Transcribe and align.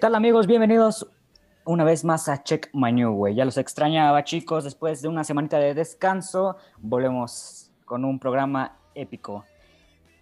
tal 0.00 0.14
amigos? 0.14 0.46
Bienvenidos 0.46 1.06
una 1.66 1.84
vez 1.84 2.06
más 2.06 2.26
a 2.30 2.42
Check 2.42 2.70
My 2.72 2.90
New 2.90 3.12
Way. 3.12 3.34
Ya 3.34 3.44
los 3.44 3.58
extrañaba 3.58 4.24
chicos, 4.24 4.64
después 4.64 5.02
de 5.02 5.08
una 5.08 5.24
semanita 5.24 5.58
de 5.58 5.74
descanso, 5.74 6.56
volvemos 6.78 7.70
con 7.84 8.06
un 8.06 8.18
programa 8.18 8.78
épico. 8.94 9.44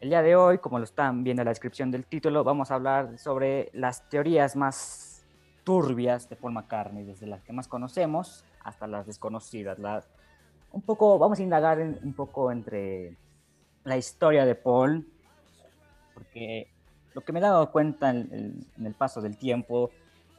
El 0.00 0.08
día 0.08 0.20
de 0.20 0.34
hoy, 0.34 0.58
como 0.58 0.78
lo 0.78 0.84
están 0.84 1.22
viendo 1.22 1.42
en 1.42 1.44
la 1.44 1.52
descripción 1.52 1.92
del 1.92 2.06
título, 2.06 2.42
vamos 2.42 2.72
a 2.72 2.74
hablar 2.74 3.20
sobre 3.20 3.70
las 3.72 4.08
teorías 4.08 4.56
más 4.56 5.24
turbias 5.62 6.28
de 6.28 6.34
Paul 6.34 6.54
McCartney, 6.54 7.04
desde 7.04 7.28
las 7.28 7.44
que 7.44 7.52
más 7.52 7.68
conocemos 7.68 8.44
hasta 8.64 8.88
las 8.88 9.06
desconocidas. 9.06 9.78
Un 10.72 10.82
poco, 10.82 11.20
vamos 11.20 11.38
a 11.38 11.42
indagar 11.44 11.78
un 11.78 12.14
poco 12.14 12.50
entre 12.50 13.16
la 13.84 13.96
historia 13.96 14.44
de 14.44 14.56
Paul, 14.56 15.06
porque 16.14 16.68
lo 17.14 17.22
que 17.22 17.32
me 17.32 17.38
he 17.38 17.42
dado 17.42 17.70
cuenta 17.70 18.10
en, 18.10 18.66
el 18.82 18.94
paso 18.94 19.20
del 19.20 19.36
tiempo 19.36 19.90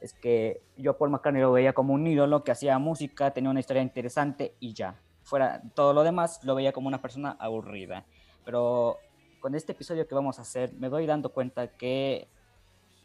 es 0.01 0.13
que 0.13 0.61
yo 0.77 0.97
Paul 0.97 1.09
McCartney 1.09 1.41
lo 1.41 1.51
veía 1.51 1.73
como 1.73 1.93
un 1.93 2.07
ídolo 2.07 2.43
que 2.43 2.51
hacía 2.51 2.79
música, 2.79 3.31
tenía 3.31 3.49
una 3.49 3.59
historia 3.59 3.81
interesante 3.81 4.55
y 4.59 4.73
ya. 4.73 4.95
Fuera 5.23 5.61
todo 5.75 5.93
lo 5.93 6.03
demás, 6.03 6.43
lo 6.43 6.55
veía 6.55 6.71
como 6.71 6.87
una 6.87 7.01
persona 7.01 7.35
aburrida. 7.39 8.05
Pero 8.45 8.97
con 9.39 9.55
este 9.55 9.73
episodio 9.73 10.07
que 10.07 10.15
vamos 10.15 10.39
a 10.39 10.43
hacer, 10.43 10.73
me 10.73 10.89
doy 10.89 11.05
dando 11.05 11.29
cuenta 11.33 11.67
que 11.67 12.27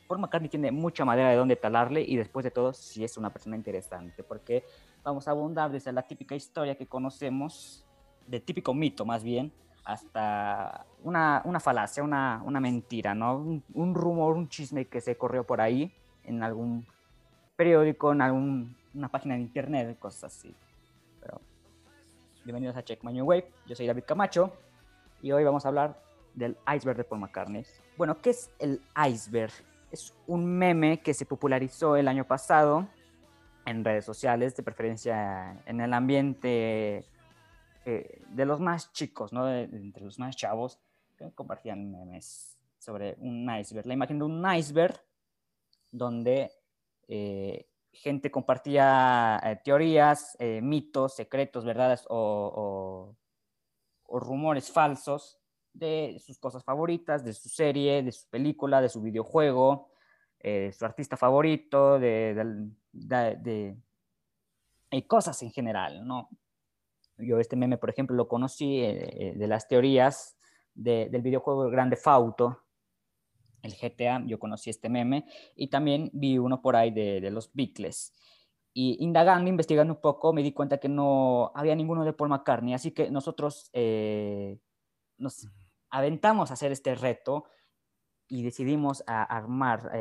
Paul 0.06 0.21
McCartney 0.21 0.49
tiene 0.49 0.71
mucha 0.71 1.05
madera 1.05 1.31
de 1.31 1.37
donde 1.37 1.56
talarle 1.56 2.03
y 2.03 2.17
después 2.17 2.45
de 2.45 2.51
todo, 2.51 2.73
sí 2.73 3.05
es 3.05 3.17
una 3.17 3.31
persona 3.31 3.56
interesante, 3.56 4.23
porque 4.23 4.65
vamos 5.03 5.27
a 5.27 5.33
abundar 5.33 5.71
desde 5.71 5.93
la 5.93 6.03
típica 6.03 6.34
historia 6.34 6.77
que 6.77 6.87
conocemos, 6.87 7.84
del 8.27 8.43
típico 8.43 8.73
mito 8.75 9.05
más 9.05 9.23
bien, 9.23 9.53
hasta 9.85 10.87
una, 11.03 11.43
una 11.45 11.61
falacia, 11.61 12.03
una, 12.03 12.43
una, 12.45 12.61
mentira, 12.61 13.15
¿no? 13.15 13.37
Un, 13.75 13.95
rumor, 13.95 14.35
un 14.35 14.49
chisme 14.49 14.87
que 14.87 15.01
se 15.01 15.17
corrió 15.17 15.45
por 15.45 15.61
ahí 15.61 15.93
en 16.25 16.43
algún 16.43 16.87
periódico, 17.57 18.12
en 18.12 18.23
alguna 18.23 19.09
página 19.11 19.35
de 19.35 19.43
internet, 19.43 19.99
cosas 19.99 20.25
así. 20.25 20.55
Pero 21.21 21.41
bienvenidos 22.45 22.77
a 22.77 22.83
Check 22.83 23.05
My 23.05 23.12
New 23.12 23.27
Wave, 23.27 23.53
yo 23.67 23.77
soy 23.77 23.87
David 23.87 24.05
Camacho 24.07 24.53
y 25.21 25.33
hoy 25.33 25.45
vamos 25.45 25.67
a 25.67 25.69
hablar 25.69 26.01
del 26.35 26.56
iceberg 26.75 26.97
de 26.97 27.05
Paul 27.05 27.21
McCartney. 27.21 27.65
Bueno, 27.99 28.21
¿qué 28.21 28.31
es 28.31 28.50
el 28.59 28.81
iceberg? 29.09 29.53
Es 29.91 30.15
un 30.27 30.47
meme 30.47 31.00
que 31.00 31.12
se 31.15 31.27
popularizó 31.27 31.97
el 31.97 32.09
año 32.09 32.25
pasado 32.25 32.89
en 33.67 33.84
redes 33.84 34.05
sociales, 34.05 34.56
de 34.56 34.62
preferencia 34.62 35.62
en 35.67 35.81
el 35.81 35.93
ambiente 35.93 37.05
eh, 37.84 38.22
de 38.28 38.47
los 38.47 38.61
más 38.61 38.93
chicos, 38.93 39.33
¿no? 39.33 39.47
De, 39.47 39.65
entre 39.65 40.05
los 40.05 40.19
más 40.19 40.37
chavos, 40.37 40.81
que 41.17 41.31
compartían 41.33 41.91
memes 41.91 42.59
sobre 42.78 43.17
un 43.19 43.49
iceberg. 43.59 43.87
La 43.87 43.95
imagen 43.95 44.19
de 44.19 44.25
un 44.25 44.55
iceberg 44.55 44.99
donde 45.91 46.50
eh, 47.09 47.69
gente 47.93 48.31
compartía 48.31 49.41
eh, 49.44 49.61
teorías, 49.62 50.37
mitos, 50.62 51.15
secretos, 51.15 51.65
verdades 51.65 52.05
o, 52.09 53.15
rumores 54.09 54.71
falsos 54.71 55.39
de 55.73 56.21
sus 56.25 56.39
cosas 56.39 56.62
favoritas, 56.62 57.25
de 57.25 57.33
su 57.33 57.49
serie, 57.49 58.03
de 58.03 58.12
su 58.12 58.28
película, 58.28 58.81
de 58.81 58.89
su 58.89 59.03
videojuego, 59.03 59.91
su 60.41 60.84
artista 60.84 61.17
favorito, 61.17 61.99
de, 61.99 62.69
de, 62.93 63.77
de 64.91 65.06
cosas 65.06 65.43
en 65.43 65.50
general, 65.50 66.06
¿no? 66.06 66.28
Yo 67.19 67.38
este 67.38 67.56
meme, 67.56 67.78
por 67.78 67.91
ejemplo, 67.91 68.16
lo 68.16 68.28
conocí 68.28 68.80
eh, 68.80 69.08
eh, 69.12 69.34
de 69.36 69.47
las 69.47 69.69
teorías 69.69 70.36
del 70.75 71.22
videojuego 71.22 71.70
Grande 71.70 71.94
Fauto, 71.94 72.58
el 73.62 73.75
GTA, 73.75 74.25
yo 74.26 74.41
conocí 74.41 74.70
este 74.70 74.88
meme, 74.88 75.25
y 75.54 75.69
también 75.69 76.10
vi 76.12 76.36
uno 76.36 76.60
por 76.60 76.75
ahí 76.75 76.91
de, 76.91 77.30
los 77.30 77.52
Beatles. 77.54 78.12
Y 78.72 78.97
indagando, 78.98 79.48
investigando 79.48 79.94
un 79.94 80.00
poco, 80.00 80.32
me 80.32 80.42
di 80.42 80.52
cuenta 80.52 80.78
que 80.78 80.88
no 80.88 81.52
había 81.54 81.76
ninguno 81.76 82.04
de 82.04 82.12
Paul 82.12 82.30
McCartney, 82.30 82.75
así 82.75 82.91
que 82.91 83.08
nosotros 83.08 83.70
eh, 83.72 84.58
nos 85.16 85.46
aventamos 85.91 86.50
a 86.50 86.54
hacer 86.54 86.72
este 86.72 86.96
reto 86.96 87.44
y 88.26 88.42
decidimos 88.42 89.04
armar 89.06 89.92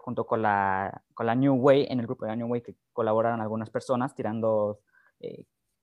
junto 0.00 0.26
con 0.26 0.42
la, 0.42 1.02
con 1.14 1.24
la 1.24 1.34
New 1.34 1.54
Way, 1.54 1.86
en 1.88 2.00
el 2.00 2.06
grupo 2.06 2.26
de 2.26 2.32
la 2.32 2.36
New 2.36 2.48
Way 2.48 2.60
que 2.60 2.74
colaboraron 2.92 3.40
algunas 3.40 3.70
personas 3.70 4.14
tirando 4.14 4.80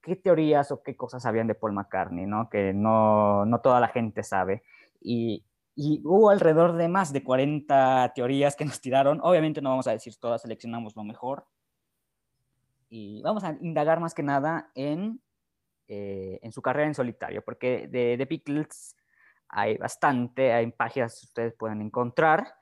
qué 0.07 0.16
teorías 0.16 0.72
o 0.72 0.81
qué 0.81 0.95
cosas 0.95 1.23
sabían 1.23 1.47
de 1.47 1.56
Paul 1.56 1.73
McCartney, 1.73 2.25
¿no? 2.25 2.50
Que 2.50 2.73
no, 2.73 3.45
no 3.45 3.59
toda 3.62 3.79
la 3.79 3.90
gente 3.90 4.23
sabe. 4.23 4.63
Y, 5.01 5.45
y, 5.75 6.01
hubo 6.06 6.29
alrededor 6.29 6.73
de 6.73 6.88
más 6.88 7.13
de 7.13 7.23
40 7.23 8.13
teorías 8.16 8.56
que 8.56 8.66
nos 8.66 8.81
tiraron. 8.81 9.19
Obviamente 9.22 9.62
no 9.62 9.69
vamos 9.69 9.88
a 9.88 9.91
decir 9.91 10.16
todas, 10.18 10.41
seleccionamos 10.41 10.95
lo 10.95 11.03
mejor. 11.03 11.45
Y 12.90 13.22
vamos 13.22 13.44
a 13.44 13.57
indagar 13.62 14.00
más 14.00 14.13
que 14.13 14.23
nada 14.23 14.72
en, 14.73 15.22
eh, 15.88 16.39
en 16.41 16.51
su 16.53 16.62
carrera 16.62 16.88
en 16.88 16.95
solitario, 16.95 17.44
porque 17.44 17.88
de, 17.89 18.16
de 18.16 18.25
Beatles 18.25 18.95
hay 19.50 19.78
bastante, 19.78 20.53
hay 20.53 20.72
páginas 20.72 21.19
que 21.19 21.25
ustedes 21.25 21.53
pueden 21.53 21.81
encontrar. 21.81 22.56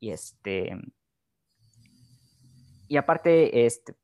Y 0.00 0.10
este... 0.10 0.76
Y 2.88 2.96
aparte, 2.98 3.64
este, 3.64 3.94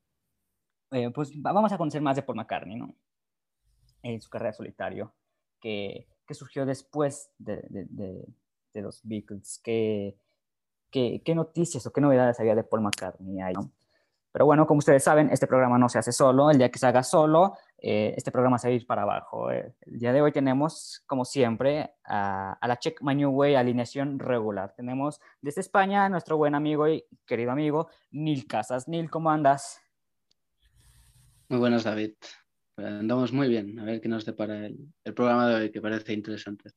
eh, 0.91 1.11
pues 1.11 1.31
vamos 1.35 1.73
a 1.73 1.79
conocer 1.79 2.01
más 2.01 2.17
de 2.17 2.23
Paul 2.23 2.37
McCartney, 2.37 2.77
¿no? 2.77 2.95
En 4.03 4.21
su 4.21 4.31
carrera 4.31 4.53
solitario, 4.53 5.13
que, 5.61 6.07
que 6.27 6.35
surgió 6.35 6.65
después 6.65 7.31
de, 7.39 7.63
de, 7.69 8.25
de, 8.73 8.83
los 8.83 9.01
Beatles, 9.03 9.61
¿Qué, 9.63 10.17
qué, 10.91 11.21
qué 11.25 11.35
noticias 11.35 11.85
o 11.87 11.93
qué 11.93 12.01
novedades 12.01 12.39
había 12.39 12.55
de 12.55 12.63
Paul 12.63 12.83
McCartney 12.83 13.41
ahí, 13.41 13.55
¿no? 13.55 13.73
Pero 14.31 14.45
bueno, 14.45 14.67
como 14.67 14.79
ustedes 14.79 15.03
saben, 15.03 15.31
este 15.31 15.47
programa 15.47 15.79
no 15.79 15.89
se 15.89 15.99
hace 15.99 16.13
solo. 16.13 16.51
El 16.51 16.59
día 16.59 16.71
que 16.71 16.79
se 16.79 16.87
haga 16.87 17.03
solo, 17.03 17.55
eh, 17.79 18.15
este 18.17 18.31
programa 18.31 18.59
se 18.59 18.69
va 18.69 18.73
a 18.73 18.75
ir 18.77 18.87
para 18.87 19.03
abajo. 19.03 19.51
Eh, 19.51 19.75
el 19.81 19.99
día 19.99 20.13
de 20.13 20.21
hoy 20.21 20.33
tenemos, 20.33 21.03
como 21.07 21.25
siempre, 21.25 21.95
a, 22.05 22.53
a, 22.53 22.69
la 22.69 22.79
Check 22.79 23.01
My 23.03 23.15
New 23.15 23.31
Way 23.31 23.55
alineación 23.57 24.19
regular. 24.19 24.75
Tenemos 24.77 25.21
desde 25.41 25.63
España 25.63 26.09
nuestro 26.09 26.37
buen 26.37 26.55
amigo 26.55 26.87
y 26.87 27.05
querido 27.27 27.51
amigo, 27.51 27.89
Neil 28.11 28.47
Casas. 28.47 28.87
Neil, 28.87 29.11
¿cómo 29.11 29.31
andas? 29.31 29.81
Muy 31.49 31.61
buenas, 31.61 31.85
David. 31.85 32.13
Andamos 32.77 33.33
muy 33.33 33.49
bien. 33.49 33.79
A 33.81 33.85
ver 33.85 34.03
qué 34.03 34.09
nos 34.09 34.27
depara 34.27 34.67
el, 34.67 34.93
el 35.03 35.15
programa 35.15 35.49
de 35.49 35.55
hoy, 35.55 35.73
que 35.73 35.81
parece 35.81 36.13
interesante. 36.13 36.71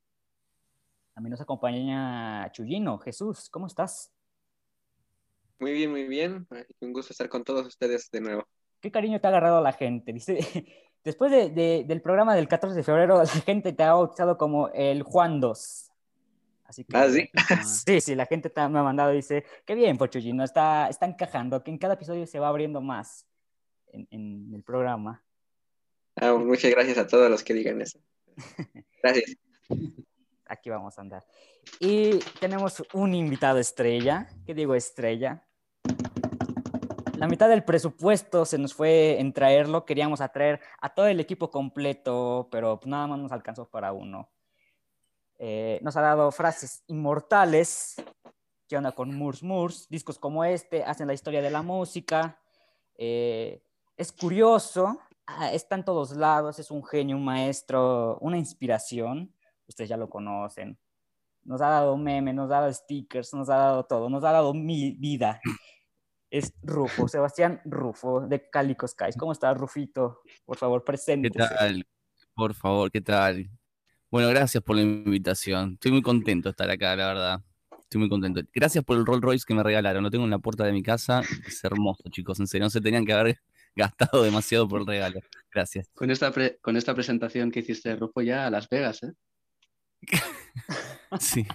A 1.13 1.19
mí 1.19 1.29
nos 1.29 1.41
acompaña 1.41 2.50
Chuyino. 2.53 2.97
Jesús, 3.00 3.50
¿cómo 3.50 3.68
estás? 3.68 4.13
Muy 5.59 5.73
bien, 5.73 5.91
muy 5.91 6.07
bien. 6.07 6.47
Un 6.79 6.94
gusto 6.94 7.12
estar 7.12 7.27
con 7.27 7.44
todos 7.44 7.68
ustedes 7.68 8.09
de 8.12 8.21
nuevo. 8.21 8.47
¿Qué 8.79 8.91
cariño 8.91 9.19
te 9.19 9.27
ha 9.27 9.29
agarrado 9.29 9.62
la 9.62 9.73
gente? 9.73 10.13
Dice, 10.13 10.39
después 11.03 11.31
de, 11.31 11.83
del 11.85 12.01
programa 12.01 12.33
del 12.33 12.47
14 12.47 12.74
de 12.74 12.83
febrero, 12.83 13.17
la 13.17 13.27
gente 13.27 13.74
te 13.74 13.83
ha 13.83 13.94
bautizado 13.94 14.38
como 14.38 14.69
el 14.69 15.03
Juan 15.03 15.41
2. 15.41 15.91
Así 16.63 16.85
que, 16.85 16.95
¿Ah, 16.95 17.09
sí? 17.09 17.29
sí, 17.85 18.00
sí, 18.00 18.15
la 18.15 18.25
gente 18.25 18.50
me 18.56 18.79
ha 18.79 18.83
mandado, 18.83 19.12
dice, 19.12 19.44
qué 19.65 19.75
bien, 19.75 19.97
Pochuyino, 19.97 20.45
está, 20.45 20.88
está 20.88 21.06
encajando, 21.06 21.62
que 21.62 21.71
en 21.71 21.77
cada 21.77 21.95
episodio 21.95 22.25
se 22.25 22.39
va 22.39 22.47
abriendo 22.47 22.79
más 22.79 23.27
en, 23.91 24.53
el 24.53 24.63
programa. 24.63 25.23
Ah, 26.15 26.33
muchas 26.33 26.71
gracias 26.71 26.97
a 26.97 27.07
todos 27.07 27.29
los 27.29 27.43
que 27.43 27.53
digan 27.53 27.81
eso. 27.81 27.99
Gracias. 29.01 29.38
Aquí 30.45 30.69
vamos 30.69 30.97
a 30.97 31.01
andar. 31.01 31.25
Y 31.79 32.19
tenemos 32.39 32.83
un 32.93 33.13
invitado 33.13 33.59
estrella. 33.59 34.27
¿Qué 34.45 34.53
digo 34.53 34.75
estrella? 34.75 35.47
La 37.17 37.27
mitad 37.27 37.47
del 37.47 37.63
presupuesto 37.63 38.45
se 38.45 38.57
nos 38.57 38.73
fue 38.73 39.19
en 39.19 39.31
traerlo. 39.31 39.85
Queríamos 39.85 40.21
atraer 40.21 40.59
a 40.81 40.93
todo 40.93 41.07
el 41.07 41.19
equipo 41.19 41.49
completo, 41.51 42.49
pero 42.51 42.79
pues 42.79 42.89
nada 42.89 43.07
más 43.07 43.19
nos 43.19 43.31
alcanzó 43.31 43.69
para 43.69 43.93
uno. 43.93 44.29
Eh, 45.38 45.79
nos 45.81 45.95
ha 45.97 46.01
dado 46.01 46.31
frases 46.31 46.83
inmortales. 46.88 47.95
¿Qué 48.67 48.75
onda 48.75 48.91
con 48.91 49.15
Moors 49.15 49.43
Moors? 49.43 49.88
Discos 49.89 50.17
como 50.17 50.43
este 50.43 50.83
hacen 50.83 51.07
la 51.07 51.13
historia 51.13 51.41
de 51.41 51.49
la 51.49 51.61
música. 51.61 52.39
Eh, 52.95 53.63
es 54.01 54.12
curioso, 54.12 55.00
ah, 55.27 55.53
está 55.53 55.75
en 55.75 55.86
todos 55.86 56.15
lados, 56.15 56.57
es 56.57 56.71
un 56.71 56.83
genio, 56.83 57.18
un 57.18 57.24
maestro, 57.24 58.18
una 58.19 58.38
inspiración. 58.38 59.31
Ustedes 59.68 59.89
ya 59.92 59.98
lo 59.98 60.09
conocen. 60.09 60.77
Nos 61.44 61.62
ha 61.62 61.69
dado 61.69 61.95
meme, 61.98 62.33
nos 62.33 62.48
ha 62.51 62.62
dado 62.62 62.74
stickers, 62.74 63.33
nos 63.33 63.50
ha 63.50 63.57
dado 63.57 63.86
todo, 63.86 64.09
nos 64.09 64.24
ha 64.24 64.31
dado 64.31 64.53
mi 64.56 64.94
vida. 64.94 65.39
Es 66.31 66.53
Rufo, 66.63 67.07
Sebastián 67.07 67.62
Rufo, 67.65 68.21
de 68.21 68.50
Calico 68.50 68.88
Skies. 68.88 69.18
¿Cómo 69.18 69.33
estás, 69.33 69.56
Rufito? 69.57 70.21
Por 70.45 70.57
favor, 70.57 70.83
presente. 70.83 71.30
¿Qué 71.30 71.38
tal? 71.38 71.86
Por 72.33 72.53
favor, 72.53 72.89
¿qué 72.89 73.01
tal? 73.01 73.51
Bueno, 74.09 74.30
gracias 74.30 74.63
por 74.63 74.77
la 74.77 74.81
invitación. 74.81 75.74
Estoy 75.74 75.92
muy 75.92 76.01
contento 76.01 76.50
de 76.50 76.51
estar 76.51 76.69
acá, 76.69 76.95
la 76.95 77.07
verdad. 77.07 77.44
Estoy 77.81 78.00
muy 78.00 78.09
contento. 78.09 78.42
Gracias 78.53 78.83
por 78.83 78.98
el 78.98 79.06
Rolls 79.06 79.21
Royce 79.21 79.45
que 79.45 79.53
me 79.53 79.63
regalaron. 79.63 80.03
Lo 80.03 80.09
tengo 80.09 80.24
en 80.24 80.31
la 80.31 80.39
puerta 80.39 80.63
de 80.63 80.71
mi 80.71 80.81
casa. 80.81 81.21
Es 81.45 81.63
hermoso, 81.63 82.03
chicos. 82.09 82.39
En 82.39 82.48
serio, 82.48 82.65
no 82.65 82.69
se 82.69 82.81
tenían 82.81 83.06
que 83.06 83.13
haber 83.13 83.42
gastado 83.75 84.23
demasiado 84.23 84.68
por 84.68 84.81
el 84.81 84.88
regalo. 84.88 85.19
Gracias. 85.53 85.89
Con 85.94 86.12
esta, 86.12 86.31
con 86.62 86.77
esta 86.77 86.94
presentación 86.94 87.51
que 87.51 87.59
hiciste, 87.59 87.95
Rufo, 87.95 88.21
ya 88.21 88.47
a 88.47 88.50
Las 88.50 88.69
Vegas, 88.69 89.03
¿eh? 89.03 89.13
sí. 91.19 91.45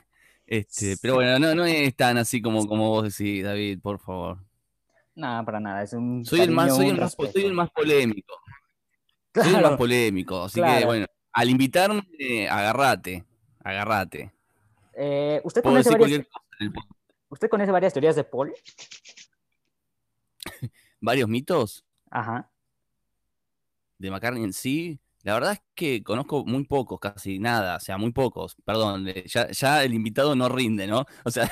Este, 0.47 0.97
pero 1.03 1.15
bueno, 1.15 1.39
no, 1.39 1.55
no 1.55 1.65
es 1.65 1.95
tan 1.97 2.19
así 2.19 2.41
como, 2.41 2.67
como 2.67 2.89
vos 2.89 3.17
decís, 3.17 3.43
David, 3.43 3.81
por 3.81 3.99
favor. 3.99 4.39
Nada, 5.17 5.45
para 5.45 5.59
nada. 5.59 5.83
Es 5.83 5.93
un 5.93 6.25
Soy 6.25 6.41
el 6.41 6.51
más, 6.53 6.77
soy 6.77 6.87
un 6.87 6.95
el 6.95 7.01
más, 7.01 7.15
soy 7.15 7.45
el 7.45 7.55
más 7.55 7.71
polémico. 7.71 8.35
Soy 9.35 9.55
el 9.55 9.63
más 9.63 9.77
polémico. 9.77 10.45
Así 10.45 10.61
que 10.63 10.85
bueno, 10.85 11.07
al 11.33 11.51
invitarme, 11.51 12.49
agarrate. 12.49 13.25
Agarrate. 13.61 14.33
Eh, 14.95 15.41
¿usted, 15.43 15.63
conoce 15.63 15.91
varias. 15.91 16.27
¿Usted 17.29 17.49
conoce 17.49 17.73
varias 17.73 17.93
teorías 17.93 18.17
de 18.17 18.25
Paul? 18.25 18.55
Varios 21.01 21.29
mitos 21.29 21.86
Ajá. 22.11 22.51
de 23.99 24.11
McCartney 24.11 24.45
en 24.45 24.53
sí. 24.53 25.01
La 25.23 25.35
verdad 25.35 25.55
es 25.55 25.63
que 25.75 26.05
conozco 26.05 26.45
muy 26.45 26.65
pocos, 26.65 27.01
casi 27.01 27.41
nada, 27.41 27.77
o 27.77 27.81
sea, 27.81 27.99
muy 27.99 28.13
pocos. 28.13 28.55
Perdón, 28.65 29.07
ya, 29.27 29.83
el 29.83 29.93
invitado 29.93 30.37
no 30.37 30.49
rinde, 30.49 30.87
¿no? 30.87 31.05
O 31.25 31.31
sea, 31.33 31.51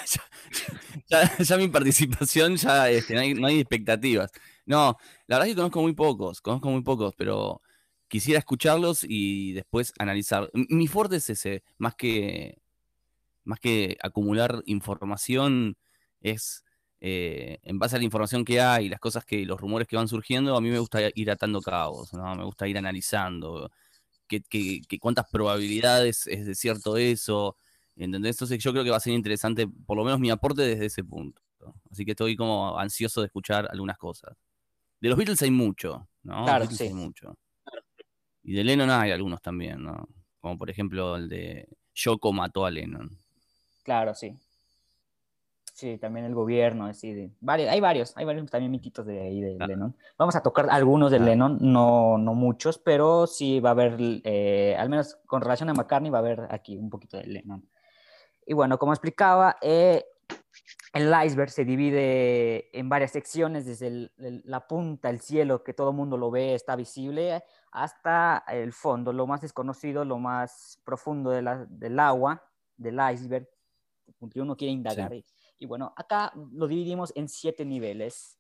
ya, 1.40 1.56
mi 1.56 1.66
participación 1.68 2.56
ya 2.56 2.88
este, 2.88 3.34
no, 3.34 3.46
hay, 3.48 3.58
expectativas. 3.58 4.30
No, 4.64 4.96
la 5.26 5.36
verdad 5.36 5.48
es 5.48 5.54
que 5.54 5.56
conozco 5.56 5.82
muy 5.82 5.92
pocos, 5.94 6.40
conozco 6.40 6.70
muy 6.70 6.82
pocos, 6.82 7.14
pero 7.16 7.62
quisiera 8.06 8.38
escucharlos 8.38 9.04
y 9.08 9.54
después 9.54 9.92
analizar. 9.98 10.50
Mi 10.54 10.86
fuerte 10.86 11.16
es 11.16 11.30
ese, 11.30 11.64
más 11.76 11.96
que, 11.96 12.62
más 13.42 13.58
que 13.58 13.98
acumular 14.02 14.62
información, 14.66 15.76
es 16.20 16.64
eh, 17.06 17.58
en 17.64 17.78
base 17.78 17.96
a 17.96 17.98
la 17.98 18.04
información 18.06 18.46
que 18.46 18.62
hay, 18.62 18.88
las 18.88 18.98
cosas 18.98 19.26
que, 19.26 19.44
los 19.44 19.60
rumores 19.60 19.86
que 19.86 19.94
van 19.96 20.08
surgiendo, 20.08 20.56
a 20.56 20.60
mí 20.62 20.70
me 20.70 20.78
gusta 20.78 21.00
ir 21.14 21.30
atando 21.30 21.60
cabos, 21.60 22.14
¿no? 22.14 22.34
Me 22.34 22.44
gusta 22.44 22.66
ir 22.66 22.78
analizando 22.78 23.70
qué- 24.26 24.80
cuántas 25.00 25.28
probabilidades 25.30 26.26
es 26.26 26.46
de 26.46 26.54
cierto 26.54 26.96
eso, 26.96 27.58
¿entendés? 27.94 28.36
Entonces 28.36 28.58
yo 28.58 28.72
creo 28.72 28.84
que 28.84 28.90
va 28.90 28.96
a 28.96 29.00
ser 29.00 29.12
interesante, 29.12 29.68
por 29.68 29.98
lo 29.98 30.04
menos 30.04 30.18
mi 30.18 30.30
aporte 30.30 30.62
desde 30.62 30.86
ese 30.86 31.04
punto. 31.04 31.42
Así 31.90 32.06
que 32.06 32.12
estoy 32.12 32.36
como 32.36 32.78
ansioso 32.78 33.20
de 33.20 33.26
escuchar 33.26 33.68
algunas 33.70 33.98
cosas. 33.98 34.34
De 34.98 35.10
los 35.10 35.18
Beatles 35.18 35.42
hay 35.42 35.50
mucho, 35.50 36.08
¿no? 36.22 36.44
Claro, 36.44 36.66
sí. 36.66 36.84
hay 36.84 36.94
mucho. 36.94 37.36
Y 38.42 38.54
de 38.54 38.64
Lennon 38.64 38.88
hay 38.90 39.10
algunos 39.10 39.42
también, 39.42 39.82
¿no? 39.82 40.08
Como 40.40 40.56
por 40.56 40.70
ejemplo 40.70 41.16
el 41.16 41.28
de 41.28 41.68
Yoko 41.94 42.32
mató 42.32 42.64
a 42.64 42.70
Lennon. 42.70 43.10
Claro, 43.82 44.14
sí. 44.14 44.34
Sí, 45.74 45.98
también 45.98 46.24
el 46.24 46.36
gobierno, 46.36 46.94
sí, 46.94 47.12
de- 47.12 47.30
varios, 47.40 47.68
hay 47.68 47.80
varios, 47.80 48.16
hay 48.16 48.24
varios 48.24 48.48
también 48.48 48.70
mititos 48.70 49.04
de 49.06 49.20
ahí 49.20 49.40
de 49.40 49.56
Ah. 49.58 49.66
Lennon. 49.66 49.96
Vamos 50.16 50.36
a 50.36 50.40
tocar 50.40 50.68
algunos 50.70 51.10
de 51.10 51.16
Ah. 51.16 51.20
Lennon, 51.20 51.58
no, 51.60 52.16
no 52.16 52.32
muchos, 52.34 52.78
pero 52.78 53.26
sí 53.26 53.58
va 53.58 53.70
a 53.70 53.72
haber, 53.72 53.96
eh, 54.22 54.76
al 54.78 54.88
menos 54.88 55.16
con 55.26 55.40
relación 55.42 55.68
a 55.70 55.74
McCartney, 55.74 56.12
va 56.12 56.18
a 56.18 56.20
haber 56.20 56.46
aquí 56.50 56.76
un 56.78 56.90
poquito 56.90 57.16
de 57.16 57.26
Lennon. 57.26 57.68
Y 58.46 58.54
bueno, 58.54 58.78
como 58.78 58.92
explicaba, 58.92 59.56
eh, 59.60 60.04
el 60.92 61.12
iceberg 61.26 61.50
se 61.50 61.64
divide 61.64 62.78
en 62.78 62.88
varias 62.88 63.10
secciones, 63.10 63.66
desde 63.66 63.88
el- 63.88 64.12
el- 64.18 64.42
la 64.44 64.68
punta, 64.68 65.10
el 65.10 65.18
cielo, 65.18 65.64
que 65.64 65.74
todo 65.74 65.90
el 65.90 65.96
mundo 65.96 66.16
lo 66.16 66.30
ve, 66.30 66.54
está 66.54 66.76
visible, 66.76 67.42
hasta 67.72 68.44
el 68.46 68.72
fondo, 68.72 69.12
lo 69.12 69.26
más 69.26 69.40
desconocido, 69.40 70.04
lo 70.04 70.20
más 70.20 70.80
profundo 70.84 71.30
de 71.30 71.42
la- 71.42 71.66
del 71.68 71.98
agua, 71.98 72.44
del 72.76 73.00
iceberg, 73.12 73.48
que 74.30 74.40
uno 74.40 74.56
quiere 74.56 74.70
indagar. 74.72 75.12
Y, 75.12 75.24
y 75.58 75.66
bueno, 75.66 75.92
acá 75.96 76.32
lo 76.52 76.66
dividimos 76.66 77.12
en 77.16 77.28
siete 77.28 77.64
niveles, 77.64 78.38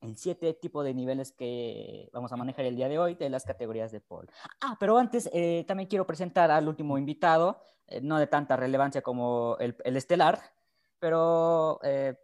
en 0.00 0.16
siete 0.16 0.54
tipos 0.54 0.84
de 0.84 0.94
niveles 0.94 1.32
que 1.32 2.08
vamos 2.12 2.32
a 2.32 2.36
manejar 2.36 2.64
el 2.64 2.76
día 2.76 2.88
de 2.88 2.98
hoy 2.98 3.14
de 3.14 3.30
las 3.30 3.44
categorías 3.44 3.92
de 3.92 4.00
Paul. 4.00 4.28
Ah, 4.60 4.76
pero 4.78 4.98
antes 4.98 5.28
eh, 5.32 5.64
también 5.66 5.88
quiero 5.88 6.06
presentar 6.06 6.50
al 6.50 6.68
último 6.68 6.98
invitado, 6.98 7.60
eh, 7.86 8.00
no 8.00 8.18
de 8.18 8.26
tanta 8.26 8.56
relevancia 8.56 9.02
como 9.02 9.56
el, 9.58 9.76
el 9.84 9.96
estelar, 9.96 10.40
pero 10.98 11.80
eh, 11.82 12.14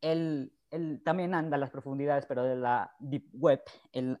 él, 0.00 0.52
él 0.70 1.02
también 1.04 1.34
anda 1.34 1.56
a 1.56 1.60
las 1.60 1.70
profundidades, 1.70 2.26
pero 2.26 2.42
de 2.44 2.56
la 2.56 2.94
Deep 2.98 3.28
Web, 3.32 3.62
él 3.92 4.18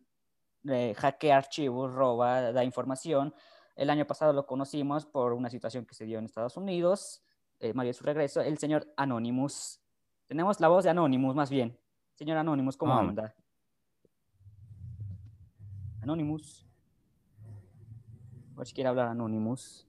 eh, 0.68 0.94
hackea 0.96 1.36
archivos, 1.36 1.92
roba, 1.92 2.52
da 2.52 2.64
información. 2.64 3.34
El 3.76 3.90
año 3.90 4.06
pasado 4.06 4.32
lo 4.32 4.46
conocimos 4.46 5.06
por 5.06 5.32
una 5.32 5.50
situación 5.50 5.86
que 5.86 5.94
se 5.94 6.04
dio 6.04 6.18
en 6.18 6.24
Estados 6.24 6.56
Unidos, 6.56 7.22
eh, 7.60 7.72
Mario 7.74 7.92
su 7.92 8.04
regreso, 8.04 8.40
el 8.40 8.58
señor 8.58 8.86
Anonymous. 8.96 9.80
Tenemos 10.26 10.60
la 10.60 10.68
voz 10.68 10.84
de 10.84 10.90
Anonymous, 10.90 11.34
más 11.34 11.50
bien. 11.50 11.78
Señor 12.14 12.36
Anonymous, 12.38 12.76
¿cómo 12.76 12.94
Ah. 12.94 13.00
anda? 13.00 13.34
Anonymous. 16.02 16.66
A 18.54 18.58
ver 18.58 18.66
si 18.66 18.74
quiere 18.74 18.88
hablar 18.88 19.08
Anonymous. 19.08 19.84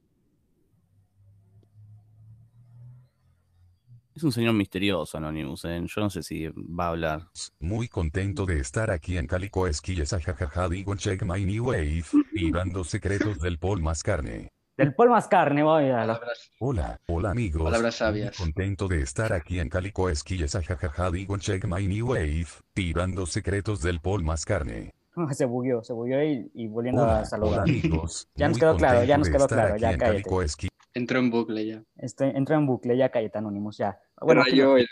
Es 4.14 4.24
un 4.24 4.32
señor 4.32 4.52
misterioso, 4.54 5.16
Anonymous. 5.18 5.64
¿eh? 5.64 5.80
Yo 5.86 6.00
no 6.02 6.10
sé 6.10 6.22
si 6.22 6.46
va 6.48 6.86
a 6.86 6.88
hablar. 6.88 7.28
Muy 7.58 7.88
contento 7.88 8.44
de 8.44 8.58
estar 8.58 8.90
aquí 8.90 9.16
en 9.16 9.26
Calico 9.26 9.66
Esquilles 9.66 10.12
ajajaja 10.12 10.68
digo 10.68 10.94
check 10.96 11.22
my 11.22 11.44
new 11.44 11.68
wave, 11.68 12.04
vibrando 12.32 12.84
secretos 12.84 13.38
del 13.40 13.58
Paul 13.58 13.80
Mascarne. 13.82 14.48
Del 14.80 14.94
Paul 14.94 15.10
Mascarne, 15.10 15.62
voy 15.62 15.90
a 15.90 15.96
Palabras, 15.96 16.50
Hola, 16.58 16.98
hola 17.08 17.30
amigos. 17.32 17.64
palabras 17.64 17.94
Muy 17.94 17.98
sabias. 17.98 18.36
contento 18.36 18.88
de 18.88 19.02
estar 19.02 19.30
aquí 19.34 19.60
en 19.60 19.68
Calico 19.68 20.08
Esquilles 20.08 20.54
ajajaja 20.54 21.10
digo 21.10 21.36
check 21.36 21.66
my 21.66 21.86
new 21.86 22.08
wave, 22.12 22.46
vibrando 22.74 23.26
secretos 23.26 23.82
del 23.82 24.00
Paul 24.00 24.24
Mascarne. 24.24 24.94
Se 25.32 25.44
bugueó, 25.44 25.82
se 25.84 25.92
bugueó 25.92 26.24
y, 26.24 26.50
y 26.54 26.66
volviendo 26.68 27.02
a 27.02 27.04
Hola, 27.04 27.14
hola 27.16 27.24
saludar. 27.26 27.60
amigos. 27.60 28.26
Ya 28.36 28.48
nos 28.48 28.54
Muy 28.56 28.60
quedó 28.60 28.76
claro, 28.78 29.04
ya 29.04 29.16
contento 29.16 29.18
nos 29.18 29.26
de 29.26 29.32
quedó 29.32 29.44
estar 29.44 29.58
claro, 29.58 29.74
aquí 29.74 29.82
ya 29.82 29.90
en 29.90 29.98
cállate. 29.98 30.68
Entró 30.94 31.18
en 31.18 31.30
bucle 31.30 31.66
ya. 31.66 31.82
Estoy, 31.98 32.30
entró 32.34 32.54
en 32.56 32.66
bucle, 32.66 32.96
ya 32.96 33.08
cállate, 33.10 33.36
Anonymous, 33.38 33.76
ya. 33.76 34.00
Bueno, 34.22 34.42
el- 34.46 34.88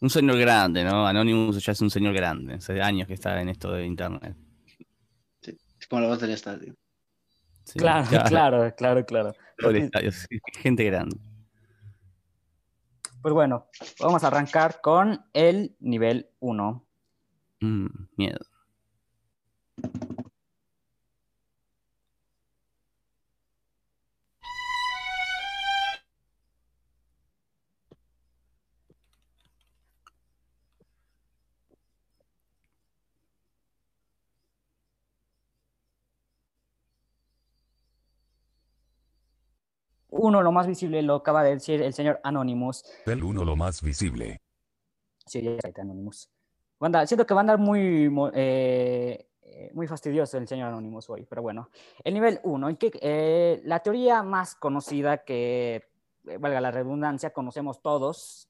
Un 0.00 0.10
señor 0.10 0.38
grande, 0.38 0.84
¿no? 0.84 1.08
Anonymous 1.08 1.64
ya 1.64 1.72
es 1.72 1.80
un 1.80 1.90
señor 1.90 2.14
grande. 2.14 2.54
Hace 2.54 2.80
años 2.80 3.08
que 3.08 3.14
está 3.14 3.40
en 3.42 3.48
esto 3.48 3.72
de 3.72 3.84
internet. 3.84 4.36
Es 5.42 5.86
como 5.88 6.02
la 6.02 6.08
voz 6.08 6.20
del 6.20 6.30
estadio. 6.30 6.76
Sí, 7.68 7.78
claro, 7.78 8.06
claro, 8.28 8.74
claro, 8.74 9.04
claro. 9.04 9.34
Gente 10.58 10.84
grande. 10.84 11.18
Pues 13.20 13.34
bueno, 13.34 13.66
vamos 14.00 14.24
a 14.24 14.28
arrancar 14.28 14.80
con 14.80 15.22
el 15.34 15.76
nivel 15.78 16.30
1. 16.40 16.86
Mm, 17.60 17.86
miedo. 18.16 18.38
Uno, 40.10 40.42
lo 40.42 40.52
más 40.52 40.66
visible, 40.66 41.02
lo 41.02 41.16
acaba 41.16 41.42
de 41.44 41.50
decir 41.54 41.82
el 41.82 41.92
señor 41.92 42.20
Anonymous. 42.22 42.84
el 43.06 43.22
uno 43.22 43.44
lo 43.44 43.56
más 43.56 43.82
visible. 43.82 44.40
Sí, 45.26 45.42
ya 45.42 45.56
cállate, 45.58 45.80
Anonymous. 45.82 46.30
Va 46.82 46.86
a 46.86 46.90
andar- 46.90 47.06
siento 47.06 47.26
que 47.26 47.34
va 47.34 47.40
a 47.40 47.42
andar 47.42 47.58
muy, 47.58 48.10
eh, 48.34 49.26
eh, 49.42 49.70
muy 49.74 49.86
fastidioso 49.86 50.38
el 50.38 50.46
señor 50.48 50.68
Anonymous 50.68 51.10
hoy, 51.10 51.26
pero 51.28 51.42
bueno. 51.42 51.68
El 52.04 52.14
nivel 52.14 52.40
1, 52.44 52.68
la 53.64 53.80
teoría 53.80 54.22
más 54.22 54.54
conocida 54.54 55.24
que, 55.24 55.84
eh, 56.26 56.38
valga 56.38 56.60
la 56.60 56.70
redundancia, 56.70 57.30
conocemos 57.32 57.82
todos, 57.82 58.48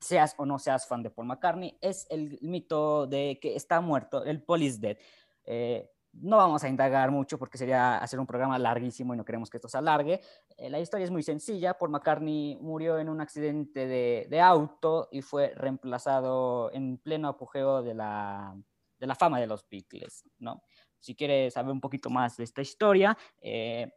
seas 0.00 0.34
o 0.36 0.44
no 0.44 0.58
seas 0.58 0.86
fan 0.88 1.02
de 1.02 1.10
Paul 1.10 1.28
McCartney, 1.28 1.78
es 1.80 2.06
el 2.10 2.38
mito 2.42 3.06
de 3.06 3.38
que 3.40 3.54
está 3.54 3.80
muerto, 3.80 4.24
el 4.24 4.42
Paul 4.42 4.62
is 4.62 4.80
dead. 4.80 4.98
Eh, 5.44 5.91
no 6.12 6.36
vamos 6.36 6.62
a 6.62 6.68
indagar 6.68 7.10
mucho 7.10 7.38
porque 7.38 7.58
sería 7.58 7.98
hacer 7.98 8.20
un 8.20 8.26
programa 8.26 8.58
larguísimo 8.58 9.14
y 9.14 9.16
no 9.16 9.24
queremos 9.24 9.48
que 9.48 9.56
esto 9.56 9.68
se 9.68 9.78
alargue. 9.78 10.20
Eh, 10.56 10.68
la 10.68 10.78
historia 10.78 11.04
es 11.04 11.10
muy 11.10 11.22
sencilla. 11.22 11.74
Paul 11.74 11.90
McCartney 11.90 12.58
murió 12.60 12.98
en 12.98 13.08
un 13.08 13.20
accidente 13.20 13.86
de, 13.86 14.40
auto 14.40 15.08
y 15.10 15.22
fue 15.22 15.52
reemplazado 15.54 16.70
en 16.72 16.98
pleno 16.98 17.28
apogeo 17.28 17.82
de 17.82 17.94
la, 17.94 18.54
de 18.98 19.06
la 19.06 19.14
fama 19.14 19.40
de 19.40 19.46
los 19.46 19.66
Beatles, 19.68 20.24
¿no? 20.38 20.62
Si 20.98 21.14
quieres 21.14 21.54
saber 21.54 21.72
un 21.72 21.80
poquito 21.80 22.10
más 22.10 22.36
de 22.36 22.44
esta 22.44 22.62
historia, 22.62 23.16
eh, 23.40 23.92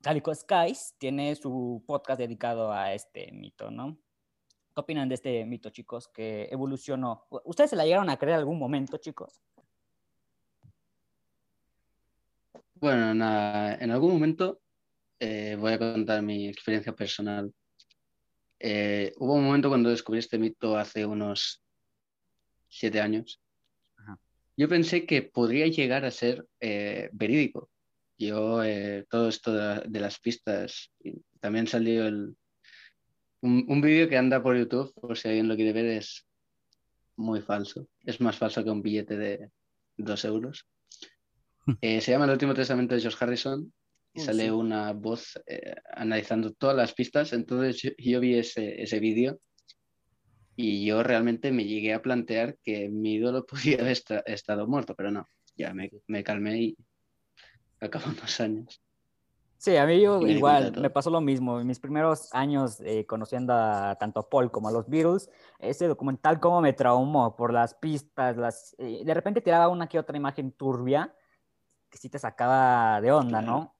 Calico 0.00 0.34
Skies 0.34 0.94
tiene 0.98 1.34
su 1.36 1.82
podcast 1.86 2.18
dedicado 2.18 2.72
a 2.72 2.92
este 2.92 3.30
mito, 3.32 3.70
¿no? 3.70 3.98
¿Qué 4.74 4.80
opinan 4.80 5.08
de 5.08 5.16
este 5.16 5.44
mito, 5.44 5.70
chicos, 5.70 6.08
que 6.08 6.48
evolucionó? 6.50 7.26
¿Ustedes 7.44 7.70
se 7.70 7.76
la 7.76 7.84
llegaron 7.84 8.08
a 8.08 8.16
creer 8.16 8.38
algún 8.38 8.58
momento, 8.58 8.96
chicos? 8.96 9.42
Bueno, 12.82 13.14
nada, 13.14 13.76
en 13.76 13.92
algún 13.92 14.14
momento 14.14 14.60
eh, 15.20 15.56
voy 15.56 15.74
a 15.74 15.78
contar 15.78 16.20
mi 16.20 16.48
experiencia 16.48 16.92
personal. 16.92 17.54
Eh, 18.58 19.12
hubo 19.18 19.34
un 19.34 19.44
momento 19.44 19.68
cuando 19.68 19.88
descubrí 19.88 20.18
este 20.18 20.36
mito 20.36 20.76
hace 20.76 21.06
unos 21.06 21.62
siete 22.68 23.00
años. 23.00 23.40
Ajá. 23.98 24.18
Yo 24.56 24.68
pensé 24.68 25.06
que 25.06 25.22
podría 25.22 25.68
llegar 25.68 26.04
a 26.04 26.10
ser 26.10 26.44
eh, 26.58 27.08
verídico. 27.12 27.70
Yo, 28.18 28.64
eh, 28.64 29.06
todo 29.08 29.28
esto 29.28 29.54
de, 29.54 29.82
de 29.88 30.00
las 30.00 30.18
pistas 30.18 30.90
también 31.38 31.68
salió 31.68 32.08
el, 32.08 32.36
un, 33.42 33.64
un 33.68 33.80
vídeo 33.80 34.08
que 34.08 34.16
anda 34.16 34.42
por 34.42 34.58
YouTube, 34.58 34.92
por 34.94 35.16
si 35.16 35.28
alguien 35.28 35.46
lo 35.46 35.54
quiere 35.54 35.72
ver, 35.72 35.86
es 35.86 36.26
muy 37.14 37.42
falso. 37.42 37.86
Es 38.00 38.20
más 38.20 38.36
falso 38.36 38.64
que 38.64 38.70
un 38.70 38.82
billete 38.82 39.16
de 39.16 39.50
dos 39.96 40.24
euros. 40.24 40.66
Eh, 41.80 42.00
se 42.00 42.12
llama 42.12 42.24
El 42.26 42.32
último 42.32 42.54
testamento 42.54 42.94
de 42.94 43.00
George 43.00 43.18
Harrison 43.24 43.72
y 44.14 44.20
Oh, 44.20 44.24
sale 44.24 44.44
sí. 44.44 44.50
una 44.50 44.92
voz 44.92 45.40
eh, 45.46 45.74
analizando 45.94 46.52
todas 46.52 46.76
las 46.76 46.92
pistas. 46.92 47.32
Entonces 47.32 47.80
yo, 47.82 47.90
yo 47.96 48.20
vi 48.20 48.38
ese, 48.38 48.82
ese 48.82 49.00
vídeo 49.00 49.38
y 50.56 50.84
yo 50.84 51.02
realmente 51.02 51.50
me 51.50 51.64
llegué 51.64 51.94
a 51.94 52.02
plantear 52.02 52.56
que 52.62 52.88
mi 52.88 53.14
ídolo 53.14 53.46
podía 53.46 53.76
haber 53.78 53.92
esta- 53.92 54.20
estado 54.26 54.66
muerto, 54.66 54.94
pero 54.94 55.10
no. 55.10 55.26
Ya 55.56 55.72
me, 55.74 55.90
me 56.06 56.22
calmé 56.24 56.60
y 56.62 56.76
acabó 57.80 58.06
unos 58.10 58.40
años. 58.40 58.80
Sí, 59.58 59.76
a 59.76 59.86
mí 59.86 60.00
yo 60.00 60.20
me 60.20 60.32
igual 60.32 60.72
me 60.80 60.90
pasó 60.90 61.08
lo 61.08 61.20
mismo. 61.20 61.60
En 61.60 61.66
mis 61.68 61.78
primeros 61.78 62.28
años 62.34 62.80
eh, 62.80 63.06
conociendo 63.06 63.52
a 63.54 63.96
tanto 63.96 64.18
a 64.20 64.28
Paul 64.28 64.50
como 64.50 64.68
a 64.68 64.72
los 64.72 64.88
Beatles, 64.88 65.30
ese 65.60 65.86
documental 65.86 66.40
como 66.40 66.60
me 66.60 66.72
traumó 66.72 67.36
por 67.36 67.52
las 67.52 67.74
pistas, 67.74 68.36
las 68.36 68.74
eh, 68.78 69.02
de 69.04 69.14
repente 69.14 69.40
tiraba 69.40 69.68
una 69.68 69.88
que 69.88 70.00
otra 70.00 70.16
imagen 70.16 70.50
turbia 70.52 71.14
que 71.92 71.98
sí 71.98 72.08
te 72.08 72.18
sacaba 72.18 73.00
de 73.00 73.12
onda, 73.12 73.40
Claro. 73.40 73.46
¿no? 73.46 73.76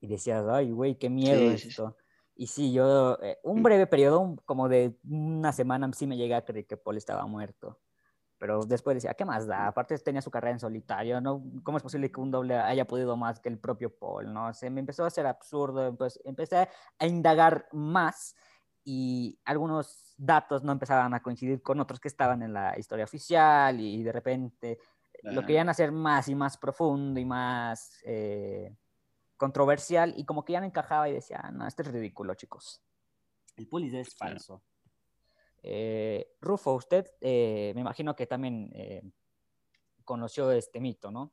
Y 0.00 0.08
decías, 0.08 0.44
ay, 0.50 0.72
güey, 0.72 0.96
qué 0.98 1.08
miedo 1.08 1.40
Sí, 1.50 1.58
sí, 1.58 1.58
sí. 1.58 1.68
esto. 1.70 1.96
Y 2.34 2.46
sí, 2.48 2.72
yo, 2.72 3.18
eh, 3.22 3.38
un 3.44 3.62
breve 3.62 3.86
periodo, 3.86 4.20
un- 4.20 4.36
como 4.38 4.68
de 4.68 4.98
una 5.08 5.52
semana, 5.52 5.90
sí 5.92 6.06
me 6.06 6.16
llegué 6.16 6.34
a 6.34 6.44
creer 6.44 6.66
que 6.66 6.76
Paul 6.76 6.96
estaba 6.96 7.26
muerto. 7.26 7.80
Pero 8.38 8.64
después 8.64 8.96
decía, 8.96 9.14
¿qué 9.14 9.24
más 9.24 9.46
da? 9.48 9.66
Aparte 9.68 9.98
tenía 9.98 10.22
su 10.22 10.30
carrera 10.30 10.52
en 10.52 10.60
solitario, 10.60 11.20
¿no? 11.20 11.42
¿Cómo 11.64 11.78
es 11.78 11.82
posible 11.82 12.12
que 12.12 12.20
un 12.20 12.30
doble 12.30 12.56
haya 12.56 12.86
podido 12.86 13.16
más 13.16 13.40
que 13.40 13.48
el 13.48 13.58
propio 13.58 13.96
Paul, 13.96 14.32
¿no? 14.32 14.52
Se 14.54 14.70
me 14.70 14.80
empezó 14.80 15.04
a 15.04 15.08
hacer 15.08 15.26
absurdo, 15.26 15.96
pues 15.96 16.20
empecé 16.24 16.68
a 16.98 17.06
indagar 17.06 17.68
más 17.72 18.36
y 18.84 19.38
algunos 19.44 20.14
datos 20.16 20.62
no 20.64 20.72
empezaban 20.72 21.14
a 21.14 21.22
coincidir 21.22 21.62
con 21.62 21.80
otros 21.80 21.98
que 22.00 22.08
estaban 22.08 22.42
en 22.42 22.52
la 22.52 22.78
historia 22.78 23.04
oficial 23.04 23.80
y 23.80 24.02
de 24.04 24.12
repente 24.12 24.78
lo 25.22 25.30
Claro. 25.32 25.46
querían 25.46 25.68
hacer 25.68 25.92
más 25.92 26.28
y 26.28 26.34
más 26.34 26.56
profundo 26.56 27.18
y 27.20 27.24
más 27.24 28.00
eh, 28.04 28.74
controversial 29.36 30.14
y 30.16 30.24
como 30.24 30.44
que 30.44 30.54
ya 30.54 30.60
no 30.60 30.66
encajaba 30.66 31.08
y 31.08 31.12
decía, 31.14 31.40
"Ah, 31.42 31.50
no, 31.50 31.66
esto 31.66 31.82
es 31.82 31.88
ridículo, 31.92 32.34
chicos. 32.34 32.82
El 33.56 33.68
pulis 33.68 33.92
es 33.94 34.14
Claro. 34.14 34.34
falso. 34.34 34.62
Eh, 35.62 36.36
Rufo, 36.40 36.74
usted 36.74 37.06
eh, 37.20 37.72
me 37.74 37.80
imagino 37.80 38.14
que 38.14 38.26
también 38.26 38.70
eh, 38.74 39.02
conoció 40.04 40.50
este 40.52 40.80
mito, 40.80 41.10
¿no? 41.10 41.32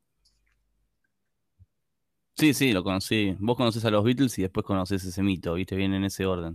Sí, 2.34 2.52
sí, 2.52 2.72
lo 2.72 2.82
conocí. 2.84 3.34
Vos 3.38 3.56
conocés 3.56 3.84
a 3.86 3.90
los 3.90 4.04
Beatles 4.04 4.38
y 4.38 4.42
después 4.42 4.66
conocés 4.66 5.02
ese 5.04 5.22
mito, 5.22 5.54
¿viste? 5.54 5.74
Viene 5.74 5.96
en 5.96 6.04
ese 6.04 6.26
orden. 6.26 6.54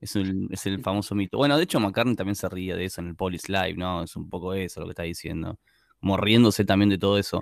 Es 0.00 0.16
el, 0.16 0.48
es 0.50 0.66
el 0.66 0.82
famoso 0.82 1.14
mito. 1.14 1.38
Bueno, 1.38 1.56
de 1.56 1.64
hecho, 1.64 1.78
McCartney 1.80 2.16
también 2.16 2.34
se 2.36 2.48
ríe 2.48 2.74
de 2.74 2.86
eso 2.86 3.00
en 3.00 3.08
el 3.08 3.16
Polis 3.16 3.48
Live, 3.48 3.74
¿no? 3.76 4.02
Es 4.02 4.16
un 4.16 4.28
poco 4.28 4.54
eso 4.54 4.80
lo 4.80 4.86
que 4.86 4.92
está 4.92 5.04
diciendo. 5.04 5.58
Como 6.00 6.16
riéndose 6.16 6.64
también 6.64 6.90
de 6.90 6.98
todo 6.98 7.18
eso. 7.18 7.40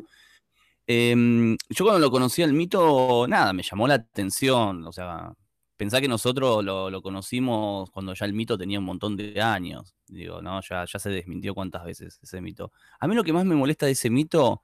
Em, 0.87 1.57
yo 1.71 1.85
cuando 1.85 1.99
lo 2.01 2.11
conocí 2.11 2.43
el 2.43 2.53
mito, 2.53 3.27
nada, 3.29 3.53
me 3.53 3.63
llamó 3.63 3.89
la 3.89 3.95
atención. 3.95 4.87
O 4.87 4.93
sea, 4.93 5.33
pensá 5.77 6.01
que 6.01 6.09
nosotros 6.09 6.65
lo, 6.65 6.91
lo 6.91 7.03
conocimos 7.03 7.91
cuando 7.91 8.15
ya 8.15 8.27
el 8.27 8.33
mito 8.35 8.57
tenía 8.59 8.79
un 8.79 8.85
montón 8.85 9.17
de 9.17 9.41
años. 9.41 9.95
Digo, 10.07 10.41
¿no? 10.43 10.61
Ya, 10.63 10.85
ya 10.87 10.99
se 10.99 11.11
desmintió 11.11 11.55
cuántas 11.55 11.85
veces 11.85 12.19
ese 12.23 12.41
mito. 12.41 12.73
A 13.01 13.09
mí 13.09 13.15
lo 13.15 13.25
que 13.25 13.33
más 13.33 13.45
me 13.45 13.57
molesta 13.57 13.87
de 13.87 13.93
ese 13.93 14.11
mito 14.11 14.63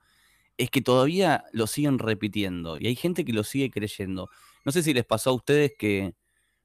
es 0.58 0.70
que 0.70 0.82
todavía 0.82 1.44
lo 1.52 1.66
siguen 1.66 1.98
repitiendo 1.98 2.78
y 2.78 2.86
hay 2.86 2.96
gente 2.96 3.24
que 3.24 3.32
lo 3.32 3.44
sigue 3.44 3.70
creyendo. 3.70 4.30
No 4.64 4.72
sé 4.72 4.82
si 4.82 4.94
les 4.94 5.04
pasó 5.04 5.30
a 5.30 5.34
ustedes 5.34 5.72
que 5.78 6.14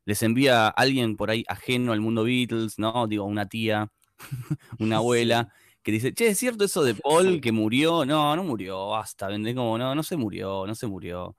les 0.05 0.23
envía 0.23 0.67
alguien 0.69 1.17
por 1.17 1.31
ahí 1.31 1.43
ajeno 1.47 1.93
al 1.93 2.01
mundo 2.01 2.23
Beatles, 2.23 2.79
¿no? 2.79 3.07
Digo, 3.07 3.25
una 3.25 3.47
tía, 3.49 3.91
una 4.79 4.97
abuela, 4.97 5.53
que 5.87 5.91
dice, 5.93 6.13
che, 6.13 6.27
¿es 6.27 6.37
cierto 6.37 6.65
eso 6.65 6.83
de 6.83 6.95
Paul 6.95 7.39
que 7.39 7.53
murió? 7.53 8.03
No, 8.03 8.35
no 8.35 8.43
murió, 8.43 8.89
basta, 8.89 9.29
¿vendés? 9.29 9.55
Como, 9.55 9.77
no, 9.77 9.95
no 9.95 10.03
se 10.03 10.17
murió, 10.17 10.67
no 10.67 10.75
se 10.75 10.85
murió. 10.85 11.33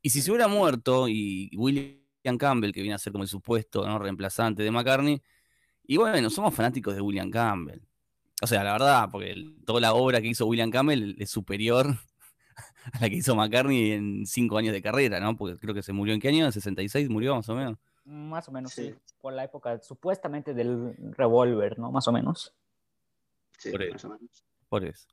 Y 0.00 0.10
si 0.10 0.22
se 0.22 0.30
hubiera 0.30 0.46
muerto 0.46 1.08
y 1.08 1.50
William 1.56 2.38
Campbell, 2.38 2.70
que 2.70 2.80
viene 2.80 2.94
a 2.94 2.98
ser 2.98 3.10
como 3.12 3.24
el 3.24 3.28
supuesto 3.28 3.84
¿no? 3.84 3.98
reemplazante 3.98 4.62
de 4.62 4.70
McCartney, 4.70 5.20
y 5.82 5.96
bueno, 5.96 6.30
somos 6.30 6.54
fanáticos 6.54 6.94
de 6.94 7.00
William 7.00 7.28
Campbell. 7.28 7.80
O 8.40 8.46
sea, 8.46 8.62
la 8.62 8.70
verdad, 8.74 9.08
porque 9.10 9.32
el- 9.32 9.56
toda 9.64 9.80
la 9.80 9.94
obra 9.94 10.20
que 10.20 10.28
hizo 10.28 10.46
William 10.46 10.70
Campbell 10.70 11.16
es 11.18 11.28
superior 11.30 11.88
a 12.92 13.00
la 13.00 13.10
que 13.10 13.16
hizo 13.16 13.34
McCartney 13.34 13.90
en 13.90 14.26
cinco 14.26 14.58
años 14.58 14.74
de 14.74 14.80
carrera, 14.80 15.18
¿no? 15.18 15.36
Porque 15.36 15.58
creo 15.58 15.74
que 15.74 15.82
se 15.82 15.92
murió 15.92 16.14
en 16.14 16.20
qué 16.20 16.28
año, 16.28 16.46
en 16.46 16.52
66 16.52 17.10
murió 17.10 17.34
más 17.34 17.48
o 17.48 17.56
menos. 17.56 17.78
Más 18.04 18.48
o 18.48 18.52
menos, 18.52 18.72
sí. 18.72 18.92
Sí. 18.92 18.94
Por 19.20 19.32
la 19.32 19.42
época 19.42 19.80
supuestamente 19.80 20.54
del 20.54 20.94
revólver, 21.16 21.80
¿no? 21.80 21.90
Más 21.90 22.06
o 22.06 22.12
menos. 22.12 22.54
Sí, 23.58 23.70
Por 23.70 23.90
más 23.90 24.04
o 24.04 24.08
menos. 24.10 24.44
Por 24.68 24.84
eso. 24.84 25.08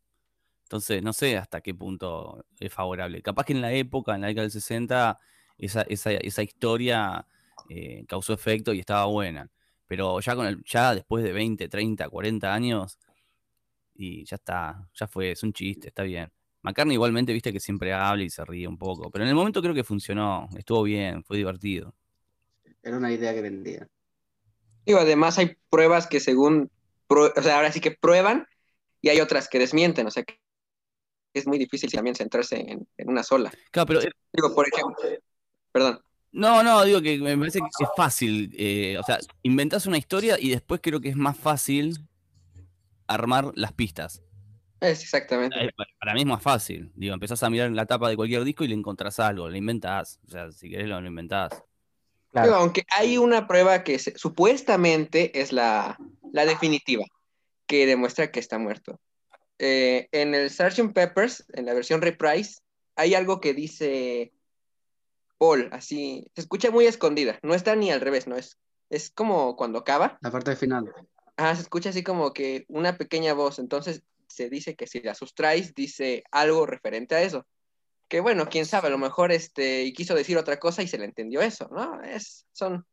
Entonces, 0.63 1.01
no 1.01 1.13
sé 1.13 1.37
hasta 1.37 1.61
qué 1.61 1.73
punto 1.73 2.45
es 2.59 2.71
favorable. 2.71 3.21
Capaz 3.21 3.45
que 3.45 3.53
en 3.53 3.61
la 3.61 3.73
época, 3.73 4.15
en 4.15 4.21
la 4.21 4.27
década 4.27 4.43
del 4.43 4.51
60, 4.51 5.19
esa, 5.57 5.81
esa, 5.83 6.11
esa 6.11 6.43
historia 6.43 7.25
eh, 7.69 8.05
causó 8.07 8.33
efecto 8.33 8.73
y 8.73 8.79
estaba 8.79 9.05
buena. 9.05 9.49
Pero 9.87 10.19
ya 10.19 10.35
con 10.35 10.45
el, 10.45 10.63
ya 10.63 10.93
después 10.93 11.23
de 11.23 11.33
20, 11.33 11.67
30, 11.67 12.07
40 12.07 12.53
años, 12.53 12.99
y 13.95 14.23
ya 14.23 14.35
está, 14.35 14.87
ya 14.93 15.07
fue, 15.07 15.31
es 15.31 15.43
un 15.43 15.51
chiste, 15.51 15.89
está 15.89 16.03
bien. 16.03 16.31
McCartney 16.61 16.93
igualmente, 16.93 17.33
viste 17.33 17.51
que 17.51 17.59
siempre 17.59 17.93
habla 17.93 18.23
y 18.23 18.29
se 18.29 18.45
ríe 18.45 18.67
un 18.67 18.77
poco. 18.77 19.09
Pero 19.11 19.23
en 19.25 19.29
el 19.29 19.35
momento 19.35 19.61
creo 19.61 19.73
que 19.73 19.83
funcionó, 19.83 20.47
estuvo 20.57 20.83
bien, 20.83 21.23
fue 21.23 21.37
divertido. 21.37 21.93
Era 22.81 22.97
una 22.97 23.11
idea 23.11 23.33
que 23.33 23.41
vendía. 23.41 23.87
Digo, 24.85 24.99
además 24.99 25.37
hay 25.37 25.57
pruebas 25.69 26.07
que 26.07 26.19
según, 26.19 26.71
o 27.09 27.41
sea, 27.41 27.55
ahora 27.57 27.71
sí 27.71 27.81
que 27.81 27.91
prueban 27.91 28.47
y 29.01 29.09
hay 29.09 29.19
otras 29.21 29.47
que 29.49 29.59
desmienten, 29.59 30.07
o 30.07 30.11
sea, 30.11 30.23
que 30.23 30.39
es 31.33 31.47
muy 31.47 31.57
difícil 31.57 31.91
también 31.91 32.15
centrarse 32.15 32.57
en, 32.59 32.87
en 32.97 33.09
una 33.09 33.23
sola. 33.23 33.51
Claro, 33.71 33.87
pero 33.87 34.01
Digo, 34.33 34.53
por 34.55 34.67
ejemplo, 34.67 34.95
perdón, 35.71 36.01
No, 36.31 36.63
no, 36.63 36.83
digo 36.83 37.01
que 37.01 37.17
me 37.17 37.37
parece 37.37 37.59
que 37.59 37.83
es 37.83 37.89
fácil. 37.95 38.53
eh, 38.57 38.97
o 38.99 39.03
sea, 39.03 39.19
inventás 39.43 39.85
una 39.85 39.97
historia 39.97 40.37
y 40.39 40.49
después 40.49 40.81
creo 40.83 40.99
que 41.01 41.09
es 41.09 41.15
más 41.15 41.37
fácil 41.37 42.07
armar 43.07 43.51
las 43.55 43.73
pistas. 43.73 44.21
es 44.79 45.01
exactamente. 45.03 45.57
Eh, 45.63 45.71
pa- 45.75 45.85
Para 45.99 46.13
mí 46.13 46.21
es 46.21 46.25
más 46.27 46.41
fácil. 46.41 46.91
Digo, 46.95 47.13
empezás 47.13 47.41
a 47.43 47.49
mirar 47.49 47.67
en 47.67 47.75
la 47.75 47.85
tapa 47.85 48.09
de 48.09 48.15
cualquier 48.15 48.43
disco 48.43 48.63
y 48.63 48.67
le 48.67 48.75
encontrás 48.75 49.19
algo, 49.19 49.49
le 49.49 49.57
inventás. 49.57 50.19
O 50.27 50.31
sea, 50.31 50.51
si 50.51 50.69
querés 50.69 50.87
lo, 50.87 50.99
lo 51.01 51.07
inventás. 51.07 51.51
Digo, 51.51 51.63
Claro. 52.31 52.55
aunque 52.55 52.83
hay 52.95 53.17
una 53.17 53.47
prueba 53.47 53.83
que 53.83 53.97
se- 53.99 54.17
supuestamente 54.17 55.39
es 55.41 55.51
la, 55.51 55.97
la 56.31 56.45
definitiva, 56.45 57.05
que 57.67 57.85
demuestra 57.85 58.31
que 58.31 58.39
está 58.39 58.57
muerto. 58.57 58.99
Eh, 59.57 60.07
en 60.11 60.33
el 60.35 60.49
Sgt. 60.49 60.93
Peppers, 60.93 61.45
en 61.53 61.65
la 61.65 61.73
versión 61.73 62.01
reprise, 62.01 62.61
hay 62.95 63.13
algo 63.13 63.39
que 63.39 63.53
dice 63.53 64.31
Paul, 65.37 65.69
así, 65.71 66.29
se 66.35 66.41
escucha 66.41 66.71
muy 66.71 66.85
escondida, 66.85 67.39
no 67.43 67.53
está 67.53 67.75
ni 67.75 67.91
al 67.91 68.01
revés, 68.01 68.27
no 68.27 68.35
es, 68.35 68.57
es 68.89 69.09
como 69.09 69.55
cuando 69.55 69.79
acaba, 69.79 70.17
La 70.21 70.31
parte 70.31 70.55
final. 70.55 70.91
ah, 71.37 71.55
se 71.55 71.61
escucha 71.61 71.89
así 71.89 72.03
como 72.03 72.33
que 72.33 72.65
una 72.67 72.97
pequeña 72.97 73.33
voz, 73.33 73.59
entonces 73.59 74.03
se 74.27 74.49
dice 74.49 74.75
que 74.75 74.87
si 74.87 75.01
la 75.01 75.15
sustraes 75.15 75.73
dice 75.73 76.23
algo 76.31 76.65
referente 76.65 77.15
a 77.15 77.21
eso. 77.21 77.45
Que 78.07 78.21
bueno, 78.21 78.47
quién 78.49 78.65
sabe, 78.65 78.87
a 78.87 78.91
lo 78.91 78.97
mejor 78.97 79.31
este, 79.31 79.83
y 79.83 79.93
quiso 79.93 80.15
decir 80.15 80.37
otra 80.37 80.57
cosa 80.57 80.81
y 80.81 80.87
se 80.87 80.97
le 80.97 81.05
entendió 81.05 81.41
eso, 81.41 81.69
¿no? 81.71 82.01
Es, 82.01 82.45
son 82.53 82.85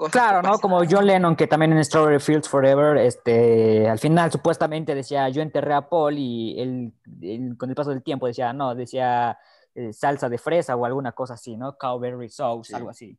cosas. 0.00 0.12
Claro, 0.12 0.42
¿no? 0.42 0.58
Como 0.58 0.80
John 0.88 1.06
Lennon, 1.06 1.36
que 1.36 1.46
también 1.46 1.72
en 1.72 1.84
Strawberry 1.84 2.18
Fields 2.20 2.48
Forever, 2.48 2.96
este, 2.98 3.88
al 3.88 3.98
final 3.98 4.32
supuestamente 4.32 4.94
decía, 4.94 5.28
yo 5.28 5.42
enterré 5.42 5.74
a 5.74 5.88
Paul 5.88 6.16
y 6.18 6.60
él, 6.60 6.92
él, 7.22 7.56
con 7.56 7.68
el 7.70 7.76
paso 7.76 7.90
del 7.90 8.02
tiempo 8.02 8.26
decía, 8.26 8.52
no, 8.52 8.74
decía 8.74 9.38
eh, 9.74 9.92
salsa 9.92 10.28
de 10.28 10.38
fresa 10.38 10.74
o 10.74 10.84
alguna 10.84 11.12
cosa 11.12 11.34
así, 11.34 11.56
¿no? 11.56 11.76
Cowberry 11.78 12.28
sauce, 12.28 12.70
Sí. 12.70 12.74
algo 12.74 12.90
así. 12.90 13.18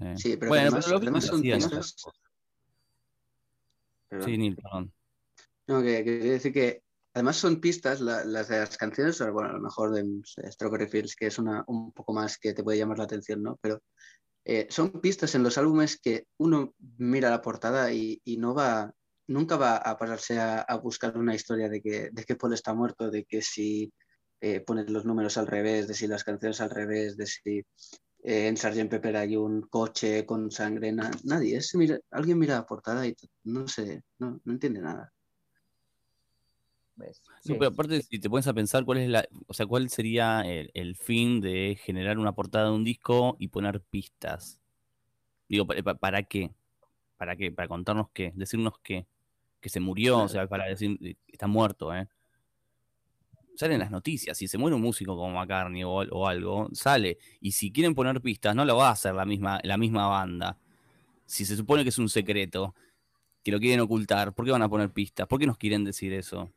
Eh, 0.00 0.14
Sí, 0.16 0.36
pero 0.36 0.48
bueno, 0.48 0.62
además- 0.62 0.84
pero 0.86 0.98
los 0.98 1.02
además 1.02 1.40
Beatles 1.42 1.94
son. 1.96 2.12
Perdón. 4.08 4.26
Sí, 4.26 4.38
Neil, 4.38 4.56
perdón. 4.56 4.92
No, 5.68 5.82
que 5.82 6.02
quería 6.04 6.32
decir 6.32 6.52
que 6.52 6.82
además 7.14 7.36
son 7.36 7.60
pistas, 7.60 8.00
la- 8.00 8.24
las 8.24 8.48
de 8.48 8.58
las 8.58 8.76
canciones, 8.76 9.20
o, 9.20 9.32
bueno, 9.32 9.50
a 9.50 9.52
lo 9.52 9.60
mejor 9.60 9.92
de 9.92 10.04
Strawberry 10.50 10.88
Fields, 10.88 11.14
que 11.14 11.26
es 11.26 11.38
una 11.38 11.62
un 11.68 11.92
poco 11.92 12.12
más 12.12 12.38
que 12.38 12.52
te 12.54 12.64
puede 12.64 12.78
llamar 12.78 12.98
la 12.98 13.04
atención, 13.04 13.42
¿no? 13.42 13.56
Pero 13.62 13.80
eh, 14.44 14.66
son 14.70 14.90
pistas 15.00 15.34
en 15.34 15.42
los 15.42 15.58
álbumes 15.58 15.98
que 16.00 16.24
uno 16.38 16.74
mira 16.98 17.30
la 17.30 17.42
portada 17.42 17.92
y, 17.92 18.20
no 18.38 18.54
va, 18.54 18.92
nunca 19.26 19.56
va 19.56 19.76
a 19.76 19.96
pararse 19.98 20.38
a, 20.38 20.64
buscar 20.82 21.16
una 21.16 21.34
historia 21.34 21.68
de 21.68 21.80
que, 21.80 22.10
de 22.10 22.24
que 22.24 22.36
Paul 22.36 22.54
está 22.54 22.74
muerto, 22.74 23.10
de 23.10 23.24
que 23.24 23.42
si 23.42 23.92
eh, 24.40 24.60
pones 24.60 24.88
los 24.90 25.04
números 25.04 25.36
al 25.36 25.46
revés, 25.46 25.88
de 25.88 25.94
si 25.94 26.06
las 26.06 26.24
canciones 26.24 26.60
al 26.60 26.70
revés, 26.70 27.16
de 27.16 27.26
si 27.26 27.58
eh, 28.22 28.48
en 28.48 28.56
Sgt. 28.56 28.88
Pepper 28.88 29.16
hay 29.16 29.36
un 29.36 29.62
coche 29.62 30.24
con 30.26 30.50
sangre, 30.50 30.92
na- 30.92 31.10
nadie. 31.24 31.56
Es, 31.56 31.74
mira, 31.74 31.98
alguien 32.10 32.38
mira 32.38 32.56
la 32.56 32.66
portada 32.66 33.06
y 33.06 33.14
no 33.44 33.68
sé, 33.68 34.02
no, 34.18 34.40
no 34.44 34.52
entiende 34.52 34.80
nada. 34.80 35.12
Pero 37.58 37.70
aparte, 37.70 38.02
si 38.02 38.18
te 38.18 38.28
pones 38.30 38.46
a 38.46 38.52
pensar 38.54 38.84
cuál 38.84 38.98
es 38.98 39.08
la, 39.08 39.26
o 39.46 39.54
sea, 39.54 39.66
cuál 39.66 39.88
sería 39.90 40.42
el, 40.42 40.70
el 40.74 40.96
fin 40.96 41.40
de 41.40 41.78
generar 41.82 42.18
una 42.18 42.32
portada 42.32 42.66
de 42.66 42.72
un 42.72 42.84
disco 42.84 43.36
y 43.38 43.48
poner 43.48 43.80
pistas. 43.80 44.60
Digo, 45.48 45.66
¿pa- 45.66 45.74
pa- 45.82 45.94
¿para, 45.94 46.22
qué? 46.24 46.52
¿Para 47.16 47.36
qué? 47.36 47.52
¿Para 47.52 47.68
contarnos 47.68 48.08
qué? 48.12 48.32
Decirnos 48.36 48.74
qué. 48.82 49.06
Que 49.60 49.68
se 49.68 49.80
murió, 49.80 50.20
o 50.20 50.28
sea, 50.28 50.46
para 50.48 50.66
decir, 50.66 50.98
eh, 51.02 51.16
está 51.28 51.46
muerto, 51.46 51.94
¿eh? 51.94 52.08
Salen 53.56 53.80
las 53.80 53.90
noticias, 53.90 54.38
si 54.38 54.48
se 54.48 54.56
muere 54.56 54.74
un 54.74 54.80
músico 54.82 55.16
como 55.16 55.32
McCartney 55.38 55.84
o, 55.84 55.90
o 55.90 56.26
algo, 56.26 56.68
sale. 56.72 57.18
Y 57.40 57.52
si 57.52 57.70
quieren 57.72 57.94
poner 57.94 58.20
pistas, 58.22 58.54
no 58.56 58.64
lo 58.64 58.76
va 58.76 58.88
a 58.88 58.92
hacer 58.92 59.14
la 59.14 59.26
misma, 59.26 59.60
la 59.64 59.76
misma 59.76 60.06
banda. 60.06 60.56
Si 61.26 61.44
se 61.44 61.56
supone 61.56 61.82
que 61.82 61.90
es 61.90 61.98
un 61.98 62.08
secreto, 62.08 62.74
que 63.44 63.50
lo 63.52 63.60
quieren 63.60 63.80
ocultar, 63.80 64.34
¿por 64.34 64.46
qué 64.46 64.52
van 64.52 64.62
a 64.62 64.68
poner 64.68 64.90
pistas? 64.92 65.26
¿Por 65.26 65.38
qué 65.40 65.46
nos 65.46 65.58
quieren 65.58 65.84
decir 65.84 66.12
eso? 66.14 66.50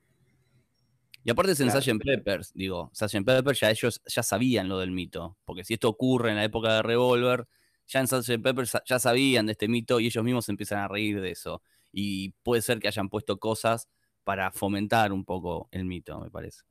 Y 1.24 1.32
aparte 1.32 1.54
es 1.54 1.60
en 1.60 1.68
Claro. 1.70 1.82
Sgt. 1.82 2.04
Peppers, 2.04 2.54
digo, 2.54 2.92
Sgt. 2.94 3.26
Peppers 3.26 3.60
ya 3.60 3.70
ellos 3.72 4.02
ya 4.06 4.24
sabían 4.24 4.68
lo 4.68 4.80
del 4.80 4.92
mito, 4.92 5.38
porque 5.46 5.64
si 5.64 5.74
esto 5.76 5.90
ocurre 5.90 6.32
en 6.32 6.36
la 6.36 6.44
época 6.44 6.74
de 6.74 6.82
Revolver, 6.82 7.48
ya 7.88 8.00
en 8.02 8.08
Sgt. 8.08 8.42
Peppers 8.42 8.78
ya 8.86 9.00
sabían 9.00 9.46
de 9.46 9.54
este 9.54 9.68
mito 9.68 10.00
y 10.00 10.08
ellos 10.08 10.24
mismos 10.24 10.50
empiezan 10.50 10.80
a 10.80 10.88
reír 10.88 11.22
de 11.22 11.32
eso. 11.32 11.62
Y 11.92 12.32
puede 12.44 12.62
ser 12.62 12.80
que 12.80 12.88
hayan 12.88 13.10
puesto 13.10 13.40
cosas 13.40 13.88
para 14.24 14.52
fomentar 14.52 15.14
un 15.14 15.26
poco 15.26 15.70
el 15.72 15.86
mito, 15.86 16.20
me 16.20 16.30
parece. 16.30 16.64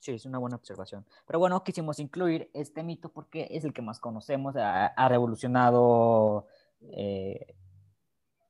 Sí, 0.00 0.12
es 0.12 0.24
una 0.24 0.38
buena 0.38 0.56
observación. 0.56 1.04
Pero 1.26 1.38
bueno, 1.38 1.62
quisimos 1.62 1.98
incluir 1.98 2.50
este 2.54 2.82
mito 2.82 3.12
porque 3.12 3.48
es 3.50 3.64
el 3.64 3.74
que 3.74 3.82
más 3.82 4.00
conocemos, 4.00 4.56
ha, 4.56 4.86
ha 4.86 5.08
revolucionado 5.10 6.46
eh, 6.80 7.54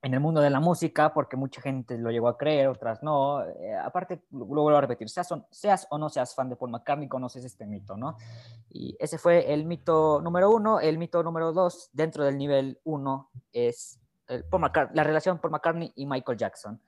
en 0.02 0.14
el 0.14 0.20
mundo 0.20 0.40
de 0.40 0.48
la 0.48 0.60
música, 0.60 1.12
porque 1.12 1.36
mucha 1.36 1.60
gente 1.60 1.98
lo 1.98 2.10
llegó 2.10 2.28
a 2.28 2.38
creer, 2.38 2.68
otras 2.68 3.02
no. 3.02 3.44
Eh, 3.44 3.76
aparte, 3.76 4.22
lo 4.30 4.46
vuelvo 4.46 4.76
a 4.76 4.80
repetir, 4.80 5.10
seas 5.10 5.30
o, 5.32 5.46
seas 5.50 5.86
o 5.90 5.98
no 5.98 6.08
seas 6.08 6.34
fan 6.34 6.48
de 6.48 6.56
Paul 6.56 6.70
McCartney, 6.70 7.06
conoces 7.06 7.44
este 7.44 7.66
mito, 7.66 7.96
¿no? 7.96 8.16
Y 8.70 8.96
ese 8.98 9.18
fue 9.18 9.52
el 9.52 9.66
mito 9.66 10.20
número 10.22 10.50
uno. 10.50 10.80
El 10.80 10.96
mito 10.96 11.22
número 11.22 11.52
dos, 11.52 11.90
dentro 11.92 12.24
del 12.24 12.38
nivel 12.38 12.80
uno, 12.84 13.30
es 13.52 14.00
el 14.28 14.44
Paul 14.44 14.62
McCart- 14.62 14.90
la 14.94 15.04
relación 15.04 15.38
Paul 15.38 15.52
McCartney 15.52 15.92
y 15.94 16.06
Michael 16.06 16.38
Jackson. 16.38 16.80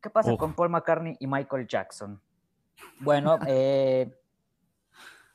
¿Qué 0.00 0.10
pasa 0.10 0.32
Uf. 0.32 0.38
con 0.38 0.54
Paul 0.54 0.70
McCartney 0.70 1.16
y 1.18 1.26
Michael 1.26 1.66
Jackson? 1.66 2.20
Bueno, 3.00 3.38
eh, 3.48 4.14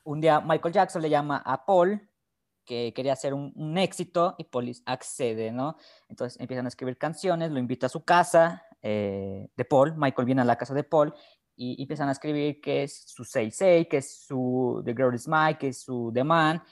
un 0.04 0.20
día 0.20 0.40
Michael 0.40 0.72
Jackson 0.72 1.02
le 1.02 1.10
llama 1.10 1.42
a 1.44 1.66
Paul 1.66 2.07
que 2.68 2.92
quería 2.92 3.14
hacer 3.14 3.32
un, 3.32 3.50
un 3.56 3.78
éxito 3.78 4.34
y 4.36 4.44
Paul 4.44 4.70
accede, 4.84 5.50
¿no? 5.50 5.78
Entonces 6.08 6.38
empiezan 6.38 6.66
a 6.66 6.68
escribir 6.68 6.98
canciones, 6.98 7.50
lo 7.50 7.58
invita 7.58 7.86
a 7.86 7.88
su 7.88 8.04
casa 8.04 8.62
eh, 8.82 9.48
de 9.56 9.64
Paul, 9.64 9.94
Michael 9.96 10.26
viene 10.26 10.42
a 10.42 10.44
la 10.44 10.56
casa 10.56 10.74
de 10.74 10.84
Paul 10.84 11.14
y, 11.56 11.76
y 11.78 11.82
empiezan 11.82 12.10
a 12.10 12.12
escribir 12.12 12.60
que 12.60 12.82
es 12.82 13.04
su 13.06 13.24
Say 13.24 13.50
Say, 13.50 13.86
que 13.86 13.96
es 13.96 14.26
su 14.26 14.82
The 14.84 14.92
Girl 14.92 15.14
Is 15.14 15.26
Mine, 15.26 15.56
que 15.58 15.68
es 15.68 15.80
su 15.80 16.10
The 16.12 16.22
Man. 16.22 16.62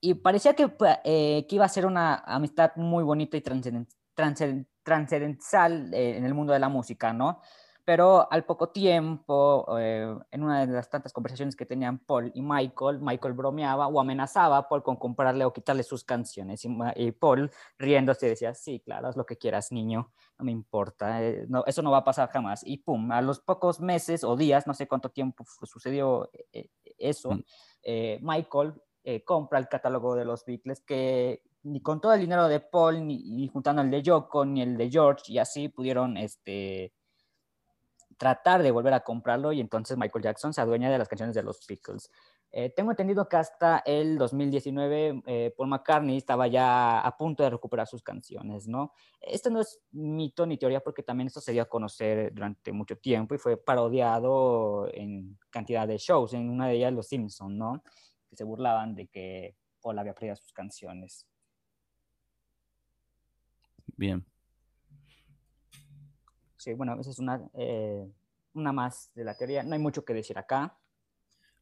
Y 0.00 0.14
parecía 0.14 0.54
que, 0.54 0.74
eh, 1.04 1.44
que 1.46 1.54
iba 1.54 1.66
a 1.66 1.68
ser 1.68 1.84
una 1.84 2.22
amistad 2.24 2.72
muy 2.76 3.04
bonita 3.04 3.36
y 3.36 3.42
trascendental 3.42 5.92
eh, 5.92 6.16
en 6.16 6.24
el 6.24 6.32
mundo 6.32 6.54
de 6.54 6.58
la 6.58 6.70
música, 6.70 7.12
¿no? 7.12 7.42
Pero 7.88 8.30
al 8.30 8.44
poco 8.44 8.68
tiempo, 8.68 9.64
eh, 9.78 10.14
en 10.30 10.42
una 10.42 10.66
de 10.66 10.70
las 10.74 10.90
tantas 10.90 11.10
conversaciones 11.10 11.56
que 11.56 11.64
tenían 11.64 12.00
Paul 12.00 12.30
y 12.34 12.42
Michael, 12.42 12.98
Michael 13.00 13.32
bromeaba 13.32 13.86
o 13.86 13.98
amenazaba 13.98 14.58
a 14.58 14.68
Paul 14.68 14.82
con 14.82 14.96
comprarle 14.96 15.46
o 15.46 15.54
quitarle 15.54 15.82
sus 15.82 16.04
canciones. 16.04 16.62
Y, 16.66 16.68
y 16.96 17.12
Paul, 17.12 17.50
riéndose, 17.78 18.28
decía, 18.28 18.52
sí, 18.52 18.80
claro, 18.80 19.08
haz 19.08 19.16
lo 19.16 19.24
que 19.24 19.38
quieras, 19.38 19.72
niño, 19.72 20.12
no 20.38 20.44
me 20.44 20.52
importa, 20.52 21.24
eh, 21.24 21.46
no, 21.48 21.64
eso 21.64 21.80
no 21.80 21.90
va 21.90 21.96
a 21.96 22.04
pasar 22.04 22.28
jamás. 22.28 22.60
Y 22.62 22.76
pum, 22.76 23.10
a 23.10 23.22
los 23.22 23.40
pocos 23.40 23.80
meses 23.80 24.22
o 24.22 24.36
días, 24.36 24.66
no 24.66 24.74
sé 24.74 24.86
cuánto 24.86 25.08
tiempo 25.08 25.46
sucedió 25.62 26.30
eh, 26.52 26.68
eso, 26.98 27.30
Mm. 27.30 27.42
Michael 28.20 28.74
compra 29.24 29.58
el 29.58 29.66
catálogo 29.66 30.14
de 30.14 30.26
los 30.26 30.44
Beatles 30.44 30.82
que 30.82 31.42
ni 31.62 31.80
con 31.80 32.02
todo 32.02 32.12
el 32.12 32.20
dinero 32.20 32.48
de 32.48 32.60
Paul, 32.60 33.06
ni, 33.06 33.30
ni 33.30 33.48
juntando 33.48 33.80
el 33.80 33.90
de 33.90 34.02
Yoko, 34.02 34.44
ni 34.44 34.60
el 34.60 34.76
de 34.76 34.90
George, 34.90 35.32
y 35.32 35.38
así 35.38 35.68
pudieron 35.68 36.18
este, 36.18 36.92
tratar 38.18 38.62
de 38.62 38.70
volver 38.72 38.92
a 38.92 39.00
comprarlo 39.00 39.52
y 39.52 39.60
entonces 39.60 39.96
Michael 39.96 40.24
Jackson 40.24 40.52
se 40.52 40.60
adueña 40.60 40.90
de 40.90 40.98
las 40.98 41.08
canciones 41.08 41.34
de 41.34 41.42
los 41.42 41.64
Beatles. 41.66 42.10
Eh, 42.50 42.70
tengo 42.70 42.90
entendido 42.90 43.28
que 43.28 43.36
hasta 43.36 43.82
el 43.84 44.18
2019 44.18 45.22
eh, 45.26 45.54
Paul 45.56 45.68
McCartney 45.68 46.16
estaba 46.16 46.48
ya 46.48 46.98
a 47.00 47.16
punto 47.16 47.42
de 47.42 47.50
recuperar 47.50 47.86
sus 47.86 48.02
canciones, 48.02 48.66
¿no? 48.66 48.92
Esto 49.20 49.50
no 49.50 49.60
es 49.60 49.80
mito 49.92 50.46
ni 50.46 50.56
teoría 50.56 50.80
porque 50.80 51.02
también 51.02 51.28
esto 51.28 51.40
se 51.40 51.52
dio 51.52 51.62
a 51.62 51.68
conocer 51.68 52.32
durante 52.34 52.72
mucho 52.72 52.96
tiempo 52.96 53.34
y 53.34 53.38
fue 53.38 53.56
parodiado 53.56 54.88
en 54.92 55.38
cantidad 55.50 55.86
de 55.86 55.98
shows, 55.98 56.32
en 56.32 56.48
una 56.50 56.68
de 56.68 56.76
ellas 56.76 56.92
Los 56.92 57.08
Simpson, 57.08 57.56
¿no? 57.56 57.82
Que 58.28 58.36
se 58.36 58.44
burlaban 58.44 58.94
de 58.94 59.06
que 59.06 59.56
Paul 59.80 59.98
había 59.98 60.14
perdido 60.14 60.34
sus 60.36 60.52
canciones. 60.52 61.26
Bien. 63.96 64.24
Sí, 66.58 66.74
bueno, 66.74 67.00
esa 67.00 67.10
es 67.10 67.20
una, 67.20 67.42
eh, 67.54 68.06
una 68.54 68.72
más 68.72 69.12
de 69.14 69.24
la 69.24 69.36
teoría. 69.36 69.64
No 69.64 69.74
hay 69.74 69.80
mucho 69.80 70.04
que 70.04 70.14
decir 70.14 70.38
acá. 70.38 70.78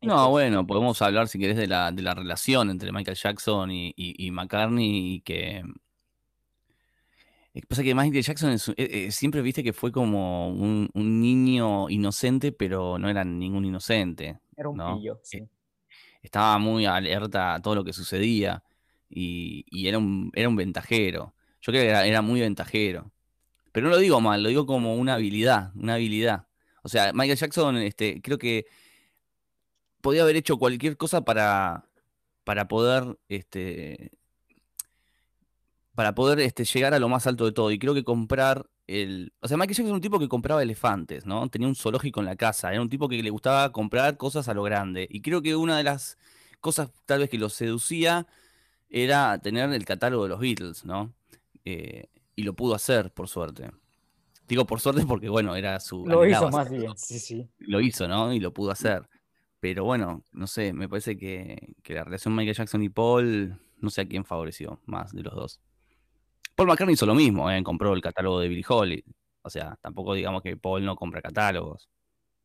No, 0.03 0.31
Este, 0.31 0.31
bueno, 0.31 0.67
podemos 0.67 1.03
hablar, 1.03 1.27
si 1.29 1.39
querés, 1.39 1.57
de 1.57 1.67
la, 1.67 1.91
de 1.91 2.03
la 2.03 2.15
relación 2.15 2.71
entre 2.71 2.93
Michael 2.93 3.17
Jackson 3.17 3.71
y, 3.73 3.89
y- 3.97 4.27
y 4.27 4.31
McCartney 4.31 5.15
y 5.17 5.21
que... 5.23 5.65
Que 7.55 7.63
pasa 7.67 7.83
que 7.83 7.95
Michael 7.95 8.23
Jackson 8.23 8.51
es- 8.51 8.69
eh, 8.71 8.75
eh, 9.07 9.11
siempre 9.13 9.41
viste 9.43 9.65
que 9.65 9.73
fue 9.73 9.91
como 9.91 10.51
un, 10.51 10.91
un 10.93 11.21
niño 11.21 11.89
inocente, 11.89 12.53
pero 12.53 12.99
no 12.99 13.09
era 13.09 13.25
ningún 13.25 13.65
inocente. 13.65 14.39
Era 14.55 14.69
un 14.69 14.79
¿no? 14.79 14.83
pillo, 14.83 15.19
sí. 15.23 15.49
Estaba 16.23 16.59
muy 16.59 16.87
alerta 16.87 17.55
a 17.55 17.63
todo 17.63 17.75
lo 17.77 17.85
que 17.85 17.93
sucedía 17.93 18.63
y, 19.09 19.65
y 19.71 19.89
era, 19.89 19.99
un, 19.99 20.31
era 20.35 20.49
un 20.49 20.57
ventajero. 20.57 21.35
Yo 21.61 21.73
creo 21.73 21.83
que 21.83 21.89
era, 21.89 22.07
era 22.07 22.23
muy 22.23 22.41
ventajero. 22.41 23.13
Pero 23.77 23.89
no 23.89 23.95
lo 23.95 23.99
digo 23.99 24.23
mal, 24.23 24.43
lo 24.43 24.49
digo 24.49 24.65
como 24.65 24.95
una 24.95 25.13
habilidad, 25.17 25.71
una 25.75 25.97
habilidad. 25.97 26.47
O 26.83 26.89
sea, 26.89 27.13
Michael 27.13 27.37
Jackson, 27.37 27.77
este, 27.77 28.23
creo 28.23 28.39
que 28.39 28.65
podía 30.01 30.23
haber 30.23 30.37
hecho 30.37 30.57
cualquier 30.57 30.97
cosa 30.97 31.27
para, 31.27 31.85
para 32.43 32.69
poder, 32.69 33.19
este, 33.29 34.13
para 35.95 36.15
poder 36.15 36.41
este, 36.41 36.65
llegar 36.65 36.95
a 36.95 36.99
lo 36.99 37.11
más 37.11 37.27
alto 37.27 37.45
de 37.45 37.53
todo. 37.53 37.71
Y 37.71 37.79
creo 37.79 37.93
que 37.93 38.03
comprar 38.03 38.67
el. 38.87 39.35
O 39.41 39.49
sea, 39.49 39.59
Michael 39.59 39.77
Jackson 39.77 39.87
era 39.89 39.95
un 39.95 40.01
tipo 40.01 40.19
que 40.19 40.29
compraba 40.29 40.63
elefantes, 40.63 41.27
¿no? 41.27 41.47
Tenía 41.51 41.69
un 41.69 41.77
zoológico 41.77 42.21
en 42.21 42.27
la 42.27 42.37
casa. 42.37 42.73
Era 42.73 42.81
un 42.81 42.89
tipo 42.89 43.11
que 43.11 43.23
le 43.23 43.29
gustaba 43.29 43.73
comprar 43.73 44.17
cosas 44.17 44.49
a 44.49 44.55
lo 44.55 44.63
grande. 44.63 45.07
Y 45.11 45.21
creo 45.21 45.43
que 45.43 45.55
una 45.55 45.77
de 45.77 45.85
las 45.85 46.17
cosas 46.63 46.91
tal 47.05 47.19
vez 47.19 47.29
que 47.29 47.37
lo 47.37 47.51
seducía 47.51 48.27
era 48.89 49.37
tener 49.37 49.71
el 49.71 49.85
catálogo 49.85 50.23
de 50.23 50.31
los 50.31 50.41
Beatles, 50.41 50.87
¿no? 50.87 51.13
Eh, 51.67 52.09
y 52.37 52.43
lo 52.43 52.55
pudo 52.55 52.75
hacer, 52.75 53.13
por 53.13 53.29
suerte. 53.29 53.71
Digo 54.47 54.65
por 54.65 54.79
suerte 54.79 55.05
porque, 55.05 55.29
bueno, 55.29 55.57
era 55.57 55.81
su. 55.81 56.07
Lo 56.07 56.25
hizo 56.25 56.51
más 56.51 56.67
hacerlo 56.67 56.79
bien, 56.79 56.97
sí, 56.97 57.19
sí. 57.19 57.51
lo 57.59 57.81
hizo, 57.81 58.07
¿no? 58.07 58.33
Y 58.33 58.39
lo 58.39 58.53
pudo 58.53 58.71
hacer. 58.71 59.09
Pero 59.59 59.85
bueno, 59.85 60.23
no 60.33 60.47
sé, 60.47 60.73
me 60.73 60.89
parece 60.89 61.17
que, 61.17 61.75
que 61.83 61.95
la 61.95 62.05
relación 62.05 62.37
Michael 62.37 62.55
Jackson 62.55 62.83
y 62.83 62.91
Paul, 62.91 63.59
no 63.79 63.91
sé 63.91 64.03
a 64.03 64.07
quién 64.07 64.25
favoreció 64.25 64.81
más 64.85 65.13
de 65.13 65.23
los 65.23 65.35
dos. 65.35 65.61
Paul 66.55 66.69
McCartney 66.69 66.95
hizo 66.95 67.07
lo 67.07 67.15
mismo, 67.15 67.51
¿eh? 67.51 67.63
compró 67.63 67.93
el 67.93 68.01
catálogo 68.01 68.41
de 68.41 68.49
Billie 68.49 68.65
Holiday. 68.67 69.05
O 69.43 69.51
sea, 69.51 69.77
tampoco 69.81 70.15
digamos 70.15 70.43
que 70.43 70.57
Paul 70.57 70.85
no 70.85 70.97
compra 70.97 71.21
catálogos. 71.21 71.89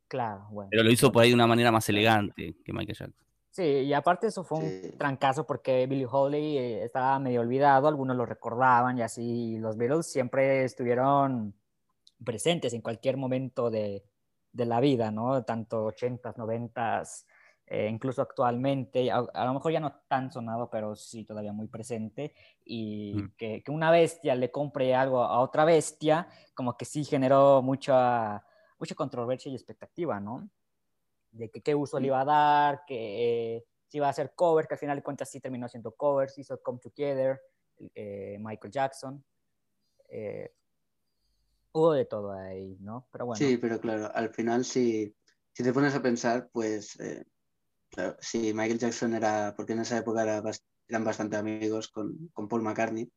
Claro, 0.07 0.47
bueno. 0.51 0.69
Pero 0.69 0.83
lo 0.83 0.91
hizo 0.91 1.11
por 1.11 1.23
ahí 1.23 1.29
de 1.29 1.35
una 1.35 1.47
manera 1.47 1.71
más 1.71 1.87
elegante 1.89 2.55
que 2.63 2.73
Michael 2.73 2.97
Jackson. 2.97 3.15
Sí, 3.53 3.63
y 3.63 3.93
aparte 3.93 4.27
eso 4.27 4.43
fue 4.45 4.57
un 4.59 4.79
Sí. 4.81 4.91
trancazo 4.97 5.45
porque 5.45 5.85
Billie 5.85 6.07
Holiday 6.09 6.57
eh, 6.57 6.83
estaba 6.85 7.19
medio 7.19 7.41
olvidado, 7.41 7.87
algunos 7.89 8.15
lo 8.15 8.25
recordaban 8.25 8.97
y 8.97 9.01
así 9.01 9.57
los 9.57 9.75
Beatles 9.75 10.09
siempre 10.09 10.63
estuvieron 10.63 11.53
presentes 12.25 12.73
en 12.73 12.81
cualquier 12.81 13.17
momento 13.17 13.69
de, 13.71 14.05
de 14.53 14.65
la 14.65 14.79
vida, 14.81 15.11
¿no? 15.11 15.43
Tanto 15.43 15.85
80s, 15.85 16.37
90s, 16.37 17.25
eh, 17.67 17.87
incluso 17.89 18.21
actualmente, 18.21 19.11
a, 19.11 19.17
a 19.33 19.45
lo 19.45 19.53
mejor 19.55 19.71
ya 19.73 19.79
no 19.81 20.01
tan 20.07 20.31
sonado, 20.31 20.69
pero 20.69 20.95
sí 20.95 21.25
todavía 21.25 21.53
muy 21.53 21.67
presente, 21.67 22.33
y 22.65 23.23
Mm. 23.23 23.31
que, 23.37 23.63
que 23.63 23.71
una 23.71 23.91
bestia 23.91 24.35
le 24.35 24.51
compre 24.51 24.95
algo 24.95 25.23
a 25.23 25.39
otra 25.41 25.65
bestia, 25.65 26.27
como 26.55 26.77
que 26.77 26.85
sí 26.85 27.03
generó 27.05 27.61
mucha, 27.61 28.45
mucha 28.79 28.95
controversia 28.95 29.51
y 29.51 29.55
expectativa, 29.55 30.19
¿no? 30.21 30.49
De 31.31 31.49
que 31.49 31.61
qué 31.61 31.73
uso 31.75 31.99
le 31.99 32.07
iba 32.07 32.21
a 32.21 32.25
dar, 32.25 32.83
que 32.85 33.55
eh, 33.57 33.65
si 33.87 33.97
iba 33.97 34.07
a 34.07 34.11
hacer 34.11 34.33
cover, 34.35 34.67
que 34.67 34.73
al 34.75 34.79
final 34.79 34.97
de 34.97 35.03
cuentas 35.03 35.29
sí 35.29 35.39
terminó 35.39 35.65
haciendo 35.65 35.95
covers, 35.95 36.37
hizo 36.37 36.61
Come 36.61 36.79
Together, 36.79 37.41
eh, 37.95 38.37
Michael 38.39 38.71
Jackson. 38.71 39.23
eh, 40.09 40.53
hubo 41.73 41.93
de 41.93 42.05
todo 42.05 42.33
ahí, 42.33 42.77
¿no? 42.81 43.07
Pero 43.11 43.25
bueno. 43.27 43.37
Sí, 43.37 43.57
pero 43.57 43.79
claro, 43.79 44.11
al 44.13 44.29
final 44.33 44.65
si, 44.65 45.15
si 45.53 45.63
te 45.63 45.71
pones 45.73 45.95
a 45.95 46.01
pensar, 46.01 46.49
pues 46.51 46.99
eh, 46.99 47.25
claro, 47.89 48.17
si 48.19 48.53
Michael 48.53 48.79
Jackson 48.79 49.13
era, 49.13 49.53
porque 49.55 49.71
en 49.73 49.79
esa 49.79 49.97
época 49.97 50.23
era 50.23 50.41
bas- 50.41 50.63
eran 50.87 51.05
bastante 51.05 51.37
amigos 51.37 51.87
con, 51.87 52.27
con 52.33 52.49
Paul 52.49 52.63
McCartney, 52.63 53.09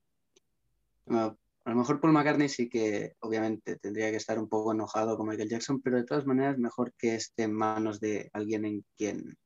bueno, 1.07 1.37
A 1.65 1.71
lo 1.71 1.77
mejor 1.77 2.01
Paul 2.01 2.13
McCartney 2.13 2.49
sí 2.49 2.69
que 2.69 3.15
obviamente 3.21 3.77
tendría 3.77 4.11
que 4.11 4.19
estar 4.19 4.39
un 4.39 4.49
poco 4.49 4.73
enojado 4.73 5.17
con 5.17 5.27
Michael 5.27 5.49
Jackson, 5.49 5.81
pero 5.81 5.97
de 5.97 6.05
todas 6.05 6.27
maneras 6.27 6.59
mejor 6.59 6.93
que 6.99 7.15
esté 7.15 7.45
en 7.45 7.55
manos 7.55 8.01
de 8.01 8.29
alguien 8.35 8.67
en 8.67 8.85
quien 8.97 9.39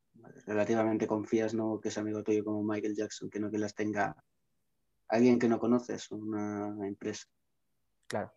relativamente 0.47 1.07
confías, 1.07 1.55
no 1.55 1.79
que 1.81 1.91
es 1.91 1.99
amigo 1.99 2.25
tuyo 2.25 2.45
como 2.45 2.65
Michael 2.65 2.97
Jackson, 2.97 3.31
que 3.31 3.39
no 3.39 3.51
que 3.51 3.59
las 3.59 3.75
tenga 3.75 4.17
alguien 5.09 5.39
que 5.39 5.49
no 5.49 5.61
conoces, 5.61 6.11
una 6.11 6.87
empresa. 6.87 7.25
Claro. 8.09 8.33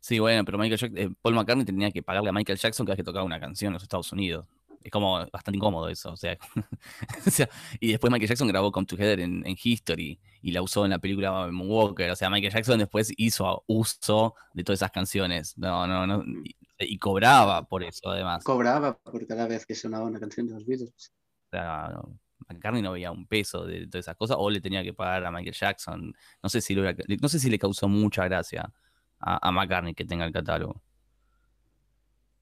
Sí, 0.00 0.18
bueno, 0.18 0.44
pero 0.44 0.58
Michael 0.58 0.78
Jackson, 0.78 0.98
eh, 0.98 1.14
Paul 1.22 1.34
McCartney 1.34 1.64
tenía 1.64 1.90
que 1.90 2.02
pagarle 2.02 2.30
a 2.30 2.32
Michael 2.32 2.58
Jackson 2.58 2.84
cada 2.84 2.94
vez 2.94 2.98
que 2.98 3.04
tocaba 3.04 3.24
una 3.24 3.40
canción 3.40 3.70
en 3.70 3.74
los 3.74 3.82
Estados 3.82 4.12
Unidos. 4.12 4.46
Es 4.82 4.90
como 4.90 5.18
bastante 5.30 5.56
incómodo 5.56 5.88
eso, 5.88 6.12
o 6.12 6.16
sea, 6.16 6.38
o 7.26 7.30
sea, 7.30 7.48
y 7.80 7.90
después 7.90 8.10
Michael 8.10 8.28
Jackson 8.28 8.48
grabó 8.48 8.72
Come 8.72 8.86
Together 8.86 9.20
en, 9.20 9.46
en 9.46 9.56
History 9.62 10.18
y 10.40 10.52
la 10.52 10.62
usó 10.62 10.84
en 10.84 10.92
la 10.92 10.98
película 10.98 11.48
Moonwalker, 11.50 12.10
o 12.10 12.16
sea, 12.16 12.30
Michael 12.30 12.52
Jackson 12.52 12.78
después 12.78 13.12
hizo 13.16 13.64
uso 13.66 14.34
de 14.54 14.64
todas 14.64 14.78
esas 14.78 14.90
canciones, 14.90 15.58
no, 15.58 15.86
no, 15.86 16.06
no, 16.06 16.24
y, 16.44 16.56
y 16.78 16.98
cobraba 16.98 17.66
por 17.66 17.82
eso 17.82 18.10
además. 18.10 18.44
Cobraba 18.44 18.96
por 18.96 19.26
cada 19.26 19.46
vez 19.46 19.66
que 19.66 19.74
sonaba 19.74 20.04
una 20.04 20.20
canción 20.20 20.46
de 20.46 20.54
los 20.54 20.64
Beatles. 20.64 21.12
O 21.46 21.50
sea, 21.50 21.90
no, 21.92 22.18
McCartney 22.48 22.82
no 22.82 22.92
veía 22.92 23.10
un 23.10 23.26
peso 23.26 23.64
de 23.64 23.86
todas 23.86 24.04
esas 24.04 24.16
cosas, 24.16 24.36
o 24.38 24.50
le 24.50 24.60
tenía 24.60 24.82
que 24.82 24.94
pagar 24.94 25.24
a 25.24 25.30
Michael 25.30 25.54
Jackson. 25.54 26.14
No 26.42 26.48
sé 26.48 26.60
si, 26.60 26.74
lo 26.74 26.82
no 27.20 27.28
sé 27.28 27.38
si 27.38 27.50
le 27.50 27.58
causó 27.58 27.88
mucha 27.88 28.24
gracia 28.24 28.72
a, 29.18 29.48
a 29.48 29.52
McCartney 29.52 29.94
que 29.94 30.04
tenga 30.04 30.24
el 30.24 30.32
catálogo. 30.32 30.80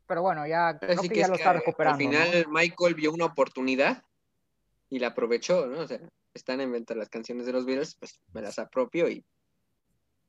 Pero 0.06 0.22
bueno, 0.22 0.46
ya 0.46 0.78
creo 0.78 1.00
que, 1.02 1.08
que 1.08 1.16
ya 1.16 1.22
es 1.22 1.28
lo 1.28 1.34
que 1.36 1.42
está 1.42 1.52
recuperando. 1.52 2.04
Al 2.04 2.12
¿no? 2.12 2.20
final 2.20 2.46
Michael 2.48 2.94
vio 2.94 3.12
una 3.12 3.24
oportunidad 3.26 4.04
y 4.88 4.98
la 4.98 5.08
aprovechó, 5.08 5.66
¿no? 5.66 5.80
O 5.80 5.86
sea, 5.86 6.00
están 6.32 6.60
en 6.60 6.70
venta 6.72 6.94
las 6.94 7.08
canciones 7.08 7.46
de 7.46 7.52
los 7.52 7.66
Beatles, 7.66 7.96
pues 7.98 8.20
me 8.32 8.42
las 8.42 8.58
apropio 8.58 9.08
y 9.08 9.24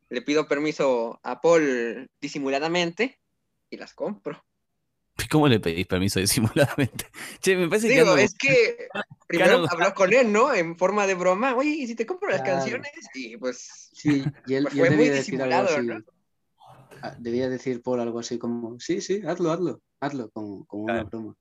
le 0.10 0.22
pido 0.22 0.48
permiso 0.48 1.20
a 1.22 1.42
Paul 1.42 2.08
disimuladamente 2.20 3.20
y 3.70 3.78
las 3.78 3.94
compro. 3.94 4.44
¿Cómo 5.30 5.48
le 5.48 5.60
pedís 5.60 5.86
permiso 5.86 6.20
disimuladamente? 6.20 7.08
Che, 7.42 7.56
me 7.56 7.68
parece 7.68 7.90
que 7.90 7.96
Digo, 7.96 8.14
ando- 8.14 8.18
es 8.24 8.34
que 8.36 8.88
primero 9.28 9.66
habló 9.70 9.94
con 9.94 10.14
él, 10.14 10.32
¿no? 10.32 10.54
En 10.54 10.78
forma 10.78 11.06
de 11.06 11.14
broma, 11.16 11.56
oye, 11.56 11.70
¿y 11.70 11.88
si 11.88 11.96
te 11.96 12.06
compro 12.06 12.30
las 12.30 12.42
Claro. 12.42 12.60
canciones? 12.60 12.92
Y 13.14 13.38
pues 13.38 13.90
Sí, 13.94 14.26
y 14.48 14.56
él, 14.56 14.64
Pues 14.64 14.76
y 14.76 14.80
él 14.80 14.88
fue 14.88 14.96
muy 14.96 15.06
debía 15.06 15.18
decir 15.18 15.42
algo 15.42 15.56
disimulado, 15.56 15.78
así. 15.78 15.88
¿no? 15.88 16.17
Ah, 17.02 17.16
Debía 17.20 17.50
decir 17.50 17.82
Paul 17.82 18.00
algo 18.00 18.20
así 18.20 18.38
como, 18.38 18.80
sí, 18.80 19.02
sí, 19.02 19.22
hazlo, 19.26 19.52
hazlo, 19.52 19.82
hazlo, 20.00 20.30
como, 20.32 20.66
como 20.66 20.84
una 20.84 20.94
Claro. 20.94 21.10
broma. 21.10 21.36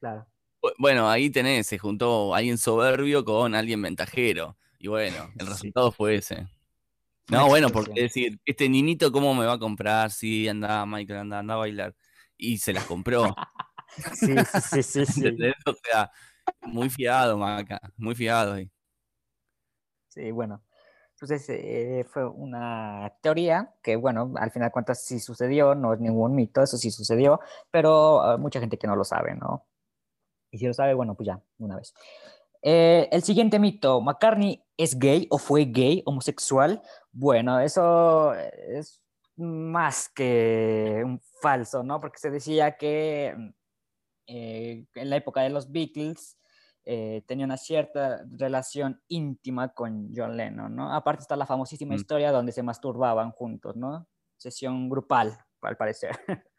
Claro. 0.00 0.26
Bu- 0.62 0.74
Bueno, 0.78 1.08
ahí 1.08 1.30
tenés, 1.30 1.66
se 1.66 1.78
juntó 1.78 2.34
alguien 2.34 2.58
soberbio 2.58 3.24
con 3.24 3.54
alguien 3.54 3.80
ventajero. 3.82 4.56
Y 4.78 4.88
bueno, 4.88 5.30
el 5.38 5.46
Sí. 5.46 5.52
resultado 5.52 5.92
fue 5.92 6.16
ese. 6.16 6.46
Una 7.28 7.38
No, 7.38 7.48
bueno, 7.48 7.68
porque 7.70 8.02
decir, 8.02 8.38
este 8.44 8.68
niñito, 8.68 9.10
¿cómo 9.12 9.34
me 9.34 9.46
va 9.46 9.54
a 9.54 9.58
comprar? 9.58 10.10
Sí, 10.10 10.48
anda, 10.48 10.84
Michael, 10.86 11.20
anda, 11.20 11.38
anda 11.38 11.54
a 11.54 11.58
bailar. 11.58 11.94
Y 12.36 12.58
se 12.58 12.72
las 12.72 12.84
compró. 12.84 13.22
Sí, 14.14 14.34
sí, 14.70 14.82
sí, 14.82 14.82
sí. 14.82 15.06
sí. 15.06 15.20
¿entendés? 15.26 15.54
O 15.66 15.74
sea, 15.84 16.10
muy 16.62 16.88
fiado, 16.88 17.36
Maca, 17.36 17.78
muy 17.96 18.14
fiado. 18.14 18.54
ahí. 18.54 18.70
Sí, 20.08 20.30
bueno. 20.30 20.62
Entonces 21.22 21.48
eh, 21.50 22.04
fue 22.10 22.28
una 22.28 23.16
teoría 23.20 23.72
que, 23.80 23.94
bueno, 23.94 24.32
al 24.38 24.50
final 24.50 24.70
de 24.70 24.72
cuentas 24.72 25.04
sí 25.04 25.20
sucedió, 25.20 25.76
no 25.76 25.94
es 25.94 26.00
ningún 26.00 26.34
mito, 26.34 26.60
eso 26.64 26.76
sí 26.76 26.90
sucedió, 26.90 27.38
pero 27.70 28.24
hay 28.24 28.38
mucha 28.38 28.58
gente 28.58 28.76
que 28.76 28.88
no 28.88 28.96
lo 28.96 29.04
sabe, 29.04 29.36
¿no? 29.36 29.64
Y 30.50 30.58
si 30.58 30.66
lo 30.66 30.74
sabe, 30.74 30.94
bueno, 30.94 31.14
pues 31.14 31.28
ya, 31.28 31.40
una 31.58 31.76
vez. 31.76 31.94
Eh, 32.60 33.08
el 33.12 33.22
siguiente 33.22 33.60
mito, 33.60 34.00
¿McCartney 34.00 34.64
es 34.76 34.98
gay 34.98 35.28
o 35.30 35.38
fue 35.38 35.66
gay, 35.66 36.02
homosexual? 36.06 36.82
Bueno, 37.12 37.60
eso 37.60 38.34
es 38.34 39.00
más 39.36 40.08
que 40.08 41.02
un 41.04 41.20
falso, 41.40 41.84
¿no? 41.84 42.00
Porque 42.00 42.18
se 42.18 42.32
decía 42.32 42.76
que 42.76 43.54
eh, 44.26 44.86
en 44.96 45.08
la 45.08 45.16
época 45.16 45.42
de 45.42 45.50
los 45.50 45.70
Beatles 45.70 46.36
eh, 46.84 47.22
tenía 47.26 47.44
una 47.46 47.56
cierta 47.56 48.24
relación 48.30 49.00
íntima 49.08 49.72
con 49.72 50.10
John 50.14 50.36
Lennon, 50.36 50.74
¿no? 50.74 50.92
Aparte 50.94 51.22
está 51.22 51.36
la 51.36 51.46
famosísima 51.46 51.94
Mm. 51.94 51.96
historia 51.98 52.32
donde 52.32 52.52
se 52.52 52.62
masturbaban 52.62 53.30
juntos, 53.32 53.76
¿no? 53.76 54.06
Sesión 54.36 54.88
grupal, 54.88 55.38
al 55.62 55.76
parecer. 55.76 56.10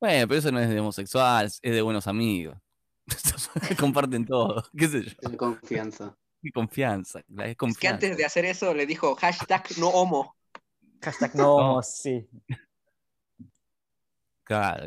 Bueno, 0.00 0.28
pero 0.28 0.38
eso 0.38 0.52
no 0.52 0.60
es 0.60 0.68
de 0.68 0.78
homosexual, 0.78 1.46
es 1.46 1.60
de 1.60 1.82
buenos 1.82 2.06
amigos. 2.06 2.56
Comparten 3.80 4.24
todo, 4.24 4.62
qué 4.76 4.86
sé 4.86 5.02
yo. 5.02 5.36
Confianza. 5.36 6.16
Qué 6.40 6.52
confianza, 6.52 7.20
la- 7.26 7.46
es 7.46 7.56
es 7.60 7.78
que 7.78 7.88
antes 7.88 8.16
de 8.16 8.24
hacer 8.24 8.44
eso 8.44 8.72
le 8.74 8.86
dijo 8.86 9.16
hashtag 9.16 9.64
no 9.78 9.88
homo. 9.88 10.36
Hashtag 11.02 11.34
no, 11.34 11.82
sí. 11.82 12.28
Claro. 14.44 14.84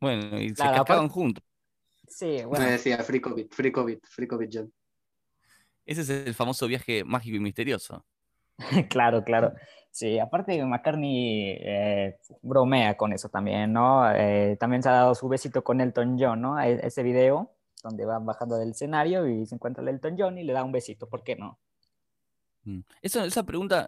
Bueno, 0.00 0.40
y 0.40 0.48
se 0.48 0.54
cascaban 0.62 1.08
juntos. 1.08 1.44
Sí, 2.08 2.26
Me 2.26 2.44
bueno, 2.46 2.64
decía 2.66 2.98
free 2.98 3.20
COVID, 3.20 3.46
free 3.50 3.72
COVID, 3.72 3.98
free 4.02 4.26
COVID 4.26 4.48
John. 4.52 4.72
Ese 5.84 6.00
es 6.00 6.10
el 6.10 6.34
famoso 6.34 6.66
viaje 6.66 7.04
mágico 7.04 7.36
y 7.36 7.40
misterioso. 7.40 8.04
claro, 8.90 9.22
claro. 9.24 9.52
Sí, 9.90 10.18
aparte 10.18 10.62
McCartney 10.62 11.56
eh, 11.58 12.18
bromea 12.42 12.96
con 12.96 13.12
eso 13.12 13.28
también, 13.28 13.72
¿no? 13.72 14.10
Eh, 14.14 14.56
también 14.60 14.82
se 14.82 14.88
ha 14.88 14.92
dado 14.92 15.14
su 15.14 15.28
besito 15.28 15.64
con 15.64 15.80
Elton 15.80 16.18
John, 16.18 16.42
¿no? 16.42 16.60
E- 16.60 16.86
ese 16.86 17.02
video 17.02 17.54
donde 17.82 18.04
van 18.04 18.26
bajando 18.26 18.56
del 18.58 18.70
escenario 18.70 19.26
y 19.26 19.46
se 19.46 19.54
encuentra 19.54 19.82
el 19.82 19.88
Elton 19.88 20.16
John 20.18 20.38
y 20.38 20.44
le 20.44 20.52
da 20.52 20.64
un 20.64 20.72
besito, 20.72 21.08
¿por 21.08 21.22
qué 21.22 21.36
no? 21.36 21.58
Mm. 22.64 22.80
Eso, 23.00 23.24
esa 23.24 23.44
pregunta, 23.44 23.86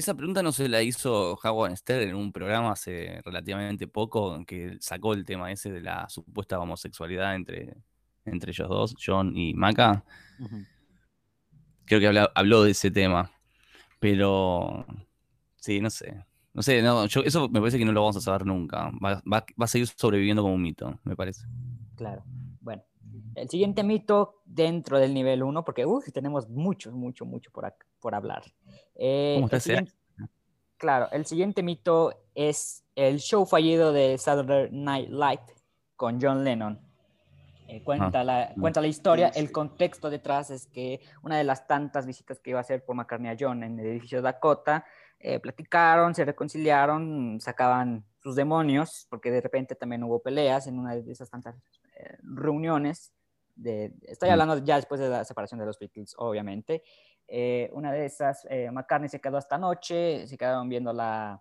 esa 0.00 0.14
pregunta 0.14 0.42
no 0.42 0.50
se 0.52 0.68
la 0.68 0.82
hizo 0.82 1.38
Howard 1.42 1.76
Stern 1.76 2.10
en 2.10 2.14
un 2.16 2.32
programa 2.32 2.72
hace 2.72 3.20
relativamente 3.24 3.86
poco, 3.86 4.34
en 4.34 4.44
que 4.44 4.76
sacó 4.80 5.14
el 5.14 5.24
tema 5.24 5.50
ese 5.52 5.70
de 5.70 5.80
la 5.80 6.08
supuesta 6.08 6.58
homosexualidad 6.58 7.34
entre, 7.36 7.76
entre 8.24 8.50
ellos 8.50 8.68
dos, 8.68 8.94
John 9.04 9.36
y 9.36 9.54
Maca. 9.54 10.04
Creo 11.84 12.00
que 12.00 12.06
habla- 12.06 12.30
habló 12.34 12.62
de 12.62 12.72
ese 12.72 12.90
tema. 12.90 13.30
Pero 13.98 14.86
sí, 15.56 15.80
no 15.80 15.90
sé. 15.90 16.24
No 16.52 16.62
sé, 16.62 16.82
no, 16.82 17.06
yo, 17.06 17.20
eso 17.22 17.48
me 17.48 17.60
parece 17.60 17.78
que 17.78 17.84
no 17.84 17.92
lo 17.92 18.00
vamos 18.00 18.16
a 18.16 18.20
saber 18.20 18.44
nunca. 18.46 18.90
Va, 19.04 19.22
va- 19.30 19.44
va 19.60 19.64
a 19.64 19.68
seguir 19.68 19.86
sobreviviendo 19.86 20.42
como 20.42 20.54
un 20.54 20.62
mito, 20.62 20.98
me 21.04 21.14
parece. 21.14 21.46
Claro. 21.96 22.24
El 23.40 23.48
siguiente 23.48 23.82
mito 23.82 24.42
dentro 24.44 24.98
del 24.98 25.14
nivel 25.14 25.42
1, 25.42 25.64
porque 25.64 25.84
tenemos 26.12 26.48
mucho, 26.48 26.92
mucho, 26.92 27.24
mucho 27.24 27.50
por, 27.50 27.72
por 27.98 28.14
hablar. 28.14 28.42
Eh, 28.94 29.34
¿Cómo 29.36 29.46
está 29.46 29.56
el 29.56 29.60
ese 29.60 29.68
siguiente- 29.68 29.92
Claro, 30.76 31.08
el 31.12 31.26
siguiente 31.26 31.62
mito 31.62 32.14
es 32.34 32.84
el 32.94 33.18
show 33.18 33.44
fallido 33.44 33.92
de 33.92 34.16
Saturday 34.16 34.70
Night 34.72 35.10
Live 35.10 35.44
con 35.94 36.18
John 36.20 36.42
Lennon. 36.42 36.80
Eh, 37.68 37.82
cuenta, 37.84 38.24
la, 38.24 38.52
cuenta 38.58 38.80
la 38.80 38.86
historia, 38.86 39.32
sí. 39.32 39.40
el 39.40 39.52
contexto 39.52 40.10
detrás 40.10 40.50
es 40.50 40.66
que 40.66 41.00
una 41.22 41.36
de 41.36 41.44
las 41.44 41.66
tantas 41.66 42.06
visitas 42.06 42.40
que 42.40 42.50
iba 42.50 42.58
a 42.58 42.62
hacer 42.62 42.84
por 42.84 42.96
McCartney 42.96 43.30
a 43.30 43.36
John 43.38 43.62
en 43.62 43.78
el 43.78 43.86
edificio 43.86 44.22
Dakota, 44.22 44.84
eh, 45.18 45.38
platicaron, 45.38 46.14
se 46.14 46.24
reconciliaron, 46.24 47.38
sacaban 47.40 48.04
sus 48.22 48.34
demonios, 48.34 49.06
porque 49.10 49.30
de 49.30 49.42
repente 49.42 49.74
también 49.74 50.02
hubo 50.02 50.22
peleas 50.22 50.66
en 50.66 50.78
una 50.78 50.96
de 50.96 51.12
esas 51.12 51.28
tantas 51.28 51.54
eh, 51.94 52.16
reuniones. 52.22 53.12
De, 53.62 53.92
estoy 54.02 54.28
Mm. 54.30 54.32
hablando 54.32 54.58
ya 54.64 54.76
después 54.76 55.00
de 55.00 55.08
la 55.08 55.24
separación 55.24 55.60
de 55.60 55.66
los 55.66 55.78
Beatles, 55.78 56.14
obviamente. 56.18 56.82
Eh, 57.28 57.70
una 57.74 57.92
de 57.92 58.06
esas, 58.06 58.46
eh, 58.50 58.70
McCartney 58.70 59.08
se 59.08 59.20
quedó 59.20 59.36
hasta 59.36 59.58
noche, 59.58 60.26
se 60.26 60.36
quedaron 60.38 60.68
viendo 60.68 60.92
la, 60.92 61.40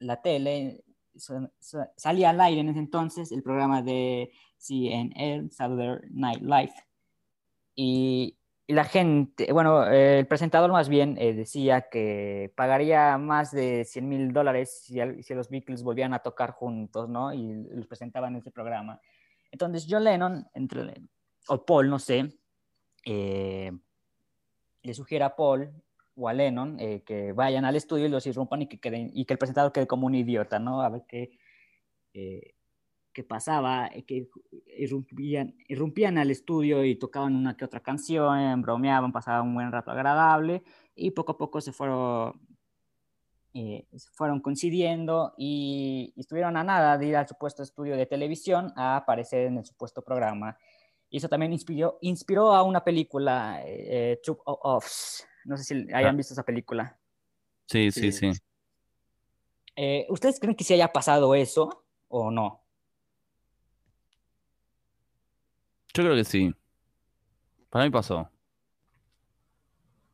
la 0.00 0.20
tele, 0.20 0.84
sa- 1.14 1.50
sa- 1.58 1.92
salía 1.96 2.30
al 2.30 2.40
aire 2.40 2.60
en 2.60 2.68
ese 2.70 2.80
entonces 2.80 3.30
el 3.32 3.42
programa 3.42 3.80
de 3.82 4.30
CNN, 4.58 5.50
Saturday 5.50 6.08
Night 6.10 6.42
Live, 6.42 6.74
y, 7.76 8.36
y 8.66 8.72
la 8.72 8.84
gente, 8.84 9.52
bueno, 9.52 9.86
eh, 9.90 10.18
el 10.20 10.26
presentador 10.26 10.70
más 10.72 10.88
bien 10.88 11.16
eh, 11.18 11.32
decía 11.34 11.88
que 11.90 12.52
pagaría 12.56 13.16
más 13.18 13.50
de 13.52 13.84
100 13.84 14.08
mil 14.08 14.32
dólares 14.32 14.82
si, 14.84 14.98
si 15.22 15.34
los 15.34 15.48
Beatles 15.48 15.82
volvían 15.82 16.14
a 16.14 16.20
tocar 16.20 16.50
juntos, 16.52 17.08
¿no? 17.08 17.32
Y 17.32 17.66
los 17.70 17.86
presentaban 17.86 18.32
en 18.34 18.40
ese 18.40 18.50
programa. 18.50 19.00
Entonces 19.54 19.86
John 19.88 20.02
Lennon, 20.02 20.48
entre, 20.52 21.00
o 21.46 21.64
Paul, 21.64 21.88
no 21.88 22.00
sé, 22.00 22.40
eh, 23.04 23.70
le 24.82 24.94
sugiere 24.94 25.24
a 25.24 25.36
Paul 25.36 25.70
o 26.16 26.28
a 26.28 26.32
Lennon 26.32 26.76
eh, 26.80 27.04
que 27.06 27.32
vayan 27.32 27.64
al 27.64 27.76
estudio 27.76 28.06
y 28.06 28.08
los 28.08 28.26
irrumpan 28.26 28.62
y 28.62 28.66
que, 28.66 28.80
queden, 28.80 29.12
y 29.14 29.24
que 29.24 29.34
el 29.34 29.38
presentador 29.38 29.70
quede 29.70 29.86
como 29.86 30.08
un 30.08 30.16
idiota, 30.16 30.58
¿no? 30.58 30.80
A 30.80 30.88
ver 30.88 31.02
qué, 31.06 31.38
eh, 32.14 32.56
qué 33.12 33.22
pasaba, 33.22 33.90
que 34.08 34.28
irrumpían, 34.76 35.54
irrumpían 35.68 36.18
al 36.18 36.32
estudio 36.32 36.84
y 36.84 36.96
tocaban 36.96 37.36
una 37.36 37.56
que 37.56 37.64
otra 37.64 37.78
canción, 37.78 38.60
bromeaban, 38.60 39.12
pasaban 39.12 39.46
un 39.46 39.54
buen 39.54 39.70
rato 39.70 39.92
agradable 39.92 40.64
y 40.96 41.12
poco 41.12 41.30
a 41.30 41.38
poco 41.38 41.60
se 41.60 41.72
fueron, 41.72 42.40
eh, 43.54 43.86
se 43.96 44.10
fueron 44.10 44.40
coincidiendo 44.40 45.32
y, 45.38 46.12
y 46.16 46.20
estuvieron 46.20 46.56
a 46.56 46.64
nada 46.64 46.98
de 46.98 47.06
ir 47.06 47.16
al 47.16 47.26
supuesto 47.28 47.62
estudio 47.62 47.96
de 47.96 48.04
televisión 48.06 48.72
a 48.76 48.96
aparecer 48.96 49.46
en 49.46 49.58
el 49.58 49.64
supuesto 49.64 50.02
programa. 50.02 50.58
Y 51.08 51.18
eso 51.18 51.28
también 51.28 51.52
inspiró, 51.52 51.98
inspiró 52.00 52.52
a 52.52 52.64
una 52.64 52.82
película, 52.82 53.60
eh, 53.64 54.20
Troop 54.24 54.40
of 54.44 54.58
Offs. 54.62 55.26
No 55.44 55.56
sé 55.56 55.62
si 55.64 55.74
hayan 55.94 56.14
Ah. 56.14 56.16
visto 56.16 56.34
esa 56.34 56.42
película. 56.42 56.98
Sí, 57.66 57.90
sí, 57.92 58.10
Sí. 58.12 58.32
sí. 58.34 58.40
Eh, 59.76 60.06
¿Ustedes 60.08 60.38
creen 60.40 60.56
que 60.56 60.64
sí 60.64 60.74
haya 60.74 60.92
pasado 60.92 61.34
eso 61.34 61.84
o 62.08 62.30
no? 62.30 62.60
Yo 65.94 66.02
creo 66.02 66.16
que 66.16 66.24
sí. 66.24 66.52
Para 67.70 67.84
mí 67.84 67.90
pasó. 67.90 68.28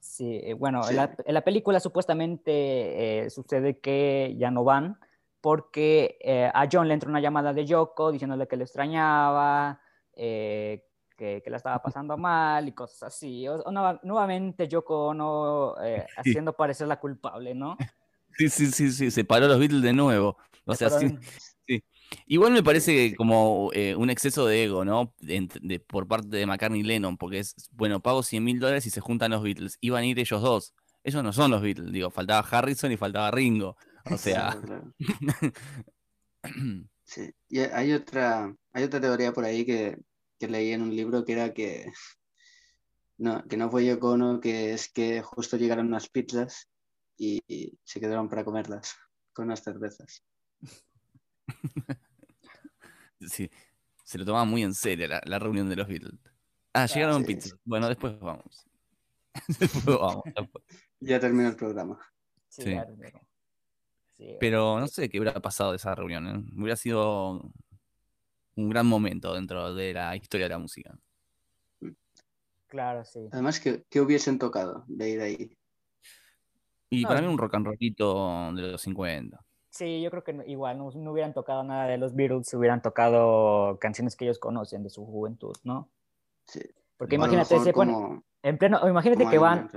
Sí, 0.00 0.40
eh, 0.42 0.54
bueno, 0.54 0.82
Sí. 0.82 0.90
En, 0.90 0.96
la, 0.96 1.14
en 1.24 1.34
la 1.34 1.42
película 1.42 1.78
supuestamente 1.78 3.24
eh, 3.26 3.30
sucede 3.30 3.78
que 3.80 4.34
ya 4.38 4.50
no 4.50 4.64
van 4.64 4.98
porque 5.40 6.18
eh, 6.22 6.50
a 6.52 6.66
John 6.70 6.88
le 6.88 6.94
entra 6.94 7.08
una 7.08 7.20
llamada 7.20 7.52
de 7.52 7.64
Yoko 7.66 8.10
diciéndole 8.12 8.46
que 8.48 8.56
le 8.56 8.64
extrañaba, 8.64 9.80
eh, 10.14 10.86
que, 11.16 11.42
que 11.42 11.50
la 11.50 11.58
estaba 11.58 11.82
pasando 11.82 12.16
mal 12.16 12.66
y 12.68 12.72
cosas 12.72 13.04
así. 13.04 13.46
O- 13.48 13.60
o 13.60 13.70
nueva- 13.70 14.00
nuevamente 14.02 14.68
Yoko 14.68 15.12
no 15.14 15.74
haciendo 16.16 16.52
parecer 16.54 16.88
la 16.88 16.98
culpable, 16.98 17.54
¿no? 17.54 17.76
Sí, 18.36 18.48
sí, 18.48 18.66
sí, 18.70 18.90
sí. 18.90 19.10
Se 19.10 19.24
paró 19.24 19.48
los 19.48 19.58
Beatles 19.58 19.82
de 19.82 19.92
nuevo. 19.92 20.36
O 20.66 20.74
sea, 20.74 20.88
sí. 20.90 21.18
Igual 22.26 22.52
me 22.52 22.62
parece 22.62 23.14
como 23.16 23.70
eh, 23.72 23.94
un 23.96 24.10
exceso 24.10 24.46
de 24.46 24.64
ego, 24.64 24.84
¿no? 24.84 25.14
De, 25.20 25.36
ent- 25.40 25.60
de- 25.60 25.80
por 25.80 26.08
parte 26.08 26.28
de 26.28 26.46
McCartney 26.46 26.80
y 26.80 26.84
Lennon, 26.84 27.16
porque 27.16 27.38
es, 27.40 27.54
bueno, 27.72 28.00
pago 28.00 28.22
100 28.22 28.44
mil 28.44 28.58
dólares 28.58 28.86
y 28.86 28.90
se 28.90 29.00
juntan 29.00 29.30
los 29.32 29.42
Beatles. 29.42 29.78
Iban 29.80 30.02
a 30.02 30.06
ir 30.06 30.18
ellos 30.18 30.42
dos. 30.42 30.74
Ellos 31.04 31.22
no 31.22 31.32
son 31.32 31.50
los 31.50 31.62
Beatles, 31.62 31.92
digo, 31.92 32.10
faltaba 32.10 32.46
Harrison 32.48 32.92
y 32.92 32.96
faltaba 32.96 33.30
Ringo. 33.30 33.76
O 34.10 34.18
sea. 34.18 34.56
Sí. 37.04 37.30
Y 37.48 37.60
hay 37.60 37.92
otra, 37.92 38.54
hay 38.72 38.84
otra 38.84 39.00
teoría 39.00 39.32
por 39.32 39.44
ahí 39.44 39.64
que, 39.66 39.98
que 40.38 40.48
leí 40.48 40.72
en 40.72 40.82
un 40.82 40.94
libro 40.94 41.24
que 41.24 41.32
era 41.32 41.52
que 41.52 41.86
no, 43.18 43.42
que 43.44 43.56
no 43.56 43.70
fue 43.70 43.84
Yoko 43.86 44.10
Ono, 44.12 44.40
que 44.40 44.72
es 44.72 44.90
que 44.92 45.22
justo 45.22 45.56
llegaron 45.56 45.86
unas 45.88 46.08
pizzas 46.08 46.68
y, 47.16 47.40
y 47.46 47.78
se 47.84 48.00
quedaron 48.00 48.28
para 48.28 48.44
comerlas 48.44 48.94
con 49.32 49.46
unas 49.46 49.62
cervezas. 49.62 50.22
sí, 53.20 53.50
se 54.04 54.18
lo 54.18 54.24
tomaba 54.24 54.44
muy 54.44 54.62
en 54.62 54.74
serio 54.74 55.08
la, 55.08 55.20
la 55.24 55.38
reunión 55.38 55.68
de 55.68 55.76
los 55.76 55.86
Beatles. 55.88 56.18
Ah, 56.72 56.86
llegaron 56.86 57.22
sí, 57.24 57.34
pizzas. 57.34 57.50
sí. 57.52 57.56
Bueno, 57.64 57.88
después 57.88 58.18
vamos. 58.20 58.66
después 59.58 59.84
vamos. 59.98 60.22
después. 60.24 60.64
Ya 61.00 61.18
terminó 61.20 61.48
el 61.48 61.56
programa. 61.56 61.98
sí, 62.48 62.62
Sí. 62.62 62.70
claro, 62.72 62.94
pero- 62.98 63.20
sí, 64.16 64.36
Pero 64.40 64.80
no 64.80 64.86
sé 64.88 65.08
qué 65.08 65.18
hubiera 65.18 65.40
pasado 65.40 65.70
de 65.70 65.76
esa 65.76 65.94
reunión. 65.94 66.26
¿eh? 66.28 66.52
Hubiera 66.56 66.76
sido 66.76 67.52
un 68.56 68.68
gran 68.68 68.86
momento 68.86 69.34
dentro 69.34 69.74
de 69.74 69.94
la 69.94 70.14
historia 70.16 70.46
de 70.46 70.50
la 70.50 70.58
música. 70.58 70.96
claro, 72.66 73.04
sí. 73.04 73.20
Además, 73.32 73.58
¿qué, 73.60 73.84
qué 73.88 74.00
hubiesen 74.00 74.38
tocado 74.38 74.84
de 74.86 75.10
ir 75.10 75.20
ahí? 75.20 75.56
Y 76.90 77.02
No, 77.02 77.08
para 77.08 77.20
mí 77.22 77.28
un 77.28 77.38
rock 77.38 77.54
and 77.54 77.66
rollito 77.66 78.52
de 78.52 78.62
los 78.62 78.82
50. 78.82 79.40
Sí, 79.70 80.02
yo 80.02 80.10
creo 80.10 80.24
que 80.24 80.36
igual 80.46 80.78
no, 80.78 80.90
no 80.90 81.12
hubieran 81.12 81.32
tocado 81.32 81.62
nada 81.62 81.86
de 81.86 81.96
los 81.96 82.14
Beatles, 82.14 82.52
hubieran 82.54 82.82
tocado 82.82 83.78
canciones 83.78 84.16
que 84.16 84.24
ellos 84.24 84.38
conocen 84.38 84.82
de 84.82 84.90
su 84.90 85.06
juventud, 85.06 85.54
¿no? 85.64 85.88
Sí. 86.46 86.60
Porque 86.96 87.14
imagínate, 87.14 87.58
se 87.60 87.72
ponen- 87.72 87.92
como- 87.94 88.22
en 88.42 88.58
pleno, 88.58 88.86
imagínate 88.88 89.26
que 89.28 89.38
van, 89.38 89.70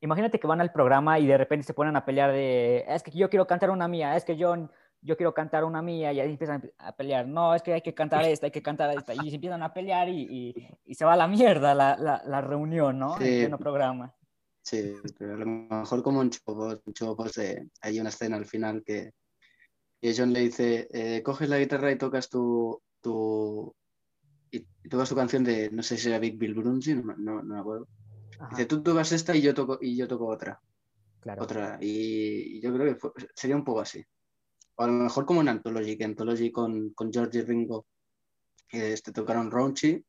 imagínate 0.00 0.38
que 0.38 0.46
van 0.46 0.60
al 0.60 0.72
programa 0.72 1.18
y 1.18 1.26
de 1.26 1.36
repente 1.36 1.66
se 1.66 1.74
ponen 1.74 1.96
a 1.96 2.04
pelear 2.04 2.30
de, 2.32 2.84
es 2.88 3.02
que 3.02 3.10
yo 3.10 3.28
quiero 3.28 3.46
cantar 3.46 3.70
una 3.70 3.88
mía, 3.88 4.16
es 4.16 4.24
que 4.24 4.36
yo, 4.36 4.54
yo 5.00 5.16
quiero 5.16 5.34
cantar 5.34 5.64
una 5.64 5.82
mía, 5.82 6.12
y 6.12 6.20
ahí 6.20 6.30
empiezan 6.30 6.70
a 6.78 6.92
pelear, 6.94 7.26
no, 7.26 7.54
es 7.54 7.62
que 7.62 7.72
hay 7.74 7.82
que 7.82 7.92
cantar 7.92 8.20
esta, 8.40 8.46
hay 8.46 8.52
que 8.52 8.62
cantar 8.62 8.96
esta, 8.96 9.14
y 9.14 9.28
se 9.30 9.34
empiezan 9.34 9.62
a 9.62 9.74
pelear 9.74 10.08
y, 10.08 10.22
y- 10.30 10.68
y 10.84 10.94
se 10.94 11.04
va 11.04 11.14
a 11.14 11.16
la 11.16 11.26
mierda 11.26 11.74
la, 11.74 11.96
la, 11.96 12.22
la 12.24 12.40
reunión, 12.40 12.98
¿no? 13.00 13.16
En 13.16 13.22
Sí. 13.26 13.38
pleno 13.40 13.58
programa. 13.58 14.14
Sí, 14.62 14.94
pero 15.18 15.34
a 15.34 15.36
lo 15.38 15.44
mejor 15.46 16.02
como 16.02 16.20
un 16.20 16.30
chupopos 16.30 17.34
de- 17.34 17.68
hay 17.82 18.00
una 18.00 18.08
escena 18.10 18.36
al 18.36 18.46
final 18.46 18.82
que, 18.82 19.12
que 20.04 20.14
John 20.14 20.34
le 20.34 20.40
dice, 20.40 20.86
eh, 20.92 21.22
coges 21.22 21.48
la 21.48 21.58
guitarra 21.58 21.90
y 21.90 21.96
tocas 21.96 22.28
tu, 22.28 22.78
tu 23.00 23.74
y, 24.50 24.58
y 24.58 24.88
tocas 24.90 25.08
tu 25.08 25.14
canción 25.14 25.42
de, 25.44 25.70
no 25.70 25.82
sé 25.82 25.96
si 25.96 26.08
era 26.08 26.18
Big 26.18 26.36
Bill 26.36 26.52
Brunzi, 26.52 26.94
no, 26.94 27.14
no, 27.16 27.42
no 27.42 27.54
me 27.54 27.58
acuerdo. 27.58 27.88
Ajá, 28.38 28.50
Dice, 28.50 28.66
tú 28.66 28.82
tocas 28.82 29.12
esta 29.12 29.34
y 29.34 29.40
yo 29.40 29.54
toco, 29.54 29.78
y 29.80 29.96
yo 29.96 30.06
toco 30.06 30.26
otra, 30.26 30.60
claro. 31.20 31.42
otra. 31.42 31.78
Y, 31.80 32.58
y 32.58 32.60
yo 32.60 32.74
creo 32.74 32.92
que 32.92 33.00
fue- 33.00 33.12
sería 33.34 33.56
un 33.56 33.64
poco 33.64 33.80
así. 33.80 34.04
O 34.74 34.82
a 34.84 34.86
lo 34.88 34.92
mejor 34.92 35.24
como 35.24 35.40
en 35.40 35.48
Anthology, 35.48 35.96
que 35.96 36.04
Anthology 36.04 36.52
con, 36.52 36.90
con 36.90 37.10
George 37.10 37.38
y 37.38 37.42
Ringo 37.42 37.86
eh, 38.72 38.92
este, 38.92 39.10
tocaron 39.10 39.50
Raunchy, 39.50 40.04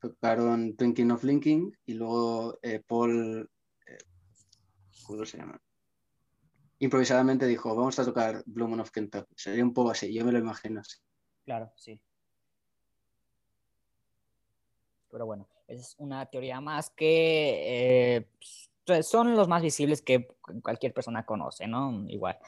tocaron 0.00 0.76
Thinking 0.76 1.10
of 1.10 1.24
Linking 1.24 1.76
y 1.86 1.94
luego 1.94 2.60
eh, 2.62 2.80
Paul, 2.86 3.50
eh, 3.88 3.98
¿cómo 5.04 5.24
se 5.24 5.38
llama? 5.38 5.60
Improvisadamente 6.78 7.46
dijo, 7.46 7.74
vamos 7.74 7.98
a 7.98 8.04
tocar 8.04 8.42
Blue 8.46 8.68
Moon 8.68 8.80
of 8.80 8.90
Kentucky. 8.90 9.34
Sería 9.36 9.64
un 9.64 9.72
poco 9.72 9.90
así, 9.90 10.12
yo 10.12 10.24
me 10.24 10.32
lo 10.32 10.38
imagino 10.38 10.80
así. 10.80 10.98
Claro, 11.44 11.72
sí. 11.76 12.00
Pero 15.10 15.26
bueno, 15.26 15.48
es 15.68 15.94
una 15.98 16.26
teoría 16.26 16.60
más 16.60 16.90
que 16.90 18.16
eh, 18.16 18.28
pues, 18.84 19.06
son 19.06 19.34
los 19.34 19.48
más 19.48 19.62
visibles 19.62 20.02
que 20.02 20.28
cualquier 20.62 20.92
persona 20.92 21.24
conoce, 21.24 21.66
¿no? 21.66 22.04
Igual. 22.08 22.38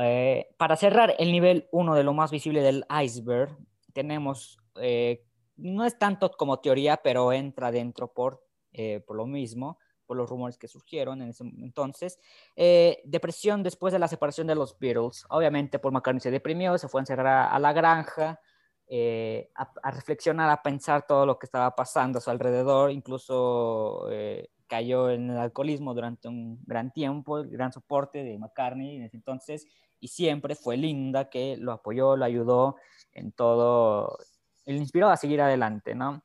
Eh, 0.00 0.48
para 0.56 0.76
cerrar 0.76 1.14
el 1.18 1.32
nivel 1.32 1.68
1 1.70 1.94
de 1.94 2.04
lo 2.04 2.12
más 2.12 2.30
visible 2.30 2.62
del 2.62 2.84
iceberg, 3.02 3.56
tenemos, 3.92 4.58
eh, 4.80 5.24
no 5.56 5.84
es 5.84 5.98
tanto 5.98 6.30
como 6.32 6.60
teoría, 6.60 6.98
pero 6.98 7.32
entra 7.32 7.70
dentro 7.70 8.12
por, 8.12 8.44
eh, 8.72 9.00
por 9.06 9.16
lo 9.16 9.26
mismo, 9.26 9.78
por 10.06 10.16
los 10.16 10.30
rumores 10.30 10.56
que 10.56 10.68
surgieron 10.68 11.20
en 11.22 11.30
ese 11.30 11.44
entonces. 11.44 12.18
Eh, 12.54 13.02
depresión 13.04 13.62
después 13.62 13.92
de 13.92 13.98
la 13.98 14.08
separación 14.08 14.46
de 14.46 14.54
los 14.54 14.78
Beatles. 14.78 15.26
Obviamente 15.28 15.78
Paul 15.78 15.94
McCartney 15.94 16.20
se 16.20 16.30
deprimió, 16.30 16.78
se 16.78 16.88
fue 16.88 17.00
a 17.00 17.02
encerrar 17.02 17.52
a, 17.52 17.58
la 17.58 17.72
granja, 17.72 18.40
eh, 18.86 19.50
a, 19.54 19.70
a, 19.82 19.90
reflexionar, 19.90 20.48
a 20.48 20.62
pensar 20.62 21.06
todo 21.06 21.26
lo 21.26 21.38
que 21.38 21.46
estaba 21.46 21.74
pasando 21.74 22.18
a 22.18 22.22
su 22.22 22.30
alrededor, 22.30 22.90
incluso 22.90 24.08
eh, 24.10 24.48
cayó 24.66 25.10
en 25.10 25.30
el 25.30 25.38
alcoholismo 25.38 25.94
durante 25.94 26.28
un 26.28 26.62
gran 26.64 26.92
tiempo, 26.92 27.38
el 27.38 27.50
gran 27.50 27.72
soporte 27.72 28.22
de 28.22 28.38
McCartney 28.38 28.96
en 28.96 29.02
ese 29.02 29.16
entonces, 29.16 29.66
y 30.00 30.08
siempre 30.08 30.54
fue 30.54 30.76
Linda 30.76 31.30
que 31.30 31.56
lo 31.56 31.72
apoyó, 31.72 32.16
lo 32.16 32.24
ayudó 32.24 32.76
en 33.12 33.32
todo, 33.32 34.18
le 34.64 34.76
inspiró 34.76 35.08
a 35.08 35.16
seguir 35.16 35.40
adelante, 35.40 35.94
¿no? 35.94 36.22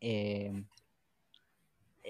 Eh, 0.00 0.52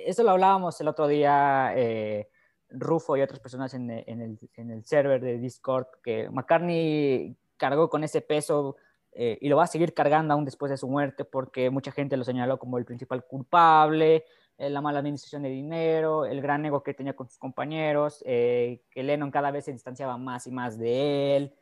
eso 0.06 0.22
lo 0.22 0.30
hablábamos 0.30 0.80
el 0.80 0.88
otro 0.88 1.06
día, 1.08 1.72
eh, 1.76 2.28
Rufo 2.70 3.16
y 3.16 3.22
otras 3.22 3.40
personas 3.40 3.74
en, 3.74 3.90
en, 3.90 4.20
el, 4.20 4.38
en, 4.54 4.84
server 4.84 5.20
de 5.20 5.38
Discord, 5.38 5.86
que 6.02 6.30
McCartney 6.30 7.36
cargó 7.56 7.90
con 7.90 8.04
ese 8.04 8.20
peso 8.20 8.76
eh, 9.12 9.38
y 9.40 9.48
lo 9.48 9.56
va 9.56 9.64
a 9.64 9.66
seguir 9.66 9.92
cargando 9.92 10.34
aún 10.34 10.44
después 10.44 10.70
de 10.70 10.76
su 10.76 10.88
muerte 10.88 11.24
porque 11.24 11.68
mucha 11.70 11.90
gente 11.90 12.16
lo 12.16 12.24
señaló 12.24 12.58
como 12.58 12.78
el 12.78 12.84
principal 12.84 13.24
culpable, 13.24 14.24
eh, 14.56 14.70
la 14.70 14.80
mala 14.80 15.00
administración 15.00 15.42
de 15.42 15.48
dinero, 15.48 16.26
el 16.26 16.40
gran 16.40 16.64
ego 16.64 16.82
que 16.82 16.94
tenía 16.94 17.16
con 17.16 17.28
sus 17.28 17.38
compañeros, 17.38 18.22
eh, 18.26 18.82
que 18.90 19.02
Lennon 19.02 19.30
cada 19.30 19.50
vez 19.50 19.64
se 19.64 19.72
distanciaba 19.72 20.16
más 20.16 20.46
y 20.46 20.50
más 20.50 20.78
de 20.78 21.36
él 21.36 21.54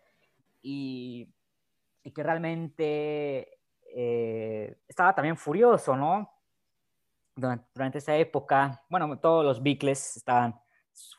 y, 0.63 1.33
y 2.03 2.11
que 2.11 2.23
realmente 2.23 3.59
eh, 3.95 4.77
estaba 4.87 5.15
también 5.15 5.37
furioso, 5.37 5.97
¿no? 5.97 6.31
Durante, 7.39 7.99
esa 7.99 8.17
época, 8.17 8.83
bueno, 8.91 9.17
todos 9.21 9.45
los 9.45 9.63
Beatles 9.63 10.17
estaban 10.17 10.59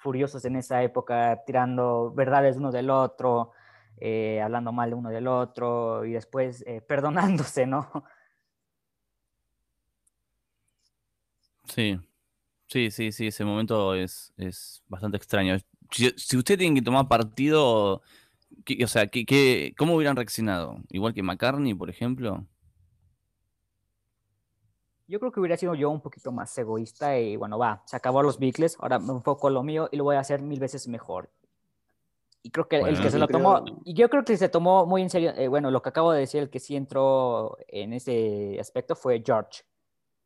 furiosos 0.01 0.43
en 0.43 0.57
esa 0.57 0.83
época, 0.83 1.41
tirando 1.45 2.11
verdades 2.13 2.57
uno 2.57 2.73
del 2.73 2.89
otro, 2.89 3.51
eh, 4.01 4.41
hablando 4.41 4.73
mal 4.73 4.89
de 4.89 4.95
uno 4.97 5.09
del 5.09 5.27
otro 5.27 6.03
y 6.03 6.11
después 6.11 6.61
eh, 6.67 6.81
perdonándose, 6.81 7.65
¿no? 7.65 7.89
Sí, 11.63 11.97
sí, 12.67 12.91
sí, 12.91 13.13
sí, 13.13 13.27
ese 13.27 13.45
momento 13.45 13.95
es, 13.95 14.33
es 14.35 14.83
bastante 14.89 15.15
extraño. 15.15 15.57
Si, 15.89 16.09
si, 16.17 16.35
usted 16.35 16.57
tiene 16.57 16.75
que 16.75 16.81
tomar 16.81 17.07
partido, 17.07 18.01
¿qué, 18.65 18.83
o 18.83 18.87
sea, 18.87 19.07
¿qué, 19.07 19.25
qué, 19.25 19.73
¿cómo 19.77 19.95
hubieran 19.95 20.17
reaccionado? 20.17 20.81
Igual 20.89 21.13
que 21.13 21.23
McCartney, 21.23 21.73
por 21.75 21.89
ejemplo. 21.89 22.45
Yo 25.09 25.19
creo 25.19 25.31
que 25.31 25.39
hubiera 25.39 25.57
sido 25.57 25.73
yo 25.73 25.89
un 25.89 26.01
poquito 26.01 26.31
más 26.31 26.55
egoísta 26.55 27.17
y 27.17 27.35
bueno, 27.35 27.57
va, 27.57 27.81
se 27.87 27.95
acabó 27.95 28.21
los 28.21 28.37
Beatles, 28.37 28.77
ahora 28.79 28.99
me 28.99 29.11
enfoco 29.11 29.47
en 29.47 29.55
lo 29.55 29.63
mío 29.63 29.89
y 29.91 29.97
lo 29.97 30.03
voy 30.03 30.15
a 30.15 30.19
hacer 30.19 30.43
mil 30.43 30.59
veces 30.59 30.87
mejor. 30.87 31.31
Y 32.43 32.51
creo 32.51 32.67
que 32.67 32.79
bueno, 32.79 32.95
el 32.95 33.03
que 33.03 33.09
se 33.09 33.17
lo 33.17 33.27
creo... 33.27 33.39
tomó, 33.39 33.81
y 33.85 33.95
yo 33.95 34.07
creo 34.07 34.23
que 34.23 34.37
se 34.37 34.49
tomó 34.49 34.85
muy 34.85 35.01
en 35.01 35.09
serio, 35.09 35.33
eh, 35.35 35.47
bueno, 35.47 35.71
lo 35.71 35.81
que 35.81 35.89
acabo 35.89 36.11
de 36.11 36.19
decir, 36.19 36.43
el 36.43 36.51
que 36.51 36.59
sí 36.59 36.75
entró 36.75 37.57
en 37.67 37.93
ese 37.93 38.59
aspecto 38.59 38.95
fue 38.95 39.23
George, 39.25 39.63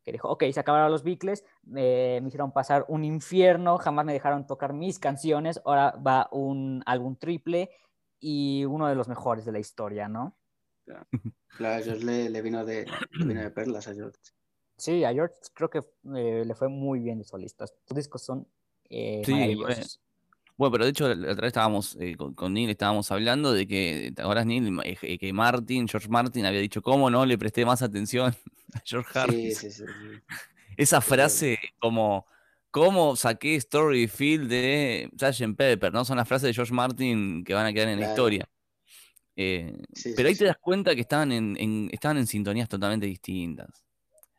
que 0.04 0.12
dijo, 0.12 0.28
ok, 0.28 0.44
se 0.52 0.60
acabaron 0.60 0.92
los 0.92 1.02
Beatles, 1.02 1.46
eh, 1.74 2.18
me 2.20 2.28
hicieron 2.28 2.52
pasar 2.52 2.84
un 2.88 3.04
infierno, 3.04 3.78
jamás 3.78 4.04
me 4.04 4.12
dejaron 4.12 4.46
tocar 4.46 4.74
mis 4.74 4.98
canciones, 4.98 5.62
ahora 5.64 5.92
va 5.92 6.28
un 6.30 6.82
álbum 6.84 7.16
triple 7.16 7.70
y 8.20 8.66
uno 8.66 8.86
de 8.86 8.96
los 8.96 9.08
mejores 9.08 9.46
de 9.46 9.52
la 9.52 9.60
historia, 9.60 10.08
¿no? 10.08 10.36
Claro, 11.56 11.82
George 11.82 12.04
le, 12.04 12.28
le, 12.28 12.42
vino 12.42 12.66
de, 12.66 12.84
le 13.12 13.26
vino 13.26 13.40
de 13.40 13.50
perlas 13.50 13.88
a 13.88 13.94
George. 13.94 14.20
Sí, 14.76 15.04
a 15.04 15.12
George 15.12 15.34
creo 15.54 15.70
que 15.70 15.78
eh, 16.16 16.44
le 16.46 16.54
fue 16.54 16.68
muy 16.68 16.98
bien 17.00 17.18
de 17.18 17.24
solistas. 17.24 17.74
Tus 17.86 17.96
discos 17.96 18.22
son 18.24 18.46
eh, 18.90 19.22
sí, 19.24 19.32
maravillosos. 19.32 20.00
Bueno, 20.56 20.72
pero 20.72 20.84
de 20.84 20.90
hecho, 20.90 21.08
la 21.12 21.32
otra 21.32 21.42
vez 21.42 21.48
estábamos 21.48 21.96
eh, 21.98 22.16
con, 22.16 22.34
con 22.34 22.52
Neil, 22.52 22.70
estábamos 22.70 23.10
hablando 23.10 23.52
de 23.52 23.66
que, 23.66 24.12
¿te 24.14 24.22
acuerdas, 24.22 24.46
Neil? 24.46 24.78
Eh, 24.84 25.18
Que 25.18 25.32
Martin, 25.32 25.88
George 25.88 26.08
Martin 26.08 26.46
había 26.46 26.60
dicho, 26.60 26.80
¿cómo 26.80 27.10
no 27.10 27.26
le 27.26 27.36
presté 27.38 27.64
más 27.64 27.82
atención 27.82 28.32
a 28.74 28.80
George 28.84 29.10
Sí, 29.12 29.18
Harrison? 29.18 29.70
sí, 29.70 29.70
sí. 29.70 29.84
sí. 29.86 30.20
Esa 30.76 31.00
frase 31.00 31.58
como, 31.80 32.26
¿cómo 32.70 33.16
saqué 33.16 33.56
Story 33.56 34.06
Field 34.06 34.48
de 34.48 35.10
Sgt. 35.16 35.56
Pepper? 35.56 35.92
¿No? 35.92 36.04
Son 36.04 36.16
las 36.16 36.26
frases 36.28 36.48
de 36.48 36.54
George 36.54 36.72
Martin 36.72 37.42
que 37.44 37.54
van 37.54 37.66
a 37.66 37.72
quedar 37.72 37.88
en 37.88 38.00
la 38.00 38.06
historia. 38.06 38.48
Eh, 39.36 39.72
Sí, 39.92 40.12
pero 40.16 40.28
sí, 40.28 40.32
ahí 40.32 40.34
te 40.34 40.44
sí. 40.44 40.44
das 40.44 40.58
cuenta 40.60 40.94
que 40.94 41.00
estaban 41.00 41.32
en, 41.32 41.56
en- 41.58 41.88
estaban 41.92 42.18
en 42.18 42.26
sintonías 42.28 42.68
totalmente 42.68 43.06
distintas. 43.06 43.84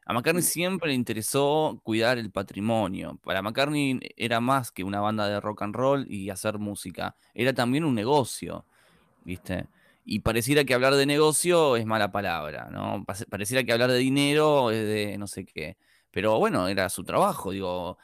A 0.05 0.13
McCartney 0.13 0.41
Mm. 0.41 0.45
siempre 0.45 0.89
le 0.89 0.95
interesó 0.95 1.79
cuidar 1.83 2.17
el 2.17 2.31
patrimonio. 2.31 3.19
Para 3.23 3.41
McCartney 3.41 3.99
era 4.15 4.39
más 4.39 4.71
que 4.71 4.83
una 4.83 5.01
banda 5.01 5.27
de 5.27 5.39
rock 5.41 5.63
and 5.63 5.75
roll 5.75 6.05
y 6.09 6.29
hacer 6.29 6.59
música. 6.59 7.15
Era 7.33 7.53
también 7.53 7.83
un 7.85 7.95
negocio, 7.95 8.65
¿viste? 9.23 9.67
Y 10.05 10.19
pareciera 10.19 10.63
que 10.65 10.73
hablar 10.75 10.95
de 10.95 11.05
negocio 11.07 11.75
es 11.77 11.85
mala 11.85 12.11
palabra, 12.11 12.69
¿no? 12.71 13.03
Pareciera 13.29 13.63
que 13.63 13.73
hablar 13.73 13.91
de 13.91 13.97
dinero 13.97 14.71
es 14.71 14.85
de 14.87 15.17
no 15.17 15.27
sé 15.27 15.45
qué. 15.45 15.77
Pero 16.11 16.37
bueno, 16.39 16.67
era 16.67 16.89
su 16.89 17.03
trabajo, 17.03 17.51
digo. 17.51 17.97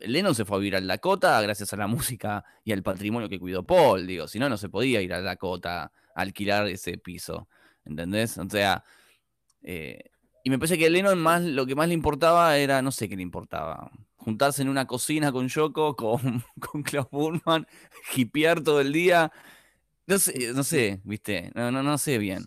Lennon 0.00 0.34
se 0.34 0.44
fue 0.44 0.58
a 0.58 0.60
vivir 0.60 0.76
al 0.76 0.86
Dakota 0.86 1.40
gracias 1.40 1.72
a 1.72 1.76
la 1.76 1.86
música 1.88 2.44
y 2.64 2.72
al 2.72 2.82
patrimonio 2.82 3.28
que 3.28 3.40
cuidó 3.40 3.64
Paul, 3.64 4.06
digo. 4.06 4.28
Si 4.28 4.38
no, 4.38 4.48
no 4.48 4.56
se 4.56 4.68
podía 4.68 5.02
ir 5.02 5.12
al 5.14 5.24
Dakota 5.24 5.84
a 5.84 5.92
alquilar 6.14 6.68
ese 6.68 6.98
piso, 6.98 7.48
¿entendés? 7.84 8.38
O 8.38 8.48
sea, 8.48 8.84
eh, 9.62 10.11
y 10.44 10.50
me 10.50 10.58
parece 10.58 10.78
que 10.78 10.86
a 10.86 10.90
Lennon 10.90 11.18
más, 11.20 11.42
lo 11.42 11.66
que 11.66 11.74
más 11.74 11.88
le 11.88 11.94
importaba 11.94 12.56
era, 12.58 12.82
no 12.82 12.90
sé 12.92 13.08
qué 13.08 13.16
le 13.16 13.22
importaba, 13.22 13.90
juntarse 14.16 14.62
en 14.62 14.68
una 14.68 14.86
cocina 14.86 15.32
con 15.32 15.48
Yoko, 15.48 15.94
con, 15.96 16.44
con 16.60 16.82
Klaus 16.82 17.08
Burman, 17.10 17.66
hipear 18.16 18.60
todo 18.62 18.80
el 18.80 18.92
día. 18.92 19.30
No 20.06 20.18
sé, 20.18 20.52
no 20.54 20.64
sé, 20.64 21.00
viste, 21.04 21.50
no, 21.54 21.70
no, 21.70 21.82
no 21.82 21.96
sé 21.98 22.18
bien. 22.18 22.44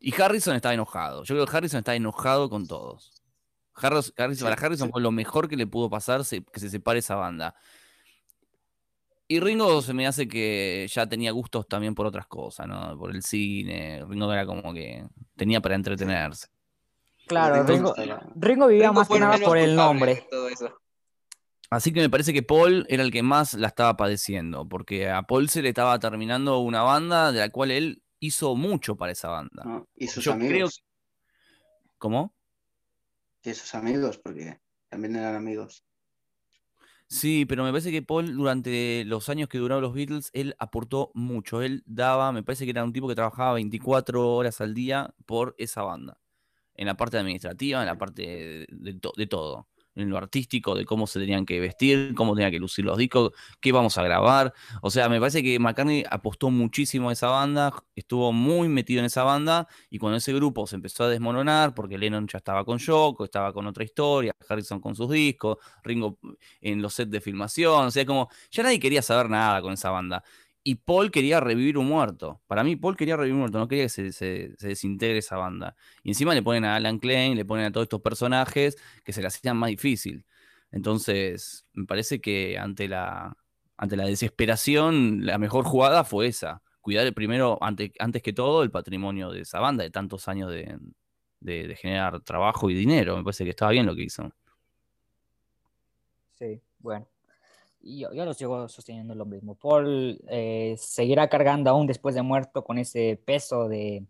Y 0.00 0.20
Harrison 0.20 0.56
estaba 0.56 0.74
enojado. 0.74 1.24
Yo 1.24 1.34
creo 1.34 1.46
que 1.46 1.56
Harrison 1.56 1.78
está 1.78 1.94
enojado 1.94 2.48
con 2.50 2.66
todos. 2.66 3.12
Harris- 3.74 4.12
Harrison, 4.16 4.48
para 4.48 4.66
Harrison 4.66 4.90
fue 4.90 5.00
lo 5.00 5.10
mejor 5.12 5.48
que 5.48 5.56
le 5.56 5.66
pudo 5.66 5.88
pasar 5.88 6.24
se- 6.24 6.44
que 6.44 6.60
se 6.60 6.68
separe 6.70 6.98
esa 6.98 7.14
banda. 7.16 7.54
Y 9.28 9.40
Ringo 9.40 9.80
se 9.80 9.94
me 9.94 10.06
hace 10.06 10.28
que 10.28 10.86
ya 10.92 11.06
tenía 11.06 11.30
gustos 11.30 11.66
también 11.66 11.94
por 11.94 12.04
otras 12.06 12.26
cosas, 12.26 12.66
¿no? 12.68 12.98
Por 12.98 13.14
el 13.14 13.22
cine. 13.22 14.04
Ringo 14.06 14.30
era 14.32 14.44
como 14.44 14.74
que 14.74 15.06
tenía 15.36 15.60
para 15.60 15.74
entretenerse. 15.74 16.48
Claro, 17.26 17.62
Ringo 17.64 17.94
Ringo, 17.94 17.96
estaba- 17.96 18.32
Ringo 18.36 18.66
vivía 18.66 18.82
Ringo 18.88 18.94
más 19.00 19.08
que 19.08 19.20
nada 19.20 19.38
por 19.38 19.56
el 19.58 19.74
nombre. 19.76 20.14
de 20.16 20.26
todo 20.30 20.48
eso. 20.48 20.78
Así 21.70 21.92
que 21.92 22.00
me 22.00 22.10
parece 22.10 22.32
que 22.34 22.42
Paul 22.42 22.84
era 22.88 23.02
el 23.02 23.10
que 23.10 23.22
más 23.22 23.54
la 23.54 23.68
estaba 23.68 23.96
padeciendo, 23.96 24.68
porque 24.68 25.08
a 25.08 25.22
Paul 25.22 25.48
se 25.48 25.62
le 25.62 25.70
estaba 25.70 25.98
terminando 25.98 26.58
una 26.58 26.82
banda 26.82 27.32
de 27.32 27.40
la 27.40 27.48
cual 27.48 27.70
él 27.70 28.02
hizo 28.20 28.54
mucho 28.56 28.96
para 28.96 29.12
esa 29.12 29.28
banda. 29.28 29.62
¿no? 29.64 29.88
Y 29.96 30.08
sus 30.08 30.24
Yo 30.24 30.32
amigos. 30.32 30.82
creo- 30.82 31.90
¿Cómo? 31.98 32.34
Y 33.44 33.54
sus 33.54 33.74
amigos, 33.74 34.18
porque 34.18 34.60
también 34.90 35.16
eran 35.16 35.34
amigos. 35.34 35.84
Sí, 37.08 37.44
pero 37.46 37.62
me 37.64 37.70
parece 37.70 37.90
que 37.90 38.02
Paul 38.02 38.34
durante 38.34 39.04
los 39.06 39.28
años 39.28 39.48
que 39.48 39.58
duraron 39.58 39.82
los 39.82 39.92
Beatles, 39.94 40.30
él 40.32 40.54
aportó 40.58 41.10
mucho. 41.14 41.60
Él 41.62 41.82
daba, 41.86 42.32
me 42.32 42.42
parece 42.42 42.64
que 42.64 42.70
era 42.70 42.84
un 42.84 42.92
tipo 42.92 43.06
que 43.08 43.14
trabajaba 43.14 43.54
24 43.54 44.30
horas 44.34 44.60
al 44.60 44.72
día 44.74 45.14
por 45.26 45.54
esa 45.58 45.82
banda. 45.82 46.18
En 46.74 46.86
la 46.86 46.96
parte 46.96 47.18
administrativa, 47.18 47.80
en 47.80 47.86
la 47.86 47.98
parte 47.98 48.22
de, 48.22 48.66
de 48.70 48.94
to- 48.94 49.12
de 49.16 49.26
todo. 49.26 49.68
En 49.94 50.08
lo 50.08 50.16
artístico, 50.16 50.74
de 50.74 50.86
cómo 50.86 51.06
se 51.06 51.20
tenían 51.20 51.44
que 51.44 51.60
vestir, 51.60 52.14
cómo 52.14 52.34
tenían 52.34 52.50
que 52.50 52.58
lucir 52.58 52.82
los 52.82 52.96
discos, 52.96 53.32
qué 53.60 53.72
vamos 53.72 53.98
a 53.98 54.02
grabar. 54.02 54.54
O 54.80 54.90
sea, 54.90 55.10
me 55.10 55.20
parece 55.20 55.42
que 55.42 55.58
McCartney 55.58 56.02
apostó 56.08 56.48
muchísimo 56.48 57.10
a 57.10 57.12
esa 57.12 57.28
banda, 57.28 57.74
estuvo 57.94 58.32
muy 58.32 58.68
metido 58.68 59.00
en 59.00 59.04
esa 59.04 59.22
banda, 59.22 59.68
y 59.90 59.98
cuando 59.98 60.16
ese 60.16 60.32
grupo 60.32 60.66
se 60.66 60.76
empezó 60.76 61.04
a 61.04 61.10
desmoronar, 61.10 61.74
porque 61.74 61.98
Lennon 61.98 62.26
ya 62.26 62.38
estaba 62.38 62.64
con 62.64 62.78
Yoko, 62.78 63.24
estaba 63.24 63.52
con 63.52 63.66
otra 63.66 63.84
historia, 63.84 64.34
Harrison 64.48 64.80
con 64.80 64.94
sus 64.96 65.10
discos, 65.10 65.58
Ringo 65.84 66.18
en 66.62 66.80
los 66.80 66.94
sets 66.94 67.10
de 67.10 67.20
filmación, 67.20 67.86
o 67.88 67.90
sea, 67.90 68.06
como 68.06 68.30
ya 68.50 68.62
nadie 68.62 68.80
quería 68.80 69.02
saber 69.02 69.28
nada 69.28 69.60
con 69.60 69.74
esa 69.74 69.90
banda. 69.90 70.24
Y 70.64 70.76
Paul 70.76 71.10
quería 71.10 71.40
revivir 71.40 71.76
un 71.76 71.86
muerto. 71.88 72.40
Para 72.46 72.62
mí, 72.62 72.76
Paul 72.76 72.96
quería 72.96 73.16
revivir 73.16 73.34
un 73.34 73.40
muerto, 73.40 73.58
no 73.58 73.66
quería 73.68 73.84
que 73.84 73.88
se, 73.88 74.12
se- 74.12 74.54
se 74.56 74.68
desintegre 74.68 75.18
esa 75.18 75.36
banda. 75.36 75.74
Y 76.04 76.10
encima 76.10 76.34
le 76.34 76.42
ponen 76.42 76.64
a 76.64 76.76
Alan 76.76 76.98
Klein, 77.00 77.36
le 77.36 77.44
ponen 77.44 77.66
a 77.66 77.72
todos 77.72 77.84
estos 77.86 78.00
personajes 78.00 78.76
que 79.04 79.12
se 79.12 79.20
le 79.22 79.26
hacían 79.28 79.56
más 79.56 79.70
difícil. 79.70 80.24
Entonces, 80.70 81.66
me 81.72 81.84
parece 81.86 82.20
que 82.20 82.58
ante 82.58 82.86
la, 82.88 83.36
ante 83.76 83.96
la 83.96 84.04
desesperación, 84.06 85.26
la 85.26 85.38
mejor 85.38 85.64
jugada 85.64 86.04
fue 86.04 86.28
esa. 86.28 86.62
Cuidar 86.80 87.12
primero, 87.14 87.58
ante- 87.62 87.92
antes 87.98 88.22
que 88.22 88.32
todo, 88.32 88.62
el 88.62 88.70
patrimonio 88.70 89.30
de 89.30 89.40
esa 89.42 89.58
banda, 89.60 89.82
de 89.84 89.90
tantos 89.90 90.28
años 90.28 90.50
de- 90.50 90.78
de 91.40 91.76
generar 91.76 92.20
trabajo 92.20 92.70
y 92.70 92.74
dinero. 92.74 93.16
Me 93.16 93.24
parece 93.24 93.42
que 93.44 93.50
estaba 93.50 93.72
bien 93.72 93.86
lo 93.86 93.94
que 93.96 94.04
hizo. 94.04 94.30
Sí, 96.32 96.60
bueno. 96.78 97.06
Y 97.82 97.98
yo, 98.00 98.12
yo 98.12 98.24
lo 98.24 98.32
sigo 98.34 98.68
sosteniendo 98.68 99.14
lo 99.14 99.24
mismo. 99.26 99.54
Paul 99.56 100.20
eh, 100.28 100.74
seguirá 100.78 101.28
cargando 101.28 101.70
aún 101.70 101.86
después 101.86 102.14
de 102.14 102.22
muerto 102.22 102.62
con 102.64 102.78
ese 102.78 103.20
peso 103.24 103.68
de, 103.68 104.04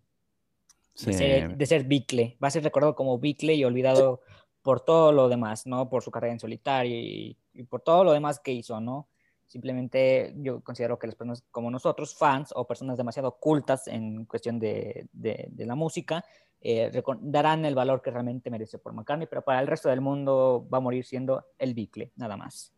de, 1.06 1.12
ser, 1.14 1.56
de 1.56 1.66
ser 1.66 1.84
Bicle. 1.84 2.36
Va 2.42 2.48
a 2.48 2.50
ser 2.50 2.62
recordado 2.64 2.94
como 2.94 3.18
Bicle 3.18 3.54
y 3.54 3.64
olvidado 3.64 4.20
por 4.62 4.80
todo 4.80 5.10
lo 5.12 5.28
demás, 5.28 5.66
¿no? 5.66 5.88
Por 5.88 6.02
su 6.02 6.10
carrera 6.10 6.32
en 6.34 6.38
solitario 6.40 6.96
y, 6.96 7.36
y 7.54 7.62
por 7.64 7.80
todo 7.80 8.04
lo 8.04 8.12
demás 8.12 8.38
que 8.40 8.52
hizo, 8.52 8.80
¿no? 8.80 9.08
Simplemente 9.46 10.32
yo 10.38 10.60
considero 10.62 10.98
que 10.98 11.06
las 11.06 11.16
personas 11.16 11.42
como 11.50 11.70
nosotros, 11.70 12.14
fans 12.14 12.52
o 12.54 12.66
personas 12.66 12.96
demasiado 12.96 13.36
cultas 13.38 13.86
en 13.88 14.24
cuestión 14.24 14.58
de, 14.58 15.06
de- 15.12 15.48
de 15.50 15.66
la 15.66 15.74
música, 15.74 16.24
eh, 16.60 16.90
darán 17.20 17.64
el 17.64 17.74
valor 17.74 18.00
que 18.00 18.10
realmente 18.10 18.48
merece 18.50 18.78
por 18.78 18.92
McCartney, 18.92 19.26
pero 19.26 19.42
para 19.42 19.60
el 19.60 19.66
resto 19.66 19.88
del 19.88 20.00
mundo 20.00 20.66
va 20.72 20.78
a 20.78 20.80
morir 20.80 21.04
siendo 21.04 21.44
el 21.58 21.74
Bicle, 21.74 22.12
nada 22.16 22.36
más, 22.36 22.72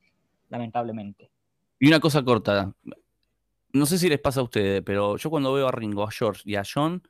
lamentablemente. 0.48 1.30
Y 1.78 1.88
una 1.88 2.00
cosa 2.00 2.22
corta. 2.24 2.72
No 3.72 3.86
sé 3.86 3.98
si 3.98 4.08
les 4.08 4.20
pasa 4.20 4.40
a 4.40 4.44
ustedes, 4.44 4.82
pero 4.82 5.16
yo 5.16 5.30
cuando 5.30 5.52
veo 5.52 5.66
a 5.68 5.72
Ringo, 5.72 6.04
a 6.04 6.10
George 6.10 6.42
y 6.44 6.54
a 6.54 6.62
John, 6.64 7.02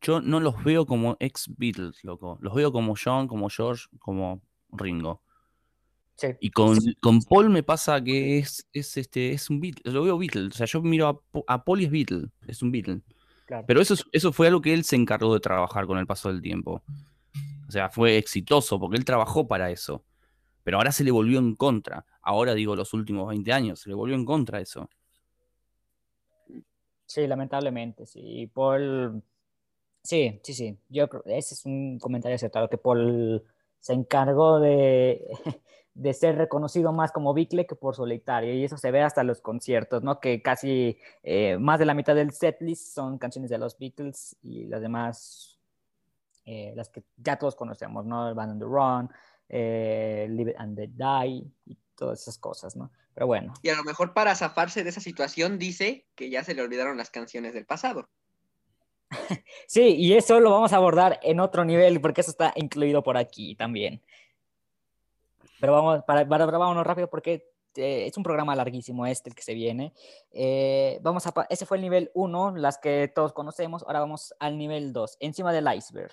yo 0.00 0.20
no 0.20 0.40
los 0.40 0.62
veo 0.64 0.86
como 0.86 1.16
ex 1.20 1.50
Beatles, 1.56 2.02
loco. 2.04 2.38
Los 2.40 2.54
veo 2.54 2.72
como 2.72 2.94
John, 3.02 3.28
como 3.28 3.48
George, 3.50 3.86
como 3.98 4.40
Ringo. 4.72 5.22
Sí. 6.14 6.28
Y 6.40 6.50
con, 6.50 6.78
con 7.00 7.20
Paul 7.22 7.50
me 7.50 7.62
pasa 7.62 8.02
que 8.02 8.38
es, 8.38 8.66
es, 8.72 8.96
este, 8.96 9.32
es 9.32 9.50
un 9.50 9.60
Beatle. 9.60 9.92
Lo 9.92 10.02
veo 10.04 10.16
Beatle. 10.16 10.46
O 10.46 10.52
sea, 10.52 10.66
yo 10.66 10.80
miro 10.80 11.22
a, 11.46 11.64
Paul 11.64 11.82
y 11.82 11.84
es 11.84 11.90
Beatle. 11.90 12.28
Es 12.46 12.62
un 12.62 12.72
Beatle. 12.72 13.02
Claro. 13.44 13.64
Pero 13.66 13.82
eso, 13.82 13.92
es- 13.92 14.06
eso 14.12 14.32
fue 14.32 14.46
algo 14.46 14.62
que 14.62 14.72
él 14.72 14.84
se 14.84 14.96
encargó 14.96 15.34
de 15.34 15.40
trabajar 15.40 15.86
con 15.86 15.98
el 15.98 16.06
paso 16.06 16.30
del 16.30 16.40
tiempo. 16.40 16.82
O 17.68 17.70
sea, 17.70 17.90
fue 17.90 18.16
exitoso 18.16 18.80
porque 18.80 18.96
él 18.96 19.04
trabajó 19.04 19.46
para 19.46 19.70
eso. 19.70 20.05
Pero 20.66 20.78
ahora 20.78 20.90
se 20.90 21.04
le 21.04 21.12
volvió 21.12 21.38
en 21.38 21.54
contra. 21.54 22.04
Ahora 22.20 22.52
digo 22.52 22.74
los 22.74 22.92
últimos 22.92 23.28
20 23.28 23.52
años, 23.52 23.78
se 23.78 23.88
le 23.88 23.94
volvió 23.94 24.16
en 24.16 24.24
contra 24.24 24.60
eso. 24.60 24.90
Sí, 27.06 27.24
lamentablemente, 27.24 28.04
sí. 28.04 28.50
Paul, 28.52 29.22
sí, 30.02 30.40
sí, 30.42 30.54
sí. 30.54 30.76
Yo 30.88 31.08
creo, 31.08 31.22
ese 31.26 31.54
es 31.54 31.64
un 31.66 32.00
comentario 32.00 32.34
acertado, 32.34 32.68
que 32.68 32.78
Paul 32.78 33.44
se 33.78 33.92
encargó 33.92 34.58
de, 34.58 35.24
de 35.94 36.12
ser 36.12 36.34
reconocido 36.34 36.92
más 36.92 37.12
como 37.12 37.32
Bicle 37.32 37.64
que 37.64 37.76
por 37.76 37.94
solitario, 37.94 38.52
y 38.52 38.64
eso 38.64 38.76
se 38.76 38.90
ve 38.90 39.02
hasta 39.02 39.22
los 39.22 39.40
conciertos, 39.40 40.02
¿no? 40.02 40.18
Que 40.18 40.42
casi 40.42 40.98
eh, 41.22 41.58
más 41.58 41.78
de 41.78 41.86
la 41.86 41.94
mitad 41.94 42.16
del 42.16 42.32
setlist 42.32 42.92
son 42.92 43.18
canciones 43.18 43.50
de 43.50 43.58
los 43.58 43.78
Beatles 43.78 44.36
y 44.42 44.64
las 44.64 44.80
demás, 44.80 45.60
eh, 46.44 46.72
las 46.74 46.88
que 46.88 47.04
ya 47.18 47.38
todos 47.38 47.54
conocemos, 47.54 48.04
¿no? 48.04 48.28
El 48.28 48.34
Band 48.34 48.50
on 48.50 48.58
the 48.58 48.64
Run, 48.64 49.10
eh, 49.48 50.26
Live 50.30 50.54
and 50.58 50.78
Let 50.78 50.90
Die 50.90 51.44
y 51.66 51.76
todas 51.96 52.20
esas 52.22 52.38
cosas, 52.38 52.76
¿no? 52.76 52.90
Pero 53.14 53.26
bueno. 53.26 53.54
Y 53.62 53.70
a 53.70 53.76
lo 53.76 53.84
mejor 53.84 54.12
para 54.12 54.34
zafarse 54.34 54.84
de 54.84 54.90
esa 54.90 55.00
situación 55.00 55.58
dice 55.58 56.06
que 56.14 56.28
ya 56.30 56.44
se 56.44 56.54
le 56.54 56.62
olvidaron 56.62 56.96
las 56.98 57.10
canciones 57.10 57.54
del 57.54 57.66
pasado. 57.66 58.08
Sí, 59.68 59.96
y 59.96 60.14
eso 60.14 60.38
lo 60.40 60.50
vamos 60.52 60.72
a 60.72 60.76
abordar 60.76 61.18
en 61.22 61.40
otro 61.40 61.64
nivel, 61.64 62.00
porque 62.00 62.20
eso 62.20 62.30
está 62.30 62.52
incluido 62.54 63.02
por 63.02 63.16
aquí 63.16 63.56
también. 63.56 64.00
Pero 65.60 65.72
vamos, 65.72 66.04
para, 66.06 66.28
para, 66.28 66.46
para- 66.46 66.58
vámonos 66.58 66.86
rápido 66.86 67.08
porque 67.10 67.48
eh, 67.76 68.06
es 68.06 68.16
un 68.16 68.22
programa 68.22 68.54
larguísimo 68.54 69.06
este 69.06 69.30
el 69.30 69.34
que 69.34 69.42
se 69.42 69.54
viene. 69.54 69.92
Eh, 70.30 70.98
vamos 71.02 71.26
a, 71.26 71.32
ese 71.50 71.66
fue 71.66 71.78
el 71.78 71.82
nivel 71.82 72.10
1, 72.14 72.56
las 72.56 72.78
que 72.78 73.10
todos 73.12 73.32
conocemos. 73.32 73.82
Ahora 73.84 74.00
vamos 74.00 74.34
al 74.38 74.56
nivel 74.58 74.92
2, 74.92 75.16
encima 75.20 75.52
del 75.52 75.66
iceberg. 75.74 76.12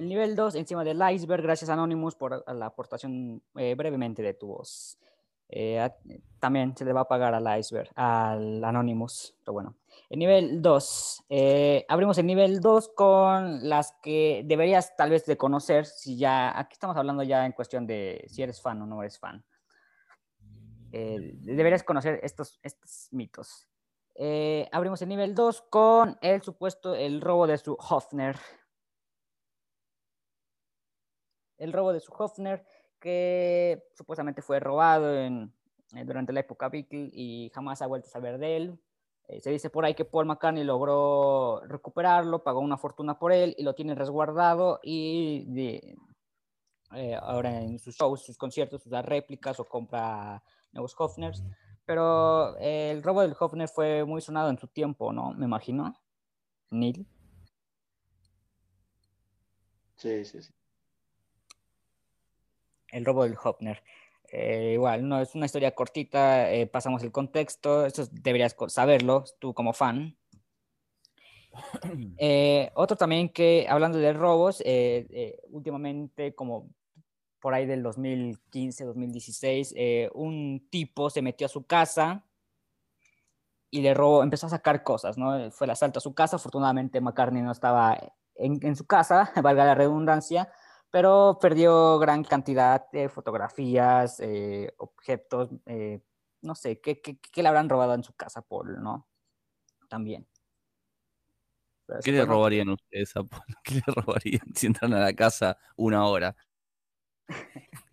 El 0.00 0.08
nivel 0.08 0.34
2, 0.34 0.54
encima 0.54 0.82
del 0.82 0.98
iceberg, 1.12 1.42
gracias 1.42 1.68
Anonymous 1.68 2.14
por 2.14 2.42
la 2.54 2.64
aportación 2.64 3.42
eh, 3.56 3.74
brevemente 3.74 4.22
de 4.22 4.32
tu 4.32 4.46
voz. 4.46 4.98
Eh, 5.46 5.86
también 6.38 6.74
se 6.74 6.86
le 6.86 6.94
va 6.94 7.02
a 7.02 7.08
pagar 7.08 7.34
al 7.34 7.58
iceberg, 7.58 7.90
al 7.94 8.64
Anonymous, 8.64 9.36
pero 9.40 9.52
bueno. 9.52 9.76
El 10.08 10.20
nivel 10.20 10.62
2, 10.62 11.24
abrimos 11.86 12.16
el 12.16 12.24
nivel 12.24 12.60
2 12.60 12.88
con 12.96 13.68
las 13.68 13.92
que 14.02 14.42
deberías 14.46 14.96
tal 14.96 15.10
vez 15.10 15.26
de 15.26 15.36
conocer, 15.36 15.84
si 15.84 16.16
ya, 16.16 16.58
aquí 16.58 16.72
estamos 16.72 16.96
hablando 16.96 17.22
ya 17.22 17.44
en 17.44 17.52
cuestión 17.52 17.86
de 17.86 18.24
si 18.26 18.42
eres 18.42 18.58
fan 18.62 18.80
o 18.80 18.86
no 18.86 19.02
eres 19.02 19.18
fan. 19.18 19.44
Eh, 20.92 21.34
deberías 21.34 21.84
conocer 21.84 22.20
estos, 22.22 22.58
estos 22.62 23.08
mitos. 23.10 23.68
Eh, 24.14 24.66
abrimos 24.72 25.00
el 25.02 25.10
nivel 25.10 25.34
2 25.34 25.62
con 25.68 26.18
el 26.20 26.40
supuesto, 26.42 26.94
el 26.94 27.20
robo 27.20 27.46
de 27.46 27.58
su 27.58 27.76
Hofner. 27.78 28.36
El 31.60 31.72
robo 31.72 31.92
de 31.92 32.00
su 32.00 32.12
Hofner, 32.12 32.64
que 32.98 33.84
supuestamente 33.94 34.42
fue 34.42 34.58
robado 34.60 35.16
en- 35.16 35.52
eh, 35.94 36.04
durante 36.04 36.32
la 36.32 36.40
época 36.40 36.68
Beatle 36.68 37.10
y 37.12 37.50
jamás 37.54 37.82
ha 37.82 37.86
vuelto 37.86 38.08
a 38.08 38.10
saber 38.10 38.38
de 38.38 38.56
él. 38.56 38.78
Eh, 39.28 39.40
se 39.40 39.50
dice 39.50 39.70
por 39.70 39.84
ahí 39.84 39.94
que 39.94 40.04
Paul 40.04 40.26
McCartney 40.26 40.64
logró 40.64 41.60
recuperarlo, 41.66 42.42
pagó 42.42 42.60
una 42.60 42.78
fortuna 42.78 43.18
por 43.18 43.32
él 43.32 43.54
y 43.58 43.62
lo 43.62 43.74
tiene 43.74 43.94
resguardado 43.94 44.80
y 44.82 45.46
eh, 46.94 47.14
ahora 47.14 47.60
en 47.60 47.78
sus 47.78 47.94
shows, 47.96 48.24
sus 48.24 48.36
conciertos, 48.36 48.84
usa 48.86 49.02
réplicas 49.02 49.60
o 49.60 49.68
compra 49.68 50.42
nuevos 50.72 50.94
Hofners. 50.98 51.44
Pero 51.84 52.56
el 52.58 53.02
robo 53.02 53.22
del 53.22 53.36
Hofner 53.38 53.68
fue 53.68 54.04
muy 54.04 54.20
sonado 54.20 54.50
en 54.50 54.58
su 54.58 54.68
tiempo, 54.68 55.12
¿no? 55.12 55.32
Me 55.32 55.46
imagino. 55.46 55.92
Neil. 56.70 57.06
Sí, 59.96 60.24
sí, 60.24 60.42
sí. 60.42 60.52
El 62.92 63.04
robo 63.04 63.24
del 63.24 63.36
Hopner. 63.42 63.82
Eh, 64.32 64.72
igual, 64.74 65.08
no 65.08 65.20
es 65.20 65.34
una 65.34 65.46
historia 65.46 65.74
cortita, 65.74 66.52
eh, 66.52 66.66
pasamos 66.66 67.02
el 67.02 67.10
contexto, 67.10 67.84
eso 67.84 68.06
deberías 68.12 68.54
saberlo 68.68 69.24
tú 69.38 69.54
como 69.54 69.72
fan. 69.72 70.16
Eh, 72.22 72.70
otro 72.74 72.96
también 72.96 73.28
que, 73.28 73.66
hablando 73.68 73.98
de 73.98 74.12
robos, 74.12 74.62
últimamente, 75.50 76.34
como 76.34 76.70
por 77.40 77.54
ahí 77.54 77.66
del 77.66 77.82
2015, 77.82 78.84
2016, 78.84 79.74
eh, 79.76 80.10
un 80.14 80.66
tipo 80.70 81.10
se 81.10 81.22
metió 81.22 81.46
a 81.46 81.48
su 81.48 81.66
casa 81.66 82.24
y 83.70 83.80
le 83.80 83.94
robó, 83.94 84.22
empezó 84.22 84.46
a 84.46 84.50
sacar 84.50 84.82
cosas, 84.82 85.16
¿no? 85.16 85.50
Fue 85.50 85.66
el 85.66 85.70
asalto 85.70 85.98
a 85.98 86.02
su 86.02 86.14
casa, 86.14 86.36
afortunadamente 86.36 87.00
McCartney 87.00 87.42
no 87.42 87.52
estaba 87.52 87.98
en, 88.34 88.58
en 88.62 88.76
su 88.76 88.86
casa, 88.86 89.32
valga 89.42 89.64
la 89.64 89.74
redundancia, 89.74 90.52
pero 90.90 91.38
perdió 91.40 91.98
gran 91.98 92.24
cantidad 92.24 92.90
de 92.90 93.08
fotografías, 93.08 94.20
eh, 94.20 94.74
objetos, 94.78 95.50
eh, 95.66 96.02
no 96.42 96.54
sé, 96.54 96.80
¿qué, 96.80 97.00
qué, 97.00 97.18
qué 97.18 97.42
le 97.42 97.48
habrán 97.48 97.68
robado 97.68 97.94
en 97.94 98.02
su 98.02 98.12
casa, 98.14 98.42
Paul, 98.42 98.82
no? 98.82 99.08
También. 99.88 100.26
Pero 101.86 102.00
¿Qué 102.00 102.12
le 102.12 102.24
robarían 102.24 102.68
ustedes 102.68 103.16
a 103.16 103.24
Paul? 103.24 103.42
¿Qué 103.64 103.74
le 103.74 103.82
robarían 103.86 104.54
si 104.54 104.66
entran 104.66 104.94
a 104.94 105.00
la 105.00 105.12
casa 105.12 105.58
una 105.76 106.04
hora? 106.06 106.36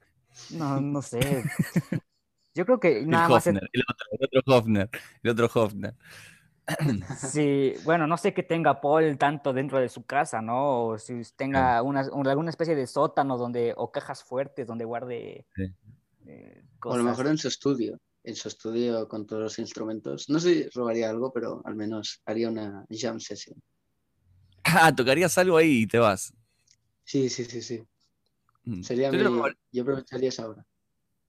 No, 0.52 0.80
no 0.80 1.02
sé. 1.02 1.44
Yo 2.54 2.66
creo 2.66 2.80
que 2.80 3.00
El 3.00 3.10
nada 3.10 3.28
más... 3.28 3.48
el 3.48 3.58
otro, 3.58 4.08
el 4.12 4.38
otro 4.38 4.56
Hofner, 4.56 4.90
el 5.24 5.32
otro 5.32 5.50
Hofner. 5.54 5.96
Sí, 7.18 7.74
bueno, 7.86 8.08
no 8.08 8.18
sé 8.18 8.34
qué 8.34 8.44
tenga 8.44 8.82
Paul 8.82 9.18
tanto 9.18 9.54
dentro 9.54 9.80
de 9.80 9.90
su 9.90 10.06
casa, 10.06 10.42
¿no? 10.42 10.86
O 10.88 10.98
si 10.98 11.22
tenga 11.36 11.82
una, 11.82 12.02
un- 12.12 12.28
alguna 12.28 12.50
especie 12.50 12.76
de 12.76 12.88
sótano 12.88 13.38
donde, 13.38 13.74
o 13.78 13.92
cajas 13.92 14.24
fuertes 14.24 14.68
donde 14.68 14.86
guarde 14.86 15.46
Sí. 15.56 15.64
eh, 16.28 16.62
O 16.84 16.94
a 16.94 16.98
lo 16.98 17.04
cosas. 17.04 17.06
mejor 17.06 17.28
en 17.28 17.38
su 17.38 17.48
estudio, 17.48 18.00
en 18.24 18.36
su 18.36 18.48
estudio 18.50 19.08
con 19.08 19.26
todos 19.26 19.42
los 19.44 19.60
instrumentos. 19.60 20.30
No 20.30 20.40
sé 20.40 20.54
si 20.64 20.70
robaría 20.70 21.10
algo, 21.10 21.32
pero 21.32 21.62
al 21.66 21.76
menos 21.76 22.22
haría 22.26 22.50
una 22.50 22.86
jam 22.90 23.20
session. 23.20 23.58
Ah, 24.90 24.94
tocarías 24.94 25.38
algo 25.38 25.56
ahí 25.56 25.84
y 25.84 25.88
te 25.88 25.98
vas. 25.98 26.34
Sí, 27.06 27.30
sí, 27.30 27.46
sí, 27.46 27.62
sí. 27.62 27.82
Mm. 28.66 28.82
Sería 28.84 29.10
yo, 29.12 29.18
le 29.18 29.30
mi- 29.30 29.42
Yo 29.72 29.84
aprovecharía 29.84 30.28
esa 30.28 30.50
hora. 30.50 30.66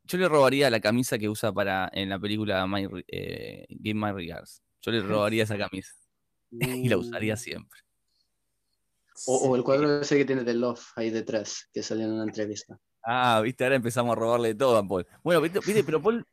yo 0.03 0.19
le 0.19 0.29
robaría 0.29 0.69
la 0.71 0.81
camisa 0.81 1.19
que 1.19 1.29
usa 1.29 1.53
para 1.53 1.89
en 1.93 2.09
la 2.09 2.19
película 2.19 2.67
My 2.67 2.89
Re- 2.89 3.05
eh, 3.07 3.67
Give 3.69 3.95
My 3.95 4.11
Regards. 4.11 4.61
Yo 4.91 5.03
le 5.03 5.03
robaría 5.03 5.45
esa 5.45 5.59
camisa 5.59 5.93
y 6.51 6.89
la 6.89 6.97
usaría 6.97 7.37
siempre. 7.37 7.81
O, 9.27 9.37
o 9.49 9.57
el 9.57 9.65
cuadro 9.65 10.01
ese 10.01 10.17
que 10.17 10.25
tiene 10.25 10.45
de 10.45 10.55
Love 10.55 10.93
ahí 10.97 11.11
detrás, 11.11 11.69
que 11.73 11.83
salió 11.83 12.07
en 12.07 12.13
una 12.13 12.25
entrevista. 12.25 12.79
Ah, 13.03 13.41
viste, 13.43 13.65
ahora 13.65 13.77
empezamos 13.77 14.13
a 14.13 14.21
robarle 14.21 14.55
todo 14.55 14.77
a 14.77 14.87
Paul. 14.87 15.07
Bueno, 15.25 15.41
viste, 15.41 15.59
viste, 15.61 15.83
pero 15.83 16.01
Paul, 16.01 16.25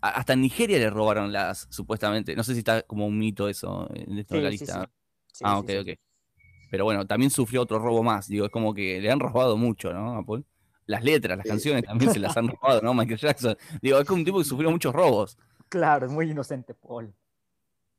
hasta 0.00 0.32
en 0.32 0.40
Nigeria 0.40 0.78
le 0.78 0.90
robaron 0.90 1.32
las, 1.32 1.66
supuestamente. 1.70 2.34
No 2.34 2.42
sé 2.42 2.52
si 2.54 2.58
está 2.58 2.82
como 2.82 3.06
un 3.06 3.18
mito 3.18 3.48
eso 3.48 3.88
en 3.94 4.18
esto 4.18 4.34
de 4.34 4.42
la 4.42 4.50
Sí, 4.50 4.58
sí, 4.58 4.64
lista. 4.64 4.84
sí. 4.84 4.92
Sí, 5.34 5.44
ah, 5.46 5.58
ok, 5.58 5.70
sí. 5.70 5.76
ok. 5.76 5.88
Pero 6.70 6.84
bueno, 6.84 7.06
también 7.06 7.30
sufrió 7.30 7.62
otro 7.62 7.78
robo 7.78 8.02
más. 8.02 8.28
Digo, 8.28 8.46
es 8.46 8.50
como 8.50 8.74
que 8.74 9.00
le 9.00 9.10
han 9.10 9.20
robado 9.20 9.56
mucho, 9.56 9.92
¿no? 9.92 10.16
A 10.16 10.24
Paul. 10.24 10.44
Las 10.86 11.04
letras, 11.04 11.36
las 11.38 11.46
canciones 11.46 11.84
también 11.84 12.12
se 12.12 12.18
las 12.18 12.36
han 12.36 12.48
robado, 12.62 12.80
¿no? 12.82 12.92
Michael 12.94 13.18
Jackson. 13.18 13.56
Digo, 13.80 13.98
es 13.98 14.06
como 14.06 14.18
un 14.20 14.24
tipo 14.24 14.38
que 14.38 14.44
sufrió 14.44 14.70
muchos 14.70 14.92
robos. 14.92 15.38
Claro, 15.68 16.06
es 16.06 16.12
muy 16.12 16.30
inocente, 16.30 16.74
Paul. 16.74 17.14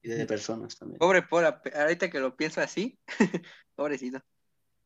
Y 0.03 0.09
de 0.09 0.25
personas 0.25 0.77
también. 0.77 0.99
Pobre 0.99 1.23
Paul, 1.23 1.45
ahorita 1.45 2.09
que 2.09 2.19
lo 2.19 2.35
pienso 2.35 2.61
así, 2.61 2.99
pobrecito. 3.75 4.19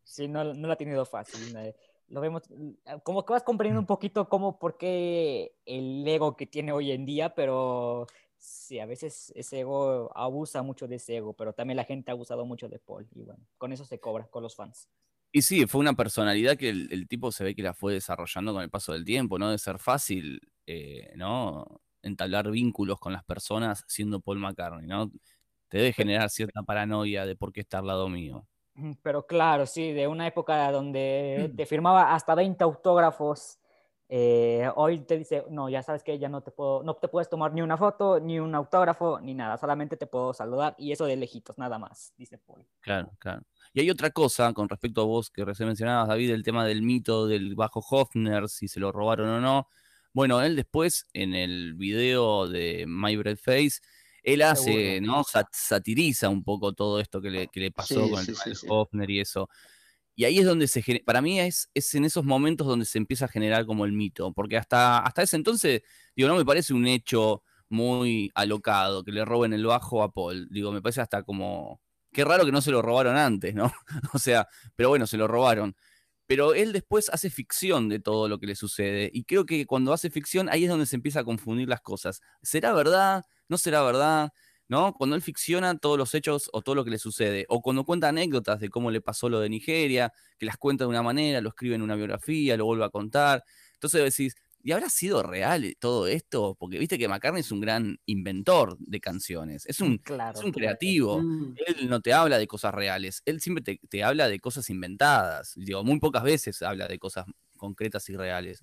Sí, 0.04 0.28
no, 0.28 0.44
no 0.44 0.68
lo 0.68 0.74
ha 0.74 0.78
tenido 0.78 1.06
fácil. 1.06 1.56
eh, 1.58 1.76
Lo 2.10 2.22
vemos, 2.22 2.44
mm, 2.50 2.72
como 3.04 3.26
que 3.26 3.34
vas 3.34 3.44
comprendiendo 3.44 3.82
un 3.82 3.88
poquito 3.88 4.30
cómo, 4.30 4.60
por 4.60 4.78
qué 4.78 5.56
el 5.66 6.08
ego 6.08 6.38
que 6.38 6.46
tiene 6.46 6.72
hoy 6.72 6.92
en 6.92 7.06
día, 7.06 7.34
pero 7.36 8.06
sí, 8.38 8.80
a 8.80 8.86
veces 8.86 9.34
ese 9.36 9.62
ego 9.62 10.12
abusa 10.16 10.62
mucho 10.62 10.88
de 10.88 10.96
ese 10.98 11.18
ego, 11.18 11.34
pero 11.34 11.52
también 11.54 11.78
la 11.78 11.84
gente 11.84 12.12
ha 12.12 12.14
abusado 12.14 12.46
mucho 12.46 12.70
de 12.70 12.80
Paul, 12.80 13.08
y 13.16 13.24
bueno, 13.24 13.44
con 13.58 13.74
eso 13.74 13.84
se 13.86 14.00
cobra, 14.00 14.28
con 14.28 14.44
los 14.44 14.56
fans. 14.56 14.88
Y 15.34 15.42
sí, 15.42 15.66
fue 15.68 15.82
una 15.82 15.94
personalidad 15.94 16.56
que 16.58 16.70
el, 16.70 16.88
el 16.92 17.08
tipo 17.08 17.32
se 17.32 17.44
ve 17.44 17.54
que 17.56 17.62
la 17.64 17.74
fue 17.74 17.94
desarrollando 17.94 18.54
con 18.54 18.64
el 18.64 18.70
paso 18.70 18.94
del 18.94 19.04
tiempo, 19.04 19.38
¿no? 19.38 19.52
De 19.52 19.58
ser 19.58 19.78
fácil, 19.78 20.40
eh, 20.66 21.12
¿no? 21.16 21.82
Entablar 22.02 22.50
vínculos 22.52 23.00
con 23.00 23.14
las 23.14 23.24
personas 23.24 23.84
siendo 23.88 24.20
Paul 24.20 24.40
McCartney, 24.40 24.88
¿no? 24.88 25.12
Te 25.68 25.78
debe 25.78 25.94
generar 25.94 26.30
cierta 26.30 26.64
paranoia 26.64 27.26
de 27.26 27.36
por 27.36 27.52
qué 27.52 27.62
está 27.62 27.80
al 27.80 27.88
lado 27.88 28.10
mío. 28.10 28.48
Pero 29.02 29.26
claro, 29.26 29.66
sí, 29.66 29.92
de 29.92 30.08
una 30.08 30.28
época 30.28 30.72
donde 30.72 31.52
te 31.56 31.66
firmaba 31.66 32.14
hasta 32.14 32.36
20 32.36 32.64
autógrafos, 32.64 33.60
eh, 34.10 34.70
hoy 34.76 35.00
te 35.00 35.18
dice, 35.18 35.44
no, 35.50 35.68
ya 35.68 35.84
sabes 35.84 36.04
que 36.04 36.18
ya 36.18 36.30
no 36.30 36.42
te 36.42 36.52
puedo, 36.52 36.84
no 36.84 36.94
te 36.96 37.08
puedes 37.08 37.28
tomar 37.28 37.54
ni 37.54 37.62
una 37.62 37.76
foto, 37.76 38.20
ni 38.20 38.40
un 38.40 38.56
autógrafo, 38.56 39.20
ni 39.20 39.34
nada, 39.34 39.58
solamente 39.58 39.98
te 39.98 40.08
puedo 40.08 40.32
saludar 40.32 40.76
y 40.78 40.92
eso 40.92 41.06
de 41.06 41.18
lejitos, 41.18 41.58
nada 41.58 41.78
más, 41.78 42.14
dice 42.18 42.38
Paul. 42.38 42.66
Claro, 42.80 43.12
claro. 43.20 43.42
Y 43.74 43.82
hay 43.82 43.90
otra 43.90 44.12
cosa 44.12 44.54
con 44.54 44.70
respecto 44.70 45.02
a 45.02 45.06
vos 45.06 45.30
que 45.30 45.44
recién 45.44 45.68
mencionabas, 45.68 46.08
David, 46.08 46.32
el 46.32 46.44
tema 46.44 46.66
del 46.66 46.84
mito 46.84 47.28
del 47.28 47.56
bajo 47.56 47.82
Hofner, 47.90 48.48
si 48.48 48.68
se 48.68 48.80
lo 48.80 48.92
robaron 48.92 49.28
o 49.28 49.42
no. 49.42 49.68
Bueno, 50.14 50.42
él 50.42 50.56
después, 50.56 51.06
en 51.14 51.34
el 51.34 51.74
video 51.76 52.48
de 52.48 52.86
My 52.88 53.16
Bread 53.16 53.38
Face, 53.38 53.80
él 54.24 54.42
hace. 54.42 55.00
¿no? 55.02 55.24
Sat- 55.24 55.48
satiriza 55.52 56.30
un 56.30 56.44
poco 56.44 56.74
todo 56.74 57.00
esto 57.00 57.22
que 57.22 57.30
le, 57.30 57.48
que 57.48 57.60
le 57.60 57.72
pasó 57.72 58.02
Sí, 58.02 58.12
con 58.12 58.20
el 58.22 58.56
sí. 58.56 58.68
Hofner 58.70 59.10
y 59.10 59.20
eso. 59.22 59.50
Y 60.16 60.26
ahí 60.26 60.40
es 60.40 60.46
donde 60.46 60.68
se 60.68 60.82
genera, 60.82 61.04
para 61.06 61.22
mí 61.22 61.40
es, 61.40 61.70
es 61.76 61.94
en 61.96 62.04
esos 62.06 62.26
momentos 62.26 62.66
donde 62.68 62.86
se 62.86 62.98
empieza 62.98 63.26
a 63.26 63.28
generar 63.28 63.66
como 63.68 63.86
el 63.86 63.92
mito, 63.92 64.34
porque 64.34 64.58
hasta, 64.58 65.00
hasta 65.00 65.22
ese 65.24 65.36
entonces, 65.36 65.82
digo, 66.16 66.28
no 66.28 66.36
me 66.36 66.46
parece 66.46 66.74
un 66.74 66.88
hecho 66.88 67.44
muy 67.70 68.32
alocado 68.34 69.04
que 69.04 69.12
le 69.12 69.26
roben 69.26 69.54
el 69.54 69.66
bajo 69.66 70.02
a 70.04 70.12
Paul. 70.12 70.48
Digo, 70.50 70.72
me 70.72 70.82
parece 70.82 71.02
hasta 71.02 71.22
como, 71.24 71.82
qué 72.12 72.26
raro 72.26 72.46
que 72.46 72.52
no 72.52 72.62
se 72.62 72.72
lo 72.72 72.82
robaron 72.82 73.16
antes, 73.16 73.54
¿no? 73.54 73.72
o 74.14 74.18
sea, 74.20 74.48
pero 74.76 74.90
bueno, 74.90 75.06
se 75.08 75.18
lo 75.18 75.28
robaron. 75.28 75.76
Pero 76.28 76.54
él 76.54 76.74
después 76.74 77.10
hace 77.10 77.30
ficción 77.30 77.90
de 77.90 78.00
todo 78.00 78.28
lo 78.28 78.40
que 78.40 78.48
le 78.48 78.56
sucede. 78.56 79.10
Y 79.14 79.24
creo 79.24 79.46
que 79.46 79.66
cuando 79.66 79.94
hace 79.94 80.10
ficción, 80.10 80.50
ahí 80.50 80.66
es 80.66 80.70
donde 80.70 80.86
se 80.86 80.96
empieza 80.98 81.22
a 81.22 81.24
confundir 81.24 81.70
las 81.70 81.82
cosas. 81.82 82.22
¿Será 82.42 82.74
verdad? 82.74 83.24
¿No 83.48 83.58
será 83.58 83.82
verdad? 83.84 84.32
¿No? 84.68 84.94
Cuando 84.94 85.16
él 85.16 85.22
ficciona 85.22 85.78
todos 85.78 85.98
los 85.98 86.14
hechos 86.14 86.50
o 86.52 86.62
todo 86.62 86.76
lo 86.76 86.84
que 86.84 86.92
le 86.92 87.00
sucede. 87.00 87.46
O 87.48 87.62
cuando 87.62 87.86
cuenta 87.86 88.10
anécdotas 88.10 88.60
de 88.60 88.70
cómo 88.70 88.92
le 88.92 89.00
pasó 89.02 89.30
lo 89.30 89.40
de 89.40 89.50
Nigeria, 89.50 90.12
que 90.38 90.46
las 90.46 90.58
cuenta 90.58 90.84
de 90.84 90.90
una 90.90 91.02
manera, 91.02 91.40
lo 91.40 91.50
escribe 91.50 91.76
en 91.76 91.82
una 91.82 91.96
biografía, 91.96 92.58
lo 92.58 92.66
vuelve 92.66 92.84
a 92.84 92.90
contar. 92.90 93.44
Entonces 93.74 94.04
decís, 94.04 94.36
¿y 94.68 94.74
habrá 94.74 94.90
sido 94.90 95.24
real 95.24 95.76
todo 95.80 96.08
esto? 96.08 96.56
Porque 96.60 96.78
viste 96.80 96.98
que 97.00 97.08
McCartney 97.08 97.40
es 97.42 97.52
un 97.54 97.62
gran 97.62 97.98
inventor 98.06 98.78
de 98.80 99.00
canciones. 99.00 99.66
Es 99.66 99.80
un, 99.80 99.98
Claro. 100.00 100.38
es 100.38 100.44
un 100.46 100.52
creativo. 100.52 101.22
Mm. 101.24 101.56
Él 101.66 101.90
no 101.90 102.02
te 102.02 102.14
habla 102.14 102.38
de 102.38 102.48
cosas 102.48 102.74
reales, 102.74 103.22
él 103.26 103.40
siempre 103.42 103.64
te, 103.64 103.80
te 103.90 104.04
habla 104.04 104.28
de 104.30 104.40
cosas 104.40 104.70
inventadas. 104.70 105.54
Digo, 105.56 105.84
muy 105.84 106.00
pocas 106.00 106.24
veces 106.24 106.62
habla 106.62 106.88
de 106.88 107.00
cosas 107.00 107.26
concretas 107.58 108.10
y 108.10 108.16
reales. 108.18 108.62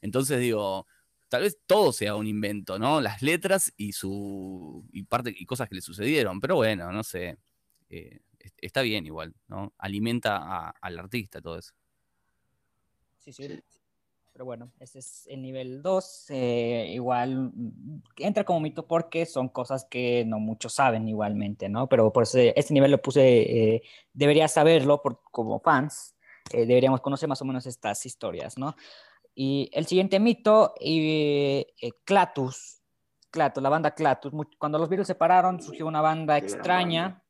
Entonces 0.00 0.40
digo, 0.40 0.86
tal 1.28 1.42
vez 1.42 1.58
todo 1.66 1.92
sea 1.92 2.14
un 2.16 2.26
invento, 2.26 2.78
¿no? 2.78 3.00
Las 3.00 3.22
letras 3.22 3.72
y 3.76 3.92
su 3.92 4.86
y 4.92 5.02
parte 5.04 5.34
y 5.36 5.44
cosas 5.46 5.68
que 5.68 5.76
le 5.76 5.82
sucedieron, 5.82 6.40
pero 6.40 6.56
bueno, 6.56 6.90
no 6.92 7.02
sé. 7.04 7.36
eh, 7.90 8.20
est- 8.38 8.58
está 8.62 8.80
bien 8.82 9.04
igual, 9.06 9.34
¿no? 9.48 9.74
Alimenta 9.78 10.36
a- 10.38 10.70
al 10.80 10.98
artista 10.98 11.40
todo 11.42 11.58
eso. 11.58 11.72
Sí, 13.18 13.32
sí. 13.32 13.62
Pero 14.42 14.46
bueno, 14.46 14.72
ese 14.80 14.98
es 14.98 15.24
el 15.28 15.40
nivel 15.40 15.82
2. 15.82 16.30
igual 16.88 17.52
mm, 17.54 18.02
entra 18.16 18.42
como 18.42 18.58
mito 18.58 18.88
porque 18.88 19.24
son 19.24 19.48
cosas 19.48 19.84
que 19.84 20.24
no 20.26 20.40
muchos 20.40 20.74
saben 20.74 21.06
igualmente, 21.06 21.68
¿no? 21.68 21.88
Pero 21.88 22.12
por 22.12 22.24
eso 22.24 22.40
este 22.40 22.74
nivel 22.74 22.90
lo 22.90 23.00
puse, 23.00 23.20
eh, 23.74 23.82
debería 24.12 24.48
saberlo 24.48 25.00
por, 25.00 25.20
como 25.30 25.60
fans, 25.60 26.16
eh, 26.50 26.66
deberíamos 26.66 27.00
conocer 27.00 27.28
más 27.28 27.40
o 27.40 27.44
menos 27.44 27.66
estas 27.66 28.04
historias, 28.04 28.58
¿no? 28.58 28.74
Y 29.32 29.70
el 29.72 29.86
siguiente 29.86 30.18
mito, 30.18 30.74
eh, 30.80 31.64
eh, 31.80 31.92
Clatus. 32.04 32.82
Clatus, 33.30 33.62
la 33.62 33.68
banda 33.68 33.94
Clatus. 33.94 34.32
Cuando 34.58 34.76
los 34.76 34.88
Beatles 34.88 35.06
se 35.06 35.12
separaron, 35.12 35.62
surgió 35.62 35.86
una 35.86 36.00
banda 36.00 36.36
extraña 36.36 37.22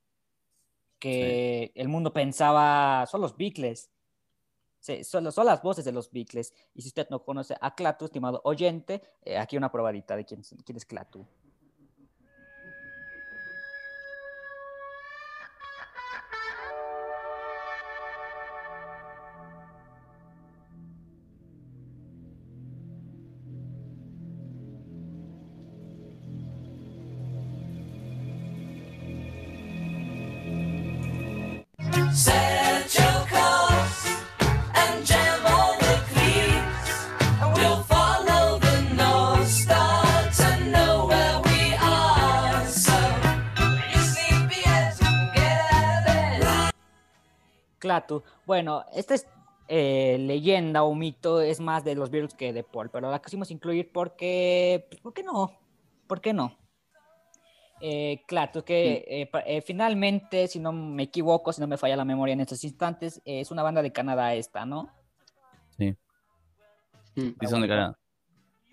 que 0.98 1.72
el 1.74 1.88
mundo 1.88 2.14
pensaba, 2.14 3.04
son 3.04 3.20
los 3.20 3.36
Beatles. 3.36 3.90
Sí, 4.82 5.04
son, 5.04 5.30
son 5.30 5.46
las 5.46 5.62
voces 5.62 5.84
de 5.84 5.92
los 5.92 6.10
Beatles. 6.10 6.52
Y 6.74 6.82
si 6.82 6.88
usted 6.88 7.06
no 7.08 7.22
conoce 7.22 7.56
a 7.60 7.72
Clatu, 7.72 8.06
estimado 8.06 8.40
oyente, 8.42 9.00
eh, 9.24 9.38
aquí 9.38 9.56
una 9.56 9.70
probadita 9.70 10.16
de 10.16 10.24
quién, 10.24 10.42
quién 10.64 10.76
es 10.76 10.84
Clatu. 10.84 11.24
Clatu. 47.92 48.22
Bueno, 48.46 48.86
esta 48.94 49.14
es 49.14 49.26
eh, 49.68 50.16
leyenda 50.18 50.82
o 50.82 50.94
mito, 50.94 51.42
es 51.42 51.60
más 51.60 51.84
de 51.84 51.94
los 51.94 52.10
Beatles 52.10 52.32
que 52.34 52.52
de 52.54 52.64
Paul, 52.64 52.88
pero 52.90 53.10
la 53.10 53.20
quisimos 53.20 53.50
incluir 53.50 53.92
porque, 53.92 54.86
pues, 54.88 55.00
¿por 55.02 55.12
qué 55.12 55.22
no? 55.22 55.52
¿Por 56.06 56.22
qué 56.22 56.32
no? 56.32 56.56
Eh, 57.82 58.22
Clatu, 58.26 58.64
que 58.64 59.04
eh, 59.06 59.30
eh, 59.44 59.60
finalmente, 59.60 60.48
si 60.48 60.58
no 60.58 60.72
me 60.72 61.02
equivoco, 61.02 61.52
si 61.52 61.60
no 61.60 61.66
me 61.66 61.76
falla 61.76 61.96
la 61.96 62.04
memoria 62.04 62.32
en 62.32 62.40
estos 62.40 62.64
instantes, 62.64 63.20
eh, 63.26 63.40
es 63.40 63.50
una 63.50 63.62
banda 63.62 63.82
de 63.82 63.92
Canadá 63.92 64.34
esta, 64.34 64.64
¿no? 64.64 64.88
Mm. 65.78 65.90
Sí, 67.14 67.46
son 67.46 67.60
de 67.60 67.68
Canadá. 67.68 67.98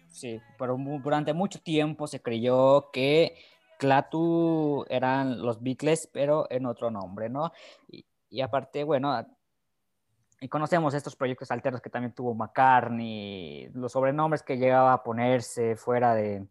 Sí, 0.07 0.39
pero 0.57 0.77
durante 1.03 1.33
mucho 1.33 1.59
tiempo 1.59 2.07
se 2.07 2.21
creyó 2.21 2.89
que 2.91 3.35
Clatu 3.79 4.85
eran 4.89 5.41
los 5.41 5.61
Beatles, 5.61 6.09
pero 6.13 6.47
en 6.49 6.65
otro 6.65 6.89
nombre, 6.89 7.29
¿no? 7.29 7.51
Y, 7.89 8.05
y 8.29 8.41
aparte, 8.41 8.83
bueno, 8.83 9.25
y 10.41 10.47
conocemos 10.47 10.93
estos 10.93 11.15
proyectos 11.15 11.51
alternos 11.51 11.81
que 11.81 11.89
también 11.89 12.13
tuvo 12.13 12.33
McCartney, 12.33 13.69
los 13.73 13.91
sobrenombres 13.91 14.41
que 14.43 14.57
llegaba 14.57 14.93
a 14.93 15.03
ponerse 15.03 15.75
fuera 15.75 16.15
de, 16.15 16.45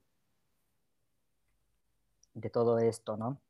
de 2.35 2.51
todo 2.51 2.79
esto, 2.79 3.16
¿no? 3.16 3.41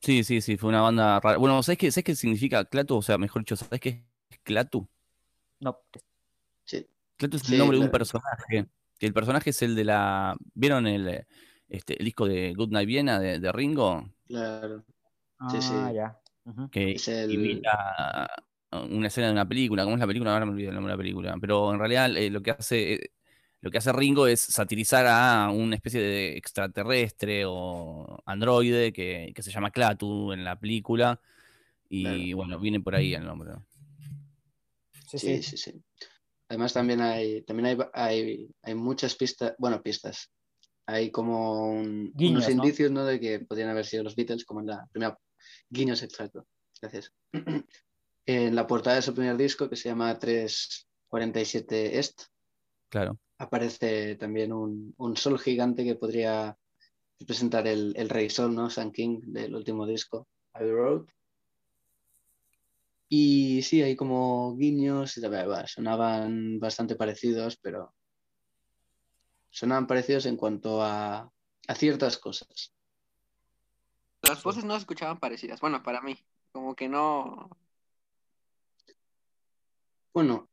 Sí, 0.00 0.24
sí, 0.24 0.40
sí, 0.40 0.56
fue 0.56 0.70
una 0.70 0.80
banda 0.80 1.20
rara. 1.20 1.36
Bueno, 1.38 1.62
¿sabes 1.62 1.78
qué, 1.78 1.90
¿sabes 1.90 2.04
qué 2.04 2.14
significa 2.14 2.64
Clatu? 2.64 2.96
O 2.96 3.02
sea, 3.02 3.18
mejor 3.18 3.42
dicho, 3.42 3.56
¿sabes 3.56 3.80
qué 3.80 4.02
es 4.30 4.38
Clatu? 4.42 4.88
No, 5.60 5.78
Sí. 6.64 6.86
Clatu 7.16 7.36
es 7.36 7.42
el 7.44 7.48
Sí, 7.50 7.58
nombre 7.58 7.78
de 7.78 7.84
un 7.84 7.90
personaje. 7.90 8.66
Que 8.98 9.06
el 9.06 9.12
personaje 9.12 9.50
es 9.50 9.60
el 9.62 9.74
de 9.74 9.84
la. 9.84 10.36
¿Vieron 10.54 10.86
el, 10.86 11.26
este, 11.68 11.98
el 11.98 12.04
disco 12.04 12.26
de 12.26 12.54
Good 12.54 12.70
Night 12.70 12.86
Viena 12.86 13.18
de, 13.18 13.38
de 13.40 13.52
Ringo? 13.52 14.08
Claro. 14.30 14.84
ah, 15.40 15.48
Sí, 15.50 15.60
sí. 15.60 15.94
ya. 15.94 16.16
ujú. 16.44 16.70
Que 16.70 16.92
Es 16.92 17.08
el- 17.08 17.32
imita 17.32 18.28
una 18.88 19.08
escena 19.08 19.26
de 19.26 19.32
una 19.32 19.48
película. 19.48 19.82
¿Cómo 19.82 19.96
es 19.96 20.00
la 20.00 20.06
película? 20.06 20.32
Ahora 20.32 20.46
me 20.46 20.52
olvidé 20.52 20.68
el 20.68 20.74
nombre 20.74 20.92
de 20.92 20.96
la 20.96 21.02
película. 21.02 21.34
Pero 21.40 21.72
en 21.72 21.78
realidad 21.80 22.16
eh, 22.16 22.30
lo 22.30 22.40
que 22.42 22.52
hace. 22.52 22.94
eh, 22.94 23.10
lo 23.62 23.70
que 23.70 23.76
hace 23.76 23.92
Ringo 23.92 24.26
es 24.26 24.40
satirizar 24.40 25.04
a 25.06 25.50
una 25.50 25.74
especie 25.76 26.00
de 26.00 26.36
extraterrestre 26.38 27.42
o 27.46 28.22
androide 28.24 28.90
que, 28.90 29.32
que 29.34 29.42
se 29.42 29.50
llama 29.50 29.70
Clatu 29.70 30.32
en 30.32 30.44
la 30.44 30.58
película. 30.58 31.20
Y 31.90 32.02
Claro. 32.04 32.36
bueno, 32.36 32.58
viene 32.60 32.80
por 32.80 32.94
ahí 32.94 33.12
el 33.12 33.24
nombre. 33.24 33.50
¿no? 33.50 33.66
Sí, 35.08 35.18
Sí, 35.18 35.42
sí. 35.42 35.42
sí, 35.42 35.56
sí. 35.72 35.82
Además 36.48 36.72
también 36.72 37.00
hay, 37.02 37.42
también 37.42 37.66
hay, 37.66 37.78
hay, 37.92 38.48
hay 38.62 38.74
muchas 38.74 39.14
pistas, 39.14 39.54
bueno, 39.58 39.82
pistas. 39.82 40.30
Hay 40.90 41.10
como 41.10 41.70
un- 41.70 42.12
Guiños, 42.14 42.44
unos 42.44 42.56
¿no? 42.56 42.64
indicios, 42.64 42.90
¿no? 42.90 43.04
De 43.04 43.20
que 43.20 43.40
podrían 43.40 43.68
haber 43.70 43.86
sido 43.86 44.02
los 44.02 44.16
Beatles, 44.16 44.44
como 44.44 44.60
en 44.60 44.66
la 44.66 44.86
primera... 44.92 45.18
Guiños, 45.68 46.02
exacto. 46.02 46.46
Gracias. 46.80 47.12
En 48.26 48.54
la 48.54 48.66
portada 48.66 48.96
de 48.96 49.02
su 49.02 49.12
primer 49.14 49.36
disco, 49.36 49.68
que 49.68 49.76
se 49.76 49.88
llama 49.88 50.16
347 50.18 51.98
Est, 51.98 52.22
Claro. 52.88 53.18
aparece 53.38 54.14
también 54.16 54.52
un, 54.52 54.94
un 54.98 55.16
sol 55.16 55.38
gigante 55.38 55.84
que 55.84 55.96
podría 55.96 56.56
representar 57.18 57.66
el, 57.66 57.92
el 57.96 58.08
rey 58.08 58.30
sol, 58.30 58.54
¿no? 58.54 58.68
Sun 58.70 58.92
King 58.92 59.20
del 59.22 59.54
último 59.54 59.86
disco, 59.86 60.28
Abbey 60.52 60.70
Road. 60.70 61.06
Y 63.08 63.62
sí, 63.62 63.82
hay 63.82 63.96
como 63.96 64.56
guiños, 64.56 65.16
y, 65.16 65.20
va, 65.20 65.66
sonaban 65.66 66.60
bastante 66.60 66.94
parecidos, 66.94 67.56
pero 67.56 67.94
sonaban 69.50 69.86
parecidos 69.86 70.26
en 70.26 70.36
cuanto 70.36 70.82
a, 70.82 71.30
a 71.68 71.74
ciertas 71.74 72.18
cosas. 72.18 72.72
Las 74.22 74.42
voces 74.42 74.64
no 74.64 74.74
se 74.74 74.80
escuchaban 74.80 75.18
parecidas. 75.18 75.60
Bueno, 75.60 75.82
para 75.82 76.00
mí. 76.00 76.16
Como 76.52 76.74
que 76.74 76.88
no. 76.88 77.48
Bueno, 80.12 80.48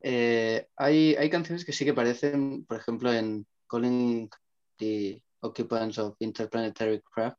eh, 0.00 0.68
hay, 0.76 1.14
hay 1.16 1.28
canciones 1.28 1.64
que 1.64 1.72
sí 1.72 1.84
que 1.84 1.92
parecen, 1.94 2.64
por 2.64 2.78
ejemplo, 2.78 3.12
en 3.12 3.46
Calling 3.68 4.30
the 4.76 5.22
Occupants 5.40 5.98
of 5.98 6.16
Interplanetary 6.20 7.00
Craft, 7.02 7.38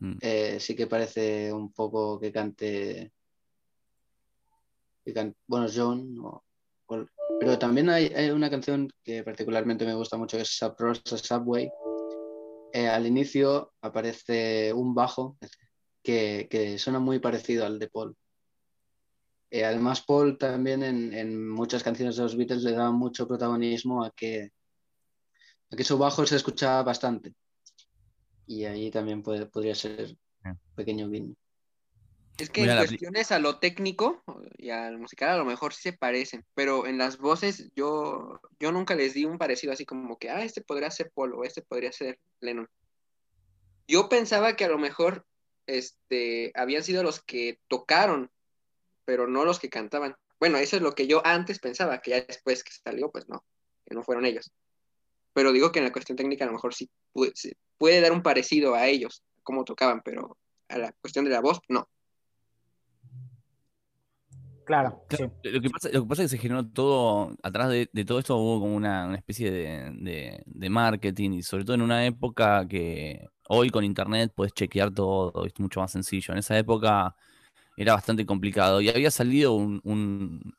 Mm. 0.00 0.18
eh, 0.20 0.58
sí 0.58 0.74
que 0.74 0.88
parece 0.88 1.52
un 1.52 1.72
poco 1.72 2.18
que 2.18 2.32
cante, 2.32 3.12
que 5.04 5.14
can- 5.14 5.36
bueno, 5.46 5.68
John, 5.72 6.18
o- 6.18 6.43
pero 7.40 7.58
también 7.58 7.88
hay, 7.90 8.06
hay 8.06 8.30
una 8.30 8.50
canción 8.50 8.88
que 9.02 9.22
particularmente 9.22 9.84
me 9.84 9.94
gusta 9.94 10.16
mucho, 10.16 10.36
que 10.36 10.42
es 10.42 10.56
Sub 10.56 10.74
Rosa 10.78 11.18
Subway. 11.18 11.70
Eh, 12.72 12.88
al 12.88 13.06
inicio 13.06 13.72
aparece 13.82 14.72
un 14.72 14.94
bajo 14.94 15.36
que, 16.02 16.48
que 16.50 16.78
suena 16.78 16.98
muy 16.98 17.18
parecido 17.18 17.64
al 17.64 17.78
de 17.78 17.88
Paul. 17.88 18.16
Eh, 19.50 19.64
además, 19.64 20.02
Paul 20.04 20.36
también 20.36 20.82
en, 20.82 21.14
en 21.14 21.48
muchas 21.48 21.82
canciones 21.84 22.16
de 22.16 22.24
los 22.24 22.36
Beatles 22.36 22.62
le 22.64 22.72
daba 22.72 22.90
mucho 22.90 23.28
protagonismo 23.28 24.04
a 24.04 24.10
que, 24.10 24.50
a 25.70 25.76
que 25.76 25.84
su 25.84 25.96
bajo 25.96 26.26
se 26.26 26.36
escuchaba 26.36 26.82
bastante. 26.82 27.32
Y 28.46 28.64
ahí 28.64 28.90
también 28.90 29.22
puede- 29.22 29.46
podría 29.46 29.74
ser 29.76 30.16
un 30.44 30.58
pequeño 30.74 31.08
guiño. 31.08 31.34
Es 32.38 32.50
que 32.50 32.62
Mira 32.62 32.80
en 32.80 32.88
cuestiones 32.88 33.30
a 33.30 33.38
lo 33.38 33.58
técnico 33.58 34.24
y 34.58 34.70
al 34.70 34.98
musical 34.98 35.30
a 35.30 35.36
lo 35.36 35.44
mejor 35.44 35.72
sí 35.72 35.82
se 35.82 35.92
parecen, 35.92 36.44
pero 36.54 36.86
en 36.86 36.98
las 36.98 37.18
voces 37.18 37.70
yo, 37.76 38.40
yo 38.58 38.72
nunca 38.72 38.96
les 38.96 39.14
di 39.14 39.24
un 39.24 39.38
parecido 39.38 39.72
así 39.72 39.84
como 39.84 40.18
que, 40.18 40.30
ah, 40.30 40.42
este 40.42 40.60
podría 40.60 40.90
ser 40.90 41.12
Paul 41.14 41.34
o 41.34 41.44
este 41.44 41.62
podría 41.62 41.92
ser 41.92 42.18
Lennon. 42.40 42.68
Yo 43.86 44.08
pensaba 44.08 44.56
que 44.56 44.64
a 44.64 44.68
lo 44.68 44.78
mejor 44.78 45.24
este, 45.66 46.50
habían 46.56 46.82
sido 46.82 47.04
los 47.04 47.22
que 47.22 47.60
tocaron, 47.68 48.30
pero 49.04 49.28
no 49.28 49.44
los 49.44 49.60
que 49.60 49.68
cantaban. 49.68 50.16
Bueno, 50.40 50.58
eso 50.58 50.76
es 50.76 50.82
lo 50.82 50.94
que 50.94 51.06
yo 51.06 51.24
antes 51.24 51.60
pensaba, 51.60 52.00
que 52.00 52.10
ya 52.10 52.20
después 52.22 52.64
que 52.64 52.72
salió, 52.72 53.10
pues 53.12 53.28
no, 53.28 53.44
que 53.86 53.94
no 53.94 54.02
fueron 54.02 54.26
ellos. 54.26 54.50
Pero 55.34 55.52
digo 55.52 55.70
que 55.70 55.78
en 55.78 55.84
la 55.84 55.92
cuestión 55.92 56.16
técnica 56.16 56.44
a 56.44 56.48
lo 56.48 56.54
mejor 56.54 56.74
sí 56.74 56.90
puede, 57.12 57.32
puede 57.78 58.00
dar 58.00 58.12
un 58.12 58.22
parecido 58.22 58.74
a 58.74 58.88
ellos, 58.88 59.22
cómo 59.44 59.64
tocaban, 59.64 60.02
pero 60.02 60.36
a 60.68 60.78
la 60.78 60.92
cuestión 61.00 61.24
de 61.24 61.30
la 61.30 61.40
voz, 61.40 61.60
no. 61.68 61.88
Claro, 64.64 65.02
Claro, 65.06 65.26
sí. 65.42 65.50
Lo 65.52 65.60
que 65.60 65.70
pasa, 65.70 65.88
lo 65.92 66.02
que 66.02 66.08
pasa 66.08 66.22
es 66.22 66.30
que 66.30 66.36
se 66.38 66.42
generó 66.42 66.66
todo, 66.66 67.36
atrás 67.42 67.68
de, 67.68 67.88
de 67.92 68.04
todo 68.04 68.18
esto 68.18 68.36
hubo 68.36 68.60
como 68.60 68.74
una, 68.74 69.06
una 69.06 69.16
especie 69.16 69.50
de, 69.50 69.90
de- 70.00 70.42
de 70.46 70.70
marketing 70.70 71.32
y 71.32 71.42
sobre 71.42 71.64
todo 71.64 71.74
en 71.74 71.82
una 71.82 72.06
época 72.06 72.66
que 72.66 73.28
hoy 73.48 73.70
con 73.70 73.84
internet 73.84 74.32
puedes 74.34 74.54
chequear 74.54 74.90
todo, 74.92 75.44
es 75.44 75.52
mucho 75.58 75.80
más 75.80 75.92
sencillo. 75.92 76.32
En 76.32 76.38
esa 76.38 76.58
época 76.58 77.14
era 77.76 77.94
bastante 77.94 78.26
complicado 78.26 78.80
y 78.80 78.88
había 78.90 79.10
salido 79.10 79.54
un, 79.54 79.80
un- 79.84 80.54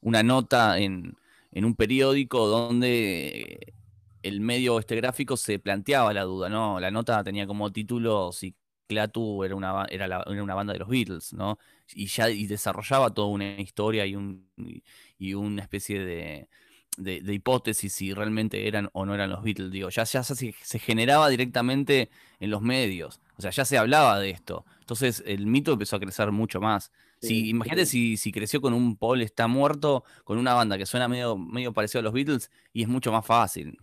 una 0.00 0.22
nota 0.22 0.78
en, 0.78 1.14
en 1.50 1.64
un 1.64 1.74
periódico 1.76 2.46
donde 2.48 3.74
el 4.22 4.40
medio 4.40 4.78
este 4.78 4.96
gráfico 4.96 5.36
se 5.36 5.58
planteaba 5.58 6.12
la 6.12 6.22
duda, 6.24 6.48
¿no? 6.48 6.80
La 6.80 6.90
nota 6.90 7.22
tenía 7.24 7.46
como 7.46 7.72
título 7.72 8.32
si 8.32 8.54
Clatu 8.92 9.44
era 9.44 9.54
una, 9.56 9.86
era, 9.90 10.06
la- 10.08 10.24
era 10.26 10.42
una 10.42 10.54
banda 10.54 10.72
de 10.72 10.78
los 10.80 10.88
Beatles, 10.88 11.32
¿no? 11.32 11.58
Y 11.94 12.06
ya 12.06 12.30
y 12.30 12.46
desarrollaba 12.46 13.12
toda 13.14 13.28
una 13.28 13.60
historia 13.60 14.06
y, 14.06 14.16
un, 14.16 14.48
y, 14.56 14.82
y 15.18 15.34
una 15.34 15.62
especie 15.62 16.00
de, 16.04 16.48
de, 16.96 17.20
de 17.22 17.34
hipótesis 17.34 17.92
si 17.92 18.12
realmente 18.14 18.66
eran 18.68 18.88
o 18.92 19.04
no 19.06 19.14
eran 19.14 19.30
los 19.30 19.42
Beatles. 19.42 19.70
Digo, 19.70 19.88
ya, 19.90 20.04
ya 20.04 20.22
se, 20.22 20.34
se 20.62 20.78
generaba 20.78 21.28
directamente 21.28 22.10
en 22.40 22.50
los 22.50 22.62
medios. 22.62 23.20
O 23.36 23.42
sea, 23.42 23.50
ya 23.50 23.64
se 23.64 23.78
hablaba 23.78 24.18
de 24.20 24.30
esto. 24.30 24.64
Entonces 24.80 25.22
el 25.26 25.46
mito 25.46 25.72
empezó 25.72 25.96
a 25.96 26.00
crecer 26.00 26.30
mucho 26.32 26.60
más. 26.60 26.92
Si, 27.20 27.28
Sí, 27.28 27.48
imagínate 27.50 27.86
si, 27.86 28.16
si 28.16 28.32
creció 28.32 28.60
con 28.60 28.74
un 28.74 28.96
Paul 28.96 29.22
está 29.22 29.46
muerto, 29.46 30.04
con 30.24 30.38
una 30.38 30.54
banda 30.54 30.76
que 30.78 30.86
suena 30.86 31.08
medio, 31.08 31.36
medio 31.38 31.72
parecido 31.72 32.00
a 32.00 32.02
los 32.02 32.12
Beatles, 32.12 32.50
y 32.72 32.82
es 32.82 32.88
mucho 32.88 33.12
más 33.12 33.24
fácil 33.24 33.78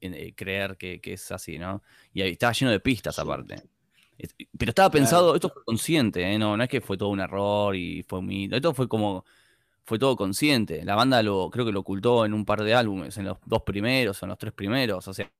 en- 0.00 0.14
eh, 0.14 0.34
creer 0.34 0.76
que, 0.76 1.00
que 1.00 1.14
es 1.14 1.30
así, 1.32 1.58
¿no? 1.58 1.82
Y 2.12 2.22
ahí 2.22 2.32
estaba 2.32 2.52
lleno 2.52 2.70
de 2.72 2.80
pistas 2.80 3.18
Sí. 3.18 3.20
aparte. 3.20 3.62
Pero 4.58 4.70
estaba 4.70 4.90
Claro. 4.90 5.02
pensado, 5.04 5.34
esto 5.34 5.48
fue 5.50 5.64
consciente, 5.64 6.22
¿eh? 6.32 6.38
No, 6.38 6.56
no 6.56 6.62
es 6.62 6.68
que 6.68 6.80
fue 6.80 6.96
todo 6.98 7.08
un 7.10 7.20
error 7.20 7.74
y 7.76 8.02
fue 8.02 8.18
un 8.20 8.26
mito. 8.26 8.56
Esto 8.56 8.74
fue 8.74 8.88
como, 8.88 9.24
fue 9.84 9.98
todo 9.98 10.16
consciente. 10.16 10.84
La 10.84 10.94
banda 10.94 11.22
lo, 11.22 11.50
creo 11.50 11.64
que 11.66 11.72
lo 11.72 11.80
ocultó 11.80 12.24
en 12.24 12.34
un 12.34 12.44
par 12.44 12.62
de 12.62 12.74
álbumes, 12.74 13.16
en 13.18 13.26
los 13.26 13.38
dos 13.46 13.62
primeros 13.62 14.22
o 14.22 14.26
en 14.26 14.28
los 14.30 14.38
tres 14.38 14.52
primeros. 14.52 15.06
O 15.08 15.14
sea, 15.14 15.30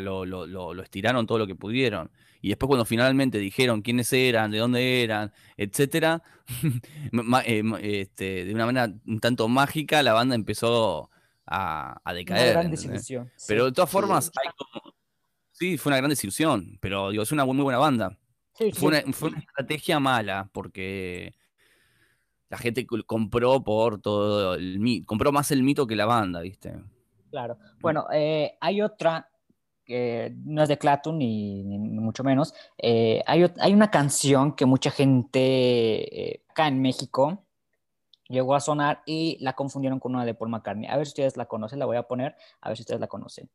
lo, 0.00 0.24
lo- 0.26 0.46
lo- 0.46 0.74
lo 0.74 0.82
estiraron 0.82 1.26
todo 1.26 1.38
lo 1.38 1.46
que 1.46 1.54
pudieron. 1.54 2.10
Y 2.40 2.48
después 2.48 2.68
cuando 2.68 2.84
finalmente 2.84 3.38
dijeron 3.38 3.82
quiénes 3.82 4.12
eran, 4.12 4.50
de 4.50 4.58
dónde 4.58 5.02
eran, 5.02 5.32
etcétera, 5.56 6.22
eh, 7.44 7.62
este, 7.82 8.44
de 8.44 8.54
una 8.54 8.66
manera 8.66 8.92
un 9.06 9.20
tanto 9.20 9.48
mágica, 9.48 10.02
la 10.02 10.12
banda 10.12 10.34
empezó 10.34 11.10
a, 11.46 11.92
a 11.94 12.00
Una 12.04 12.14
decaer. 12.14 12.50
gran 12.52 12.66
¿entendés? 12.66 12.82
desilusión. 12.82 13.30
sí. 13.36 13.44
Pero 13.48 13.64
de 13.66 13.72
todas 13.72 13.90
Sí. 13.90 13.92
formas, 13.92 14.30
hay 14.36 14.50
como- 14.56 14.94
sí, 15.52 15.78
fue 15.78 15.90
una 15.90 15.96
gran 15.98 16.10
desilusión, 16.10 16.78
pero 16.80 17.10
digo, 17.10 17.22
es 17.22 17.32
una 17.32 17.44
muy 17.44 17.56
buena 17.62 17.78
banda. 17.78 18.16
Sí, 18.58 18.72
Fue 18.72 18.92
sí. 18.92 19.02
una, 19.04 19.12
fue 19.12 19.28
una 19.28 19.38
estrategia 19.38 20.00
mala 20.00 20.50
porque 20.52 21.32
la 22.48 22.58
gente 22.58 22.86
compró 23.06 23.62
por 23.62 24.00
todo 24.00 24.54
el 24.54 24.80
mito, 24.80 25.06
compró 25.06 25.30
más 25.30 25.52
el 25.52 25.62
mito 25.62 25.86
que 25.86 25.94
la 25.94 26.06
banda, 26.06 26.40
¿viste? 26.40 26.74
Claro. 27.30 27.56
Bueno, 27.80 28.06
eh, 28.12 28.56
hay 28.60 28.82
otra 28.82 29.30
que 29.84 30.34
no 30.44 30.62
es 30.62 30.68
de 30.68 30.76
Clapton 30.76 31.18
ni, 31.18 31.62
ni 31.62 31.78
mucho 31.78 32.24
menos. 32.24 32.52
Eh, 32.76 33.22
hay, 33.26 33.46
hay 33.60 33.72
una 33.72 33.90
canción 33.90 34.54
que 34.54 34.66
mucha 34.66 34.90
gente 34.90 35.40
eh, 35.40 36.42
acá 36.48 36.68
en 36.68 36.82
México 36.82 37.44
llegó 38.28 38.54
a 38.54 38.60
sonar 38.60 39.02
y 39.06 39.38
la 39.40 39.54
confundieron 39.54 40.00
con 40.00 40.14
una 40.14 40.24
de 40.24 40.34
Paul 40.34 40.50
McCartney. 40.50 40.88
A 40.88 40.96
ver 40.96 41.06
si 41.06 41.10
ustedes 41.10 41.36
la 41.36 41.46
conocen, 41.46 41.78
la 41.78 41.86
voy 41.86 41.96
a 41.96 42.02
poner, 42.02 42.34
a 42.60 42.68
ver 42.68 42.76
si 42.76 42.82
ustedes 42.82 43.00
la 43.00 43.06
conocen. 43.06 43.48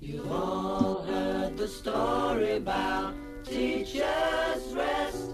You 0.00 0.22
all 0.30 1.04
heard 1.06 1.56
the 1.56 1.66
story 1.66 2.56
about 2.56 3.27
Teacher's 3.48 4.74
Rest. 4.74 5.30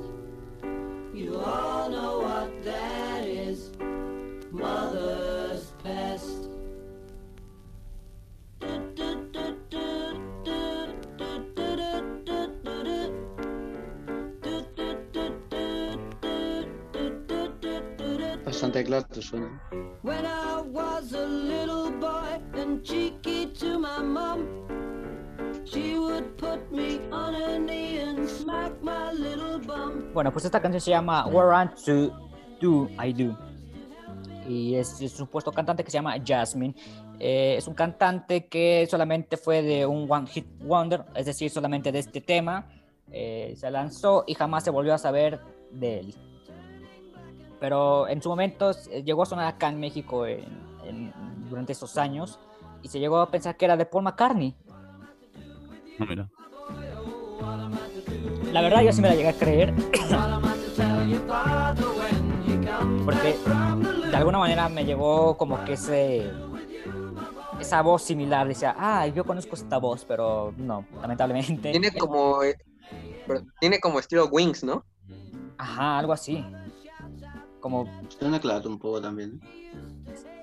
You 1.13 1.43
all 1.45 1.91
know 1.91 2.21
what 2.21 2.65
that 2.65 3.25
is. 3.25 3.73
Mother's 4.53 5.73
pest. 5.83 6.49
Bastante 18.45 18.85
claro 18.85 19.05
suena. 19.21 19.61
When 20.03 20.25
I 20.25 20.61
was 20.61 21.13
a 21.13 21.27
little 21.27 21.91
boy 21.91 22.41
and 22.55 22.85
cheeky 22.85 23.47
to 23.59 23.79
my 23.79 23.99
mom, 24.01 24.47
she 25.65 25.99
would 25.99 26.39
put 26.39 26.71
me 26.71 27.01
on 27.11 27.35
her 27.35 27.59
knee 27.59 27.84
Bueno, 30.15 30.33
pues 30.33 30.45
esta 30.45 30.61
canción 30.61 30.81
se 30.81 30.91
llama 30.91 31.27
Warrant 31.27 31.75
to 31.85 32.17
Do 32.61 32.89
I 33.05 33.13
Do. 33.13 33.37
Y 34.49 34.77
es 34.77 35.01
el 35.01 35.09
supuesto 35.11 35.51
cantante 35.51 35.83
que 35.83 35.91
se 35.91 35.99
llama 35.99 36.15
Jasmine. 36.25 36.75
Eh, 37.19 37.57
es 37.59 37.67
un 37.67 37.75
cantante 37.75 38.47
que 38.47 38.87
solamente 38.91 39.37
fue 39.37 39.63
de 39.63 39.85
un 39.87 40.07
One 40.11 40.27
Hit 40.29 40.47
Wonder, 40.61 41.05
es 41.15 41.27
decir, 41.27 41.51
solamente 41.51 41.91
de 41.91 41.99
este 41.99 42.21
tema. 42.21 42.67
Eh, 43.11 43.55
se 43.57 43.71
lanzó 43.71 44.25
y 44.27 44.35
jamás 44.35 44.65
se 44.65 44.71
volvió 44.71 44.95
a 44.95 44.99
saber 44.99 45.41
de 45.73 46.01
él. 46.01 46.15
Pero 47.59 48.07
en 48.09 48.23
su 48.23 48.29
momento 48.29 48.71
eh, 48.91 49.03
llegó 49.03 49.23
a 49.23 49.27
sonar 49.27 49.47
acá 49.47 49.69
en 49.69 49.81
México 49.81 50.27
en- 50.27 50.45
en- 50.85 51.13
durante 51.49 51.73
esos 51.73 51.97
años 51.97 52.39
y 52.83 52.89
se 52.89 52.99
llegó 53.01 53.19
a 53.19 53.31
pensar 53.31 53.57
que 53.57 53.65
era 53.65 53.77
de 53.77 53.87
Paul 53.87 54.05
McCartney. 54.05 54.55
No, 55.99 56.07
mira. 56.07 56.29
La 58.55 58.61
verdad 58.61 58.83
yo 58.83 58.93
sí 58.93 59.03
me 59.03 59.09
la 59.09 59.17
llegué 59.17 59.31
a 59.31 59.33
creer. 59.33 59.75
Porque 63.05 63.37
de 64.11 64.17
alguna 64.17 64.39
manera 64.39 64.69
me 64.69 64.85
llevó 64.85 65.37
como 65.37 65.65
que 65.65 65.73
ese 65.73 66.31
esa 67.59 67.83
voz 67.83 68.03
similar. 68.03 68.47
Decía 68.47 68.77
ah 68.79 69.09
yo 69.09 69.25
conozco 69.25 69.57
esta 69.57 69.79
voz 69.79 70.05
pero 70.05 70.55
no 70.57 70.87
lamentablemente. 71.01 71.73
Tiene 71.73 71.91
como, 71.95 72.45
eh, 72.45 72.55
pero 73.27 73.43
tiene 73.59 73.81
como 73.81 73.99
estilo 73.99 74.27
Wings, 74.27 74.63
¿no? 74.63 74.85
ajá 75.59 75.99
algo 75.99 76.13
así. 76.13 76.45
Como 77.59 77.89
Suena 78.09 78.39
claro 78.41 78.71
un 78.71 78.79
poco 78.79 79.03
también. 79.03 79.41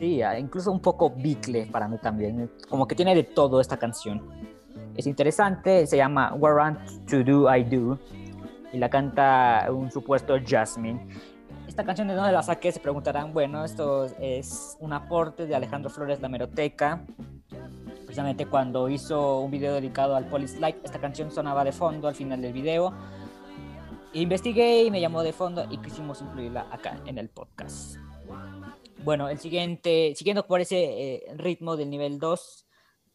sí 0.01 0.21
ah, 0.21 0.37
incluso 0.37 0.69
un 0.69 0.81
poco 0.81 1.11
bicle 1.11 1.67
para 1.67 1.87
mí 1.87 1.97
también. 1.97 2.51
Como 2.67 2.85
que 2.89 2.93
tiene 2.95 3.15
de 3.15 3.23
todo 3.23 3.61
esta 3.61 3.77
canción 3.77 4.50
es 4.95 5.07
interesante 5.07 5.85
se 5.87 5.97
llama 5.97 6.33
Warrant 6.33 6.79
to 7.09 7.23
Do 7.23 7.53
I 7.53 7.63
Do 7.63 7.99
y 8.73 8.77
la 8.77 8.89
canta 8.89 9.67
un 9.69 9.91
supuesto 9.91 10.35
Jasmine 10.45 11.07
esta 11.67 11.83
canción 11.83 12.07
de 12.07 12.15
dónde 12.15 12.31
la 12.31 12.43
saqué 12.43 12.71
se 12.71 12.79
preguntarán 12.79 13.33
bueno 13.33 13.63
esto 13.65 14.05
es 14.19 14.77
un 14.79 14.93
aporte 14.93 15.45
de 15.45 15.55
Alejandro 15.55 15.89
Flores 15.89 16.21
la 16.21 16.29
meroteca 16.29 17.05
precisamente 18.11 18.45
cuando 18.45 18.89
hizo 18.89 19.39
un 19.39 19.51
video 19.51 19.73
dedicado 19.75 20.17
al 20.17 20.25
Police 20.27 20.59
Light, 20.59 20.75
esta 20.83 20.99
canción 20.99 21.31
sonaba 21.31 21.63
de 21.63 21.71
fondo 21.71 22.09
al 22.09 22.13
final 22.13 22.41
del 22.41 22.51
video. 22.51 22.93
Investigué 24.11 24.83
y 24.83 24.91
me 24.91 24.99
llamó 24.99 25.23
de 25.23 25.31
fondo 25.31 25.65
y 25.71 25.77
quisimos 25.77 26.21
incluirla 26.21 26.67
acá 26.71 27.01
en 27.05 27.17
el 27.17 27.29
podcast. 27.29 27.95
Bueno, 29.05 29.29
el 29.29 29.39
siguiente, 29.39 30.13
siguiendo 30.17 30.45
por 30.45 30.59
ese 30.59 30.83
eh, 30.83 31.23
ritmo 31.37 31.77
del 31.77 31.89
nivel 31.89 32.19
2, 32.19 32.65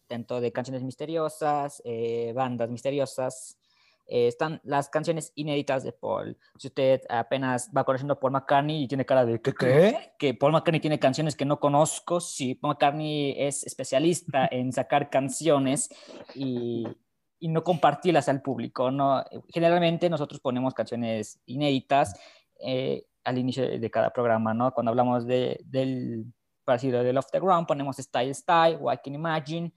tanto 0.07 0.41
de 0.41 0.51
canciones 0.51 0.83
misteriosas, 0.83 1.81
eh, 1.85 2.33
bandas 2.35 2.69
misteriosas, 2.69 3.57
eh, 4.07 4.27
están 4.27 4.61
las 4.63 4.89
canciones 4.89 5.33
inéditas 5.35 5.83
de 5.83 5.91
Paul. 5.91 6.37
Si 6.57 6.67
usted 6.67 7.01
apenas 7.09 7.69
va 7.75 7.83
conociendo 7.83 8.19
Paul 8.19 8.31
McCartney 8.31 8.83
y 8.83 8.87
tiene 8.87 9.05
cara 9.05 9.25
de 9.25 9.41
¿qué? 9.41 9.53
qué? 9.53 10.13
Que 10.17 10.33
Paul 10.33 10.53
McCartney 10.53 10.79
tiene 10.79 10.97
canciones 10.97 11.35
que 11.35 11.43
no 11.45 11.59
conozco. 11.59 12.21
Sí, 12.21 12.55
Paul 12.55 12.73
McCartney 12.73 13.35
es 13.37 13.65
especialista 13.65 14.47
en 14.51 14.71
sacar 14.71 15.09
canciones 15.09 15.89
y, 16.33 16.87
y 17.39 17.49
no 17.49 17.63
compartirlas 17.63 18.29
al 18.29 18.41
público. 18.41 18.91
¿no? 18.91 19.25
Generalmente 19.49 20.09
nosotros 20.09 20.39
ponemos 20.39 20.73
canciones 20.73 21.41
inéditas 21.45 22.17
eh, 22.59 23.05
al 23.25 23.37
inicio 23.37 23.67
de 23.67 23.91
cada 23.91 24.11
programa, 24.11 24.53
¿no? 24.53 24.73
Cuando 24.73 24.91
hablamos 24.91 25.27
de, 25.27 25.59
del 25.65 26.33
parecido 26.63 27.03
del 27.03 27.17
Off 27.17 27.29
the 27.29 27.41
Ground, 27.41 27.67
ponemos 27.67 27.97
Style 27.97 28.33
Style, 28.33 28.77
What 28.77 28.99
Can 29.03 29.15
Imagine, 29.15 29.73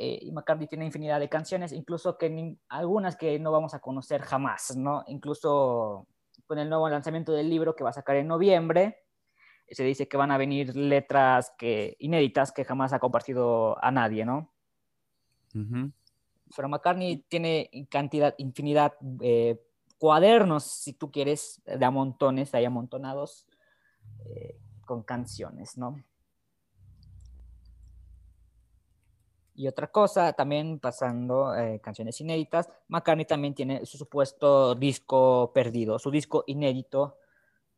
eh, 0.00 0.20
y 0.22 0.30
McCartney 0.30 0.68
tiene 0.68 0.86
infinidad 0.86 1.18
de 1.18 1.28
canciones, 1.28 1.72
incluso 1.72 2.16
que 2.16 2.30
ni- 2.30 2.56
algunas 2.68 3.16
que 3.16 3.38
no 3.40 3.50
vamos 3.50 3.74
a 3.74 3.80
conocer 3.80 4.22
jamás, 4.22 4.76
¿no? 4.76 5.02
Incluso 5.08 6.06
con 6.46 6.58
el 6.60 6.68
nuevo 6.68 6.88
lanzamiento 6.88 7.32
del 7.32 7.50
libro 7.50 7.74
que 7.74 7.82
va 7.82 7.90
a 7.90 7.94
sacar 7.94 8.16
en 8.16 8.28
noviembre, 8.28 9.02
se 9.68 9.82
dice 9.82 10.06
que 10.06 10.16
van 10.16 10.30
a 10.30 10.38
venir 10.38 10.74
letras 10.76 11.52
que, 11.58 11.96
inéditas 11.98 12.52
que 12.52 12.64
jamás 12.64 12.92
ha 12.92 13.00
compartido 13.00 13.76
a 13.84 13.90
nadie, 13.90 14.24
¿no? 14.24 14.52
Ujú. 15.54 15.90
Pero 16.56 16.68
McCartney 16.68 17.24
tiene 17.28 17.68
cantidad, 17.90 18.34
infinidad, 18.38 18.94
eh, 19.20 19.60
cuadernos, 19.98 20.62
si 20.62 20.92
tú 20.92 21.10
quieres, 21.10 21.60
de 21.66 21.84
a 21.84 21.90
montones, 21.90 22.54
ahí 22.54 22.64
amontonados, 22.64 23.46
eh, 24.26 24.56
con 24.86 25.02
canciones, 25.02 25.76
¿no? 25.76 26.02
Y 29.58 29.66
otra 29.66 29.88
cosa, 29.88 30.32
también 30.34 30.78
pasando 30.78 31.52
eh, 31.52 31.80
canciones 31.80 32.20
inéditas, 32.20 32.70
McCartney 32.86 33.24
también 33.26 33.54
tiene 33.54 33.84
su 33.84 33.98
supuesto 33.98 34.76
disco 34.76 35.50
perdido, 35.52 35.98
su 35.98 36.12
disco 36.12 36.44
inédito. 36.46 37.18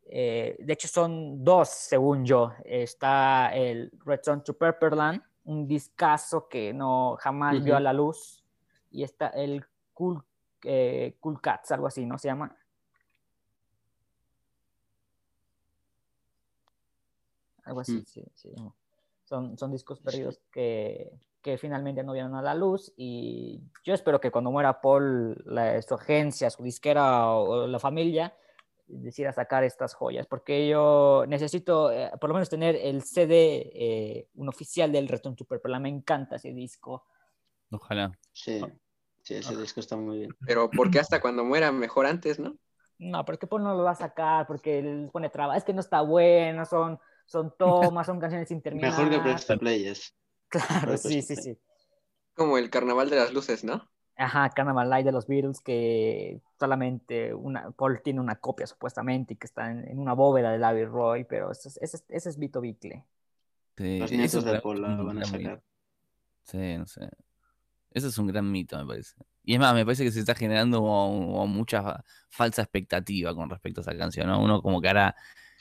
eh, 0.05 0.57
de 0.59 0.73
hecho, 0.75 0.89
son 0.89 1.43
dos, 1.43 1.71
según 1.71 2.27
yo. 2.27 2.53
Está 2.67 3.49
el 3.55 3.91
Return 4.05 4.45
to 4.45 4.53
Pepperland, 4.59 5.23
un 5.45 5.67
discazo 5.67 6.49
que 6.49 6.75
no 6.75 7.17
jamás 7.19 7.65
vio 7.65 7.77
a 7.77 7.81
la 7.81 7.95
luz. 7.95 8.45
Y 8.91 9.03
está 9.03 9.29
el 9.29 9.65
Cool, 9.95 10.23
eh, 10.65 11.17
cool 11.19 11.41
Cats, 11.41 11.73
algo 11.73 11.87
así, 11.87 12.05
¿no 12.05 12.19
se 12.19 12.29
llama? 12.29 12.55
algo 17.65 17.81
así, 17.81 17.97
Mm. 17.99 18.05
sí, 18.05 18.25
sí. 18.35 18.51
Son, 19.25 19.57
son 19.57 19.71
discos 19.71 19.99
perdidos 20.01 20.41
que, 20.53 21.11
que 21.43 21.59
finalmente 21.59 22.03
no 22.03 22.13
vieron 22.13 22.35
a 22.35 22.43
la 22.43 22.55
luz 22.55 22.93
y 22.97 23.63
yo 23.85 23.95
espero 23.95 24.21
que 24.21 24.31
cuando 24.31 24.51
muera 24.51 24.81
Paul, 24.81 25.43
la, 25.47 25.81
su 25.83 25.95
agencia, 25.95 26.51
su 26.51 26.63
disquera 26.63 27.31
o, 27.31 27.63
o 27.63 27.67
la 27.67 27.79
familia 27.79 28.35
decida 28.91 29.33
sacar 29.33 29.65
estas 29.65 29.95
joyas, 29.95 30.27
porque 30.27 30.69
yo 30.69 31.25
necesito 31.29 31.91
eh, 31.93 32.11
por 32.21 32.29
lo 32.29 32.35
menos 32.35 32.49
tener 32.49 32.77
el 32.77 33.03
CD, 33.03 33.71
eh, 33.75 34.29
un 34.35 34.49
oficial 34.49 34.91
del 34.93 35.09
Return 35.09 35.37
to 35.37 35.45
Purple, 35.45 35.79
me 35.79 35.89
encanta 35.89 36.37
ese 36.37 36.53
disco. 36.53 37.07
Ojalá. 37.71 38.13
Sí, 38.33 38.61
sí, 39.23 39.35
ese 39.35 39.57
disco 39.57 39.81
está 39.81 39.97
muy 39.97 40.19
bien. 40.19 40.37
Pero 40.45 40.71
¿por 40.71 40.91
qué 40.91 40.99
hasta 40.99 41.21
cuando 41.21 41.45
muera 41.45 41.73
mejor 41.73 42.07
antes, 42.07 42.39
no? 42.39 42.57
No, 42.99 43.25
porque 43.25 43.47
Paul 43.47 43.63
no 43.63 43.75
lo 43.75 43.85
va 43.85 43.93
a 43.93 43.97
sacar, 43.97 44.47
porque 44.47 44.81
él 44.81 45.09
pone 45.13 45.31
traba, 45.31 45.57
es 45.57 45.65
que 45.65 45.73
no 45.73 45.81
está 45.81 46.03
bueno, 46.03 46.67
son, 46.67 46.99
son 47.25 47.55
tomas, 47.57 48.07
son 48.07 48.21
canciones 48.21 48.49
sin 48.49 48.61
terminar. 48.61 48.91
Mejor 48.91 49.11
que 49.11 49.19
Presta 49.21 49.57
Players. 49.57 50.15
Claro, 50.51 50.97
sí, 50.99 51.23
sí, 51.23 51.35
Presta 51.35 51.43
sí. 51.43 51.59
Como 52.35 52.59
el 52.59 52.69
Carnaval 52.71 53.09
de 53.11 53.17
las 53.17 53.33
Luces, 53.33 53.65
¿no? 53.65 53.89
Ajá, 54.17 54.51
Carnival 54.51 54.91
Night 54.91 55.07
de 55.07 55.13
los 55.13 55.27
Beatles, 55.27 55.61
que 55.61 56.41
solamente 56.59 57.33
una, 57.33 57.71
Paul 57.71 58.03
tiene 58.03 58.21
una 58.21 58.37
copia 58.37 58.67
supuestamente 58.67 59.33
y 59.33 59.37
que 59.37 59.47
está 59.47 59.71
en, 59.71 59.89
en 59.89 59.99
una 59.99 60.13
bóveda 60.13 60.57
de 60.57 60.63
Abbey 60.63 60.85
Roy, 60.85 61.25
pero 61.25 61.51
ese, 61.53 61.69
es- 61.69 61.79
ese, 61.81 61.97
es- 61.97 62.05
ese 62.09 62.29
es 62.29 62.39
Vito 62.39 62.61
Bicle. 62.61 63.03
Sí, 63.79 63.99
Los 63.99 64.11
eso 64.11 64.19
nietos 64.21 64.45
de 64.45 64.53
un 64.53 64.61
Paul 64.61 64.83
la 64.83 64.89
van 64.97 65.09
a 65.09 65.21
mito. 65.21 65.27
sacar. 65.27 65.63
Sí, 66.45 66.77
no 66.77 66.87
sé. 66.87 67.09
Ese 67.93 68.09
es 68.09 68.19
un 68.19 68.27
gran 68.27 68.51
mito, 68.51 68.77
me 68.79 68.87
parece. 68.87 69.15
Y 69.43 69.55
es 69.55 69.61
más, 69.61 69.75
me 69.75 69.85
parece 69.87 70.05
que 70.05 70.13
se 70.13 70.21
está 70.21 70.35
generando 70.35 70.81
como- 70.81 71.47
mucha 71.47 71.83
fa- 71.83 72.05
falsa 72.29 72.63
expectativa 72.63 73.35
con 73.35 73.49
respecto 73.49 73.81
a 73.81 73.83
esa 73.83 73.97
canción, 73.97 74.27
¿no? 74.27 74.43
Uno 74.43 74.61
como 74.61 74.81
que 74.83 74.89
ahora 74.89 75.17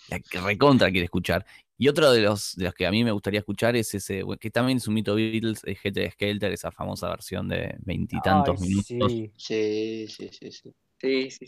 la 0.10 0.20
que 0.20 0.40
recontra 0.42 0.92
quiere 0.92 1.06
escuchar. 1.06 1.46
Y 1.82 1.88
otro 1.88 2.12
de 2.12 2.20
los, 2.20 2.58
de 2.58 2.66
los 2.66 2.74
que 2.74 2.86
a 2.86 2.92
mí 2.92 3.06
me 3.06 3.12
gustaría 3.14 3.40
escuchar 3.40 3.78
es 3.78 3.94
ese, 3.96 4.24
que 4.38 4.52
también 4.52 4.80
es 4.80 4.88
un 4.90 4.96
mito 4.96 5.16
Beatles, 5.16 5.62
es 5.64 5.80
GT 5.82 6.12
Skelter, 6.12 6.52
esa 6.52 6.72
famosa 6.72 7.08
versión 7.08 7.48
de 7.48 7.78
veintitantos 7.80 8.60
minutos. 8.60 8.86
sí. 8.86 9.32
Sí, 9.38 10.06
sí, 10.10 10.30
sí, 10.30 10.52
sí. 10.52 10.76
Sí. 11.30 11.48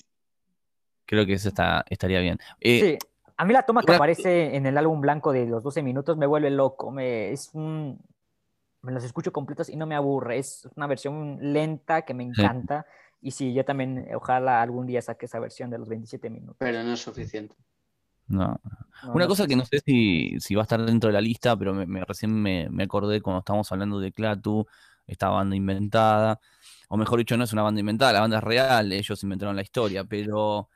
Creo 1.05 1.25
que 1.25 1.33
eso 1.33 1.49
está, 1.49 1.83
estaría 1.89 2.21
bien. 2.21 2.39
Eh, 2.61 2.79
Sí, 2.79 2.97
a 3.35 3.43
mí 3.43 3.51
la 3.53 3.63
toma 3.63 3.83
que 3.83 3.93
aparece 3.93 4.55
en 4.55 4.65
el 4.65 4.77
álbum 4.77 5.01
blanco 5.01 5.33
de 5.33 5.47
los 5.47 5.63
12 5.63 5.83
minutos 5.83 6.15
me 6.15 6.25
vuelve 6.25 6.49
loco. 6.49 6.91
Me, 6.91 7.33
es 7.33 7.49
un, 7.53 7.99
me 8.83 8.93
los 8.93 9.03
escucho 9.03 9.33
completos 9.33 9.67
y 9.67 9.75
no 9.75 9.85
me 9.85 9.95
aburre. 9.95 10.37
Es 10.37 10.65
una 10.77 10.87
versión 10.87 11.39
lenta 11.41 12.03
que 12.03 12.13
me 12.13 12.23
encanta. 12.23 12.85
Y 13.19 13.31
sí, 13.31 13.53
yo 13.53 13.65
también, 13.65 14.07
ojalá 14.15 14.61
algún 14.61 14.87
día 14.87 15.01
saque 15.01 15.25
esa 15.25 15.39
versión 15.39 15.69
de 15.69 15.77
los 15.77 15.89
27 15.89 16.29
minutos. 16.29 16.55
Pero 16.57 16.81
no 16.83 16.93
es 16.93 17.01
suficiente. 17.01 17.53
No. 18.31 18.59
No, 19.01 19.13
Una 19.13 19.27
no 19.27 19.29
cosa 19.29 19.45
sé 19.45 19.47
que 19.47 19.55
no 19.55 19.65
sé 19.65 19.79
si, 19.85 20.39
si 20.39 20.55
va 20.55 20.61
a 20.61 20.65
estar 20.65 20.81
dentro 20.85 21.07
de 21.09 21.13
la 21.13 21.21
lista, 21.21 21.57
pero 21.57 21.73
me, 21.73 21.85
me- 21.85 22.05
recién 22.05 22.33
me, 22.33 22.69
me 22.69 22.83
acordé 22.83 23.21
cuando 23.21 23.39
estábamos 23.39 23.71
hablando 23.71 23.99
de 23.99 24.11
Clatu, 24.11 24.65
esta 25.07 25.29
banda 25.29 25.55
inventada, 25.55 26.39
o 26.89 26.97
mejor 26.97 27.19
dicho, 27.19 27.37
no 27.37 27.43
es 27.43 27.53
una 27.53 27.63
banda 27.63 27.79
inventada, 27.81 28.13
la 28.13 28.21
banda 28.21 28.37
es 28.37 28.43
real, 28.43 28.91
ellos 28.91 29.23
inventaron 29.23 29.55
la 29.55 29.61
historia, 29.63 30.03
pero 30.05 30.69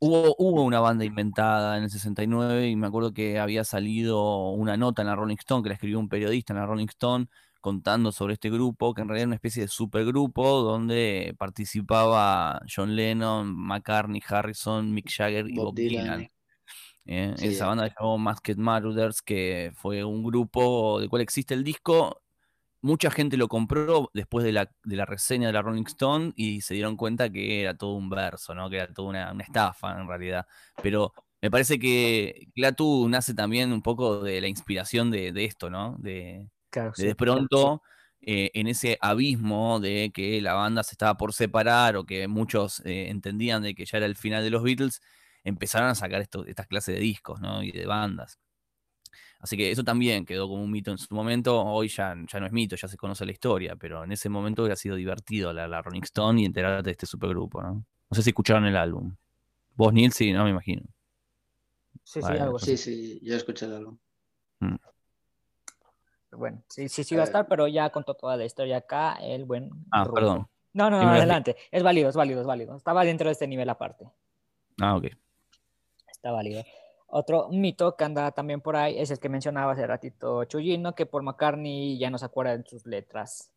hubo, 0.00 0.34
hubo 0.38 0.62
una 0.64 0.80
banda 0.80 1.04
inventada 1.04 1.76
en 1.78 1.84
el 1.84 1.90
69 1.90 2.68
y 2.68 2.76
me 2.76 2.86
acuerdo 2.88 3.12
que 3.14 3.38
había 3.38 3.64
salido 3.64 4.50
una 4.52 4.76
nota 4.76 5.02
en 5.02 5.08
la 5.08 5.16
Rolling 5.16 5.36
Stone, 5.38 5.62
que 5.62 5.68
la 5.70 5.74
escribió 5.74 5.98
un 5.98 6.08
periodista 6.08 6.52
en 6.52 6.58
la 6.60 6.66
Rolling 6.66 6.88
Stone, 6.88 7.28
contando 7.60 8.12
sobre 8.12 8.34
este 8.34 8.50
grupo, 8.50 8.94
que 8.94 9.02
en 9.02 9.08
realidad 9.08 9.22
era 9.24 9.28
una 9.28 9.34
especie 9.36 9.62
de 9.62 9.68
supergrupo 9.68 10.62
donde 10.62 11.34
participaba 11.38 12.60
John 12.74 12.94
Lennon, 12.96 13.54
McCartney, 13.54 14.22
Harrison, 14.26 14.92
Mick 14.94 15.10
Jagger 15.10 15.48
y 15.50 15.58
Bob 15.58 15.74
Bob 15.76 15.76
Dylan. 15.76 16.06
Dylan. 16.06 16.30
¿Eh? 17.08 17.34
Sí. 17.36 17.48
Esa 17.48 17.66
banda 17.66 17.88
se 17.88 17.94
llamó 17.98 18.18
Masked 18.18 18.56
Marauders, 18.56 19.22
que 19.22 19.72
fue 19.74 20.04
un 20.04 20.22
grupo 20.22 21.00
del 21.00 21.08
cual 21.08 21.22
existe 21.22 21.54
el 21.54 21.64
disco. 21.64 22.22
Mucha 22.80 23.10
gente 23.10 23.36
lo 23.36 23.48
compró 23.48 24.10
después 24.14 24.44
de 24.44 24.52
la, 24.52 24.70
de 24.84 24.96
la 24.96 25.04
reseña 25.04 25.48
de 25.48 25.52
la 25.52 25.62
Rolling 25.62 25.84
Stone 25.86 26.32
y 26.36 26.60
se 26.60 26.74
dieron 26.74 26.96
cuenta 26.96 27.30
que 27.30 27.62
era 27.62 27.76
todo 27.76 27.94
un 27.94 28.08
verso, 28.08 28.54
¿no? 28.54 28.70
que 28.70 28.76
era 28.76 28.92
toda 28.92 29.08
una, 29.08 29.32
una 29.32 29.42
estafa 29.42 30.00
en 30.00 30.06
realidad. 30.06 30.46
Pero 30.82 31.12
me 31.42 31.50
parece 31.50 31.78
que 31.78 32.48
Clatu 32.54 33.08
nace 33.08 33.34
también 33.34 33.72
un 33.72 33.82
poco 33.82 34.20
de 34.22 34.40
la 34.40 34.48
inspiración 34.48 35.10
de, 35.10 35.32
de 35.32 35.44
esto, 35.44 35.70
¿no? 35.70 35.96
De, 35.98 36.48
Claro, 36.70 36.92
de 36.96 37.14
pronto 37.14 37.82
eh, 38.20 38.50
en 38.54 38.66
ese 38.66 38.98
abismo 39.00 39.80
de 39.80 40.10
que 40.12 40.40
la 40.42 40.54
banda 40.54 40.82
se 40.82 40.92
estaba 40.92 41.16
por 41.16 41.32
separar 41.32 41.96
o 41.96 42.04
que 42.04 42.28
muchos 42.28 42.80
eh, 42.84 43.08
entendían 43.08 43.62
de 43.62 43.74
que 43.74 43.86
ya 43.86 43.98
era 43.98 44.06
el 44.06 44.16
final 44.16 44.42
de 44.42 44.50
los 44.50 44.62
Beatles, 44.62 45.00
empezaron 45.48 45.88
a 45.88 45.94
sacar 45.94 46.20
esto- 46.20 46.44
estas 46.46 46.66
clases 46.66 46.94
de 46.94 47.00
discos 47.00 47.40
¿no? 47.40 47.62
y 47.62 47.72
de 47.72 47.86
bandas. 47.86 48.38
Así 49.40 49.56
que 49.56 49.70
eso 49.70 49.84
también 49.84 50.24
quedó 50.26 50.48
como 50.48 50.62
un 50.64 50.70
mito 50.70 50.90
en 50.90 50.98
su 50.98 51.14
momento. 51.14 51.62
Hoy 51.64 51.88
ya, 51.88 52.14
ya 52.26 52.40
no 52.40 52.46
es 52.46 52.52
mito, 52.52 52.74
ya 52.74 52.88
se 52.88 52.96
conoce 52.96 53.24
la 53.24 53.30
historia, 53.32 53.76
pero 53.76 54.02
en 54.02 54.10
ese 54.12 54.28
momento 54.28 54.62
hubiera 54.62 54.74
sido 54.76 54.96
divertido 54.96 55.52
la, 55.52 55.68
la 55.68 55.80
Rolling 55.80 56.02
Stone 56.02 56.40
y 56.40 56.44
enterarte 56.44 56.82
de 56.82 56.90
este 56.90 57.06
supergrupo. 57.06 57.62
¿no? 57.62 57.74
no 57.74 58.14
sé 58.14 58.22
si 58.22 58.30
escucharon 58.30 58.64
el 58.66 58.76
álbum. 58.76 59.14
Vos, 59.76 59.92
Neil, 59.92 60.12
sí, 60.12 60.32
no 60.32 60.42
me 60.44 60.50
imagino. 60.50 60.82
Sí, 62.02 62.20
sí, 62.20 62.32
algo. 62.32 62.58
Sí, 62.58 62.76
sí, 62.76 63.20
yo 63.22 63.36
escuché 63.36 63.66
el 63.66 63.74
álbum. 63.76 63.98
Bueno, 66.30 66.62
sí, 66.68 66.88
sí, 66.88 67.04
sí 67.04 67.14
va 67.16 67.22
a 67.22 67.24
estar, 67.24 67.48
pero 67.48 67.66
ya 67.68 67.90
contó 67.90 68.14
toda 68.14 68.36
la 68.36 68.44
historia 68.44 68.78
acá, 68.78 69.14
el 69.14 69.44
buen 69.44 69.70
Ah, 69.90 70.04
Rufo. 70.04 70.14
perdón. 70.16 70.48
No, 70.74 70.90
no, 70.90 71.02
no, 71.02 71.10
adelante. 71.12 71.56
Es 71.70 71.82
válido, 71.82 72.08
es 72.10 72.16
válido, 72.16 72.40
es 72.42 72.46
válido. 72.46 72.76
Estaba 72.76 73.04
dentro 73.04 73.28
de 73.28 73.32
este 73.32 73.46
nivel 73.48 73.68
aparte. 73.70 74.10
Ah, 74.80 74.96
ok. 74.96 75.06
Está 76.18 76.32
válido. 76.32 76.64
Otro 77.06 77.48
mito 77.48 77.96
que 77.96 78.04
anda 78.04 78.32
también 78.32 78.60
por 78.60 78.74
ahí 78.74 78.98
es 78.98 79.10
el 79.12 79.20
que 79.20 79.28
mencionaba 79.28 79.72
hace 79.72 79.86
ratito 79.86 80.44
Chuyino, 80.44 80.94
que 80.96 81.06
por 81.06 81.22
McCartney 81.22 81.96
ya 81.96 82.10
no 82.10 82.18
se 82.18 82.26
acuerda 82.26 82.56
de 82.56 82.64
sus 82.64 82.84
letras. 82.86 83.52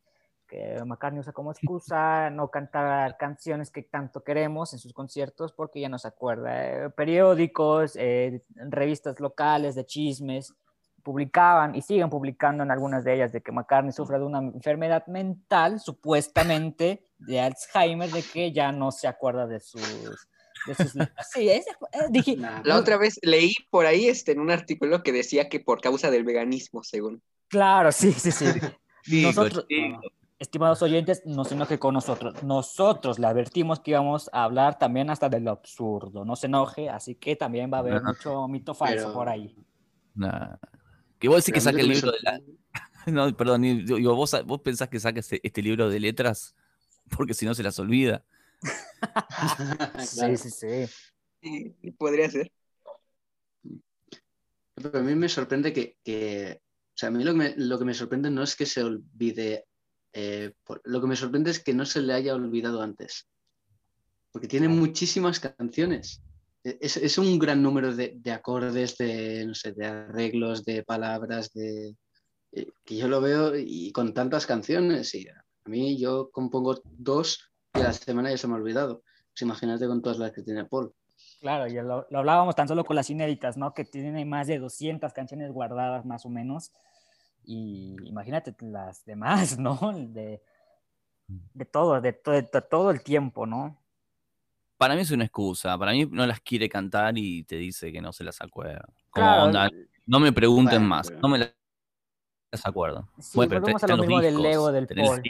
Que 0.47 0.77
McCartney 0.85 1.21
usa 1.21 1.33
como 1.33 1.51
excusa 1.51 2.29
no 2.31 2.49
cantar 2.49 3.17
canciones 3.17 3.71
que 3.71 3.81
tanto 3.81 4.23
queremos 4.23 4.73
en 4.73 4.79
sus 4.79 4.93
conciertos 4.93 5.53
porque 5.53 5.81
ya 5.81 5.89
no 5.89 5.97
se 5.97 6.07
acuerda. 6.07 6.85
Eh, 6.85 6.89
periódicos, 6.91 7.95
eh, 7.95 8.43
revistas 8.55 9.19
locales 9.19 9.73
de 9.73 9.85
chismes 9.87 10.53
publicaban 11.01 11.73
y 11.73 11.81
siguen 11.81 12.11
publicando 12.11 12.61
en 12.61 12.69
algunas 12.69 13.03
de 13.03 13.15
ellas 13.15 13.31
de 13.31 13.41
que 13.41 13.51
McCartney 13.51 13.91
sufre 13.91 14.19
de 14.19 14.25
una 14.25 14.37
enfermedad 14.37 15.07
mental, 15.07 15.79
supuestamente 15.79 17.07
de 17.17 17.39
Alzheimer, 17.39 18.11
de 18.11 18.21
que 18.21 18.51
ya 18.51 18.71
no 18.71 18.91
se 18.91 19.07
acuerda 19.07 19.47
de 19.47 19.59
sus. 19.59 20.29
Sí, 21.33 21.49
es- 21.49 21.65
eh, 21.67 22.07
dije, 22.09 22.35
Nah, 22.37 22.61
La 22.63 22.77
otra 22.77 22.97
vez 22.97 23.19
leí 23.23 23.53
por 23.69 23.85
ahí 23.85 24.07
este, 24.07 24.31
en 24.33 24.39
un 24.39 24.51
artículo 24.51 25.03
que 25.03 25.11
decía 25.11 25.49
que 25.49 25.59
por 25.59 25.81
causa 25.81 26.11
del 26.11 26.23
veganismo, 26.23 26.83
según. 26.83 27.21
Claro, 27.47 27.91
sí, 27.91 28.11
sí, 28.13 28.31
sí. 28.31 28.45
Chico, 29.03 29.27
Nosotros, 29.27 29.65
chico. 29.67 29.99
estimados 30.39 30.81
oyentes, 30.81 31.21
no 31.25 31.43
se 31.43 31.55
enoje 31.55 31.79
con 31.79 31.93
nosotros. 31.93 32.41
Nosotros 32.43 33.19
le 33.19 33.27
advertimos 33.27 33.79
que 33.79 33.91
íbamos 33.91 34.29
a 34.31 34.43
hablar 34.43 34.77
también 34.77 35.09
hasta 35.09 35.27
de 35.29 35.39
lo 35.39 35.51
absurdo. 35.51 36.23
No 36.25 36.35
se 36.35 36.45
enoje, 36.47 36.89
así 36.89 37.15
que 37.15 37.35
también 37.35 37.71
va 37.73 37.77
a 37.77 37.79
haber 37.81 38.01
mucho 38.03 38.47
mito 38.47 38.73
falso 38.73 38.95
Pero- 39.07 39.13
por 39.13 39.29
ahí. 39.29 39.55
Nah. 40.15 40.55
Que 41.19 41.27
vos 41.27 41.37
decís 41.37 41.53
que 41.53 41.61
saque 41.61 41.81
el 41.81 41.89
libro 41.89 42.11
de 42.11 42.17
la, 42.21 42.31
sorprende- 42.37 42.57
No, 43.07 43.35
perdón, 43.35 43.61
digo, 43.63 44.15
¿vos, 44.15 44.35
vos 44.45 44.61
pensás 44.61 44.87
que 44.89 44.99
saques 44.99 45.27
este 45.31 45.61
libro 45.61 45.89
de 45.89 45.99
letras 45.99 46.55
porque 47.15 47.33
si 47.33 47.45
no 47.45 47.53
se 47.53 47.63
las 47.63 47.77
olvida. 47.79 48.23
Claro. 48.61 48.77
Sí, 50.07 50.37
sí, 50.37 50.49
sí. 50.49 50.87
Sí, 51.41 51.75
sí, 51.81 51.91
podría 51.91 52.29
ser. 52.29 52.51
Pero 54.75 54.99
a 54.99 55.01
mí 55.01 55.15
me 55.15 55.29
sorprende 55.29 55.73
que, 55.73 55.97
que- 56.03 56.59
o 56.61 56.97
sea, 56.97 57.09
a 57.09 57.11
mí 57.11 57.23
lo 57.23 57.31
que 57.31 57.37
me, 57.37 57.53
lo 57.57 57.79
que 57.79 57.85
me 57.85 57.93
sorprende 57.93 58.29
no 58.29 58.43
es 58.43 58.55
que 58.55 58.65
se 58.65 58.83
olvide, 58.83 59.65
eh, 60.13 60.53
por- 60.63 60.81
lo 60.85 61.01
que 61.01 61.07
me 61.07 61.15
sorprende 61.15 61.51
es 61.51 61.63
que 61.63 61.73
no 61.73 61.85
se 61.85 62.01
le 62.01 62.13
haya 62.13 62.35
olvidado 62.35 62.81
antes, 62.81 63.27
porque 64.31 64.47
tiene 64.47 64.67
muchísimas 64.67 65.39
canciones. 65.39 66.21
E- 66.63 66.77
Es, 66.81 66.97
es 66.97 67.17
un 67.17 67.39
gran 67.39 67.61
número 67.63 67.95
de, 67.95 68.13
de 68.17 68.31
acordes, 68.31 68.97
de, 68.97 69.45
no 69.47 69.55
sé, 69.55 69.71
de 69.73 69.85
arreglos, 69.85 70.63
de 70.63 70.83
palabras, 70.83 71.51
de, 71.53 71.95
eh, 72.53 72.67
que 72.85 72.97
yo 72.97 73.07
lo 73.07 73.19
veo 73.21 73.55
y 73.57 73.91
con 73.91 74.13
tantas 74.13 74.45
canciones. 74.45 75.13
Y 75.15 75.27
a 75.27 75.43
mí 75.65 75.99
yo 75.99 76.29
compongo 76.31 76.81
dos 76.85 77.50
y 77.73 77.79
a 77.79 77.83
la 77.83 77.93
semana 77.93 78.29
ya 78.29 78.37
se 78.37 78.47
me 78.47 78.53
ha 78.53 78.57
olvidado. 78.57 79.03
Pues 79.31 79.41
imagínate 79.43 79.87
con 79.87 80.01
todas 80.01 80.17
las 80.17 80.31
que 80.31 80.41
tiene 80.43 80.65
Paul. 80.65 80.93
Claro, 81.39 81.67
ya 81.67 81.83
lo, 81.83 82.05
lo 82.09 82.19
hablábamos 82.19 82.55
tan 82.55 82.67
solo 82.67 82.83
con 82.83 82.95
las 82.95 83.09
inéditas, 83.09 83.57
¿no? 83.57 83.73
Que 83.73 83.85
tiene 83.85 84.25
más 84.25 84.47
de 84.47 84.59
200 84.59 85.13
canciones 85.13 85.51
guardadas 85.51 86.05
más 86.05 86.25
o 86.25 86.29
menos. 86.29 86.71
Y 87.43 87.95
imagínate 88.03 88.55
las 88.61 89.05
demás, 89.05 89.57
¿no? 89.59 89.77
De, 89.95 90.41
de 91.27 91.65
todo, 91.65 92.01
de, 92.01 92.13
to- 92.13 92.31
de 92.31 92.43
todo 92.69 92.91
el 92.91 93.01
tiempo, 93.03 93.45
¿no? 93.45 93.77
Para 94.77 94.95
mí 94.95 95.01
es 95.01 95.11
una 95.11 95.25
excusa. 95.25 95.77
Para 95.77 95.91
mí 95.91 96.05
no 96.07 96.25
las 96.25 96.41
quiere 96.41 96.67
cantar 96.67 97.17
y 97.17 97.43
te 97.43 97.55
dice 97.55 97.91
que 97.91 98.01
no 98.01 98.11
se 98.11 98.23
las 98.23 98.41
acuerda. 98.41 98.83
Como 99.09 99.27
Claro, 99.27 99.43
onda, 99.43 99.69
no 100.07 100.19
me 100.19 100.31
pregunten 100.33 100.79
Bueno, 100.81 100.89
más. 100.89 101.11
No 101.21 101.29
me 101.29 101.37
las 101.37 102.65
acuerdo. 102.65 103.07
Sí, 103.19 103.37
Bueno, 103.37 103.49
pero 103.49 103.61
volvemos 103.61 103.83
a 103.83 103.87
lo 103.87 103.97
mismo 103.97 104.19
del 104.21 104.33
discos, 104.35 104.43
Lego 104.43 104.71
del 104.71 104.87
Paul. 104.87 105.21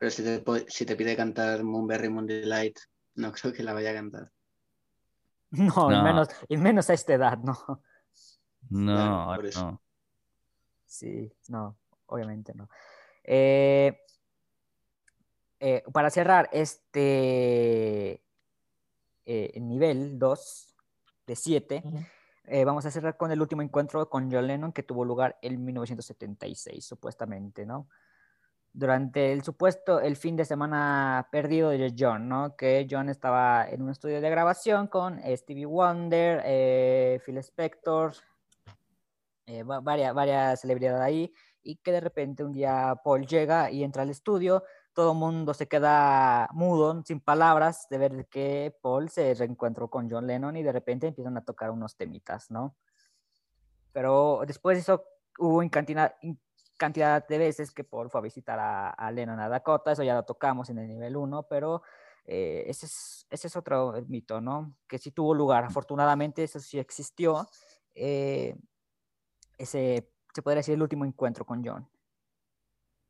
Pero 0.00 0.10
si 0.10 0.22
te, 0.24 0.42
si 0.68 0.86
te 0.86 0.96
pide 0.96 1.14
cantar 1.14 1.62
Moonberry 1.62 2.08
Moon 2.08 2.26
Delight, 2.26 2.78
no 3.16 3.30
creo 3.32 3.52
que 3.52 3.62
la 3.62 3.74
vaya 3.74 3.90
a 3.90 3.94
cantar. 3.94 4.32
No, 5.50 5.90
Y, 5.92 5.94
No. 5.94 6.02
menos, 6.02 6.28
y 6.48 6.56
menos 6.56 6.88
a 6.88 6.94
esta 6.94 7.12
edad, 7.12 7.36
¿no? 7.38 7.52
No, 8.70 8.94
Claro, 8.94 9.14
ahora 9.14 9.36
por 9.36 9.46
eso. 9.46 9.72
no. 9.72 9.82
Sí, 10.86 11.30
no, 11.48 11.76
obviamente 12.06 12.54
no. 12.54 12.68
Eh, 13.24 14.00
eh, 15.60 15.82
para 15.92 16.08
cerrar 16.08 16.48
este 16.52 18.24
eh, 19.26 19.60
nivel 19.60 20.18
2 20.18 20.76
de 21.26 21.36
7, 21.36 21.82
eh, 22.46 22.64
vamos 22.64 22.86
a 22.86 22.90
cerrar 22.90 23.18
con 23.18 23.30
el 23.32 23.40
último 23.42 23.60
encuentro 23.60 24.08
con 24.08 24.32
John 24.32 24.46
Lennon 24.46 24.72
que 24.72 24.82
tuvo 24.82 25.04
lugar 25.04 25.38
en 25.42 25.62
1976, 25.62 26.84
supuestamente, 26.86 27.66
¿no? 27.66 27.88
Durante 28.72 29.32
el 29.32 29.42
supuesto, 29.42 30.00
el 30.00 30.14
fin 30.16 30.36
de 30.36 30.44
semana 30.44 31.28
perdido 31.32 31.70
de 31.70 31.92
John, 31.98 32.28
¿no? 32.28 32.54
Que 32.56 32.86
John 32.88 33.08
estaba 33.08 33.68
en 33.68 33.82
un 33.82 33.90
estudio 33.90 34.20
de 34.20 34.30
grabación 34.30 34.86
con 34.86 35.20
Stevie 35.36 35.66
Wonder, 35.66 36.40
eh, 36.44 37.20
Phil 37.26 37.38
Spector, 37.38 38.12
eh, 39.46 39.64
va- 39.64 39.80
varias, 39.80 40.14
varias 40.14 40.60
celebridades 40.60 41.00
ahí, 41.00 41.34
y 41.62 41.76
que 41.76 41.90
de 41.90 42.00
repente 42.00 42.44
un 42.44 42.52
día 42.52 42.94
Paul 43.02 43.26
llega 43.26 43.72
y 43.72 43.82
entra 43.82 44.02
al 44.02 44.10
estudio, 44.10 44.62
todo 44.92 45.12
el 45.12 45.18
mundo 45.18 45.52
se 45.52 45.66
queda 45.66 46.48
mudo, 46.52 47.02
sin 47.04 47.20
palabras, 47.20 47.88
de 47.90 47.98
ver 47.98 48.28
que 48.28 48.72
Paul 48.80 49.08
se 49.10 49.34
reencontró 49.34 49.90
con 49.90 50.08
John 50.08 50.28
Lennon 50.28 50.56
y 50.56 50.62
de 50.62 50.72
repente 50.72 51.08
empiezan 51.08 51.36
a 51.36 51.44
tocar 51.44 51.72
unos 51.72 51.96
temitas, 51.96 52.50
¿no? 52.52 52.76
Pero 53.92 54.42
después 54.46 54.76
de 54.76 54.82
eso 54.82 55.04
hubo 55.38 55.60
en 55.60 55.68
cantidad, 56.80 57.28
de 57.28 57.36
veces 57.38 57.70
que 57.72 57.84
Paul 57.84 58.08
fue 58.10 58.20
a 58.20 58.22
visitar 58.22 58.58
a, 58.58 58.88
a 58.88 59.10
Lennon 59.12 59.38
a 59.38 59.48
Dakota, 59.50 59.92
eso 59.92 60.02
ya 60.02 60.14
lo 60.14 60.24
tocamos 60.24 60.70
en 60.70 60.78
el 60.78 60.88
nivel 60.88 61.14
1, 61.14 61.42
pero 61.44 61.82
eh, 62.24 62.64
ese, 62.66 62.86
es, 62.86 63.26
ese 63.30 63.48
es 63.48 63.56
otro 63.56 63.92
mito, 64.08 64.40
¿no? 64.40 64.74
Que 64.88 64.96
sí 64.98 65.10
tuvo 65.10 65.34
lugar, 65.34 65.64
afortunadamente 65.64 66.42
eso 66.42 66.58
sí 66.58 66.78
existió. 66.78 67.46
eh, 67.94 68.56
ese, 69.58 70.10
se 70.32 70.42
podría 70.42 70.60
decir, 70.60 70.74
el 70.74 70.82
último 70.82 71.04
encuentro 71.04 71.44
con 71.44 71.62
John. 71.62 71.86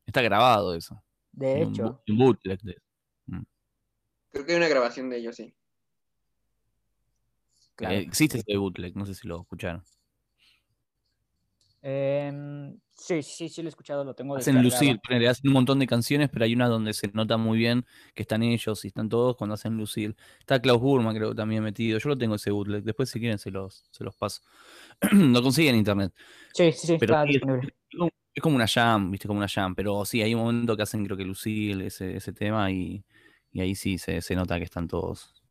Está 0.04 0.20
grabado 0.20 0.74
eso. 0.74 1.00
De 1.30 1.60
en 1.60 1.68
un 1.68 1.72
hecho, 1.72 2.02
en 2.06 2.18
bootleg 2.18 2.60
de- 2.62 2.76
Creo 4.32 4.44
que 4.46 4.52
hay 4.52 4.58
una 4.58 4.68
grabación 4.68 5.10
de 5.10 5.18
ellos, 5.18 5.36
sí. 5.36 5.54
claro. 7.76 7.94
eh, 7.94 8.00
existe 8.00 8.38
ese 8.38 8.56
bootleg, 8.56 8.96
no 8.96 9.06
sé 9.06 9.14
si 9.14 9.28
lo 9.28 9.40
escucharon. 9.42 9.84
Em, 11.82 12.78
sí, 12.92 13.22
sí, 13.22 13.48
sí, 13.48 13.62
lo 13.62 13.68
he 13.68 13.70
escuchado, 13.70 14.04
lo 14.04 14.14
tengo 14.14 14.36
Hacen 14.36 14.62
lucir, 14.62 14.98
hacen 15.28 15.48
un 15.48 15.54
montón 15.54 15.78
de 15.78 15.86
canciones, 15.86 16.28
pero 16.30 16.44
hay 16.44 16.52
una 16.54 16.68
donde 16.68 16.92
se 16.92 17.08
nota 17.08 17.38
muy 17.38 17.56
bien 17.58 17.86
que 18.14 18.22
están 18.22 18.42
ellos 18.42 18.84
y 18.84 18.88
están 18.88 19.08
todos 19.08 19.36
cuando 19.36 19.54
hacen 19.54 19.76
lucir. 19.78 20.14
Está 20.38 20.60
Klaus 20.60 20.80
Burma, 20.80 21.14
creo, 21.14 21.34
también 21.34 21.62
metido. 21.62 21.98
Yo 21.98 22.10
lo 22.10 22.18
tengo 22.18 22.34
ese 22.34 22.50
bootleg, 22.50 22.84
después 22.84 23.08
si 23.08 23.18
quieren 23.18 23.38
se 23.38 23.50
los, 23.50 23.84
se 23.90 24.04
los 24.04 24.14
paso. 24.14 24.42
lo 25.12 25.42
consigue 25.42 25.70
en 25.70 25.76
internet. 25.76 26.12
Sí, 26.52 26.70
sí, 26.72 26.86
sí, 26.86 26.96
Pero 26.98 27.14
está 27.14 27.24
sí, 27.26 27.32
disponible. 27.32 27.68
es 27.88 27.98
como- 27.98 28.10
es 28.32 28.42
como 28.42 28.56
una 28.56 28.68
jam, 28.68 29.10
viste, 29.10 29.26
como 29.26 29.38
una 29.38 29.48
jam. 29.48 29.74
Pero 29.74 30.04
sí, 30.04 30.22
hay 30.22 30.34
un 30.34 30.42
momento 30.42 30.76
que 30.76 30.82
hacen, 30.82 31.04
creo 31.04 31.16
que 31.16 31.24
lucir 31.24 31.80
ese, 31.82 32.16
ese 32.16 32.32
tema 32.32 32.70
y, 32.70 33.04
y 33.52 33.60
ahí 33.60 33.74
sí 33.74 33.98
se, 33.98 34.20
se 34.22 34.36
nota 34.36 34.58
que 34.58 34.64
están 34.64 34.86
todos. 34.86 35.42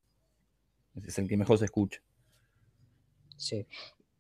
Ese 0.96 1.08
es 1.10 1.20
el 1.20 1.28
que 1.28 1.38
mejor 1.38 1.58
se 1.58 1.66
escucha. 1.66 2.02
Sí. 3.36 3.66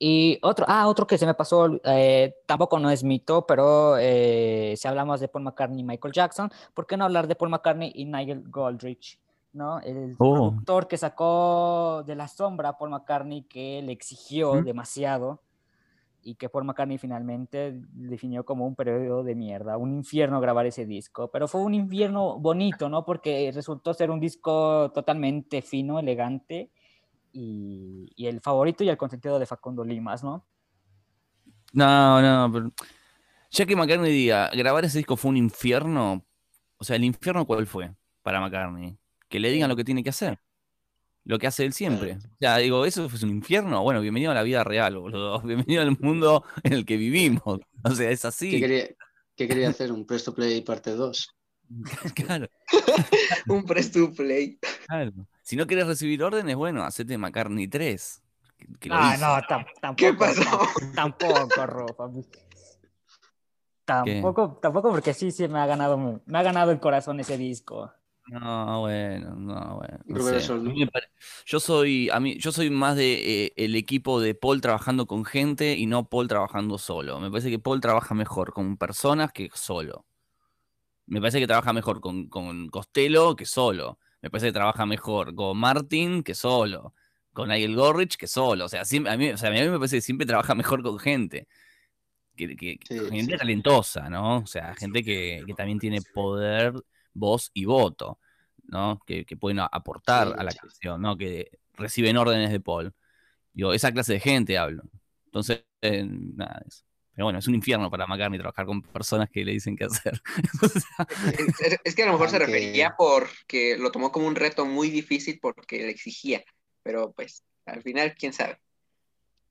Y 0.01 0.39
otro, 0.43 0.65
ah, 0.69 0.87
otro 0.87 1.05
que 1.05 1.17
se 1.17 1.25
me 1.25 1.33
pasó, 1.33 1.67
eh, 1.83 2.33
tampoco 2.45 2.79
no 2.79 2.89
es 2.89 3.03
mito, 3.03 3.45
pero 3.45 3.97
eh, 3.97 4.73
si 4.77 4.87
hablamos 4.87 5.19
de 5.19 5.27
Paul 5.27 5.43
McCartney 5.43 5.81
y 5.81 5.83
Michael 5.83 6.13
Jackson, 6.13 6.49
¿por 6.73 6.87
qué 6.87 6.95
no 6.95 7.03
hablar 7.03 7.27
de 7.27 7.35
Paul 7.35 7.49
McCartney 7.51 7.91
y 7.93 8.05
Nigel 8.05 8.43
Goldrich? 8.49 9.19
¿no? 9.51 9.79
El 9.81 10.17
Oh. 10.19 10.53
productor 10.53 10.87
que 10.87 10.97
sacó 10.97 12.03
de 12.05 12.15
la 12.15 12.27
sombra 12.29 12.69
a 12.69 12.77
Paul 12.77 12.91
McCartney 12.91 13.43
que 13.43 13.81
le 13.81 13.91
exigió 13.91 14.61
¿Mm? 14.61 14.63
demasiado 14.63 15.41
y 16.21 16.35
que 16.35 16.49
Paul 16.49 16.65
McCartney 16.65 16.97
finalmente 16.97 17.73
definió 17.93 18.45
como 18.45 18.67
un 18.67 18.75
periodo 18.75 19.23
de 19.23 19.35
mierda, 19.35 19.77
un 19.77 19.93
infierno 19.93 20.41
grabar 20.41 20.65
ese 20.65 20.85
disco, 20.85 21.29
pero 21.31 21.47
fue 21.47 21.61
un 21.61 21.73
infierno 21.73 22.39
bonito, 22.39 22.89
¿no? 22.89 23.05
Porque 23.05 23.51
resultó 23.53 23.93
ser 23.93 24.11
un 24.11 24.19
disco 24.19 24.91
totalmente 24.93 25.61
fino, 25.61 25.99
elegante 25.99 26.71
y, 27.31 28.11
y 28.15 28.27
el 28.27 28.41
favorito 28.41 28.83
y 28.83 28.89
el 28.89 28.97
consentido 28.97 29.39
de 29.39 29.45
Facundo 29.45 29.83
Limas, 29.83 30.23
¿no? 30.23 30.45
No, 31.73 32.21
no, 32.21 32.51
pero. 32.51 32.71
Ya 33.51 33.65
que 33.65 33.75
McCartney 33.75 34.11
diga, 34.11 34.49
grabar 34.51 34.85
ese 34.85 34.99
disco 34.99 35.17
fue 35.17 35.29
un 35.29 35.37
infierno. 35.37 36.25
O 36.77 36.83
sea, 36.83 36.95
¿el 36.95 37.03
infierno 37.03 37.45
cuál 37.45 37.65
fue 37.67 37.91
para 38.21 38.39
McCartney? 38.39 38.97
Que 39.27 39.39
le 39.39 39.49
digan 39.51 39.69
lo 39.69 39.75
que 39.75 39.83
tiene 39.83 40.03
que 40.03 40.09
hacer. 40.11 40.39
Lo 41.25 41.37
que 41.37 41.47
hace 41.47 41.65
él 41.65 41.73
siempre. 41.73 42.13
O 42.17 42.37
sea, 42.39 42.57
digo, 42.57 42.85
¿eso 42.85 43.07
fue 43.09 43.19
un 43.27 43.35
infierno? 43.35 43.83
Bueno, 43.83 44.01
bienvenido 44.01 44.31
a 44.31 44.35
la 44.35 44.43
vida 44.43 44.63
real, 44.63 44.97
boludo. 44.97 45.41
Bienvenido 45.43 45.81
al 45.81 45.97
mundo 45.99 46.43
en 46.63 46.73
el 46.73 46.85
que 46.85 46.97
vivimos. 46.97 47.59
O 47.83 47.91
sea, 47.91 48.09
es 48.09 48.21
¿Qué 48.21 48.27
así. 48.27 48.59
quería, 48.59 48.87
qué 49.35 49.47
quería 49.47 49.69
hacer? 49.69 49.91
¿Un 49.91 50.05
Presto 50.05 50.33
Play 50.33 50.61
parte 50.61 50.91
2? 50.91 51.35
Claro, 52.15 52.47
Un 53.47 53.63
press 53.63 53.91
to 53.91 54.11
play. 54.11 54.59
claro. 54.87 55.11
Si 55.49 55.55
no 55.55 55.65
quieres 55.65 55.87
recibir 55.87 56.21
órdenes, 56.23 56.55
bueno, 56.55 56.83
hacete 56.83 57.17
McCartney 57.17 57.67
3. 57.67 58.21
que- 58.55 58.67
que 58.79 58.89
lo 58.89 58.95
Ah, 58.95 59.15
no, 59.19 59.27
tam- 59.47 59.65
tampoco. 59.81 59.95
¿Qué 59.95 60.13
pasó? 60.13 60.41
tam- 60.43 60.93
Tampoco, 60.93 61.65
Rafa. 61.65 62.09
Tampoco, 63.83 64.59
tampoco 64.61 64.91
porque 64.91 65.15
sí, 65.15 65.31
sí 65.31 65.47
me 65.47 65.57
ha 65.57 65.65
ganado, 65.65 65.97
me, 65.97 66.19
me 66.27 66.37
ha 66.37 66.43
ganado 66.43 66.69
el 66.69 66.79
corazón 66.79 67.19
ese 67.19 67.35
disco. 67.35 67.91
No, 68.27 68.81
bueno, 68.81 69.33
no, 69.37 69.77
bueno. 69.77 69.97
no 70.05 70.19
sé. 70.39 70.53
Yo 71.47 71.59
soy, 71.59 72.11
a 72.11 72.19
mí, 72.19 72.37
yo 72.37 72.51
soy 72.51 72.69
más 72.69 72.95
de 72.95 73.45
eh, 73.45 73.53
el 73.55 73.75
equipo 73.75 74.21
de 74.21 74.35
Paul 74.35 74.61
trabajando 74.61 75.07
con 75.07 75.25
gente 75.25 75.73
y 75.75 75.87
no 75.87 76.09
Paul 76.09 76.27
trabajando 76.27 76.77
solo. 76.77 77.19
Me 77.19 77.31
parece 77.31 77.49
que 77.49 77.57
Paul 77.57 77.81
trabaja 77.81 78.13
mejor 78.13 78.53
con 78.53 78.77
personas 78.77 79.31
que 79.31 79.49
solo. 79.55 80.05
Me 81.07 81.19
parece 81.19 81.39
que 81.39 81.47
trabaja 81.47 81.73
mejor 81.73 82.01
con, 82.01 82.27
con 82.27 82.69
Costello 82.69 83.35
que 83.35 83.47
solo. 83.47 83.97
Me 84.21 84.29
parece 84.29 84.47
que 84.47 84.53
trabaja 84.53 84.85
mejor 84.85 85.33
con 85.35 85.57
Martin 85.57 86.23
que 86.23 86.35
solo. 86.35 86.93
Con 87.33 87.49
Nigel 87.49 87.75
Gorrich 87.75 88.17
que 88.17 88.27
solo. 88.27 88.65
O 88.65 88.69
sea, 88.69 88.83
siempre, 88.85 89.11
a, 89.13 89.17
mí, 89.17 89.29
o 89.29 89.37
sea, 89.37 89.49
a 89.49 89.53
mí 89.53 89.59
me 89.61 89.77
parece 89.77 89.97
que 89.97 90.01
siempre 90.01 90.27
trabaja 90.27 90.55
mejor 90.55 90.83
con 90.83 90.99
gente. 90.99 91.47
Que, 92.35 92.55
que- 92.55 92.79
Sí, 92.87 92.97
gente 93.09 93.33
sí. 93.33 93.37
talentosa, 93.37 94.09
¿no? 94.09 94.37
O 94.39 94.45
sea, 94.47 94.73
gente 94.75 95.03
que, 95.03 95.43
que 95.45 95.53
también 95.53 95.79
tiene 95.79 96.01
poder, 96.13 96.73
voz 97.13 97.51
y 97.53 97.65
voto, 97.65 98.19
¿no? 98.67 99.01
Que, 99.05 99.25
que 99.25 99.37
pueden 99.37 99.59
aportar 99.59 100.27
Sí, 100.29 100.33
a 100.37 100.43
la 100.43 100.51
canción, 100.53 101.01
¿no? 101.01 101.17
Que 101.17 101.51
reciben 101.73 102.17
órdenes 102.17 102.51
de 102.51 102.59
Paul. 102.61 102.93
Digo, 103.53 103.73
esa 103.73 103.91
clase 103.91 104.13
de 104.13 104.19
gente 104.21 104.57
hablo. 104.57 104.83
Entonces, 105.25 105.65
eh, 105.81 106.05
nada, 106.07 106.61
eso. 106.67 106.83
Pero 107.19 107.25
bueno, 107.25 107.39
es 107.39 107.47
un 107.49 107.55
infierno 107.55 107.91
para 107.91 108.07
McCartney 108.07 108.39
trabajar 108.39 108.65
con 108.65 108.81
personas 108.81 109.29
que 109.29 109.43
le 109.43 109.51
dicen 109.51 109.75
qué 109.75 109.83
hacer. 109.83 110.21
Es, 111.37 111.59
es- 111.59 111.77
es 111.83 111.93
que 111.93 112.03
a 112.03 112.05
lo 112.05 112.13
mejor 112.13 112.29
se 112.29 112.39
refería 112.39 112.95
porque 112.97 113.75
lo 113.77 113.91
tomó 113.91 114.09
como 114.09 114.25
un 114.25 114.35
reto 114.37 114.65
muy 114.65 114.89
difícil 114.89 115.37
porque 115.41 115.79
le 115.79 115.89
exigía. 115.89 116.41
Pero 116.81 117.11
pues, 117.11 117.43
al 117.65 117.83
final, 117.83 118.15
quién 118.17 118.31
sabe. 118.31 118.61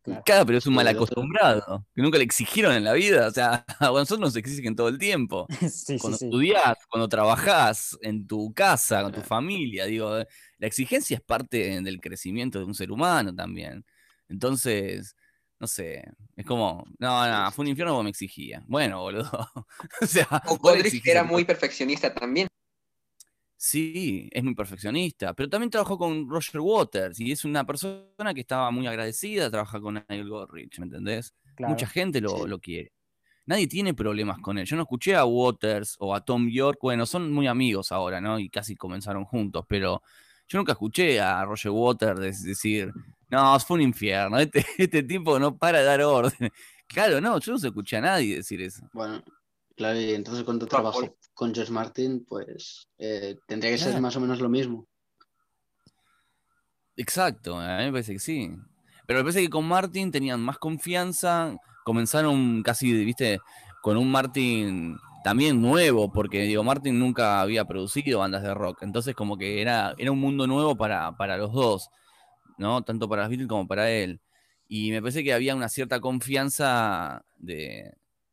Claro. 0.01 0.23
Claro, 0.25 0.47
pero 0.47 0.57
es 0.57 0.66
un 0.66 0.73
mal 0.77 0.89
acostumbrado, 0.89 1.87
que 1.95 2.01
nunca 2.01 2.16
le 2.16 2.25
exigieron 2.25 2.73
en 2.73 2.85
la 2.85 2.95
vida. 2.95 3.29
O 3.29 3.31
sea, 3.33 3.66
a 3.81 3.89
nosotros 3.89 4.21
nos 4.21 4.37
exigen 4.37 4.75
todo 4.75 4.89
el 4.89 4.97
tiempo. 4.97 5.47
sí, 5.61 5.69
sí, 5.69 5.99
Cuando 5.99 6.16
sí. 6.16 6.25
estudiás, 6.25 6.79
cuando 6.89 7.07
trabajás 7.07 7.99
en 8.01 8.27
tu 8.27 8.51
casa, 8.55 9.03
con 9.03 9.12
tu 9.12 9.21
familia, 9.21 9.85
digo, 9.85 10.11
la 10.16 10.66
exigencia 10.66 11.19
es 11.19 11.23
parte 11.23 11.83
del 11.83 12.01
crecimiento 12.01 12.61
de 12.61 12.64
un 12.64 12.75
ser 12.75 12.91
humano 12.91 13.35
también. 13.35 13.85
Entonces, 14.27 15.14
no 15.61 15.66
sé, 15.66 16.04
es 16.36 16.46
como, 16.46 16.84
no, 16.98 17.26
no, 17.26 17.50
fue 17.52 17.64
un 17.64 17.68
infierno 17.68 17.94
porque 17.94 18.04
me 18.04 18.11
exigía. 18.11 18.62
Bueno, 18.68 19.00
boludo. 19.00 19.28
o 20.00 20.06
sea, 20.06 20.26
Godrich 20.61 21.06
era 21.06 21.24
muy 21.24 21.44
perfeccionista 21.44 22.14
también. 22.14 22.48
Sí, 23.61 24.28
es 24.30 24.44
muy 24.44 24.54
perfeccionista, 24.54 25.34
pero 25.34 25.48
también 25.48 25.68
trabajó 25.70 25.98
con 25.98 26.28
Roger 26.30 26.61
Waters 26.61 27.18
y 27.18 27.32
es 27.32 27.44
una 27.44 27.66
persona 27.66 28.32
que 28.32 28.42
estaba 28.42 28.70
muy 28.70 28.86
agradecida, 28.86 29.50
trabaja 29.50 29.80
con 29.80 29.94
Nigel 29.94 30.28
Gorrich, 30.28 30.78
¿me 30.78 30.84
entendés? 30.84 31.34
Claro. 31.56 31.72
Mucha 31.72 31.88
gente 31.88 32.20
lo, 32.20 32.36
Sí. 32.38 32.46
lo 32.46 32.61
quiere. 32.61 32.92
Nadie 33.46 33.66
tiene 33.66 33.94
problemas 33.94 34.38
con 34.38 34.59
él. 34.59 34.66
Yo 34.66 34.76
no 34.76 34.82
escuché 34.82 35.16
a 35.16 35.24
Waters 35.24 35.96
o 35.98 36.14
a 36.14 36.20
Tom 36.24 36.48
York, 36.48 36.78
bueno, 36.80 37.04
son 37.04 37.32
muy 37.32 37.48
amigos 37.48 37.90
ahora, 37.90 38.20
¿no? 38.20 38.38
Y 38.38 38.48
casi 38.48 38.76
comenzaron 38.76 39.24
juntos, 39.24 39.64
pero 39.68 40.02
yo 40.46 40.59
nunca 40.59 40.72
escuché 40.72 41.20
a 41.20 41.44
Roger 41.44 41.72
Waters 41.72 42.42
decir, 42.44 42.92
no, 43.31 43.59
fue 43.61 43.76
un 43.76 43.83
infierno, 43.83 44.39
este, 44.39 44.64
este 44.79 45.03
tipo 45.03 45.39
no 45.39 45.57
para 45.57 45.79
de 45.79 45.85
dar 45.85 46.03
orden. 46.03 46.51
Claro, 46.87 47.20
no, 47.20 47.39
yo 47.39 47.53
no 47.53 47.59
se 47.59 47.68
escuché 47.68 47.99
a 47.99 48.01
nadie 48.01 48.37
decir 48.37 48.62
eso. 48.62 48.89
Bueno, 48.93 49.22
claro, 49.76 50.01
y 50.01 50.14
entonces 50.14 50.45
cuando 50.45 50.66
trabajó 50.66 51.14
con 51.35 51.55
George 51.55 51.72
Martin, 51.72 52.24
pues 52.26 52.89
eh, 52.99 53.37
tendría 53.47 53.70
que 53.72 53.79
ser 53.79 53.89
Claro. 53.89 54.03
más 54.03 54.16
o 54.16 54.20
menos 54.20 54.41
lo 54.41 54.49
mismo. 54.49 54.87
Exacto, 56.97 57.59
a 57.59 57.79
mí 57.79 57.85
me 57.85 57.93
parece 57.93 58.14
que 58.14 58.18
sí. 58.18 58.51
Pero 59.07 59.20
me 59.20 59.24
parece 59.24 59.43
que 59.43 59.51
con 59.51 59.66
Martin 59.66 60.11
tenían 60.11 60.41
más 60.41 60.59
confianza, 60.59 61.57
comenzaron 61.85 62.62
casi, 62.62 62.93
viste, 63.05 63.39
con 63.83 63.97
un 63.97 64.11
Martin 64.11 64.97
también 65.22 65.61
nuevo, 65.62 66.11
porque 66.12 66.43
digo, 66.43 66.64
Martin 66.64 66.99
nunca 66.99 67.41
había 67.41 67.64
producido 67.64 68.18
bandas 68.20 68.43
de 68.43 68.53
rock, 68.55 68.83
entonces 68.83 69.14
como 69.14 69.37
que 69.37 69.61
era, 69.61 69.95
era 69.99 70.11
un 70.11 70.18
mundo 70.18 70.47
nuevo 70.47 70.76
para, 70.76 71.12
para 71.16 71.37
los 71.37 71.53
dos, 71.53 71.89
¿no? 72.59 72.82
Tanto 72.84 73.09
para 73.09 73.22
los 73.22 73.30
Beatles 73.30 73.48
como 73.48 73.66
para 73.66 73.90
él. 73.90 74.20
Y 74.68 74.90
me 74.90 75.00
parece 75.00 75.24
que 75.24 75.32
había 75.32 75.54
una 75.54 75.68
cierta 75.68 76.00
confianza 76.00 77.24
de, 77.36 77.92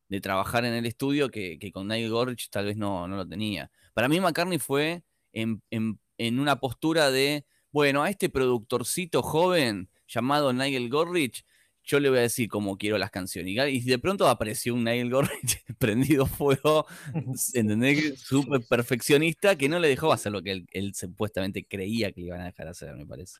de 0.10 0.22
trabajar 0.22 0.66
en 0.66 0.74
el 0.74 0.86
estudio 0.86 1.30
que, 1.30 1.58
que 1.60 1.72
con 1.72 1.88
Nigel 1.88 2.12
Gorge 2.12 2.48
tal 2.52 2.66
vez 2.66 2.78
no, 2.78 3.08
no 3.08 3.16
lo 3.16 3.28
tenía. 3.28 3.72
Para 3.94 4.10
mí 4.10 4.20
McCartney 4.20 4.60
fue 4.60 5.04
en, 5.34 5.62
en- 5.72 6.00
en 6.18 6.40
una 6.40 6.60
postura 6.62 7.12
de, 7.12 7.46
bueno, 7.72 8.02
a 8.04 8.10
este 8.10 8.30
productorcito 8.30 9.22
joven 9.22 9.90
llamado 10.08 10.54
Nigel 10.54 10.90
Gorrich, 10.90 11.46
yo 11.84 12.00
le 12.00 12.10
voy 12.10 12.20
a 12.20 12.22
decir 12.22 12.48
cómo 12.50 12.78
quiero 12.78 12.98
las 12.98 13.12
canciones. 13.12 13.52
Y 13.54 13.60
y 13.78 13.82
de 13.82 14.00
pronto 14.00 14.28
apareció 14.28 14.74
un 14.74 14.84
Nigel 14.86 15.10
Gorrich 15.12 15.64
prendido 15.78 16.26
fuego, 16.26 16.86
¿entendés? 17.54 18.06
Súper 18.16 18.62
perfeccionista, 18.68 19.58
que 19.58 19.70
no 19.70 19.80
le 19.80 19.88
dejó 19.90 20.12
hacer 20.14 20.32
lo 20.32 20.42
que 20.42 20.52
él, 20.52 20.68
él 20.72 20.94
supuestamente 20.96 21.66
creía 21.66 22.12
que 22.12 22.22
le 22.22 22.28
iban 22.28 22.42
a 22.42 22.46
dejar 22.46 22.68
hacer, 22.68 22.96
me 22.96 23.06
parece. 23.06 23.40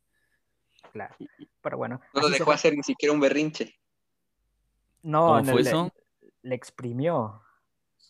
Claro. 0.96 1.14
Pero 1.62 1.78
bueno. 1.78 2.00
No 2.14 2.22
lo 2.22 2.30
dejó 2.30 2.54
hacer 2.54 2.74
ni 2.74 2.82
siquiera 2.82 3.12
un 3.14 3.20
berrinche. 3.20 3.76
No, 5.04 5.28
¿Cómo 5.28 5.42
no, 5.42 5.52
fue 5.52 5.62
le, 5.64 5.70
eso? 5.70 5.92
le 6.42 6.56
exprimió. 6.56 7.42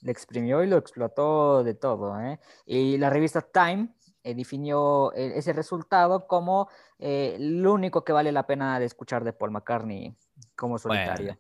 Le 0.02 0.12
exprimió 0.12 0.64
y 0.64 0.68
lo 0.68 0.78
explotó 0.78 1.64
de 1.64 1.74
todo. 1.74 2.22
¿eh? 2.22 2.40
Y 2.68 3.00
la 3.00 3.10
revista 3.10 3.42
Time 3.42 3.90
eh, 4.22 4.36
definió 4.36 5.12
eh, 5.14 5.34
ese 5.36 5.52
resultado 5.52 6.28
como 6.28 6.70
eh, 7.00 7.38
lo 7.40 7.74
único 7.74 8.04
que 8.04 8.14
vale 8.14 8.32
la 8.32 8.46
pena 8.46 8.78
de 8.80 8.86
escuchar 8.86 9.24
de 9.24 9.34
Paul 9.34 9.50
McCartney 9.50 10.16
como 10.56 10.78
solitario. 10.78 11.40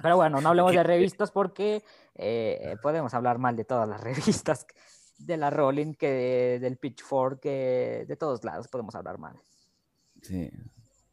Pero 0.00 0.14
bueno, 0.14 0.40
no 0.40 0.50
hablemos 0.50 0.70
de 0.72 0.82
revistas 0.84 1.32
porque 1.32 1.82
eh, 2.14 2.76
podemos 2.80 3.12
hablar 3.12 3.38
mal 3.38 3.56
de 3.56 3.64
todas 3.64 3.88
las 3.88 4.00
revistas, 4.04 4.68
de 5.18 5.36
la 5.36 5.50
Rolling, 5.50 5.94
que 5.94 6.08
de- 6.10 6.58
del 6.60 6.76
Pitchfork, 6.76 7.40
que 7.40 8.04
de 8.06 8.16
todos 8.16 8.44
lados 8.44 8.68
podemos 8.68 8.94
hablar 8.94 9.18
mal. 9.18 9.36
Sí. 10.24 10.50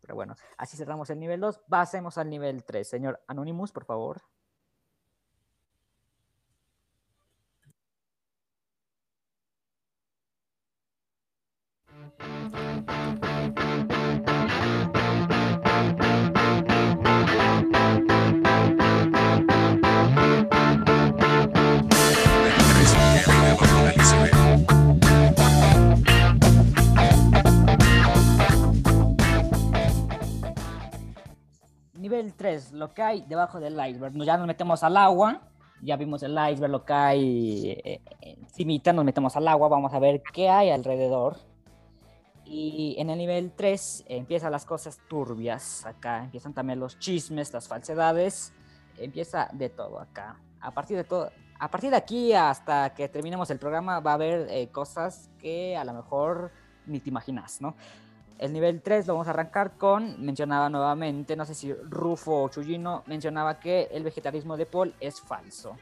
Pero 0.01 0.15
bueno, 0.15 0.35
así 0.57 0.77
cerramos 0.77 1.09
el 1.09 1.19
nivel 1.19 1.39
2. 1.39 1.59
Pasemos 1.69 2.17
al 2.17 2.29
nivel 2.29 2.63
3. 2.63 2.87
Señor 2.87 3.21
Anonymous, 3.27 3.71
por 3.71 3.85
favor. 3.85 4.21
Nivel 32.21 32.35
3, 32.35 32.73
lo 32.73 32.93
que 32.93 33.01
hay 33.01 33.21
debajo 33.21 33.59
del 33.59 33.73
iceberg. 33.73 34.13
Ya 34.23 34.37
nos 34.37 34.47
metemos 34.47 34.83
al 34.83 34.97
agua. 34.97 35.41
Ya 35.81 35.95
vimos 35.95 36.21
el 36.21 36.33
iceberg, 36.33 36.71
lo 36.71 36.85
que 36.85 36.93
hay 36.93 37.71
eh, 37.83 38.01
encimita, 38.21 38.93
nos 38.93 39.03
metemos 39.03 39.35
al 39.35 39.47
agua. 39.47 39.67
Vamos 39.67 39.91
a 39.93 39.99
ver 39.99 40.21
qué 40.31 40.47
hay 40.47 40.69
alrededor. 40.69 41.37
Y 42.45 42.95
en 42.99 43.09
el 43.09 43.17
nivel 43.17 43.51
3 43.55 44.05
empiezan 44.07 44.51
las 44.51 44.65
cosas 44.65 44.99
turbias. 45.09 45.85
Acá 45.85 46.23
empiezan 46.23 46.53
también 46.53 46.79
los 46.79 46.99
chismes, 46.99 47.51
las 47.53 47.67
falsedades. 47.67 48.53
Empieza 48.97 49.49
de 49.53 49.69
todo 49.69 49.99
acá. 49.99 50.37
A 50.59 50.71
partir 50.71 50.97
de 50.97 51.03
todo, 51.03 51.31
a 51.59 51.71
partir 51.71 51.89
de 51.89 51.95
aquí 51.95 52.33
hasta 52.33 52.93
que 52.93 53.07
terminemos 53.07 53.49
el 53.49 53.57
programa 53.57 53.99
va 53.99 54.11
a 54.11 54.15
haber 54.15 54.47
eh, 54.51 54.67
cosas 54.67 55.31
que 55.39 55.75
a 55.75 55.83
lo 55.83 55.93
mejor 55.93 56.51
ni 56.85 56.99
te 56.99 57.09
imaginas, 57.09 57.61
¿no? 57.61 57.75
El 58.41 58.53
nivel 58.53 58.81
3 58.81 59.05
lo 59.05 59.13
vamos 59.13 59.27
a 59.27 59.29
arrancar 59.29 59.77
con, 59.77 60.19
mencionaba 60.19 60.67
nuevamente, 60.67 61.35
no 61.35 61.45
sé 61.45 61.53
si 61.53 61.71
Rufo 61.71 62.41
o 62.41 62.49
Chuyino 62.49 63.03
mencionaba 63.05 63.59
que 63.59 63.83
el 63.91 64.01
vegetarismo 64.01 64.57
de 64.57 64.65
Paul 64.65 64.95
es 64.99 65.21
falso. 65.21 65.77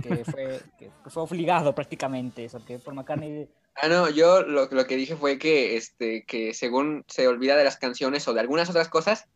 Que 0.00 0.24
fue, 0.24 0.60
que 0.78 0.92
fue 1.06 1.24
obligado 1.24 1.74
prácticamente 1.74 2.44
eso, 2.44 2.64
que 2.64 2.78
Paul 2.78 2.94
McCartney... 2.94 3.48
Ah, 3.74 3.88
no, 3.88 4.08
yo 4.10 4.42
lo, 4.42 4.66
lo 4.66 4.86
que 4.86 4.96
dije 4.96 5.16
fue 5.16 5.38
que, 5.38 5.76
este, 5.76 6.24
que 6.24 6.54
según 6.54 7.04
se 7.08 7.26
olvida 7.26 7.56
de 7.56 7.64
las 7.64 7.78
canciones 7.78 8.28
o 8.28 8.32
de 8.32 8.38
algunas 8.38 8.70
otras 8.70 8.88
cosas, 8.88 9.26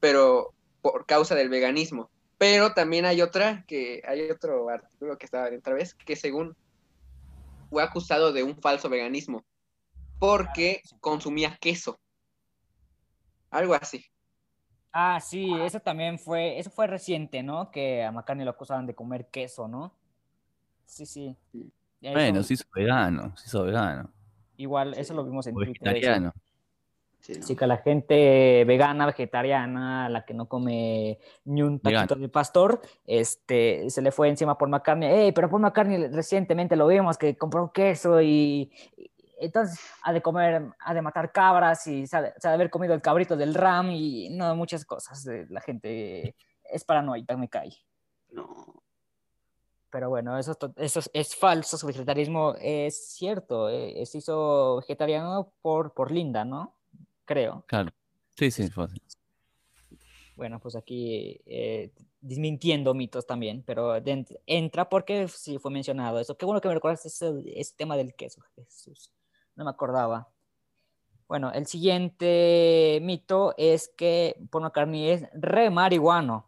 pero 0.00 0.54
por 0.80 1.04
causa 1.04 1.34
del 1.34 1.50
veganismo. 1.50 2.08
Pero 2.38 2.72
también 2.72 3.04
hay 3.04 3.20
otra, 3.20 3.66
que 3.68 4.00
hay 4.06 4.30
otro 4.30 4.70
artículo 4.70 5.18
que 5.18 5.26
estaba 5.26 5.50
otra 5.54 5.74
vez, 5.74 5.92
que 5.94 6.16
según 6.16 6.56
fue 7.68 7.82
acusado 7.82 8.32
de 8.32 8.42
un 8.42 8.56
falso 8.56 8.88
veganismo, 8.88 9.44
porque 10.18 10.80
consumía 11.00 11.56
queso. 11.60 11.98
Algo 13.50 13.74
así. 13.74 14.04
Ah, 14.92 15.18
sí, 15.20 15.52
eso 15.62 15.80
también 15.80 16.18
fue, 16.18 16.58
eso 16.58 16.70
fue 16.70 16.86
reciente, 16.86 17.42
¿no? 17.42 17.70
Que 17.70 18.04
a 18.04 18.12
McCartney 18.12 18.44
lo 18.44 18.52
acusaban 18.52 18.86
de 18.86 18.94
comer 18.94 19.26
queso, 19.26 19.66
¿no? 19.68 19.92
Sí, 20.86 21.04
sí. 21.06 21.36
Eso- 22.00 22.12
Bueno, 22.12 22.42
se 22.42 22.54
hizo 22.54 22.64
vegano, 22.74 23.36
se 23.36 23.46
hizo 23.46 23.64
vegano. 23.64 24.10
Igual, 24.56 24.94
eso 24.94 25.14
lo 25.14 25.24
vimos 25.24 25.46
en 25.46 25.54
Twitter. 25.54 26.32
Sí, 27.20 27.56
que 27.56 27.66
la 27.66 27.78
gente 27.78 28.64
vegana, 28.66 29.06
vegetariana, 29.06 30.10
la 30.10 30.26
que 30.26 30.34
no 30.34 30.46
come 30.46 31.18
ni 31.46 31.62
un 31.62 31.80
Vegano. 31.82 32.06
taquito 32.06 32.20
de 32.20 32.28
pastor, 32.28 32.82
este, 33.06 33.88
se 33.88 34.02
le 34.02 34.12
fue 34.12 34.28
encima 34.28 34.58
por 34.58 34.68
McCartney. 34.68 35.08
Ey, 35.08 35.32
pero 35.32 35.48
por 35.48 35.58
McCartney 35.58 36.08
recientemente 36.08 36.76
lo 36.76 36.86
vimos 36.86 37.16
que 37.16 37.34
compró 37.38 37.72
queso 37.72 38.20
y 38.20 38.70
entonces 39.44 39.78
ha 40.02 40.12
de 40.12 40.22
comer, 40.22 40.70
ha 40.78 40.94
de 40.94 41.02
matar 41.02 41.32
cabras 41.32 41.86
y 41.86 42.06
se 42.06 42.16
ha 42.16 42.22
de, 42.22 42.34
se 42.38 42.48
ha 42.48 42.50
de 42.50 42.54
haber 42.54 42.70
comido 42.70 42.94
el 42.94 43.02
cabrito 43.02 43.36
del 43.36 43.54
ram 43.54 43.90
y 43.90 44.30
no, 44.30 44.54
muchas 44.56 44.84
cosas. 44.84 45.24
La 45.48 45.60
gente 45.60 46.36
es 46.64 46.84
paranoica, 46.84 47.36
me 47.36 47.48
cae. 47.48 47.72
No. 48.30 48.82
Pero 49.90 50.08
bueno, 50.08 50.36
eso, 50.38 50.52
es 50.52 50.58
eso 50.76 50.98
es, 50.98 51.10
es 51.12 51.36
falso, 51.36 51.78
su 51.78 51.86
vegetarianismo 51.86 52.56
es 52.60 53.12
cierto, 53.12 53.68
eh, 53.68 54.04
se 54.06 54.18
hizo 54.18 54.76
vegetariano 54.78 55.52
por, 55.62 55.94
por 55.94 56.10
Linda, 56.10 56.44
¿no? 56.44 56.74
Creo. 57.24 57.64
Claro. 57.68 57.92
Sí, 58.36 58.50
sí, 58.50 58.68
fue 58.70 58.84
así. 58.84 59.00
Bueno, 60.34 60.58
pues 60.58 60.74
aquí 60.74 61.40
eh, 61.46 61.92
desmintiendo 62.20 62.92
mitos 62.92 63.24
también, 63.24 63.62
pero 63.64 63.94
entra 64.46 64.88
porque 64.88 65.28
sí 65.28 65.58
fue 65.58 65.70
mencionado 65.70 66.18
eso. 66.18 66.36
Qué 66.36 66.44
bueno 66.44 66.60
que 66.60 66.66
me 66.66 66.74
recuerdas 66.74 67.06
ese, 67.06 67.32
ese 67.54 67.76
tema 67.76 67.96
del 67.96 68.14
queso, 68.14 68.42
Jesús. 68.56 69.12
No 69.56 69.64
me 69.64 69.70
acordaba. 69.70 70.28
Bueno, 71.28 71.50
el 71.52 71.66
siguiente 71.66 72.98
mito 73.02 73.54
es 73.56 73.88
que 73.96 74.36
Paul 74.50 74.64
McCartney 74.64 75.08
es 75.10 75.24
re 75.32 75.70
marihuano. 75.70 76.46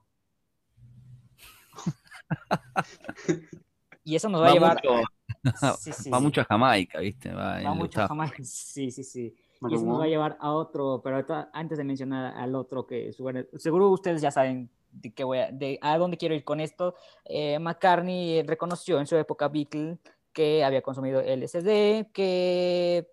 y 4.05 4.17
eso 4.17 4.29
nos 4.29 4.43
va, 4.43 4.47
a 4.47 4.49
Va 4.49 4.55
llevar. 4.55 4.81
mucho, 4.85 5.03
Sí, 5.79 5.93
sí. 5.93 6.11
va 6.11 6.21
mucho 6.21 6.41
a 6.41 6.45
Jamaica, 6.45 7.01
¿viste? 7.01 7.33
Va, 7.33 7.61
mucho 7.75 8.01
Utah. 8.01 8.09
jamás. 8.09 8.33
Sí, 8.45 8.91
sí, 8.91 9.03
sí. 9.03 9.35
Y 9.69 9.75
eso 9.75 9.85
nos 9.87 10.01
va 10.01 10.05
a 10.05 10.09
llevar 10.09 10.37
a 10.41 10.53
otro, 10.53 11.01
pero 11.03 11.25
antes 11.53 11.79
de 11.79 11.85
mencionar 11.85 12.35
al 12.37 12.55
otro 12.55 12.87
que 12.87 13.13
seguro 13.57 13.89
ustedes 13.91 14.21
ya 14.21 14.31
saben 14.31 14.71
de 14.93 15.13
qué 15.15 15.25
voy 15.25 15.39
a, 15.39 15.51
de 15.51 15.79
a 15.81 15.97
dónde 15.99 16.19
quiero 16.19 16.35
ir 16.35 16.45
con 16.45 16.61
esto. 16.61 16.95
Eh, 17.25 17.59
McCartney 17.59 18.43
reconoció 18.43 18.99
en 19.01 19.07
su 19.07 19.17
época 19.17 19.49
Beatle 19.49 19.99
que 20.37 20.63
había 20.63 20.83
consumido 20.83 21.23
LSD, 21.23 22.13
que 22.13 23.09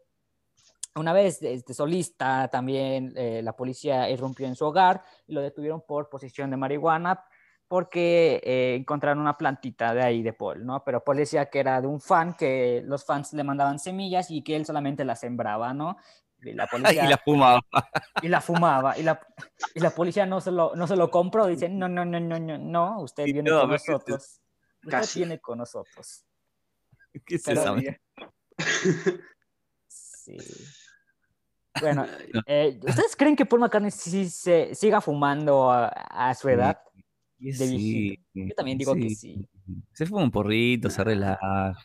una 0.96 1.14
vez 1.14 1.42
este, 1.42 1.74
solista 1.74 2.50
también 2.50 3.14
eh, 3.16 3.42
la 3.42 3.56
policía 3.56 4.10
irrumpió 4.10 4.46
en 4.46 4.58
su 4.58 4.66
hogar 4.66 5.06
y 5.26 5.34
lo 5.34 5.40
detuvieron 5.40 5.82
por 5.88 6.10
posesión 6.10 6.52
de 6.52 6.58
marihuana 6.58 7.24
porque 7.70 8.42
eh, 8.44 8.76
encontraron 8.76 9.22
una 9.22 9.38
plantita 9.38 9.94
de 9.94 10.04
ahí 10.04 10.22
de 10.22 10.34
Paul, 10.34 10.66
¿no? 10.66 10.84
Pero 10.84 11.02
Paul 11.02 11.16
decía 11.16 11.46
que 11.46 11.60
era 11.60 11.80
de 11.80 11.88
un 11.88 12.02
fan, 12.02 12.34
que 12.34 12.84
los 12.84 13.06
fans 13.06 13.32
le 13.32 13.46
mandaban 13.46 13.80
semillas 13.80 14.30
y 14.30 14.44
que 14.44 14.58
él 14.58 14.66
solamente 14.66 15.06
las 15.06 15.22
sembraba, 15.22 15.74
¿no? 15.74 15.96
Y 16.42 16.52
la 16.52 16.68
policía 16.72 17.06
Y 17.06 17.08
la 17.08 17.18
fumaba. 17.20 17.62
y 18.22 18.28
la 18.28 18.42
fumaba 18.42 18.98
y 18.98 19.04
la, 19.04 19.18
y 19.74 19.80
la 19.80 19.92
policía 19.92 20.26
no 20.26 20.42
se 20.42 20.52
lo, 20.52 20.76
no 20.76 20.88
se 20.88 20.98
lo 20.98 21.10
compró. 21.10 21.48
Dice, 21.48 21.70
no, 21.70 21.88
no, 21.88 22.04
no, 22.04 22.20
no, 22.20 22.38
no, 22.38 22.58
no, 22.58 23.02
usted 23.02 23.24
viene 23.24 23.50
no, 23.50 23.62
con 23.62 23.70
nosotros. 23.70 24.42
Usted 24.84 24.92
Casi. 24.92 25.20
viene 25.20 25.40
con 25.40 25.60
nosotros. 25.60 26.26
¿Qué 27.26 27.36
es 27.36 27.48
esa? 27.48 27.76
Sí. 29.88 30.38
Bueno, 31.82 32.06
eh, 32.46 32.80
¿ustedes 32.88 33.16
creen 33.16 33.36
que 33.36 33.48
Paul 33.48 33.62
McCartney 33.62 33.90
sí 33.90 34.30
se 34.30 34.76
siga 34.76 35.02
fumando 35.02 35.72
a, 35.72 35.88
a 35.88 36.36
su 36.36 36.48
edad? 36.48 36.80
Y 37.40 37.48
de 37.48 37.68
sí, 37.68 38.26
Yo 38.32 38.54
también 38.56 38.78
digo 38.78 38.94
que 38.94 39.10
sí. 39.10 39.44
Se 39.92 40.06
fuma 40.06 40.22
un 40.22 40.30
porrito, 40.30 40.92
se 40.92 41.04
relaja. 41.04 41.76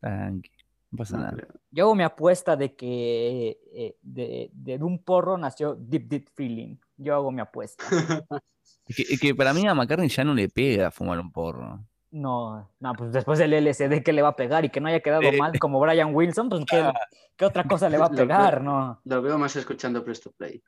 Tranqui. 0.00 0.50
No 0.90 0.96
pasa 0.98 1.18
nada. 1.18 1.36
Yo 1.70 1.84
hago 1.84 1.94
mi 1.96 2.04
apuesta 2.04 2.56
de 2.56 2.74
que 2.76 3.60
eh, 3.74 3.96
de, 4.00 4.50
de 4.52 4.76
un 4.76 5.02
porro 5.02 5.36
nació 5.36 5.74
Deep 5.74 6.08
Deep 6.08 6.28
Feeling. 6.34 6.76
Yo 6.96 7.14
hago 7.14 7.32
mi 7.32 7.40
apuesta. 7.40 7.84
Es 8.86 8.96
que, 8.96 9.02
es 9.02 9.20
que 9.20 9.34
para 9.34 9.52
mí 9.52 9.66
a 9.66 9.74
McCartney 9.74 10.08
ya 10.08 10.24
no 10.24 10.34
le 10.34 10.48
pega 10.48 10.90
fumar 10.90 11.18
un 11.20 11.30
porro. 11.30 11.84
No, 12.10 12.70
no, 12.80 12.92
pues 12.94 13.12
después 13.12 13.38
del 13.38 13.52
LSD 13.52 14.02
que 14.02 14.12
le 14.14 14.22
va 14.22 14.28
a 14.28 14.36
pegar 14.36 14.64
y 14.64 14.70
que 14.70 14.80
no 14.80 14.88
haya 14.88 15.00
quedado 15.00 15.22
Eh. 15.22 15.36
mal 15.36 15.58
como 15.58 15.78
Brian 15.78 16.14
Wilson, 16.14 16.48
pues 16.48 16.64
¿qué, 16.68 16.90
qué 17.36 17.44
otra 17.44 17.64
cosa 17.64 17.88
le 17.88 17.98
va 17.98 18.06
a 18.06 18.10
Lo 18.10 18.16
pegar, 18.16 18.58
que- 18.58 18.64
no? 18.64 19.00
Lo 19.04 19.20
veo 19.22 19.36
más 19.38 19.54
escuchando 19.56 20.02
Presto 20.04 20.32
Play. 20.32 20.62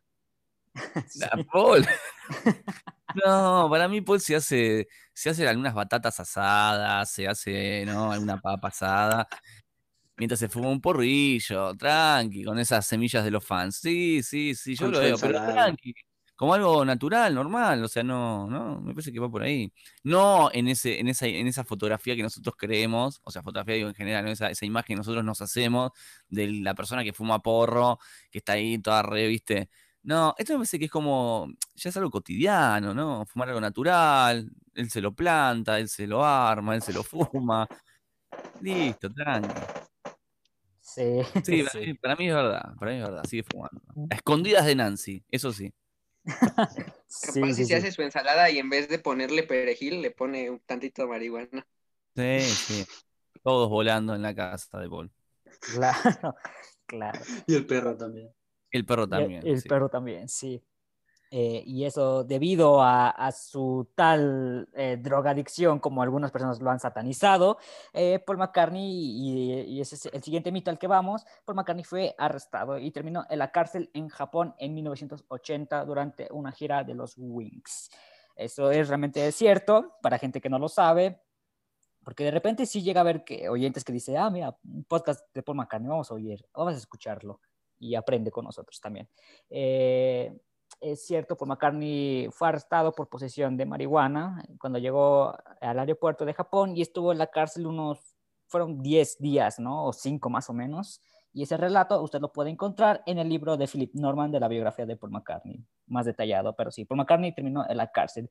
La 1.17 1.45
Paul. 1.53 1.87
No, 3.25 3.67
para 3.69 3.89
mí 3.89 4.01
Paul 4.03 4.21
se 4.21 4.37
hace, 4.37 4.87
se 5.13 5.31
hace 5.31 5.49
algunas 5.49 5.75
batatas 5.75 6.21
asadas, 6.21 7.11
se 7.11 7.27
hace, 7.27 7.85
¿no? 7.85 8.13
Alguna 8.13 8.41
papa 8.41 8.69
asada, 8.69 9.27
mientras 10.17 10.39
se 10.39 10.49
fuma 10.49 10.69
un 10.69 10.81
porrillo, 10.81 11.75
tranqui, 11.77 12.45
con 12.45 12.57
esas 12.61 12.87
semillas 12.87 13.25
de 13.25 13.33
los 13.33 13.45
fans. 13.45 13.79
Sí, 13.79 14.23
sí, 14.23 14.55
sí, 14.55 14.77
yo 14.77 14.87
Con 14.87 14.93
lo 14.93 15.01
veo, 15.01 15.17
pero 15.21 15.41
tranqui, 15.45 15.93
como 16.41 16.55
algo 16.55 16.87
natural, 16.87 17.35
normal, 17.35 17.85
o 17.85 17.89
sea, 17.89 18.03
no, 18.03 18.49
no, 18.49 18.81
me 18.81 18.95
parece 18.95 19.13
que 19.13 19.21
va 19.21 19.31
por 19.31 19.43
ahí. 19.43 19.71
No 20.05 20.49
en 20.55 20.69
ese, 20.69 20.99
en 20.99 21.09
esa, 21.09 21.27
en 21.27 21.47
esa 21.47 21.65
fotografía 21.65 22.17
que 22.17 22.23
nosotros 22.23 22.55
creemos, 22.57 23.21
o 23.25 23.31
sea, 23.31 23.43
fotografía 23.43 23.75
digo 23.75 23.89
en 23.91 23.95
general, 23.95 24.25
¿no? 24.25 24.31
esa, 24.31 24.49
esa 24.49 24.65
imagen 24.65 24.95
que 24.95 24.97
nosotros 24.97 25.23
nos 25.23 25.43
hacemos 25.43 25.91
de 26.31 26.51
la 26.51 26.75
persona 26.75 27.05
que 27.05 27.13
fuma 27.13 27.41
porro, 27.41 27.99
que 28.31 28.39
está 28.39 28.55
ahí 28.55 28.79
toda 28.79 29.03
re, 29.03 29.27
¿viste? 29.27 29.69
No, 30.03 30.35
esto 30.39 30.55
me 30.55 30.61
parece 30.61 30.79
que 30.79 30.87
es 30.87 30.91
como, 30.91 31.47
ya 31.75 31.91
es 31.91 31.97
algo 31.99 32.11
cotidiano, 32.11 32.95
¿no? 32.95 33.27
Fumar 33.27 33.49
algo 33.49 33.61
natural, 33.61 34.51
él 34.75 34.91
se 34.91 35.03
lo 35.03 35.15
planta, 35.15 35.79
él 35.79 35.91
se 35.91 36.07
lo 36.07 36.25
arma, 36.25 36.75
él 36.75 36.81
se 36.81 36.95
lo 36.95 37.03
fuma. 37.03 37.69
Listo, 38.63 39.13
tranqui. 39.13 39.61
Sí, 40.81 41.21
Sí, 41.45 41.63
para, 41.65 41.71
sí. 41.71 41.79
Mí, 41.81 41.95
para 41.95 42.17
mí 42.17 42.29
es 42.29 42.35
verdad, 42.35 42.75
para 42.79 42.93
mí 42.93 42.97
es 42.97 43.05
verdad, 43.05 43.25
sigue 43.25 43.43
fumando. 43.43 43.83
A 44.11 44.15
escondidas 44.15 44.65
de 44.65 44.75
Nancy, 44.75 45.23
eso 45.31 45.53
sí. 45.53 45.71
Sí, 46.69 46.83
Capaz 47.21 47.53
sí, 47.53 47.55
si 47.55 47.67
se 47.67 47.75
sí. 47.75 47.77
hace 47.77 47.93
su 47.93 48.03
ensalada 48.03 48.51
y 48.51 48.59
en 48.59 48.71
vez 48.71 48.89
de 48.89 48.99
ponerle 48.99 49.43
perejil, 49.43 50.01
le 50.03 50.11
pone 50.11 50.51
un 50.51 50.61
tantito 50.61 51.03
de 51.03 51.09
marihuana. 51.09 51.67
Sí, 52.17 52.57
sí. 52.57 52.87
Todos 53.43 53.69
volando 53.71 54.15
en 54.15 54.23
la 54.23 54.35
casa 54.35 54.79
de 54.81 54.89
Paul. 54.89 55.13
Claro, 55.61 56.35
claro. 56.87 57.21
Y 57.47 57.55
el 57.55 57.67
perro 57.67 57.97
también. 57.97 58.31
El 58.73 58.85
perro 58.85 59.09
Y 59.09 59.21
el- 59.23 59.37
también. 59.37 59.43
El 59.43 59.63
sí. 59.63 59.65
perro 59.65 59.89
también, 59.89 60.29
sí. 60.29 60.63
Eh, 61.33 61.63
y 61.65 61.85
eso 61.85 62.25
debido 62.25 62.83
a, 62.83 63.11
a 63.11 63.31
su 63.31 63.89
tal 63.95 64.69
eh, 64.75 64.97
drogadicción, 65.01 65.79
como 65.79 66.03
algunas 66.03 66.33
personas 66.33 66.61
lo 66.61 66.71
han 66.71 66.81
satanizado, 66.81 67.59
eh, 67.93 68.19
Paul 68.19 68.39
McCartney, 68.39 68.83
y, 68.83 69.53
y 69.63 69.81
ese 69.81 69.95
es 69.95 70.07
el 70.07 70.23
siguiente 70.25 70.51
mito 70.51 70.73
al 70.73 70.79
que 70.79 70.89
vamos, 70.89 71.25
Paul 71.45 71.55
McCartney 71.55 71.85
fue 71.85 72.17
arrestado 72.19 72.79
y 72.79 72.91
terminó 72.91 73.27
en 73.31 73.39
la 73.39 73.53
cárcel 73.53 73.91
en 73.95 74.09
Japón 74.09 74.57
en 74.59 74.75
1980 74.75 75.85
durante 75.85 76.29
una 76.33 76.51
gira 76.51 76.83
de 76.83 76.95
los 76.95 77.15
Wings. 77.17 77.91
Eso 78.35 78.71
es 78.73 78.89
realmente 78.89 79.31
cierto 79.31 79.99
para 80.03 80.19
gente 80.19 80.41
que 80.41 80.49
no 80.49 80.59
lo 80.59 80.69
sabe, 80.69 81.21
porque 82.03 82.25
de 82.25 82.33
repente 82.33 82.67
sí 82.67 82.83
llega 82.83 83.03
a 83.03 83.05
ver 83.05 83.23
que 83.23 83.49
oyentes 83.49 83.85
que 83.85 83.93
dicen, 83.93 84.17
ah, 84.17 84.31
mira, 84.31 84.59
un 84.65 84.83
podcast 84.83 85.33
de 85.33 85.45
Paul 85.45 85.59
McCartney, 85.59 85.89
vamos 85.89 86.11
a 86.11 86.15
oír, 86.15 86.45
vamos 86.53 86.75
a 86.75 86.79
escucharlo 86.79 87.41
y 87.79 87.95
aprende 87.95 88.33
con 88.33 88.45
nosotros 88.45 88.81
también. 88.81 89.09
Eh, 89.49 90.37
es 90.81 91.05
cierto, 91.07 91.37
Paul 91.37 91.49
McCartney 91.51 92.29
fue 92.33 92.49
arrestado 92.49 92.93
por 92.93 93.09
posesión 93.09 93.57
de 93.57 93.67
marihuana 93.67 94.43
cuando 94.59 94.79
llegó 94.79 95.35
al 95.61 95.79
aeropuerto 95.79 96.25
de 96.25 96.35
Japón 96.35 96.77
y 96.77 96.83
estuvo 96.83 97.13
en 97.13 97.19
la 97.19 97.27
cárcel 97.27 97.67
unos, 97.67 98.17
fueron 98.47 98.83
10 98.83 99.19
días, 99.19 99.61
¿no? 99.61 99.85
O 99.85 99.93
5 99.93 100.31
más 100.31 100.49
o 100.49 100.55
menos. 100.55 101.01
Y 101.33 101.45
ese 101.45 101.57
relato 101.57 102.03
usted 102.03 102.21
lo 102.21 102.33
puede 102.33 102.51
encontrar 102.51 103.03
en 103.07 103.19
el 103.19 103.29
libro 103.29 103.57
de 103.57 103.69
Philip 103.69 103.95
Norman 103.95 104.33
de 104.33 104.41
la 104.41 104.49
biografía 104.49 104.87
de 104.87 104.97
Paul 104.97 105.13
McCartney, 105.13 105.65
más 105.87 106.07
detallado, 106.07 106.57
pero 106.57 106.71
sí, 106.73 106.85
Paul 106.85 106.99
McCartney 106.99 107.33
terminó 107.35 107.65
en 107.69 107.77
la 107.77 107.93
cárcel. 107.93 108.31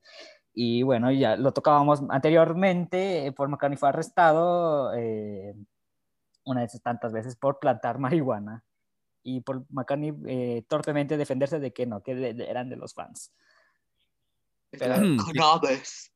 Y 0.52 0.82
bueno, 0.82 1.10
ya 1.10 1.36
lo 1.36 1.52
tocábamos 1.52 2.02
anteriormente, 2.10 3.26
eh, 3.26 3.32
Paul 3.32 3.48
McCartney 3.50 3.78
fue 3.78 3.88
arrestado 3.88 4.92
eh, 4.94 5.54
una 6.44 6.60
de 6.60 6.66
esas 6.66 6.82
tantas 6.82 7.12
veces 7.12 7.36
por 7.36 7.58
plantar 7.58 7.98
marihuana. 7.98 8.64
Y 9.22 9.40
Paul 9.42 9.66
McCartney 9.70 10.14
eh, 10.26 10.64
torpemente 10.68 11.16
defenderse 11.16 11.58
de 11.60 11.72
que 11.72 11.86
no, 11.86 12.02
que 12.02 12.14
de- 12.14 12.34
de- 12.34 12.48
eran 12.50 12.68
de 12.70 12.76
los 12.76 12.94
fans. 12.94 13.32
Pero- 14.70 14.86
la 14.88 14.96
cannabis. 15.34 16.12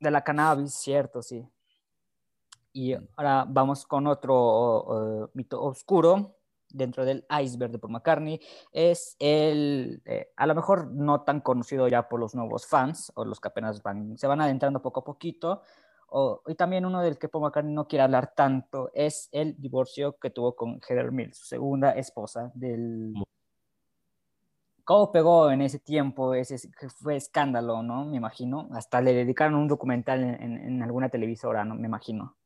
De 0.00 0.10
la 0.10 0.22
cannabis, 0.22 0.74
cierto, 0.74 1.22
sí. 1.22 1.46
Y 2.72 2.92
ahora 3.16 3.46
vamos 3.48 3.86
con 3.86 4.06
otro 4.06 5.24
eh, 5.26 5.30
mito 5.34 5.62
oscuro 5.62 6.36
dentro 6.68 7.04
del 7.04 7.24
iceberg 7.40 7.70
de 7.70 7.78
Paul 7.78 7.92
McCartney. 7.92 8.40
Es 8.72 9.14
el, 9.20 10.02
eh, 10.04 10.32
a 10.36 10.46
lo 10.46 10.54
mejor 10.56 10.88
no 10.90 11.22
tan 11.22 11.40
conocido 11.40 11.86
ya 11.86 12.08
por 12.08 12.18
los 12.18 12.34
nuevos 12.34 12.66
fans 12.66 13.12
o 13.14 13.24
los 13.24 13.38
que 13.40 13.46
apenas 13.48 13.80
van, 13.82 14.18
se 14.18 14.26
van 14.26 14.40
adentrando 14.40 14.82
poco 14.82 15.00
a 15.00 15.04
poquito. 15.04 15.62
O, 16.16 16.42
y 16.46 16.54
también 16.54 16.86
uno 16.86 17.02
del 17.02 17.18
que 17.18 17.28
Paul 17.28 17.44
McCartney 17.44 17.74
no 17.74 17.88
quiere 17.88 18.04
hablar 18.04 18.34
tanto 18.36 18.90
es 18.94 19.28
el 19.32 19.56
divorcio 19.60 20.16
que 20.18 20.30
tuvo 20.30 20.54
con 20.56 20.80
Heather 20.88 21.10
Mills, 21.12 21.38
su 21.38 21.46
segunda 21.46 21.90
esposa 21.92 22.52
del... 22.54 23.14
¿Cómo 24.84 25.12
pegó 25.12 25.50
en 25.50 25.62
ese 25.62 25.78
tiempo? 25.78 26.34
Ese 26.34 26.56
fue 27.02 27.16
escándalo, 27.16 27.82
¿no? 27.82 28.04
Me 28.06 28.16
imagino. 28.18 28.68
Hasta 28.72 29.00
le 29.00 29.12
dedicaron 29.14 29.56
un 29.56 29.68
documental 29.68 30.22
en, 30.22 30.42
en- 30.42 30.58
en 30.58 30.82
alguna 30.82 31.08
televisora, 31.10 31.64
¿no? 31.64 31.74
Me 31.74 31.86
imagino. 31.88 32.36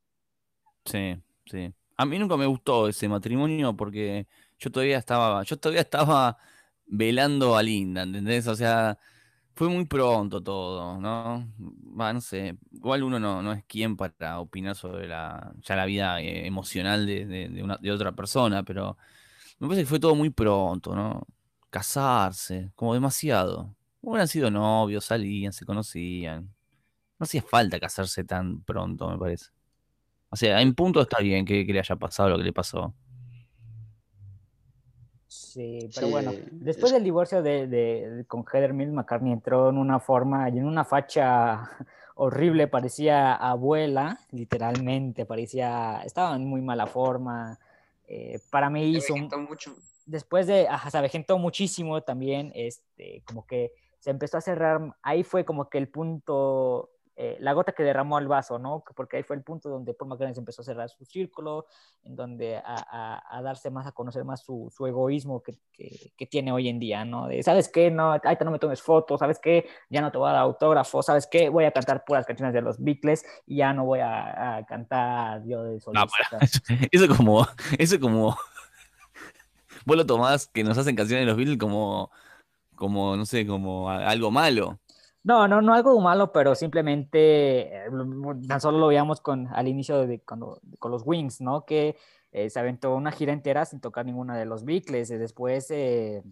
Sí, 0.84 1.16
sí. 1.46 1.72
A 1.96 2.06
mí 2.06 2.18
nunca 2.18 2.36
me 2.36 2.46
gustó 2.46 2.88
ese 2.88 3.08
matrimonio 3.08 3.76
porque 3.76 4.26
yo 4.58 4.70
todavía 4.70 4.98
estaba, 4.98 5.42
yo 5.42 5.58
todavía 5.58 5.82
estaba 5.82 6.38
velando 6.86 7.56
a 7.56 7.62
Linda, 7.62 8.02
¿entendés? 8.02 8.46
O 8.46 8.54
sea, 8.56 8.98
fue 9.58 9.68
muy 9.68 9.84
pronto 9.86 10.42
todo, 10.42 10.98
¿no? 11.00 11.52
Va, 12.00 12.12
no 12.12 12.20
sé, 12.20 12.56
igual 12.72 13.02
uno 13.02 13.18
no, 13.18 13.42
no 13.42 13.52
es 13.52 13.64
quien 13.64 13.96
para 13.96 14.40
opinar 14.40 14.76
sobre 14.76 15.08
la, 15.08 15.52
ya 15.62 15.76
la 15.76 15.84
vida 15.86 16.20
eh, 16.20 16.46
emocional 16.46 17.06
de, 17.06 17.26
de- 17.26 17.48
de 17.48 17.62
una, 17.62 17.76
de 17.78 17.90
otra 17.92 18.12
persona, 18.12 18.62
pero 18.62 18.96
me 19.58 19.68
parece 19.68 19.82
que 19.84 19.88
fue 19.90 20.00
todo 20.00 20.14
muy 20.16 20.30
pronto, 20.30 20.94
¿no? 20.96 21.26
Casarse, 21.70 22.72
como 22.76 22.94
demasiado. 22.94 23.74
Hubieran 24.02 24.28
sido 24.28 24.50
novios, 24.50 25.04
salían, 25.06 25.52
se 25.52 25.66
conocían. 25.66 26.44
No 27.18 27.24
hacía 27.24 27.42
falta 27.42 27.80
casarse 27.80 28.24
tan 28.24 28.62
pronto, 28.62 29.08
me 29.10 29.18
parece. 29.18 29.48
O 30.30 30.36
sea, 30.36 30.60
en 30.62 30.74
punto 30.74 31.00
está 31.02 31.20
bien 31.20 31.44
que 31.46 31.64
le 31.64 31.78
haya 31.80 31.96
pasado 31.96 32.30
lo 32.30 32.38
que 32.38 32.44
le 32.44 32.52
pasó. 32.52 32.94
Sí, 35.28 35.90
pero 35.94 36.06
Sí, 36.06 36.12
bueno, 36.12 36.32
después 36.50 36.90
es- 36.90 36.94
del 36.94 37.04
divorcio 37.04 37.42
de, 37.42 37.66
de- 37.66 38.10
de- 38.10 38.24
con 38.24 38.44
Heather 38.50 38.72
Mills, 38.72 38.92
McCartney 38.92 39.32
entró 39.32 39.68
en 39.68 39.76
una 39.78 40.00
forma 40.00 40.48
y 40.48 40.58
en 40.58 40.64
una 40.66 40.84
facha 40.84 41.68
horrible, 42.14 42.66
parecía 42.66 43.34
abuela, 43.34 44.18
literalmente, 44.32 45.26
parecía, 45.26 46.00
estaba 46.04 46.34
en 46.34 46.46
muy 46.46 46.62
mala 46.62 46.86
forma. 46.86 47.58
eh, 48.06 48.40
para 48.50 48.70
mí 48.70 48.84
hizo, 48.96 49.14
mucho. 49.38 49.76
después 50.06 50.46
de, 50.46 50.66
ajá, 50.66 50.90
se 50.90 50.96
avejentó 50.98 51.36
muchísimo 51.38 52.00
también, 52.02 52.50
este, 52.54 53.22
como 53.26 53.46
que 53.46 53.72
se 53.98 54.10
empezó 54.10 54.38
a 54.38 54.40
cerrar, 54.40 54.96
ahí 55.02 55.24
fue 55.24 55.44
como 55.44 55.68
que 55.68 55.76
el 55.76 55.88
punto, 55.88 56.88
eh, 57.20 57.36
la 57.40 57.52
gota 57.52 57.72
que 57.72 57.82
derramó 57.82 58.20
el 58.20 58.28
vaso, 58.28 58.60
¿no? 58.60 58.84
Porque 58.94 59.16
ahí 59.16 59.24
fue 59.24 59.34
el 59.34 59.42
punto 59.42 59.68
donde 59.68 59.92
Paul 59.92 60.10
McCartney 60.10 60.34
se 60.34 60.40
empezó 60.40 60.62
a 60.62 60.64
cerrar 60.64 60.88
su 60.88 61.04
círculo, 61.04 61.66
en 62.04 62.14
donde 62.14 62.58
a, 62.58 62.62
a- 62.64 63.36
a 63.38 63.42
darse 63.42 63.70
más, 63.70 63.88
a 63.88 63.92
conocer 63.92 64.24
más 64.24 64.40
su, 64.44 64.72
su 64.72 64.86
egoísmo 64.86 65.42
que, 65.42 65.56
que- 65.72 66.12
que 66.16 66.26
tiene 66.26 66.52
hoy 66.52 66.68
en 66.68 66.78
día, 66.78 67.04
¿no? 67.04 67.26
De, 67.26 67.42
¿sabes 67.42 67.68
qué? 67.68 67.90
No, 67.90 68.12
ahorita 68.12 68.44
no 68.44 68.52
me 68.52 68.60
tomes 68.60 68.80
fotos, 68.80 69.18
¿sabes 69.18 69.40
qué? 69.40 69.66
Ya 69.90 70.00
no 70.00 70.12
te 70.12 70.18
voy 70.18 70.28
a 70.28 70.32
dar 70.34 70.42
autógrafos, 70.42 71.06
¿sabes 71.06 71.26
qué? 71.26 71.48
Voy 71.48 71.64
a 71.64 71.72
cantar 71.72 72.04
puras 72.04 72.24
canciones 72.24 72.54
de 72.54 72.62
los 72.62 72.78
Beatles 72.78 73.24
y 73.46 73.56
ya 73.56 73.72
no 73.72 73.84
voy 73.84 73.98
a, 73.98 74.58
a 74.58 74.64
cantar 74.64 75.42
yo 75.44 75.64
de 75.64 75.80
solista. 75.80 76.06
pará. 76.30 76.44
Eso 76.92 77.08
como, 77.16 77.44
eso 77.78 77.98
como, 77.98 78.36
vos 79.84 79.96
lo 79.96 80.06
tomás 80.06 80.46
que 80.46 80.62
nos 80.62 80.78
hacen 80.78 80.94
canciones 80.94 81.22
de 81.22 81.26
los 81.26 81.36
Beatles 81.36 81.58
como, 81.58 82.10
como, 82.76 83.16
no 83.16 83.26
sé, 83.26 83.44
como 83.44 83.90
algo 83.90 84.30
malo. 84.30 84.78
No, 85.28 85.46
no, 85.46 85.60
no 85.60 85.74
algo 85.74 86.00
malo, 86.00 86.32
pero 86.32 86.54
simplemente 86.54 87.84
eh, 87.86 87.90
tan 88.48 88.60
solo 88.62 88.78
lo 88.78 88.86
veíamos 88.86 89.20
con, 89.20 89.46
al 89.48 89.68
inicio 89.68 90.06
de, 90.06 90.20
cuando, 90.20 90.58
con 90.78 90.90
los 90.90 91.02
Wings, 91.04 91.42
¿no? 91.42 91.66
Que 91.66 91.98
eh, 92.32 92.48
se 92.48 92.58
aventó 92.58 92.94
una 92.96 93.12
gira 93.12 93.34
entera 93.34 93.66
sin 93.66 93.78
tocar 93.78 94.06
ninguna 94.06 94.38
de 94.38 94.46
los 94.46 94.64
Beatles. 94.64 95.10
y 95.10 95.18
después, 95.18 95.70
eh, 95.70 96.22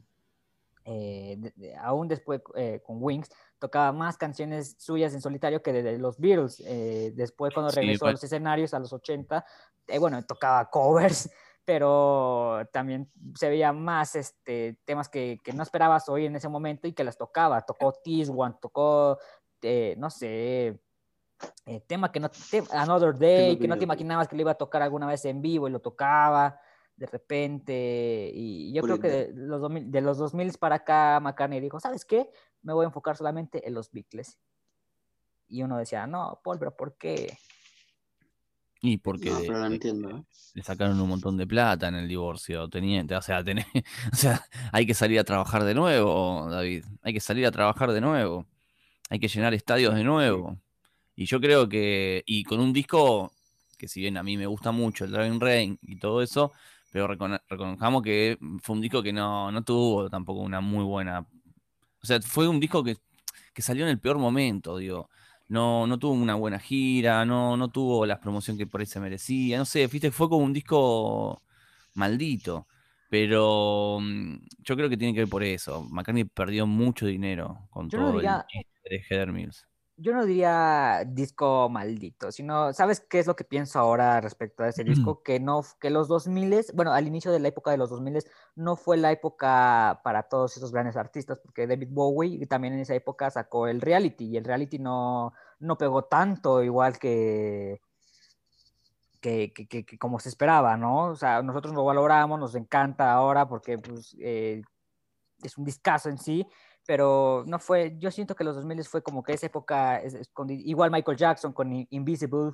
eh, 0.87 1.37
de- 1.57 1.77
aún 1.77 2.09
después 2.09 2.41
eh, 2.55 2.81
con 2.87 2.97
Wings, 3.03 3.29
tocaba 3.59 3.93
más 3.93 4.17
canciones 4.17 4.77
suyas 4.79 5.13
en 5.13 5.21
solitario 5.21 5.63
que 5.63 5.75
de, 5.75 5.83
de 5.83 5.99
los 5.99 6.19
Beatles. 6.19 6.63
Después, 7.15 7.53
cuando 7.53 7.71
Sí, 7.71 7.77
regresó 7.77 8.07
a 8.07 8.13
los 8.13 8.25
escenarios 8.25 8.73
a 8.73 8.79
los 8.79 8.95
80, 8.95 9.45
eh, 9.89 9.99
bueno, 9.99 10.25
tocaba 10.25 10.71
covers, 10.71 11.29
pero 11.67 12.61
también 12.73 13.11
se 13.35 13.49
veía 13.49 13.73
más 13.73 14.15
este, 14.15 14.79
temas 14.85 15.09
que, 15.09 15.39
que 15.43 15.53
no 15.53 15.65
esperabas 15.65 16.09
oír 16.09 16.27
en 16.27 16.37
ese 16.37 16.49
momento 16.49 16.87
y 16.87 16.93
que 16.93 17.05
las 17.05 17.19
tocaba. 17.19 17.63
Tocó 17.67 17.93
One, 18.07 18.55
tocó, 18.61 19.19
eh, 19.61 19.97
no 19.99 20.09
sé, 20.09 20.81
eh, 21.67 21.81
tema 21.89 22.13
que 22.13 22.21
no, 22.21 22.31
te- 22.31 22.63
Another 22.71 23.19
Day, 23.19 23.59
que 23.59 23.67
no 23.67 23.77
te 23.77 23.85
imaginabas 23.85 24.29
que 24.29 24.37
lo 24.37 24.43
iba 24.43 24.53
a 24.53 24.55
tocar 24.55 24.81
alguna 24.81 25.09
vez 25.09 25.25
en 25.25 25.43
vivo 25.43 25.67
y 25.67 25.73
lo 25.73 25.81
tocaba 25.81 26.61
de 26.95 27.07
repente. 27.07 28.31
Y 28.33 28.73
yo 28.73 28.83
creo 28.83 29.01
que 29.01 29.09
de 29.09 29.33
los, 29.35 29.61
2000, 29.61 29.91
de 29.91 30.01
los 30.01 30.19
2000 30.19 30.57
para 30.59 30.77
acá, 30.77 31.19
McCartney 31.21 31.61
dijo, 31.61 31.81
¿sabes 31.81 32.05
qué? 32.05 32.31
Me 32.63 32.73
voy 32.73 32.85
a 32.85 32.89
enfocar 32.89 33.17
solamente 33.17 33.67
en 33.67 33.75
los 33.75 33.91
Beatles. 33.91 34.39
Y 35.49 35.63
uno 35.63 35.77
decía, 35.79 36.07
no, 36.07 36.41
Paul, 36.43 36.59
pero 36.59 36.77
¿por 36.77 36.97
qué? 36.97 37.37
Y 38.87 38.99
porque 38.99 39.31
No, 39.31 39.41
de- 39.41 39.47
pero 39.47 39.59
lo 39.59 39.69
de- 39.69 39.75
entiendo. 39.75 40.11
¿eh? 40.19 40.23
le 40.55 40.63
sacaron 40.63 40.99
un 40.99 41.09
montón 41.11 41.37
de 41.37 41.47
plata 41.47 41.89
en 41.89 41.97
el 41.97 42.09
divorcio, 42.09 42.67
teniente. 42.69 43.15
O 43.15 43.21
sea, 43.23 43.43
tenés- 43.45 43.67
o 44.13 44.17
sea, 44.17 44.43
hay 44.73 44.87
que 44.87 44.95
salir 44.95 45.19
a 45.19 45.25
trabajar 45.25 45.65
de 45.65 45.75
nuevo, 45.75 46.49
David. 46.51 46.85
Hay 47.03 47.13
que 47.13 47.21
salir 47.21 47.45
a 47.47 47.51
trabajar 47.51 47.93
de 47.93 48.01
nuevo. 48.01 48.47
Hay 49.11 49.19
que 49.19 49.29
llenar 49.29 49.53
estadios 49.55 49.95
de 49.95 50.03
nuevo. 50.05 50.59
Y 51.15 51.27
yo 51.27 51.41
creo 51.41 51.69
que, 51.69 52.23
y 52.27 52.45
con 52.45 52.61
un 52.61 52.73
disco 52.73 53.33
que 53.79 53.89
si 53.89 54.01
bien 54.01 54.17
a 54.17 54.23
mí 54.23 54.37
me 54.39 54.47
gusta 54.47 54.73
mucho, 54.73 55.05
el 55.05 55.13
Driving 55.13 55.41
Rain 55.41 55.79
y 55.83 55.97
todo 55.99 56.23
eso, 56.23 56.53
pero 56.91 57.07
recono- 57.07 57.41
reconozcamos 57.49 58.03
que 58.03 58.39
fue 58.63 58.75
un 58.77 58.81
disco 58.81 59.03
que 59.03 59.13
no, 59.13 59.53
no 59.53 59.63
tuvo 59.63 60.09
tampoco 60.09 60.41
una 60.41 60.61
muy 60.63 60.85
buena... 60.85 61.21
O 61.21 62.07
sea, 62.07 62.21
fue 62.23 62.49
un 62.49 62.61
disco 62.61 62.83
que, 62.83 62.97
que 63.53 63.61
salió 63.63 63.85
en 63.85 63.91
el 63.91 63.99
peor 64.01 64.17
momento, 64.19 64.79
digo. 64.79 65.11
No, 65.49 65.87
no 65.87 65.99
tuvo 65.99 66.13
una 66.15 66.35
buena 66.35 66.59
gira, 66.59 67.25
no, 67.25 67.57
no 67.57 67.69
tuvo 67.71 68.05
la 68.07 68.21
promoción 68.21 68.59
que 68.59 68.67
por 68.67 68.81
ahí 68.81 68.87
se 68.87 68.99
merecía, 69.01 69.59
no 69.59 69.65
sé, 69.65 69.87
viste, 69.87 70.11
fue 70.11 70.29
como 70.29 70.45
un 70.45 70.53
disco 70.53 71.43
maldito. 71.95 72.67
Pero 73.09 73.99
mm, 74.01 74.37
yo 74.59 74.77
creo 74.77 74.89
que 74.89 74.97
tiene 74.97 75.15
que 75.15 75.21
ver 75.21 75.29
por 75.29 75.45
eso. 75.45 75.85
McCartney 75.91 76.25
perdió 76.25 76.67
mucho 76.67 77.07
dinero 77.07 77.69
con 77.71 77.89
Yo 77.89 77.99
no 77.99 78.07
todo 78.07 78.15
diría- 78.19 78.47
el 78.53 78.65
chiste 78.65 78.89
de 78.91 79.03
Heather 79.09 79.33
Mills. 79.33 79.67
Yo 79.99 80.13
no 80.13 80.27
diría 80.27 81.05
disco 81.07 81.71
maldito, 81.71 82.31
sino, 82.31 82.73
¿sabes 82.75 83.01
qué 83.01 83.19
es 83.19 83.27
lo 83.27 83.35
que 83.35 83.45
pienso 83.45 83.79
ahora 83.79 84.21
respecto 84.21 84.63
a 84.63 84.69
ese 84.69 84.85
disco? 84.85 85.23
Que 85.23 85.41
no, 85.41 85.63
que 85.81 85.89
los 85.89 86.07
2000, 86.07 86.55
bueno, 86.75 86.93
al 86.93 87.07
inicio 87.07 87.33
de 87.33 87.39
la 87.41 87.49
época 87.49 87.71
de 87.71 87.79
los 87.79 87.89
2000 87.89 88.23
no 88.57 88.77
fue 88.77 88.99
la 88.99 89.11
época 89.11 90.01
para 90.05 90.25
todos 90.25 90.55
esos 90.59 90.71
grandes 90.71 90.97
artistas, 90.99 91.39
porque 91.43 91.67
David 91.67 91.89
Bowie 91.91 92.47
también 92.47 92.75
en 92.75 92.81
esa 92.81 92.95
época 92.95 93.31
sacó 93.31 93.69
el 93.69 93.81
reality 93.81 94.27
y 94.27 94.37
el 94.37 94.45
reality 94.45 94.79
no, 94.79 95.33
no 95.61 95.79
pegó 95.79 96.05
tanto 96.05 96.63
igual 96.63 96.99
que, 96.99 97.81
que, 99.21 99.53
que- 99.55 99.67
que- 99.67 99.85
que 99.87 99.99
como 99.99 100.19
se 100.21 100.29
esperaba, 100.29 100.77
¿no? 100.77 101.07
O 101.07 101.17
sea, 101.17 101.43
nosotros 101.43 101.75
lo 101.75 101.85
valoramos, 101.85 102.39
nos 102.39 102.55
encanta 102.55 103.13
ahora 103.13 103.49
porque 103.49 103.79
pues, 103.79 104.15
eh, 104.21 104.63
es 105.43 105.57
un 105.57 105.65
discazo 105.65 106.09
en 106.11 106.19
sí, 106.19 106.47
pero 106.87 107.45
no 107.47 107.59
fue, 107.59 107.97
yo 107.99 108.11
siento 108.11 108.35
que 108.37 108.45
los 108.45 108.55
2000 108.57 108.83
fue 108.85 109.03
como 109.03 109.23
que 109.23 109.33
esa 109.33 109.47
época, 109.47 109.99
es- 109.99 110.15
es 110.15 110.29
con- 110.29 110.49
igual 110.51 110.91
Michael 110.91 111.17
Jackson 111.19 111.53
con 111.53 111.73
In- 111.73 111.87
Invisible, 111.91 112.53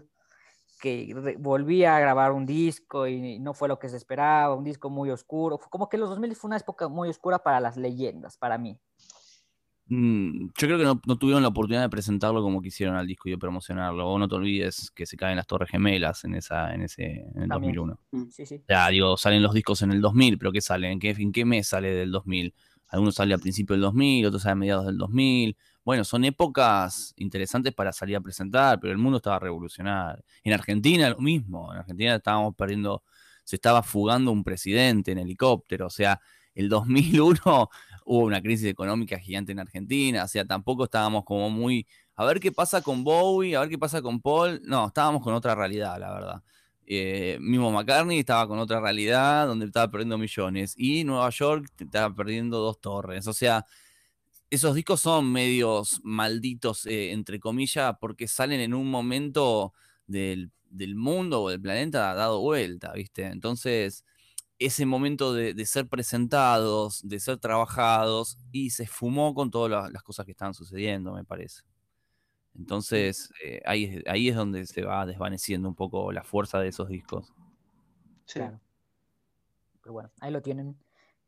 que 0.81 1.13
re- 1.15 1.37
volvía 1.39 1.97
a 1.97 2.01
grabar 2.01 2.33
un 2.33 2.45
disco 2.45 3.07
y 3.07 3.39
no 3.39 3.55
fue 3.55 3.69
lo 3.69 3.79
que 3.79 3.89
se 3.89 3.97
esperaba, 3.97 4.55
un 4.57 4.65
disco 4.65 4.91
muy 4.91 5.11
oscuro, 5.11 5.59
fue 5.59 5.69
como 5.71 5.89
que 5.89 5.99
los 5.99 6.09
2000 6.11 6.35
fue 6.35 6.49
una 6.49 6.57
época 6.57 6.89
muy 6.89 7.09
oscura 7.09 7.39
para 7.39 7.61
las 7.61 7.77
leyendas, 7.77 8.37
para 8.37 8.59
mí. 8.59 8.79
Mm, 9.87 10.47
yo 10.47 10.67
creo 10.69 10.79
que 10.79 10.85
no, 10.85 11.01
no 11.07 11.19
tuvieron 11.19 11.43
la 11.43 11.49
oportunidad 11.49 11.83
de 11.83 11.89
presentarlo 11.91 12.41
como 12.41 12.63
quisieron 12.63 12.97
al 12.97 13.07
disco 13.07 13.29
y 13.29 13.33
de 13.33 13.39
promocionarlo. 13.39 14.09
O 14.09 14.19
no 14.19 14.29
te 14.29 14.37
olvides 14.37 14.91
que 14.95 15.05
se 15.07 15.17
caen 15.17 15.37
las 15.37 15.47
Torres 15.47 15.69
Gemelas 15.71 16.25
en, 16.25 16.35
esa, 16.35 16.73
en, 16.73 16.83
ese, 16.83 17.03
en 17.35 17.43
el 17.43 17.49
También. 17.49 17.75
2001. 17.75 17.99
Sí, 18.31 18.47
sí. 18.47 18.63
Ya, 18.69 18.89
digo, 18.89 19.17
salen 19.17 19.43
los 19.43 19.53
discos 19.53 19.83
en 19.83 19.93
el 19.93 20.01
2000, 20.01 20.39
pero 20.39 20.53
¿qué 20.53 20.61
salen? 20.61 20.93
¿En 20.93 20.99
qué, 21.01 21.11
en 21.11 21.33
qué 21.33 21.45
mes 21.45 21.69
sale 21.69 21.93
del 21.95 22.11
2000? 22.13 22.55
Algunos 22.93 23.15
sale 23.15 23.33
a 23.33 23.39
principios 23.39 23.77
del 23.77 23.81
2000, 23.83 24.27
otros 24.27 24.43
sale 24.43 24.53
a 24.53 24.55
mediados 24.57 24.87
del 24.87 24.99
2000. 24.99 25.57
Bueno, 25.83 26.05
son 26.05 26.25
épocas 26.27 27.15
interesantes 27.17 27.73
para 27.73 27.91
salir 27.91 28.17
a 28.17 28.21
presentar, 28.21 28.79
pero 28.81 28.93
el 28.93 28.99
mundo 28.99 29.17
estaba 29.17 29.39
revolucionario. 29.39 30.23
En 30.45 30.53
Argentina 30.53 31.09
lo 31.09 31.19
mismo, 31.19 31.73
en 31.73 31.79
Argentina 31.79 32.15
estábamos 32.15 32.55
perdiendo, 32.55 33.03
se 33.45 33.57
estaba 33.57 33.83
fugando 33.83 34.31
un 34.31 34.45
presidente 34.45 35.11
en 35.11 35.19
helicóptero, 35.19 35.87
o 35.87 35.91
sea, 35.91 36.21
el 36.55 36.69
2001 36.69 37.41
hubo 38.05 38.25
una 38.25 38.43
crisis 38.43 38.69
económica 38.69 39.19
gigante 39.19 39.53
en 39.53 39.61
Argentina, 39.61 40.25
o 40.25 40.29
sea, 40.29 40.45
tampoco 40.45 40.85
estábamos 40.85 41.25
como 41.25 41.49
muy, 41.49 41.87
a 42.15 42.27
ver 42.27 42.41
qué 42.41 42.53
pasa 42.53 42.83
con 42.83 43.05
Bowie, 43.05 43.57
a 43.57 43.61
ver 43.61 43.71
qué 43.71 43.79
pasa 43.79 44.03
con 44.03 44.21
Paul, 44.21 44.61
no, 44.65 44.89
estábamos 44.89 45.23
con 45.23 45.33
otra 45.33 45.55
realidad, 45.55 45.99
la 45.99 46.13
verdad. 46.13 46.43
Eh, 46.87 47.39
mismo 47.41 47.71
McCartney 47.73 48.19
estaba 48.21 48.47
con 48.49 48.59
otra 48.59 48.81
realidad 48.81 49.47
donde 49.47 49.67
estaba 49.67 49.91
perdiendo 49.91 50.19
millones 50.19 50.75
y 50.77 51.05
Nueva 51.05 51.31
York 51.31 51.71
estaba 51.79 52.15
perdiendo 52.15 52.59
dos 52.59 52.81
torres. 52.81 53.27
O 53.29 53.33
sea, 53.33 53.65
esos 54.51 54.75
discos 54.75 55.01
son 55.01 55.33
medios 55.33 56.01
malditos, 56.05 56.87
eh, 56.87 57.13
entre 57.13 57.41
comillas, 57.41 57.95
porque 58.01 58.29
salen 58.29 58.61
en 58.61 58.75
un 58.75 58.91
momento 58.91 59.73
del, 60.07 60.51
del 60.69 60.95
mundo 60.95 61.43
o 61.43 61.51
del 61.51 61.61
planeta 61.61 62.15
dado 62.15 62.41
vuelta, 62.41 62.93
¿viste? 62.93 63.25
Entonces, 63.27 64.05
ese 64.59 64.87
momento 64.87 65.35
de, 65.35 65.67
ser 65.67 65.89
presentados, 65.89 67.01
de 67.09 67.21
ser 67.21 67.39
trabajados, 67.39 68.39
y 68.53 68.71
se 68.71 68.87
fumó 68.87 69.35
con 69.35 69.51
todas 69.51 69.71
la- 69.71 69.91
las 69.91 70.03
cosas 70.05 70.27
que 70.27 70.33
estaban 70.33 70.55
sucediendo, 70.55 71.15
me 71.15 71.25
parece. 71.25 71.63
Entonces, 72.59 73.33
eh, 73.43 73.61
ahí, 73.65 73.85
es- 73.85 74.05
ahí 74.07 74.29
es 74.29 74.37
donde 74.37 74.67
se 74.67 74.83
va 74.83 75.07
desvaneciendo 75.07 75.69
un 75.69 75.75
poco 75.75 76.13
la 76.13 76.23
fuerza 76.25 76.59
de 76.61 76.69
esos 76.69 76.89
discos. 76.89 77.33
Sí. 78.27 78.39
Claro. 78.41 78.61
Pero 79.83 79.93
bueno, 79.95 80.11
ahí 80.21 80.31
lo 80.31 80.43
tienen. 80.43 80.77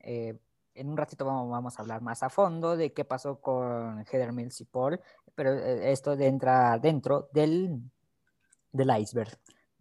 Eh, 0.01 0.38
en 0.74 0.88
un 0.88 0.96
ratito 0.96 1.24
vamos, 1.24 1.51
vamos 1.51 1.78
a 1.78 1.82
hablar 1.82 2.02
más 2.02 2.22
a 2.22 2.30
fondo 2.30 2.76
de 2.76 2.92
qué 2.92 3.05
pasó 3.05 3.40
con 3.40 4.05
Heather 4.06 4.32
Mills 4.32 4.60
y 4.60 4.64
Paul, 4.64 5.01
pero 5.34 5.52
eh, 5.52 5.92
esto 5.92 6.12
entra 6.14 6.78
dentro 6.78 7.28
del, 7.32 7.80
del 8.72 8.98
iceberg 9.01 9.38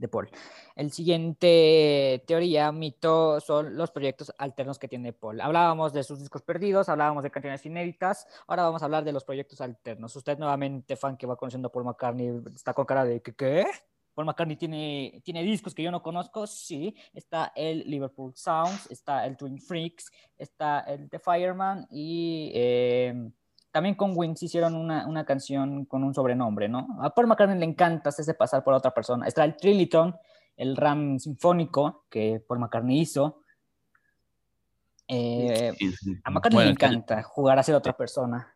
Paul. 0.07 0.29
El 0.75 0.91
siguiente 0.91 2.23
teoría, 2.25 2.71
mito, 2.71 3.39
son 3.39 3.75
los 3.77 3.91
proyectos 3.91 4.33
alternos 4.37 4.79
que 4.79 4.87
tiene 4.87 5.13
Paul. 5.13 5.41
Hablábamos 5.41 5.93
de 5.93 6.03
sus 6.03 6.19
discos 6.19 6.41
perdidos, 6.41 6.89
hablábamos 6.89 7.23
de 7.23 7.31
canciones 7.31 7.65
inéditas, 7.65 8.27
ahora 8.47 8.63
vamos 8.63 8.81
a 8.81 8.85
hablar 8.85 9.03
de 9.03 9.11
los 9.11 9.23
proyectos 9.23 9.61
alternos. 9.61 10.15
Usted 10.15 10.37
nuevamente, 10.37 10.95
fan 10.95 11.17
que 11.17 11.27
va 11.27 11.35
conociendo 11.35 11.71
Paul 11.71 11.85
McCartney, 11.85 12.41
está 12.55 12.73
con 12.73 12.85
cara 12.85 13.05
de 13.05 13.21
que, 13.21 13.33
¿qué? 13.33 13.65
Paul 14.13 14.27
McCartney 14.27 14.57
tiene, 14.57 15.21
tiene 15.23 15.43
discos 15.43 15.73
que 15.73 15.83
yo 15.83 15.91
no 15.91 16.03
conozco, 16.03 16.45
sí. 16.47 16.95
Está 17.13 17.51
el 17.55 17.89
Liverpool 17.89 18.33
Sounds, 18.35 18.89
está 18.91 19.25
el 19.25 19.37
Twin 19.37 19.59
Freaks, 19.59 20.11
está 20.37 20.81
el 20.81 21.09
The 21.09 21.19
Fireman 21.19 21.87
y 21.89 22.51
eh, 22.53 23.31
también 23.73 23.95
con 23.95 24.13
Wings 24.15 24.41
hicieron 24.43 24.75
una, 24.75 25.05
una 25.07 25.25
canción 25.25 25.85
con 25.85 26.03
un 26.03 26.13
sobrenombre, 26.13 26.69
¿no? 26.69 26.87
A 27.01 27.09
Paul 27.09 27.27
McCartney 27.27 27.57
le 27.59 27.65
encanta 27.65 28.09
hacerse 28.09 28.35
pasar 28.35 28.63
por 28.63 28.73
otra 28.75 28.93
persona. 28.93 29.27
Está 29.27 29.43
el 29.43 29.57
Trilliton, 29.57 30.15
el 30.55 30.77
RAM 30.77 31.17
sinfónico 31.19 32.05
que 32.09 32.39
Paul 32.47 32.59
McCartney 32.59 32.99
hizo. 33.01 33.41
Eh, 35.07 35.73
Sí, 35.77 35.91
sí. 35.91 36.11
a 36.23 36.29
McCartney 36.29 36.55
Bueno, 36.57 36.67
le 36.67 36.71
encanta 36.73 37.23
jugar 37.23 37.59
a 37.59 37.63
ser 37.63 37.75
otra 37.75 37.97
persona. 37.97 38.55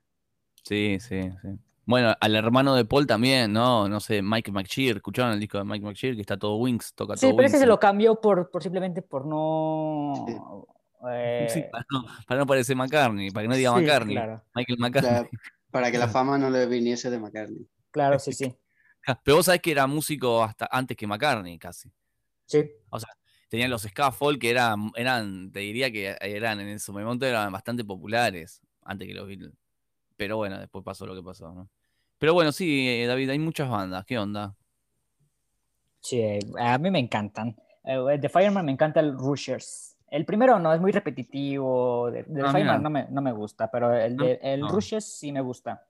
Sí, 0.63 0.97
sí, 0.99 1.21
sí. 1.41 1.47
Bueno, 1.85 2.13
al 2.19 2.35
hermano 2.35 2.75
de 2.75 2.85
Paul 2.85 3.07
también, 3.07 3.51
¿no? 3.53 3.87
No 3.89 3.99
sé, 3.99 4.21
Mike 4.21 4.51
McShear, 4.51 4.97
¿escucharon 4.97 5.31
el 5.33 5.39
disco 5.39 5.57
de 5.57 5.63
Mike 5.63 5.85
McShear? 5.85 6.15
Que 6.15 6.21
está 6.21 6.37
todo 6.37 6.57
Wings, 6.57 6.93
toca 6.93 7.15
Sí, 7.15 7.27
todo 7.27 7.35
pero 7.37 7.47
ese 7.47 7.55
Wings. 7.55 7.61
se 7.63 7.67
lo 7.67 7.79
cambió 7.79 8.19
por, 8.21 8.51
por 8.51 8.61
simplemente 8.61 9.01
por 9.01 9.25
no... 9.25 10.67
eh, 11.11 11.47
Sí, 11.49 11.63
para, 11.71 11.85
no, 11.91 12.05
para 12.27 12.39
no 12.39 12.45
parecer 12.47 12.75
McCartney, 12.75 13.31
para 13.31 13.43
que 13.43 13.47
no 13.49 13.55
diga 13.55 13.73
sí, 13.75 13.81
McCartney, 13.81 14.15
Claro, 14.15 14.43
Michael 14.55 14.77
O 14.77 14.81
sea, 14.81 14.89
McCartney. 14.89 15.31
para 15.71 15.91
que 15.91 15.97
la 15.97 16.07
fama 16.07 16.37
no 16.37 16.49
le 16.49 16.65
viniese 16.65 17.09
de 17.09 17.19
McCartney. 17.19 17.67
claro, 17.91 18.19
sí, 18.19 18.33
sí. 18.33 18.55
Pero 19.23 19.37
vos 19.37 19.45
sabés 19.45 19.61
que 19.61 19.71
era 19.71 19.87
músico 19.87 20.43
hasta 20.43 20.67
antes 20.69 20.97
que 20.97 21.07
McCartney, 21.07 21.57
casi. 21.57 21.91
Sí, 22.45 22.63
Tenían 23.49 23.69
los 23.69 23.83
Scaffold 23.83 24.39
que 24.39 24.49
eran, 24.49 24.91
eran, 24.95 25.51
te 25.53 25.61
diría 25.61 25.89
que 25.89 26.17
eran 26.19 26.59
en 26.59 26.79
su 26.79 26.91
momento 26.91 27.25
eran 27.25 27.51
bastante 27.51 27.85
populares 27.85 28.61
antes 28.81 29.07
que 29.07 29.13
los 29.13 29.25
Beatles. 29.25 29.53
Pero 30.17 30.37
bueno, 30.37 30.59
después 30.59 30.83
pasó 30.83 31.05
lo 31.05 31.15
que 31.15 31.23
pasó, 31.23 31.53
¿no? 31.53 31.69
Pero 32.17 32.33
bueno, 32.33 32.51
sí, 32.51 32.87
eh, 32.89 33.05
David, 33.05 33.29
hay 33.29 33.39
muchas 33.39 33.69
bandas. 33.69 34.03
¿Qué 34.05 34.17
onda? 34.17 34.55
sí, 36.01 36.19
eh, 36.19 36.39
a 36.59 36.77
mí 36.77 36.91
me 36.91 36.99
encantan. 36.99 37.55
The 37.83 38.29
Fireman 38.29 38.65
me 38.65 38.71
encanta 38.73 38.99
el 38.99 39.13
Rushers. 39.13 39.96
El 40.09 40.25
primero 40.25 40.57
no, 40.59 40.73
es 40.73 40.79
muy 40.79 40.91
repetitivo. 40.91 42.09
De, 42.11 42.23
de 42.23 42.41
Ah, 42.43 42.77
no 42.79 42.89
me, 42.89 43.07
no 43.09 43.21
me 43.21 43.31
gusta, 43.31 43.69
pero 43.69 43.93
el, 43.93 44.15
de, 44.17 44.39
el 44.41 44.61
no. 44.61 44.69
Rushers 44.69 45.05
sí 45.05 45.31
me 45.31 45.41
gusta. 45.41 45.85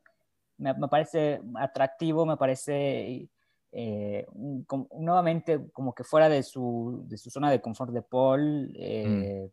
Me, 0.57 0.73
me 0.73 0.87
parece 0.87 1.39
atractivo, 1.55 2.25
me 2.25 2.35
parece 2.37 3.29
eh, 3.71 4.25
como- 4.65 4.87
nuevamente 4.97 5.69
como 5.71 5.93
que 5.93 6.03
fuera 6.03 6.29
de 6.29 6.41
su, 6.41 7.03
de 7.07 7.17
su 7.17 7.29
zona 7.29 7.51
de 7.51 7.61
confort 7.61 7.91
de 7.91 8.01
Paul. 8.01 8.71
eh, 8.75 9.51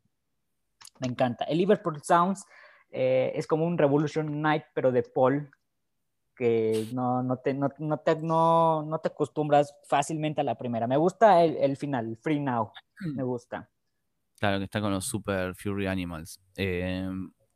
Me 1.01 1.09
encanta. 1.09 1.45
El 1.45 1.59
Liverpool 1.59 2.01
Sounds 2.03 2.47
eh, 2.91 3.33
es 3.35 3.47
como 3.47 3.67
un 3.67 3.77
Revolution 3.77 4.41
Night, 4.41 4.65
pero 4.73 4.93
de 4.93 5.03
Paul, 5.03 5.51
que 6.37 6.87
no, 6.93 7.23
no, 7.23 7.37
te, 7.39 7.53
no, 7.53 7.69
no 7.79 7.99
te, 7.99 8.17
no, 8.17 8.83
no 8.83 8.99
te 9.01 9.09
acostumbras 9.09 9.77
fácilmente 9.85 10.41
a 10.41 10.45
la 10.45 10.55
primera. 10.57 10.87
Me 10.87 10.97
gusta 10.97 11.43
el, 11.45 11.57
el 11.59 11.77
final, 11.77 12.17
Free 12.17 12.41
Now, 12.41 12.73
me 13.01 13.23
gusta. 13.25 13.69
Claro, 14.39 14.59
que 14.59 14.65
está 14.65 14.81
con 14.81 14.93
los 14.93 15.05
Super 15.05 15.55
Fury 15.55 15.87
Animals. 15.87 16.41
Eh, 16.57 17.09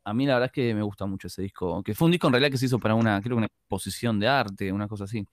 a 0.03 0.13
mí 0.13 0.25
la 0.25 0.33
verdad 0.35 0.47
es 0.47 0.51
que 0.51 0.73
me 0.73 0.81
gusta 0.81 1.05
mucho 1.05 1.27
ese 1.27 1.41
disco, 1.41 1.83
que 1.83 1.93
fue 1.93 2.05
un 2.05 2.11
disco 2.11 2.27
en 2.27 2.33
realidad 2.33 2.51
que 2.51 2.57
se 2.57 2.65
hizo 2.65 2.79
para 2.79 2.95
una, 2.95 3.19
creo 3.21 3.35
que 3.35 3.37
una 3.39 3.45
exposición 3.47 4.19
de 4.19 4.27
arte, 4.27 4.71
una 4.71 4.87
cosa 4.87 5.03
así. 5.03 5.25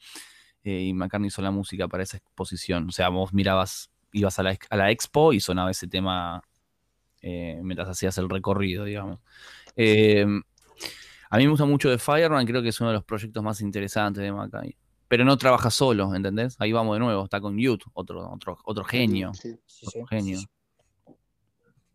Eh, 0.64 0.82
y 0.82 0.92
McCartney 0.92 1.28
hizo 1.28 1.40
la 1.42 1.50
música 1.52 1.86
para 1.88 2.02
esa 2.02 2.16
exposición. 2.16 2.88
O 2.88 2.92
sea, 2.92 3.08
vos 3.08 3.32
mirabas, 3.32 3.90
ibas 4.12 4.38
a 4.38 4.42
la, 4.42 4.58
a 4.68 4.76
la 4.76 4.90
expo 4.90 5.32
y 5.32 5.40
sonaba 5.40 5.70
ese 5.70 5.86
tema 5.86 6.42
eh, 7.22 7.58
mientras 7.62 7.88
hacías 7.88 8.18
el 8.18 8.28
recorrido, 8.28 8.84
digamos. 8.84 9.20
Eh, 9.76 10.26
a 11.30 11.36
mí 11.38 11.44
me 11.44 11.50
gusta 11.50 11.64
mucho 11.64 11.88
The 11.88 11.98
Fireman, 11.98 12.44
creo 12.46 12.62
que 12.62 12.68
es 12.70 12.80
uno 12.80 12.90
de 12.90 12.94
los 12.96 13.04
proyectos 13.04 13.42
más 13.42 13.60
interesantes 13.60 14.22
de 14.22 14.32
McCartney. 14.32 14.76
pero 15.08 15.24
no 15.24 15.36
trabaja 15.38 15.70
solo, 15.70 16.12
¿entendés? 16.14 16.56
Ahí 16.58 16.72
vamos 16.72 16.96
de 16.96 17.00
nuevo, 17.00 17.24
está 17.24 17.40
con 17.40 17.56
Youth, 17.56 17.82
otro, 17.94 18.28
otro, 18.30 18.58
otro 18.64 18.84
genio. 18.84 19.32
Sí, 19.34 19.52
Sí, 19.66 19.86
sí. 19.86 19.86
otro 19.86 20.06
genio. 20.08 20.38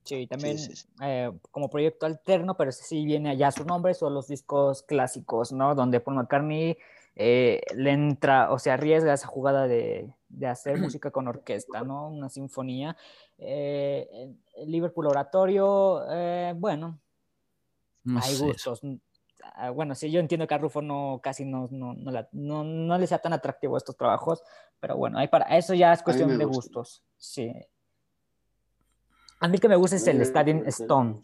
Sí, 0.03 0.27
también 0.27 0.57
sí, 0.57 0.75
sí. 0.75 0.87
eh, 1.03 1.31
como 1.51 1.69
proyecto 1.69 2.05
alterno, 2.05 2.57
pero 2.57 2.71
sí 2.71 3.05
viene 3.05 3.29
allá 3.29 3.51
su 3.51 3.63
nombre, 3.65 3.93
son 3.93 4.13
los 4.13 4.27
discos 4.27 4.81
clásicos, 4.83 5.51
¿no? 5.51 5.75
Donde 5.75 5.99
Paul 5.99 6.17
McCartney 6.17 6.77
eh, 7.15 7.61
le 7.75 7.91
entra 7.91 8.51
o 8.51 8.57
se 8.59 8.71
arriesga 8.71 9.11
a 9.11 9.15
esa 9.15 9.27
jugada 9.27 9.67
de, 9.67 10.11
de 10.29 10.47
hacer 10.47 10.77
música 10.79 11.11
con 11.11 11.27
orquesta, 11.27 11.83
¿no? 11.83 12.07
Una 12.09 12.29
sinfonía. 12.29 12.97
Eh, 13.37 14.33
Liverpool 14.65 15.07
Oratorio, 15.07 16.03
eh, 16.09 16.53
bueno, 16.57 16.99
No 18.03 18.19
hay 18.19 18.33
sé, 18.35 18.43
gustos. 18.45 18.81
Ah, 19.55 19.69
Bueno, 19.71 19.95
sí, 19.95 20.11
yo 20.11 20.19
entiendo 20.19 20.47
que 20.47 20.53
a 20.53 20.57
Rufo 20.57 20.81
no, 20.81 21.19
casi 21.21 21.45
no, 21.45 21.67
no, 21.71 21.93
no, 21.93 22.11
la- 22.11 22.29
no, 22.31 22.63
no 22.63 22.97
le 22.97 23.07
sea 23.07 23.19
tan 23.19 23.33
atractivo 23.33 23.77
estos 23.77 23.95
trabajos, 23.97 24.43
pero 24.79 24.97
bueno, 24.97 25.17
hay 25.19 25.27
para, 25.27 25.45
eso 25.57 25.73
ya 25.73 25.93
es 25.93 26.03
cuestión 26.03 26.29
de 26.37 26.45
gusta. 26.45 26.53
gustos. 26.55 27.03
Sí. 27.17 27.51
A 29.41 29.47
mí 29.47 29.55
el 29.55 29.59
que 29.59 29.67
me 29.67 29.75
gusta 29.75 29.95
es 29.95 30.05
el 30.07 30.21
Stadium 30.21 30.63
Stone. 30.67 31.19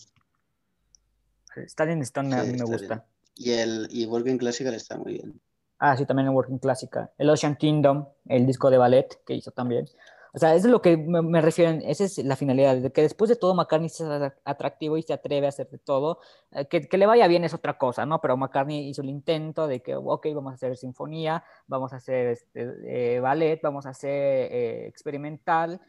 Stadium 1.56 2.02
Stone 2.02 2.35
a 2.35 2.44
mí 2.44 2.53
me 2.53 2.65
gusta. 2.65 3.06
Y 3.35 3.52
el 3.52 3.88
y 3.91 4.07
Working 4.07 4.39
Classical 4.39 4.73
está 4.73 4.98
muy 4.98 5.14
bien. 5.14 5.39
Ah, 5.77 5.95
sí, 5.95 6.06
también 6.07 6.27
el 6.27 6.34
Working 6.34 6.57
Clásica. 6.57 7.11
El 7.19 7.30
Ocean 7.30 7.56
Kingdom, 7.56 8.07
el 8.26 8.48
disco 8.48 8.72
de 8.72 8.80
ballet 8.80 9.23
que 9.23 9.35
hizo 9.35 9.52
también. 9.52 9.88
O 10.34 10.39
sea, 10.39 10.56
eso 10.56 10.68
es 10.68 10.72
lo 10.72 10.81
que 10.81 10.98
me, 10.98 11.22
me 11.22 11.41
refiero, 11.41 11.80
esa 11.84 12.03
es 12.03 12.18
la 12.19 12.35
finalidad, 12.35 12.77
de 12.77 12.91
que 12.91 13.02
después 13.02 13.30
de 13.30 13.35
todo 13.35 13.53
McCartney 13.53 13.89
sea 13.89 14.35
atractivo 14.44 14.98
y 14.98 15.03
se 15.03 15.14
atreve 15.14 15.45
a 15.45 15.49
hacer 15.49 15.69
de 15.69 15.77
todo, 15.77 16.19
eh, 16.52 16.65
que, 16.68 16.88
que 16.88 16.98
le 16.98 17.06
vaya 17.06 17.27
bien 17.27 17.44
es 17.44 17.53
otra 17.53 17.77
cosa, 17.77 18.06
¿no? 18.06 18.19
Pero 18.19 18.35
McCartney 18.35 18.89
hizo 18.89 19.02
el 19.03 19.10
intento 19.10 19.68
de 19.68 19.81
que, 19.81 19.95
ok, 19.95 20.27
vamos 20.34 20.52
a 20.52 20.56
hacer 20.56 20.76
sinfonía, 20.76 21.44
vamos 21.68 21.94
a 21.94 21.98
hacer 21.98 22.27
este, 22.27 23.15
eh, 23.15 23.19
ballet, 23.19 23.60
vamos 23.61 23.85
a 23.85 23.89
hacer 23.89 24.11
eh, 24.52 24.88
experimental, 24.88 25.80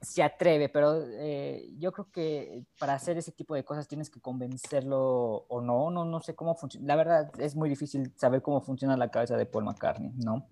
se 0.00 0.22
atreve, 0.22 0.68
pero 0.68 1.02
eh, 1.04 1.68
yo 1.78 1.92
creo 1.92 2.10
que 2.10 2.64
para 2.78 2.94
hacer 2.94 3.16
ese 3.16 3.32
tipo 3.32 3.54
de 3.54 3.64
cosas 3.64 3.88
tienes 3.88 4.10
que 4.10 4.20
convencerlo 4.20 5.46
o 5.48 5.60
no, 5.60 5.90
no, 5.90 6.04
no 6.04 6.20
sé 6.20 6.34
cómo 6.34 6.54
funciona. 6.54 6.86
La 6.86 6.96
verdad 6.96 7.30
es 7.40 7.56
muy 7.56 7.68
difícil 7.68 8.12
saber 8.16 8.42
cómo 8.42 8.60
funciona 8.60 8.96
la 8.96 9.10
cabeza 9.10 9.36
de 9.36 9.46
Paul 9.46 9.64
McCartney, 9.64 10.12
¿no? 10.16 10.46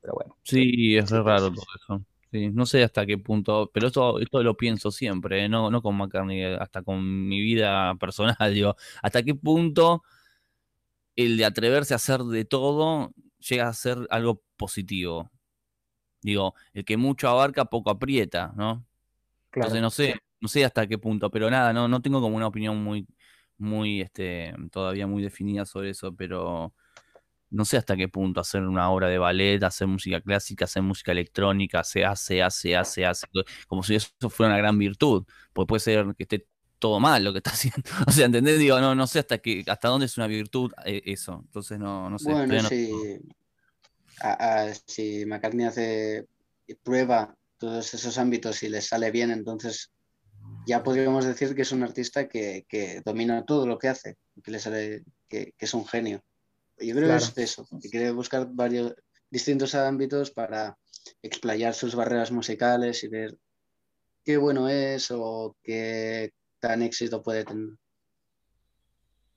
Pero 0.00 0.14
bueno. 0.14 0.36
Sí, 0.42 0.96
es 0.96 1.10
raro 1.10 1.52
todo 1.52 1.64
eso. 1.80 2.04
Sí, 2.30 2.48
no 2.50 2.64
sé 2.64 2.82
hasta 2.82 3.04
qué 3.04 3.18
punto, 3.18 3.70
pero 3.74 3.88
esto, 3.88 4.18
esto 4.18 4.42
lo 4.42 4.56
pienso 4.56 4.90
siempre, 4.90 5.44
¿eh? 5.44 5.48
no, 5.50 5.70
no 5.70 5.82
con 5.82 5.96
McCartney, 5.96 6.42
hasta 6.54 6.82
con 6.82 7.28
mi 7.28 7.40
vida 7.40 7.94
personal, 8.00 8.54
digo, 8.54 8.74
hasta 9.02 9.22
qué 9.22 9.34
punto 9.34 10.02
el 11.14 11.36
de 11.36 11.44
atreverse 11.44 11.92
a 11.92 11.96
hacer 11.96 12.20
de 12.22 12.44
todo 12.46 13.12
llega 13.38 13.68
a 13.68 13.74
ser 13.74 14.06
algo 14.10 14.42
positivo. 14.56 15.30
Digo, 16.22 16.54
el 16.72 16.84
que 16.84 16.96
mucho 16.96 17.28
abarca, 17.28 17.64
poco 17.66 17.90
aprieta, 17.90 18.52
¿no? 18.56 18.86
Claro. 19.50 19.68
Entonces 19.74 19.82
no 19.82 19.90
sé, 19.90 20.14
no 20.40 20.48
sé 20.48 20.64
hasta 20.64 20.86
qué 20.86 20.98
punto, 20.98 21.30
pero 21.30 21.50
nada, 21.50 21.72
no, 21.72 21.88
no 21.88 22.00
tengo 22.02 22.20
como 22.20 22.36
una 22.36 22.46
opinión 22.46 22.82
muy, 22.82 23.06
muy, 23.58 24.00
este, 24.02 24.54
todavía 24.70 25.06
muy 25.06 25.22
definida 25.22 25.64
sobre 25.66 25.90
eso, 25.90 26.14
pero 26.14 26.74
no 27.50 27.64
sé 27.66 27.76
hasta 27.76 27.96
qué 27.96 28.08
punto 28.08 28.40
hacer 28.40 28.62
una 28.62 28.90
obra 28.90 29.08
de 29.08 29.18
ballet, 29.18 29.62
hacer 29.62 29.86
música 29.86 30.20
clásica, 30.20 30.64
hacer 30.64 30.82
música 30.82 31.12
electrónica, 31.12 31.84
se 31.84 32.04
hace, 32.04 32.42
hace, 32.42 32.76
hace, 32.76 33.04
hace, 33.04 33.26
como 33.68 33.82
si 33.82 33.94
eso 33.96 34.08
fuera 34.30 34.52
una 34.52 34.58
gran 34.58 34.78
virtud, 34.78 35.24
porque 35.52 35.68
puede 35.68 35.80
ser 35.80 36.14
que 36.16 36.22
esté 36.24 36.46
todo 36.78 36.98
mal 36.98 37.22
lo 37.22 37.32
que 37.32 37.38
está 37.38 37.50
haciendo. 37.52 37.82
O 38.06 38.10
sea, 38.10 38.26
¿entendés? 38.26 38.58
Digo, 38.58 38.80
no, 38.80 38.94
no 38.94 39.06
sé 39.06 39.18
hasta 39.18 39.38
qué, 39.38 39.64
hasta 39.66 39.88
dónde 39.88 40.06
es 40.06 40.16
una 40.16 40.26
virtud 40.26 40.72
eh, 40.86 41.02
eso. 41.04 41.42
Entonces 41.44 41.78
no, 41.78 42.08
no 42.08 42.18
sé. 42.18 42.32
Bueno, 42.32 42.46
todavía 42.46 42.62
no- 42.62 42.68
si, 42.68 43.18
a- 44.22 44.64
a- 44.68 44.74
si 44.86 45.24
McCartney 45.26 45.66
hace 45.66 46.26
prueba 46.82 47.36
todos 47.58 47.92
esos 47.94 48.16
ámbitos 48.18 48.62
y 48.62 48.68
le 48.68 48.80
sale 48.80 49.10
bien, 49.10 49.30
entonces 49.30 49.90
ya 50.66 50.82
podríamos 50.82 51.24
decir 51.24 51.54
que 51.54 51.62
es 51.62 51.72
un 51.72 51.82
artista 51.82 52.28
que, 52.28 52.64
que 52.68 53.02
domina 53.04 53.44
todo 53.44 53.66
lo 53.66 53.78
que 53.78 53.88
hace, 53.88 54.16
que 54.42 54.50
le 54.50 54.58
sale, 54.58 55.04
que, 55.28 55.52
que 55.58 55.64
es 55.66 55.74
un 55.74 55.86
genio. 55.86 56.22
Yo 56.78 56.94
creo 56.94 57.08
Claro. 57.08 57.24
que 57.34 57.42
es 57.42 57.50
eso, 57.50 57.66
que 57.80 57.88
quiere 57.90 58.10
buscar 58.12 58.48
varios 58.50 58.94
distintos 59.30 59.74
ámbitos 59.74 60.30
para 60.30 60.76
explayar 61.20 61.74
sus 61.74 61.94
barreras 61.94 62.30
musicales 62.32 63.02
y 63.04 63.08
ver 63.08 63.36
qué 64.24 64.36
bueno 64.36 64.68
es 64.68 65.10
o 65.10 65.56
qué 65.62 66.32
tan 66.60 66.82
éxito 66.82 67.22
puede 67.22 67.44
tener. 67.44 67.70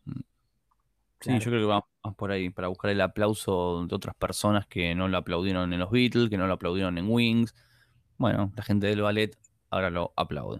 Sí, 0.06 0.12
Claro. 1.20 1.40
yo 1.40 1.46
creo 1.52 1.62
que 1.62 1.66
va 1.66 1.88
más 2.06 2.16
por 2.16 2.32
ahí, 2.32 2.50
para 2.50 2.68
buscar 2.68 2.92
el 2.92 3.02
aplauso 3.02 3.86
de 3.88 3.96
otras 3.96 4.16
personas 4.16 4.68
que 4.68 4.96
no 4.96 5.08
lo 5.08 5.18
aplaudieron 5.18 5.74
en 5.74 5.80
los 5.80 5.92
Beatles, 5.92 6.30
que 6.30 6.38
no 6.38 6.48
lo 6.48 6.54
aplaudieron 6.54 6.98
en 6.98 7.10
Wings. 7.10 7.54
Bueno, 8.18 8.52
la 8.56 8.64
gente 8.64 8.88
del 8.88 9.02
ballet 9.02 9.38
ahora 9.70 9.90
lo 9.90 10.14
aplaude. 10.16 10.60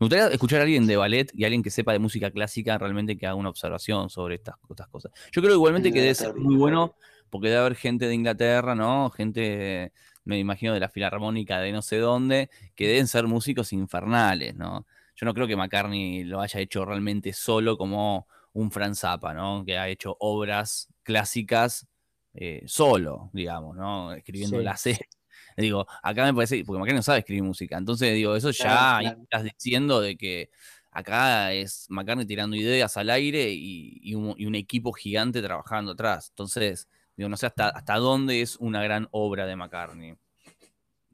Me 0.00 0.04
gustaría 0.04 0.28
escuchar 0.28 0.60
a 0.60 0.62
alguien 0.62 0.86
de 0.86 0.96
ballet 0.96 1.30
y 1.34 1.44
alguien 1.44 1.62
que 1.62 1.70
sepa 1.70 1.92
de 1.92 1.98
música 1.98 2.30
clásica 2.30 2.78
realmente 2.78 3.18
que 3.18 3.26
haga 3.26 3.34
una 3.34 3.48
observación 3.48 4.10
sobre 4.10 4.36
estas, 4.36 4.54
estas 4.70 4.86
cosas. 4.88 5.10
Yo 5.32 5.42
creo 5.42 5.54
igualmente 5.54 5.92
que 5.92 6.00
debe 6.00 6.14
ser 6.14 6.36
muy 6.36 6.54
bueno 6.54 6.94
porque 7.30 7.48
debe 7.48 7.60
haber 7.60 7.74
gente 7.74 8.06
de 8.06 8.14
Inglaterra, 8.14 8.76
¿no? 8.76 9.10
Gente, 9.10 9.92
me 10.24 10.38
imagino, 10.38 10.72
de 10.72 10.80
la 10.80 10.88
filarmónica 10.88 11.58
de 11.60 11.72
no 11.72 11.82
sé 11.82 11.98
dónde, 11.98 12.48
que 12.76 12.86
deben 12.86 13.08
ser 13.08 13.26
músicos 13.26 13.72
infernales, 13.72 14.54
¿no? 14.54 14.86
Yo 15.16 15.26
no 15.26 15.34
creo 15.34 15.48
que 15.48 15.56
McCartney 15.56 16.22
lo 16.22 16.40
haya 16.40 16.60
hecho 16.60 16.84
realmente 16.84 17.32
solo 17.32 17.76
como 17.76 18.28
un 18.58 18.70
Franz 18.72 19.00
Zappa, 19.00 19.32
¿no? 19.34 19.64
Que 19.64 19.78
ha 19.78 19.88
hecho 19.88 20.16
obras 20.20 20.88
clásicas 21.04 21.86
eh, 22.34 22.62
solo, 22.66 23.30
digamos, 23.32 23.76
¿no? 23.76 24.12
Escribiendo 24.12 24.58
Sí. 24.58 24.64
la 24.64 24.76
C. 24.76 24.98
Digo, 25.56 25.86
acá 26.02 26.24
me 26.24 26.34
parece, 26.34 26.64
porque 26.64 26.78
McCartney 26.78 26.98
no 26.98 27.02
sabe 27.02 27.20
escribir 27.20 27.42
música. 27.44 27.76
Entonces, 27.78 28.14
digo, 28.14 28.34
eso 28.36 28.50
ya 28.50 28.64
Claro, 28.64 28.96
ahí 28.98 29.04
claro. 29.06 29.22
estás 29.22 29.42
diciendo 29.44 30.00
de 30.00 30.16
que 30.16 30.50
acá 30.90 31.52
es 31.52 31.86
McCartney 31.88 32.26
tirando 32.26 32.56
ideas 32.56 32.96
al 32.96 33.10
aire 33.10 33.50
y, 33.50 33.98
y 34.02 34.14
un, 34.14 34.34
y 34.36 34.46
un 34.46 34.54
equipo 34.54 34.92
gigante 34.92 35.40
trabajando 35.42 35.92
atrás. 35.92 36.28
Entonces, 36.30 36.88
digo, 37.16 37.28
no 37.28 37.36
sé 37.36 37.46
hasta, 37.46 37.68
hasta 37.68 37.96
dónde 37.96 38.40
es 38.42 38.56
una 38.56 38.82
gran 38.82 39.08
obra 39.12 39.46
de 39.46 39.56
McCartney. 39.56 40.16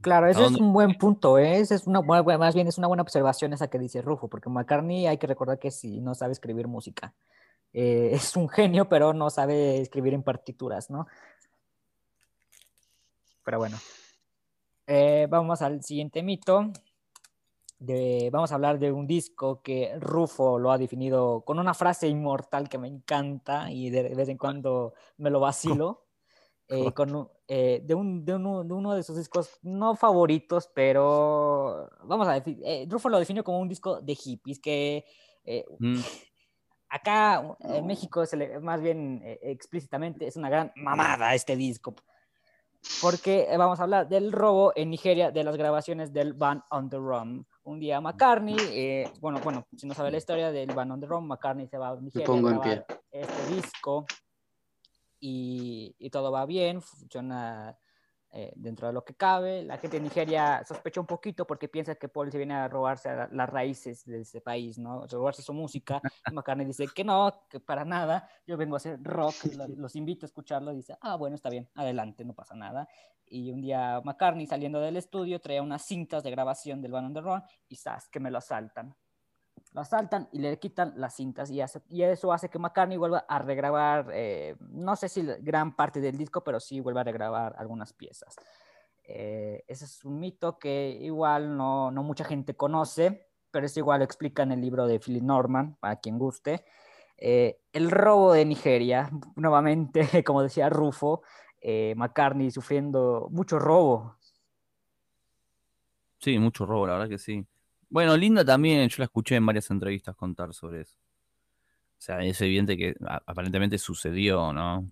Claro, 0.01 0.27
ese 0.27 0.45
es 0.45 0.53
un 0.53 0.73
buen 0.75 0.99
punto, 0.99 1.39
¿eh? 1.39 1.61
Es 1.61 1.87
una 1.87 2.01
buena, 2.01 2.37
más 2.37 2.55
bien 2.55 2.67
es 2.69 2.77
una 2.77 2.89
buena 2.89 3.03
observación 3.03 3.55
esa 3.55 3.69
que 3.69 3.79
dice 3.79 4.03
Rufo, 4.03 4.29
porque 4.29 4.51
McCartney 4.51 5.07
hay 5.07 5.17
que 5.17 5.27
recordar 5.27 5.59
que 5.59 5.71
sí, 5.71 6.01
no 6.01 6.15
sabe 6.15 6.33
escribir 6.33 6.67
música. 6.69 7.15
Eh, 7.75 8.11
es 8.13 8.37
un 8.37 8.49
genio, 8.49 8.89
pero 8.89 9.13
no 9.13 9.29
sabe 9.29 9.81
escribir 9.81 10.15
en 10.15 10.23
partituras, 10.23 10.89
¿no? 10.89 11.07
Pero 13.45 13.59
bueno. 13.59 13.77
Eh, 14.87 15.27
vamos 15.29 15.61
al 15.61 15.83
siguiente 15.83 16.23
mito. 16.23 16.73
De- 17.79 18.31
vamos 18.33 18.53
a 18.53 18.55
hablar 18.55 18.79
de 18.79 18.93
un 18.93 19.07
disco 19.07 19.61
que 19.61 19.95
Rufo 19.99 20.59
lo 20.59 20.71
ha 20.71 20.79
definido 20.79 21.43
con 21.45 21.59
una 21.59 21.75
frase 21.75 22.09
inmortal 22.09 22.69
que 22.69 22.79
me 22.79 22.89
encanta 22.89 23.71
y 23.71 23.91
de 23.91 24.15
vez 24.15 24.29
en 24.29 24.39
cuando 24.39 24.95
me 25.19 25.29
lo 25.31 25.41
vacilo. 25.41 26.07
eh, 26.69 26.93
con 26.95 27.29
eh, 27.47 27.83
de, 27.85 27.95
un- 27.95 28.25
de 28.25 28.35
uno, 28.37 28.65
de 28.65 28.73
uno 28.73 28.95
de 28.95 29.03
sus 29.03 29.19
discos 29.19 29.59
no 29.63 29.97
favoritos, 29.97 30.71
pero 30.75 31.91
vamos 32.05 32.27
a 32.27 32.41
decir, 32.41 32.59
Rufo 32.89 33.11
lo 33.11 33.19
definió 33.19 33.45
como 33.45 33.59
un 33.61 33.69
disco 33.69 34.01
de 34.01 34.15
hippies, 34.15 34.61
que 34.61 35.05
Mm, 35.79 36.01
acá 36.95 37.57
en 37.61 37.87
México, 37.87 38.25
se 38.25 38.37
le- 38.37 38.61
más 38.61 38.81
bien 38.81 39.21
eh, 39.25 39.39
explícitamente, 39.43 40.27
es 40.27 40.37
una 40.37 40.49
gran 40.49 40.73
mamada 40.77 41.35
este 41.35 41.57
disco. 41.57 41.95
Porque 43.01 43.47
eh, 43.51 43.57
vamos 43.57 43.81
a 43.81 43.85
hablar 43.85 44.09
del 44.09 44.31
robo 44.31 44.73
en 44.77 44.91
Nigeria 44.91 45.31
de 45.31 45.43
las 45.43 45.57
grabaciones 45.57 46.13
del 46.13 46.35
Band 46.35 46.63
on 46.71 46.91
the 46.91 46.99
Run. 46.99 47.47
Un 47.65 47.81
día 47.81 47.99
McCartney, 48.01 48.57
eh, 48.61 49.11
bueno, 49.21 49.41
bueno, 49.43 49.67
si 49.75 49.87
no 49.87 49.95
sabe 49.95 50.11
la 50.11 50.19
historia 50.19 50.53
del 50.53 50.75
Band 50.75 50.93
on 50.93 51.01
the 51.01 51.07
Run, 51.07 51.27
McCartney 51.27 51.67
se 51.67 51.79
va 51.79 51.89
a 51.89 51.97
Nigeria 51.97 52.27
pongo 52.27 52.49
a 52.49 52.53
en 52.53 52.59
grabar 52.61 52.87
este 53.11 53.55
disco 53.55 54.05
y, 55.19 55.95
y 55.99 56.11
todo 56.11 56.31
va 56.31 56.45
bien, 56.45 56.83
funciona 56.83 57.77
eh, 58.37 58.53
dentro 58.57 58.89
de 58.89 58.93
lo 58.93 59.05
que 59.05 59.15
cabe. 59.15 59.63
La 59.63 59.79
gente 59.79 59.97
de 59.99 60.03
Nigeria 60.03 60.63
sospecha 60.67 61.01
un 61.01 61.07
poquito 61.07 61.47
porque 61.47 61.69
piensa 61.69 61.95
que 61.95 62.09
Paul 62.09 62.33
se 62.33 62.39
viene 62.39 62.55
a 62.55 62.67
robarse 62.69 63.09
a 63.09 63.15
la- 63.15 63.29
las 63.31 63.49
raíces 63.49 64.05
de 64.05 64.23
ese 64.23 64.41
país, 64.41 64.77
¿no? 64.77 65.05
A 65.05 65.07
robarse 65.07 65.41
su 65.41 65.53
música. 65.53 66.01
McCartney 66.35 66.67
dice 66.67 66.87
que 66.95 67.05
no, 67.05 67.47
que 67.49 67.61
para 67.61 67.85
nada, 67.85 68.29
yo 68.47 68.57
vengo 68.57 68.75
a 68.75 68.79
hacer 68.79 69.01
rock, 69.03 69.35
lo- 69.57 69.69
los 69.69 69.95
invito 69.97 70.27
a 70.27 70.29
escucharlo. 70.29 70.73
Y 70.73 70.77
dice, 70.77 70.97
ah, 71.01 71.15
bueno, 71.17 71.37
está 71.37 71.49
bien, 71.49 71.71
adelante, 71.77 72.25
no 72.25 72.35
pasa 72.35 72.57
nada. 72.57 72.89
Y 73.27 73.53
un 73.53 73.61
día 73.63 74.01
McCartney 74.05 74.47
saliendo 74.47 74.81
del 74.81 74.97
estudio 74.97 75.41
trae 75.41 75.61
unas 75.61 75.83
cintas 75.83 76.23
de 76.25 76.31
grabación 76.31 76.83
del 76.83 76.93
Band 76.93 77.07
on 77.07 77.15
the 77.15 77.21
Run 77.21 77.43
y 77.69 77.77
¡zas! 77.77 78.09
que 78.09 78.19
me 78.21 78.31
lo 78.31 78.39
asaltan. 78.39 78.95
Lo 79.75 79.81
asaltan 79.81 80.29
y 80.31 80.39
le 80.39 80.57
quitan 80.61 80.95
las 80.97 81.17
cintas 81.17 81.51
y, 81.51 81.61
eso 81.61 82.33
hace 82.33 82.49
que 82.49 82.61
McCartney 82.61 82.97
vuelva 82.97 83.25
a 83.29 83.41
regrabar, 83.41 84.09
eh, 84.13 84.55
no 84.61 84.95
sé 84.95 85.09
si 85.09 85.27
gran 85.41 85.75
parte 85.75 86.01
del 86.01 86.17
disco, 86.17 86.45
pero 86.45 86.61
sí 86.61 86.79
vuelva 86.79 87.01
a 87.01 87.05
regrabar 87.05 87.57
algunas 87.59 87.93
piezas. 87.93 88.37
Eh, 89.03 89.65
ese 89.67 89.85
es 89.87 90.05
un 90.05 90.21
mito 90.21 90.61
que 90.61 90.97
igual 91.01 91.57
no, 91.57 91.91
mucha 91.91 92.23
gente 92.23 92.55
conoce, 92.55 93.27
pero 93.51 93.67
es 93.67 93.77
igual 93.77 93.99
lo 93.99 94.05
explica 94.05 94.45
en 94.45 94.53
el 94.53 94.61
libro 94.61 94.87
de 94.87 95.01
Philip 95.01 95.25
Norman, 95.25 95.77
para 95.81 95.97
quien 95.97 96.21
guste. 96.21 96.65
Eh, 97.17 97.59
el 97.73 97.91
robo 97.91 98.33
de 98.33 98.45
Nigeria, 98.45 99.11
nuevamente, 99.35 100.23
como 100.23 100.45
decía 100.45 100.71
Rufo, 100.71 101.23
McCartney 101.97 102.53
sufriendo 102.53 103.27
mucho 103.33 103.59
robo. 103.59 104.19
Sí, 106.19 106.39
mucho 106.39 106.65
robo, 106.65 106.87
la 106.87 106.93
verdad 106.93 107.09
que 107.09 107.19
sí. 107.19 107.45
Bueno, 107.95 108.17
Linda 108.17 108.45
también, 108.45 108.89
yo 108.89 108.97
la 108.99 109.05
escuché 109.05 109.37
en 109.37 109.47
varias 109.47 109.71
entrevistas 109.71 110.17
contar 110.17 110.53
sobre 110.53 110.81
eso. 110.81 110.97
O 110.99 112.01
sea, 112.05 112.19
es 112.25 112.41
evidente 112.41 112.77
que 112.77 112.97
a- 113.07 113.23
aparentemente 113.25 113.79
sucedió, 113.79 114.53
¿no? 114.53 114.91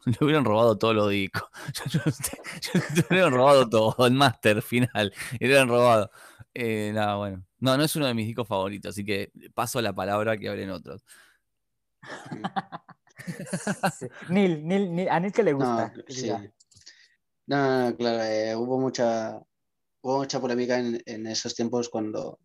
Le 0.06 0.16
hubieran 0.22 0.46
robado 0.46 0.78
todos 0.78 0.94
los 0.94 1.10
discos. 1.10 1.50
Le 2.96 3.04
hubieran 3.10 3.34
robado 3.34 3.68
todo, 3.68 4.06
el 4.06 4.14
máster 4.14 4.62
final. 4.62 5.12
Le 5.38 5.46
hubieran 5.48 5.68
robado. 5.68 6.10
Eh, 6.54 6.92
nada, 6.94 7.16
bueno. 7.16 7.44
No, 7.58 7.76
no 7.76 7.82
es 7.84 7.94
uno 7.94 8.06
de 8.06 8.14
mis 8.14 8.26
discos 8.26 8.48
favoritos, 8.48 8.88
así 8.94 9.04
que 9.04 9.30
paso 9.52 9.82
la 9.82 9.92
palabra 9.92 10.38
que 10.38 10.48
hablen 10.48 10.70
otros. 10.70 11.04
Sí. 13.98 14.06
Neil, 14.30 14.66
Neil, 14.66 14.90
Neil- 14.94 15.08
a 15.10 15.20
Neil 15.20 15.30
que 15.34 15.42
le 15.42 15.52
gusta. 15.52 15.92
No, 15.94 16.02
sí. 16.08 16.30
no, 17.46 17.94
claro, 17.98 18.22
eh, 18.22 18.56
hubo 18.56 18.80
mucha, 18.80 19.38
hubo 20.02 20.18
mucha 20.18 20.40
polémica 20.40 20.78
en, 20.78 21.02
en 21.06 21.26
esos 21.26 21.54
tiempos 21.54 21.88
cuando 21.88 22.38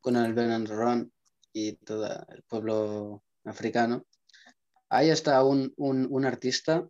con 0.00 0.16
el 0.16 0.34
Ben 0.34 0.50
and 0.50 0.68
Run 0.68 1.12
y 1.52 1.72
todo 1.72 2.06
el 2.28 2.42
pueblo 2.44 3.22
africano. 3.44 4.06
Ahí 4.88 5.10
está 5.10 5.42
un, 5.44 5.72
un, 5.76 6.06
un 6.10 6.24
artista 6.24 6.88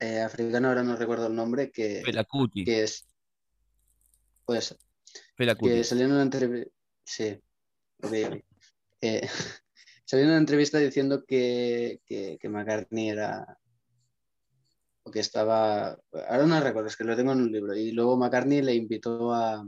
eh, 0.00 0.20
africano, 0.20 0.68
ahora 0.68 0.82
no 0.82 0.96
recuerdo 0.96 1.26
el 1.28 1.34
nombre, 1.34 1.70
que, 1.70 2.02
que 2.64 2.82
es, 2.82 3.06
pues, 4.44 4.76
que 5.36 5.84
salió 5.84 6.04
en 6.04 6.12
una 6.12 6.22
entrevista, 6.22 6.70
sí. 7.04 7.40
Eh, 9.00 9.28
salió 10.04 10.24
en 10.24 10.30
una 10.30 10.38
entrevista 10.38 10.78
diciendo 10.78 11.24
que, 11.24 12.00
que, 12.06 12.38
que 12.40 12.48
McCartney 12.48 13.10
era, 13.10 13.58
que 15.10 15.20
estaba, 15.20 15.98
ahora 16.28 16.46
no 16.46 16.60
recuerdo, 16.60 16.88
es 16.88 16.96
que 16.96 17.04
lo 17.04 17.16
tengo 17.16 17.32
en 17.32 17.42
un 17.42 17.52
libro, 17.52 17.74
y 17.76 17.92
luego 17.92 18.16
McCartney 18.16 18.62
le 18.62 18.74
invitó 18.74 19.32
a, 19.32 19.66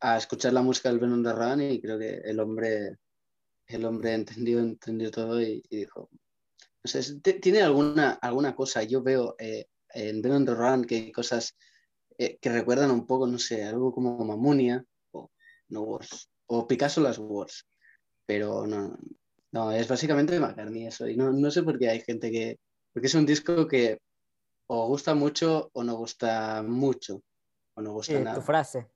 a 0.00 0.16
escuchar 0.18 0.52
la 0.52 0.62
música 0.62 0.90
del 0.90 0.98
Ben 0.98 1.12
on 1.12 1.22
the 1.22 1.32
Run 1.32 1.62
y 1.62 1.80
creo 1.80 1.98
que 1.98 2.16
el 2.16 2.38
hombre, 2.40 2.98
el 3.66 3.84
hombre 3.84 4.12
entendió, 4.12 4.58
entendió 4.60 5.10
todo 5.10 5.40
y, 5.40 5.62
y 5.70 5.76
dijo, 5.78 6.10
no 6.12 6.90
sé, 6.90 7.20
tiene 7.40 7.62
alguna, 7.62 8.12
alguna 8.12 8.54
cosa, 8.54 8.82
yo 8.82 9.02
veo 9.02 9.34
eh, 9.38 9.66
en 9.94 10.20
Ben 10.20 10.32
on 10.32 10.44
the 10.44 10.54
Run 10.54 10.84
que 10.84 10.96
hay 10.96 11.12
cosas 11.12 11.56
eh, 12.18 12.36
que 12.38 12.50
recuerdan 12.50 12.90
un 12.90 13.06
poco, 13.06 13.26
no 13.26 13.38
sé, 13.38 13.64
algo 13.64 13.92
como 13.92 14.22
Mamunia 14.24 14.84
o 15.12 15.30
No 15.68 15.82
Wars, 15.82 16.28
o 16.46 16.68
Picasso 16.68 17.00
las 17.00 17.18
Wars, 17.18 17.66
pero 18.26 18.66
no, 18.66 18.98
no, 19.52 19.72
es 19.72 19.88
básicamente 19.88 20.38
McCartney 20.38 20.86
eso, 20.86 21.08
y 21.08 21.16
no, 21.16 21.32
no 21.32 21.50
sé 21.50 21.62
por 21.62 21.78
qué 21.78 21.88
hay 21.88 22.00
gente 22.00 22.30
que, 22.30 22.58
porque 22.92 23.06
es 23.06 23.14
un 23.14 23.24
disco 23.24 23.66
que 23.66 23.98
o 24.66 24.86
gusta 24.88 25.14
mucho 25.14 25.70
o 25.72 25.82
no 25.84 25.94
gusta 25.96 26.62
mucho, 26.62 27.22
o 27.74 27.82
no 27.82 27.92
gusta 27.92 28.12
Sí, 28.12 28.18
tu 28.18 28.24
nada. 28.24 28.40
frase. 28.42 28.88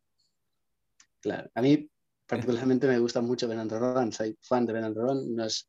Claro, 1.20 1.50
a 1.54 1.62
mí 1.62 1.90
particularmente 2.26 2.86
me 2.86 2.98
gusta 2.98 3.20
mucho 3.20 3.48
Ben 3.48 3.58
and 3.58 3.72
Run, 3.72 4.12
soy 4.12 4.36
fan 4.40 4.66
de 4.66 4.72
Ben 4.72 4.84
and 4.84 4.96
Run, 4.96 5.34
no 5.34 5.44
es 5.44 5.68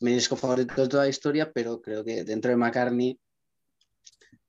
mi 0.00 0.12
disco 0.14 0.34
favorito 0.36 0.80
de 0.82 0.88
toda 0.88 1.04
la 1.04 1.08
historia, 1.08 1.52
pero 1.52 1.80
creo 1.80 2.04
que 2.04 2.24
dentro 2.24 2.50
de 2.50 2.56
McCartney 2.56 3.18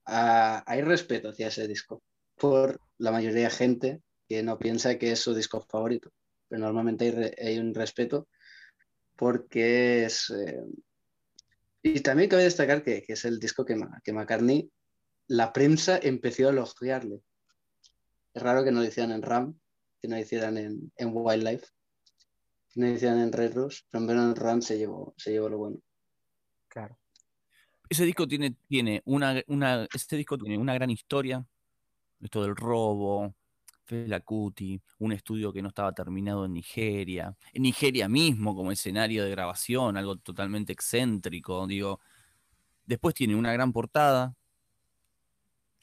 ah, 0.06 0.62
hay 0.66 0.82
respeto 0.82 1.28
hacia 1.30 1.48
ese 1.48 1.68
disco 1.68 2.02
por 2.36 2.80
la 2.98 3.12
mayoría 3.12 3.44
de 3.44 3.50
gente 3.50 4.02
que 4.28 4.42
no 4.42 4.58
piensa 4.58 4.98
que 4.98 5.12
es 5.12 5.20
su 5.20 5.34
disco 5.34 5.60
favorito, 5.60 6.10
pero 6.48 6.60
normalmente 6.62 7.04
hay, 7.04 7.10
re- 7.10 7.36
hay 7.38 7.58
un 7.58 7.74
respeto 7.74 8.28
porque 9.16 10.04
es... 10.06 10.30
eh, 10.30 10.64
Y 11.82 12.00
también 12.00 12.30
cabe 12.30 12.44
destacar 12.44 12.82
que, 12.82 13.02
que 13.02 13.12
es 13.12 13.24
el 13.24 13.38
disco 13.38 13.64
que, 13.64 13.76
Ma- 13.76 14.00
que 14.02 14.12
McCartney, 14.12 14.70
la 15.28 15.52
prensa 15.52 15.98
empezó 16.02 16.48
a 16.48 16.50
elogiarle. 16.50 17.22
Es 18.34 18.42
raro 18.42 18.64
que 18.64 18.72
no 18.72 18.80
lo 18.80 18.86
hicieran 18.86 19.12
en 19.12 19.22
RAM, 19.22 19.58
que 20.00 20.08
no 20.08 20.18
hicieran 20.18 20.56
en, 20.56 20.92
en 20.96 21.10
Wildlife, 21.12 21.66
que 22.70 22.80
no 22.80 22.88
hicieran 22.88 23.20
en 23.20 23.32
Red 23.32 23.54
Rose, 23.54 23.82
pero 23.90 24.10
en 24.10 24.34
Run 24.34 24.62
se 24.62 24.78
llevó, 24.78 25.14
se 25.16 25.32
llevó 25.32 25.48
lo 25.48 25.58
bueno. 25.58 25.78
Claro. 26.68 26.98
Ese 27.88 28.04
disco 28.04 28.26
tiene, 28.26 28.56
tiene 28.66 29.02
una, 29.04 29.42
una, 29.48 29.86
este 29.92 30.16
disco 30.16 30.38
tiene 30.38 30.56
una 30.56 30.74
gran 30.74 30.90
historia. 30.90 31.44
Esto 32.20 32.42
del 32.42 32.56
robo, 32.56 33.34
Fela 33.84 34.20
Kuti, 34.20 34.80
un 35.00 35.12
estudio 35.12 35.52
que 35.52 35.60
no 35.60 35.68
estaba 35.68 35.92
terminado 35.92 36.46
en 36.46 36.54
Nigeria. 36.54 37.36
En 37.52 37.62
Nigeria 37.62 38.08
mismo, 38.08 38.56
como 38.56 38.72
escenario 38.72 39.24
de 39.24 39.30
grabación, 39.30 39.96
algo 39.96 40.16
totalmente 40.16 40.72
excéntrico. 40.72 41.66
Digo. 41.66 42.00
Después 42.84 43.14
tiene 43.14 43.36
una 43.36 43.52
gran 43.52 43.72
portada 43.72 44.34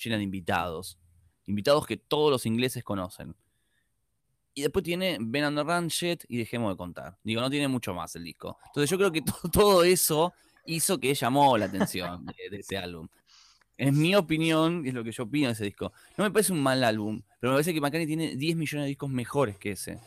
llena 0.04 0.18
de 0.18 0.24
invitados. 0.24 0.98
Invitados 1.46 1.86
que 1.86 1.98
todos 1.98 2.32
los 2.32 2.46
ingleses 2.46 2.84
conocen. 2.84 3.36
Y 4.54 4.62
después 4.62 4.84
tiene 4.84 5.18
Ben 5.22 5.44
and 5.46 5.58
the 5.58 5.64
Ranget 5.64 6.26
y 6.28 6.38
dejemos 6.38 6.74
de 6.74 6.78
contar. 6.78 7.18
Digo, 7.24 7.40
no 7.42 7.50
tiene 7.50 7.68
mucho 7.68 7.94
más 7.94 8.16
el 8.16 8.24
disco. 8.24 8.58
Entonces 8.68 8.90
yo 8.90 8.98
creo 8.98 9.12
que 9.12 9.22
to- 9.22 9.50
todo 9.52 9.84
eso 9.84 10.34
hizo 10.66 11.00
que 11.00 11.14
llamó 11.14 11.58
la 11.58 11.66
atención 11.66 12.26
de, 12.26 12.50
de 12.50 12.58
ese 12.60 12.78
álbum. 12.78 13.08
Es 13.78 13.94
mi 13.94 14.14
opinión, 14.14 14.86
y 14.86 14.90
es 14.90 14.94
lo 14.94 15.04
que 15.06 15.12
yo 15.14 15.24
opino 15.24 15.48
de 15.48 15.54
ese 15.54 15.64
disco. 15.64 15.94
No 16.18 16.26
me 16.26 16.32
parece 16.32 16.52
un 16.52 16.62
mal 16.62 16.84
álbum, 16.84 17.22
pero 17.40 17.52
me 17.54 17.56
parece 17.58 17.74
que 17.74 17.80
McCartney 17.80 18.08
tiene 18.08 18.36
10 18.36 18.58
millones 18.58 18.84
de 18.86 18.90
discos 18.90 19.10
mejores 19.10 19.58
que 19.58 19.72
ese. 19.72 20.00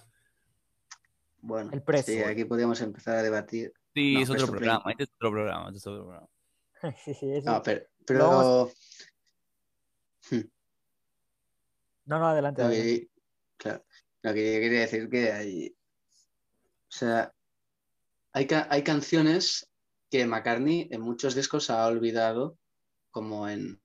Bueno, 1.40 1.70
El 1.72 1.82
precio. 1.82 2.14
sí, 2.14 2.20
aquí 2.22 2.44
podríamos 2.44 2.80
empezar 2.82 3.16
a 3.16 3.22
debatir. 3.22 3.72
Sí, 3.94 4.14
No, 4.14 4.20
es 4.20 4.30
otro 4.30 4.46
programa, 4.48 4.84
este 4.90 5.04
es 5.04 5.10
otro 5.16 5.30
programa, 5.30 5.66
este 5.68 5.78
es 5.78 5.86
otro 5.86 6.02
programa. 6.04 6.28
Sí, 7.04 7.14
sí, 7.14 7.30
eso- 7.32 7.50
No, 7.50 7.62
pero, 7.62 7.82
pero 8.06 8.70
No, 12.04 12.18
no, 12.18 12.26
adelante. 12.26 12.64
lo 12.64 12.70
que, 12.70 13.08
claro, 13.56 13.84
lo 14.22 14.34
que 14.34 14.54
yo 14.54 14.60
quería 14.60 14.80
decir 14.80 15.08
que 15.08 15.30
hay, 15.30 15.68
o 15.68 16.90
sea, 16.90 17.32
hay, 18.32 18.48
hay 18.70 18.82
canciones 18.82 19.70
que 20.10 20.26
McCartney 20.26 20.88
en 20.90 21.00
muchos 21.00 21.36
discos 21.36 21.70
ha 21.70 21.86
olvidado, 21.86 22.58
como 23.12 23.48
en, 23.48 23.80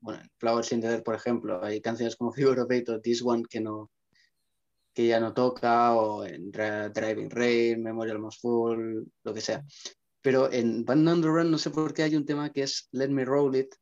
bueno, 0.00 0.22
en 0.22 0.30
Flowers 0.38 0.72
in 0.72 0.80
the 0.80 0.86
Air, 0.86 1.02
por 1.02 1.14
ejemplo, 1.14 1.62
hay 1.62 1.82
canciones 1.82 2.16
como 2.16 2.32
Figure 2.32 2.62
of 2.62 2.70
Eight 2.70 2.88
o 2.88 3.00
This 3.02 3.22
One 3.22 3.44
que 3.48 3.60
no 3.60 3.90
que 4.94 5.06
ya 5.06 5.20
no 5.20 5.32
toca, 5.32 5.94
o 5.94 6.24
en 6.24 6.50
Driving 6.50 7.30
Rain, 7.30 7.82
Memorial 7.82 8.18
Most 8.18 8.40
Full, 8.42 9.04
lo 9.24 9.34
que 9.34 9.40
sea. 9.40 9.64
Pero 10.20 10.52
en 10.52 10.84
Band 10.84 11.08
on 11.08 11.22
the 11.22 11.28
Run 11.28 11.50
no 11.50 11.58
sé 11.58 11.70
por 11.70 11.94
qué 11.94 12.02
hay 12.04 12.16
un 12.16 12.26
tema 12.26 12.52
que 12.52 12.62
es 12.64 12.88
Let 12.92 13.08
Me 13.08 13.24
Roll 13.24 13.56
It, 13.56 13.74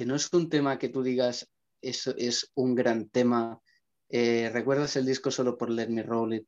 que 0.00 0.06
no 0.06 0.14
es 0.14 0.32
un 0.32 0.48
tema 0.48 0.78
que 0.78 0.88
tú 0.88 1.02
digas, 1.02 1.52
eso 1.82 2.14
es 2.16 2.50
un 2.54 2.74
gran 2.74 3.10
tema. 3.10 3.60
eh, 4.08 4.48
¿Recuerdas 4.50 4.96
el 4.96 5.04
disco 5.04 5.30
solo 5.30 5.58
por 5.58 5.68
Let 5.68 5.90
Me 5.90 6.02
Roll 6.02 6.32
It? 6.32 6.46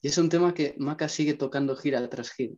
Y 0.00 0.08
es 0.08 0.18
un 0.18 0.28
tema 0.28 0.52
que 0.52 0.74
Maca 0.76 1.08
sigue 1.08 1.34
tocando 1.34 1.76
gira 1.76 2.08
tras 2.08 2.32
gira. 2.32 2.56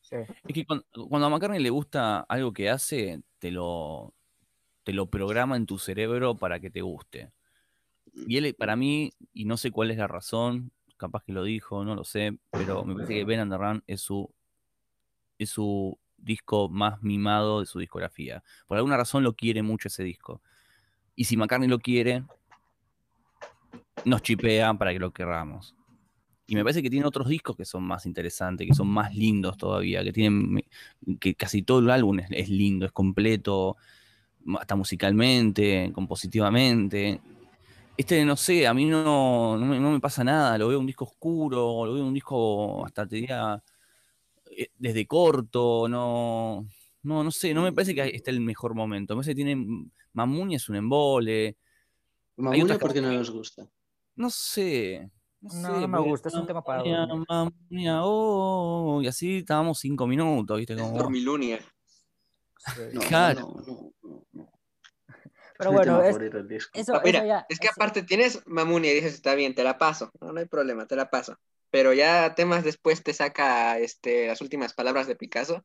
Sí. 0.00 0.16
Es 0.16 0.54
que 0.54 0.64
cuando, 0.64 0.86
cuando 1.10 1.26
a 1.26 1.28
McCartney 1.28 1.62
le 1.62 1.68
gusta 1.68 2.20
algo 2.20 2.50
que 2.54 2.70
hace, 2.70 3.20
te 3.38 3.50
lo, 3.50 4.14
te 4.82 4.94
lo 4.94 5.10
programa 5.10 5.58
en 5.58 5.66
tu 5.66 5.76
cerebro 5.76 6.38
para 6.38 6.60
que 6.60 6.70
te 6.70 6.80
guste. 6.80 7.30
Y 8.14 8.38
él, 8.38 8.54
para 8.54 8.74
mí, 8.74 9.12
y 9.34 9.44
no 9.44 9.58
sé 9.58 9.70
cuál 9.70 9.90
es 9.90 9.98
la 9.98 10.08
razón, 10.08 10.72
capaz 10.96 11.24
que 11.24 11.34
lo 11.34 11.44
dijo, 11.44 11.84
no 11.84 11.94
lo 11.94 12.04
sé, 12.04 12.38
pero 12.50 12.86
me 12.86 12.94
parece 12.94 13.12
que 13.12 13.24
Ben 13.26 13.40
and 13.40 13.52
the 13.52 13.58
Run 13.58 13.84
es 13.86 14.00
su, 14.00 14.32
es 15.36 15.50
su 15.50 15.99
disco 16.22 16.68
más 16.68 17.02
mimado 17.02 17.60
de 17.60 17.66
su 17.66 17.78
discografía. 17.78 18.42
Por 18.66 18.76
alguna 18.76 18.96
razón 18.96 19.22
lo 19.22 19.34
quiere 19.34 19.62
mucho 19.62 19.88
ese 19.88 20.02
disco. 20.02 20.42
Y 21.14 21.24
si 21.24 21.36
McCartney 21.36 21.68
lo 21.68 21.78
quiere, 21.78 22.24
nos 24.04 24.22
chipean 24.22 24.78
para 24.78 24.92
que 24.92 24.98
lo 24.98 25.12
querramos. 25.12 25.74
Y 26.46 26.56
me 26.56 26.64
parece 26.64 26.82
que 26.82 26.90
tiene 26.90 27.06
otros 27.06 27.28
discos 27.28 27.56
que 27.56 27.64
son 27.64 27.84
más 27.84 28.06
interesantes, 28.06 28.66
que 28.66 28.74
son 28.74 28.88
más 28.88 29.14
lindos 29.14 29.56
todavía, 29.56 30.02
que 30.02 30.12
tienen 30.12 30.60
que 31.20 31.34
casi 31.36 31.62
todo 31.62 31.78
el 31.78 31.90
álbum 31.90 32.18
es, 32.28 32.48
lindo, 32.48 32.86
es 32.86 32.92
completo, 32.92 33.76
hasta 34.58 34.74
musicalmente, 34.74 35.92
compositivamente. 35.94 37.20
Este, 37.96 38.24
no 38.24 38.36
sé, 38.36 38.66
a 38.66 38.74
mí 38.74 38.84
no, 38.86 39.56
no, 39.58 39.66
me, 39.66 39.78
no 39.78 39.92
me 39.92 40.00
pasa 40.00 40.24
nada, 40.24 40.58
lo 40.58 40.68
veo 40.68 40.80
un 40.80 40.86
disco 40.86 41.04
oscuro, 41.04 41.86
lo 41.86 41.94
veo 41.94 42.04
un 42.04 42.14
disco 42.14 42.84
hasta 42.84 43.06
te 43.06 43.16
diría 43.16 43.62
desde 44.76 45.06
corto, 45.06 45.88
no, 45.88 46.66
no, 47.02 47.24
no 47.24 47.30
sé, 47.30 47.54
no 47.54 47.62
me 47.62 47.72
parece 47.72 47.94
que 47.94 48.08
esté 48.08 48.30
el 48.30 48.40
mejor 48.40 48.74
momento. 48.74 49.14
Me 49.14 49.18
parece 49.18 49.32
que 49.32 49.44
tiene 49.44 49.86
Mamuni 50.12 50.56
es 50.56 50.68
un 50.68 50.76
embole, 50.76 51.56
Mamunia, 52.36 52.64
otras 52.64 52.78
¿por 52.78 52.92
qué 52.92 53.00
no 53.00 53.12
nos 53.12 53.30
gusta? 53.30 53.68
no 54.16 54.30
sé. 54.30 55.10
No, 55.42 55.48
sé, 55.50 55.56
no 55.56 55.88
me 55.88 55.96
porque 55.98 56.10
gusta, 56.10 56.28
es 56.28 56.34
un 56.34 56.46
tema 56.46 56.62
para 56.62 56.78
Mamunia, 56.80 57.06
dormir. 57.06 57.26
Mamunia, 57.28 58.00
oh, 58.04 59.00
y 59.02 59.06
así 59.06 59.38
estábamos 59.38 59.78
cinco 59.78 60.06
minutos, 60.06 60.58
¿viste? 60.58 60.76
Como, 60.76 60.98
dormilunia. 60.98 61.58
Sí. 62.58 62.80
No, 62.92 63.00
Claro. 63.00 63.40
no, 63.40 63.62
no, 63.66 63.92
no, 64.02 64.26
no. 64.34 64.50
Pero 65.56 65.72
bueno, 65.72 66.02
es- 66.02 66.16
eso, 66.74 66.94
Ah, 66.96 67.02
mira, 67.04 67.18
eso 67.20 67.26
ya- 67.26 67.46
es 67.48 67.58
que 67.58 67.66
eso- 67.68 67.74
aparte 67.76 68.02
tienes 68.02 68.46
Mamunia 68.46 68.92
y 68.92 68.96
dices, 68.96 69.14
está 69.14 69.34
bien, 69.34 69.54
te 69.54 69.64
la 69.64 69.78
paso. 69.78 70.10
No, 70.20 70.32
no 70.32 70.40
hay 70.40 70.46
problema, 70.46 70.86
te 70.86 70.96
la 70.96 71.08
paso. 71.08 71.36
Pero 71.70 71.92
ya 71.92 72.34
temas 72.34 72.64
después 72.64 73.02
te 73.02 73.12
saca 73.14 73.78
este, 73.78 74.26
las 74.26 74.40
últimas 74.40 74.72
palabras 74.74 75.06
de 75.06 75.16
Picasso. 75.16 75.64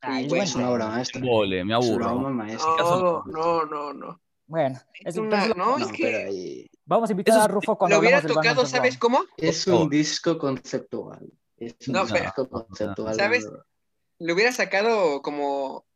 Ay, 0.00 0.26
Y 0.26 0.28
bueno. 0.28 0.44
Es 0.44 0.54
una 0.54 0.70
obra 0.70 0.86
maestra. 0.88 1.20
Vole, 1.22 1.64
me 1.64 1.78
Es 1.78 1.86
una 1.86 2.06
aburro. 2.06 2.20
obra 2.20 2.30
maestra. 2.30 2.74
No, 2.78 3.24
no, 3.24 3.64
no, 3.64 3.92
no. 3.94 4.20
Bueno, 4.46 4.78
es, 5.00 5.06
Es 5.06 5.16
una- 5.16 5.40
pero 5.42 5.54
no, 5.54 5.78
No, 5.78 5.86
es 5.86 5.92
que 5.92 6.02
pero 6.02 6.18
ahí- 6.28 6.70
vamos 6.84 7.08
a 7.08 7.12
invitar 7.14 7.40
a 7.40 7.48
Rufo 7.48 7.78
cuando 7.78 7.96
lo 7.96 8.00
hubiera 8.00 8.18
Band 8.20 8.28
tocado, 8.34 8.66
¿sabes 8.66 8.98
cómo? 8.98 9.24
Es 9.38 9.66
un 9.66 9.88
disco 9.88 10.36
conceptual. 10.38 11.26
Es 11.56 11.76
un 11.88 11.94
No, 11.94 12.06
pero- 12.06 12.24
disco 12.24 12.48
conceptual. 12.48 13.14
¿Sabes? 13.14 13.48
Le 14.18 14.32
hubiera 14.32 14.52
sacado 14.52 15.22
como. 15.22 15.86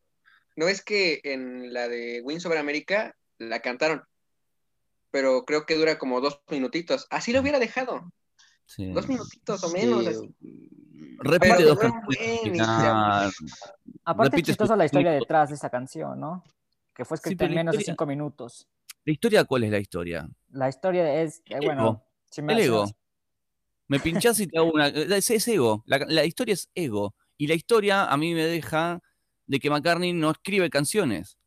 No 0.56 0.66
es 0.66 0.82
que 0.82 1.20
en 1.24 1.72
la 1.74 1.88
de 1.88 2.20
Win 2.24 2.40
sobre 2.40 2.58
América 2.58 3.14
la 3.36 3.60
cantaron, 3.60 4.02
pero 5.10 5.44
creo 5.44 5.66
que 5.66 5.76
dura 5.76 5.98
como 5.98 6.20
dos 6.22 6.40
minutitos. 6.48 7.06
Así 7.10 7.32
lo 7.32 7.40
hubiera 7.42 7.58
dejado. 7.58 8.10
Sí. 8.68 8.92
Dos 8.92 9.08
minutitos 9.08 9.64
o 9.64 9.68
Sí, 9.68 9.74
menos. 9.74 10.06
así. 10.06 10.34
Repite 11.20 11.62
dos 11.64 11.78
canciones. 11.78 12.60
Aparte 14.04 14.28
es 14.28 14.30
Repite 14.30 14.42
chistosa 14.42 14.74
sus 14.74 14.78
la 14.78 14.84
historia 14.84 15.10
detrás 15.12 15.48
de 15.48 15.54
esa 15.54 15.70
canción, 15.70 16.20
¿no? 16.20 16.44
Que 16.94 17.04
fue 17.06 17.14
escrita 17.16 17.46
en 17.46 17.54
menos 17.54 17.76
de 17.76 17.82
cinco 17.82 18.04
minutos. 18.04 18.68
¿La 19.06 19.12
historia 19.12 19.44
cuál 19.44 19.64
es 19.64 19.70
la 19.70 19.78
historia? 19.78 20.28
La 20.50 20.68
historia 20.68 21.22
es, 21.22 21.40
eh, 21.46 21.56
bueno, 21.64 21.82
ego. 21.82 22.04
si 22.30 22.42
me 22.42 22.52
El 22.52 22.60
ego. 22.60 22.84
Me 23.86 24.00
pinchás 24.00 24.38
y 24.40 24.46
te 24.48 24.58
hago 24.58 24.70
una. 24.70 24.88
Es, 24.88 25.30
es 25.30 25.48
ego. 25.48 25.82
La, 25.86 25.98
la 26.06 26.26
historia 26.26 26.52
es 26.52 26.70
ego. 26.74 27.14
Y 27.38 27.46
la 27.46 27.54
historia 27.54 28.04
a 28.04 28.16
mí 28.18 28.34
me 28.34 28.44
deja 28.44 29.00
de 29.46 29.58
que 29.60 29.70
McCartney 29.70 30.12
no 30.12 30.30
escribe 30.30 30.68
canciones. 30.68 31.38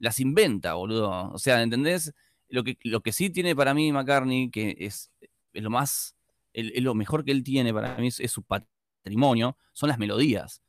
Las 0.00 0.18
inventa, 0.18 0.74
boludo. 0.74 1.30
O 1.30 1.38
sea, 1.38 1.62
¿entendés? 1.62 2.12
Lo 2.48 2.64
que, 2.64 2.76
lo 2.82 3.02
que 3.02 3.12
sí 3.12 3.30
tiene 3.30 3.54
para 3.54 3.72
mí 3.72 3.92
McCartney, 3.92 4.50
que 4.50 4.74
es, 4.80 5.12
es 5.52 5.62
lo 5.62 5.70
más. 5.70 6.13
El- 6.54 6.72
es 6.74 6.82
lo 6.82 6.94
mejor 6.94 7.24
que 7.24 7.32
él 7.32 7.42
tiene 7.44 7.72
para 7.74 7.96
mí, 7.98 8.06
es, 8.08 8.18
es 8.20 8.30
su 8.32 8.42
patrimonio, 8.42 9.58
son 9.72 9.88
las 9.90 9.98
melodías. 9.98 10.62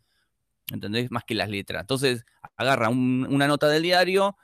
¿Entendés? 0.71 1.11
Más 1.11 1.23
que 1.23 1.35
las 1.35 1.47
letras. 1.49 1.81
Entonces, 1.81 2.25
agarra 2.57 2.89
un- 2.89 3.25
una 3.29 3.47
nota 3.47 3.67
del 3.69 3.83
diario, 3.83 4.35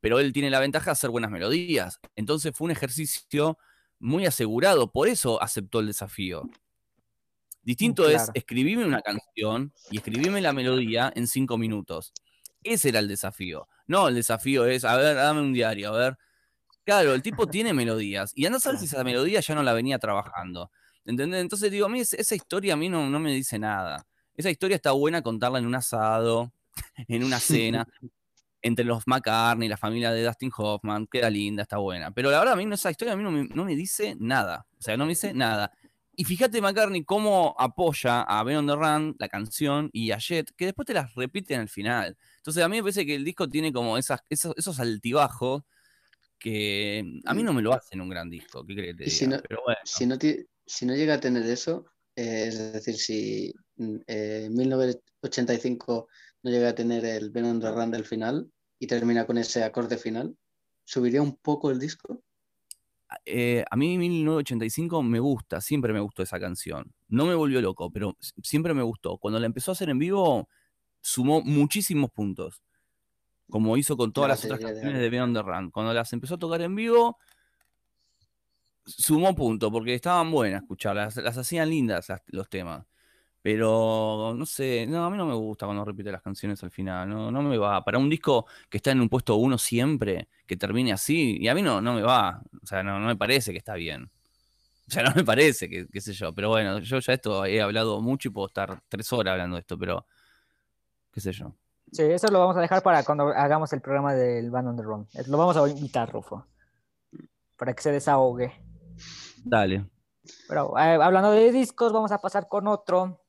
pero 0.00 0.18
él 0.20 0.32
tiene 0.32 0.50
la 0.50 0.60
ventaja 0.60 0.86
de 0.86 0.92
hacer 0.92 1.10
buenas 1.10 1.30
melodías. 1.30 2.00
Entonces 2.16 2.52
fue 2.54 2.66
un 2.66 2.70
ejercicio 2.72 3.58
muy 4.00 4.26
asegurado, 4.26 4.92
por 4.92 5.08
eso 5.08 5.40
aceptó 5.42 5.80
el 5.80 5.86
desafío. 5.88 6.48
Distinto 7.62 8.08
es 8.08 8.16
Claro. 8.16 8.32
escribirme 8.34 8.84
una 8.84 9.02
canción 9.02 9.72
y 9.90 9.98
escribirme 9.98 10.40
la 10.40 10.52
melodía 10.52 11.12
en 11.14 11.26
cinco 11.26 11.58
minutos. 11.58 12.12
Ese 12.62 12.88
era 12.88 12.98
el 13.00 13.08
desafío. 13.08 13.68
No, 13.86 14.08
el 14.08 14.14
desafío 14.14 14.64
es, 14.66 14.84
a 14.84 14.96
ver, 14.96 15.16
dame 15.16 15.40
un 15.42 15.52
diario, 15.52 15.92
a 15.94 15.98
ver. 15.98 16.18
Claro, 16.84 17.14
el 17.14 17.22
tipo 17.22 17.46
tiene 17.54 17.74
melodías 17.74 18.32
y 18.34 18.46
anda 18.46 18.56
a 18.58 18.60
saber 18.60 18.78
si 18.78 18.86
esa 18.86 19.04
melodía 19.04 19.40
ya 19.40 19.54
no 19.54 19.62
la 19.62 19.72
venía 19.74 19.98
trabajando. 19.98 20.70
¿Entendés? 21.08 21.40
Entonces 21.40 21.70
digo, 21.70 21.86
a 21.86 21.88
mí 21.88 22.00
es- 22.00 22.12
esa 22.14 22.34
historia 22.34 22.74
a 22.74 22.76
mí 22.76 22.88
no, 22.88 23.08
no 23.08 23.18
me 23.18 23.32
dice 23.32 23.58
nada. 23.58 24.06
Esa 24.36 24.50
historia 24.50 24.76
está 24.76 24.92
buena 24.92 25.22
contarla 25.22 25.58
en 25.58 25.66
un 25.66 25.74
asado, 25.74 26.52
en 27.08 27.24
una 27.24 27.40
cena, 27.40 27.86
entre 28.62 28.84
los 28.84 29.06
McCartney, 29.06 29.68
la 29.68 29.76
familia 29.76 30.12
de 30.12 30.24
Dustin 30.24 30.50
Hoffman, 30.56 31.06
queda 31.06 31.30
linda, 31.30 31.62
está 31.62 31.78
buena. 31.78 32.10
Pero 32.10 32.30
la 32.30 32.38
verdad, 32.40 32.54
a 32.54 32.56
mí 32.56 32.66
no- 32.66 32.74
esa 32.74 32.90
historia 32.90 33.14
a 33.14 33.16
mí 33.16 33.22
no 33.22 33.30
me, 33.30 33.44
no 33.48 33.64
me 33.64 33.74
dice 33.74 34.16
nada. 34.20 34.66
O 34.78 34.82
sea, 34.82 34.96
no 34.96 35.04
me 35.06 35.10
dice 35.10 35.32
nada. 35.32 35.72
Y 36.14 36.24
fíjate, 36.24 36.60
McCartney, 36.60 37.04
cómo 37.04 37.54
apoya 37.58 38.22
a 38.22 38.42
Ben 38.42 38.56
on 38.56 38.66
the 38.66 38.74
Run, 38.74 39.16
la 39.20 39.28
canción, 39.28 39.88
y 39.92 40.10
a 40.10 40.18
Jet, 40.18 40.50
que 40.56 40.64
después 40.66 40.84
te 40.84 40.92
las 40.92 41.14
repiten 41.14 41.60
al 41.60 41.68
final. 41.68 42.16
Entonces, 42.38 42.62
a 42.62 42.68
mí 42.68 42.76
me 42.76 42.82
parece 42.82 43.06
que 43.06 43.14
el 43.14 43.24
disco 43.24 43.48
tiene 43.48 43.72
como 43.72 43.96
esas, 43.96 44.20
esos, 44.28 44.52
esos 44.56 44.78
altibajos 44.80 45.62
que 46.38 47.04
a 47.24 47.34
mí 47.34 47.42
no 47.42 47.52
me 47.52 47.62
lo 47.62 47.72
hacen 47.72 48.00
un 48.00 48.08
gran 48.08 48.28
disco. 48.30 48.64
¿Qué 48.64 48.74
crees 48.74 48.96
que 48.96 49.04
te 49.04 49.08
Y 49.08 49.10
si 49.10 49.24
diga? 49.26 49.36
no- 49.38 49.42
Pero 49.48 49.62
bueno. 49.64 49.78
Si 49.84 50.06
no, 50.06 50.18
si 50.68 50.86
no 50.86 50.94
llega 50.94 51.14
a 51.14 51.20
tener 51.20 51.44
eso, 51.46 51.86
eh, 52.14 52.48
es 52.48 52.72
decir, 52.72 52.96
si 52.96 53.54
mm, 53.76 53.96
eh, 54.06 54.42
en 54.46 54.54
1985 54.54 56.08
no 56.42 56.50
llega 56.50 56.68
a 56.68 56.74
tener 56.74 57.04
el 57.04 57.30
Ben 57.30 57.46
on 57.46 57.60
the 57.60 57.70
Run 57.70 57.90
del 57.90 58.04
final 58.04 58.50
y 58.78 58.86
termina 58.86 59.26
con 59.26 59.38
ese 59.38 59.64
acorde 59.64 59.96
final, 59.96 60.36
¿subiría 60.84 61.22
un 61.22 61.36
poco 61.36 61.70
el 61.70 61.78
disco? 61.78 62.22
eh, 63.24 63.64
a 63.70 63.76
mí 63.76 63.96
1985 63.96 65.02
me 65.02 65.18
gusta, 65.18 65.62
siempre 65.62 65.94
me 65.94 66.00
gustó 66.00 66.22
esa 66.22 66.38
canción. 66.38 66.92
No 67.08 67.24
me 67.24 67.34
volvió 67.34 67.60
loco, 67.62 67.90
pero 67.90 68.16
siempre 68.42 68.74
me 68.74 68.82
gustó. 68.82 69.16
Cuando 69.16 69.40
la 69.40 69.46
empezó 69.46 69.70
a 69.70 69.72
hacer 69.72 69.88
en 69.88 69.98
vivo, 69.98 70.48
sumó 71.00 71.40
muchísimos 71.40 72.10
puntos. 72.10 72.62
Como 73.48 73.78
hizo 73.78 73.96
con 73.96 74.12
todas 74.12 74.28
La 74.28 74.34
las 74.34 74.44
otras 74.44 74.60
canciones 74.60 75.00
de 75.00 75.08
Beyond 75.08 75.34
the 75.34 75.42
Run. 75.42 75.70
Cuando 75.70 75.94
las 75.94 76.12
empezó 76.12 76.34
a 76.34 76.38
tocar 76.38 76.60
en 76.60 76.74
vivo, 76.74 77.16
sumó 78.88 79.34
puntos, 79.34 79.70
porque 79.70 79.94
estaban 79.94 80.30
buenas 80.30 80.62
escucharlas, 80.62 81.16
las 81.16 81.36
hacían 81.36 81.70
lindas 81.70 82.08
los 82.28 82.48
temas. 82.48 82.84
Pero 83.40 84.34
no 84.36 84.44
sé, 84.46 84.86
no, 84.86 85.04
a 85.04 85.10
mí 85.10 85.16
no 85.16 85.24
me 85.24 85.34
gusta 85.34 85.66
cuando 85.66 85.84
repite 85.84 86.10
las 86.10 86.22
canciones 86.22 86.62
al 86.64 86.70
final, 86.70 87.08
no, 87.08 87.30
no 87.30 87.42
me 87.42 87.56
va. 87.56 87.84
Para 87.84 87.98
un 87.98 88.10
disco 88.10 88.46
que 88.68 88.78
está 88.78 88.90
en 88.90 89.00
un 89.00 89.08
puesto 89.08 89.36
uno 89.36 89.56
siempre, 89.58 90.28
que 90.46 90.56
termine 90.56 90.92
así, 90.92 91.38
y 91.40 91.48
a 91.48 91.54
mí 91.54 91.62
no, 91.62 91.80
no 91.80 91.94
me 91.94 92.02
va. 92.02 92.42
O 92.62 92.66
sea, 92.66 92.82
no, 92.82 92.98
no 92.98 93.06
me 93.06 93.16
parece 93.16 93.52
que 93.52 93.58
está 93.58 93.74
bien. 93.74 94.10
O 94.88 94.90
sea, 94.90 95.02
no 95.04 95.14
me 95.14 95.24
parece, 95.24 95.68
que, 95.68 95.86
qué 95.88 96.00
sé 96.00 96.12
yo. 96.12 96.34
Pero 96.34 96.48
bueno, 96.48 96.78
yo 96.80 96.98
ya 96.98 97.12
esto 97.12 97.44
he 97.44 97.60
hablado 97.60 98.00
mucho 98.00 98.28
y 98.28 98.32
puedo 98.32 98.48
estar 98.48 98.80
tres 98.88 99.12
horas 99.12 99.32
hablando 99.32 99.56
de 99.56 99.60
esto, 99.60 99.78
pero 99.78 100.06
qué 101.12 101.20
sé 101.20 101.32
yo. 101.32 101.54
Sí, 101.92 102.02
eso 102.02 102.28
lo 102.28 102.40
vamos 102.40 102.56
a 102.56 102.60
dejar 102.60 102.82
para 102.82 103.02
cuando 103.02 103.28
hagamos 103.28 103.72
el 103.72 103.80
programa 103.80 104.14
del 104.14 104.50
Band 104.50 104.68
on 104.68 104.76
the 104.76 104.82
Run. 104.82 105.08
Lo 105.26 105.38
vamos 105.38 105.56
a 105.56 105.68
invitar, 105.68 106.10
Rufo, 106.12 106.46
para 107.56 107.72
que 107.72 107.82
se 107.82 107.92
desahogue. 107.92 108.52
Dale. 109.48 109.86
Pero 110.46 110.78
eh, 110.78 110.98
hablando 111.02 111.30
de 111.30 111.50
discos, 111.50 111.92
vamos 111.92 112.12
a 112.12 112.18
pasar 112.18 112.48
con 112.48 112.66
otro. 112.66 113.20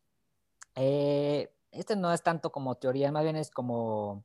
Eh, 0.75 1.51
este 1.71 1.95
no 1.95 2.11
es 2.13 2.21
tanto 2.21 2.51
como 2.51 2.75
teoría, 2.75 3.11
más 3.11 3.23
bien 3.23 3.35
es 3.35 3.51
como 3.51 4.23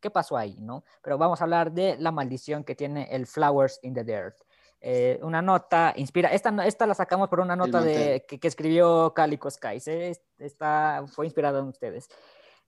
qué 0.00 0.10
pasó 0.10 0.36
ahí, 0.36 0.56
¿no? 0.60 0.84
Pero 1.02 1.18
vamos 1.18 1.40
a 1.40 1.44
hablar 1.44 1.72
de 1.72 1.96
la 1.98 2.12
maldición 2.12 2.64
que 2.64 2.74
tiene 2.74 3.08
el 3.10 3.26
Flowers 3.26 3.80
in 3.82 3.94
the 3.94 4.04
Dirt. 4.04 4.36
Eh, 4.80 5.18
una 5.22 5.42
nota 5.42 5.92
inspira, 5.96 6.28
esta, 6.28 6.50
esta 6.64 6.86
la 6.86 6.94
sacamos 6.94 7.28
por 7.28 7.40
una 7.40 7.56
nota 7.56 7.80
de, 7.80 8.24
que, 8.28 8.38
que 8.38 8.48
escribió 8.48 9.12
Calico 9.12 9.50
Skies, 9.50 9.88
¿eh? 9.88 10.22
Esta 10.38 11.04
fue 11.08 11.26
inspirada 11.26 11.58
en 11.58 11.66
ustedes. 11.66 12.08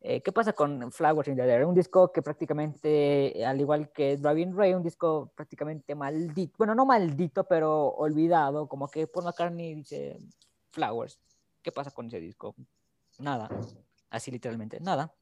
Eh, 0.03 0.23
¿Qué 0.23 0.33
pasa 0.33 0.55
con 0.55 0.91
Flowers 0.93 1.29
in 1.29 1.37
the 1.37 1.43
Dirt? 1.47 1.67
Un 1.67 1.75
disco 1.75 2.11
que 2.11 2.23
prácticamente, 2.23 3.45
al 3.45 3.61
igual 3.61 3.93
que 3.93 4.17
Driving 4.17 4.57
Ray, 4.57 4.73
un 4.73 4.83
disco 4.83 5.31
prácticamente 5.37 5.95
maldito, 5.95 6.55
bueno, 6.57 6.75
no 6.75 6.87
maldito, 6.87 7.45
pero 7.45 7.89
olvidado, 7.89 8.67
como 8.67 8.89
que 8.89 9.07
Paul 9.07 9.27
McCartney 9.27 9.75
dice 9.75 10.19
Flowers. 10.71 11.19
¿Qué 11.63 11.71
pasa 11.71 11.91
con 11.91 12.07
ese 12.07 12.19
disco? 12.19 12.55
Nada, 13.19 13.51
así 14.09 14.31
literalmente, 14.31 14.81
nada. 14.81 15.13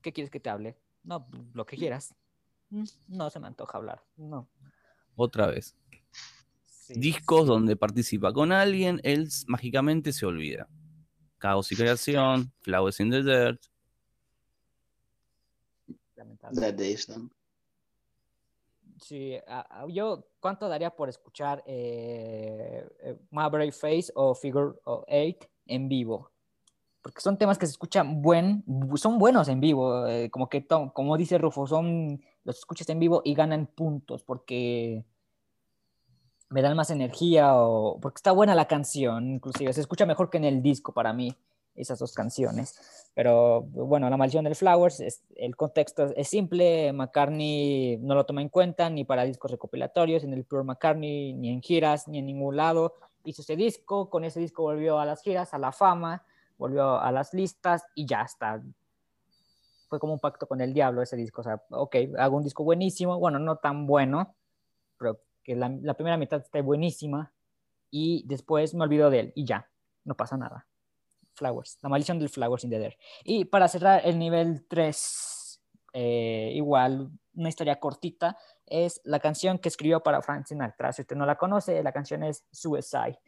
¿Qué 0.00 0.12
quieres 0.12 0.30
que 0.30 0.38
te 0.38 0.48
hable? 0.48 0.76
No, 1.02 1.26
lo 1.52 1.66
que 1.66 1.76
quieras. 1.76 2.14
Mm, 2.70 2.84
No 3.08 3.30
se 3.30 3.40
me 3.40 3.48
antoja 3.48 3.78
hablar, 3.78 4.04
no. 4.16 4.48
Otra 5.16 5.48
vez. 5.48 5.74
Sí, 6.66 6.94
Discos 6.94 7.48
donde 7.48 7.74
participa 7.74 8.32
con 8.32 8.52
alguien, 8.52 9.00
él 9.02 9.28
mágicamente 9.48 10.12
se 10.12 10.24
olvida. 10.24 10.68
Caos 11.38 11.72
y 11.72 11.76
creación, 11.76 12.52
Flowers 12.60 13.00
in 13.00 13.10
the 13.10 13.22
Dirt. 13.24 13.60
Lamentable. 16.28 16.60
That 16.60 16.74
Days 16.74 17.06
Done. 17.06 17.30
Sí, 19.00 19.36
yo, 19.88 20.24
¿cuánto 20.40 20.68
daría 20.68 20.90
por 20.90 21.08
escuchar 21.08 21.62
eh, 21.66 22.84
eh, 23.00 23.16
Maverick 23.30 23.72
Face 23.72 24.10
o 24.14 24.34
Figure 24.34 24.72
8 24.84 25.48
en 25.66 25.88
vivo? 25.88 26.30
Porque 27.00 27.20
son 27.20 27.38
temas 27.38 27.58
que 27.58 27.66
se 27.66 27.72
escuchan 27.72 28.20
buen, 28.20 28.64
bu- 28.66 28.96
son 28.96 29.18
buenos 29.18 29.46
en 29.48 29.60
vivo, 29.60 30.04
eh, 30.08 30.28
como 30.30 30.48
que, 30.48 30.62
to- 30.62 30.92
como 30.92 31.16
dice 31.16 31.38
Rufo, 31.38 31.66
son, 31.68 32.20
los 32.42 32.58
escuchas 32.58 32.88
en 32.88 32.98
vivo 32.98 33.22
y 33.24 33.34
ganan 33.34 33.66
puntos 33.66 34.24
porque 34.24 35.04
me 36.50 36.60
dan 36.62 36.76
más 36.76 36.90
energía 36.90 37.54
o 37.54 38.00
porque 38.00 38.16
está 38.18 38.32
buena 38.32 38.54
la 38.56 38.66
canción, 38.66 39.34
inclusive 39.34 39.72
se 39.72 39.80
escucha 39.82 40.06
mejor 40.06 40.28
que 40.28 40.38
en 40.38 40.44
el 40.44 40.60
disco 40.60 40.92
para 40.92 41.12
mí, 41.12 41.32
esas 41.78 41.98
dos 41.98 42.12
canciones. 42.12 43.10
Pero 43.14 43.62
bueno, 43.62 44.10
La 44.10 44.16
Maldición 44.16 44.44
del 44.44 44.54
Flowers, 44.54 45.00
es- 45.00 45.22
el 45.36 45.56
contexto 45.56 46.04
es, 46.16 46.28
simple, 46.28 46.92
McCartney 46.92 47.98
no 47.98 48.14
lo 48.14 48.24
toma 48.26 48.42
en 48.42 48.48
cuenta 48.48 48.90
ni 48.90 49.04
para 49.04 49.24
discos 49.24 49.50
recopilatorios, 49.50 50.24
en 50.24 50.32
el 50.34 50.44
Pure 50.44 50.64
McCartney, 50.64 51.32
ni 51.34 51.50
en 51.50 51.62
giras, 51.62 52.08
ni 52.08 52.18
en 52.18 52.26
ningún 52.26 52.56
lado. 52.56 52.94
Hizo 53.24 53.42
ese 53.42 53.56
disco, 53.56 54.10
con 54.10 54.24
ese 54.24 54.40
disco 54.40 54.62
volvió 54.62 54.98
a 54.98 55.06
las 55.06 55.22
giras, 55.22 55.54
a 55.54 55.58
la 55.58 55.72
fama, 55.72 56.24
volvió 56.58 57.00
a 57.00 57.10
las 57.12 57.32
listas 57.34 57.84
y 57.94 58.06
ya 58.06 58.22
está. 58.22 58.62
Fue 59.88 59.98
como 59.98 60.12
un 60.12 60.20
pacto 60.20 60.46
con 60.46 60.60
el 60.60 60.74
diablo 60.74 61.02
ese 61.02 61.16
disco. 61.16 61.40
O 61.40 61.44
sea, 61.44 61.62
ok, 61.70 61.96
hago 62.18 62.36
un 62.36 62.44
disco 62.44 62.62
buenísimo, 62.62 63.18
bueno, 63.18 63.38
no 63.38 63.56
tan 63.56 63.86
bueno, 63.86 64.34
pero 64.98 65.20
que 65.42 65.56
la, 65.56 65.94
primera 65.94 66.18
mitad 66.18 66.40
está 66.40 66.60
buenísima 66.60 67.32
y 67.90 68.22
después 68.26 68.74
me 68.74 68.84
olvido 68.84 69.08
de 69.08 69.20
él 69.20 69.32
y 69.34 69.46
ya, 69.46 69.70
no 70.04 70.14
pasa 70.14 70.36
nada. 70.36 70.66
Flowers, 71.38 71.78
la 71.82 71.88
maldición 71.88 72.18
del 72.18 72.28
Flowers 72.28 72.64
in 72.64 72.70
the 72.70 72.78
Dirt. 72.78 72.96
Y 73.24 73.44
para 73.44 73.68
cerrar 73.68 74.02
el 74.04 74.18
nivel 74.18 74.66
3, 74.68 75.60
eh, 75.94 76.52
igual, 76.54 77.10
una 77.34 77.48
historia 77.48 77.78
cortita, 77.78 78.36
es 78.66 79.00
la 79.04 79.20
canción 79.20 79.58
que 79.58 79.68
escribió 79.68 80.02
para 80.02 80.20
Frank 80.20 80.46
Sinatra. 80.46 80.92
Si 80.92 81.02
usted 81.02 81.16
no 81.16 81.24
la 81.24 81.36
conoce, 81.36 81.82
la 81.82 81.92
canción 81.92 82.22
es 82.22 82.44
Suicide. 82.50 83.18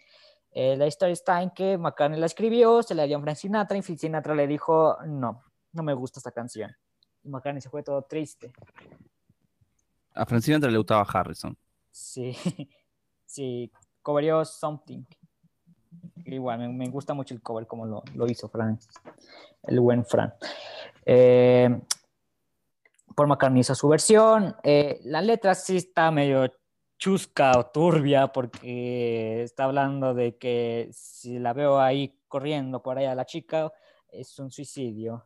Eh, 0.52 0.76
la 0.76 0.86
historia 0.86 1.12
está 1.12 1.42
en 1.42 1.50
que 1.50 1.78
McCartney 1.78 2.18
la 2.18 2.26
escribió, 2.26 2.82
se 2.82 2.94
la 2.94 3.04
dio 3.04 3.18
a 3.18 3.20
Frank 3.20 3.36
Sinatra 3.36 3.78
y 3.78 3.82
Frank 3.82 3.98
Sinatra 3.98 4.34
le 4.34 4.46
dijo, 4.46 4.96
no, 5.06 5.44
no 5.72 5.82
me 5.82 5.94
gusta 5.94 6.18
esta 6.18 6.32
canción. 6.32 6.74
Y 7.22 7.28
McCartney 7.28 7.60
se 7.60 7.70
fue 7.70 7.82
todo 7.82 8.02
triste. 8.02 8.52
A 10.14 10.26
Francina 10.26 10.58
le 10.58 10.76
gustaba 10.76 11.02
Harrison. 11.02 11.56
Sí, 11.90 12.34
sí, 13.24 13.70
coverió 14.02 14.44
Something. 14.44 15.04
Igual, 16.24 16.58
me, 16.58 16.68
me 16.68 16.88
gusta 16.88 17.14
mucho 17.14 17.34
el 17.34 17.42
cover 17.42 17.66
como 17.66 17.86
lo, 17.86 18.02
lo 18.14 18.26
hizo 18.26 18.48
Fran, 18.48 18.78
el 19.64 19.80
buen 19.80 20.04
Fran. 20.04 20.34
Eh, 21.04 21.80
Paul 23.14 23.28
McCartney 23.28 23.60
hizo 23.60 23.74
su 23.74 23.88
versión. 23.88 24.56
eh, 24.62 25.00
la 25.04 25.20
letra 25.20 25.54
sí 25.54 25.76
está 25.76 26.10
medio 26.10 26.52
chusca 26.98 27.58
o 27.58 27.66
turbia 27.66 28.28
porque 28.28 29.42
está 29.42 29.64
hablando 29.64 30.14
de 30.14 30.36
que 30.36 30.90
si 30.92 31.38
la 31.38 31.52
veo 31.52 31.80
ahí 31.80 32.18
corriendo 32.28 32.82
por 32.82 32.98
allá 32.98 33.14
la 33.14 33.24
chica, 33.24 33.72
es 34.08 34.38
un 34.38 34.50
suicidio. 34.50 35.24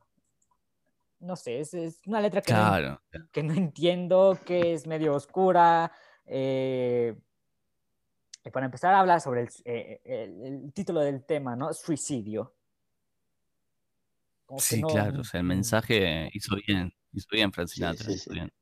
No 1.21 1.37
sé, 1.37 1.61
es, 1.61 1.75
es 1.75 2.01
una 2.07 2.21
letra 2.21 2.43
que 2.43 2.53
no 2.53 3.01
que 3.33 3.43
no 3.43 3.55
entiendo, 3.55 4.39
que 4.45 4.75
es 4.75 4.87
medio 4.87 5.15
oscura. 5.15 5.91
eh, 6.27 7.17
para 8.51 8.67
empezar, 8.67 8.95
habla 8.95 9.21
sobre 9.21 9.43
el, 9.43 9.49
eh, 9.65 10.01
el- 10.05 10.43
el 10.65 10.73
título 10.73 11.01
del 11.01 11.25
tema, 11.25 11.57
¿no? 11.57 11.73
Suicidio. 11.73 12.55
Como 14.47 14.61
Sí, 14.61 14.81
no- 14.81 14.89
claro. 14.89 15.21
O 15.21 15.25
sea, 15.25 15.41
el 15.41 15.45
mm, 15.47 15.49
mensaje 15.49 16.31
hizo 16.33 16.57
bien. 16.67 16.93
Hizo 17.13 17.29
bien 17.33 17.53
Francina. 17.53 17.95
Sí, 17.95 18.05
sí, 18.05 18.13
hizo 18.13 18.25
sí. 18.25 18.35
bien. 18.35 18.53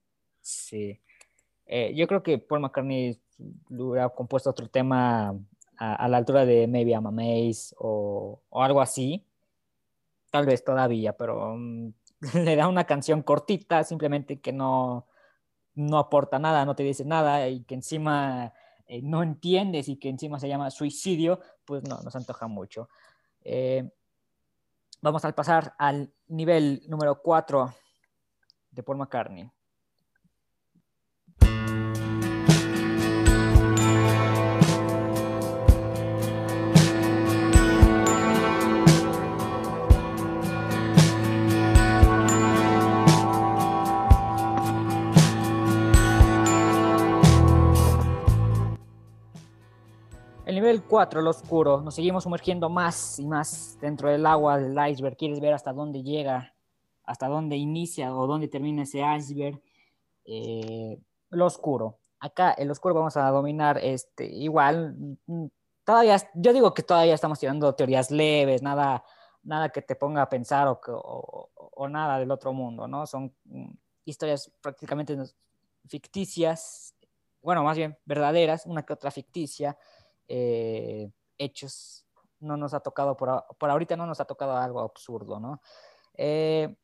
Sí. 0.41 1.01
Eh, 1.67 1.95
yo 1.95 2.07
creo 2.07 2.23
que 2.23 2.39
Paul 2.39 2.61
McCartney 2.61 3.21
hubiera 3.71 4.09
compuesto 4.11 4.51
otro 4.51 4.69
tema 4.69 5.31
a, 5.79 5.95
a 5.95 6.09
la 6.09 6.17
altura 6.19 6.45
de 6.45 6.67
Maybe 6.69 6.93
I'm 6.93 7.07
a 7.07 7.11
Maze 7.11 7.75
o, 7.79 8.43
o 8.49 8.63
algo 8.63 8.81
así. 8.81 9.25
Tal 10.31 10.47
vez 10.47 10.65
todavía, 10.65 11.17
pero 11.17 11.57
mm, 11.57 11.93
le 12.45 12.57
da 12.57 12.69
una 12.69 12.85
canción 12.85 13.23
cortita, 13.23 13.85
simplemente 13.85 14.41
que 14.41 14.53
no, 14.53 15.07
no 15.75 15.99
aporta 15.99 16.39
nada, 16.39 16.65
no 16.65 16.75
te 16.77 16.83
dice 16.83 17.05
nada 17.05 17.49
y 17.49 17.65
que 17.65 17.75
encima 17.75 18.53
eh, 18.93 19.01
no 19.03 19.23
entiendes 19.23 19.89
y 19.89 19.97
que 19.97 20.11
encima 20.11 20.39
se 20.39 20.49
llama 20.49 20.71
suicidio, 20.71 21.41
pues 21.65 21.83
no, 21.89 22.03
nos 22.03 22.15
antoja 22.15 22.47
mucho. 22.47 22.91
Eh, 23.41 23.91
vamos 25.01 25.25
a 25.25 25.33
pasar 25.33 25.75
al 25.79 26.13
nivel 26.27 26.83
número 26.89 27.23
4 27.23 27.75
de 28.71 28.83
Paul 28.83 28.99
McCartney. 28.99 29.51
Nivel 50.63 50.83
4, 50.85 51.21
el 51.21 51.27
oscuro. 51.27 51.81
Nos 51.83 51.95
seguimos 51.95 52.23
sumergiendo 52.25 52.69
más 52.71 53.19
y 53.19 53.27
más 53.27 53.79
dentro 53.81 54.09
del 54.09 54.25
agua 54.27 54.59
del 54.59 54.77
iceberg. 54.91 55.17
Quieres 55.17 55.41
ver 55.41 55.53
hasta 55.55 55.73
dónde 55.73 56.03
llega, 56.03 56.55
hasta 57.05 57.29
dónde 57.29 57.57
inicia 57.57 58.15
o 58.17 58.27
dónde 58.27 58.49
termina 58.49 58.83
ese 58.85 59.01
iceberg. 59.17 59.61
Eh, 60.25 60.99
oscuro. 61.41 61.99
Acá 62.21 62.53
el 62.53 62.71
oscuro 62.71 62.95
vamos 62.95 63.17
a 63.17 63.29
dominar 63.31 63.79
este, 63.83 64.25
igual. 64.27 64.95
mm, 65.27 65.47
Todavía, 65.85 66.17
yo 66.35 66.53
digo 66.53 66.73
que 66.75 66.85
todavía 66.85 67.15
estamos 67.15 67.41
tirando 67.41 67.75
teorías 67.75 68.13
leves, 68.13 68.63
nada, 68.63 69.03
nada 69.43 69.71
que 69.71 69.83
te 69.83 69.97
ponga 69.97 70.23
a 70.23 70.29
pensar 70.29 70.69
o, 70.69 70.81
o- 70.87 71.51
o 71.75 71.89
nada 71.89 72.21
del 72.21 72.31
otro 72.31 72.53
mundo, 72.53 72.87
¿no? 72.87 73.05
Son 73.05 73.35
mm, 73.47 73.71
historias 74.05 74.49
prácticamente 74.61 75.17
ficticias, 75.89 76.95
bueno, 77.43 77.65
más 77.65 77.77
bien 77.77 77.99
verdaderas, 78.05 78.65
una 78.67 78.85
que 78.85 78.93
otra 78.93 79.11
ficticia, 79.11 79.77
eh, 80.29 81.11
hechos. 81.39 82.07
No 82.41 82.57
nos 82.57 82.75
ha 82.75 82.81
tocado, 82.81 83.17
por, 83.17 83.45
por 83.59 83.71
ahorita 83.71 83.97
no 83.97 84.07
nos 84.07 84.21
ha 84.21 84.25
tocado 84.25 84.57
algo 84.57 84.81
absurdo, 84.81 85.39
¿no? 85.39 85.61
Eh, 86.15 86.77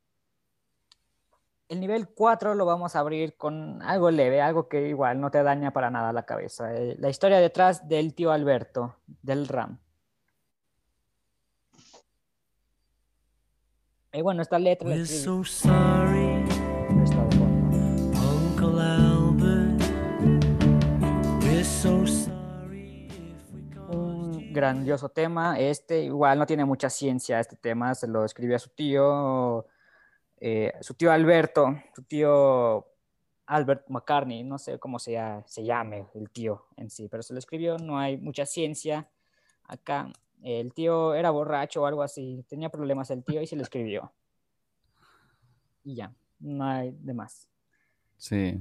el 1.68 1.80
nivel 1.80 2.08
4 2.08 2.54
lo 2.54 2.64
vamos 2.64 2.96
a 2.96 3.00
abrir 3.00 3.36
con 3.36 3.82
algo 3.82 4.10
leve, 4.10 4.40
algo 4.40 4.68
que 4.68 4.88
igual 4.88 5.20
no 5.20 5.30
te 5.30 5.42
daña 5.42 5.72
para 5.72 5.90
nada 5.90 6.12
la 6.12 6.24
cabeza. 6.24 6.74
Eh, 6.74 6.96
la 6.98 7.10
historia 7.10 7.40
detrás 7.40 7.86
del 7.88 8.14
tío 8.14 8.32
Alberto, 8.32 8.96
del 9.06 9.46
RAM. 9.46 9.78
Y 14.12 14.22
bueno, 14.22 14.40
esta 14.40 14.58
letra 14.58 14.88
We're 14.88 15.04
so 15.04 15.44
sorry, 15.44 16.27
grandioso 24.58 25.08
tema. 25.08 25.58
Este 25.58 26.02
igual 26.02 26.38
no 26.38 26.46
tiene 26.46 26.64
mucha 26.64 26.90
ciencia, 26.90 27.38
este 27.38 27.56
tema 27.56 27.94
se 27.94 28.08
lo 28.08 28.24
escribió 28.24 28.56
a 28.56 28.58
su 28.58 28.70
tío, 28.70 29.66
eh, 30.38 30.72
su 30.80 30.94
tío 30.94 31.12
Alberto, 31.12 31.76
su 31.94 32.02
tío 32.02 32.86
Albert 33.46 33.88
McCartney, 33.88 34.42
no 34.42 34.58
sé 34.58 34.78
cómo 34.80 34.98
se, 34.98 35.16
se 35.46 35.64
llame 35.64 36.06
el 36.14 36.30
tío 36.30 36.66
en 36.76 36.90
sí, 36.90 37.08
pero 37.08 37.22
se 37.22 37.32
lo 37.32 37.38
escribió, 37.38 37.78
no 37.78 37.98
hay 37.98 38.16
mucha 38.16 38.44
ciencia 38.46 39.08
acá. 39.64 40.12
El 40.42 40.72
tío 40.72 41.14
era 41.14 41.30
borracho 41.30 41.82
o 41.82 41.86
algo 41.86 42.02
así, 42.02 42.44
tenía 42.48 42.68
problemas 42.68 43.10
el 43.10 43.24
tío 43.24 43.40
y 43.40 43.46
se 43.46 43.56
lo 43.56 43.62
escribió. 43.62 44.12
Y 45.84 45.94
ya, 45.94 46.12
no 46.40 46.64
hay 46.64 46.90
de 46.98 47.14
más. 47.14 47.48
Sí. 48.16 48.60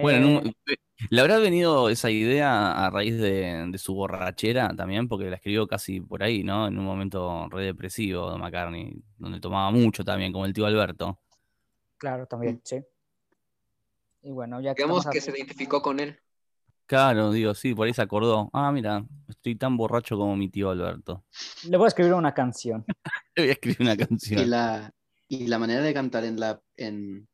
Bueno, 0.00 0.26
en 0.26 0.36
un- 0.46 0.54
Eh, 0.66 0.76
¿le 1.10 1.20
habrá 1.20 1.38
venido 1.38 1.88
esa 1.88 2.10
idea 2.10 2.72
a 2.86 2.90
raíz 2.90 3.16
de, 3.18 3.66
de 3.70 3.78
su 3.78 3.94
borrachera 3.94 4.74
también? 4.76 5.08
Porque 5.08 5.30
la 5.30 5.36
escribió 5.36 5.66
casi 5.66 6.00
por 6.00 6.22
ahí, 6.22 6.44
¿no? 6.44 6.66
En 6.66 6.78
un 6.78 6.84
momento 6.84 7.48
re 7.50 7.64
depresivo 7.64 8.30
de 8.32 8.38
McCartney, 8.38 9.02
donde 9.18 9.40
tomaba 9.40 9.70
mucho 9.70 10.04
también, 10.04 10.32
como 10.32 10.44
el 10.46 10.52
tío 10.52 10.66
Alberto. 10.66 11.18
claro, 11.98 12.26
también, 12.26 12.60
sí. 12.64 12.80
Y 14.22 14.30
bueno, 14.32 14.60
ya 14.60 14.74
que 14.74 14.82
Digamos 14.82 15.06
que 15.06 15.18
a- 15.18 15.20
se 15.22 15.30
identificó 15.30 15.80
con 15.80 15.98
él. 16.00 16.18
Claro, 16.86 17.30
digo, 17.30 17.54
sí, 17.54 17.74
por 17.74 17.86
ahí 17.86 17.94
se 17.94 18.02
acordó. 18.02 18.50
Ah, 18.52 18.72
mira, 18.72 19.04
estoy 19.28 19.54
tan 19.54 19.76
borracho 19.76 20.16
como 20.18 20.36
mi 20.36 20.48
tío 20.48 20.70
Alberto. 20.70 21.24
le 21.68 21.76
voy 21.76 21.84
a 21.84 21.88
escribir 21.88 22.14
una 22.14 22.34
canción. 22.34 22.84
Le 23.36 23.42
voy 23.44 23.48
a 23.50 23.52
escribir 23.52 23.80
una 23.80 23.94
Y 23.94 23.96
canción. 23.96 24.50
la, 24.50 24.92
y 25.28 25.46
la 25.46 25.58
manera 25.58 25.82
de 25.82 25.94
cantar 25.94 26.24
en 26.24 26.38
la 26.40 26.60
en, 26.76 27.28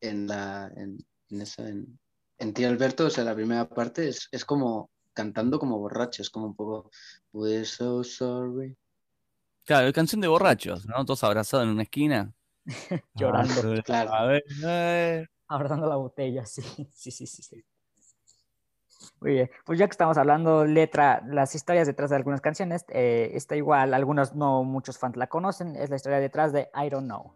en 0.00 0.26
la 0.26 0.70
en, 0.76 0.98
en 1.30 1.40
esa 1.40 1.68
en, 1.68 1.98
en 2.38 2.54
Tío 2.54 2.68
Alberto, 2.68 3.06
o 3.06 3.10
sea, 3.10 3.24
la 3.24 3.34
primera 3.34 3.68
parte 3.68 4.08
es, 4.08 4.28
es 4.32 4.44
como 4.44 4.90
cantando 5.12 5.58
como 5.58 5.78
borracho, 5.78 6.22
es 6.22 6.30
como 6.30 6.46
un 6.46 6.54
poco 6.54 6.90
We're 7.32 7.64
so 7.64 8.02
sorry. 8.02 8.76
Claro, 9.64 9.86
es 9.88 9.92
canción 9.92 10.20
de 10.20 10.28
borrachos, 10.28 10.86
¿no? 10.86 11.04
Todos 11.04 11.22
abrazados 11.24 11.64
en 11.64 11.70
una 11.70 11.82
esquina. 11.82 12.32
Llorando. 13.14 13.82
Claro. 13.84 14.12
A 14.12 14.24
ver, 14.24 14.44
eh. 14.64 15.26
abrazando 15.48 15.86
la 15.86 15.96
botella, 15.96 16.44
sí, 16.46 16.62
sí, 16.92 17.10
sí, 17.10 17.26
sí, 17.26 17.42
sí. 17.42 17.64
Muy 19.20 19.32
bien, 19.32 19.50
pues 19.64 19.78
ya 19.78 19.86
que 19.86 19.92
estamos 19.92 20.16
hablando 20.16 20.64
letra, 20.64 21.22
las 21.26 21.54
historias 21.54 21.86
detrás 21.86 22.10
de 22.10 22.16
algunas 22.16 22.40
canciones, 22.40 22.84
eh, 22.88 23.30
está 23.34 23.56
igual, 23.56 23.94
algunos 23.94 24.34
no 24.34 24.64
muchos 24.64 24.98
fans 24.98 25.16
la 25.16 25.26
conocen, 25.26 25.76
es 25.76 25.90
la 25.90 25.96
historia 25.96 26.20
detrás 26.20 26.52
de 26.52 26.70
I 26.74 26.88
Don't 26.88 27.06
Know. 27.06 27.32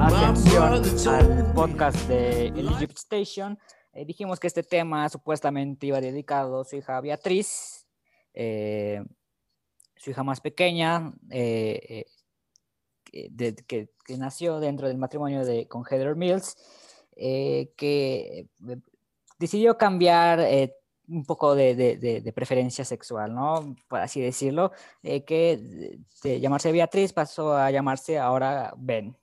Atención 0.00 0.84
al 1.08 1.52
podcast 1.54 1.96
de 2.08 2.48
el 2.48 2.68
Egypt 2.68 2.96
Station, 2.98 3.58
eh, 3.92 4.04
dijimos 4.04 4.38
que 4.38 4.46
este 4.46 4.62
tema 4.62 5.08
supuestamente 5.08 5.86
iba 5.86 6.00
dedicado 6.00 6.60
a 6.60 6.64
su 6.64 6.76
hija 6.76 7.00
Beatriz, 7.00 7.86
eh, 8.32 9.02
su 9.96 10.10
hija 10.10 10.22
más 10.22 10.40
pequeña, 10.40 11.12
eh, 11.30 12.04
que, 13.04 13.88
nació 14.16 14.60
dentro 14.60 14.88
del 14.88 14.98
matrimonio 14.98 15.44
de, 15.44 15.66
con 15.66 15.84
Heather 15.84 16.14
Mills, 16.14 16.56
que 17.16 18.46
decidió 19.38 19.76
cambiar 19.76 20.40
un 21.08 21.24
poco 21.24 21.54
de, 21.54 22.32
preferencia 22.34 22.84
sexual, 22.84 23.34
¿no? 23.34 23.74
Por 23.88 24.00
así 24.00 24.20
decirlo, 24.20 24.72
que 25.02 25.98
de 26.22 26.40
llamarse 26.40 26.72
Beatriz 26.72 27.12
pasó 27.12 27.56
a 27.56 27.70
llamarse 27.70 28.18
ahora 28.18 28.72
Ben. 28.76 29.16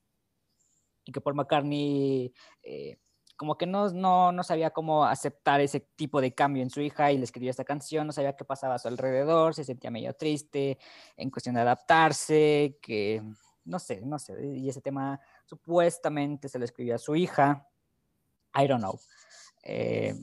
Y 1.05 1.11
que 1.11 1.21
Paul 1.21 1.35
McCartney 1.35 2.33
eh, 2.63 2.97
como 3.37 3.57
que 3.57 3.65
no, 3.65 3.89
no, 3.89 4.31
no 4.31 4.43
sabía 4.43 4.71
cómo 4.71 5.05
aceptar 5.05 5.61
ese 5.61 5.81
tipo 5.95 6.21
de 6.21 6.33
cambio 6.33 6.63
en 6.63 6.69
su 6.69 6.81
hija 6.81 7.11
y 7.11 7.17
le 7.17 7.25
escribió 7.25 7.49
esta 7.49 7.65
canción, 7.65 8.07
no 8.07 8.13
sabía 8.13 8.35
qué 8.35 8.45
pasaba 8.45 8.75
a 8.75 8.79
su 8.79 8.87
alrededor, 8.87 9.53
se 9.53 9.63
sentía 9.63 9.91
medio 9.91 10.13
triste 10.13 10.77
en 11.17 11.29
cuestión 11.29 11.55
de 11.55 11.61
adaptarse, 11.61 12.79
que 12.81 13.21
no 13.65 13.79
sé, 13.79 14.01
no 14.01 14.19
sé, 14.19 14.45
y 14.45 14.69
ese 14.69 14.81
tema 14.81 15.19
supuestamente 15.45 16.47
se 16.47 16.59
lo 16.59 16.65
escribió 16.65 16.95
a 16.95 16.99
su 16.99 17.15
hija, 17.15 17.67
I 18.55 18.67
don't 18.67 18.81
know. 18.81 18.99
Eh, 19.63 20.15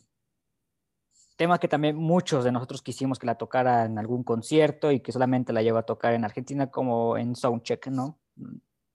tema 1.37 1.59
que 1.59 1.69
también 1.69 1.97
muchos 1.97 2.45
de 2.45 2.53
nosotros 2.53 2.83
quisimos 2.83 3.19
que 3.19 3.27
la 3.27 3.37
tocara 3.37 3.85
en 3.85 3.99
algún 3.99 4.23
concierto 4.23 4.93
y 4.93 5.01
que 5.01 5.13
solamente 5.13 5.53
la 5.53 5.63
lleva 5.63 5.81
a 5.81 5.87
tocar 5.87 6.15
en 6.15 6.25
Argentina 6.25 6.71
como 6.71 7.19
en 7.19 7.35
Soundcheck, 7.35 7.89
¿no? 7.89 8.21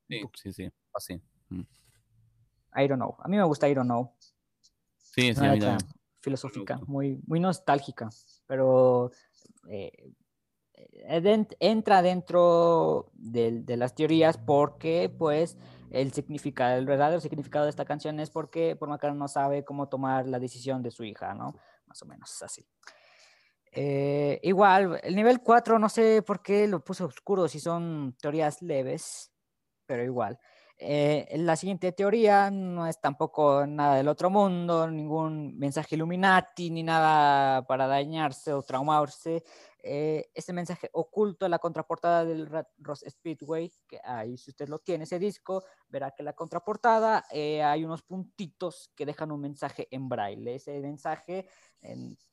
Sí, 0.08 0.22
sí, 0.34 0.54
sí, 0.54 0.70
así. 0.94 1.22
Mm. 1.50 1.62
I 2.76 2.88
don't 2.88 3.00
know. 3.00 3.16
A 3.20 3.28
mí 3.28 3.38
me 3.38 3.44
gusta 3.44 3.68
I 3.68 3.74
don't 3.74 3.88
know. 3.88 4.14
Sí, 4.98 5.30
Es 5.30 5.38
sí, 5.38 5.44
una 5.44 5.54
letra 5.54 5.78
filosófica, 6.20 6.80
muy, 6.86 7.22
muy 7.26 7.40
nostálgica, 7.40 8.10
pero 8.46 9.12
eh, 9.70 9.92
eh, 10.74 11.48
entra 11.60 12.02
dentro 12.02 13.12
de, 13.14 13.64
las 13.78 13.96
teorías 13.96 14.38
porque, 14.38 15.10
pues, 15.18 15.58
el 15.90 16.12
significado, 16.12 16.78
el 16.78 16.86
verdadero 16.86 17.22
significado 17.22 17.66
de 17.66 17.70
esta 17.70 17.86
canción 17.86 18.20
es 18.20 18.30
porque 18.30 18.76
Paul 18.76 18.92
McCartney 18.92 19.18
no 19.18 19.28
sabe 19.28 19.64
cómo 19.64 19.88
tomar 19.88 20.28
la 20.28 20.40
decisión 20.40 20.84
de 20.84 20.92
su 20.92 21.04
hija, 21.04 21.34
¿no? 21.34 21.56
Más 21.86 22.02
o 22.02 22.06
menos 22.06 22.42
así. 22.44 22.68
Eh, 23.72 24.40
igual, 24.44 25.00
el 25.04 25.16
nivel 25.16 25.42
4, 25.42 25.80
no 25.80 25.88
sé 25.88 26.22
por 26.24 26.42
qué 26.42 26.68
lo 26.68 26.84
puse 26.84 27.04
oscuro, 27.04 27.48
si 27.48 27.60
son 27.60 28.16
teorías 28.20 28.62
leves, 28.62 29.32
pero 29.86 30.04
igual. 30.04 30.38
Eh, 30.80 31.28
la 31.38 31.56
siguiente 31.56 31.92
teoría 31.92 32.52
no 32.52 32.86
es 32.86 33.02
tampoco 33.02 33.66
nada 33.66 33.96
del 33.96 34.08
otro 34.08 34.30
mundo, 34.30 34.90
ningún 34.90 35.58
mensaje 35.58 35.96
Illuminati, 35.96 36.70
ni 36.70 36.84
nada 36.84 37.66
para 37.66 37.88
dañarse 37.88 38.54
o 38.54 38.62
traumarse. 38.62 39.44
Eh, 39.82 40.30
este 40.36 40.54
mensaje 40.54 40.90
oculto 40.94 41.46
en 41.46 41.52
la 41.52 41.60
contraportada 41.60 42.26
del 42.26 42.48
Ross 42.78 43.04
Speedway, 43.10 43.72
que 43.88 44.00
ahí 44.04 44.38
si 44.38 44.52
usted 44.52 44.70
lo 44.70 44.80
tiene 44.80 45.06
ese 45.06 45.18
disco, 45.18 45.64
verá 45.88 46.12
que 46.12 46.22
en 46.22 46.26
la 46.26 46.34
contraportada 46.34 47.26
eh, 47.32 47.64
hay 47.64 47.84
unos 47.84 48.04
puntitos 48.04 48.92
que 48.96 49.06
dejan 49.06 49.32
un 49.32 49.42
mensaje 49.42 49.88
en 49.90 50.10
braille. 50.10 50.56
Ese 50.56 50.80
mensaje 50.80 51.48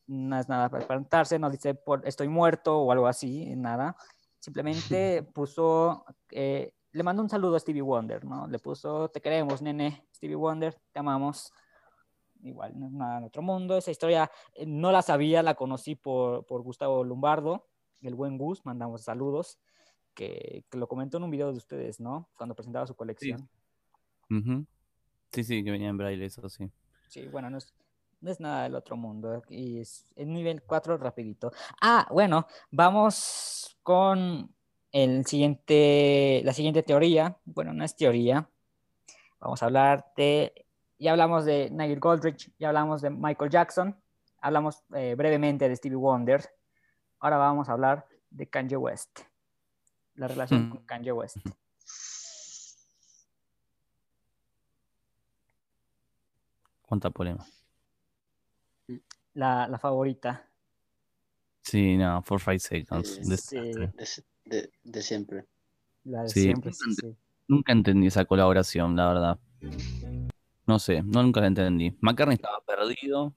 no 0.07 0.39
es 0.39 0.49
nada 0.49 0.69
para 0.69 0.83
espantarse, 0.83 1.39
no 1.39 1.49
dice 1.49 1.75
por, 1.75 2.07
estoy 2.07 2.29
muerto 2.29 2.79
o 2.81 2.93
algo 2.93 3.07
así, 3.07 3.55
nada. 3.57 3.97
Simplemente 4.45 5.23
puso, 5.23 6.05
eh, 6.31 6.75
le 6.95 7.03
mandó 7.03 7.23
un 7.23 7.29
saludo 7.29 7.57
a 7.57 7.61
Stevie 7.61 7.83
Wonder, 7.83 8.25
¿no? 8.25 8.47
Le 8.47 8.61
puso, 8.61 9.09
te 9.09 9.21
queremos, 9.21 9.61
nene, 9.61 10.07
Stevie 10.15 10.37
Wonder, 10.37 10.81
te 10.93 11.01
amamos. 11.01 11.53
Igual, 12.41 12.79
no 12.79 12.87
es 12.87 12.93
nada 12.93 13.19
en 13.19 13.25
otro 13.25 13.43
mundo. 13.43 13.77
Esa 13.77 13.91
historia 13.91 14.31
eh, 14.55 14.65
no 14.65 14.93
la 14.93 15.03
sabía, 15.03 15.43
la 15.43 15.57
conocí 15.57 15.97
por, 15.97 16.47
por 16.47 16.63
Gustavo 16.63 17.03
Lombardo, 17.03 17.67
el 18.01 18.15
buen 18.15 18.39
Gus, 18.39 18.65
mandamos 18.65 19.03
saludos, 19.03 19.59
que, 20.15 20.65
que 20.71 20.79
lo 20.79 20.87
comentó 20.87 21.17
en 21.17 21.25
un 21.25 21.33
video 21.33 21.51
de 21.51 21.59
ustedes, 21.59 21.99
¿no? 21.99 22.29
Cuando 22.37 22.55
presentaba 22.55 22.87
su 22.87 22.95
colección. 22.95 23.49
Sí, 25.33 25.43
sí, 25.43 25.65
que 25.65 25.73
venía 25.73 25.89
en 25.89 25.97
braille, 25.97 26.25
eso 26.25 26.49
sí. 26.49 26.71
Sí, 27.09 27.27
bueno, 27.27 27.51
no 27.51 27.59
es, 27.59 27.75
no 28.21 28.31
es 28.31 28.39
nada 28.39 28.63
del 28.63 28.77
otro 28.77 28.97
mundo. 28.97 29.43
Y 29.49 29.81
es 29.81 30.07
el 30.15 30.33
nivel 30.33 30.63
4 30.63 30.97
rapidito. 30.97 31.51
Ah, 31.83 32.07
bueno, 32.13 32.47
vamos 32.71 33.77
con 33.83 34.54
el 34.95 35.27
siguiente, 35.27 36.41
la 36.45 36.53
siguiente 36.53 36.85
teoría. 36.85 37.37
Bueno, 37.45 37.73
no 37.73 37.85
es 37.85 37.97
teoría. 37.97 38.49
Vamos 39.41 39.61
a 39.61 39.67
hablar 39.67 40.13
de, 40.17 40.67
ya 40.99 41.11
hablamos 41.11 41.45
de 41.45 41.69
Nigel 41.71 41.99
Goldrich, 41.99 42.53
ya 42.61 42.69
hablamos 42.69 43.03
de 43.03 43.11
Michael 43.11 43.51
Jackson, 43.51 44.01
hablamos 44.41 44.85
eh, 44.95 45.17
brevemente 45.17 45.69
de 45.69 45.75
Stevie 45.75 45.97
Wonder. 45.97 46.49
Ahora 47.19 47.39
vamos 47.39 47.69
a 47.69 47.73
hablar 47.73 48.07
de 48.31 48.49
Kanye 48.49 48.77
West. 48.77 49.21
La 50.15 50.29
relación 50.29 50.71
con 50.71 50.85
Kanye 50.87 51.11
West. 51.11 51.39
Cuánta 56.83 57.11
polémica. 57.11 57.45
La, 59.33 59.67
la 59.67 59.79
favorita. 59.79 60.49
Sí, 61.63 61.97
no, 61.97 62.23
for 62.23 62.39
five 62.39 62.61
seconds. 62.61 63.19
Sí. 63.41 63.61
De, 64.45 64.71
de- 64.85 65.03
siempre. 65.03 65.45
La 66.05 66.23
de 66.23 66.29
Sí. 66.29 66.43
siempre, 66.43 66.73
sí, 66.73 66.95
sí. 66.95 67.17
Nunca 67.49 67.73
entendí 67.73 68.07
esa 68.07 68.25
colaboración, 68.25 68.95
la 68.97 69.09
verdad. 69.09 69.39
No 70.67 70.79
sé, 70.79 71.03
no 71.03 71.23
nunca 71.23 71.41
la 71.41 71.47
entendí. 71.49 71.97
McCartney 72.01 72.35
estaba 72.37 72.61
perdido. 72.67 73.35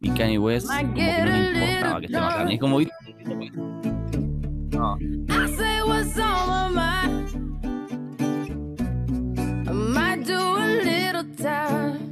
Y 0.00 0.10
Kanye 0.10 0.38
West, 0.38 0.66
como 0.68 0.94
que 0.94 1.18
no 1.18 1.24
le 1.26 1.64
importaba 1.74 2.00
que 2.00 2.06
esté 2.06 2.18
McCartney. 2.20 2.54
Es 2.54 2.60
como. 2.60 2.78
¿viste? 2.78 2.94
No. 4.72 4.98
I 9.64 9.72
might 9.72 10.24
do 10.26 10.56
a 10.56 10.66
little 10.82 11.24
time. 11.36 12.11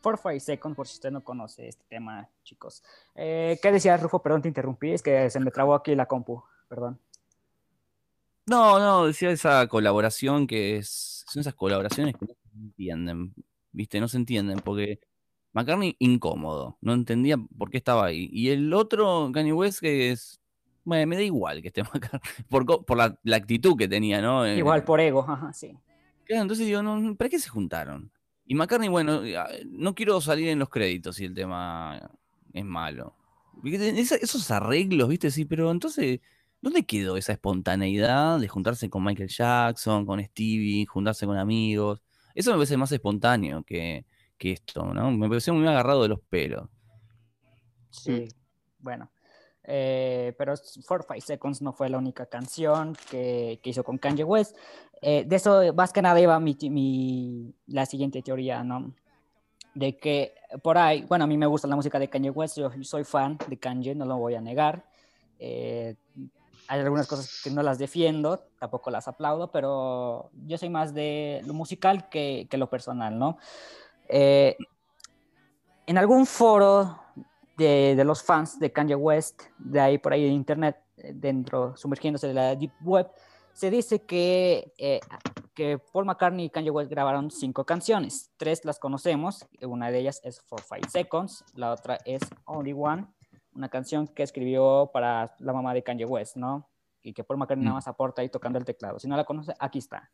45 0.00 0.44
Seconds, 0.44 0.76
por 0.76 0.88
si 0.88 0.94
usted 0.94 1.10
no 1.10 1.22
conoce 1.22 1.68
este 1.68 1.84
tema, 1.88 2.28
chicos. 2.42 2.82
Eh, 3.14 3.58
¿Qué 3.62 3.70
decías, 3.72 4.02
Rufo? 4.02 4.22
Perdón, 4.22 4.42
te 4.42 4.48
interrumpí, 4.48 4.92
es 4.92 5.02
que 5.02 5.28
se 5.30 5.40
me 5.40 5.50
trabó 5.50 5.74
aquí 5.74 5.94
la 5.94 6.06
compu, 6.06 6.42
perdón. 6.68 6.98
no, 8.46 8.78
no, 8.78 9.06
decía 9.06 9.30
esa 9.30 9.66
colaboración 9.68 10.46
que 10.46 10.76
es. 10.78 11.24
Son 11.28 11.40
esas 11.40 11.54
colaboraciones 11.54 12.14
que 12.16 12.26
no 12.26 12.34
se 12.34 12.58
entienden. 12.58 13.34
¿Viste? 13.72 14.00
No 14.00 14.08
se 14.08 14.16
entienden 14.16 14.58
porque. 14.58 15.00
McCartney 15.52 15.96
incómodo, 15.98 16.78
no 16.80 16.92
entendía 16.92 17.36
por 17.58 17.70
qué 17.70 17.78
estaba 17.78 18.06
ahí. 18.06 18.28
Y 18.32 18.50
el 18.50 18.72
otro, 18.72 19.30
Kanye 19.32 19.52
West, 19.52 19.80
que 19.80 20.10
es. 20.12 20.40
Bueno, 20.84 21.06
me 21.08 21.16
da 21.16 21.22
igual 21.22 21.60
que 21.60 21.68
esté 21.68 21.82
McCartney, 21.94 22.20
por, 22.48 22.84
por 22.84 22.96
la, 22.96 23.18
la 23.24 23.36
actitud 23.36 23.76
que 23.76 23.88
tenía, 23.88 24.20
¿no? 24.20 24.46
Eh, 24.46 24.56
Igual 24.56 24.84
por 24.84 25.00
ego, 25.00 25.24
ajá, 25.28 25.52
sí. 25.52 25.76
Claro, 26.24 26.42
entonces 26.42 26.66
digo, 26.66 26.82
no, 26.82 27.16
¿para 27.16 27.28
qué 27.28 27.38
se 27.40 27.48
juntaron? 27.48 28.12
Y 28.50 28.56
McCartney, 28.56 28.88
bueno, 28.88 29.24
eh, 29.24 29.64
no 29.70 29.94
quiero 29.94 30.20
salir 30.20 30.48
en 30.48 30.58
los 30.58 30.68
créditos 30.68 31.14
si 31.14 31.24
el 31.24 31.34
tema 31.34 32.10
es 32.52 32.64
malo. 32.64 33.14
Esos 33.62 34.50
arreglos, 34.50 35.08
¿viste? 35.08 35.30
Sí, 35.30 35.44
pero 35.44 35.70
entonces, 35.70 36.18
¿dónde 36.60 36.84
quedó 36.84 37.16
esa 37.16 37.30
espontaneidad 37.30 38.40
de 38.40 38.48
juntarse 38.48 38.90
con 38.90 39.04
Michael 39.04 39.28
Jackson, 39.28 40.04
con 40.04 40.20
Stevie, 40.20 40.84
juntarse 40.84 41.26
con 41.26 41.38
amigos? 41.38 42.02
Eso 42.34 42.50
me 42.50 42.56
parece 42.56 42.76
más 42.76 42.90
espontáneo 42.90 43.62
que, 43.62 44.04
que 44.36 44.50
esto, 44.50 44.94
¿no? 44.94 45.12
Me 45.12 45.28
pareció 45.28 45.54
muy 45.54 45.68
agarrado 45.68 46.02
de 46.02 46.08
los 46.08 46.20
pelos. 46.20 46.68
Sí, 47.90 48.26
bueno. 48.80 49.12
Eh, 49.64 50.34
pero 50.38 50.54
45 50.86 51.20
Seconds 51.26 51.62
no 51.62 51.72
fue 51.72 51.88
la 51.88 51.98
única 51.98 52.26
canción 52.26 52.96
que, 53.10 53.60
que 53.62 53.70
hizo 53.70 53.84
con 53.84 53.98
Kanye 53.98 54.24
West. 54.24 54.56
Eh, 55.02 55.24
de 55.26 55.36
eso 55.36 55.60
más 55.74 55.92
que 55.92 56.02
nada 56.02 56.20
iba 56.20 56.38
mi, 56.40 56.56
mi- 56.70 57.54
la 57.66 57.86
siguiente 57.86 58.22
teoría, 58.22 58.62
¿no? 58.64 58.94
De 59.74 59.96
que 59.98 60.34
por 60.62 60.78
ahí, 60.78 61.04
bueno, 61.08 61.24
a 61.24 61.26
mí 61.28 61.36
me 61.36 61.46
gusta 61.46 61.68
la 61.68 61.76
música 61.76 61.98
de 61.98 62.08
Kanye 62.08 62.30
West, 62.30 62.58
yo 62.58 62.70
soy 62.82 63.04
fan 63.04 63.38
de 63.46 63.58
Kanye, 63.58 63.94
no 63.94 64.04
lo 64.04 64.16
voy 64.18 64.34
a 64.34 64.40
negar. 64.40 64.84
Eh, 65.38 65.94
hay 66.68 66.80
algunas 66.80 67.06
cosas 67.06 67.40
que 67.42 67.50
no 67.50 67.62
las 67.62 67.78
defiendo, 67.78 68.46
tampoco 68.58 68.90
las 68.90 69.08
aplaudo, 69.08 69.50
pero 69.50 70.30
yo 70.46 70.58
soy 70.58 70.68
más 70.68 70.92
de 70.94 71.42
lo 71.44 71.54
musical 71.54 72.08
que, 72.08 72.46
que 72.50 72.56
lo 72.58 72.68
personal, 72.70 73.18
¿no? 73.18 73.38
Eh, 74.08 74.56
en 75.86 75.98
algún 75.98 76.26
foro 76.26 77.00
de, 77.60 77.94
de 77.96 78.04
los 78.04 78.22
fans 78.22 78.58
de 78.58 78.72
Kanye 78.72 78.94
West, 78.96 79.42
de 79.58 79.78
ahí 79.80 79.98
por 79.98 80.12
ahí 80.12 80.26
en 80.26 80.32
internet, 80.32 80.76
eh, 80.96 81.12
dentro, 81.14 81.76
sumergiéndose 81.76 82.26
de 82.28 82.34
la 82.34 82.56
deep 82.56 82.72
web, 82.82 83.06
se 83.52 83.70
dice 83.70 84.00
que, 84.06 84.72
eh, 84.78 85.00
que 85.54 85.78
Paul 85.92 86.06
McCartney 86.06 86.46
y 86.46 86.50
Kanye 86.50 86.70
West 86.70 86.90
grabaron 86.90 87.30
cinco 87.30 87.64
canciones. 87.64 88.30
Tres 88.36 88.64
las 88.64 88.78
conocemos, 88.78 89.46
una 89.62 89.90
de 89.90 89.98
ellas 89.98 90.20
es 90.24 90.40
For 90.40 90.60
Five 90.62 90.88
Seconds, 90.88 91.44
la 91.54 91.72
otra 91.72 91.98
es 92.04 92.22
Only 92.46 92.72
One, 92.72 93.06
una 93.54 93.68
canción 93.68 94.06
que 94.08 94.22
escribió 94.22 94.90
para 94.92 95.34
la 95.40 95.52
mamá 95.52 95.74
de 95.74 95.82
Kanye 95.82 96.06
West, 96.06 96.36
¿no? 96.36 96.68
Y 97.02 97.12
que 97.12 97.24
Paul 97.24 97.38
McCartney 97.38 97.64
nada 97.64 97.74
Mm. 97.74 97.78
más 97.78 97.88
aporta 97.88 98.22
ahí 98.22 98.28
tocando 98.28 98.58
el 98.58 98.64
teclado. 98.64 98.98
Si 98.98 99.08
no 99.08 99.16
la 99.16 99.24
conoce, 99.24 99.52
aquí 99.58 99.78
está. 99.78 100.10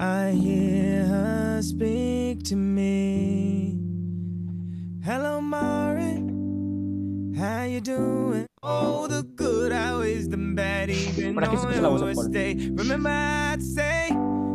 I 0.00 0.30
hear 0.32 1.04
her 1.06 1.60
speak 1.62 2.44
to 2.44 2.56
me. 2.56 3.87
Hello, 5.04 5.40
Maureen. 5.40 7.32
How 7.36 7.64
you 7.64 7.80
doing? 7.80 8.46
Oh, 8.62 9.06
the 9.06 9.22
good 9.36 9.72
outweighs 9.72 10.28
the 10.28 10.36
bad, 10.36 10.90
even 10.90 11.36
de 11.36 11.46
your 11.46 12.14
Paul. 12.14 12.24
stay. 12.24 12.54
Remember, 12.74 13.08
I'd 13.08 13.62
say, 13.62 14.08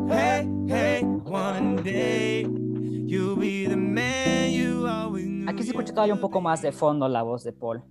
hey, 0.09 0.47
hey, 0.67 1.01
one 1.03 1.77
day 1.81 2.41
you'll 2.41 3.37
be 3.37 3.67
the 3.67 3.77
man 3.77 4.51
you 4.51 4.85
always 4.85 5.25
knew. 5.25 5.49
Aquí 5.49 5.63
se 5.63 5.69
escucha 5.69 5.93
todavía 5.93 6.13
un 6.13 6.19
poco 6.19 6.41
más 6.41 6.61
de 6.61 6.71
fondo 6.73 7.07
la 7.07 7.23
voz 7.23 7.43
de 7.43 7.53
Paul. 7.53 7.81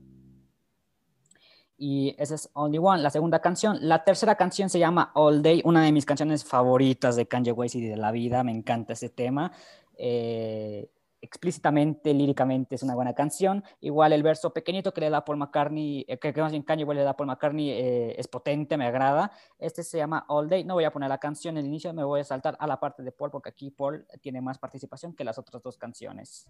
Y 1.79 2.15
esa 2.19 2.35
es 2.35 2.51
Only 2.53 2.79
One, 2.79 3.03
la 3.03 3.11
segunda 3.11 3.41
canción. 3.41 3.79
La 3.81 4.05
tercera 4.05 4.37
canción 4.37 4.69
se 4.69 4.79
llama 4.79 5.11
All 5.15 5.43
Day, 5.43 5.63
una 5.65 5.83
de 5.83 5.91
mis 5.91 6.05
canciones 6.05 6.45
favoritas 6.45 7.17
de 7.17 7.27
Kanye 7.27 7.53
West 7.53 7.77
y 7.77 7.81
de 7.81 7.97
la 7.97 8.13
vida. 8.13 8.45
Me 8.45 8.53
encanta 8.53 8.93
ese 8.93 9.09
tema. 9.09 9.53
Eh, 9.97 10.91
explícitamente, 11.23 12.13
líricamente 12.13 12.75
es 12.75 12.83
una 12.83 12.95
buena 12.95 13.15
canción. 13.15 13.65
Igual 13.81 14.13
el 14.13 14.23
verso 14.23 14.53
pequeñito 14.53 14.93
que 14.93 15.01
le 15.01 15.09
da 15.09 15.25
Paul 15.25 15.39
McCartney, 15.39 16.05
eh, 16.09 16.19
que, 16.19 16.33
que 16.33 16.43
más 16.43 16.51
bien 16.51 16.65
Kanye 16.65 16.85
West 16.85 16.99
le 16.99 17.05
da 17.05 17.17
Paul 17.17 17.29
McCartney 17.29 17.71
eh, 17.71 18.15
es 18.19 18.29
potente, 18.29 18.77
me 18.77 18.87
agrada. 18.87 19.31
Este 19.59 19.85
se 19.85 19.99
llama 19.99 20.25
All 20.29 20.49
Day. 20.49 20.65
No 20.65 20.75
voy 20.75 20.85
a 20.85 20.93
poner 20.93 21.09
la 21.09 21.19
canción 21.19 21.57
en 21.57 21.65
el 21.65 21.69
inicio, 21.69 21.95
me 21.95 22.05
voy 22.05 22.21
a 22.21 22.25
saltar 22.25 22.57
a 22.59 22.67
la 22.67 22.79
parte 22.79 23.03
de 23.03 23.13
Paul 23.13 23.31
porque 23.31 23.51
aquí 23.51 23.71
Paul 23.71 24.07
tiene 24.21 24.41
más 24.41 24.59
participación 24.59 25.15
que 25.15 25.25
las 25.25 25.39
otras 25.39 25.63
dos 25.63 25.79
canciones. 25.79 26.49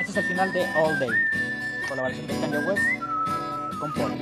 Este 0.00 0.10
es 0.10 0.16
el 0.16 0.24
final 0.24 0.52
de 0.52 0.62
All 0.76 0.98
Day, 0.98 1.10
colaboración 1.88 2.26
de 2.26 2.40
Kanye 2.40 2.58
West 2.58 2.82
con 3.80 3.92
Paul. 3.94 4.12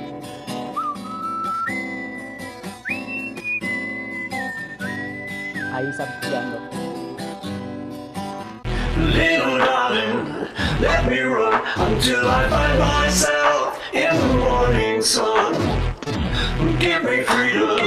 Ahí 5.73 5.91
sapeando. 5.91 6.74
Little 8.97 9.57
darling, 9.57 10.47
let 10.79 11.09
me 11.09 11.19
run 11.19 11.61
until 11.75 12.27
I 12.29 12.47
find 12.47 12.79
myself 12.79 13.81
in 13.93 14.15
the 14.15 14.37
morning 14.37 15.01
sun. 15.01 15.53
Give 16.79 17.03
me 17.03 17.23
freedom, 17.23 17.77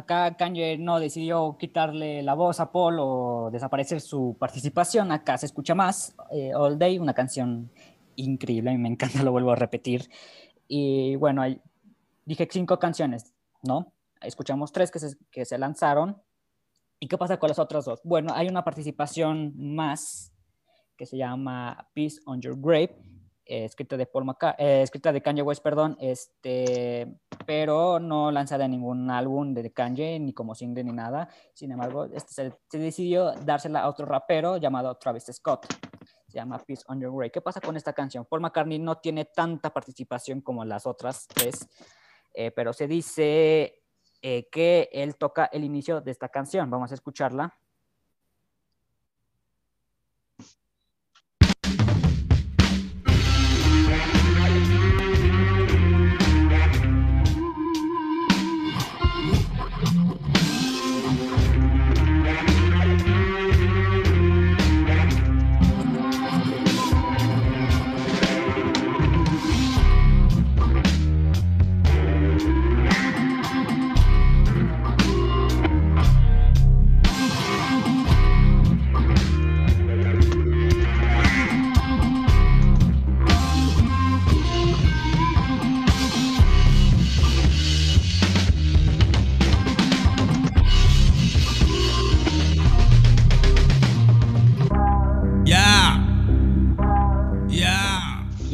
Acá 0.00 0.36
Kanye 0.36 0.78
no 0.78 0.98
decidió 0.98 1.56
quitarle 1.58 2.22
la 2.22 2.34
voz 2.34 2.58
a 2.60 2.72
Paul 2.72 2.96
o 3.00 3.50
desaparecer 3.52 4.00
su 4.00 4.36
participación. 4.38 5.12
Acá 5.12 5.36
se 5.38 5.46
escucha 5.46 5.74
más 5.74 6.14
eh, 6.30 6.54
All 6.54 6.78
Day, 6.78 6.98
una 6.98 7.14
canción 7.14 7.70
increíble, 8.16 8.70
a 8.70 8.72
mí 8.72 8.78
me 8.78 8.88
encanta, 8.88 9.22
lo 9.22 9.32
vuelvo 9.32 9.52
a 9.52 9.56
repetir. 9.56 10.08
Y 10.68 11.16
bueno, 11.16 11.42
hay- 11.42 11.60
dije 12.24 12.48
cinco 12.50 12.78
canciones, 12.78 13.34
¿no? 13.62 13.92
Escuchamos 14.22 14.72
tres 14.72 14.90
que 14.90 14.98
se, 14.98 15.16
que 15.30 15.44
se 15.44 15.58
lanzaron. 15.58 16.20
¿Y 16.98 17.08
qué 17.08 17.16
pasa 17.16 17.38
con 17.38 17.48
las 17.48 17.58
otras 17.58 17.84
dos? 17.84 18.00
Bueno, 18.04 18.32
hay 18.34 18.46
una 18.48 18.62
participación 18.64 19.52
más 19.56 20.32
que 20.96 21.06
se 21.06 21.16
llama 21.16 21.88
Peace 21.94 22.20
on 22.26 22.40
Your 22.42 22.56
Grave, 22.60 22.94
eh, 23.50 23.64
escrita 23.64 23.96
de 23.96 24.06
Paul 24.06 24.24
Maca- 24.24 24.54
eh, 24.56 24.82
escrita 24.82 25.12
de 25.12 25.20
Kanye 25.20 25.42
West, 25.42 25.60
perdón, 25.60 25.96
este, 26.00 27.18
pero 27.44 27.98
no 27.98 28.30
lanzada 28.30 28.66
en 28.66 28.70
ningún 28.70 29.10
álbum 29.10 29.52
de 29.54 29.72
Kanye, 29.72 30.20
ni 30.20 30.32
como 30.32 30.54
single 30.54 30.84
ni 30.84 30.92
nada. 30.92 31.28
Sin 31.52 31.72
embargo, 31.72 32.04
este 32.04 32.32
se, 32.32 32.78
decidió 32.78 33.32
dársela 33.32 33.80
a 33.80 33.88
otro 33.88 34.06
rapero 34.06 34.56
llamado 34.56 34.94
Travis 34.94 35.24
Scott. 35.32 35.66
Se 36.28 36.38
llama 36.38 36.60
Peace 36.60 36.84
on 36.86 37.00
Your 37.00 37.10
Grave. 37.10 37.32
¿Qué 37.32 37.40
pasa 37.40 37.60
con 37.60 37.76
esta 37.76 37.92
canción? 37.92 38.24
Paul 38.24 38.40
McCartney 38.42 38.78
no 38.78 38.98
tiene 38.98 39.24
tanta 39.24 39.70
participación 39.70 40.42
como 40.42 40.64
las 40.64 40.86
otras 40.86 41.26
tres, 41.26 41.68
eh, 42.32 42.52
pero 42.52 42.72
se 42.72 42.86
dice 42.86 43.82
eh, 44.22 44.48
que 44.48 44.88
él 44.92 45.16
toca 45.16 45.46
el 45.46 45.64
inicio 45.64 46.00
de 46.00 46.12
esta 46.12 46.28
canción. 46.28 46.70
Vamos 46.70 46.92
a 46.92 46.94
escucharla. 46.94 47.58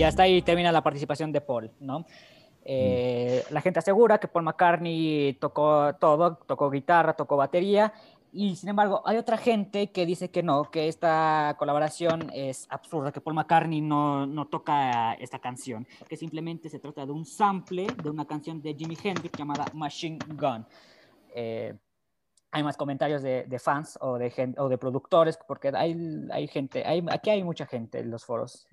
Hasta 0.06 0.22
ahí 0.22 0.42
termina 0.42 0.72
la 0.72 0.82
participación 0.82 1.32
de 1.32 1.40
Paul. 1.40 1.70
Eh, 2.64 3.44
La 3.50 3.60
gente 3.60 3.78
asegura 3.78 4.18
que 4.18 4.28
Paul 4.28 4.44
McCartney 4.44 5.34
tocó 5.40 5.94
todo, 6.00 6.36
tocó 6.36 6.70
guitarra, 6.70 7.14
tocó 7.14 7.36
batería, 7.36 7.92
y 8.32 8.56
sin 8.56 8.68
embargo 8.68 9.02
hay 9.06 9.16
otra 9.16 9.38
gente 9.38 9.92
que 9.92 10.04
dice 10.04 10.30
que 10.30 10.42
no, 10.42 10.70
que 10.70 10.88
esta 10.88 11.54
colaboración 11.58 12.28
es 12.34 12.66
absurda, 12.68 13.12
que 13.12 13.20
Paul 13.20 13.36
McCartney 13.36 13.80
no, 13.80 14.26
no 14.26 14.46
toca 14.48 15.14
esta 15.14 15.38
canción, 15.38 15.86
que 16.08 16.16
simplemente 16.16 16.68
se 16.68 16.78
trata 16.78 17.06
de 17.06 17.12
un 17.12 17.24
sample 17.24 17.86
de 18.02 18.10
una 18.10 18.26
canción 18.26 18.60
de 18.60 18.74
Jimi 18.74 18.98
Hendrix 19.02 19.38
llamada 19.38 19.64
Machine 19.72 20.18
Gun. 20.26 20.66
Eh, 21.34 21.72
hay 22.50 22.62
más 22.62 22.76
comentarios 22.76 23.22
de, 23.22 23.58
fans 23.58 23.98
o 24.00 24.18
de, 24.18 24.30
gen- 24.30 24.54
o 24.58 24.68
de 24.68 24.76
productores, 24.76 25.38
porque 25.46 25.68
hay, 25.74 25.96
hay 26.30 26.48
gente, 26.48 26.84
aquí 27.10 27.30
hay 27.30 27.44
mucha 27.44 27.66
gente 27.66 28.00
en 28.00 28.10
los 28.10 28.24
foros 28.24 28.66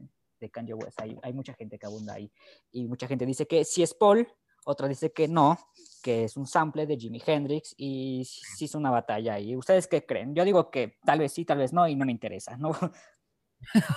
de 0.44 0.52
Kanye 0.52 0.74
West, 0.74 1.00
hay, 1.02 1.18
hay 1.24 1.34
mucha 1.34 1.54
gente 1.54 1.80
que 1.80 1.86
abunda 1.86 2.14
ahí. 2.14 2.32
Y 2.72 2.88
mucha 2.88 3.08
gente 3.08 3.26
dice 3.26 3.48
que 3.48 3.64
sí 3.66 3.82
es 3.84 3.94
Paul, 3.94 4.28
otra 4.66 4.88
dice 4.88 5.12
que 5.12 5.28
no, 5.28 5.58
que 6.04 6.26
es 6.26 6.38
un 6.38 6.46
sample 6.48 6.86
de 6.86 6.98
Jimi 6.98 7.22
Hendrix 7.26 7.74
y 7.78 8.24
sí 8.26 8.66
es 8.66 8.76
una 8.76 8.92
batalla 8.92 9.34
ahí. 9.36 9.56
¿Ustedes 9.56 9.88
qué 9.88 10.06
creen? 10.06 10.36
Yo 10.36 10.46
digo 10.46 10.70
que 10.72 10.98
tal 11.06 11.20
vez 11.20 11.32
sí, 11.34 11.44
tal 11.46 11.58
vez 11.58 11.74
no 11.74 11.88
y 11.88 11.96
no 11.96 12.06
me 12.06 12.12
interesa, 12.12 12.56
¿no? 12.58 12.72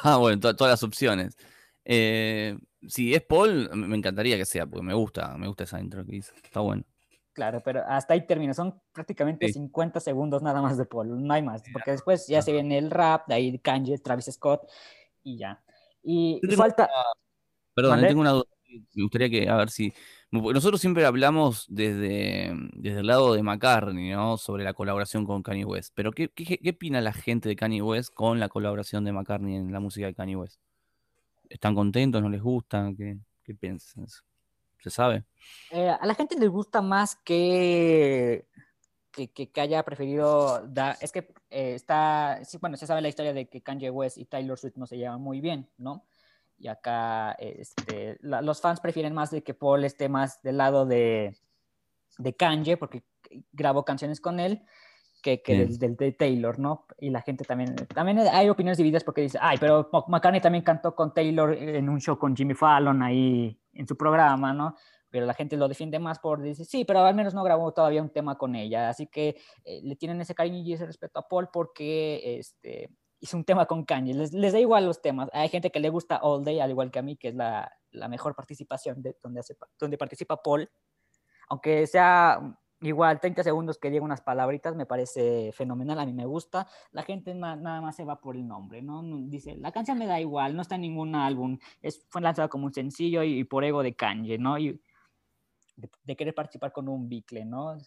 Ah, 0.04 0.16
bueno, 0.18 0.38
to- 0.40 0.54
todas 0.54 0.72
las 0.72 0.82
opciones. 0.82 1.36
Eh, 1.84 2.56
si 2.86 3.14
es 3.14 3.22
Paul, 3.22 3.68
me 3.74 3.88
me 3.88 3.96
encantaría 3.96 4.36
que 4.36 4.44
sea, 4.44 4.66
porque 4.66 4.84
me 4.84 4.94
gusta, 4.94 5.36
me 5.36 5.46
gusta 5.48 5.64
esa 5.64 5.80
intro 5.80 6.04
que 6.04 6.16
hizo. 6.16 6.32
Está 6.36 6.60
bueno. 6.60 6.84
Claro, 7.32 7.62
pero 7.62 7.82
hasta 7.86 8.14
ahí 8.14 8.26
termina. 8.26 8.54
Son 8.54 8.80
prácticamente 8.92 9.46
Sí. 9.48 9.54
50 9.54 10.00
segundos 10.00 10.42
nada 10.42 10.62
más 10.62 10.78
de 10.78 10.86
Paul, 10.86 11.22
no 11.22 11.34
hay 11.34 11.42
más, 11.42 11.62
porque 11.72 11.90
después 11.90 12.26
ya 12.28 12.40
se 12.42 12.52
viene 12.52 12.78
el 12.78 12.90
rap, 12.90 13.26
de 13.28 13.34
ahí 13.34 13.58
Kanye, 13.58 13.98
Travis 13.98 14.26
Scott 14.32 14.62
y 15.22 15.36
ya. 15.38 15.62
Y 16.08 16.40
Yo 16.48 16.56
falta... 16.56 16.88
Perdón, 17.74 18.00
tengo 18.00 18.20
una 18.20 18.30
duda. 18.30 18.44
Me 18.94 19.02
gustaría 19.02 19.28
que, 19.28 19.48
a 19.48 19.56
ver 19.56 19.70
si. 19.70 19.92
Nosotros 20.30 20.80
siempre 20.80 21.04
hablamos 21.04 21.66
desde, 21.68 22.52
desde 22.72 23.00
el 23.00 23.06
lado 23.06 23.34
de 23.34 23.42
McCartney, 23.42 24.10
¿no? 24.10 24.38
Sobre 24.38 24.64
la 24.64 24.72
colaboración 24.72 25.24
con 25.24 25.42
Kanye 25.42 25.64
West. 25.64 25.92
Pero, 25.94 26.12
¿qué, 26.12 26.28
qué, 26.28 26.58
qué 26.58 26.70
opina 26.70 27.00
la 27.00 27.12
gente 27.12 27.48
de 27.48 27.56
Kanye 27.56 27.82
West 27.82 28.12
con 28.14 28.40
la 28.40 28.48
colaboración 28.48 29.04
de 29.04 29.12
McCartney 29.12 29.56
en 29.56 29.72
la 29.72 29.80
música 29.80 30.06
de 30.06 30.14
Kanye 30.14 30.36
West? 30.36 30.58
¿Están 31.48 31.74
contentos? 31.74 32.22
¿No 32.22 32.28
les 32.28 32.42
gusta? 32.42 32.90
¿Qué, 32.96 33.18
qué 33.44 33.54
piensan? 33.54 34.06
¿Se 34.80 34.90
sabe? 34.90 35.24
Eh, 35.70 35.88
a 35.88 36.06
la 36.06 36.14
gente 36.14 36.38
les 36.38 36.48
gusta 36.48 36.80
más 36.80 37.16
que, 37.16 38.46
que, 39.16 39.28
que- 39.32 39.50
que 39.50 39.60
haya 39.62 39.82
preferido 39.82 40.62
dar. 40.68 40.96
Es 41.00 41.10
que 41.10 41.32
eh, 41.50 41.74
está. 41.74 42.38
Sí, 42.44 42.58
bueno, 42.60 42.76
se 42.76 42.86
sabe 42.86 43.00
la 43.00 43.08
historia 43.08 43.32
de 43.32 43.48
que 43.48 43.62
Kanye 43.62 43.90
West 43.90 44.18
y 44.18 44.26
Taylor 44.26 44.58
Swift 44.58 44.76
no 44.76 44.86
se 44.86 44.98
llevan 44.98 45.20
muy 45.22 45.40
bien, 45.40 45.68
¿no? 45.78 46.04
Y 46.58 46.68
acá 46.68 47.32
este, 47.38 48.18
la- 48.20 48.42
los 48.42 48.60
fans 48.60 48.80
prefieren 48.80 49.14
más 49.14 49.30
de 49.30 49.42
que 49.42 49.54
Paul 49.54 49.84
esté 49.84 50.08
más 50.08 50.42
del 50.42 50.58
lado 50.58 50.84
de, 50.86 51.36
de 52.18 52.34
Kanye, 52.34 52.76
porque 52.76 53.02
grabó 53.52 53.84
canciones 53.84 54.20
con 54.20 54.38
él, 54.38 54.62
que, 55.22 55.42
que 55.42 55.58
del, 55.58 55.78
del 55.78 55.96
de 55.96 56.12
Taylor, 56.12 56.58
¿no? 56.58 56.86
Y 57.00 57.10
la 57.10 57.20
gente 57.22 57.44
también. 57.44 57.74
También 57.94 58.18
hay 58.20 58.48
opiniones 58.48 58.78
divididas 58.78 59.02
porque 59.04 59.22
dice, 59.22 59.38
ay, 59.40 59.56
pero 59.58 59.90
McCartney 60.08 60.40
también 60.40 60.62
cantó 60.64 60.94
con 60.94 61.12
Taylor 61.12 61.52
en 61.54 61.88
un 61.88 62.00
show 62.00 62.18
con 62.18 62.36
Jimmy 62.36 62.54
Fallon 62.54 63.02
ahí 63.02 63.58
en 63.72 63.86
su 63.88 63.96
programa, 63.96 64.52
¿no? 64.52 64.76
Pero 65.16 65.24
la 65.24 65.32
gente 65.32 65.56
lo 65.56 65.66
defiende 65.66 65.98
más 65.98 66.18
por 66.18 66.42
decir, 66.42 66.66
sí, 66.66 66.84
pero 66.84 67.00
al 67.00 67.14
menos 67.14 67.32
no 67.32 67.42
grabó 67.42 67.72
todavía 67.72 68.02
un 68.02 68.10
tema 68.10 68.36
con 68.36 68.54
ella, 68.54 68.90
así 68.90 69.06
que 69.06 69.40
eh, 69.64 69.80
le 69.82 69.96
tienen 69.96 70.20
ese 70.20 70.34
cariño 70.34 70.58
y 70.58 70.74
ese 70.74 70.84
respeto 70.84 71.20
a 71.20 71.26
Paul 71.26 71.48
porque 71.50 72.38
este, 72.38 72.90
hizo 73.18 73.38
un 73.38 73.44
tema 73.44 73.64
con 73.64 73.86
Kanye, 73.86 74.12
les, 74.12 74.34
les 74.34 74.52
da 74.52 74.60
igual 74.60 74.84
los 74.84 75.00
temas, 75.00 75.30
hay 75.32 75.48
gente 75.48 75.70
que 75.70 75.80
le 75.80 75.88
gusta 75.88 76.18
All 76.18 76.44
Day, 76.44 76.60
al 76.60 76.68
igual 76.68 76.90
que 76.90 76.98
a 76.98 77.02
mí, 77.02 77.16
que 77.16 77.28
es 77.28 77.34
la, 77.34 77.72
la 77.92 78.08
mejor 78.08 78.34
participación 78.34 79.00
de 79.00 79.16
donde, 79.22 79.40
hace, 79.40 79.56
donde 79.78 79.96
participa 79.96 80.42
Paul, 80.42 80.70
aunque 81.48 81.86
sea 81.86 82.58
Igual, 82.82 83.20
30 83.20 83.42
segundos 83.42 83.78
que 83.78 83.88
diga 83.90 84.04
unas 84.04 84.20
palabritas 84.20 84.76
me 84.76 84.84
parece 84.84 85.50
fenomenal, 85.52 85.98
a 85.98 86.04
mí 86.04 86.12
me 86.12 86.26
gusta. 86.26 86.68
La 86.92 87.02
gente 87.02 87.34
na- 87.34 87.56
nada 87.56 87.80
más 87.80 87.96
se 87.96 88.04
va 88.04 88.20
por 88.20 88.36
el 88.36 88.46
nombre, 88.46 88.82
¿no? 88.82 89.02
Dice, 89.28 89.56
la 89.56 89.72
canción 89.72 89.96
me 89.96 90.06
da 90.06 90.20
igual, 90.20 90.54
no 90.54 90.60
está 90.60 90.74
en 90.74 90.82
ningún 90.82 91.14
álbum, 91.14 91.58
es, 91.80 92.04
fue 92.10 92.20
lanzada 92.20 92.48
como 92.48 92.66
un 92.66 92.74
sencillo 92.74 93.22
y, 93.22 93.38
y 93.40 93.44
por 93.44 93.64
ego 93.64 93.82
de 93.82 93.94
Kanye, 93.96 94.36
¿no? 94.36 94.58
Y 94.58 94.78
de, 95.76 96.16
querer 96.16 96.34
participar 96.34 96.72
con 96.72 96.88
un 96.88 97.08
bicle, 97.08 97.44
¿no? 97.44 97.76
Eh, 97.76 97.80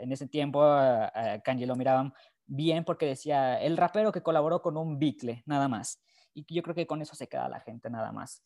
en 0.00 0.12
ese 0.12 0.26
tiempo 0.28 0.62
a, 0.62 1.06
a 1.14 1.42
Kanye 1.42 1.66
lo 1.66 1.76
miraban 1.76 2.14
bien 2.46 2.84
porque 2.84 3.06
decía, 3.06 3.60
el 3.60 3.76
rapero 3.76 4.12
que 4.12 4.22
colaboró 4.22 4.62
con 4.62 4.76
un 4.76 4.98
bicle, 4.98 5.42
nada 5.46 5.68
más. 5.68 6.02
Y 6.34 6.44
yo 6.54 6.62
creo 6.62 6.74
que 6.74 6.86
con 6.86 7.02
eso 7.02 7.14
se 7.14 7.28
queda 7.28 7.48
la 7.48 7.60
gente, 7.60 7.90
nada 7.90 8.12
más. 8.12 8.42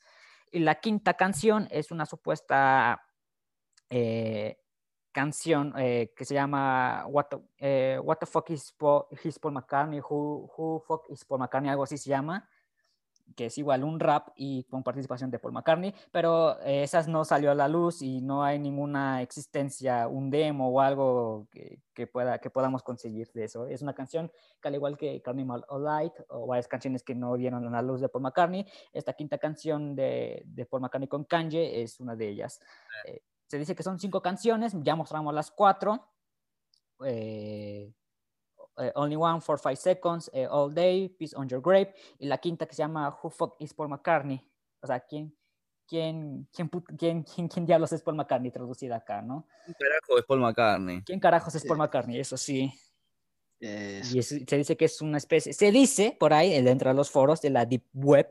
Y 0.51 0.61
la 0.61 0.77
quinta 0.77 1.15
canción 1.15 1.69
es 1.71 1.91
una 1.91 2.07
supuesta 2.07 3.03
eh, 3.91 4.59
canción 5.13 5.73
eh, 5.79 6.13
que 6.17 6.25
se 6.25 6.35
llama 6.35 7.07
What 7.09 7.27
the, 7.31 7.39
eh, 7.59 7.99
What 8.03 8.19
the 8.19 8.27
fuck 8.27 8.51
is 8.51 8.73
Paul, 8.73 9.07
is 9.25 9.39
Paul 9.39 9.55
McCartney? 9.55 10.01
Who, 10.01 10.51
who 10.57 10.83
fuck 10.87 11.05
is 11.09 11.25
Paul 11.25 11.41
McCartney? 11.41 11.71
Algo 11.71 11.85
así 11.85 11.97
se 11.99 12.11
llama, 12.11 12.49
que 13.35 13.47
es 13.47 13.59
igual 13.59 13.83
un 13.85 13.99
rap 13.99 14.29
y 14.37 14.65
con 14.65 14.83
participación 14.83 15.31
de 15.31 15.39
Paul 15.39 15.53
McCartney, 15.53 15.95
pero 16.13 16.61
eh, 16.61 16.83
esas 16.83 17.09
no 17.09 17.25
salió 17.25 17.51
a 17.51 17.55
la 17.55 17.69
luz 17.69 18.01
y 18.03 18.21
no 18.21 18.45
hay 18.45 18.59
ninguna 18.59 19.21
existencia, 19.21 20.07
un 20.09 20.31
demo 20.31 20.69
o 20.71 20.81
algo 20.81 21.49
que, 21.51 21.81
que 21.93 22.07
pueda, 22.07 22.39
que 22.39 22.51
podamos 22.51 22.83
conseguir 22.83 23.31
de 23.33 23.45
eso. 23.45 23.67
Es 23.67 23.83
una 23.83 23.95
canción 23.95 24.31
que 24.61 24.69
al 24.69 24.75
igual 24.75 24.97
que 24.97 25.21
Carnival 25.23 25.65
of 25.69 25.83
Light 25.83 26.13
o 26.29 26.47
varias 26.47 26.69
canciones 26.69 27.03
que 27.03 27.15
no 27.15 27.35
dieron 27.37 27.67
a 27.67 27.71
la 27.71 27.83
luz 27.83 28.01
de 28.01 28.09
Paul 28.09 28.23
McCartney, 28.23 28.67
esta 28.93 29.13
quinta 29.13 29.39
canción 29.39 29.97
de, 29.97 30.43
de 30.47 30.67
Paul 30.67 30.83
McCartney 30.83 31.09
con 31.09 31.25
Kanye 31.25 31.83
es 31.83 32.01
una 32.01 32.15
de 32.15 32.29
ellas. 32.29 32.61
Eh, 33.07 33.23
se 33.47 33.59
dice 33.59 33.75
que 33.75 33.83
son 33.83 33.99
cinco 33.99 34.21
canciones, 34.23 34.75
ya 34.83 34.97
mostramos 34.97 35.35
las 35.35 35.51
cuatro. 35.51 36.09
eh, 37.05 37.93
eh, 38.79 38.93
Only 38.95 39.17
One 39.17 39.41
for 39.41 39.59
Five 39.59 39.77
Seconds, 39.77 40.31
eh, 40.33 40.47
All 40.51 40.73
Day, 40.75 41.09
Peace 41.09 41.35
on 41.37 41.49
Your 41.49 41.61
Grave, 41.63 41.95
y 42.19 42.27
la 42.27 42.39
quinta 42.39 42.67
que 42.67 42.75
se 42.75 42.83
llama 42.83 43.09
Who 43.23 43.31
Fuck 43.31 43.57
is 43.61 43.73
Paul 43.75 43.89
McCartney. 43.89 44.41
O 44.81 44.87
sea, 44.87 45.01
¿quién, 45.01 45.35
quién, 45.87 46.49
quién, 46.53 46.69
put- 46.69 46.97
quién, 46.99 47.23
quién, 47.23 47.49
quién 47.49 47.67
diablos 47.67 47.93
es 47.93 48.03
Paul 48.03 48.17
McCartney 48.17 48.51
traducida 48.51 48.97
acá, 48.97 49.23
no? 49.23 49.47
¿Qué 49.67 49.73
carajo 49.75 50.19
es 50.19 50.25
Paul 50.25 50.41
McCartney? 50.41 51.03
¿Quién 51.03 51.21
carajos 51.21 51.55
es 51.55 51.65
Paul 51.65 51.79
McCartney? 51.79 52.19
Eso 52.21 52.37
sí. 52.37 52.73
Es- 53.59 54.13
Y 54.15 54.19
es- 54.19 54.29
se 54.47 54.57
dice 54.59 54.77
que 54.77 54.85
es 54.85 55.01
una 55.01 55.17
especie, 55.17 55.53
se 55.55 55.73
dice 55.73 56.15
por 56.21 56.35
ahí, 56.35 56.61
dentro 56.63 56.91
de 56.91 56.95
los 56.95 57.11
foros 57.11 57.41
de 57.41 57.49
la 57.51 57.65
Deep 57.65 57.85
Web, 57.95 58.29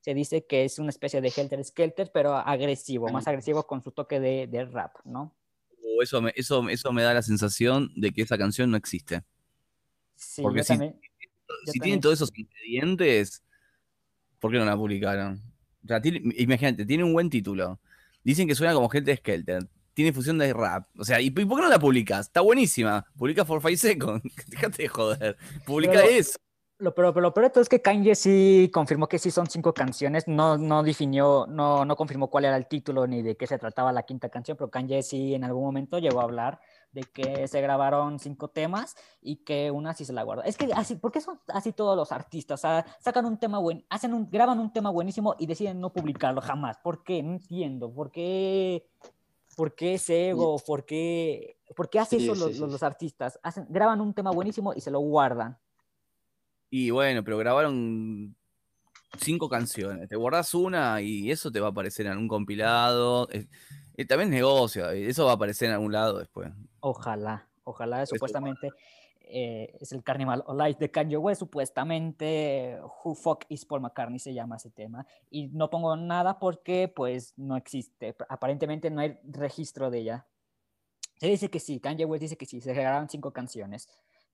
se 0.00 0.14
dice 0.14 0.46
que 0.46 0.64
es 0.64 0.78
una 0.78 0.90
especie 0.90 1.20
de 1.20 1.32
Helter 1.36 1.62
Skelter, 1.64 2.12
pero 2.12 2.36
agresivo, 2.36 3.08
más 3.08 3.26
agresivo 3.26 3.66
con 3.66 3.82
su 3.82 3.90
toque 3.90 4.20
de, 4.20 4.46
de 4.46 4.64
rap, 4.66 4.94
¿no? 5.04 5.34
O 5.98 6.02
eso, 6.02 6.22
me, 6.22 6.32
eso, 6.36 6.66
eso 6.68 6.92
me 6.92 7.02
da 7.02 7.12
la 7.12 7.22
sensación 7.22 7.90
de 7.96 8.12
que 8.12 8.22
esa 8.22 8.38
canción 8.38 8.70
no 8.70 8.76
existe. 8.76 9.24
Sí, 10.20 10.42
Porque 10.42 10.58
yo 10.58 10.64
si- 10.64 10.68
también- 10.74 10.92
yo 10.92 11.00
si 11.72 11.78
también- 11.78 11.82
tienen 11.82 12.00
todos 12.00 12.14
esos 12.14 12.30
ingredientes, 12.36 13.42
¿por 14.38 14.52
qué 14.52 14.58
no 14.58 14.64
la 14.66 14.76
publicaron? 14.76 15.40
O 15.84 15.88
sea, 15.88 16.00
tiene- 16.00 16.20
imagínate, 16.36 16.84
tiene 16.84 17.04
un 17.04 17.12
buen 17.14 17.30
título. 17.30 17.80
Dicen 18.22 18.46
que 18.46 18.54
suena 18.54 18.74
como 18.74 18.90
Helter 18.92 19.16
Skelter. 19.16 19.66
Tiene 19.94 20.12
fusión 20.12 20.38
de 20.38 20.52
rap. 20.52 20.86
O 20.98 21.04
sea, 21.04 21.20
¿y 21.20 21.26
y 21.26 21.30
por 21.30 21.46
qué 21.58 21.62
no 21.62 21.68
la 21.68 21.78
publicas? 21.78 22.26
Está 22.26 22.42
buenísima. 22.42 23.04
Publica 23.16 23.44
For 23.44 23.60
Five 23.62 23.76
Seconds. 23.78 24.22
Déjate 24.46 24.82
de 24.82 24.88
joder. 24.88 25.36
Publica 25.66 25.92
Pero- 25.94 26.04
eso. 26.08 26.38
Lo, 26.78 26.94
pero, 26.94 27.12
pero 27.12 27.22
lo 27.24 27.34
peor 27.34 27.44
de 27.46 27.50
todo 27.50 27.60
es 27.62 27.68
que 27.68 27.82
Kanye 27.82 28.14
sí 28.14 28.70
confirmó 28.72 29.06
que 29.06 29.18
sí 29.18 29.30
son 29.30 29.46
cinco 29.50 29.74
canciones, 29.74 30.26
no, 30.26 30.56
no 30.56 30.82
definió, 30.82 31.46
no, 31.46 31.84
no 31.84 31.94
confirmó 31.94 32.30
cuál 32.30 32.46
era 32.46 32.56
el 32.56 32.68
título 32.68 33.06
ni 33.06 33.20
de 33.20 33.36
qué 33.36 33.46
se 33.46 33.58
trataba 33.58 33.92
la 33.92 34.04
quinta 34.04 34.30
canción, 34.30 34.56
pero 34.56 34.70
Kanye 34.70 35.02
sí 35.02 35.34
en 35.34 35.44
algún 35.44 35.62
momento 35.62 35.98
llegó 35.98 36.20
a 36.20 36.24
hablar 36.24 36.58
de 36.92 37.02
que 37.02 37.46
se 37.48 37.60
grabaron 37.60 38.18
cinco 38.18 38.48
temas 38.48 38.96
y 39.22 39.36
que 39.44 39.70
una 39.70 39.94
sí 39.94 40.04
se 40.04 40.12
la 40.12 40.22
guardó. 40.24 40.42
Es 40.42 40.56
que 40.56 40.70
así, 40.74 40.96
¿por 40.96 41.12
qué 41.12 41.20
son 41.20 41.40
así 41.48 41.72
todos 41.72 41.96
los 41.96 42.10
artistas? 42.12 42.60
O 42.60 42.62
sea, 42.62 42.84
sacan 43.00 43.24
un 43.26 43.38
tema 43.38 43.58
buen, 43.58 43.84
hacen 43.88 44.12
un, 44.12 44.28
graban 44.30 44.58
un 44.58 44.72
tema 44.72 44.90
buenísimo 44.90 45.36
y 45.38 45.46
deciden 45.46 45.80
no 45.80 45.92
publicarlo 45.92 46.40
jamás. 46.40 46.78
¿Por 46.78 47.04
qué? 47.04 47.22
No 47.22 47.32
entiendo. 47.32 47.92
¿Por 47.92 48.10
qué? 48.10 48.88
¿Por 49.56 49.74
qué 49.74 49.94
ese 49.94 50.30
ego? 50.30 50.56
¿Por 50.66 50.84
qué, 50.84 51.58
¿por 51.76 51.90
qué 51.90 51.98
hacen 52.00 52.20
Sí, 52.20 52.24
eso 52.24 52.34
sí, 52.34 52.40
los, 52.40 52.52
sí, 52.54 52.58
los- 52.60 52.72
los 52.72 52.82
artistas? 52.82 53.38
Hacen, 53.42 53.66
graban 53.68 54.00
un 54.00 54.14
tema 54.14 54.30
buenísimo 54.30 54.72
y 54.74 54.80
se 54.80 54.90
lo 54.90 55.00
guardan. 55.00 55.58
Y 56.70 56.90
bueno, 56.90 57.22
pero 57.24 57.36
grabaron 57.38 58.36
cinco 59.18 59.48
canciones. 59.48 60.08
Te 60.08 60.16
guardas 60.16 60.54
una 60.54 61.02
y 61.02 61.30
eso 61.30 61.50
te 61.50 61.60
va 61.60 61.66
a 61.68 61.70
aparecer 61.70 62.06
en 62.06 62.16
un 62.18 62.28
compilado. 62.28 63.28
Eh, 64.00 64.06
también 64.06 64.32
es 64.32 64.36
negocio. 64.36 64.94
y 64.94 65.04
Eso 65.04 65.26
va 65.26 65.32
a 65.32 65.34
aparecer 65.34 65.68
en 65.68 65.74
algún 65.74 65.92
lado 65.92 66.18
después. 66.18 66.50
Ojalá, 66.80 67.46
ojalá, 67.64 68.06
supuestamente 68.06 68.70
eh, 69.20 69.76
es 69.78 69.92
el 69.92 70.02
Carnival 70.02 70.42
of 70.46 70.56
Light 70.56 70.78
de 70.78 70.90
Kanye 70.90 71.18
West, 71.18 71.40
supuestamente 71.40 72.78
Who 73.04 73.14
Fuck 73.14 73.44
is 73.50 73.66
Paul 73.66 73.82
McCartney 73.82 74.18
se 74.18 74.32
llama 74.32 74.56
ese 74.56 74.70
tema. 74.70 75.06
Y 75.28 75.48
no 75.48 75.68
pongo 75.68 75.94
nada 75.96 76.38
porque 76.38 76.88
pues 76.88 77.34
no 77.36 77.58
existe, 77.58 78.16
aparentemente 78.30 78.90
no 78.90 79.02
hay 79.02 79.18
registro 79.24 79.90
de 79.90 79.98
ella. 79.98 80.26
Se 81.18 81.26
dice 81.26 81.50
que 81.50 81.60
sí, 81.60 81.78
Kanye 81.78 82.06
West 82.06 82.22
dice 82.22 82.38
que 82.38 82.46
sí, 82.46 82.62
se 82.62 82.72
grabaron 82.72 83.10
cinco 83.10 83.34
canciones, 83.34 83.86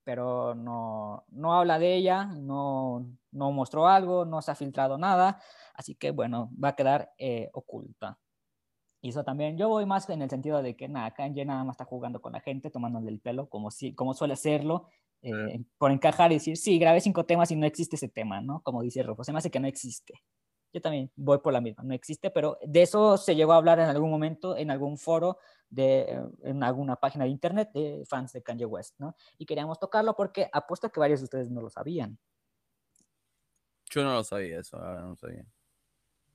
pero 0.04 0.54
no, 0.54 1.24
no 1.30 1.54
habla 1.54 1.80
de 1.80 1.96
ella, 1.96 2.26
no, 2.26 3.04
no 3.32 3.50
mostró 3.50 3.88
algo, 3.88 4.24
no 4.24 4.40
se 4.42 4.52
ha 4.52 4.54
filtrado 4.54 4.96
nada, 4.96 5.40
así 5.74 5.96
que 5.96 6.12
bueno, 6.12 6.52
va 6.62 6.68
a 6.68 6.76
quedar 6.76 7.12
eh, 7.18 7.50
oculta. 7.52 8.16
Y 9.06 9.10
eso 9.10 9.22
también, 9.22 9.56
yo 9.56 9.68
voy 9.68 9.86
más 9.86 10.10
en 10.10 10.20
el 10.20 10.28
sentido 10.28 10.60
de 10.64 10.74
que 10.74 10.88
nada, 10.88 11.14
Kanye 11.14 11.44
nada 11.44 11.62
más 11.62 11.74
está 11.74 11.84
jugando 11.84 12.20
con 12.20 12.32
la 12.32 12.40
gente, 12.40 12.70
tomándole 12.72 13.08
el 13.08 13.20
pelo, 13.20 13.48
como, 13.48 13.70
si, 13.70 13.94
como 13.94 14.14
suele 14.14 14.34
hacerlo, 14.34 14.88
eh, 15.22 15.62
por 15.78 15.92
encajar 15.92 16.32
y 16.32 16.34
decir, 16.34 16.56
sí, 16.56 16.76
grabé 16.76 17.00
cinco 17.00 17.24
temas 17.24 17.52
y 17.52 17.56
no 17.56 17.66
existe 17.66 17.94
ese 17.94 18.08
tema, 18.08 18.40
¿no? 18.40 18.62
Como 18.64 18.82
dice 18.82 19.04
Rufo, 19.04 19.22
se 19.22 19.30
me 19.30 19.38
hace 19.38 19.48
que 19.48 19.60
no 19.60 19.68
existe. 19.68 20.14
Yo 20.72 20.80
también 20.80 21.12
voy 21.14 21.38
por 21.38 21.52
la 21.52 21.60
misma, 21.60 21.84
no 21.84 21.94
existe, 21.94 22.32
pero 22.32 22.58
de 22.66 22.82
eso 22.82 23.16
se 23.16 23.36
llegó 23.36 23.52
a 23.52 23.58
hablar 23.58 23.78
en 23.78 23.86
algún 23.86 24.10
momento, 24.10 24.56
en 24.56 24.72
algún 24.72 24.98
foro, 24.98 25.38
de, 25.70 26.00
eh, 26.00 26.20
en 26.42 26.64
alguna 26.64 26.96
página 26.96 27.26
de 27.26 27.30
internet 27.30 27.70
de 27.72 28.02
fans 28.08 28.32
de 28.32 28.42
Kanye 28.42 28.66
West, 28.66 28.96
¿no? 28.98 29.14
Y 29.38 29.46
queríamos 29.46 29.78
tocarlo 29.78 30.16
porque 30.16 30.50
apuesto 30.52 30.90
que 30.90 30.98
varios 30.98 31.20
de 31.20 31.24
ustedes 31.24 31.48
no 31.48 31.62
lo 31.62 31.70
sabían. 31.70 32.18
Yo 33.88 34.02
no 34.02 34.14
lo 34.14 34.24
sabía 34.24 34.58
eso, 34.58 34.80
verdad, 34.80 35.02
no 35.02 35.10
lo 35.10 35.16
sabía. 35.16 35.46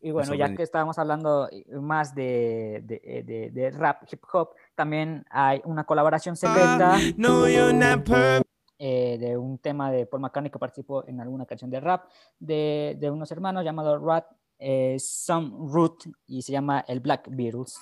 Y 0.01 0.11
bueno, 0.11 0.33
ya 0.33 0.47
que 0.55 0.63
estábamos 0.63 0.97
hablando 0.97 1.47
eh, 1.51 1.63
más 1.79 2.15
de, 2.15 2.81
de, 2.83 3.01
eh, 3.03 3.23
de- 3.23 3.51
de 3.51 3.69
rap, 3.71 4.03
hip 4.11 4.23
hop, 4.33 4.49
también 4.75 5.23
hay 5.29 5.61
una 5.65 5.83
colaboración 5.83 6.35
secreta 6.35 6.97
No, 7.17 7.43
perfect. 7.43 8.47
eh, 8.79 9.17
de 9.19 9.37
un 9.37 9.59
tema 9.59 9.91
de 9.91 10.07
Paul 10.07 10.21
McCartney 10.23 10.49
que 10.51 10.57
participó 10.57 11.05
en 11.07 11.21
alguna 11.21 11.45
canción 11.45 11.69
de 11.69 11.79
rap 11.79 12.05
de, 12.39 12.97
de 12.99 13.11
unos 13.11 13.31
hermanos 13.31 13.63
llamados 13.63 14.01
Rat 14.03 14.25
eh, 14.57 14.97
Some 14.99 15.51
Root 15.71 16.05
y 16.25 16.41
se 16.41 16.51
llama 16.51 16.83
el 16.87 16.99
Black 16.99 17.27
Beatles. 17.29 17.79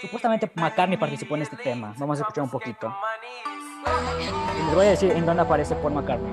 Supuestamente 0.00 0.50
McCartney 0.54 0.96
participó 0.98 1.34
en 1.34 1.42
este 1.42 1.56
tema. 1.56 1.94
Vamos 1.98 2.18
a 2.18 2.22
escuchar 2.22 2.44
un 2.44 2.50
poquito. 2.50 2.94
Y 4.60 4.64
les 4.66 4.74
voy 4.74 4.86
a 4.86 4.90
decir 4.90 5.10
en 5.10 5.26
dónde 5.26 5.42
aparece 5.42 5.74
Paul 5.76 5.94
McCartney. 5.94 6.32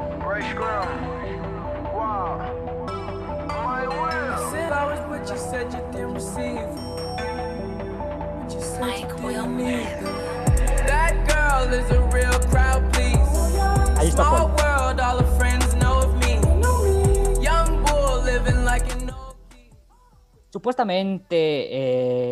Supuestamente 20.52 21.35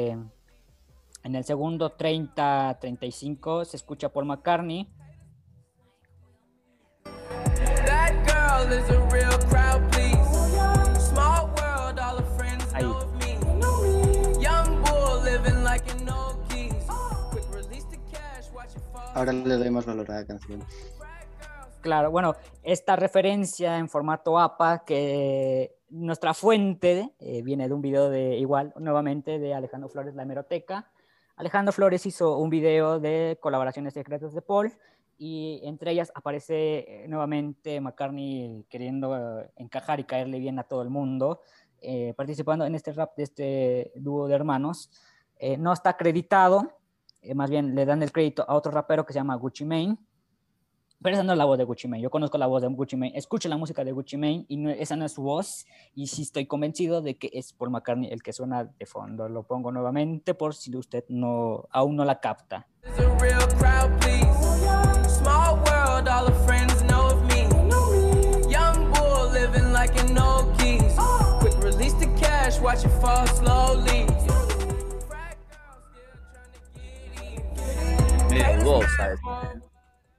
eh, 0.08 0.18
en 1.24 1.36
el 1.36 1.44
segundo 1.44 1.98
30-35 1.98 3.66
se 3.66 3.78
escucha 3.78 4.10
Paul 4.10 4.28
McCartney. 4.28 4.88
Ahora 19.14 19.32
le 19.32 19.56
doy 19.56 19.70
más 19.70 19.86
valor 19.86 20.10
a 20.12 20.22
la 20.22 20.26
canción. 20.26 20.64
Claro, 21.82 22.12
bueno, 22.12 22.36
esta 22.64 22.96
referencia 22.96 23.78
en 23.78 23.90
formato 23.90 24.40
APA 24.40 24.86
que 24.86 25.76
nuestra 25.90 26.34
fuente 26.34 27.14
eh, 27.20 27.42
viene 27.44 27.68
de 27.68 27.74
un 27.74 27.82
video 27.82 28.10
de 28.10 28.38
igual, 28.38 28.74
nuevamente 28.80 29.38
de 29.38 29.54
Alejandro 29.54 29.90
Flores, 29.90 30.16
la 30.16 30.24
hemeroteca. 30.24 30.90
Alejandro 31.36 31.74
Flores 31.74 32.06
hizo 32.06 32.38
un 32.38 32.50
video 32.50 33.00
de 33.02 33.38
colaboraciones 33.42 33.94
secretas 33.94 34.34
de 34.34 34.42
Paul 34.42 34.74
y 35.18 35.60
entre 35.64 35.92
ellas 35.92 36.12
aparece 36.16 37.04
eh, 37.04 37.08
nuevamente 37.10 37.82
McCartney 37.82 38.66
queriendo 38.70 39.42
eh, 39.42 39.52
encajar 39.58 40.00
y 40.00 40.06
caerle 40.06 40.40
bien 40.40 40.58
a 40.60 40.64
todo 40.64 40.82
el 40.82 40.90
mundo, 40.90 41.42
participando 42.16 42.66
en 42.66 42.76
este 42.76 42.94
rap 42.94 43.14
de 43.18 43.24
este 43.24 43.92
dúo 43.96 44.30
de 44.30 44.36
hermanos. 44.36 44.90
No 45.58 45.74
está 45.74 45.90
acreditado, 45.90 46.78
eh, 47.24 47.34
más 47.36 47.50
bien 47.50 47.74
le 47.76 47.86
dan 47.86 48.02
el 48.04 48.12
crédito 48.12 48.46
a 48.48 48.56
otro 48.56 48.72
rapero 48.72 49.06
que 49.06 49.14
se 49.14 49.20
llama 49.20 49.36
Gucci 49.36 49.66
Mane. 49.66 49.98
Pero 51.02 51.16
esa 51.16 51.24
no 51.24 51.34
es 51.34 51.38
la 51.38 51.44
voz 51.44 51.58
de 51.58 51.66
Gucci 51.66 51.88
Mane. 51.90 52.02
Yo 52.02 52.10
conozco 52.10 52.38
la 52.38 52.48
voz 52.48 52.62
de 52.62 52.70
Gucci 52.70 52.96
Mane. 52.96 53.12
Escucho 53.16 53.50
la 53.50 53.58
música 53.58 53.84
de 53.84 53.92
Gucci 53.92 54.16
Mane 54.16 54.46
y 54.48 54.56
no- 54.56 54.70
esa 54.70 54.96
no 54.96 55.04
es 55.06 55.12
su 55.12 55.22
voz. 55.22 55.66
Y 55.94 56.08
sí 56.08 56.22
estoy 56.22 56.46
convencido 56.46 57.02
de 57.02 57.18
que 57.18 57.30
es 57.34 57.52
Paul 57.52 57.72
McCartney 57.72 58.10
el 58.10 58.24
que 58.24 58.32
suena 58.32 58.64
de 58.64 58.86
fondo. 58.86 59.28
Lo 59.28 59.44
pongo 59.44 59.72
nuevamente 59.72 60.34
por 60.34 60.56
si 60.56 60.74
usted 60.78 61.04
no, 61.10 61.66
aún 61.72 61.98
no 61.98 62.06
la 62.06 62.20
capta. 62.22 62.68
It's 62.86 63.00
a 63.00 63.18
real 63.20 63.48
crowd, 63.58 64.04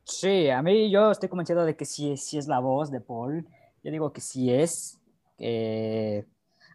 Sí, 0.04 0.50
a 0.50 0.62
mí 0.62 0.90
yo 0.90 1.10
estoy 1.10 1.28
convencido 1.28 1.64
de 1.64 1.76
que 1.76 1.84
sí, 1.84 2.16
sí 2.16 2.36
es 2.38 2.46
la 2.46 2.58
voz 2.60 2.90
de 2.90 3.00
Paul. 3.00 3.46
Yo 3.82 3.90
digo 3.90 4.12
que 4.12 4.20
sí 4.20 4.52
es. 4.52 5.00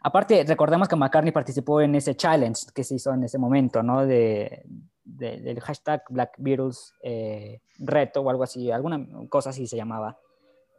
Aparte, 0.02 0.44
recordemos 0.46 0.88
que 0.88 0.96
McCartney 0.96 1.32
participó 1.32 1.82
en 1.82 1.94
ese 1.96 2.16
challenge 2.16 2.68
que 2.74 2.84
se 2.84 2.96
hizo 2.96 3.14
en 3.14 3.24
ese 3.24 3.38
momento, 3.38 3.84
¿no? 3.84 4.06
De, 4.06 4.64
de- 5.04 5.42
del 5.42 5.60
hashtag 5.60 6.04
Black 6.10 6.36
Beatles 6.38 6.94
eh, 7.04 7.62
reto 7.80 8.22
o 8.22 8.30
algo 8.30 8.44
así, 8.44 8.72
alguna 8.72 9.06
cosa 9.28 9.50
así 9.50 9.68
se 9.68 9.76
llamaba, 9.76 10.18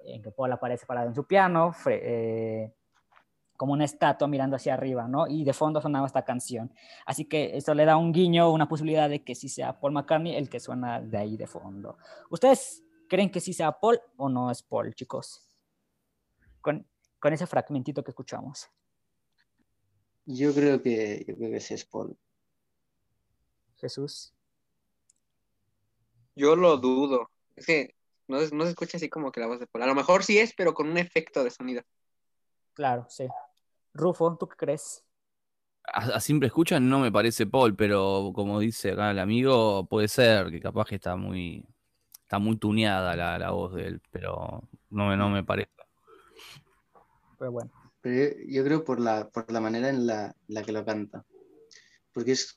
en 0.04 0.22
que 0.22 0.30
Paul 0.30 0.52
aparece 0.52 0.86
parado 0.86 1.08
en 1.08 1.14
su 1.14 1.24
piano, 1.26 1.72
eh, 1.86 2.72
como 3.60 3.74
una 3.74 3.84
estatua 3.84 4.26
mirando 4.26 4.56
hacia 4.56 4.72
arriba, 4.72 5.06
¿no? 5.06 5.26
Y 5.26 5.44
de 5.44 5.52
fondo 5.52 5.82
sonaba 5.82 6.06
esta 6.06 6.24
canción. 6.24 6.72
Así 7.04 7.26
que 7.26 7.58
eso 7.58 7.74
le 7.74 7.84
da 7.84 7.98
un 7.98 8.10
guiño, 8.10 8.50
una 8.50 8.66
posibilidad 8.66 9.06
de 9.06 9.22
que 9.22 9.34
sí 9.34 9.50
sea 9.50 9.78
Paul 9.78 9.92
McCartney 9.92 10.34
el 10.34 10.48
que 10.48 10.60
suena 10.60 10.98
de 11.02 11.18
ahí 11.18 11.36
de 11.36 11.46
fondo. 11.46 11.98
¿Ustedes 12.30 12.82
creen 13.06 13.30
que 13.30 13.38
sí 13.38 13.52
sea 13.52 13.78
Paul 13.78 14.00
o 14.16 14.30
no 14.30 14.50
es 14.50 14.62
Paul, 14.62 14.94
chicos? 14.94 15.46
Con, 16.62 16.86
con 17.18 17.34
ese 17.34 17.46
fragmentito 17.46 18.02
que 18.02 18.12
escuchamos. 18.12 18.66
Yo 20.24 20.54
creo 20.54 20.80
que, 20.80 21.22
yo 21.28 21.36
creo 21.36 21.50
que 21.50 21.60
sí 21.60 21.74
es 21.74 21.84
Paul. 21.84 22.16
Jesús. 23.76 24.32
Yo 26.34 26.56
lo 26.56 26.78
dudo. 26.78 27.28
Es 27.56 27.66
que 27.66 27.94
no, 28.26 28.40
se- 28.40 28.54
no 28.56 28.64
se 28.64 28.70
escucha 28.70 28.96
así 28.96 29.10
como 29.10 29.30
que 29.30 29.40
la 29.40 29.48
voz 29.48 29.60
de 29.60 29.66
Paul. 29.66 29.82
A 29.82 29.86
lo 29.86 29.94
mejor 29.94 30.24
sí 30.24 30.38
es, 30.38 30.54
pero 30.54 30.72
con 30.72 30.88
un 30.88 30.96
efecto 30.96 31.44
de 31.44 31.50
sonido. 31.50 31.82
Claro, 32.72 33.04
sí. 33.10 33.28
Rufo, 33.94 34.36
¿tú 34.36 34.48
qué 34.48 34.56
crees? 34.56 35.04
A, 35.92 36.00
a 36.16 36.20
simple 36.20 36.46
escucha 36.46 36.78
no 36.80 37.00
me 37.00 37.10
parece 37.12 37.46
Paul, 37.46 37.74
pero 37.74 38.32
como 38.34 38.60
dice 38.60 38.92
acá 38.92 39.10
el 39.10 39.18
amigo, 39.18 39.86
puede 39.86 40.08
ser 40.08 40.50
que 40.50 40.60
capaz 40.60 40.86
que 40.86 40.96
está 40.96 41.16
muy, 41.16 41.66
está 42.22 42.38
muy 42.38 42.56
tuneada 42.56 43.16
la, 43.16 43.38
la 43.38 43.50
voz 43.50 43.74
de 43.74 43.86
él, 43.88 44.02
pero 44.10 44.62
no 44.90 45.08
me, 45.08 45.16
no 45.16 45.30
me 45.30 45.42
parece. 45.44 45.70
Pero 47.38 47.52
bueno. 47.52 47.70
Pero 48.02 48.16
yo, 48.16 48.36
yo 48.48 48.64
creo 48.64 48.84
por 48.84 49.00
la, 49.00 49.28
por 49.28 49.50
la 49.52 49.60
manera 49.60 49.88
en 49.90 50.06
la, 50.06 50.34
la 50.48 50.62
que 50.62 50.72
lo 50.72 50.84
canta. 50.84 51.24
Porque 52.12 52.32
es, 52.32 52.56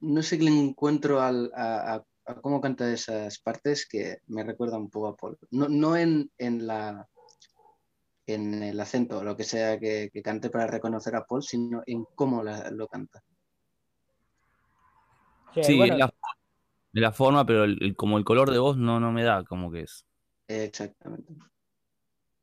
no 0.00 0.22
sé 0.22 0.38
qué 0.38 0.44
le 0.44 0.50
encuentro 0.50 1.20
al, 1.20 1.50
a, 1.54 1.94
a- 1.96 2.04
a 2.28 2.34
cómo 2.40 2.60
canta 2.60 2.92
esas 2.92 3.38
partes 3.38 3.86
que 3.88 4.18
me 4.26 4.42
recuerda 4.42 4.78
un 4.78 4.90
poco 4.90 5.08
a 5.08 5.16
Paul. 5.16 5.38
No, 5.52 5.68
no 5.68 5.96
en, 5.96 6.30
en 6.38 6.66
la 6.66 7.08
en 8.26 8.62
el 8.62 8.78
acento 8.80 9.18
o 9.18 9.24
lo 9.24 9.36
que 9.36 9.44
sea 9.44 9.78
que, 9.78 10.10
que 10.12 10.22
cante 10.22 10.50
para 10.50 10.66
reconocer 10.66 11.14
a 11.16 11.24
Paul, 11.24 11.42
sino 11.42 11.82
en 11.86 12.04
cómo 12.14 12.42
la- 12.42 12.70
lo 12.70 12.88
canta. 12.88 13.22
Sí, 15.54 15.62
Sí, 15.62 15.76
bueno, 15.78 15.94
es 15.94 15.98
la, 16.00 16.14
de 16.92 17.00
la 17.00 17.12
forma, 17.12 17.46
pero 17.46 17.64
el- 17.64 17.78
el- 17.82 17.96
como 17.96 18.18
el 18.18 18.24
color 18.24 18.50
de 18.50 18.58
voz 18.58 18.76
no, 18.76 19.00
no 19.00 19.12
me 19.12 19.22
da 19.22 19.44
como 19.44 19.70
que 19.70 19.82
es. 19.82 20.04
Exactamente. 20.48 21.32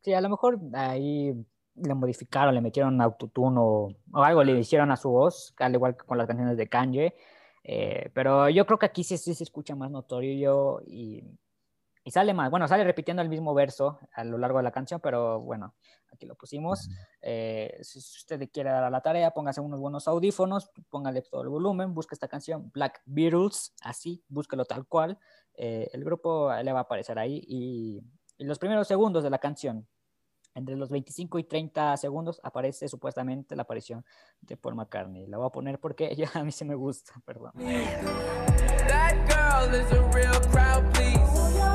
sí, 0.02 0.14
a 0.14 0.22
lo 0.22 0.30
mejor 0.30 0.60
ahí 0.74 1.34
le 1.76 1.94
modificaron, 1.96 2.54
le 2.54 2.62
metieron 2.62 3.00
autotune 3.02 3.58
o, 3.60 3.90
o 4.12 4.24
algo 4.24 4.44
le 4.44 4.60
hicieron 4.60 4.92
a 4.92 4.98
su 4.98 5.10
voz, 5.10 5.54
al 5.58 5.74
igual 5.74 5.96
que 5.96 6.06
con 6.06 6.18
las 6.18 6.28
canciones 6.28 6.58
de 6.58 6.68
Kanye. 6.68 7.16
Eh, 7.64 8.10
pero 8.14 8.50
yo 8.50 8.66
creo 8.66 8.78
que 8.78 8.86
aquí 8.88 9.04
sí, 9.04 9.18
sí 9.18 9.34
se 9.34 9.44
escucha 9.46 9.76
más 9.76 9.90
notorio 9.90 10.82
y, 10.86 11.24
y 12.04 12.12
sale 12.12 12.34
más. 12.34 12.50
Bueno, 12.50 12.68
sale 12.68 12.84
repitiendo 12.84 13.22
el 13.22 13.30
mismo 13.30 13.54
verso 13.54 14.00
a 14.14 14.24
lo 14.24 14.38
largo 14.38 14.58
de 14.58 14.64
la 14.64 14.72
canción, 14.72 15.00
pero 15.00 15.40
bueno, 15.40 15.74
aquí 16.12 16.26
lo 16.26 16.36
pusimos. 16.36 16.90
Eh, 17.22 17.78
si 17.82 18.00
usted 18.00 18.50
quiere 18.52 18.70
dar 18.70 18.84
a 18.84 18.90
la 18.90 19.02
tarea, 19.02 19.32
póngase 19.32 19.62
unos 19.62 19.80
buenos 19.80 20.08
audífonos, 20.08 20.70
póngale 20.90 21.22
todo 21.22 21.42
el 21.42 21.50
volumen, 21.50 21.94
busque 21.94 22.16
esta 22.16 22.28
canción, 22.28 22.70
Black 22.74 23.02
Beatles, 23.06 23.74
así, 23.82 24.24
búsquelo 24.28 24.66
tal 24.66 24.86
cual. 24.86 25.18
Eh, 25.56 25.90
el 25.94 26.04
grupo 26.04 26.52
le 26.54 26.72
va 26.74 26.80
a 26.80 26.84
aparecer 26.84 27.18
ahí 27.20 27.42
y, 27.48 28.02
y 28.38 28.44
los 28.44 28.60
primeros 28.60 28.88
segundos 28.88 29.24
de 29.24 29.30
la 29.30 29.38
canción, 29.38 29.88
entre 30.56 30.76
los 30.76 30.90
25 30.90 31.40
y 31.40 31.44
30 31.46 31.98
segundos, 31.98 32.40
aparece 32.44 32.88
supuestamente 32.88 33.56
la 33.56 33.64
aparición 33.64 34.06
de 34.42 34.58
Paul 34.58 34.76
McCartney. 34.76 35.26
La 35.28 35.38
voy 35.38 35.48
a 35.48 35.50
poner 35.50 35.80
porque 35.80 36.16
ya 36.16 36.30
a 36.34 36.44
mí 36.44 36.52
sí 36.52 36.66
me 36.66 36.76
gusta, 36.76 37.14
perdón. 37.26 37.54
That 38.88 39.16
girl 39.28 39.74
is 39.74 39.92
a 39.92 40.02
real 40.12 40.40
crowd, 40.52 40.92
please. 40.94 41.73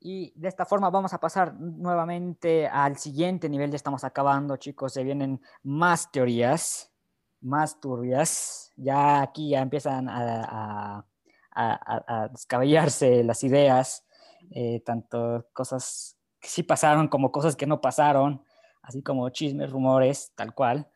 Y 0.00 0.32
de 0.40 0.48
esta 0.48 0.64
forma 0.64 0.90
vamos 0.90 1.12
a 1.12 1.18
pasar 1.20 1.54
nuevamente 1.54 2.66
al 2.68 2.96
siguiente 2.98 3.48
nivel. 3.48 3.70
Ya 3.70 3.76
estamos 3.76 4.04
acabando, 4.04 4.56
chicos. 4.56 4.92
Se 4.92 5.02
vienen 5.04 5.40
más 5.62 6.10
teorías, 6.10 6.92
más 7.40 7.80
turbias. 7.80 8.72
Ya 8.76 9.20
aquí 9.22 9.50
ya 9.50 9.60
empiezan 9.60 10.08
a, 10.08 10.44
a- 10.44 11.06
a- 11.54 12.04
a- 12.24 12.28
descabellarse 12.28 13.22
las 13.24 13.42
ideas, 13.44 14.04
eh, 14.50 14.80
tanto 14.84 15.46
cosas 15.52 16.16
que 16.40 16.48
sí 16.48 16.62
pasaron 16.62 17.08
como 17.08 17.32
cosas 17.32 17.56
que 17.56 17.66
no 17.66 17.80
pasaron, 17.80 18.44
así 18.82 19.02
como 19.02 19.28
chismes, 19.30 19.70
rumores, 19.70 20.32
tal 20.36 20.54
cual. 20.54 20.88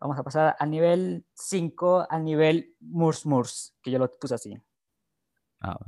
Vamos 0.00 0.18
a 0.18 0.22
pasar 0.22 0.56
al 0.58 0.70
nivel 0.70 1.24
5, 1.34 2.06
al 2.10 2.24
nivel 2.24 2.74
Murs 2.80 3.24
Murs, 3.24 3.74
que 3.82 3.90
yo 3.90 3.98
lo 3.98 4.10
puse 4.10 4.34
así. 4.34 4.60
Ah, 5.64 5.78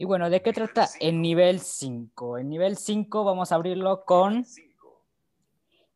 Y 0.00 0.06
bueno, 0.06 0.30
¿de 0.30 0.40
qué 0.40 0.54
trata 0.54 0.88
el 0.98 1.20
nivel 1.20 1.60
5? 1.60 2.38
El 2.38 2.48
nivel 2.48 2.76
5 2.78 3.22
vamos 3.22 3.52
a 3.52 3.56
abrirlo 3.56 4.06
con 4.06 4.46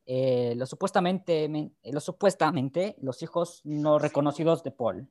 eh, 0.07 0.55
los, 0.57 0.69
supuestamente, 0.69 1.49
men- 1.49 1.75
eh, 1.83 1.93
los 1.93 2.05
supuestamente 2.05 2.97
los 3.01 3.23
hijos 3.23 3.61
no 3.65 3.99
reconocidos 3.99 4.63
de 4.63 4.71
Paul. 4.71 5.09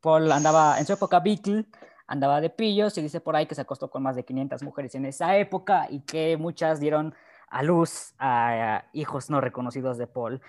Paul 0.00 0.30
andaba, 0.32 0.78
en 0.78 0.86
su 0.86 0.92
época 0.94 1.20
Beatle, 1.20 1.66
andaba 2.06 2.40
de 2.40 2.50
pillos, 2.50 2.92
se 2.92 3.02
dice 3.02 3.20
por 3.20 3.36
ahí 3.36 3.46
que 3.46 3.54
se 3.54 3.60
acostó 3.60 3.90
con 3.90 4.02
más 4.02 4.16
de 4.16 4.24
500 4.24 4.62
mujeres 4.62 4.94
en 4.94 5.06
esa 5.06 5.36
época 5.36 5.86
y 5.90 6.00
que 6.00 6.36
muchas 6.36 6.80
dieron 6.80 7.14
a 7.48 7.62
luz 7.62 8.14
a, 8.18 8.76
a 8.78 8.84
hijos 8.92 9.30
no 9.30 9.40
reconocidos 9.40 9.98
de 9.98 10.06
Paul. 10.06 10.40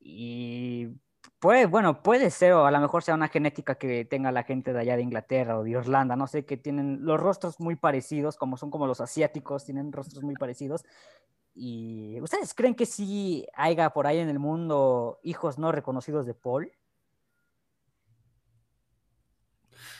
Y 0.00 0.88
Puede, 1.38 1.66
bueno, 1.66 2.04
puede 2.04 2.30
ser, 2.30 2.52
o 2.52 2.66
a 2.66 2.70
lo 2.70 2.78
mejor 2.78 3.02
sea 3.02 3.14
una 3.16 3.26
genética 3.26 3.74
que 3.74 4.04
tenga 4.04 4.30
la 4.30 4.44
gente 4.44 4.72
de 4.72 4.78
allá 4.78 4.94
de 4.96 5.02
Inglaterra 5.02 5.58
o 5.58 5.64
de 5.64 5.70
Irlanda, 5.70 6.14
no 6.14 6.28
sé, 6.28 6.44
que 6.44 6.56
tienen 6.56 7.04
los 7.04 7.18
rostros 7.18 7.58
muy 7.58 7.74
parecidos, 7.74 8.36
como 8.36 8.56
son 8.56 8.70
como 8.70 8.86
los 8.86 9.00
asiáticos, 9.00 9.64
tienen 9.64 9.90
rostros 9.90 10.22
muy 10.22 10.34
parecidos. 10.36 10.84
¿Y 11.54 12.18
ustedes 12.20 12.54
creen 12.54 12.74
que 12.74 12.86
sí 12.86 13.46
haya 13.54 13.90
por 13.90 14.06
ahí 14.06 14.18
en 14.18 14.28
el 14.28 14.38
mundo 14.38 15.20
hijos 15.22 15.58
no 15.58 15.70
reconocidos 15.70 16.26
de 16.26 16.34
Paul? 16.34 16.72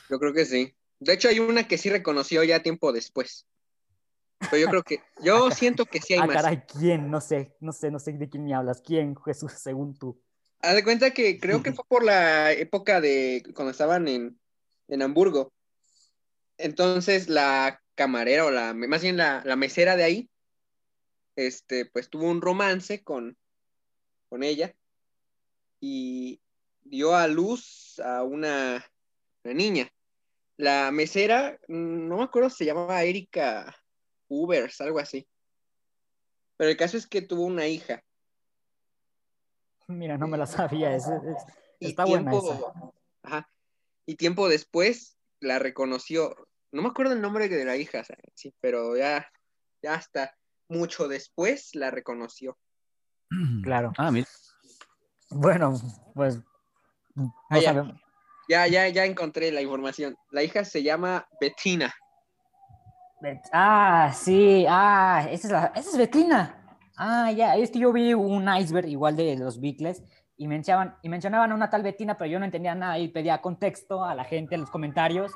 Yo 0.09 0.19
creo 0.19 0.33
que 0.33 0.45
sí. 0.45 0.75
De 0.99 1.15
hecho, 1.15 1.29
hay 1.29 1.41
una 1.41 1.67
que 1.67 1.79
sí 1.79 1.91
reconoció 1.91 2.43
ya 2.45 2.63
tiempo 2.63 2.93
después. 2.93 3.47
Pero 4.51 4.59
yo 4.59 4.69
creo 4.69 4.83
que, 4.83 5.01
yo 5.23 5.51
siento 5.51 5.85
que 5.85 6.01
sí 6.01 6.15
hay 6.15 6.21
ah, 6.21 6.27
más. 6.27 6.37
caray, 6.37 6.63
¿quién? 6.67 7.11
No 7.11 7.21
sé, 7.21 7.55
no 7.61 7.73
sé, 7.73 7.91
no 7.91 7.99
sé 7.99 8.13
de 8.13 8.29
quién 8.29 8.45
me 8.45 8.55
hablas. 8.55 8.81
¿Quién, 8.81 9.15
Jesús, 9.17 9.53
según 9.53 9.95
tú? 9.95 10.21
Haz 10.61 10.75
de 10.75 10.85
cuenta 10.85 11.11
que 11.11 11.39
creo 11.39 11.63
que 11.63 11.73
fue 11.73 11.85
por 11.87 12.05
la 12.05 12.53
época 12.53 13.01
de 13.01 13.43
cuando 13.55 13.73
estaban 13.73 14.09
en, 14.09 14.39
en 14.89 15.03
Hamburgo. 15.03 15.53
Entonces 16.57 17.29
la 17.29 17.81
camarera 17.95 18.45
o 18.45 18.51
la, 18.51 18.73
más 18.75 19.03
bien 19.03 19.17
la, 19.17 19.43
la 19.45 19.57
mesera 19.57 19.97
de 19.97 20.05
ahí, 20.05 20.31
este, 21.37 21.87
pues 21.87 22.09
tuvo 22.11 22.31
un 22.31 22.41
romance 22.41 23.03
con, 23.03 23.37
con 24.29 24.43
ella 24.43 24.75
y 25.81 26.41
dio 26.83 27.15
a 27.15 27.27
luz 27.27 28.01
a 28.01 28.23
una, 28.23 28.85
una 29.45 29.55
niña. 29.55 29.93
La 30.57 30.91
mesera, 30.93 31.59
mm, 31.69 32.09
no 32.09 32.19
me 32.19 32.25
acuerdo, 32.25 32.51
se 32.51 32.65
llamaba 32.65 33.03
Erika 33.03 33.75
Ubers, 34.29 34.81
algo 34.81 34.99
así. 34.99 35.27
Pero 36.57 36.71
el 36.71 36.77
caso 36.77 36.97
es 36.97 37.07
que 37.07 37.23
tuvo 37.23 37.45
una 37.45 37.67
hija. 37.67 38.05
Mira, 39.89 40.17
no 40.17 40.29
me 40.29 40.39
la 40.39 40.47
sabía. 40.47 40.95
es- 40.95 41.07
es- 41.09 41.45
Y 41.81 41.89
está 41.89 42.05
buena 42.05 42.31
tiempo, 42.31 42.53
esa. 42.53 42.93
ajá, 43.25 43.51
y 44.07 44.15
tiempo 44.15 44.49
después 44.49 45.17
la 45.41 45.59
reconoció. 45.59 46.37
No 46.71 46.83
me 46.83 46.89
acuerdo 46.89 47.15
el 47.15 47.21
nombre 47.21 47.49
de 47.49 47.65
la 47.65 47.77
hija, 47.77 48.05
sí, 48.35 48.55
pero 48.61 48.97
ya, 48.97 49.29
ya 49.83 49.95
hasta 49.95 50.39
mucho 50.73 51.09
después 51.09 51.75
la 51.75 51.91
reconoció. 51.91 52.57
Claro. 53.63 53.93
Ah, 53.97 54.11
mira. 54.11 54.27
Bueno, 55.31 55.75
pues. 56.15 56.41
No 57.15 57.35
Ah, 57.51 57.59
ya. 57.61 57.85
Ya, 58.49 58.67
ya, 58.67 58.89
ya 58.89 59.05
encontré 59.05 59.51
la 59.53 59.63
información. 59.63 60.17
La 60.31 60.43
hija 60.43 60.65
se 60.65 60.83
llama 60.83 61.27
Bettina. 61.41 61.93
Bet- 63.21 63.49
Ah, 63.53 64.13
sí, 64.15 64.67
ah, 64.69 65.27
esa 65.31 65.47
es, 65.47 65.53
la, 65.53 65.67
esa 65.77 65.91
es 65.91 65.97
Betina. 65.97 66.79
Ah, 66.97 67.31
ya, 67.31 67.57
es 67.57 67.71
que 67.71 67.79
yo 67.79 67.93
vi 67.93 68.13
un 68.15 68.49
iceberg 68.55 68.89
igual 68.89 69.17
de 69.17 69.37
los 69.37 69.61
Beatles 69.61 70.03
y 70.37 70.49
mencionaban, 70.49 70.97
y 71.03 71.09
mencionaban 71.09 71.53
a 71.53 71.55
una 71.55 71.71
tal 71.71 71.83
Betina, 71.85 72.19
pero 72.19 72.31
yo 72.31 72.39
no 72.41 72.45
entendía 72.45 72.75
nada 72.75 72.99
y 72.99 73.09
pedía 73.09 73.41
contexto 73.41 74.05
a 74.05 74.15
la 74.15 74.25
gente 74.25 74.57
en 74.57 74.63
los 74.63 74.71
comentarios 74.71 75.33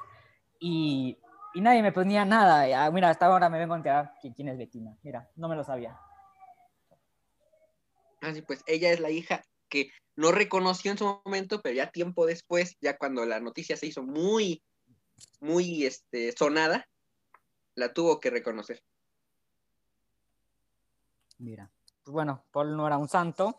y, 0.59 1.17
y 1.57 1.63
nadie 1.63 1.83
me 1.83 1.91
ponía 1.91 2.27
nada. 2.27 2.85
Ah, 2.85 2.91
mira, 2.91 3.09
hasta 3.09 3.25
ahora 3.25 3.49
me 3.49 3.59
vengo 3.59 3.73
a 3.73 3.79
enterar 3.79 4.13
que- 4.21 4.31
quién 4.31 4.49
es 4.49 4.59
Betina. 4.59 4.95
Mira, 5.03 5.31
no 5.37 5.49
me 5.49 5.57
lo 5.57 5.65
sabía. 5.65 5.99
Así 8.21 8.43
pues, 8.43 8.63
ella 8.67 8.93
es 8.93 9.01
la 9.01 9.09
hija 9.09 9.43
que 9.71 9.91
no 10.17 10.33
reconoció 10.33 10.91
en 10.91 10.99
su 10.99 11.23
momento, 11.25 11.63
pero 11.63 11.75
ya 11.75 11.91
tiempo 11.91 12.27
después, 12.27 12.77
ya 12.83 12.99
cuando 12.99 13.25
la 13.25 13.41
noticia 13.41 13.75
se 13.79 13.87
hizo 13.87 14.03
muy, 14.03 14.63
muy 15.41 15.87
este, 15.87 16.33
sonada, 16.33 16.87
la 17.75 17.95
tuvo 17.95 18.21
que 18.21 18.29
reconocer. 18.29 18.83
Mira, 21.39 21.71
pues 22.05 22.13
bueno, 22.13 22.45
Paul 22.51 22.77
no 22.77 22.87
era 22.87 22.99
un 22.99 23.09
santo, 23.09 23.59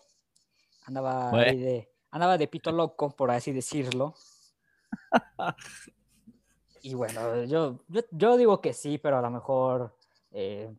andaba, 0.85 1.31
Bueno. 1.31 1.51
de, 1.51 1.91
andaba 2.11 2.37
de 2.37 2.47
pito 2.47 2.71
loco, 2.71 3.09
por 3.09 3.31
así 3.31 3.51
decirlo. 3.51 4.13
y 6.87 6.93
bueno, 6.93 7.43
yo, 7.43 7.79
yo, 8.11 8.37
digo 8.37 8.61
que 8.61 8.71
sí, 8.71 8.97
pero 8.97 9.17
a 9.17 9.21
lo 9.21 9.29
mejor 9.29 9.93
eh, 10.31 10.73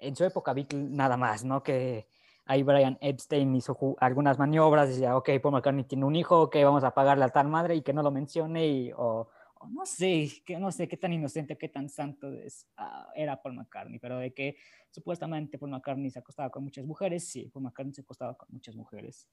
en 0.00 0.16
su 0.16 0.24
época 0.24 0.52
vi 0.52 0.66
nada 0.72 1.16
más, 1.16 1.44
¿no? 1.44 1.62
Que 1.62 2.08
ahí 2.46 2.64
Brian 2.64 2.98
Epstein 3.00 3.54
hizo 3.54 3.76
algunas 4.00 4.40
maniobras, 4.40 4.88
decía, 4.88 5.16
ok, 5.16 5.30
Paul 5.40 5.54
McCartney 5.54 5.84
tiene 5.84 6.04
un 6.04 6.16
hijo, 6.16 6.50
que 6.50 6.64
vamos 6.64 6.82
a 6.82 6.94
pagarle 6.94 7.24
a 7.24 7.28
tal 7.28 7.46
madre 7.46 7.76
y 7.76 7.82
que 7.82 7.92
no 7.92 8.02
lo 8.02 8.10
mencione, 8.10 8.66
y, 8.66 8.92
o, 8.92 9.28
o 9.60 9.68
no 9.68 9.86
sé, 9.86 10.28
que 10.44 10.58
no 10.58 10.72
sé 10.72 10.88
qué 10.88 10.96
tan 10.96 11.12
inocente, 11.12 11.56
qué 11.56 11.68
tan 11.68 11.88
santo 11.88 12.32
es, 12.32 12.66
ah, 12.76 13.08
era 13.14 13.40
Paul 13.40 13.54
McCartney, 13.54 14.00
pero 14.00 14.18
de 14.18 14.34
que 14.34 14.56
supuestamente 14.90 15.58
Paul 15.58 15.70
McCartney 15.70 16.10
se 16.10 16.18
acostaba 16.18 16.50
con 16.50 16.64
muchas 16.64 16.84
mujeres, 16.84 17.28
sí, 17.28 17.48
Paul 17.52 17.66
McCartney 17.66 17.94
se 17.94 18.00
acostaba 18.00 18.34
con 18.34 18.48
muchas 18.50 18.74
mujeres. 18.74 19.28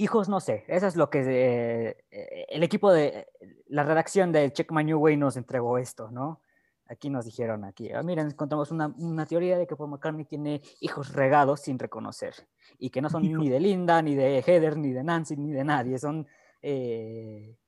Hijos, 0.00 0.28
no 0.28 0.38
sé, 0.38 0.64
eso 0.68 0.86
es 0.86 0.94
lo 0.94 1.10
que 1.10 1.24
eh, 1.26 2.46
el 2.50 2.62
equipo 2.62 2.92
de 2.92 3.26
la 3.66 3.82
redacción 3.82 4.30
de 4.30 4.52
Check 4.52 4.70
My 4.70 4.84
New 4.84 5.00
Way 5.00 5.16
nos 5.16 5.36
entregó 5.36 5.76
esto, 5.76 6.08
¿no? 6.12 6.40
Aquí 6.86 7.10
nos 7.10 7.24
dijeron, 7.24 7.64
aquí, 7.64 7.90
ah, 7.90 8.04
miren, 8.04 8.28
encontramos 8.28 8.70
una, 8.70 8.94
una 8.96 9.26
teoría 9.26 9.58
de 9.58 9.66
que 9.66 9.74
Paul 9.74 9.90
McCartney 9.90 10.24
tiene 10.24 10.62
hijos 10.80 11.12
regados 11.14 11.62
sin 11.62 11.80
reconocer 11.80 12.32
y 12.78 12.90
que 12.90 13.02
no 13.02 13.10
son 13.10 13.24
ni 13.24 13.48
de 13.48 13.58
Linda, 13.58 14.00
ni 14.00 14.14
de 14.14 14.38
Heather, 14.38 14.76
ni 14.76 14.92
de 14.92 15.02
Nancy, 15.02 15.36
ni 15.36 15.50
de 15.50 15.64
nadie, 15.64 15.98
son 15.98 16.28
eh, 16.62 17.58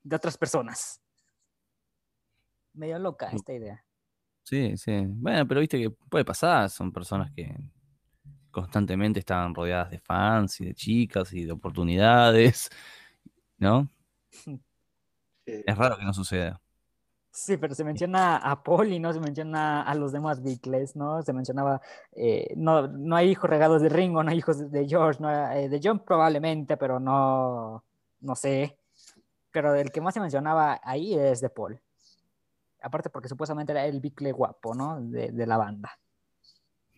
de 0.00 0.16
otras 0.16 0.38
personas. 0.38 1.02
Medio 2.72 3.00
loca 3.00 3.30
esta 3.32 3.52
idea. 3.52 3.84
Sí, 4.44 4.76
sí. 4.76 4.92
Bueno, 5.06 5.46
pero 5.48 5.60
viste 5.60 5.76
que 5.76 5.90
puede 5.90 6.24
pasar. 6.24 6.70
Son 6.70 6.92
personas 6.92 7.32
que 7.32 7.52
constantemente 8.50 9.20
están 9.20 9.54
rodeadas 9.54 9.90
de 9.90 9.98
fans 10.00 10.60
y 10.60 10.66
de 10.66 10.74
chicas 10.74 11.32
y 11.32 11.44
de 11.44 11.52
oportunidades, 11.52 12.70
¿no? 13.58 13.88
Es 15.44 15.78
raro 15.78 15.96
que 15.96 16.04
no 16.04 16.12
suceda. 16.12 16.60
Sí, 17.30 17.56
pero 17.56 17.74
se 17.74 17.84
menciona 17.84 18.36
a 18.38 18.62
Paul 18.62 18.92
y 18.92 18.98
no 18.98 19.12
se 19.12 19.20
menciona 19.20 19.82
a 19.82 19.94
los 19.94 20.10
demás 20.12 20.42
Beatles, 20.42 20.96
¿no? 20.96 21.22
Se 21.22 21.32
mencionaba, 21.32 21.80
eh, 22.12 22.52
no, 22.56 22.88
no 22.88 23.14
hay 23.14 23.30
hijos 23.30 23.48
regados 23.48 23.80
de 23.80 23.88
Ringo, 23.88 24.24
no 24.24 24.30
hay 24.30 24.38
hijos 24.38 24.70
de 24.72 24.88
George, 24.88 25.22
no 25.22 25.30
eh, 25.52 25.68
de 25.68 25.80
John 25.82 26.00
probablemente, 26.00 26.76
pero 26.76 26.98
no, 26.98 27.84
no 28.20 28.34
sé. 28.34 28.76
Pero 29.52 29.74
el 29.74 29.92
que 29.92 30.00
más 30.00 30.14
se 30.14 30.20
mencionaba 30.20 30.80
ahí 30.82 31.14
es 31.14 31.40
de 31.40 31.50
Paul. 31.50 31.80
Aparte 32.82 33.10
porque 33.10 33.28
supuestamente 33.28 33.72
era 33.72 33.86
el 33.86 34.00
Beatle 34.00 34.32
guapo, 34.32 34.74
¿no? 34.74 35.00
De, 35.00 35.30
de 35.30 35.46
la 35.46 35.56
banda. 35.58 35.98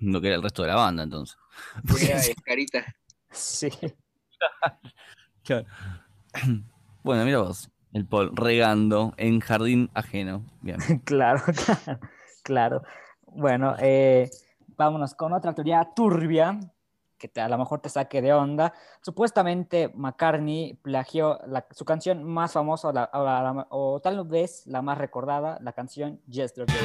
Lo 0.00 0.20
que 0.20 0.28
era 0.28 0.36
el 0.36 0.42
resto 0.42 0.62
de 0.62 0.68
la 0.68 0.76
banda, 0.76 1.02
entonces. 1.02 1.36
Carita. 2.44 2.84
Sí. 3.30 3.70
Claro. 5.44 5.66
Bueno, 7.02 7.24
mira 7.24 7.38
vos, 7.38 7.70
el 7.94 8.06
Paul 8.06 8.36
regando 8.36 9.14
en 9.16 9.40
jardín 9.40 9.90
ajeno. 9.94 10.44
Bien. 10.60 10.78
Claro, 11.04 11.42
claro, 11.64 12.00
claro. 12.42 12.82
Bueno, 13.22 13.74
eh, 13.78 14.28
vámonos 14.76 15.14
con 15.14 15.32
otra 15.32 15.54
teoría 15.54 15.88
turbia 15.96 16.60
que 17.16 17.28
te- 17.28 17.40
a 17.40 17.48
lo 17.48 17.56
mejor 17.58 17.80
te 17.80 17.88
saque 17.88 18.20
de 18.20 18.32
onda. 18.34 18.72
Supuestamente 19.02 19.90
McCartney 19.94 20.74
plagió 20.82 21.38
la- 21.46 21.66
su 21.70 21.84
canción 21.86 22.22
más 22.24 22.52
famosa 22.52 22.92
la- 22.92 23.10
la- 23.12 23.66
o 23.70 24.00
tal 24.00 24.26
vez 24.26 24.66
la 24.66 24.82
más 24.82 24.98
recordada, 24.98 25.58
la 25.62 25.72
canción 25.72 26.20
Yesterday. 26.26 26.76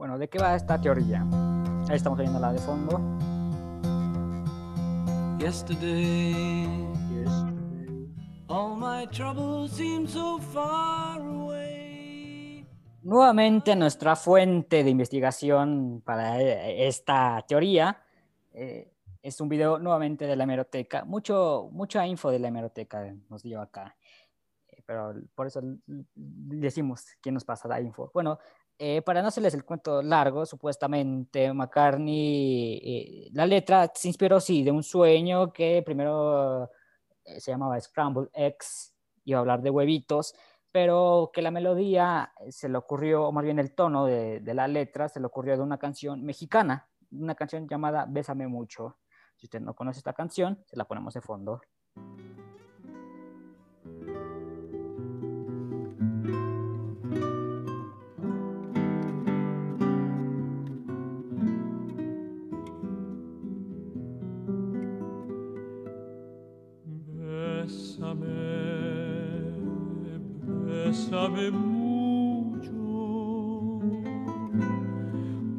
Bueno, 0.00 0.16
¿de 0.16 0.30
qué 0.30 0.38
va 0.38 0.54
esta 0.54 0.80
teoría? 0.80 1.26
Ahí 1.86 1.96
estamos 1.96 2.18
oyéndola 2.18 2.54
de 2.54 2.58
fondo. 2.60 2.98
Yesterday, 5.38 6.66
all 8.48 8.76
my 8.78 9.06
troubles 9.08 9.72
seem 9.72 10.06
so 10.06 10.38
far 10.38 11.20
away. 11.20 12.66
Nuevamente 13.02 13.76
nuestra 13.76 14.16
fuente 14.16 14.82
de 14.82 14.88
investigación 14.88 16.00
para 16.02 16.40
eh, 16.40 16.88
esta 16.88 17.44
teoría 17.46 18.02
eh, 18.54 18.90
es 19.20 19.38
un 19.38 19.50
video 19.50 19.78
nuevamente 19.78 20.26
de 20.26 20.34
la 20.34 20.44
hemeroteca. 20.44 21.04
Mucho, 21.04 21.68
mucha 21.72 22.06
info 22.06 22.30
de 22.30 22.38
la 22.38 22.48
hemeroteca 22.48 23.14
nos 23.28 23.42
dio 23.42 23.60
acá. 23.60 23.94
Eh, 24.66 24.82
Pero 24.86 25.12
por 25.34 25.46
eso 25.46 25.60
decimos 26.14 27.04
quién 27.20 27.34
nos 27.34 27.44
pasa 27.44 27.68
la 27.68 27.82
info. 27.82 28.10
Bueno, 28.14 28.38
eh, 28.82 29.02
para 29.02 29.20
no 29.20 29.28
hacerles 29.28 29.52
el 29.52 29.66
cuento 29.66 30.00
largo, 30.00 30.46
supuestamente 30.46 31.52
McCartney, 31.52 32.80
eh, 32.82 33.30
la 33.34 33.44
letra 33.44 33.92
se 33.94 34.08
inspiró, 34.08 34.40
sí, 34.40 34.62
de 34.62 34.70
un 34.70 34.82
sueño 34.82 35.52
que 35.52 35.82
primero 35.84 36.70
eh, 37.26 37.38
se 37.40 37.50
llamaba 37.50 37.78
Scramble 37.78 38.30
Eggs, 38.32 38.94
iba 39.24 39.38
a 39.38 39.40
hablar 39.40 39.60
de 39.60 39.68
huevitos, 39.68 40.34
pero 40.72 41.30
que 41.30 41.42
la 41.42 41.50
melodía 41.50 42.32
eh, 42.40 42.50
se 42.50 42.70
le 42.70 42.78
ocurrió, 42.78 43.26
o 43.26 43.32
más 43.32 43.44
bien 43.44 43.58
el 43.58 43.74
tono 43.74 44.06
de, 44.06 44.40
de 44.40 44.54
la 44.54 44.66
letra, 44.66 45.10
se 45.10 45.20
le 45.20 45.26
ocurrió 45.26 45.58
de 45.58 45.62
una 45.62 45.76
canción 45.76 46.24
mexicana, 46.24 46.88
una 47.12 47.34
canción 47.34 47.68
llamada 47.68 48.06
Bésame 48.08 48.48
Mucho. 48.48 48.96
Si 49.36 49.44
usted 49.44 49.60
no 49.60 49.74
conoce 49.74 49.98
esta 49.98 50.14
canción, 50.14 50.64
se 50.64 50.78
la 50.78 50.86
ponemos 50.86 51.12
de 51.12 51.20
fondo. 51.20 51.60
Bésame 71.40 71.50
mucho, 71.50 72.72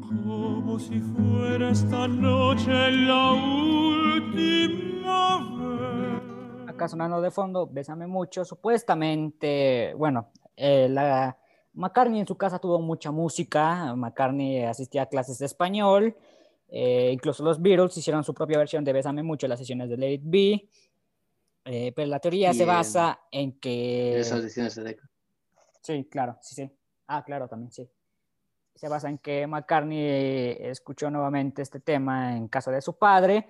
como 0.08 0.80
si 0.80 1.00
fuera 1.00 1.72
esta 1.72 2.08
noche 2.08 2.92
la 2.92 3.32
última 3.34 4.60
vez. 5.58 6.70
Acá 6.70 6.88
sonando 6.88 7.22
de 7.22 7.32
fondo, 7.32 7.68
Bésame 7.68 8.06
Mucho. 8.08 8.46
Supuestamente, 8.46 9.94
bueno, 9.96 10.32
eh, 10.56 10.88
la, 10.90 11.38
McCartney 11.74 12.20
en 12.20 12.28
su 12.28 12.38
casa 12.38 12.60
tuvo 12.60 12.80
mucha 12.80 13.12
música. 13.12 13.96
McCartney 13.96 14.64
asistía 14.64 15.04
a 15.04 15.06
clases 15.08 15.40
de 15.40 15.46
español. 15.46 16.16
eh, 16.74 17.10
incluso 17.12 17.44
los 17.44 17.62
Beatles 17.62 17.98
hicieron 17.98 18.24
su 18.24 18.34
propia 18.34 18.58
versión 18.58 18.84
de 18.86 18.94
Bésame 18.94 19.24
Mucho 19.24 19.46
en 19.46 19.50
las 19.50 19.60
sesiones 19.60 19.90
de 19.90 19.98
Let 19.98 20.14
It 20.14 20.22
Be. 20.24 20.70
Eh, 21.66 21.92
pero 21.96 22.08
la 22.08 22.20
teoría 22.20 22.52
Y 22.52 22.56
se 22.56 22.66
basa 22.66 23.20
en 23.32 23.60
que... 23.60 24.20
Esas 24.20 24.40
audiciones 24.40 24.74
de 24.76 24.84
Deco. 24.84 25.11
Sí, 25.82 26.08
claro, 26.10 26.38
sí, 26.42 26.56
sí. 26.56 26.72
Ah, 27.08 27.24
claro, 27.24 27.48
también, 27.48 27.72
sí. 27.72 27.90
Se 28.76 28.88
basa 28.88 29.10
en 29.10 29.18
que 29.18 29.46
McCartney 29.48 30.58
escuchó 30.60 31.10
nuevamente 31.10 31.62
este 31.62 31.80
tema 31.80 32.36
en 32.36 32.48
casa 32.48 32.72
de 32.72 32.82
su 32.82 32.98
padre 32.98 33.48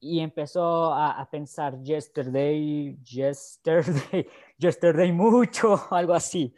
y 0.00 0.20
empezó 0.20 0.92
a, 0.92 1.20
a 1.20 1.30
pensar 1.30 1.80
yesterday, 1.82 2.98
yesterday, 3.04 4.26
yesterday 4.58 5.12
mucho, 5.12 5.80
algo 5.90 6.14
así. 6.14 6.54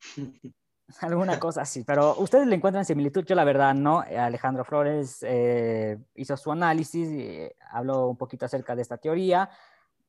Alguna 1.00 1.38
cosa 1.38 1.62
así, 1.62 1.84
pero 1.84 2.16
ustedes 2.18 2.46
le 2.46 2.56
encuentran 2.56 2.84
similitud, 2.84 3.24
yo 3.24 3.34
la 3.34 3.44
verdad 3.44 3.74
no. 3.74 4.04
Eh, 4.04 4.18
Alejandro 4.18 4.64
Flores 4.64 5.22
eh, 5.22 5.98
hizo 6.16 6.36
su 6.36 6.52
análisis 6.52 7.08
y 7.08 7.20
eh, 7.22 7.56
habló 7.70 8.08
un 8.08 8.16
poquito 8.16 8.44
acerca 8.44 8.76
de 8.76 8.82
esta 8.82 8.98
teoría, 8.98 9.48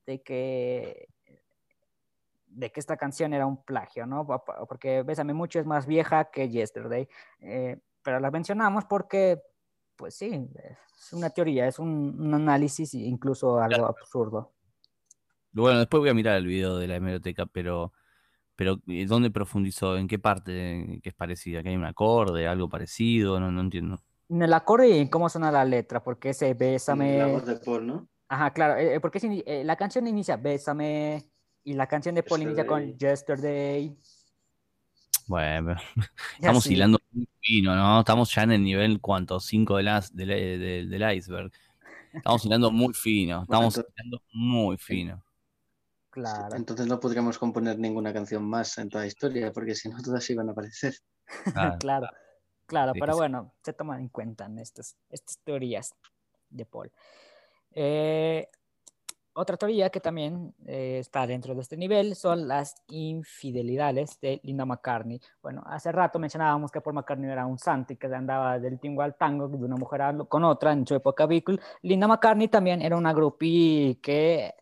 de 0.05 0.21
que, 0.21 1.07
de 2.55 2.71
que 2.71 2.80
esta 2.80 2.97
canción 2.97 3.34
era 3.34 3.45
un 3.45 3.63
plagio, 3.63 4.05
¿no? 4.05 4.25
Po- 4.25 4.43
po- 4.43 4.67
Porque 4.67 5.03
Bésame 5.03 5.34
Mucho 5.34 5.59
es 5.59 5.65
más 5.65 5.85
vieja 5.85 6.25
que 6.31 6.49
Yesterday, 6.49 7.07
eh, 7.39 7.77
pero 8.01 8.19
la 8.19 8.31
mencionamos 8.31 8.85
porque, 8.85 9.41
pues 9.95 10.15
sí, 10.15 10.47
es 10.97 11.13
una 11.13 11.30
teoría, 11.30 11.67
es 11.67 11.80
un, 11.80 12.15
un 12.19 12.34
análisis 12.34 12.93
incluso 12.93 13.59
algo 13.59 13.85
absurdo. 13.85 14.53
Bueno, 15.51 15.80
después 15.80 16.01
voy 16.01 16.09
a 16.09 16.13
mirar 16.13 16.38
el 16.38 16.47
video 16.47 16.77
de 16.77 16.88
la 16.88 16.95
hemeroteca, 16.95 17.45
pero, 17.45 17.93
pero 18.55 18.80
¿y 18.88 19.05
¿dónde 19.05 19.30
profundizó? 19.30 19.97
¿En 19.97 20.07
qué 20.07 20.17
parte 20.19 20.99
que 21.01 21.09
es 21.09 21.15
parecida? 21.15 21.61
¿Que 21.61 21.69
hay 21.69 21.75
un 21.75 21.85
acorde, 21.85 22.47
algo 22.47 22.69
parecido? 22.69 23.39
No, 23.39 23.51
no 23.51 23.61
entiendo. 23.61 23.99
En 24.30 24.41
el 24.41 24.53
acorde 24.53 24.89
y 24.89 24.99
en 24.99 25.09
cómo 25.09 25.30
suena 25.30 25.51
la 25.51 25.63
letra, 25.63 26.03
porque 26.03 26.30
ese 26.30 26.53
Bésame... 26.55 27.17
La 27.17 27.27
voz 27.27 27.45
de 27.45 27.55
Paul, 27.57 27.85
¿no? 27.85 28.07
Ajá, 28.30 28.51
claro, 28.51 28.77
eh, 28.80 28.99
porque 28.99 29.19
eh, 29.45 29.63
la 29.63 29.75
canción 29.75 30.07
inicia 30.07 30.38
Bésame 30.38 31.23
y 31.64 31.73
la 31.73 31.88
canción 31.88 32.15
de 32.15 32.23
Paul 32.23 32.41
inicia 32.44 32.65
con 32.68 32.98
Yesterday. 32.98 33.95
Bueno, 35.27 35.76
estamos 36.38 36.65
así. 36.65 36.73
hilando 36.73 36.99
muy 37.11 37.27
fino, 37.41 37.76
¿no? 37.76 37.99
Estamos 37.99 38.34
ya 38.34 38.44
en 38.44 38.52
el 38.52 38.64
nivel, 38.64 38.99
¿cuánto? 38.99 39.40
5 39.40 39.77
del, 39.77 39.88
as- 39.88 40.14
del, 40.15 40.90
del- 40.90 41.15
iceberg. 41.18 41.52
Estamos 42.14 42.45
hilando 42.45 42.72
muy 42.72 42.94
fino, 42.94 43.44
estamos 43.44 43.77
entonces- 43.77 43.94
hilando 43.95 44.22
muy 44.34 44.77
fino. 44.77 45.23
Claro, 46.10 46.56
Entonces 46.56 46.85
no 46.85 46.99
podríamos 46.99 47.40
componer 47.40 47.80
ninguna 47.80 48.14
canción 48.14 48.48
más 48.48 48.77
en 48.77 48.88
toda 48.88 49.03
la 49.03 49.07
historia, 49.07 49.52
porque 49.52 49.73
si 49.73 49.90
no 49.90 49.99
todas 50.03 50.30
iban 50.30 50.48
a 50.48 50.52
aparecer. 50.52 50.94
Claro. 51.53 51.77
claro, 51.80 52.07
claro, 52.68 52.94
Sí, 52.94 52.99
pero 52.99 53.14
sí. 53.14 53.18
bueno, 53.18 53.53
se 53.64 53.73
toman 53.73 53.99
en 54.02 54.10
cuenta 54.10 54.45
en 54.45 54.60
estas, 54.60 54.95
estas 55.10 55.40
teorías 55.40 55.95
de 56.52 56.65
Paul. 56.68 56.91
Eh, 57.72 58.48
otra 59.35 59.57
teoría 59.57 59.89
que 59.89 59.99
también 59.99 60.53
eh, 60.65 60.99
está 60.99 61.26
dentro 61.26 61.55
de 61.55 61.61
este 61.61 61.76
nivel 61.77 62.15
son 62.15 62.47
las 62.47 62.76
infidelidades 62.88 64.19
de 64.22 64.39
Linda 64.43 64.65
McCartney. 64.65 65.19
Bueno, 65.41 65.64
hace 65.65 65.91
rato 65.91 66.19
mencionábamos 66.19 66.72
que 66.72 66.81
Paul 66.81 66.95
McCartney 66.95 67.31
era 67.31 67.45
un 67.45 67.57
santi 67.57 67.95
que 67.95 68.07
andaba 68.07 68.60
del 68.60 68.80
tingo 68.80 69.01
al 69.01 69.15
tango 69.15 69.47
de 69.47 69.57
una 69.57 69.76
mujer 69.76 70.01
a- 70.03 70.18
con 70.26 70.43
otra 70.43 70.72
en 70.73 70.85
su 70.85 70.95
época 70.95 71.26
Beatle. 71.26 71.60
Linda 71.81 72.07
McCartney 72.07 72.47
también 72.47 72.81
era 72.81 72.95
una 72.95 73.11
groupie 73.14 73.99
que 74.01 74.53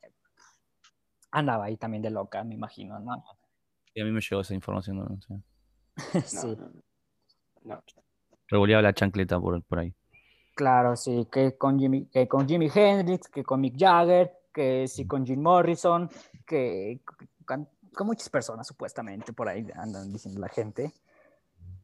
andaba 1.31 1.65
ahí 1.65 1.77
también 1.77 2.01
de 2.03 2.09
loca, 2.09 2.43
me 2.43 2.55
imagino, 2.55 2.99
¿no? 2.99 3.23
Y 3.93 4.01
a 4.01 4.05
mí 4.05 4.11
me 4.11 4.21
llegó 4.21 4.41
esa 4.41 4.53
información, 4.53 4.97
no. 4.97 5.05
No, 5.29 5.41
sí. 6.25 6.47
no, 6.47 6.55
no. 6.55 6.71
No. 7.63 7.83
Revoleaba 8.47 8.81
la 8.81 8.93
chancleta 8.93 9.39
por, 9.39 9.61
por 9.63 9.79
ahí. 9.79 9.93
Claro, 10.55 10.95
sí, 10.95 11.27
que 11.31 11.57
con 11.57 11.79
Jimmy, 11.79 12.05
que 12.07 12.27
con 12.27 12.47
Jimi 12.47 12.69
Hendrix, 12.73 13.29
que 13.29 13.43
con 13.43 13.61
Mick 13.61 13.75
Jagger, 13.77 14.31
que 14.51 14.87
sí 14.87 15.05
con 15.07 15.25
Jim 15.25 15.41
Morrison, 15.41 16.09
que 16.45 17.01
con, 17.45 17.67
con 17.93 18.07
muchas 18.07 18.29
personas 18.29 18.67
supuestamente 18.67 19.33
por 19.33 19.47
ahí 19.49 19.65
andan 19.75 20.11
diciendo 20.11 20.39
la 20.39 20.49
gente. 20.49 20.93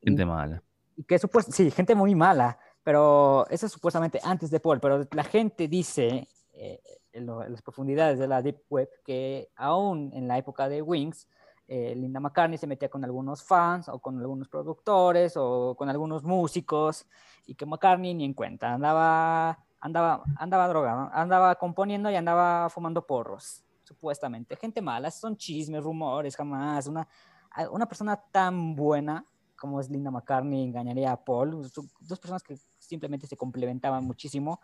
Gente 0.01 0.21
Y- 0.21 0.25
mala. 0.25 0.63
y 0.95 1.03
que 1.03 1.19
supuest 1.19 1.51
sí, 1.51 1.69
gente 1.71 1.95
muy 1.95 2.15
mala, 2.15 2.57
pero 2.83 3.45
eso 3.49 3.65
es 3.65 3.71
supuestamente 3.71 4.19
antes 4.23 4.49
de 4.49 4.59
Paul, 4.59 4.79
pero 4.79 5.05
la 5.11 5.23
gente 5.23 5.67
dice 5.67 6.27
eh, 6.53 6.81
en, 7.13 7.25
lo- 7.25 7.43
en 7.43 7.51
las 7.51 7.61
profundidades 7.61 8.17
de 8.19 8.27
la 8.27 8.41
Deep 8.41 8.61
Web 8.69 8.89
que 9.05 9.49
aún 9.55 10.11
en 10.13 10.27
la 10.27 10.37
época 10.37 10.67
de 10.69 10.81
Wings, 10.81 11.27
eh, 11.67 11.93
Linda 11.95 12.19
McCartney 12.21 12.57
se 12.57 12.65
metía 12.65 12.89
con 12.89 13.03
algunos 13.03 13.43
fans 13.43 13.89
o 13.89 13.99
con 13.99 14.17
algunos 14.19 14.47
productores 14.47 15.33
o 15.35 15.75
con 15.77 15.89
algunos 15.89 16.23
músicos 16.23 17.05
y 17.45 17.55
que 17.55 17.65
McCartney 17.65 18.13
ni 18.13 18.23
en 18.25 18.33
cuenta, 18.33 18.73
andaba, 18.73 19.59
andaba, 19.79 20.23
andaba 20.37 20.67
drogado, 20.67 21.09
andaba 21.13 21.55
componiendo 21.55 22.09
y 22.11 22.15
andaba 22.15 22.69
fumando 22.69 23.05
porros, 23.05 23.63
supuestamente. 23.83 24.55
Gente 24.55 24.81
mala, 24.81 25.11
son 25.11 25.37
chismes, 25.37 25.83
rumores, 25.83 26.35
jamás. 26.35 26.87
Una, 26.87 27.07
una 27.71 27.87
persona 27.87 28.15
tan 28.15 28.75
buena 28.75 29.25
como 29.55 29.79
es 29.79 29.89
Linda 29.89 30.11
McCartney 30.11 30.63
engañaría 30.63 31.11
a 31.11 31.23
Paul, 31.23 31.67
dos 31.99 32.19
personas 32.19 32.43
que 32.43 32.57
simplemente 32.77 33.25
se 33.25 33.35
complementaban 33.35 34.03
muchísimo. 34.03 34.61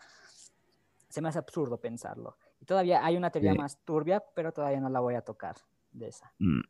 Se 1.09 1.19
me 1.21 1.29
hace 1.29 1.39
absurdo 1.39 1.77
pensarlo. 1.79 2.37
Y 2.59 2.65
todavía 2.65 3.03
hay 3.03 3.17
una 3.17 3.29
teoría 3.31 3.53
Sí. 3.53 3.57
más 3.57 3.77
turbia, 3.83 4.23
pero 4.35 4.51
todavía 4.51 4.79
no 4.79 4.89
la 4.89 4.99
voy 4.99 5.15
a 5.15 5.21
tocar 5.21 5.55
de 5.91 6.07
esa. 6.09 6.31
Mm. 6.39 6.61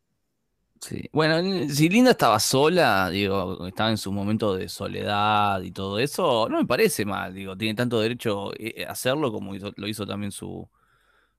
Sí. 0.86 1.08
Bueno, 1.12 1.66
si 1.70 1.88
Linda 1.88 2.10
estaba 2.10 2.38
sola, 2.38 3.08
digo, 3.08 3.66
estaba 3.66 3.88
en 3.88 3.96
su 3.96 4.12
momento 4.12 4.54
de 4.54 4.68
soledad 4.68 5.62
y 5.62 5.70
todo 5.70 5.98
eso, 5.98 6.46
no 6.50 6.58
me 6.58 6.66
parece 6.66 7.06
mal, 7.06 7.32
digo, 7.32 7.56
tiene 7.56 7.74
tanto 7.74 8.00
derecho 8.00 8.52
eh, 8.58 8.84
a 8.86 8.92
hacerlo 8.92 9.32
como 9.32 9.54
lo 9.54 9.88
hizo 9.88 10.06
también 10.06 10.30
su, 10.30 10.68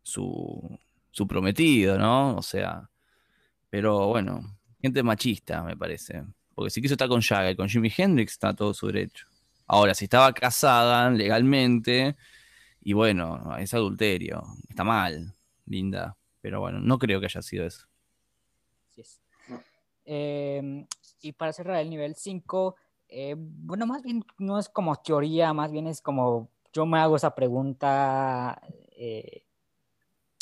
su, 0.02 0.80
su 1.12 1.28
prometido, 1.28 2.00
¿no? 2.00 2.38
O 2.38 2.42
sea, 2.42 2.90
pero 3.70 4.08
bueno, 4.08 4.58
gente 4.82 5.04
machista, 5.04 5.62
me 5.64 5.78
parece. 5.78 6.24
Porque 6.56 6.72
si 6.72 6.82
quiso 6.82 6.96
estar 6.96 7.10
con 7.10 7.22
Jagger 7.22 7.54
y 7.54 7.56
con 7.56 7.70
Jimi 7.70 7.92
Hendrix, 7.96 8.32
está 8.34 8.56
todo 8.56 8.74
su 8.74 8.88
derecho. 8.88 9.28
Ahora, 9.68 9.94
si 9.94 10.06
estaba 10.06 10.34
casada 10.34 11.10
legalmente, 11.12 12.16
y 12.82 12.94
bueno, 12.94 13.56
es 13.60 13.74
adulterio, 13.76 14.44
está 14.70 14.84
mal, 14.84 15.36
Linda. 15.68 16.18
Pero 16.42 16.62
bueno, 16.62 16.80
no 16.80 16.98
creo 16.98 17.20
que 17.20 17.28
haya 17.28 17.42
sido 17.44 17.68
eso. 17.68 17.86
Así 18.92 19.02
es. 19.02 19.25
Eh, 20.06 20.86
y 21.22 21.32
para 21.34 21.54
cerrar 21.54 21.78
el 21.78 21.90
nivel 21.90 22.16
5, 22.16 22.76
eh, 23.10 23.36
bueno, 23.38 23.86
más 23.88 24.04
bien 24.04 24.24
no 24.38 24.60
es 24.60 24.70
como 24.70 24.96
teoría, 24.98 25.54
más 25.54 25.72
bien 25.72 25.88
es 25.88 26.02
como 26.02 26.50
yo 26.74 26.86
me 26.86 27.00
hago 27.00 27.16
esa 27.16 27.34
pregunta 27.34 28.62
eh, 28.92 29.46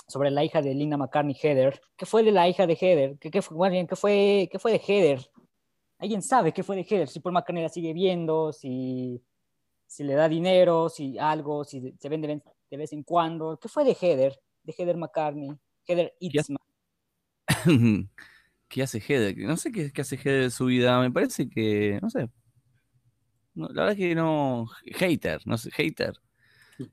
sobre 0.07 0.31
la 0.31 0.43
hija 0.43 0.61
de 0.61 0.73
Linda 0.73 0.97
McCartney, 0.97 1.35
Heather. 1.39 1.79
¿Qué 1.95 2.05
fue 2.05 2.23
de 2.23 2.31
la 2.31 2.49
hija 2.49 2.65
de 2.65 2.73
Heather? 2.73 3.17
¿Qué, 3.19 3.29
qué 3.29 3.41
fue, 3.41 3.57
más 3.57 3.71
bien, 3.71 3.87
¿qué 3.87 3.95
fue, 3.95 4.49
qué 4.51 4.59
fue 4.59 4.71
de 4.71 4.79
Heather? 4.79 5.29
¿Alguien 5.99 6.21
sabe 6.21 6.51
qué 6.51 6.63
fue 6.63 6.75
de 6.75 6.81
Heather? 6.81 7.07
Si 7.07 7.19
Paul 7.19 7.33
McCartney 7.33 7.63
la 7.63 7.69
sigue 7.69 7.93
viendo, 7.93 8.51
si, 8.51 9.23
si 9.85 10.03
le 10.03 10.15
da 10.15 10.27
dinero, 10.27 10.89
si 10.89 11.17
algo, 11.19 11.63
si 11.63 11.95
se 11.99 12.09
vende 12.09 12.41
de 12.69 12.77
vez 12.77 12.91
en 12.93 13.03
cuando. 13.03 13.57
¿Qué 13.61 13.69
fue 13.69 13.83
de 13.83 13.95
Heather? 13.99 14.37
De 14.63 14.73
Heather 14.75 14.97
McCartney. 14.97 15.55
Heather 15.85 16.15
Itzman. 16.19 16.57
¿Qué 18.73 18.81
hace 18.81 18.99
Heather? 18.99 19.37
No 19.37 19.55
sé 19.55 19.71
qué, 19.71 19.91
qué 19.91 20.01
hace 20.01 20.15
Heather 20.17 20.41
de 20.45 20.49
su 20.49 20.65
vida. 20.65 20.99
Me 20.99 21.11
parece 21.11 21.47
que, 21.47 21.99
no 22.01 22.09
sé. 22.09 22.27
No, 23.53 23.67
la 23.69 23.83
verdad 23.83 23.95
que 23.95 24.15
no. 24.15 24.65
Hater, 24.95 25.41
no 25.45 25.59
sé, 25.59 25.69
hater. 25.69 26.13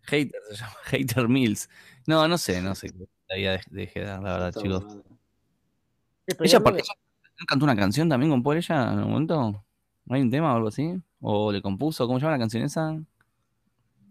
Hater 0.02 0.40
se 0.50 0.56
llama, 0.60 0.74
Hater 0.84 1.26
Mills. 1.28 1.70
No, 2.06 2.28
no 2.28 2.36
sé, 2.36 2.60
no 2.60 2.74
sé 2.74 2.90
qué 2.90 3.04
es 3.04 3.08
la 3.30 3.36
vida 3.36 3.52
de, 3.52 3.60
de 3.70 3.82
Heather, 3.84 4.20
la 4.22 4.32
verdad, 4.38 4.52
chicos. 4.60 4.84
Ella, 6.26 6.58
yo 6.58 6.62
par- 6.62 6.74
creo 6.74 6.76
que- 6.76 6.82
ella- 6.82 7.00
¿no 7.40 7.46
cantó 7.46 7.64
una 7.64 7.76
canción 7.76 8.10
también 8.10 8.30
con 8.30 8.42
Paul 8.42 8.58
ella 8.58 8.74
en 8.92 8.98
algún 8.98 9.12
momento? 9.12 9.64
¿No 10.04 10.14
hay 10.14 10.20
un 10.20 10.30
tema 10.30 10.52
o 10.52 10.56
algo 10.56 10.68
así? 10.68 11.02
¿O 11.22 11.50
le 11.50 11.62
compuso? 11.62 12.06
¿Cómo 12.06 12.18
se 12.18 12.24
llama 12.26 12.36
la 12.36 12.42
canción 12.42 12.62
esa? 12.62 13.00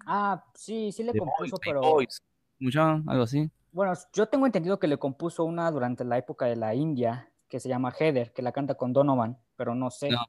Ah, 0.08 0.44
sí, 0.56 0.92
sí 0.92 1.04
le 1.04 1.12
The 1.12 1.20
compuso, 1.20 1.58
Boys, 1.58 1.62
pero 1.64 1.82
Boys. 1.82 2.20
¿Cómo 2.58 2.72
se 2.72 2.78
llama? 2.80 3.04
¿Algo 3.12 3.24
así? 3.26 3.52
bueno, 3.72 3.94
yo 4.14 4.26
tengo 4.28 4.48
entendido 4.48 4.80
que 4.80 4.88
le 4.88 4.98
compuso 4.98 5.44
una 5.44 5.70
durante 5.70 6.04
la 6.04 6.18
época 6.18 6.48
de 6.48 6.56
la 6.56 6.74
India, 6.74 7.29
que 7.50 7.60
se 7.60 7.68
llama 7.68 7.92
Heather, 7.98 8.32
que 8.32 8.42
la 8.42 8.52
canta 8.52 8.76
con 8.76 8.94
Donovan, 8.94 9.38
pero 9.56 9.76
no 9.76 9.90
sé. 9.92 10.10
No. 10.10 10.26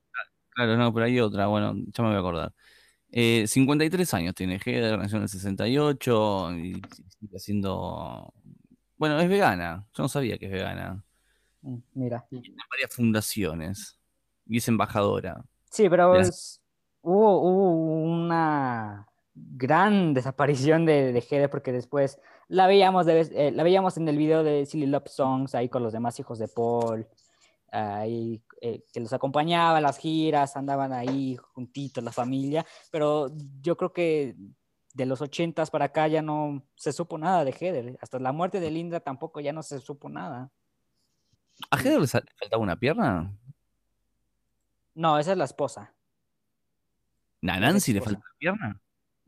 Claro, 0.53 0.77
no, 0.77 0.93
pero 0.93 1.07
hay 1.07 1.21
otra, 1.21 1.47
bueno, 1.47 1.75
ya 1.77 2.03
me 2.03 2.09
voy 2.09 2.17
a 2.17 2.21
acordar. 2.21 2.55
Eh, 3.13 3.47
53 3.47 4.15
años 4.15 4.35
tiene 4.35 4.59
Heather, 4.65 4.99
nació 4.99 5.17
en 5.19 5.23
el 5.25 5.29
68 5.29 6.53
y 6.57 6.81
sigue 7.19 7.39
siendo... 7.39 8.33
Bueno, 8.97 9.19
es 9.21 9.29
vegana, 9.29 9.87
yo 9.95 10.03
no 10.03 10.09
sabía 10.09 10.39
que 10.39 10.47
es 10.47 10.53
vegana. 10.53 11.03
Mm, 11.63 11.77
Mira. 11.95 12.27
Tiene 12.29 12.55
varias 12.71 12.95
fundaciones 12.95 13.99
y 14.47 14.59
es 14.59 14.69
embajadora. 14.69 15.45
Sí, 15.71 15.89
pero 15.89 16.17
es- 16.17 16.61
hubo, 17.03 17.41
hubo 17.41 17.71
una 17.73 19.07
gran 19.35 20.15
desaparición 20.15 20.87
de, 20.87 21.13
de 21.13 21.49
porque 21.49 21.73
después 21.73 22.21
la 22.49 22.67
veíamos, 22.67 23.07
de 23.07 23.21
eh, 23.21 23.53
la 23.53 23.63
veíamos 23.63 23.97
en 23.97 24.09
el 24.09 24.17
video 24.17 24.43
de 24.43 24.67
Silly 24.67 24.87
Love 24.87 25.09
Songs 25.09 25.55
ahí 25.55 25.69
con 25.69 25.83
los 25.83 25.93
demás 25.93 26.19
hijos 26.19 26.39
de 26.39 26.49
Paul, 26.49 27.07
ahí, 27.71 28.43
eh, 28.61 28.85
que 28.93 29.01
los 29.01 29.13
acompañaba 29.13 29.79
a 29.79 29.81
las 29.81 29.99
giras, 29.99 30.57
andaban 30.57 30.93
ahí 30.93 31.37
juntitos 31.37 32.03
la 32.03 32.13
familia, 32.13 32.67
pero 32.91 33.31
yo 33.61 33.77
creo 33.77 33.93
que 33.93 34.37
de 34.95 35.07
los 35.07 35.21
ochentas 35.21 35.71
para 35.71 35.87
acá 35.87 36.09
ya 36.09 36.23
no 36.23 36.65
se 36.75 36.93
supo 36.93 37.17
nada 37.19 37.45
de 37.45 37.53
Heather, 37.53 37.99
hasta 38.01 38.19
la 38.19 38.33
muerte 38.33 38.59
de 38.59 38.71
Linda 38.71 39.01
tampoco 39.01 39.41
ya 39.41 39.53
no 39.53 39.63
se 39.63 39.79
supo 39.79 40.09
nada. 40.09 40.51
¿A 41.71 41.77
Heather 41.77 42.01
le 42.01 42.07
faltaba 42.07 42.63
una 42.63 42.77
pierna? 42.77 43.33
No, 44.95 45.19
esa 45.19 45.33
es 45.33 45.39
la 45.39 45.45
esposa. 45.45 45.95
¿A 47.43 47.55
es 47.55 47.61
Nancy 47.61 47.93
le 47.93 48.03
falta 48.03 48.19
una 48.19 48.35
pierna? 48.39 48.81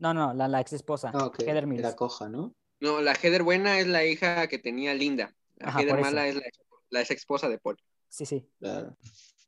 No, 0.03 0.13
no, 0.13 0.33
la, 0.33 0.49
la 0.49 0.59
ex 0.59 0.73
esposa, 0.73 1.13
Ah. 1.15 1.31
Heather 1.39 1.65
Mills. 1.65 1.95
Coja, 1.95 2.27
¿no? 2.27 2.53
No, 2.81 2.99
la 2.99 3.13
Heather 3.13 3.41
buena 3.41 3.79
es 3.79 3.87
la 3.87 4.03
hija 4.03 4.47
que 4.47 4.59
tenía 4.59 4.93
Linda. 4.93 5.33
La 5.55 5.69
Ajá, 5.69 5.79
Heather 5.79 6.01
mala 6.01 6.27
es 6.27 6.35
la, 6.35 6.41
la 6.89 6.99
ex 6.99 7.11
esposa 7.11 7.47
de 7.47 7.57
Paul. 7.57 7.77
Sí, 8.09 8.25
sí. 8.25 8.45
Claro. 8.59 8.97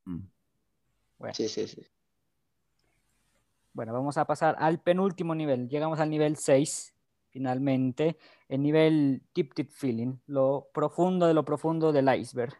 Mm. 0.06 0.22
Bueno. 1.18 1.34
Sí, 1.34 1.50
sí, 1.50 1.68
sí. 1.68 1.86
Bueno, 3.74 3.92
vamos 3.92 4.18
a 4.18 4.24
pasar 4.24 4.56
al 4.58 4.80
penúltimo 4.80 5.36
nivel. 5.36 5.68
Llegamos 5.68 6.00
al 6.00 6.10
nivel 6.10 6.38
6, 6.38 6.94
finalmente. 7.32 8.18
El 8.48 8.64
nivel 8.64 9.24
Deep 9.36 9.56
Deep 9.56 9.72
Feeling, 9.72 10.20
lo 10.28 10.70
profundo 10.74 11.28
de 11.28 11.34
lo 11.34 11.44
profundo 11.44 11.92
del 11.92 12.08
iceberg. 12.18 12.58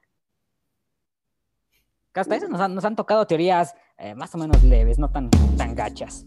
Que 2.12 2.20
hasta 2.20 2.36
eso 2.36 2.50
nos 2.50 2.60
han, 2.60 2.76
nos 2.76 2.84
han 2.84 2.98
tocado 2.98 3.26
teorías 3.26 3.74
eh, 3.98 4.14
más 4.16 4.36
o 4.36 4.38
menos 4.38 4.62
leves, 4.66 5.00
no 5.00 5.10
tan, 5.10 5.30
tan 5.56 5.74
gachas. 5.76 6.26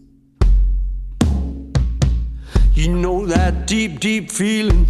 You 2.79 2.87
know 2.95 3.25
that 3.27 3.67
deep, 3.67 3.99
deep 3.99 4.31
feeling 4.31 4.85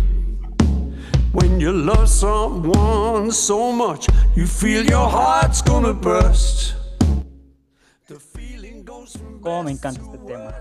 when 1.32 1.60
you 1.60 1.72
love 1.74 2.07
someone 2.07 3.32
so 3.32 3.72
much, 3.72 4.07
you 4.36 4.45
feel 4.45 4.86
your 4.86 5.10
heart's 5.10 5.64
gonna 5.64 5.94
burst. 5.94 6.76
The 8.07 8.20
feeling 8.20 8.84
goes 8.84 9.14
from 9.18 9.41
Cómo 9.41 9.64
me 9.64 9.72
encanta 9.72 10.02
este 10.02 10.20
tema. 10.20 10.53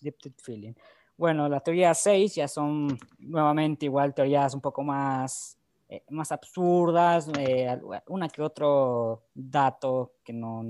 Deep 0.00 0.14
Deep 0.22 0.40
Feeling. 0.40 0.74
Bueno, 1.18 1.48
las 1.50 1.62
teorías 1.62 2.00
6 2.00 2.34
ya 2.36 2.48
son 2.48 2.98
nuevamente 3.18 3.84
igual 3.84 4.14
teorías 4.14 4.54
un 4.54 4.60
poco 4.62 4.82
más, 4.82 5.58
eh, 5.90 6.02
más 6.08 6.32
absurdas, 6.32 7.28
eh, 7.38 7.78
una 8.08 8.28
que 8.30 8.40
otro 8.40 9.24
dato 9.34 10.14
que 10.24 10.32
no 10.32 10.64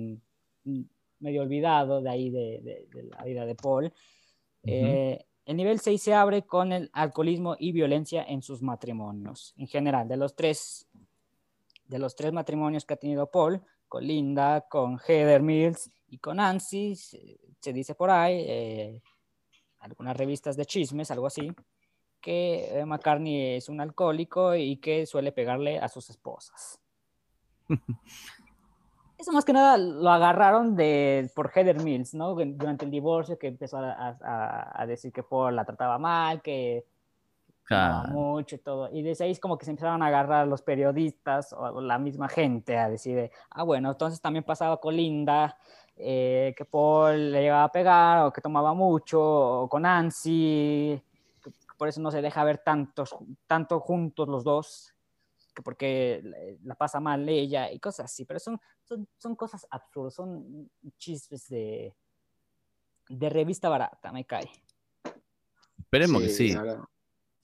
medio 1.20 1.42
olvidado 1.42 2.00
de 2.02 2.10
ahí 2.10 2.30
de, 2.30 2.60
de- 2.64 2.88
de 2.92 3.02
la 3.04 3.22
vida 3.24 3.46
de 3.46 3.54
Paul. 3.54 3.92
Eh, 4.64 5.24
el 5.46 5.56
nivel 5.56 5.80
6 5.80 6.02
se 6.02 6.14
abre 6.14 6.42
con 6.42 6.72
el 6.72 6.90
alcoholismo 6.92 7.56
y 7.58 7.72
violencia 7.72 8.24
en 8.24 8.42
sus 8.42 8.62
matrimonios. 8.62 9.54
En 9.56 9.66
general, 9.66 10.08
de 10.08 10.16
los 10.16 10.34
tres, 10.34 10.88
de 11.86 11.98
los 11.98 12.16
tres 12.16 12.32
matrimonios 12.32 12.86
que 12.86 12.94
ha 12.94 12.98
tenido 12.98 13.30
Paul, 13.30 13.62
con 13.88 14.06
Linda, 14.06 14.62
con 14.68 14.98
Heather 14.98 15.42
Mills 15.42 15.90
y 16.08 16.18
con 16.18 16.38
Nancy, 16.38 16.96
se, 16.96 17.72
dice 17.72 17.94
por 17.94 18.10
ahí, 18.10 18.44
eh, 18.46 19.02
algunas 19.80 20.16
revistas 20.16 20.56
de 20.56 20.64
chismes, 20.64 21.10
algo 21.10 21.26
así, 21.26 21.52
que 22.20 22.80
eh, 22.80 22.86
McCartney 22.86 23.56
es 23.56 23.68
un 23.68 23.82
alcohólico 23.82 24.54
y 24.54 24.78
que 24.78 25.04
suele 25.04 25.30
pegarle 25.30 25.78
a 25.78 25.88
sus 25.88 26.08
esposas. 26.08 26.80
Eso 29.16 29.32
más 29.32 29.44
que 29.44 29.52
nada 29.52 29.76
lo 29.76 30.10
agarraron 30.10 30.74
de, 30.76 31.30
por 31.34 31.50
Heather 31.54 31.80
Mills, 31.82 32.14
¿no? 32.14 32.34
Durante 32.34 32.84
el 32.84 32.90
divorcio 32.90 33.38
que 33.38 33.46
empezó 33.48 33.78
a, 33.78 33.92
a- 34.20 34.82
a 34.82 34.86
decir 34.86 35.12
que 35.12 35.22
Paul 35.22 35.54
la 35.56 35.64
trataba 35.64 35.98
mal, 35.98 36.42
que 36.42 36.84
Claro. 37.64 38.08
mucho 38.08 38.56
y 38.56 38.58
todo. 38.58 38.90
Y 38.92 39.02
desde 39.02 39.24
ahí 39.24 39.30
es 39.30 39.40
como 39.40 39.56
que 39.56 39.64
se 39.64 39.70
empezaron 39.70 40.02
a 40.02 40.06
agarrar 40.06 40.46
los 40.46 40.60
periodistas 40.62 41.52
o, 41.54 41.80
la 41.80 41.98
misma 41.98 42.28
gente 42.28 42.76
a 42.76 42.90
decir, 42.90 43.16
de, 43.16 43.30
ah, 43.50 43.62
bueno, 43.62 43.90
entonces 43.92 44.20
también 44.20 44.44
pasaba 44.44 44.78
con 44.78 44.94
Linda, 44.94 45.56
eh, 45.96 46.54
que 46.56 46.64
Paul 46.66 47.32
le 47.32 47.40
llegaba 47.40 47.64
a 47.64 47.72
pegar 47.72 48.26
o 48.26 48.32
que 48.32 48.42
tomaba 48.42 48.74
mucho, 48.74 49.62
o 49.62 49.68
con 49.68 49.82
Nancy, 49.82 51.00
que 51.42 51.50
por 51.78 51.88
eso 51.88 52.02
no 52.02 52.10
se 52.10 52.20
deja 52.20 52.44
ver 52.44 52.58
tantos, 52.58 53.16
tanto 53.46 53.80
juntos 53.80 54.28
los 54.28 54.44
dos, 54.44 54.93
porque 55.62 56.22
la 56.62 56.74
pasa 56.74 57.00
mal 57.00 57.28
ella 57.28 57.70
y 57.70 57.78
cosas 57.78 58.06
así, 58.06 58.24
pero 58.24 58.40
son, 58.40 58.60
son, 58.82 59.06
son 59.18 59.36
cosas 59.36 59.66
absurdas, 59.70 60.14
son 60.14 60.70
chismes 60.98 61.48
de, 61.48 61.94
de 63.08 63.28
revista 63.28 63.68
barata, 63.68 64.12
me 64.12 64.24
cae. 64.24 64.50
Esperemos 65.78 66.22
que 66.22 66.28
sí. 66.28 66.54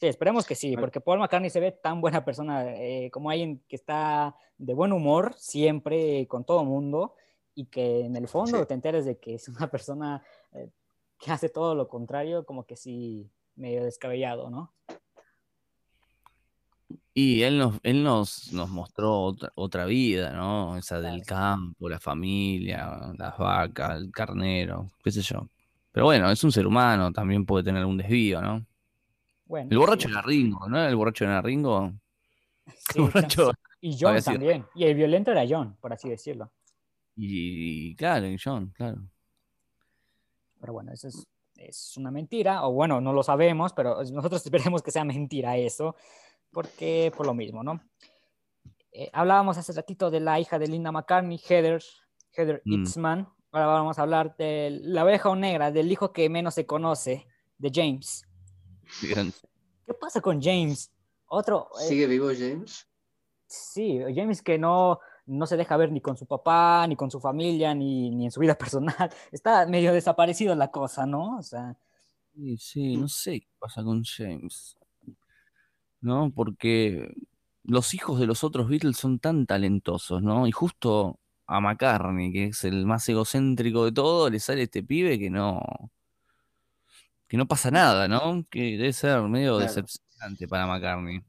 Sí, 0.00 0.06
esperemos 0.06 0.46
que 0.46 0.54
sí, 0.54 0.76
porque 0.78 1.00
Paul 1.00 1.18
McCartney 1.18 1.50
se 1.50 1.60
ve 1.60 1.72
tan 1.72 2.00
buena 2.00 2.24
persona, 2.24 2.74
eh, 2.74 3.10
como 3.10 3.30
alguien 3.30 3.62
que 3.68 3.76
está 3.76 4.34
de 4.56 4.72
buen 4.72 4.92
humor 4.92 5.34
siempre 5.36 6.26
con 6.26 6.44
todo 6.44 6.64
mundo 6.64 7.14
y 7.54 7.66
que 7.66 8.06
en 8.06 8.16
el 8.16 8.26
fondo 8.26 8.60
Sí. 8.60 8.66
te 8.66 8.74
enteres 8.74 9.04
de 9.04 9.18
que 9.18 9.34
es 9.34 9.46
una 9.48 9.70
persona 9.70 10.22
eh, 10.52 10.70
que 11.18 11.30
hace 11.30 11.50
todo 11.50 11.74
lo 11.74 11.86
contrario, 11.86 12.46
como 12.46 12.64
que 12.64 12.76
sí, 12.76 13.30
medio 13.56 13.84
descabellado, 13.84 14.48
¿no? 14.48 14.72
Y 17.12 17.42
él 17.42 17.58
nos, 17.58 17.78
él 17.82 18.04
nos, 18.04 18.52
nos 18.52 18.70
mostró 18.70 19.20
otra, 19.20 19.50
otra 19.56 19.84
vida, 19.84 20.32
¿no? 20.32 20.76
Esa 20.76 21.00
del 21.00 21.24
campo, 21.24 21.88
la 21.88 21.98
familia, 21.98 23.12
las 23.18 23.36
vacas, 23.36 23.98
el 23.98 24.12
carnero, 24.12 24.88
qué 25.02 25.10
sé 25.10 25.22
yo. 25.22 25.48
Pero 25.92 26.06
bueno, 26.06 26.30
es 26.30 26.44
un 26.44 26.52
ser 26.52 26.66
humano, 26.66 27.12
también 27.12 27.44
puede 27.44 27.64
tener 27.64 27.84
un 27.84 27.96
desvío, 27.96 28.40
¿no? 28.40 28.64
Bueno, 29.44 29.68
El 29.70 29.78
borracho 29.78 30.06
sí, 30.06 30.12
era 30.12 30.22
Ringo, 30.22 30.68
¿no? 30.68 30.86
El 30.86 30.94
borracho 30.94 31.24
era 31.24 31.42
Ringo. 31.42 31.92
sí, 32.66 32.98
El 32.98 33.02
borracho. 33.02 33.50
y 33.80 33.96
John 33.98 34.22
también, 34.22 34.64
y 34.76 34.84
el 34.84 34.94
violento 34.94 35.32
era 35.32 35.44
John, 35.48 35.76
por 35.80 35.92
así 35.92 36.08
decirlo. 36.08 36.52
Y, 37.16 37.96
claro, 37.96 38.28
y 38.28 38.36
John, 38.42 38.70
claro. 38.70 39.02
Pero 40.60 40.72
bueno, 40.72 40.92
eso 40.92 41.08
es, 41.08 41.26
es 41.56 41.96
una 41.96 42.12
mentira, 42.12 42.64
o 42.66 42.72
bueno, 42.72 43.00
no 43.00 43.12
lo 43.12 43.24
sabemos, 43.24 43.72
pero 43.72 44.00
nosotros 44.04 44.44
esperemos 44.46 44.82
que 44.82 44.92
sea 44.92 45.04
mentira 45.04 45.56
eso, 45.56 45.96
porque 46.52 47.12
por 47.16 47.26
lo 47.26 47.34
mismo, 47.34 47.62
¿no? 47.62 47.80
Eh, 48.92 49.08
hablábamos 49.12 49.56
hace 49.56 49.72
ratito 49.72 50.10
de 50.10 50.20
la 50.20 50.40
hija 50.40 50.58
de 50.58 50.66
Linda 50.68 50.90
McCartney, 50.92 51.38
Heather, 51.38 51.82
Heather 52.32 52.62
Mm. 52.64 52.82
Itzman. 52.82 53.28
Ahora 53.52 53.66
vamos 53.66 53.98
a 53.98 54.02
hablar 54.02 54.36
de 54.36 54.80
la 54.82 55.04
oveja 55.04 55.28
o 55.28 55.36
negra, 55.36 55.70
del 55.72 55.90
hijo 55.90 56.12
que 56.12 56.28
menos 56.28 56.54
se 56.54 56.66
conoce, 56.66 57.26
de 57.58 57.70
James. 57.74 58.24
Bien. 59.02 59.32
¿Qué 59.86 59.94
pasa 59.94 60.20
con 60.20 60.40
James? 60.40 60.92
Otro, 61.26 61.68
eh, 61.80 61.86
¿Sigue 61.88 62.06
vivo 62.06 62.28
James? 62.36 62.86
sí, 63.46 64.00
James 64.14 64.42
que 64.42 64.58
no, 64.58 65.00
no 65.26 65.46
se 65.46 65.56
deja 65.56 65.76
ver 65.76 65.90
ni 65.90 66.00
con 66.00 66.16
su 66.16 66.26
papá, 66.26 66.86
ni 66.88 66.94
con 66.96 67.10
su 67.10 67.20
familia, 67.20 67.74
ni, 67.74 68.10
ni 68.10 68.26
en 68.26 68.30
su 68.30 68.38
vida 68.40 68.56
personal. 68.58 69.10
Está 69.32 69.66
medio 69.66 69.92
desaparecido 69.92 70.54
la 70.54 70.70
cosa, 70.70 71.06
¿no? 71.06 71.38
O 71.38 71.42
sea, 71.42 71.76
Sí, 72.34 72.56
sí, 72.58 72.96
no 72.96 73.08
sé 73.08 73.40
qué 73.40 73.48
pasa 73.58 73.82
con 73.82 74.02
James. 74.04 74.76
¿No? 76.00 76.32
Porque 76.34 77.14
los 77.64 77.94
hijos 77.94 78.18
de 78.20 78.26
los 78.26 78.42
otros 78.44 78.68
Beatles 78.68 78.96
son 78.96 79.18
tan 79.18 79.46
talentosos, 79.46 80.22
¿no? 80.22 80.46
Y 80.46 80.52
justo 80.52 81.18
a 81.46 81.60
McCartney, 81.60 82.32
que 82.32 82.44
es 82.46 82.64
el 82.64 82.86
más 82.86 83.08
egocéntrico 83.08 83.84
de 83.84 83.92
todo, 83.92 84.30
le 84.30 84.40
sale 84.40 84.62
este 84.62 84.82
pibe 84.82 85.18
que 85.18 85.30
no. 85.30 85.60
que 87.28 87.36
no 87.36 87.46
pasa 87.46 87.70
nada, 87.70 88.08
¿no? 88.08 88.44
Que 88.50 88.76
debe 88.76 88.92
ser 88.92 89.20
medio 89.22 89.56
Claro. 89.58 89.68
decepcionante 89.74 90.48
para 90.48 90.66
McCartney. 90.66 91.20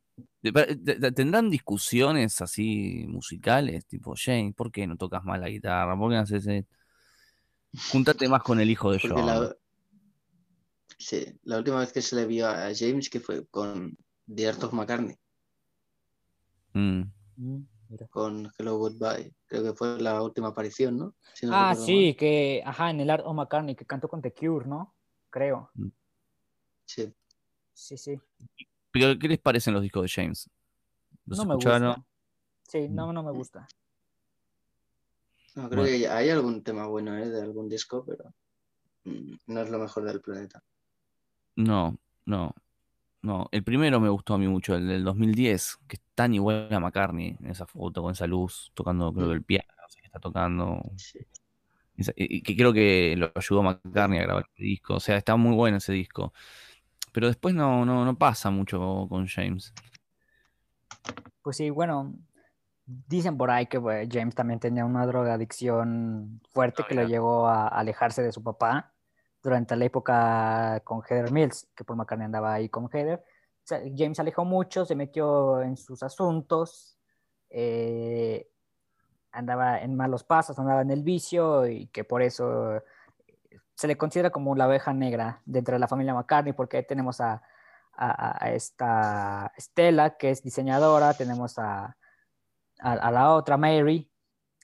¿Tendrán 1.15 1.49
discusiones 1.49 2.41
así 2.41 3.05
musicales? 3.07 3.85
Tipo, 3.85 4.15
James, 4.17 4.55
¿por 4.55 4.71
qué 4.71 4.87
no 4.87 4.97
tocas 4.97 5.23
más 5.23 5.39
la 5.39 5.49
guitarra? 5.49 5.95
¿Por 5.97 6.09
qué 6.09 6.15
no 6.15 6.21
haces 6.21 6.47
esto? 6.47 6.75
Júntate 7.91 8.27
más 8.27 8.41
con 8.41 8.59
el 8.59 8.69
hijo 8.69 8.91
de 8.91 8.99
John. 8.99 9.25
la... 9.25 9.55
Sí, 10.97 11.25
la 11.43 11.57
última 11.57 11.79
vez 11.79 11.91
que 11.93 12.01
se 12.01 12.15
le 12.15 12.25
vio 12.25 12.47
a 12.47 12.69
James 12.75 13.09
que 13.09 13.19
fue 13.19 13.45
con 13.47 13.95
The 14.33 14.47
Art 14.47 14.63
of 14.63 14.73
McCartney, 14.73 15.17
Mm. 16.73 17.01
mm, 17.37 17.65
mira. 17.89 18.07
con 18.07 18.49
Hello 18.57 18.77
Goodbye. 18.77 19.33
Creo 19.45 19.63
que 19.63 19.73
fue 19.73 19.99
la 19.99 20.21
última 20.23 20.49
aparición, 20.49 20.97
¿no? 20.97 21.15
Si 21.33 21.45
no 21.45 21.51
Ah, 21.53 21.75
sí, 21.75 22.15
que, 22.15 22.63
ajá, 22.65 22.89
en 22.91 23.01
el 23.01 23.09
Art 23.09 23.23
of 23.25 23.35
McCartney, 23.35 23.75
que 23.75 23.85
cantó 23.85 24.07
con 24.07 24.21
The 24.21 24.33
Cure, 24.33 24.65
¿no? 24.65 24.93
Creo. 25.29 25.69
mal. 25.73 25.91
Sí. 26.85 27.13
Sí, 27.73 27.97
sí. 27.97 28.19
Pero, 28.91 29.17
¿qué 29.19 29.27
les 29.27 29.39
parecen 29.39 29.73
los 29.73 29.81
discos 29.83 30.03
de 30.03 30.09
James? 30.09 30.49
¿Los 31.25 31.39
No 31.39 31.45
me 31.45 31.55
gusta. 31.55 32.05
Sí, 32.67 32.87
no, 32.89 33.11
no 33.11 33.23
me 33.23 33.31
gusta. 33.31 33.67
No, 35.55 35.69
creo 35.69 35.83
Bueno. 35.83 35.97
que 35.97 36.07
hay 36.07 36.29
algún 36.29 36.63
tema 36.63 36.87
bueno 36.87 37.17
¿eh? 37.17 37.27
de 37.29 37.41
algún 37.41 37.67
disco, 37.67 38.05
pero 38.05 38.33
mm, 39.03 39.33
no 39.47 39.61
es 39.61 39.69
lo 39.69 39.79
mejor 39.79 40.03
del 40.05 40.21
planeta. 40.21 40.63
No, 41.57 41.97
no, 42.25 42.53
no. 43.21 43.47
El 43.51 43.63
primero 43.63 43.99
me 43.99 44.09
gustó 44.09 44.33
a 44.35 44.37
mí 44.37 44.47
mucho, 44.47 44.75
el 44.75 44.87
del 44.87 45.03
2010, 45.03 45.77
que 45.87 45.97
es 45.97 46.01
tan 46.15 46.33
igual 46.33 46.67
a 46.73 46.79
McCartney 46.79 47.37
en 47.39 47.47
esa 47.51 47.65
foto, 47.65 48.01
con 48.01 48.11
esa 48.13 48.27
luz, 48.27 48.71
tocando, 48.73 49.13
creo 49.13 49.27
que 49.29 49.33
el 49.35 49.43
piano, 49.43 49.67
no 49.81 49.89
sé 49.89 49.99
qué 50.01 50.07
está 50.07 50.19
tocando. 50.19 50.81
Sí. 50.95 51.19
Esa- 51.97 52.13
y 52.15 52.41
que 52.41 52.55
creo 52.55 52.73
que 52.73 53.15
lo 53.17 53.31
ayudó 53.35 53.63
McCartney 53.63 54.19
a 54.19 54.23
grabar 54.23 54.45
el 54.55 54.63
disco. 54.63 54.95
O 54.95 54.99
sea, 54.99 55.17
está 55.17 55.35
muy 55.35 55.55
bueno 55.55 55.77
ese 55.77 55.93
disco. 55.93 56.33
Pero 57.13 57.27
después 57.27 57.55
no, 57.55 57.85
no, 57.85 58.05
no 58.05 58.17
pasa 58.17 58.51
mucho 58.51 59.07
con 59.09 59.27
James. 59.27 59.73
Pues 61.41 61.57
sí, 61.57 61.69
bueno, 61.69 62.13
dicen 62.85 63.37
por 63.37 63.51
ahí 63.51 63.67
que 63.67 63.77
bueno, 63.77 64.09
James 64.11 64.35
también 64.35 64.59
tenía 64.59 64.85
una 64.85 65.05
drogadicción 65.05 66.41
fuerte 66.53 66.83
Ah, 66.83 66.87
que 66.87 66.95
lo 66.95 67.07
llevó 67.07 67.47
a 67.47 67.67
alejarse 67.67 68.21
de 68.23 68.31
su 68.31 68.43
papá 68.43 68.90
durante 69.41 69.75
la 69.75 69.85
época 69.85 70.81
con 70.83 71.01
Heather 71.01 71.31
Mills, 71.31 71.67
que 71.75 71.83
Paul 71.83 71.97
McCartney 71.97 72.25
andaba 72.25 72.53
ahí 72.53 72.69
con 72.69 72.89
Heather. 72.91 73.23
James 73.67 74.17
se 74.17 74.21
alejó 74.21 74.45
mucho, 74.45 74.85
se 74.85 74.95
metió 74.95 75.61
en 75.61 75.77
sus 75.77 76.03
asuntos, 76.03 76.97
eh, 77.49 78.49
andaba 79.31 79.79
en 79.81 79.95
malos 79.95 80.23
pasos, 80.23 80.57
andaba 80.59 80.81
en 80.81 80.91
el 80.91 81.03
vicio 81.03 81.67
y 81.67 81.87
que 81.87 82.03
por 82.03 82.21
eso 82.21 82.75
eh, 82.75 82.83
se 83.75 83.87
le 83.87 83.97
considera 83.97 84.29
como 84.29 84.55
la 84.55 84.67
oveja 84.67 84.93
negra 84.93 85.41
dentro 85.45 85.73
de 85.73 85.79
la 85.79 85.87
familia 85.87 86.13
McCartney, 86.13 86.53
porque 86.53 86.83
tenemos 86.83 87.21
a, 87.21 87.41
esta 88.47 89.53
Stella, 89.59 90.17
que 90.17 90.31
es 90.31 90.41
diseñadora, 90.41 91.13
tenemos 91.13 91.59
a, 91.59 91.95
a 92.79 93.11
la 93.11 93.35
otra 93.35 93.57
Mary, 93.57 94.10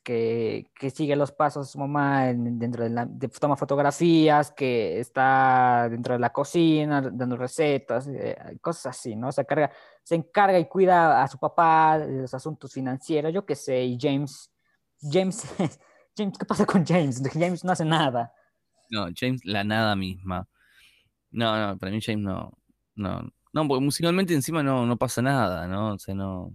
que, 0.08 0.72
que 0.74 0.90
sigue 0.90 1.18
los 1.18 1.34
pasos 1.34 1.68
de 1.68 1.72
su 1.74 1.80
mamá 1.80 2.30
en- 2.30 2.58
dentro 2.58 2.84
de 2.86 2.90
la, 2.92 3.06
de- 3.06 3.28
toma 3.28 3.58
fotografías, 3.58 4.52
que 4.52 5.02
está 5.02 5.90
dentro 5.90 6.14
de 6.14 6.20
la 6.22 6.32
cocina 6.32 7.02
dando 7.02 7.36
recetas, 7.36 8.08
eh, 8.08 8.38
cosas 8.62 8.98
así, 8.98 9.18
¿no? 9.18 9.34
Se 9.34 9.42
encarga, 9.42 9.70
se 10.04 10.16
encarga 10.16 10.58
y 10.60 10.66
cuida 10.70 11.22
a 11.22 11.28
su 11.28 11.38
papá 11.38 12.00
de 12.00 12.22
los 12.22 12.34
asuntos 12.34 12.72
financieros, 12.72 13.34
yo 13.34 13.46
qué 13.46 13.56
sé, 13.56 13.84
y 13.84 13.98
James, 14.00 14.50
James, 15.02 15.44
James, 16.18 16.38
¿qué 16.38 16.46
pasa 16.46 16.66
con 16.66 16.86
James? 16.86 17.22
James 17.34 17.66
no 17.66 17.74
hace 17.74 17.84
nada. 17.84 18.32
No, 18.90 19.08
James, 19.14 19.44
la 19.44 19.66
nada 19.66 19.94
misma. 19.98 20.48
No, 21.32 21.58
no, 21.60 21.78
para 21.78 21.92
mí 21.92 22.00
James 22.02 22.24
no. 22.24 22.58
No, 22.96 23.30
no, 23.52 23.68
porque 23.68 23.84
musicalmente 23.84 24.34
encima 24.34 24.64
no, 24.64 24.86
no 24.86 24.96
pasa 24.96 25.22
nada, 25.22 25.68
¿no? 25.68 25.96
O 25.96 26.00
sea, 26.00 26.16
no. 26.16 26.54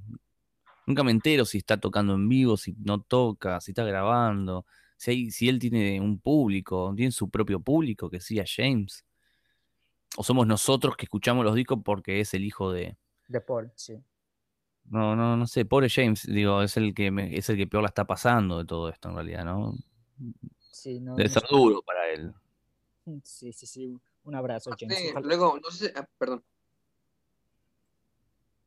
Nunca 0.87 1.05
me 1.05 1.11
entero 1.13 1.45
si 1.45 1.59
está 1.59 1.79
tocando 1.79 2.15
en 2.15 2.29
vivo, 2.29 2.57
si 2.57 2.75
no 2.79 3.01
toca, 3.01 3.61
si 3.61 3.71
está 3.71 3.85
grabando, 3.85 4.67
si, 4.97 5.11
hay- 5.11 5.31
si 5.31 5.49
él 5.49 5.59
tiene 5.59 6.01
un 6.01 6.19
público, 6.19 6.93
tiene 6.97 7.13
su 7.13 7.31
propio 7.31 7.61
público 7.61 8.11
que 8.11 8.21
siga 8.21 8.45
James. 8.47 9.05
O 10.17 10.23
somos 10.23 10.47
nosotros 10.47 10.97
que 10.97 11.05
escuchamos 11.07 11.45
los 11.45 11.55
discos 11.55 11.79
porque 11.85 12.21
es 12.21 12.35
el 12.35 12.45
hijo 12.45 12.71
de. 12.73 12.97
De 13.29 13.41
Paul, 13.41 13.73
sí. 13.77 14.03
No, 14.87 15.15
no, 15.17 15.37
no 15.37 15.47
sé, 15.47 15.65
pobre 15.65 15.89
James, 15.89 16.27
digo, 16.27 16.61
es 16.63 16.77
el 16.77 16.93
que 16.95 17.11
me- 17.11 17.35
es 17.37 17.49
el 17.49 17.57
que 17.57 17.67
peor 17.67 17.83
la 17.83 17.89
está 17.89 18.05
pasando 18.05 18.59
de 18.59 18.65
todo 18.65 18.89
esto 18.89 19.09
en 19.09 19.15
realidad, 19.15 19.45
¿no? 19.45 19.75
Sí, 20.71 21.01
no, 21.01 21.17
Debe 21.17 21.29
no 21.29 21.35
ser 21.35 21.45
duro 21.49 21.83
para 21.83 22.09
él. 22.11 22.35
Sí, 23.23 23.53
sí, 23.53 23.67
sí. 23.67 23.99
Un 24.25 24.35
abrazo, 24.35 24.71
James. 24.79 24.99
Sí, 24.99 25.09
Ojalá- 25.11 25.27
luego, 25.27 25.59
no 25.63 25.71
sé, 25.71 25.93
ah, 25.97 26.07
perdón. 26.19 26.45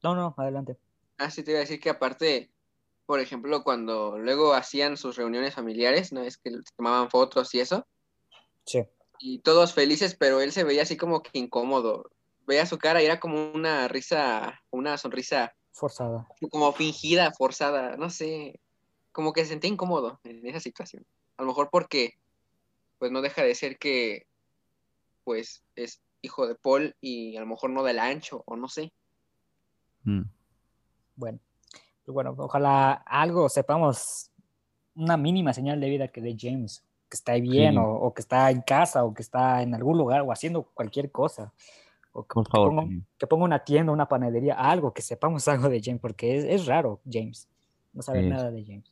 No, 0.04 0.16
no, 0.16 0.34
adelante. 0.38 0.78
Ah, 1.18 1.32
sí, 1.32 1.44
te 1.44 1.52
iba 1.52 1.60
a 1.60 1.62
decir 1.62 1.80
que 1.80 1.90
aparte, 1.90 2.50
por 3.06 3.20
ejemplo, 3.20 3.64
cuando 3.64 4.18
luego 4.18 4.54
hacían 4.54 4.98
sus 4.98 5.16
reuniones 5.16 5.54
familiares, 5.56 6.12
¿no? 6.12 6.22
Es 6.22 6.38
que 6.38 6.52
tomaban 6.76 7.10
fotos 7.10 7.54
y 7.56 7.60
eso, 7.60 7.86
Sí. 8.66 8.84
y 9.20 9.40
todos 9.40 9.74
felices, 9.74 10.16
pero 10.16 10.42
él 10.42 10.52
se 10.52 10.64
veía 10.64 10.82
así 10.84 10.98
como 10.98 11.22
que 11.22 11.38
incómodo. 11.40 12.10
Veía 12.48 12.66
su 12.66 12.78
cara 12.78 13.02
y 13.02 13.06
era 13.06 13.20
como 13.20 13.52
una 13.54 13.88
risa, 13.88 14.62
una 14.72 14.98
sonrisa 14.98 15.56
Forzada. 15.72 16.28
como 16.52 16.72
fingida, 16.74 17.32
forzada, 17.32 17.96
no 17.98 18.10
sé, 18.10 18.60
como 19.12 19.34
que 19.34 19.42
se 19.44 19.50
sentía 19.50 19.70
incómodo 19.70 20.20
en 20.24 20.46
esa 20.46 20.60
situación. 20.60 21.06
A 21.38 21.42
lo 21.44 21.48
mejor 21.50 21.70
porque, 21.72 22.18
pues 23.00 23.12
no 23.12 23.22
deja 23.22 23.44
de 23.44 23.56
ser 23.56 23.78
que, 23.78 24.26
pues 25.24 25.64
es 25.76 26.02
hijo 26.22 26.48
de 26.48 26.56
Paul 26.56 26.96
y 27.02 27.36
a 27.38 27.40
lo 27.40 27.46
mejor 27.48 27.70
no 27.70 27.84
del 27.84 28.00
ancho, 28.00 28.44
o 28.46 28.56
no 28.56 28.68
sé. 28.68 28.92
Mm. 30.04 30.24
Bueno, 31.16 31.40
pues 32.04 32.14
bueno, 32.14 32.36
ojalá 32.38 32.94
algo 33.06 33.50
sepamos, 33.50 34.32
una 34.96 35.18
mínima 35.18 35.54
señal 35.54 35.80
de 35.80 35.90
vida 35.90 36.08
que 36.10 36.22
de 36.22 36.36
James, 36.40 36.84
que 37.10 37.16
está 37.16 37.34
bien, 37.36 37.74
Sí. 37.74 37.78
o, 37.78 37.84
o 37.84 38.14
que 38.14 38.22
está 38.22 38.50
en 38.52 38.62
casa, 38.62 39.04
o 39.04 39.14
que 39.14 39.22
está 39.22 39.62
en 39.62 39.74
algún 39.76 39.98
lugar, 39.98 40.22
o 40.22 40.32
haciendo 40.32 40.64
cualquier 40.74 41.12
cosa. 41.12 41.54
O 42.12 42.24
que, 42.24 42.34
Por 42.34 42.46
que 42.46 42.52
favor, 42.52 42.70
ponga, 42.76 43.04
que 43.18 43.28
ponga 43.28 43.44
una 43.46 43.64
tienda, 43.64 43.92
una 43.92 44.08
panadería, 44.08 44.56
algo, 44.56 44.94
que 44.94 45.02
sepamos 45.02 45.48
algo 45.48 45.70
de 45.70 45.82
James, 45.84 46.02
porque 46.02 46.38
es, 46.38 46.46
es 46.46 46.66
raro, 46.66 47.02
James, 47.10 47.48
no 47.94 48.02
saber 48.02 48.24
Sí. 48.24 48.30
nada 48.30 48.52
de 48.52 48.64
James. 48.66 48.92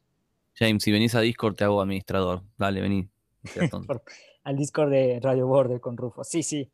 James, 0.56 0.84
si 0.84 0.92
venís 0.92 1.16
a 1.16 1.22
Discord 1.22 1.56
te 1.56 1.64
hago 1.64 1.82
administrador. 1.82 2.44
Dale, 2.58 2.80
vení. 2.82 3.10
al 4.44 4.56
Discord 4.58 4.92
de 4.92 5.20
Radio 5.22 5.48
Border 5.48 5.80
con 5.82 5.98
Rufo. 5.98 6.24
Sí, 6.24 6.44
sí. 6.44 6.70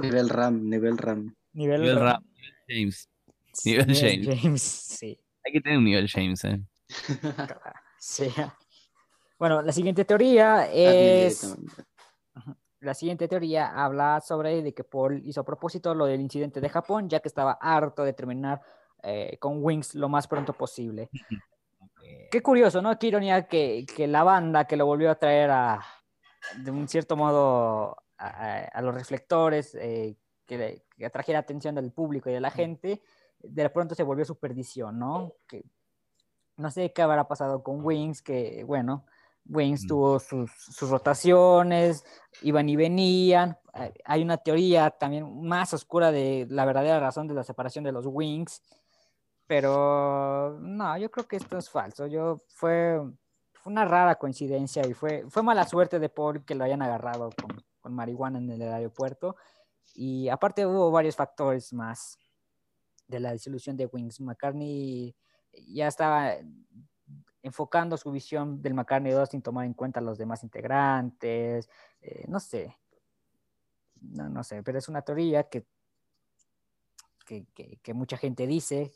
Nivel 0.00 0.28
RAM, 0.28 0.68
nivel 0.68 0.96
RAM. 0.96 1.34
Nivel, 1.52 1.80
Nivel 1.82 1.96
ra- 1.96 2.12
rap, 2.12 2.22
nivel 2.22 2.54
James. 2.68 3.08
Nivel 3.64 3.86
nivel 3.86 4.24
James. 4.24 4.42
James, 4.42 4.62
sí. 4.62 5.18
Hay 5.44 5.52
que 5.52 5.60
tener 5.60 5.78
un 5.78 5.84
nivel 5.84 6.08
James, 6.08 6.44
¿eh? 6.44 6.60
Sí. 7.98 8.28
Bueno, 9.38 9.62
la 9.62 9.72
siguiente 9.72 10.04
teoría 10.04 10.62
Admin 10.62 10.74
es... 10.74 11.56
La 12.80 12.94
siguiente 12.94 13.28
teoría 13.28 13.66
habla 13.84 14.20
sobre 14.20 14.62
de 14.62 14.72
que 14.72 14.84
Paul 14.84 15.20
hizo 15.26 15.42
a 15.42 15.44
propósito 15.44 15.94
lo 15.94 16.06
del 16.06 16.20
incidente 16.20 16.62
de 16.62 16.68
Japón, 16.70 17.10
ya 17.10 17.20
que 17.20 17.28
estaba 17.28 17.58
harto 17.60 18.04
de 18.04 18.14
terminar 18.14 18.62
eh, 19.02 19.36
con 19.38 19.62
Wings 19.62 19.94
lo 19.94 20.08
más 20.08 20.26
pronto 20.26 20.54
posible. 20.54 21.10
Qué 22.30 22.42
curioso, 22.42 22.80
¿no? 22.80 22.98
Qué 22.98 23.08
ironía 23.08 23.46
que, 23.48 23.84
que 23.96 24.06
la 24.06 24.22
banda 24.22 24.64
que 24.66 24.76
lo 24.76 24.86
volvió 24.86 25.10
a 25.10 25.16
traer 25.18 25.50
a, 25.50 25.80
de 26.56 26.70
un 26.70 26.88
cierto 26.88 27.16
modo, 27.16 27.96
a, 28.16 28.26
a- 28.28 28.64
a 28.64 28.82
los 28.82 28.94
reflectores, 28.94 29.74
eh, 29.74 30.16
que, 30.46 30.56
le- 30.58 30.84
que 30.96 31.04
atrajera 31.06 31.40
atención 31.40 31.74
del 31.74 31.92
público 31.92 32.30
y 32.30 32.32
de 32.32 32.40
la 32.40 32.50
gente, 32.50 33.02
de 33.42 33.70
pronto 33.70 33.94
se 33.94 34.02
volvió 34.02 34.24
su 34.24 34.36
perdición, 34.38 34.98
¿no? 34.98 35.32
Que, 35.46 35.64
no 36.56 36.70
sé 36.70 36.92
qué 36.92 37.02
habrá 37.02 37.26
pasado 37.26 37.62
con 37.62 37.84
Wings, 37.84 38.20
que 38.22 38.64
bueno, 38.64 39.04
Wings 39.48 39.84
Mm. 39.84 39.88
tuvo 39.88 40.18
sus, 40.18 40.50
sus 40.52 40.90
rotaciones, 40.90 42.04
iban 42.42 42.68
y 42.68 42.76
venían. 42.76 43.58
Hay- 43.72 43.92
Hay 44.04 44.22
una 44.22 44.36
teoría 44.36 44.90
también 44.90 45.42
más 45.46 45.72
oscura 45.72 46.12
de 46.12 46.46
la 46.50 46.64
verdadera 46.66 47.00
razón 47.00 47.26
de 47.28 47.34
la 47.34 47.44
separación 47.44 47.82
de 47.84 47.92
los 47.92 48.04
Wings, 48.06 48.62
pero 49.46 50.58
no, 50.60 50.96
yo 50.98 51.10
creo 51.10 51.26
que 51.26 51.36
esto 51.36 51.58
es 51.58 51.68
falso. 51.70 52.06
Yo 52.06 52.36
fue, 52.48 53.00
fue 53.54 53.72
una 53.72 53.84
rara 53.84 54.16
coincidencia 54.16 54.86
y 54.86 54.94
fue, 54.94 55.24
fue 55.28 55.42
mala 55.42 55.66
suerte 55.66 55.98
de 55.98 56.08
Paul 56.08 56.44
que 56.44 56.54
lo 56.54 56.64
hayan 56.64 56.82
agarrado 56.82 57.30
con, 57.40 57.64
con 57.80 57.94
marihuana 57.94 58.38
en 58.38 58.50
el 58.50 58.62
aeropuerto. 58.62 59.36
Y 59.94 60.28
aparte 60.28 60.66
hubo 60.66 60.90
varios 60.90 61.16
factores 61.16 61.72
más 61.72 62.16
de 63.10 63.20
la 63.20 63.32
disolución 63.32 63.76
de 63.76 63.86
Wings. 63.86 64.20
McCartney 64.20 65.14
ya 65.68 65.88
estaba 65.88 66.34
enfocando 67.42 67.96
su 67.96 68.10
visión 68.12 68.60
del 68.62 68.74
McCartney 68.74 69.12
2 69.12 69.30
sin 69.30 69.42
tomar 69.42 69.66
en 69.66 69.74
cuenta 69.74 70.00
a 70.00 70.02
los 70.02 70.18
demás 70.18 70.42
integrantes. 70.44 71.68
eh, 72.02 72.24
no 72.28 72.40
sé. 72.40 72.76
No, 74.02 74.28
no 74.28 74.42
sé, 74.44 74.62
pero 74.62 74.78
es 74.78 74.88
una 74.88 75.02
teoría 75.02 75.44
que, 75.48 75.66
que, 77.26 77.44
que- 77.82 77.94
mucha 77.94 78.16
gente 78.16 78.46
dice. 78.46 78.92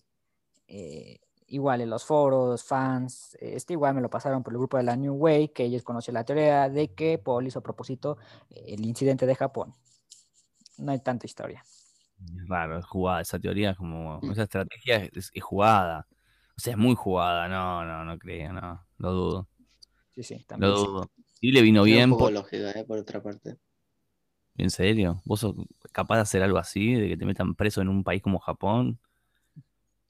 eh, 0.69 1.21
igual 1.49 1.83
en 1.83 1.91
los 1.91 2.05
foros, 2.07 2.65
fans, 2.65 3.37
este 3.41 3.75
igual 3.75 3.95
me 3.95 4.01
lo 4.01 4.09
pasaron 4.11 4.43
por 4.43 4.53
el 4.55 4.59
grupo 4.59 4.79
de 4.79 4.83
la 4.85 4.97
New 4.97 5.15
Way, 5.15 5.49
que 5.51 5.65
ellos 5.65 5.83
conocen 5.85 6.15
la 6.15 6.25
teoría 6.25 6.71
de 6.71 6.95
que 6.95 7.19
Paul 7.19 7.47
hizo 7.47 7.59
a 7.61 7.63
propósito 7.63 8.17
el 8.51 8.85
incidente 8.87 9.27
de 9.27 9.35
Japón. 9.35 9.75
No 10.79 10.93
hay 10.93 11.01
tanta 11.01 11.27
historia. 11.27 11.63
Es 12.37 12.49
raro, 12.49 12.79
es 12.79 12.85
jugada. 12.87 13.21
Esa 13.21 13.39
teoría 13.39 13.71
es 13.71 13.77
como. 13.77 14.21
Esa 14.31 14.45
estrategia 14.45 14.97
es, 15.13 15.31
es 15.33 15.43
jugada. 15.43 16.07
O 16.57 16.61
sea, 16.61 16.73
es 16.73 16.79
muy 16.79 16.95
jugada. 16.95 17.49
No, 17.49 17.85
no, 17.85 18.05
no 18.05 18.19
creo, 18.19 18.53
no. 18.53 18.85
Lo 18.99 19.13
dudo. 19.13 19.49
Sí, 20.15 20.23
sí, 20.23 20.45
también. 20.47 20.73
Lo 20.73 20.79
dudo. 20.79 21.11
Y 21.41 21.53
le 21.53 21.63
vino 21.63 21.83
bien. 21.83 22.05
un 22.05 22.11
poco 22.11 22.25
por- 22.25 22.33
lógica, 22.33 22.71
¿eh? 22.73 22.85
por 22.85 22.99
otra 22.99 23.23
parte. 23.23 23.57
¿En 24.57 24.71
serio? 24.71 25.21
¿Vos 25.25 25.41
sos 25.41 25.55
capaz 25.91 26.17
de 26.17 26.23
hacer 26.23 26.43
algo 26.43 26.59
así? 26.59 26.95
¿De 26.95 27.09
que 27.09 27.17
te 27.17 27.27
metan 27.27 27.55
preso 27.57 27.81
en 27.83 27.89
un 27.89 28.05
país 28.05 28.23
como 28.23 28.39
Japón? 28.39 28.99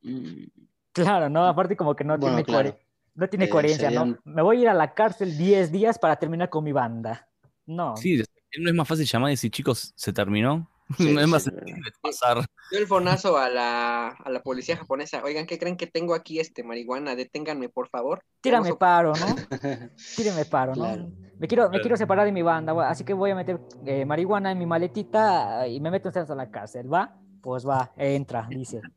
Mm, 0.03 0.45
Claro, 0.93 1.29
¿no? 1.29 1.45
Aparte 1.47 1.77
como 1.77 1.97
que 1.97 2.05
no 2.05 2.17
Bueno, 2.19 2.37
tiene, 2.37 2.45
claro. 2.45 2.79
no 3.17 3.29
tiene 3.29 3.47
Eh, 3.47 3.49
coherencia, 3.49 3.91
¿no? 3.91 4.17
Me 4.25 4.43
voy 4.43 4.59
a 4.59 4.61
ir 4.61 4.69
a 4.69 4.75
la 4.75 4.95
cárcel 4.95 5.37
10 5.37 5.73
días 5.73 5.99
para 5.99 6.17
terminar 6.17 6.51
con 6.51 6.63
mi 6.63 6.71
banda. 6.71 7.29
No. 7.67 7.97
Sí, 7.97 8.23
¿no 8.61 8.69
es 8.71 8.75
más 8.77 8.87
fácil 8.87 9.05
llamar 9.07 9.31
y 9.31 9.33
decir, 9.33 9.51
chicos, 9.51 9.93
se 9.97 10.13
terminó? 10.13 10.71
Sí, 10.99 11.13
no 11.15 11.21
es 11.21 11.27
más 11.29 11.43
sencillo 11.45 11.77
pasar. 12.03 12.45
Dio 12.71 12.79
el 12.79 12.87
fonazo 12.87 13.37
a 13.39 13.49
la, 13.49 14.09
a 14.09 14.31
la 14.31 14.43
policía 14.43 14.77
japonesa. 14.77 15.23
Oigan, 15.25 15.47
¿qué 15.47 15.59
creen 15.59 15.77
que 15.77 15.87
tengo 15.87 16.15
aquí 16.15 16.39
este 16.41 16.63
marihuana? 16.63 17.17
Deténganme, 17.17 17.69
por 17.71 17.89
favor. 17.89 18.23
Tírame 18.43 18.65
Vamos 18.69 18.79
paro, 18.79 19.13
¿no? 19.15 19.27
Tírame 20.17 20.45
paro, 20.45 20.75
¿no? 20.77 20.85
Claro. 20.85 21.11
Me 21.39 21.49
quiero, 21.49 21.69
me 21.71 21.81
quiero 21.81 21.97
separar 21.97 22.27
de 22.27 22.33
mi 22.33 22.43
banda, 22.43 22.75
así 22.89 23.05
que 23.05 23.13
voy 23.13 23.31
a 23.31 23.35
meter 23.35 23.59
eh, 23.87 24.05
marihuana 24.05 24.53
en 24.53 24.59
mi 24.59 24.67
maletita 24.67 25.67
y 25.67 25.81
me 25.81 25.91
meto 25.91 26.09
ustedes 26.09 26.31
a 26.31 26.35
la 26.35 26.51
cárcel, 26.51 26.93
¿va? 26.93 27.17
Pues 27.43 27.67
va, 27.67 27.93
entra, 27.97 28.47
dice. 28.51 28.81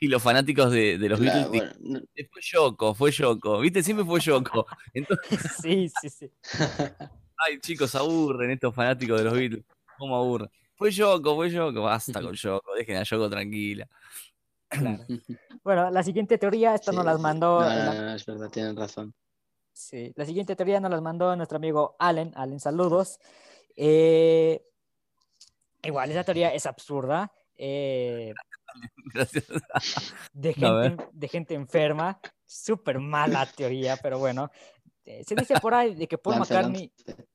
Y 0.00 0.08
los 0.08 0.20
fanáticos 0.22 0.72
de, 0.72 0.98
de 0.98 1.08
los 1.08 1.20
Claro, 1.20 1.50
Beatles 1.50 1.76
bueno, 1.78 2.00
no- 2.00 2.00
dicen, 2.14 2.28
fue 2.32 2.42
Yoko, 2.42 2.94
fue 2.94 3.10
Yoko. 3.12 3.60
¿Viste? 3.60 3.82
Siempre 3.84 4.04
fue 4.04 4.18
Yoko. 4.18 4.66
Entonces, 4.94 5.40
Sí, 5.62 5.88
sí, 6.00 6.08
sí. 6.10 6.30
ay, 7.46 7.60
chicos, 7.60 7.94
aburren 7.94 8.50
estos 8.50 8.74
fanáticos 8.74 9.18
de 9.18 9.24
los 9.24 9.32
Beatles. 9.34 9.64
¿Cómo 9.98 10.16
aburren? 10.16 10.50
Fue 10.80 10.90
Yoko, 10.90 11.34
fue 11.34 11.50
Yoko. 11.50 11.82
Basta 11.82 12.22
con 12.22 12.32
Yoko, 12.32 12.74
dejen 12.74 12.96
a 12.96 13.02
Yoko 13.02 13.28
tranquila. 13.28 13.86
Claro. 14.70 15.04
Bueno, 15.62 15.90
la 15.90 16.02
siguiente 16.02 16.38
teoría, 16.38 16.74
esta 16.74 16.90
nos 16.90 17.02
sí, 17.02 17.06
las 17.06 17.16
sí. 17.18 17.22
mandó. 17.22 17.60
No, 17.60 17.66
la- 17.68 17.84
no, 17.94 18.02
no, 18.02 18.14
es 18.14 18.24
verdad, 18.24 18.48
tienen 18.48 18.74
razón. 18.74 19.12
Sí, 19.74 20.10
la 20.16 20.24
siguiente 20.24 20.56
teoría 20.56 20.80
nos 20.80 20.90
las 20.90 21.02
mandó 21.02 21.36
nuestro 21.36 21.56
amigo 21.56 21.96
Allen. 21.98 22.32
Allen, 22.34 22.58
saludos. 22.60 23.18
Eh, 23.76 24.64
igual, 25.82 26.10
esa 26.10 26.24
teoría 26.24 26.54
es 26.54 26.64
absurda. 26.64 27.30
eh, 27.58 28.32
Gracias. 29.12 29.44
de, 30.32 30.54
gente, 30.54 30.96
de 31.12 31.28
gente 31.28 31.54
enferma. 31.54 32.18
Súper 32.46 32.98
mala 33.00 33.44
teoría, 33.44 33.98
pero 33.98 34.18
bueno. 34.18 34.50
Eh, 35.04 35.24
se 35.24 35.34
dice 35.34 35.60
por 35.60 35.74
ahí 35.74 35.94
de 35.94 36.08
que 36.08 36.16
Paul 36.16 36.36
Lance, 36.36 36.54
McCartney. 36.54 36.92
lance. 37.06 37.28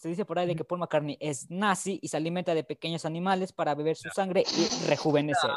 Se 0.00 0.08
dice 0.08 0.24
por 0.24 0.38
ahí 0.38 0.46
de 0.46 0.56
que 0.56 0.64
Paul 0.64 0.80
McCartney 0.80 1.18
es 1.20 1.50
nazi 1.50 1.98
y 2.00 2.08
se 2.08 2.16
alimenta 2.16 2.54
de 2.54 2.64
pequeños 2.64 3.04
animales 3.04 3.52
para 3.52 3.74
beber 3.74 3.96
su 3.96 4.08
sangre 4.08 4.42
y 4.56 4.86
rejuvenecer. 4.88 5.50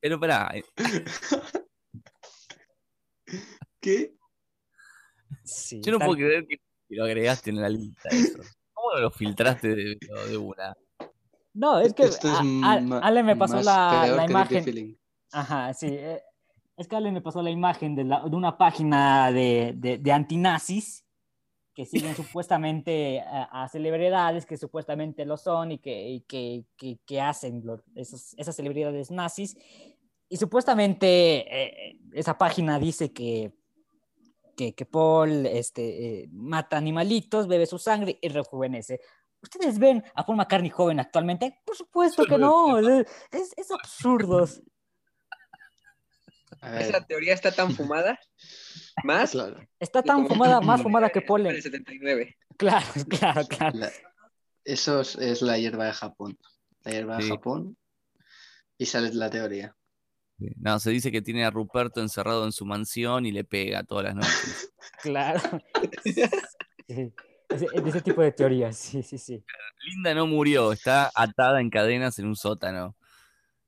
Pero 0.00 0.18
pará, 0.18 0.50
eh, 0.52 0.64
¿Qué? 3.80 4.16
Sí, 5.44 5.80
yo 5.80 5.92
no 5.92 5.98
tal- 5.98 6.08
puedo 6.08 6.18
creer 6.18 6.46
que 6.48 6.60
lo 6.88 7.04
agregaste 7.04 7.50
en 7.50 7.60
la 7.62 7.68
lista 7.68 8.08
eso. 8.10 8.38
¿Cómo 8.72 8.98
lo 8.98 9.10
filtraste 9.12 9.68
de, 9.76 9.98
de 10.28 10.36
una? 10.36 10.76
No, 11.54 11.78
es 11.78 11.94
que 11.94 12.02
Esto 12.04 12.26
es 12.26 12.34
a- 12.34 12.72
a- 12.72 12.98
Ale 13.06 13.22
me 13.22 13.36
pasó 13.36 13.62
la, 13.62 14.24
imagen. 14.28 14.98
Ajá, 15.30 15.72
sí. 15.72 15.86
eh, 15.88 16.20
Es 16.76 16.88
que 16.88 16.96
Ale 16.96 17.12
me 17.12 17.20
pasó 17.20 17.42
la 17.42 17.50
imagen 17.50 17.94
de, 17.94 18.02
la- 18.04 18.24
de 18.28 18.34
una 18.34 18.58
página 18.58 19.30
de, 19.30 19.72
de, 19.76 19.98
de 19.98 20.12
antinazis 20.12 21.04
que 21.74 21.84
siguen 21.86 22.14
supuestamente 22.16 23.20
a, 23.20 23.62
a 23.64 23.68
celebridades 23.68 24.44
que 24.46 24.56
supuestamente 24.56 25.24
lo 25.24 25.36
son 25.36 25.72
y 25.72 25.78
que, 25.78 26.08
y 26.10 26.20
que, 26.22 26.64
que, 26.76 26.98
que 27.06 27.20
hacen 27.20 27.62
lo- 27.64 27.82
esos- 27.94 28.34
esas 28.36 28.56
celebridades 28.56 29.10
nazis. 29.10 29.56
Y 30.28 30.36
supuestamente 30.36 31.06
eh, 31.92 32.00
esa 32.12 32.36
página 32.38 32.78
dice 32.78 33.12
que, 33.12 33.52
que, 34.56 34.74
que 34.74 34.84
Paul 34.84 35.46
este, 35.46 36.22
eh, 36.24 36.28
mata 36.32 36.76
animalitos, 36.76 37.46
bebe 37.48 37.66
su 37.66 37.78
sangre 37.78 38.18
y 38.20 38.28
rejuvenece. 38.28 39.00
¿Ustedes 39.42 39.78
ven 39.78 40.04
a 40.14 40.26
Paul 40.26 40.36
McCartney 40.36 40.70
joven 40.70 41.00
actualmente? 41.00 41.60
Por 41.64 41.74
supuesto 41.76 42.24
que 42.26 42.36
no, 42.38 42.78
es, 42.78 43.06
es- 43.32 43.54
es 43.56 43.70
absurdo. 43.70 44.46
Esa 46.62 47.04
teoría 47.06 47.34
está 47.34 47.50
tan 47.50 47.72
fumada. 47.72 48.18
Más. 49.04 49.30
claro. 49.30 49.60
Está 49.78 50.02
tan 50.02 50.26
fumada, 50.26 50.60
más 50.60 50.82
fumada 50.82 51.08
que. 51.08 51.20
El 51.20 51.62
79. 51.62 52.36
Claro, 52.56 52.86
claro, 53.08 53.46
claro. 53.46 53.78
La- 53.78 53.92
eso 54.64 55.00
es, 55.00 55.16
es 55.16 55.40
la 55.40 55.58
hierba 55.58 55.86
de 55.86 55.92
Japón. 55.92 56.38
La 56.84 56.92
hierba 56.92 57.16
de. 57.16 57.28
Japón. 57.28 57.76
Y 58.76 58.86
sale 58.86 59.12
la 59.14 59.30
teoría. 59.30 59.74
No, 60.56 60.78
se 60.78 60.90
dice 60.90 61.10
que 61.12 61.22
tiene 61.22 61.44
a 61.44 61.50
Ruperto 61.50 62.00
encerrado 62.00 62.44
en 62.44 62.52
su 62.52 62.64
mansión 62.64 63.26
y 63.26 63.32
le 63.32 63.44
pega 63.44 63.82
todas 63.84 64.04
las 64.04 64.14
noches. 64.14 64.72
Claro. 65.02 65.40
Sí, 66.02 66.14
ese, 67.48 67.66
de 67.66 67.88
ese 67.90 68.00
tipo 68.00 68.22
de 68.22 68.32
teorías, 68.32 68.76
sí, 68.76 69.02
sí, 69.02 69.18
sí. 69.18 69.44
Linda 69.84 70.14
no 70.14 70.26
murió, 70.26 70.72
está 70.72 71.10
atada 71.14 71.60
en 71.60 71.68
cadenas 71.68 72.18
en 72.18 72.26
un 72.26 72.36
sótano. 72.36 72.96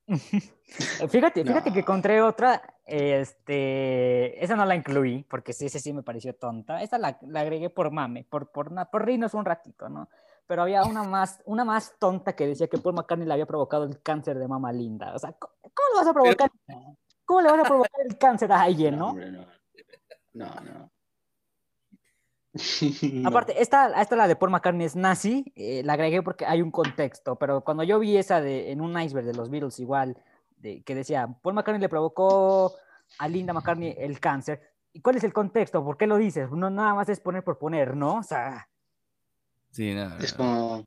Fíjate, 0.06 1.44
fíjate 1.44 1.70
No. 1.70 1.74
que 1.74 1.80
encontré 1.80 2.22
otra, 2.22 2.62
este, 2.84 4.42
esa 4.44 4.56
no 4.56 4.64
la 4.64 4.74
incluí, 4.74 5.24
porque 5.24 5.52
sí, 5.52 5.66
esa 5.66 5.78
sí 5.78 5.92
me 5.92 6.02
pareció 6.02 6.34
tonta. 6.34 6.82
Esa 6.82 6.98
la, 6.98 7.18
la 7.22 7.40
agregué 7.40 7.70
por 7.70 7.90
mame, 7.90 8.24
por, 8.28 8.50
por, 8.50 8.72
por 8.90 9.04
reírnos 9.04 9.34
un 9.34 9.44
ratito, 9.44 9.88
¿no? 9.88 10.08
Pero 10.46 10.62
había 10.62 10.84
una 10.84 11.04
más, 11.04 11.40
una 11.46 11.64
más 11.64 11.94
tonta 11.98 12.34
que 12.34 12.46
decía 12.46 12.66
que 12.68 12.78
Paul 12.78 12.96
McCartney 12.96 13.26
le 13.26 13.32
había 13.34 13.46
provocado 13.46 13.84
el 13.84 14.02
cáncer 14.02 14.38
de 14.38 14.48
mama 14.48 14.72
linda. 14.72 15.14
O 15.14 15.18
sea, 15.18 15.32
¿cómo, 15.32 15.54
cómo 15.62 15.88
le 15.92 15.98
vas 15.98 16.06
a 16.08 16.12
provocar? 16.12 16.50
¿Cómo 17.24 17.40
le 17.40 17.50
vas 17.50 17.60
a 17.60 17.68
provocar 17.68 18.00
el 18.06 18.18
cáncer 18.18 18.52
a 18.52 18.60
alguien, 18.62 18.98
no? 18.98 19.08
hombre, 19.10 19.30
no. 19.30 19.46
No, 20.34 20.46
no. 20.46 20.91
Aparte, 23.24 23.60
esta, 23.60 24.00
esta 24.00 24.16
la 24.16 24.28
de 24.28 24.36
Paul 24.36 24.50
McCartney 24.50 24.86
es 24.86 24.96
nazi, 24.96 25.52
eh, 25.56 25.82
la 25.84 25.94
agregué 25.94 26.22
porque 26.22 26.44
hay 26.44 26.60
un 26.60 26.70
contexto, 26.70 27.36
pero 27.36 27.62
cuando 27.62 27.82
yo 27.82 27.98
vi 27.98 28.16
esa 28.16 28.40
de, 28.40 28.70
en 28.72 28.80
un 28.80 29.00
iceberg 29.00 29.26
de 29.26 29.34
los 29.34 29.48
Beatles 29.48 29.78
igual, 29.78 30.16
de, 30.58 30.82
que 30.82 30.94
decía, 30.94 31.28
Paul 31.42 31.54
McCartney 31.54 31.80
le 31.80 31.88
provocó 31.88 32.74
a 33.18 33.28
Linda 33.28 33.52
McCartney 33.52 33.94
el 33.98 34.20
cáncer, 34.20 34.60
¿y 34.92 35.00
cuál 35.00 35.16
es 35.16 35.24
el 35.24 35.32
contexto? 35.32 35.82
¿Por 35.84 35.96
qué 35.96 36.06
lo 36.06 36.16
dices? 36.18 36.50
No 36.50 36.68
nada 36.68 36.94
más 36.94 37.08
es 37.08 37.20
poner 37.20 37.42
por 37.42 37.58
poner, 37.58 37.96
¿no? 37.96 38.18
O 38.18 38.22
sea, 38.22 38.68
Sí, 39.72 39.94
no, 39.94 40.18
Es 40.18 40.38
no. 40.38 40.44
como 40.44 40.84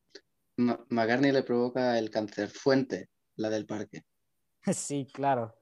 McCartney 0.89 1.31
le 1.31 1.43
provoca 1.43 1.97
el 1.97 2.11
cáncer. 2.11 2.49
Fuente, 2.49 3.09
la 3.35 3.49
del 3.49 3.65
parque. 3.65 4.03
sí, 4.73 5.07
claro. 5.11 5.55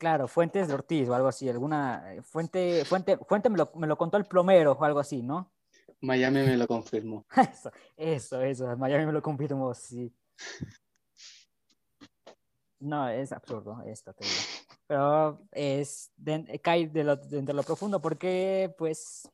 Claro, 0.00 0.28
Fuentes 0.28 0.66
de 0.66 0.72
Ortiz 0.72 1.06
o 1.10 1.14
algo 1.14 1.28
así, 1.28 1.46
alguna 1.46 2.14
eh, 2.14 2.22
fuente, 2.22 2.86
fuente, 2.86 3.18
fuente 3.18 3.50
me 3.50 3.58
lo, 3.58 3.70
me 3.74 3.86
lo 3.86 3.98
contó 3.98 4.16
el 4.16 4.24
plomero 4.24 4.72
o 4.72 4.82
algo 4.82 4.98
así, 4.98 5.20
¿no? 5.20 5.52
Miami 6.00 6.40
me 6.40 6.56
lo 6.56 6.66
confirmó. 6.66 7.26
Eso, 7.36 7.70
eso, 7.98 8.40
eso, 8.40 8.76
Miami 8.78 9.04
me 9.04 9.12
lo 9.12 9.20
confirmó, 9.20 9.74
sí. 9.74 10.10
No, 12.78 13.10
es 13.10 13.30
absurdo 13.30 13.82
esta 13.84 14.14
teoría. 14.14 14.38
Pero 14.86 15.46
es 15.52 16.10
de, 16.16 16.58
cae 16.64 16.88
de 16.88 17.04
lo, 17.04 17.16
de, 17.16 17.42
de 17.42 17.52
lo 17.52 17.62
profundo 17.62 18.00
porque, 18.00 18.74
pues, 18.78 19.30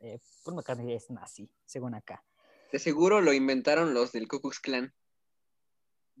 eh, 0.00 0.18
Paul 0.44 0.56
McCartney 0.56 0.92
es 0.92 1.08
nazi, 1.08 1.50
según 1.64 1.94
acá. 1.94 2.22
De 2.70 2.78
seguro 2.78 3.22
lo 3.22 3.32
inventaron 3.32 3.94
los 3.94 4.12
del 4.12 4.28
Ku 4.28 4.38
Klux 4.42 4.60
Klan. 4.60 4.92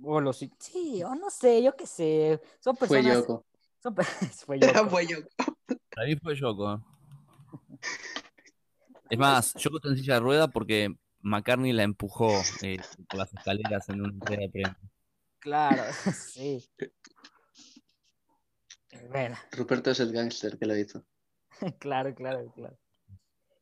O 0.02 0.22
los, 0.22 0.38
sí, 0.58 1.02
o 1.02 1.14
no 1.14 1.28
sé, 1.28 1.62
yo 1.62 1.76
qué 1.76 1.86
sé. 1.86 2.40
Son 2.60 2.74
Fue 2.74 2.88
personas. 2.88 3.18
Yoko. 3.18 3.44
Son 3.82 3.94
fue 4.46 4.58
Yoko. 4.58 4.90
Fue 4.90 5.06
yo. 5.06 5.18
Ahí 5.96 6.16
fue 6.16 6.36
Yoko. 6.36 6.84
Es 9.10 9.18
más, 9.18 9.54
Yoko 9.54 9.76
está 9.78 9.88
en 9.88 9.96
silla 9.96 10.14
de 10.14 10.20
rueda 10.20 10.48
porque 10.48 10.94
McCartney 11.20 11.72
la 11.72 11.82
empujó 11.82 12.30
eh, 12.62 12.78
por 13.08 13.18
las 13.18 13.32
escaleras 13.32 13.88
en 13.88 14.00
una 14.00 14.12
entrega 14.12 14.42
de 14.42 14.48
premio. 14.50 14.76
Claro, 15.40 15.82
sí. 16.14 16.68
Bueno, 19.10 19.36
Ruperto 19.52 19.90
es 19.90 20.00
el 20.00 20.12
gángster 20.12 20.58
que 20.58 20.66
lo 20.66 20.76
hizo. 20.76 21.04
claro, 21.78 22.14
claro, 22.14 22.52
claro. 22.54 22.78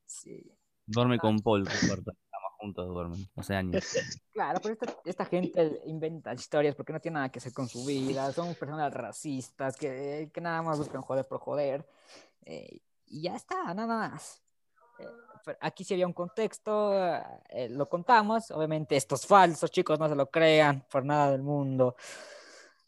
Sí. 0.06 0.50
Duerme 0.86 1.18
con 1.18 1.40
Paul, 1.40 1.66
Ruperto. 1.66 2.12
Juntos, 2.66 2.88
duermen. 2.88 3.28
Hace 3.36 3.54
años. 3.54 3.84
Claro, 4.32 4.58
pero 4.60 4.74
esta, 4.74 4.94
esta 5.06 5.24
gente 5.24 5.80
inventa 5.86 6.34
historias 6.34 6.74
porque 6.74 6.92
no 6.92 7.00
tiene 7.00 7.14
nada 7.14 7.30
que 7.30 7.38
hacer 7.38 7.54
con 7.54 7.68
su 7.68 7.86
vida, 7.86 8.30
son 8.32 8.54
personas 8.54 8.92
racistas 8.92 9.76
que, 9.76 10.30
que 10.30 10.40
nada 10.42 10.60
más 10.60 10.76
buscan 10.76 11.00
joder 11.00 11.24
por 11.26 11.38
joder. 11.38 11.86
eh, 12.44 12.80
y 13.06 13.22
ya 13.22 13.36
está, 13.36 13.72
nada 13.72 13.86
más. 13.86 14.42
Eh, 14.98 15.06
aquí 15.60 15.84
sí 15.84 15.94
había 15.94 16.06
un 16.06 16.12
contexto, 16.12 16.92
eh, 17.48 17.68
lo 17.70 17.88
contamos, 17.88 18.50
obviamente 18.50 18.96
esto 18.96 19.14
es 19.14 19.24
falso, 19.24 19.68
chicos, 19.68 19.98
no 19.98 20.08
se 20.08 20.16
lo 20.16 20.28
crean 20.28 20.84
por 20.90 21.04
nada 21.04 21.30
del 21.30 21.42
mundo. 21.42 21.96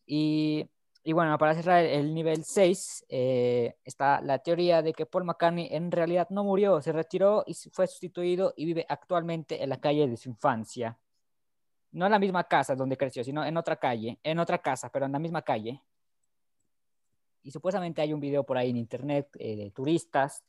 Y, 0.05 0.69
y 1.09 1.15
bueno, 1.15 1.39
para 1.39 1.55
cerrar 1.55 1.87
el 1.87 2.13
nivel 2.13 2.45
6, 2.45 3.07
eh, 3.09 3.77
está 3.83 4.21
la 4.21 4.41
teoría 4.41 4.83
de 4.83 4.93
que 4.93 5.07
Paul 5.07 5.25
McCartney 5.25 5.69
en 5.71 5.91
realidad 5.91 6.29
no 6.29 6.45
murió, 6.45 6.83
se 6.83 6.93
retiró 6.93 7.45
y 7.47 7.55
fue 7.55 7.87
sustituido 7.87 8.53
y 8.59 8.67
vive 8.67 8.85
actualmente 8.87 9.63
en 9.63 9.71
la 9.71 9.81
calle 9.81 10.07
de 10.07 10.19
su 10.19 10.29
infancia 10.29 10.99
no 11.93 12.05
en 12.05 12.13
la 12.13 12.19
misma 12.19 12.45
casa 12.45 12.77
donde 12.77 12.99
creció, 12.99 13.25
sino 13.25 13.43
en 13.43 13.57
otra 13.57 13.77
calle, 13.77 14.19
en 14.23 14.39
otra 14.39 14.59
casa, 14.59 14.91
pero 14.91 15.07
en 15.07 15.13
la 15.13 15.19
misma 15.19 15.41
calle. 15.41 15.83
Y 17.43 17.53
supuestamente 17.53 18.03
hay 18.03 18.13
un 18.13 18.21
video 18.21 18.45
por 18.45 18.59
ahí 18.59 18.69
en 18.69 18.77
internet 18.77 19.31
eh, 19.39 19.57
de 19.57 19.71
turistas 19.71 20.45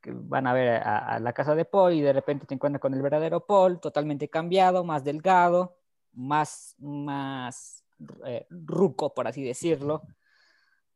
que 0.00 0.10
van 0.12 0.48
a 0.48 0.52
ver 0.52 0.82
a, 0.82 1.14
a 1.14 1.20
la 1.20 1.32
casa 1.32 1.54
de 1.54 1.64
Paul 1.64 1.92
y 1.92 2.00
de 2.00 2.12
repente 2.12 2.46
te 2.46 2.54
encuentran 2.54 2.80
con 2.80 2.94
el 2.94 3.00
verdadero 3.00 3.46
Paul, 3.46 3.78
totalmente 3.78 4.28
cambiado, 4.28 4.82
más 4.82 5.04
delgado, 5.04 5.76
más, 6.12 6.74
más 6.80 7.79
eh, 8.26 8.46
ruco, 8.50 9.12
por 9.14 9.26
así 9.28 9.42
decirlo. 9.42 10.02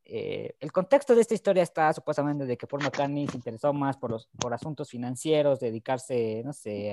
Eh, 0.07 0.55
el 0.60 0.70
contexto 0.70 1.15
de 1.15 1.23
esta 1.23 1.33
historia 1.34 1.62
está 1.62 1.92
supuestamente 1.92 2.44
de 2.44 2.57
que 2.58 2.66
Paul 2.66 2.83
McCartney 2.83 3.26
se 3.26 3.36
interesó 3.39 3.73
más 3.73 3.97
por, 3.97 4.10
los, 4.10 4.28
por 4.39 4.52
asuntos 4.52 4.91
financieros, 4.91 5.60
dedicarse, 5.60 6.42
no 6.44 6.52
sé, 6.52 6.92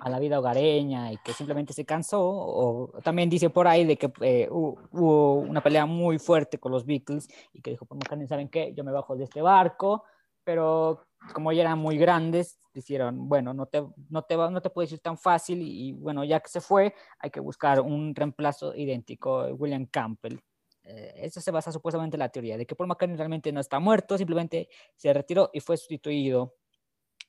a- 0.00 0.08
la 0.08 0.18
vida 0.18 0.38
hogareña 0.38 1.12
y 1.12 1.16
que 1.18 1.32
simplemente 1.32 1.72
se 1.72 1.84
cansó, 1.84 2.22
o 2.22 2.92
también 3.02 3.28
dice 3.28 3.50
por 3.50 3.66
ahí 3.68 3.84
de 3.84 3.96
que 3.96 4.10
eh, 4.22 4.48
hu- 4.48 4.78
hubo 4.92 5.34
una 5.34 5.60
pelea 5.62 5.84
muy 5.86 6.18
fuerte 6.18 6.58
con 6.58 6.72
los 6.72 6.86
Beatles 6.86 7.28
y 7.52 7.60
que 7.60 7.70
dijo, 7.72 7.84
Paul 7.84 7.98
McCartney, 7.98 8.26
¿saben 8.28 8.48
qué? 8.48 8.72
Yo 8.72 8.82
me 8.84 8.92
bajo 8.92 9.16
de 9.16 9.24
este 9.24 9.42
barco, 9.42 10.04
pero 10.50 11.06
como 11.32 11.52
ya 11.52 11.60
eran 11.62 11.78
muy 11.78 11.96
grandes, 11.96 12.58
dijeron, 12.74 13.28
bueno, 13.28 13.54
no 13.54 13.66
te, 13.66 13.86
no 14.08 14.22
te, 14.24 14.34
va- 14.34 14.50
no 14.50 14.60
te 14.60 14.68
puedes 14.68 14.90
ir 14.90 14.98
tan 14.98 15.16
fácil 15.16 15.62
y, 15.62 15.90
y, 15.90 15.92
bueno, 15.92 16.24
ya 16.24 16.40
que 16.40 16.48
se 16.48 16.60
fue, 16.60 16.92
hay 17.20 17.30
que 17.30 17.38
buscar 17.38 17.80
un 17.80 18.12
reemplazo 18.16 18.74
idéntico, 18.74 19.44
William 19.54 19.86
Campbell. 19.86 20.40
Eh, 20.82 21.12
eso 21.18 21.40
se 21.40 21.52
basa 21.52 21.70
supuestamente 21.70 22.16
en 22.16 22.18
la 22.18 22.30
teoría 22.30 22.56
de 22.58 22.66
que 22.66 22.74
Paul 22.74 22.88
McCartney 22.88 23.16
realmente 23.16 23.52
no 23.52 23.60
está 23.60 23.78
muerto, 23.78 24.18
simplemente 24.18 24.68
se 24.96 25.12
retiró 25.12 25.50
y 25.52 25.60
fue 25.60 25.76
sustituido 25.76 26.56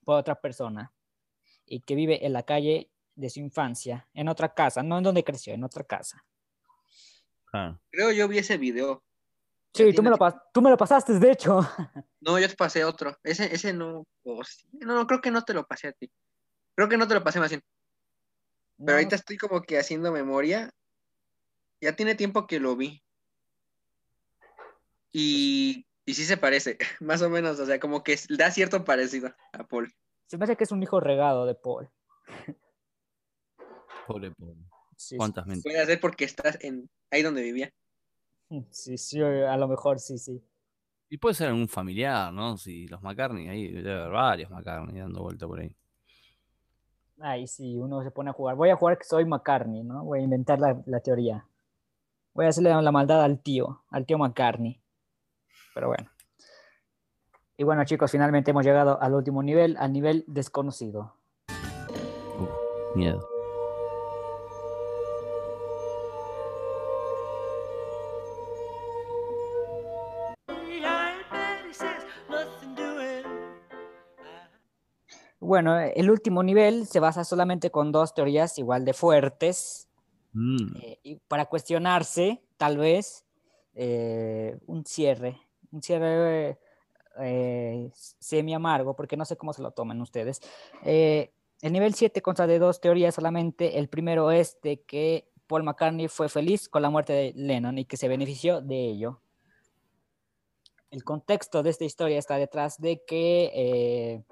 por 0.03 0.15
otra 0.17 0.33
persona 0.41 0.91
y 1.67 1.81
que 1.81 1.93
vive 1.93 2.25
en 2.25 2.33
la 2.33 2.41
calle 2.41 2.89
de 3.13 3.29
su 3.29 3.39
infancia, 3.39 4.09
en 4.15 4.29
otra 4.29 4.51
casa, 4.55 4.81
no 4.81 4.97
en 4.97 5.03
donde 5.03 5.23
creció, 5.23 5.53
en 5.53 5.63
otra 5.63 5.83
casa. 5.83 6.25
Ah, 7.53 7.77
Creo 7.91 8.11
yo 8.11 8.27
vi 8.27 8.39
ese 8.39 8.57
video. 8.57 9.03
Sí, 9.73 9.93
tú 9.93 10.03
me, 10.03 10.09
lo 10.09 10.17
tú 10.53 10.61
me 10.61 10.69
lo 10.69 10.77
pasaste, 10.77 11.17
de 11.19 11.31
hecho. 11.31 11.59
No, 12.23 12.37
yo 12.37 12.47
te 12.47 12.55
pasé 12.55 12.85
otro. 12.85 13.17
Ese, 13.23 13.51
ese 13.53 13.73
no. 13.73 14.05
sí. 14.45 14.67
No, 14.73 14.93
no, 14.93 15.07
creo 15.07 15.21
que 15.21 15.31
no 15.31 15.43
te 15.43 15.55
lo 15.55 15.65
pasé 15.65 15.87
a 15.87 15.91
ti. 15.91 16.11
Creo 16.75 16.87
que 16.87 16.97
no 16.97 17.07
te 17.07 17.15
lo 17.15 17.23
pasé 17.23 17.39
más 17.39 17.49
bien. 17.49 17.63
Pero 18.77 18.91
No, 18.91 18.93
ahorita 18.93 19.15
estoy 19.15 19.37
como 19.37 19.63
que 19.63 19.79
haciendo 19.79 20.11
memoria. 20.11 20.69
Ya 21.81 21.95
tiene 21.95 22.13
tiempo 22.13 22.45
que 22.45 22.59
lo 22.59 22.75
vi. 22.75 23.01
Y, 25.11 25.87
y 26.05 26.13
sí 26.13 26.25
se 26.25 26.37
parece, 26.37 26.77
más 26.99 27.23
o 27.23 27.29
menos. 27.31 27.59
O 27.59 27.65
sea, 27.65 27.79
como 27.79 28.03
que 28.03 28.19
da 28.29 28.51
cierto 28.51 28.85
parecido 28.85 29.33
a 29.53 29.63
Paul. 29.65 29.91
Se 30.27 30.37
me 30.37 30.43
hace 30.43 30.55
que 30.55 30.63
es 30.63 30.71
un 30.71 30.83
hijo 30.83 30.99
regado 30.99 31.47
de 31.47 31.55
Paul. 31.55 31.89
Pobre 34.05 34.31
Paul. 34.31 34.57
Sí, 34.95 35.17
¿Cuántas 35.17 35.47
mentiras? 35.47 35.63
Puede 35.63 35.85
ser 35.87 35.99
porque 35.99 36.25
estás 36.25 36.59
en 36.61 36.87
ahí 37.09 37.23
donde 37.23 37.41
vivía. 37.41 37.73
sí, 38.71 38.97
sí, 38.97 39.21
a 39.21 39.57
lo 39.57 39.67
mejor 39.67 39.99
sí, 39.99 40.17
sí. 40.17 40.43
Y 41.09 41.17
puede 41.17 41.35
ser 41.35 41.51
un 41.51 41.67
familiar, 41.67 42.31
¿no? 42.31 42.57
Si 42.57 42.87
los 42.87 43.01
McCartney, 43.01 43.49
ahí 43.49 43.67
debe 43.67 43.99
haber 43.99 44.11
varios 44.11 44.49
McCartney 44.49 44.99
dando 44.99 45.21
vuelta 45.21 45.45
por 45.45 45.59
ahí. 45.59 45.75
Ay, 47.19 47.47
sí, 47.47 47.77
uno 47.77 48.01
se 48.01 48.11
pone 48.11 48.29
a 48.29 48.33
jugar. 48.33 48.55
Voy 48.55 48.69
a 48.69 48.75
jugar 48.75 48.97
que 48.97 49.03
soy 49.03 49.25
McCartney, 49.25 49.83
¿no? 49.83 50.05
Voy 50.05 50.19
a 50.19 50.23
inventar 50.23 50.59
la, 50.59 50.81
la 50.85 51.01
teoría. 51.01 51.45
Voy 52.33 52.45
a 52.45 52.49
hacerle 52.49 52.69
la 52.69 52.91
maldad 52.91 53.23
al 53.23 53.39
tío, 53.39 53.83
al 53.89 54.05
tío 54.05 54.17
McCartney. 54.17 54.81
Pero 55.73 55.87
bueno. 55.87 56.09
Y 57.57 57.63
bueno, 57.63 57.83
chicos, 57.83 58.09
finalmente 58.09 58.51
hemos 58.51 58.65
llegado 58.65 58.99
al 59.01 59.13
último 59.13 59.43
nivel, 59.43 59.75
al 59.77 59.91
nivel 59.91 60.23
desconocido. 60.27 61.13
Miedo. 62.95 63.27
Bueno, 75.41 75.77
el 75.77 76.09
último 76.09 76.43
nivel 76.43 76.85
se 76.87 77.01
basa 77.01 77.25
solamente 77.25 77.71
con 77.71 77.91
dos 77.91 78.13
teorías 78.13 78.57
igual 78.57 78.85
de 78.85 78.93
fuertes. 78.93 79.89
Mm. 80.33 80.77
eh, 80.81 80.99
y 81.03 81.15
para 81.27 81.47
cuestionarse, 81.47 82.41
tal 82.55 82.77
vez, 82.77 83.25
eh, 83.75 84.57
un 84.65 84.85
cierre, 84.85 85.41
un 85.73 85.83
cierre 85.83 86.57
eh, 87.19 87.91
semi 87.93 88.53
amargo, 88.53 88.95
porque 88.95 89.17
no 89.17 89.25
sé 89.25 89.35
cómo 89.35 89.51
se 89.51 89.61
lo 89.61 89.71
toman 89.71 89.99
ustedes. 90.01 90.39
Eh, 90.83 91.33
el 91.61 91.73
nivel 91.73 91.93
7 91.93 92.21
consta 92.21 92.47
de 92.47 92.59
dos 92.59 92.79
teorías 92.79 93.15
solamente. 93.15 93.77
El 93.77 93.89
primero 93.89 94.31
es 94.31 94.57
de 94.61 94.81
que 94.81 95.27
Paul 95.47 95.63
McCartney 95.63 96.07
fue 96.07 96.29
feliz 96.29 96.69
con 96.69 96.81
la 96.81 96.89
muerte 96.89 97.13
de 97.13 97.33
Lennon 97.35 97.77
y 97.77 97.85
que 97.85 97.97
se 97.97 98.07
benefició 98.07 98.61
de 98.61 98.89
ello. 98.89 99.21
El 100.89 101.03
contexto 101.03 101.63
de 101.63 101.69
esta 101.69 101.85
historia 101.85 102.17
está 102.17 102.37
detrás 102.37 102.79
de 102.79 103.03
que, 103.05 103.51
eh, 103.53 104.23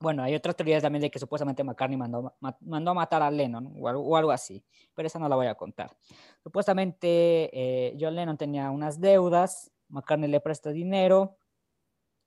bueno, 0.00 0.22
hay 0.22 0.34
otras 0.34 0.56
teorías 0.56 0.82
también 0.82 1.02
de 1.02 1.10
que 1.10 1.18
supuestamente 1.18 1.62
McCartney 1.62 1.96
mandó, 1.98 2.34
ma- 2.40 2.56
mandó 2.62 2.90
a 2.92 2.94
matar 2.94 3.22
a 3.22 3.30
Lennon 3.30 3.72
o 3.78 3.88
algo, 3.88 4.02
o 4.02 4.16
algo 4.16 4.30
así, 4.32 4.64
pero 4.94 5.06
esa 5.06 5.18
no 5.18 5.28
la 5.28 5.36
voy 5.36 5.46
a 5.46 5.54
contar. 5.54 5.94
Supuestamente 6.42 7.50
eh, 7.52 7.96
John 8.00 8.14
Lennon 8.14 8.38
tenía 8.38 8.70
unas 8.70 8.98
deudas, 9.00 9.70
McCartney 9.88 10.30
le 10.30 10.40
presta 10.40 10.70
dinero 10.70 11.36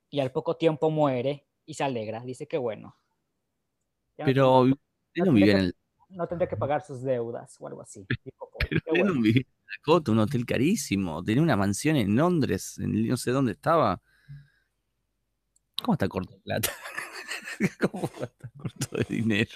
y 0.09 0.19
al 0.19 0.31
poco 0.31 0.55
tiempo 0.55 0.91
muere 0.91 1.47
y 1.65 1.73
se 1.73 1.83
alegra, 1.83 2.21
dice 2.21 2.47
que 2.47 2.57
bueno. 2.57 2.95
Ya 4.17 4.25
no 4.25 4.27
Pero 4.27 4.65
no 4.65 4.77
Lennon 5.15 5.33
tendría 5.35 5.53
en 5.53 5.59
que- 5.59 5.65
el. 5.65 5.75
no 6.09 6.27
tendría 6.27 6.47
que 6.49 6.57
pagar 6.57 6.81
sus 6.83 7.01
deudas 7.01 7.57
o 7.59 7.67
algo 7.67 7.81
así. 7.81 8.05
dijo. 8.23 8.49
Pero 8.69 8.81
bueno. 9.03 9.13
En 9.25 10.11
un 10.13 10.19
hotel 10.19 10.45
carísimo. 10.45 11.23
Tenía 11.23 11.41
una 11.41 11.55
mansión 11.57 11.95
en 11.95 12.15
Londres, 12.15 12.77
en 12.77 13.07
no 13.07 13.17
sé 13.17 13.31
dónde 13.31 13.53
estaba. 13.53 13.99
¿Cómo 15.83 15.93
está 15.93 16.07
corto 16.07 16.33
de 16.33 16.39
plata? 16.39 16.69
¿Cómo 17.91 18.05
está 18.05 18.29
corto 18.57 18.97
de 18.97 19.03
dinero? 19.15 19.51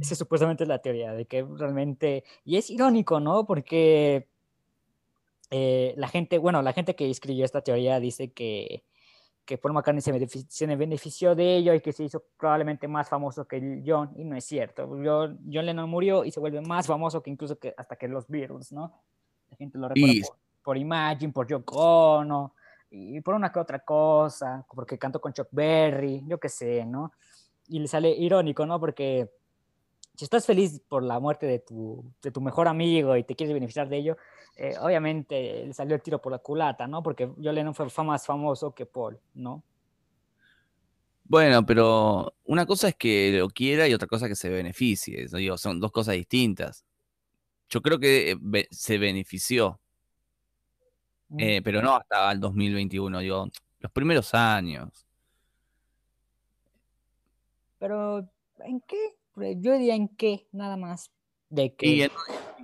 Esa 0.00 0.14
supuestamente 0.14 0.62
es 0.64 0.68
la 0.68 0.80
teoría 0.80 1.12
de 1.12 1.26
que 1.26 1.42
realmente, 1.44 2.24
y 2.44 2.56
es 2.56 2.70
irónico, 2.70 3.20
¿no? 3.20 3.44
Porque 3.46 4.28
eh, 5.50 5.94
la 5.96 6.08
gente, 6.08 6.38
bueno, 6.38 6.62
la 6.62 6.72
gente 6.72 6.94
que 6.94 7.10
escribió 7.10 7.44
esta 7.44 7.60
teoría 7.62 8.00
dice 8.00 8.32
que, 8.32 8.84
que 9.44 9.58
Paul 9.58 9.74
McCartney 9.74 10.00
se, 10.00 10.12
benefic- 10.14 10.46
se 10.48 10.66
benefició 10.76 11.34
de 11.34 11.56
ello 11.56 11.74
y 11.74 11.80
que 11.80 11.92
se 11.92 12.04
hizo 12.04 12.24
probablemente 12.38 12.88
más 12.88 13.08
famoso 13.08 13.46
que 13.46 13.82
John, 13.84 14.12
y 14.16 14.24
no 14.24 14.36
es 14.36 14.44
cierto. 14.44 14.86
John, 14.88 15.40
John 15.52 15.66
Lennon 15.66 15.90
murió 15.90 16.24
y 16.24 16.30
se 16.30 16.40
vuelve 16.40 16.60
más 16.62 16.86
famoso 16.86 17.22
que 17.22 17.30
incluso 17.30 17.58
que 17.58 17.74
hasta 17.76 17.96
que 17.96 18.08
los 18.08 18.26
Beatles, 18.28 18.72
¿no? 18.72 19.02
La 19.50 19.56
gente 19.56 19.76
lo 19.78 19.88
recuerda 19.88 20.14
Y- 20.14 20.20
por, 20.22 20.36
por 20.62 20.78
Imagine, 20.78 21.32
por 21.32 21.46
Yoko 21.48 22.16
Ono, 22.18 22.54
y 22.90 23.20
por 23.20 23.34
una 23.34 23.52
que 23.52 23.60
otra 23.60 23.80
cosa, 23.80 24.66
porque 24.74 24.98
cantó 24.98 25.20
con 25.20 25.32
Chuck 25.32 25.48
Berry, 25.52 26.24
yo 26.26 26.38
qué 26.38 26.48
sé, 26.48 26.84
¿no? 26.84 27.12
Y 27.68 27.78
le 27.78 27.88
sale 27.88 28.10
irónico, 28.10 28.66
¿no? 28.66 28.80
Porque 28.80 29.30
si 30.16 30.24
estás 30.24 30.44
feliz 30.44 30.82
por 30.88 31.02
la 31.02 31.20
muerte 31.20 31.46
de 31.46 31.60
tu, 31.60 32.04
de 32.20 32.30
tu 32.30 32.40
mejor 32.40 32.68
amigo 32.68 33.16
y 33.16 33.24
te 33.24 33.36
quieres 33.36 33.54
beneficiar 33.54 33.88
de 33.88 33.96
ello, 33.96 34.16
eh, 34.56 34.74
obviamente 34.80 35.64
le 35.64 35.72
salió 35.72 35.94
el 35.94 36.02
tiro 36.02 36.20
por 36.20 36.32
la 36.32 36.38
culata, 36.38 36.86
¿no? 36.86 37.02
Porque 37.02 37.30
John 37.42 37.54
Lennon 37.54 37.74
fue, 37.74 37.86
más 38.04 38.26
famoso 38.26 38.74
que 38.74 38.86
Paul, 38.86 39.18
¿no? 39.34 39.62
Bueno, 41.24 41.64
pero 41.64 42.34
una 42.44 42.66
cosa 42.66 42.88
es 42.88 42.96
que 42.96 43.38
lo 43.38 43.48
quiera 43.48 43.86
y 43.86 43.94
otra 43.94 44.08
cosa 44.08 44.26
que 44.26 44.34
se 44.34 44.50
beneficie. 44.50 45.28
Digo, 45.32 45.56
son 45.56 45.78
dos 45.78 45.92
cosas 45.92 46.16
distintas. 46.16 46.84
Yo 47.68 47.80
creo 47.82 48.00
que 48.00 48.32
eh, 48.32 48.68
se 48.70 48.98
benefició. 48.98 49.80
Eh, 51.38 51.60
pero 51.62 51.82
no 51.82 51.96
hasta 51.96 52.32
el 52.32 52.40
2021, 52.40 53.20
digo, 53.20 53.48
los 53.78 53.92
primeros 53.92 54.34
años. 54.34 55.06
Pero, 57.78 58.28
¿en 58.58 58.80
qué? 58.86 59.16
Pues, 59.34 59.56
Yo 59.60 59.72
diría 59.72 59.94
en 59.94 60.08
qué, 60.08 60.46
nada 60.52 60.76
más. 60.76 61.10
De 61.48 61.74
que... 61.74 61.86
Y 61.86 62.02
en, 62.02 62.10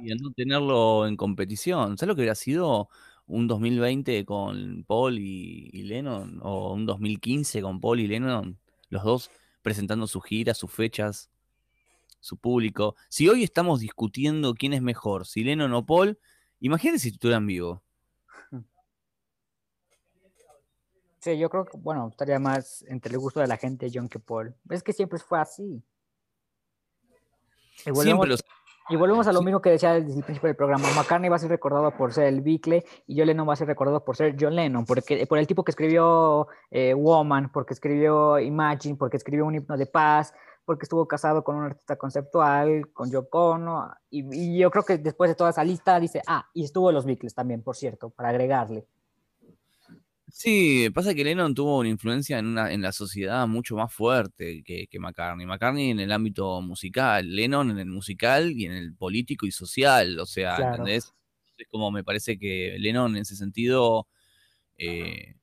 y 0.03 0.12
en 0.12 0.19
no 0.19 0.31
tenerlo 0.33 1.07
en 1.07 1.17
competición. 1.17 1.97
¿Sabes 1.97 2.09
lo 2.09 2.15
que 2.15 2.20
hubiera 2.20 2.35
sido 2.35 2.89
un 3.27 3.49
2020 3.49 4.25
con 4.25 4.85
Paul 4.85 5.19
y, 5.19 5.70
y 5.73 5.83
Lennon? 5.83 6.41
O 6.43 6.75
un 6.75 6.86
2015 6.86 7.62
con 7.62 7.81
Paul 7.81 8.01
y 8.01 8.07
Lennon, 8.07 8.59
los 8.91 9.05
dos 9.05 9.31
presentando 9.62 10.07
sus 10.07 10.25
giras, 10.25 10.59
sus 10.59 10.70
fechas, 10.70 11.31
su 12.20 12.36
público. 12.36 12.97
Si 13.09 13.28
hoy 13.28 13.43
estamos 13.43 13.81
discutiendo 13.81 14.55
quién 14.55 14.73
es 14.73 14.83
mejor, 14.83 15.27
si 15.27 15.45
Lennon 15.45 15.73
o 15.73 15.86
Paul, 15.86 16.19
imagínate 16.61 16.99
si 16.99 17.09
estuvieran 17.09 17.47
vivos. 17.47 17.81
Sí, 21.27 21.37
yo 21.39 21.51
creo 21.51 21.65
que, 21.65 21.77
bueno, 21.77 22.07
estaría 22.07 22.39
más 22.39 22.85
entre 22.87 23.13
el 23.13 23.19
gusto 23.19 23.41
de 23.41 23.49
la 23.49 23.57
gente 23.57 23.91
John 23.93 24.09
que 24.09 24.21
Paul. 24.21 24.55
Es 24.71 24.85
que 24.85 24.93
siempre 24.93 25.19
fue 25.19 25.41
así. 25.41 25.83
Y 27.85 27.91
volvemos, 27.91 28.05
Siempre 28.05 28.29
los... 28.29 28.45
y 28.91 28.95
volvemos 28.95 29.27
a 29.27 29.33
lo 29.33 29.43
mismo 29.43 29.61
que 29.61 29.71
decía 29.71 29.95
desde 29.95 30.17
el 30.17 30.23
principio 30.23 30.47
del 30.47 30.55
programa. 30.55 30.89
McCartney 30.95 31.29
va 31.29 31.35
a 31.35 31.41
ser 31.41 31.51
recordado 31.51 31.91
por 31.97 32.13
ser 32.13 32.27
el 32.27 32.43
Bicle 32.43 32.85
y 33.09 33.19
John 33.19 33.27
Lennon 33.27 33.49
va 33.49 33.55
a 33.55 33.57
ser 33.57 33.67
recordado 33.67 34.05
por 34.05 34.17
ser 34.17 34.37
John 34.39 34.55
Lennon, 34.55 34.87
porque, 34.87 35.27
por 35.27 35.39
el 35.39 35.49
tipo 35.49 35.65
que 35.65 35.73
escribió 35.73 36.47
eh, 36.71 36.95
Woman, 36.95 37.51
porque 37.51 37.75
escribió 37.75 38.39
Imagine, 38.39 38.95
porque 38.95 39.17
escribió 39.17 39.47
un 39.47 39.57
himno 39.57 39.77
de 39.77 39.87
paz, 39.87 40.33
porque 40.65 40.85
estuvo 40.85 41.09
casado 41.09 41.43
con 41.43 41.57
un 41.57 41.65
artista 41.65 41.97
conceptual, 41.97 42.93
con 42.93 43.11
Yoko 43.11 43.51
Ono, 43.51 43.93
y, 44.11 44.33
y 44.33 44.59
yo 44.59 44.71
creo 44.71 44.85
que 44.85 44.99
después 44.99 45.29
de 45.29 45.35
toda 45.35 45.51
esa 45.51 45.65
lista 45.65 45.99
dice, 45.99 46.23
ah, 46.29 46.47
y 46.55 46.63
estuvo 46.63 46.93
los 46.93 47.05
Beatles 47.05 47.35
también, 47.35 47.65
por 47.65 47.75
cierto, 47.75 48.11
para 48.11 48.29
agregarle. 48.29 48.87
Sí, 50.29 50.91
pasa 50.93 51.15
que 51.15 51.23
Lennon 51.25 51.55
tuvo 51.55 51.79
una 51.79 51.89
influencia 51.89 52.39
en, 52.39 52.47
una, 52.47 52.73
en 52.73 52.83
la 52.83 52.91
sociedad 52.93 53.47
mucho 53.47 53.77
más 53.77 53.93
fuerte 53.93 54.63
que, 54.65 54.87
que 54.89 54.99
McCartney. 54.99 55.47
McCartney 55.47 55.91
en 55.91 56.01
el 56.01 56.11
ámbito 56.13 56.61
musical, 56.63 57.35
Lennon 57.35 57.71
en 57.71 57.79
el 57.79 57.87
musical 57.87 58.51
y 58.53 58.67
en 58.67 58.73
el 58.73 58.95
político 58.95 59.47
y 59.47 59.53
social. 59.53 60.19
O 60.19 60.27
sea, 60.27 60.57
Claro. 60.57 60.71
¿entendés? 60.77 61.15
Es 61.57 61.69
como 61.71 61.91
me 61.93 62.03
parece 62.05 62.39
que 62.39 62.77
Lennon 62.79 63.17
en 63.17 63.23
ese 63.23 63.37
sentido. 63.37 64.09
eh, 64.79 65.37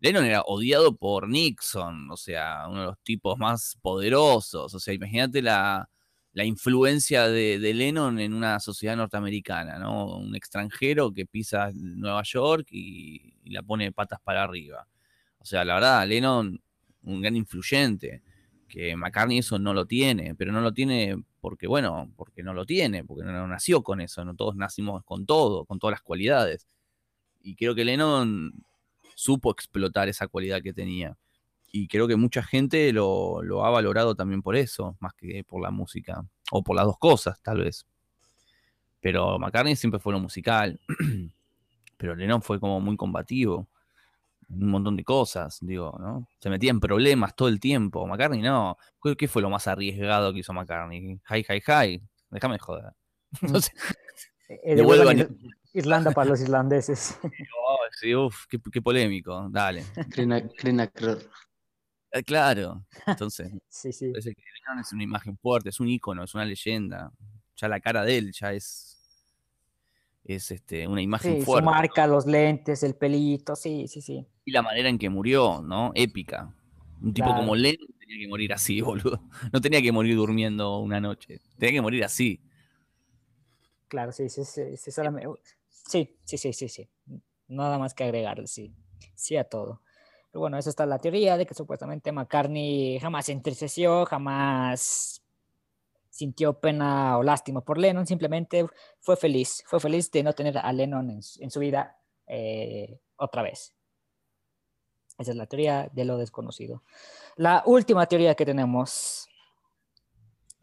Lennon 0.00 0.24
era 0.26 0.42
odiado 0.42 0.96
por 0.96 1.28
Nixon, 1.28 2.10
o 2.10 2.16
sea, 2.16 2.68
uno 2.68 2.80
de 2.80 2.86
los 2.88 2.98
tipos 3.04 3.38
más 3.38 3.78
poderosos. 3.82 4.74
O 4.74 4.80
sea, 4.80 4.94
imagínate 4.94 5.42
la, 5.42 5.88
la 6.38 6.44
influencia 6.44 7.26
de, 7.26 7.58
Lennon 7.58 8.20
en 8.20 8.32
una 8.32 8.60
sociedad 8.60 8.96
norteamericana, 8.96 9.76
¿no? 9.80 10.18
Un 10.18 10.36
extranjero 10.36 11.12
que 11.12 11.26
pisa 11.26 11.72
Nueva 11.74 12.22
York 12.22 12.68
y, 12.70 13.34
y 13.42 13.50
la 13.50 13.64
pone 13.64 13.90
patas 13.90 14.20
para 14.22 14.44
arriba. 14.44 14.86
O 15.40 15.44
sea, 15.44 15.64
la 15.64 15.74
verdad, 15.74 16.06
Lennon, 16.06 16.62
un 17.02 17.20
gran 17.20 17.34
influyente, 17.34 18.22
que 18.68 18.94
McCartney 18.94 19.38
eso 19.38 19.58
no 19.58 19.74
lo 19.74 19.86
tiene, 19.86 20.36
pero 20.36 20.52
no 20.52 20.60
lo 20.60 20.72
tiene 20.72 21.20
porque, 21.40 21.66
bueno, 21.66 22.12
porque 22.14 22.44
no 22.44 22.54
lo 22.54 22.64
tiene, 22.64 23.02
porque 23.02 23.24
no 23.24 23.48
nació 23.48 23.82
con 23.82 24.00
eso, 24.00 24.24
no 24.24 24.36
todos 24.36 24.54
nacimos 24.54 25.02
con 25.04 25.26
todo, 25.26 25.64
con 25.64 25.80
todas 25.80 25.94
las 25.94 26.02
cualidades. 26.02 26.68
Y 27.40 27.56
creo 27.56 27.74
que 27.74 27.84
Lennon 27.84 28.52
supo 29.16 29.50
explotar 29.50 30.08
esa 30.08 30.28
cualidad 30.28 30.62
que 30.62 30.72
tenía. 30.72 31.16
Y 31.70 31.86
creo 31.88 32.08
que 32.08 32.16
mucha 32.16 32.42
gente 32.42 32.92
lo, 32.92 33.42
lo 33.42 33.64
ha 33.64 33.70
valorado 33.70 34.14
también 34.14 34.42
por 34.42 34.56
eso, 34.56 34.96
más 35.00 35.12
que 35.14 35.44
por 35.44 35.62
la 35.62 35.70
música. 35.70 36.24
O 36.50 36.62
por 36.62 36.76
las 36.76 36.86
dos 36.86 36.98
cosas, 36.98 37.40
tal 37.42 37.58
vez. 37.60 37.86
Pero 39.00 39.38
McCartney 39.38 39.76
siempre 39.76 40.00
fue 40.00 40.12
lo 40.12 40.20
musical. 40.20 40.80
Pero 41.96 42.14
Lennon 42.14 42.42
fue 42.42 42.58
como 42.60 42.80
muy 42.80 42.96
combativo. 42.96 43.66
Un 44.50 44.70
montón 44.70 44.96
de 44.96 45.04
cosas, 45.04 45.58
digo, 45.60 45.94
¿no? 46.00 46.26
Se 46.40 46.48
metía 46.48 46.70
en 46.70 46.80
problemas 46.80 47.36
todo 47.36 47.48
el 47.48 47.60
tiempo. 47.60 48.06
McCartney 48.06 48.40
no. 48.40 48.78
¿Qué- 49.02 49.14
¿Qué 49.16 49.28
fue 49.28 49.42
lo 49.42 49.50
más 49.50 49.66
arriesgado 49.68 50.32
que 50.32 50.38
hizo 50.40 50.52
McCartney? 50.54 51.20
Hi, 51.30 51.44
hi, 51.48 51.60
hi. 51.66 52.02
Déjame 52.30 52.54
de 52.54 52.58
joder. 52.60 52.92
Sé. 53.62 53.72
Eh, 54.48 54.76
Devuelvan 54.76 55.36
Irlanda 55.74 56.12
para 56.12 56.30
los 56.30 56.40
irlandeses. 56.40 57.18
Oh, 57.70 57.76
sí, 58.00 58.14
uf, 58.14 58.46
qué, 58.48 58.58
qué 58.72 58.80
polémico. 58.80 59.46
Dale. 59.50 59.84
Crina, 60.10 60.40
Crina 60.48 60.86
Cror. 60.86 61.18
Eh, 62.12 62.22
Claro, 62.22 62.84
entonces, 63.06 63.52
Sí, 63.68 63.92
sí. 63.92 64.12
es 64.14 64.92
una 64.92 65.02
imagen 65.02 65.36
fuerte, 65.38 65.68
es 65.70 65.80
un 65.80 65.88
ícono, 65.88 66.24
es 66.24 66.34
una 66.34 66.44
leyenda. 66.44 67.12
Ya 67.56 67.68
la 67.68 67.80
cara 67.80 68.04
de 68.04 68.18
él 68.18 68.32
ya 68.32 68.52
es, 68.52 68.96
es 70.24 70.50
este, 70.50 70.86
una 70.86 71.02
imagen 71.02 71.34
Sí, 71.34 71.40
su 71.40 71.46
fuerte. 71.46 71.64
marca, 71.66 72.06
los 72.06 72.26
lentes, 72.26 72.82
el 72.82 72.94
pelito, 72.94 73.56
sí, 73.56 73.86
sí, 73.88 74.00
sí. 74.00 74.26
Y 74.44 74.52
la 74.52 74.62
manera 74.62 74.88
en 74.88 74.98
que 74.98 75.10
murió, 75.10 75.60
¿no? 75.62 75.92
Épica. 75.94 76.54
Un 77.02 77.12
tipo 77.12 77.26
Claro. 77.26 77.40
como 77.40 77.54
Lennon 77.56 77.88
tenía 77.98 78.18
que 78.18 78.28
morir 78.28 78.52
así, 78.52 78.80
boludo. 78.80 79.20
No 79.52 79.60
tenía 79.60 79.82
que 79.82 79.92
morir 79.92 80.16
durmiendo 80.16 80.78
una 80.78 81.00
noche. 81.00 81.40
Tenía 81.58 81.74
que 81.74 81.82
morir 81.82 82.04
así. 82.04 82.40
Claro, 83.88 84.12
sí, 84.12 84.28
sí, 84.28 84.44
sí, 84.44 84.76
sí, 84.76 84.90
solamente- 84.90 85.28
sí, 85.68 86.16
sí, 86.24 86.38
sí, 86.38 86.52
sí, 86.52 86.68
sí. 86.68 86.88
Nada 87.48 87.78
más 87.78 87.94
que 87.94 88.04
agregarle, 88.04 88.46
sí. 88.46 88.72
Sí 89.14 89.36
a 89.36 89.44
todo. 89.44 89.82
Pero 90.30 90.40
bueno, 90.40 90.58
eso 90.58 90.70
está 90.70 90.84
la 90.86 90.98
teoría 90.98 91.36
de 91.36 91.46
que 91.46 91.54
supuestamente 91.54 92.12
McCartney 92.12 92.98
jamás 93.00 93.28
entristeció, 93.28 94.04
jamás 94.06 95.22
sintió 96.10 96.58
pena 96.58 97.16
o 97.18 97.22
lástima 97.22 97.60
por 97.60 97.78
Lennon, 97.78 98.06
simplemente 98.06 98.66
fue 98.98 99.16
feliz, 99.16 99.62
fue 99.66 99.80
feliz 99.80 100.10
de 100.10 100.22
no 100.22 100.32
tener 100.32 100.58
a 100.58 100.72
Lennon 100.72 101.10
en, 101.10 101.20
en 101.38 101.50
su 101.50 101.60
vida 101.60 101.96
eh, 102.26 102.98
otra 103.16 103.42
vez. 103.42 103.72
Esa 105.16 105.30
es 105.32 105.36
la 105.36 105.46
teoría 105.46 105.88
de 105.92 106.04
lo 106.04 106.18
desconocido. 106.18 106.82
La 107.36 107.62
última 107.66 108.06
teoría 108.06 108.34
que 108.34 108.44
tenemos 108.44 109.28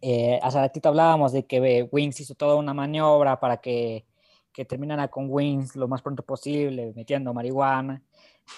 eh, 0.01 0.39
hace 0.43 0.59
ratito 0.59 0.89
hablábamos 0.89 1.31
de 1.31 1.45
que 1.45 1.89
Wings 1.91 2.19
hizo 2.19 2.35
toda 2.35 2.55
una 2.55 2.73
maniobra 2.73 3.39
para 3.39 3.57
que, 3.57 4.05
que 4.53 4.63
terminara 4.63 5.07
con 5.07 5.27
Wings 5.29 5.75
lo 5.75 5.87
más 5.87 6.01
pronto 6.01 6.23
posible, 6.23 6.93
metiendo 6.95 7.33
marihuana 7.33 8.03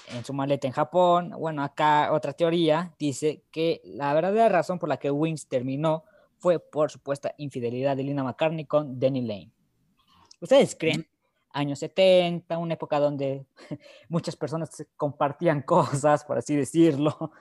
en 0.09 0.23
su 0.23 0.33
maleta 0.33 0.67
en 0.67 0.73
Japón. 0.73 1.31
Bueno, 1.37 1.63
acá 1.63 2.11
otra 2.13 2.33
teoría 2.33 2.93
dice 2.99 3.43
que 3.51 3.81
la 3.83 4.13
verdadera 4.13 4.49
razón 4.49 4.79
por 4.79 4.89
la 4.89 4.97
que 4.97 5.11
Wings 5.11 5.47
terminó 5.47 6.03
fue 6.37 6.59
por 6.59 6.91
supuesta 6.91 7.33
infidelidad 7.37 7.97
de 7.97 8.03
Lina 8.03 8.23
McCartney 8.23 8.65
con 8.65 8.99
Danny 8.99 9.21
Lane. 9.21 9.51
¿Ustedes 10.39 10.75
creen? 10.75 11.07
Años 11.51 11.79
70, 11.79 12.57
una 12.57 12.75
época 12.75 12.99
donde 12.99 13.45
muchas 14.09 14.35
personas 14.35 14.85
compartían 14.95 15.61
cosas, 15.61 16.23
por 16.23 16.37
así 16.37 16.55
decirlo. 16.55 17.31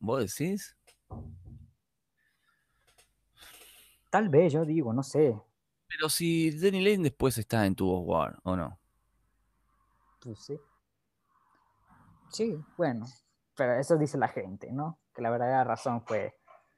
¿Vos 0.00 0.36
decís? 0.36 0.76
Tal 4.10 4.28
vez, 4.28 4.52
yo 4.52 4.64
digo, 4.64 4.92
no 4.92 5.02
sé. 5.02 5.36
Pero 5.86 6.08
si 6.08 6.50
Danny 6.50 6.82
Lane 6.82 7.04
después 7.04 7.38
está 7.38 7.64
en 7.66 7.74
Tu 7.74 7.88
War, 7.88 8.38
¿o 8.42 8.56
no? 8.56 8.77
Pues 10.28 10.40
sí. 10.44 10.60
Sí, 12.28 12.54
bueno, 12.76 13.06
pero 13.56 13.76
eso 13.78 13.96
dice 13.96 14.18
la 14.18 14.28
gente, 14.28 14.70
¿no? 14.70 14.98
Que 15.14 15.22
la 15.22 15.30
verdadera 15.30 15.64
razón 15.64 16.02
fue, 16.02 16.34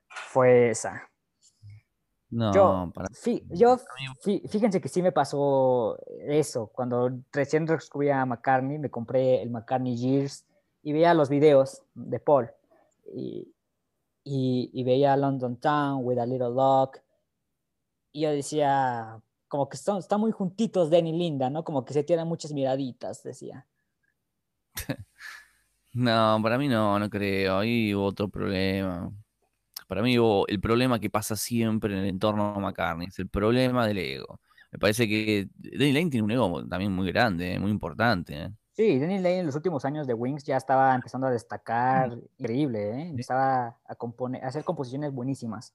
fue 0.08 0.70
esa. 0.70 1.10
No, 2.30 2.52
Yo, 2.54 2.92
para 2.94 3.08
fí- 3.08 3.44
yo 3.50 3.76
fí- 4.22 4.48
fíjense 4.48 4.80
que 4.80 4.88
sí 4.88 5.02
me 5.02 5.10
pasó 5.10 5.98
eso. 6.28 6.68
Cuando 6.68 7.10
recién 7.32 7.66
descubrí 7.66 8.10
a 8.10 8.24
McCartney, 8.24 8.78
me 8.78 8.88
compré 8.88 9.42
el 9.42 9.50
McCartney 9.50 9.96
Years 9.96 10.46
y 10.84 10.92
veía 10.92 11.12
los 11.12 11.28
videos 11.28 11.82
de 11.94 12.20
Paul. 12.20 12.52
Y, 13.12 13.52
y, 14.22 14.70
y 14.72 14.84
veía 14.84 15.16
London 15.16 15.56
Town 15.58 16.04
with 16.04 16.18
a 16.18 16.26
Little 16.26 16.54
Dog. 16.54 16.92
Y 18.12 18.20
yo 18.22 18.30
decía, 18.30 19.20
como 19.50 19.68
que 19.68 19.76
están, 19.76 19.98
están 19.98 20.20
muy 20.20 20.30
juntitos 20.30 20.90
Danny 20.90 21.10
y 21.10 21.18
Linda, 21.18 21.50
¿no? 21.50 21.64
Como 21.64 21.84
que 21.84 21.92
se 21.92 22.04
tiran 22.04 22.28
muchas 22.28 22.52
miraditas, 22.52 23.22
decía. 23.22 23.66
No, 25.92 26.38
para 26.40 26.56
mí 26.56 26.68
no, 26.68 27.00
no 27.00 27.10
creo. 27.10 27.58
Ahí 27.58 27.92
hubo 27.92 28.04
otro 28.04 28.28
problema. 28.28 29.12
Para 29.88 30.02
mí 30.02 30.16
hubo 30.20 30.46
el 30.46 30.60
problema 30.60 31.00
que 31.00 31.10
pasa 31.10 31.34
siempre 31.34 31.92
en 31.92 31.98
el 32.04 32.06
entorno 32.10 32.54
de 32.54 32.60
McCartney, 32.60 33.08
es 33.08 33.18
el 33.18 33.28
problema 33.28 33.88
del 33.88 33.98
ego. 33.98 34.38
Me 34.70 34.78
parece 34.78 35.08
que 35.08 35.48
Danny 35.56 35.92
Lane 35.92 36.10
tiene 36.10 36.22
un 36.22 36.30
ego 36.30 36.64
también 36.68 36.92
muy 36.92 37.10
grande, 37.10 37.58
muy 37.58 37.72
importante. 37.72 38.40
¿eh? 38.40 38.50
Sí, 38.70 39.00
Danny 39.00 39.16
Lane 39.16 39.40
en 39.40 39.46
los 39.46 39.56
últimos 39.56 39.84
años 39.84 40.06
de 40.06 40.14
Wings 40.14 40.44
ya 40.44 40.56
estaba 40.58 40.94
empezando 40.94 41.26
a 41.26 41.32
destacar, 41.32 42.16
increíble, 42.38 42.92
¿eh? 42.92 43.08
Empezaba 43.08 43.80
a, 43.84 43.94
componer, 43.96 44.44
a 44.44 44.48
hacer 44.48 44.62
composiciones 44.62 45.12
buenísimas. 45.12 45.74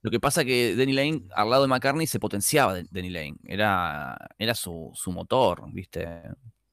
Lo 0.00 0.10
que 0.10 0.20
pasa 0.20 0.44
que 0.44 0.76
Danny 0.76 0.92
Lane, 0.92 1.22
al 1.34 1.50
lado 1.50 1.62
de 1.62 1.68
McCartney, 1.68 2.06
se 2.06 2.20
potenciaba 2.20 2.80
Danny 2.90 3.10
Lane. 3.10 3.36
Era, 3.44 4.16
era 4.38 4.54
su, 4.54 4.90
su 4.94 5.10
motor, 5.10 5.64
¿viste? 5.72 6.22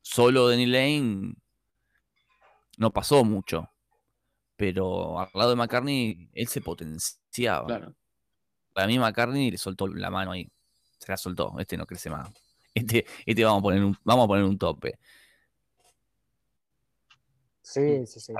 Solo 0.02 0.50
Danny 0.50 0.68
Lane 0.68 1.34
no 2.78 2.92
pasó 2.92 3.24
mucho. 3.24 3.70
Pero 4.56 5.20
al 5.20 5.30
lado 5.34 5.50
de 5.50 5.56
McCartney, 5.56 6.30
él 6.34 6.48
se 6.48 6.62
potenciaba. 6.62 7.66
Claro. 7.66 7.96
Para 8.74 8.88
mí 8.88 9.00
McCartney 9.00 9.52
le 9.52 9.58
soltó 9.58 9.88
la 9.88 10.10
mano 10.10 10.32
ahí. 10.32 10.50
Se 10.98 11.12
la 11.12 11.18
soltó. 11.18 11.56
Este 11.60 11.78
no 11.78 11.86
crece 11.86 12.10
más. 12.10 12.30
Este, 12.76 13.06
este 13.26 13.46
vamos 13.46 13.60
a 13.60 13.64
poner 13.64 13.82
un, 13.86 13.98
vamos 14.04 14.26
a 14.26 14.28
poner 14.28 14.44
un 14.44 14.58
tope. 14.58 15.00
Sí, 17.62 18.06
sí, 18.06 18.20
sí. 18.20 18.34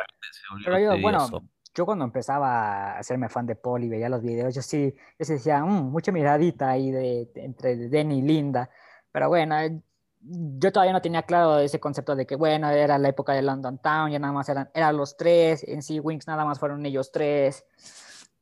Pero 0.66 0.78
yo, 0.78 1.02
bueno. 1.02 1.50
Yo 1.76 1.86
cuando 1.86 2.06
empezaba 2.06 2.94
a 2.94 3.00
hacerme 3.00 3.30
fan 3.30 3.46
de 3.46 3.56
Paul 3.56 3.84
y 3.84 3.90
veía 3.90 4.10
los 4.10 4.22
videos, 4.24 4.56
yo 4.56 4.62
sí, 4.62 4.96
yo 5.20 5.26
sí 5.26 5.34
decía, 5.34 5.64
"Mm, 5.64 5.92
mucha 5.92 6.12
miradita 6.12 6.70
ahí 6.70 6.90
de, 6.92 7.30
de- 7.34 7.44
entre 7.46 7.90
Danny 7.90 8.20
y 8.20 8.22
Linda. 8.22 8.70
Pero 9.12 9.28
bueno, 9.30 9.60
eh, 9.60 9.80
yo 10.22 10.72
todavía 10.72 10.94
no 10.94 11.02
tenía 11.02 11.24
claro 11.24 11.60
ese 11.60 11.80
concepto 11.80 12.16
de 12.16 12.26
que, 12.26 12.36
bueno, 12.36 12.70
era 12.70 12.98
la 12.98 13.10
época 13.10 13.34
de 13.34 13.42
London 13.44 13.78
Town, 13.80 14.10
ya 14.12 14.20
nada 14.20 14.34
más 14.34 14.50
eran, 14.50 14.70
eran 14.74 14.98
los 14.98 15.18
tres, 15.18 15.64
en 15.68 15.82
sí, 15.84 16.00
Wings 16.00 16.28
nada 16.28 16.46
más 16.46 16.58
fueron 16.60 16.84
ellos 16.86 17.12
tres, 17.12 17.66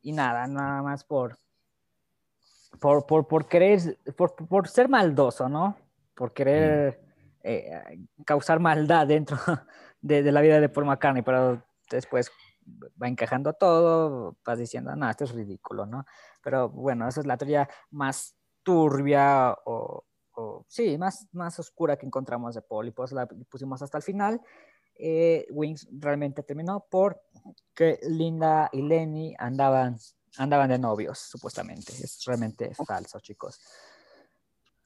y 0.02 0.12
nada, 0.14 0.48
nada 0.48 0.82
más 0.82 1.04
por, 1.04 1.38
por, 2.80 3.06
por, 3.06 3.28
por 3.28 3.48
querer, 3.48 3.98
por, 4.16 4.36
por 4.36 4.68
ser 4.68 4.90
maldoso, 4.90 5.50
¿no? 5.50 5.76
Por 6.16 6.34
querer 6.34 7.02
eh, 7.44 8.00
causar 8.26 8.60
maldad 8.60 9.08
dentro 9.08 9.38
de, 10.02 10.24
de 10.24 10.32
la 10.32 10.42
vida 10.42 10.60
de 10.60 10.70
Paul 10.70 10.86
McCartney, 10.86 11.24
pero 11.24 11.62
después 11.90 12.32
va 13.02 13.08
encajando 13.08 13.54
todo, 13.54 14.38
vas 14.46 14.60
diciendo, 14.60 14.96
no, 14.96 15.10
esto 15.10 15.24
es 15.24 15.32
ridículo, 15.32 15.86
¿no? 15.86 16.06
Pero 16.42 16.70
bueno, 16.70 17.08
esa 17.08 17.22
es 17.22 17.28
la 17.28 17.38
teoría 17.38 17.70
más 17.92 18.36
turbia 18.64 19.56
o, 19.66 20.06
o 20.34 20.66
sí, 20.68 20.98
más, 20.98 21.28
más 21.32 21.60
oscura 21.60 21.98
que 21.98 22.06
encontramos 22.06 22.56
de 22.56 22.62
Paul 22.62 22.88
y 22.88 22.92
por 22.92 23.06
eso 23.06 23.16
la 23.16 23.28
pusimos 23.28 23.82
hasta 23.82 23.98
el 23.98 24.04
final. 24.04 24.42
Eh, 24.96 25.48
Wings 25.50 25.88
realmente 25.92 26.44
terminó 26.44 26.86
porque 26.90 28.00
Linda 28.04 28.70
y 28.72 28.82
Lenny 28.82 29.36
andaban, 29.38 29.98
andaban 30.38 30.70
de 30.70 30.80
novios, 30.80 31.20
supuestamente. 31.20 31.94
Es 31.94 32.24
realmente 32.26 32.74
falso, 32.76 33.20
chicos. 33.20 33.60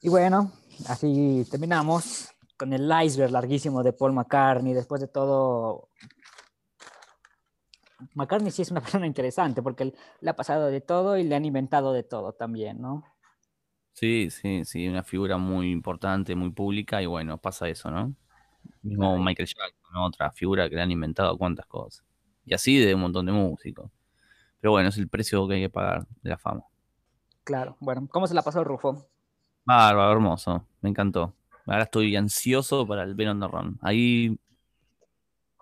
Y 0.00 0.08
bueno, 0.08 0.52
así 0.88 1.46
terminamos 1.50 2.28
con 2.56 2.72
el 2.72 2.90
iceberg 3.04 3.32
larguísimo 3.32 3.82
de 3.82 3.92
Paul 3.92 4.12
McCartney. 4.12 4.72
Después 4.72 5.00
de 5.00 5.08
todo, 5.08 5.90
McCartney 8.14 8.50
sí 8.50 8.62
es 8.62 8.70
una 8.70 8.80
persona 9.00 9.06
interesante 9.06 9.62
porque 9.62 9.92
le 10.20 10.30
ha 10.30 10.36
pasado 10.36 10.66
de 10.66 10.80
todo 10.80 11.16
y 11.16 11.24
le 11.24 11.34
han 11.34 11.44
inventado 11.44 11.92
de 11.92 12.02
todo 12.02 12.32
también, 12.32 12.80
¿no? 12.80 13.04
Sí, 13.92 14.30
sí, 14.30 14.64
sí, 14.64 14.86
una 14.86 15.02
figura 15.02 15.38
muy 15.38 15.72
importante, 15.72 16.36
muy 16.36 16.50
pública, 16.50 17.02
y 17.02 17.06
bueno, 17.06 17.36
pasa 17.38 17.68
eso, 17.68 17.90
¿no? 17.90 18.14
Mismo 18.82 19.18
Michael 19.18 19.48
Jackson, 19.48 19.92
¿no? 19.92 20.06
Otra 20.06 20.30
figura 20.30 20.68
que 20.68 20.76
le 20.76 20.82
han 20.82 20.92
inventado 20.92 21.36
cuantas 21.36 21.66
cosas. 21.66 22.04
Y 22.44 22.54
así 22.54 22.78
de 22.78 22.94
un 22.94 23.00
montón 23.00 23.26
de 23.26 23.32
músicos. 23.32 23.90
Pero 24.60 24.70
bueno, 24.70 24.88
es 24.88 24.98
el 24.98 25.08
precio 25.08 25.48
que 25.48 25.56
hay 25.56 25.62
que 25.62 25.70
pagar 25.70 26.06
de 26.22 26.30
la 26.30 26.38
fama. 26.38 26.62
Claro. 27.42 27.76
Bueno, 27.80 28.06
¿cómo 28.10 28.26
se 28.26 28.34
la 28.34 28.42
pasó 28.42 28.62
Rufo? 28.62 29.08
Bárbaro, 29.64 30.12
hermoso, 30.12 30.64
me 30.80 30.90
encantó. 30.90 31.34
Ahora 31.66 31.82
estoy 31.82 32.14
ansioso 32.14 32.86
para 32.86 33.02
el 33.02 33.16
the 33.16 33.24
Run. 33.24 33.78
Ahí 33.82 34.38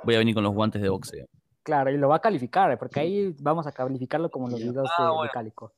voy 0.04 0.14
a 0.14 0.18
venir 0.18 0.34
con 0.34 0.44
los 0.44 0.52
guantes 0.52 0.82
de 0.82 0.88
boxeo. 0.88 1.26
Claro, 1.66 1.90
y 1.90 1.96
lo 1.98 2.08
va 2.08 2.16
a 2.16 2.20
calificar, 2.20 2.78
porque 2.78 3.00
ahí 3.00 3.34
vamos 3.40 3.66
a 3.66 3.72
calificarlo 3.72 4.30
como 4.30 4.48
los 4.48 4.60
videos 4.60 4.88
Ah, 4.96 5.02
de, 5.02 5.08
de 5.08 5.14
bueno. 5.16 5.32
Cálico. 5.34 5.72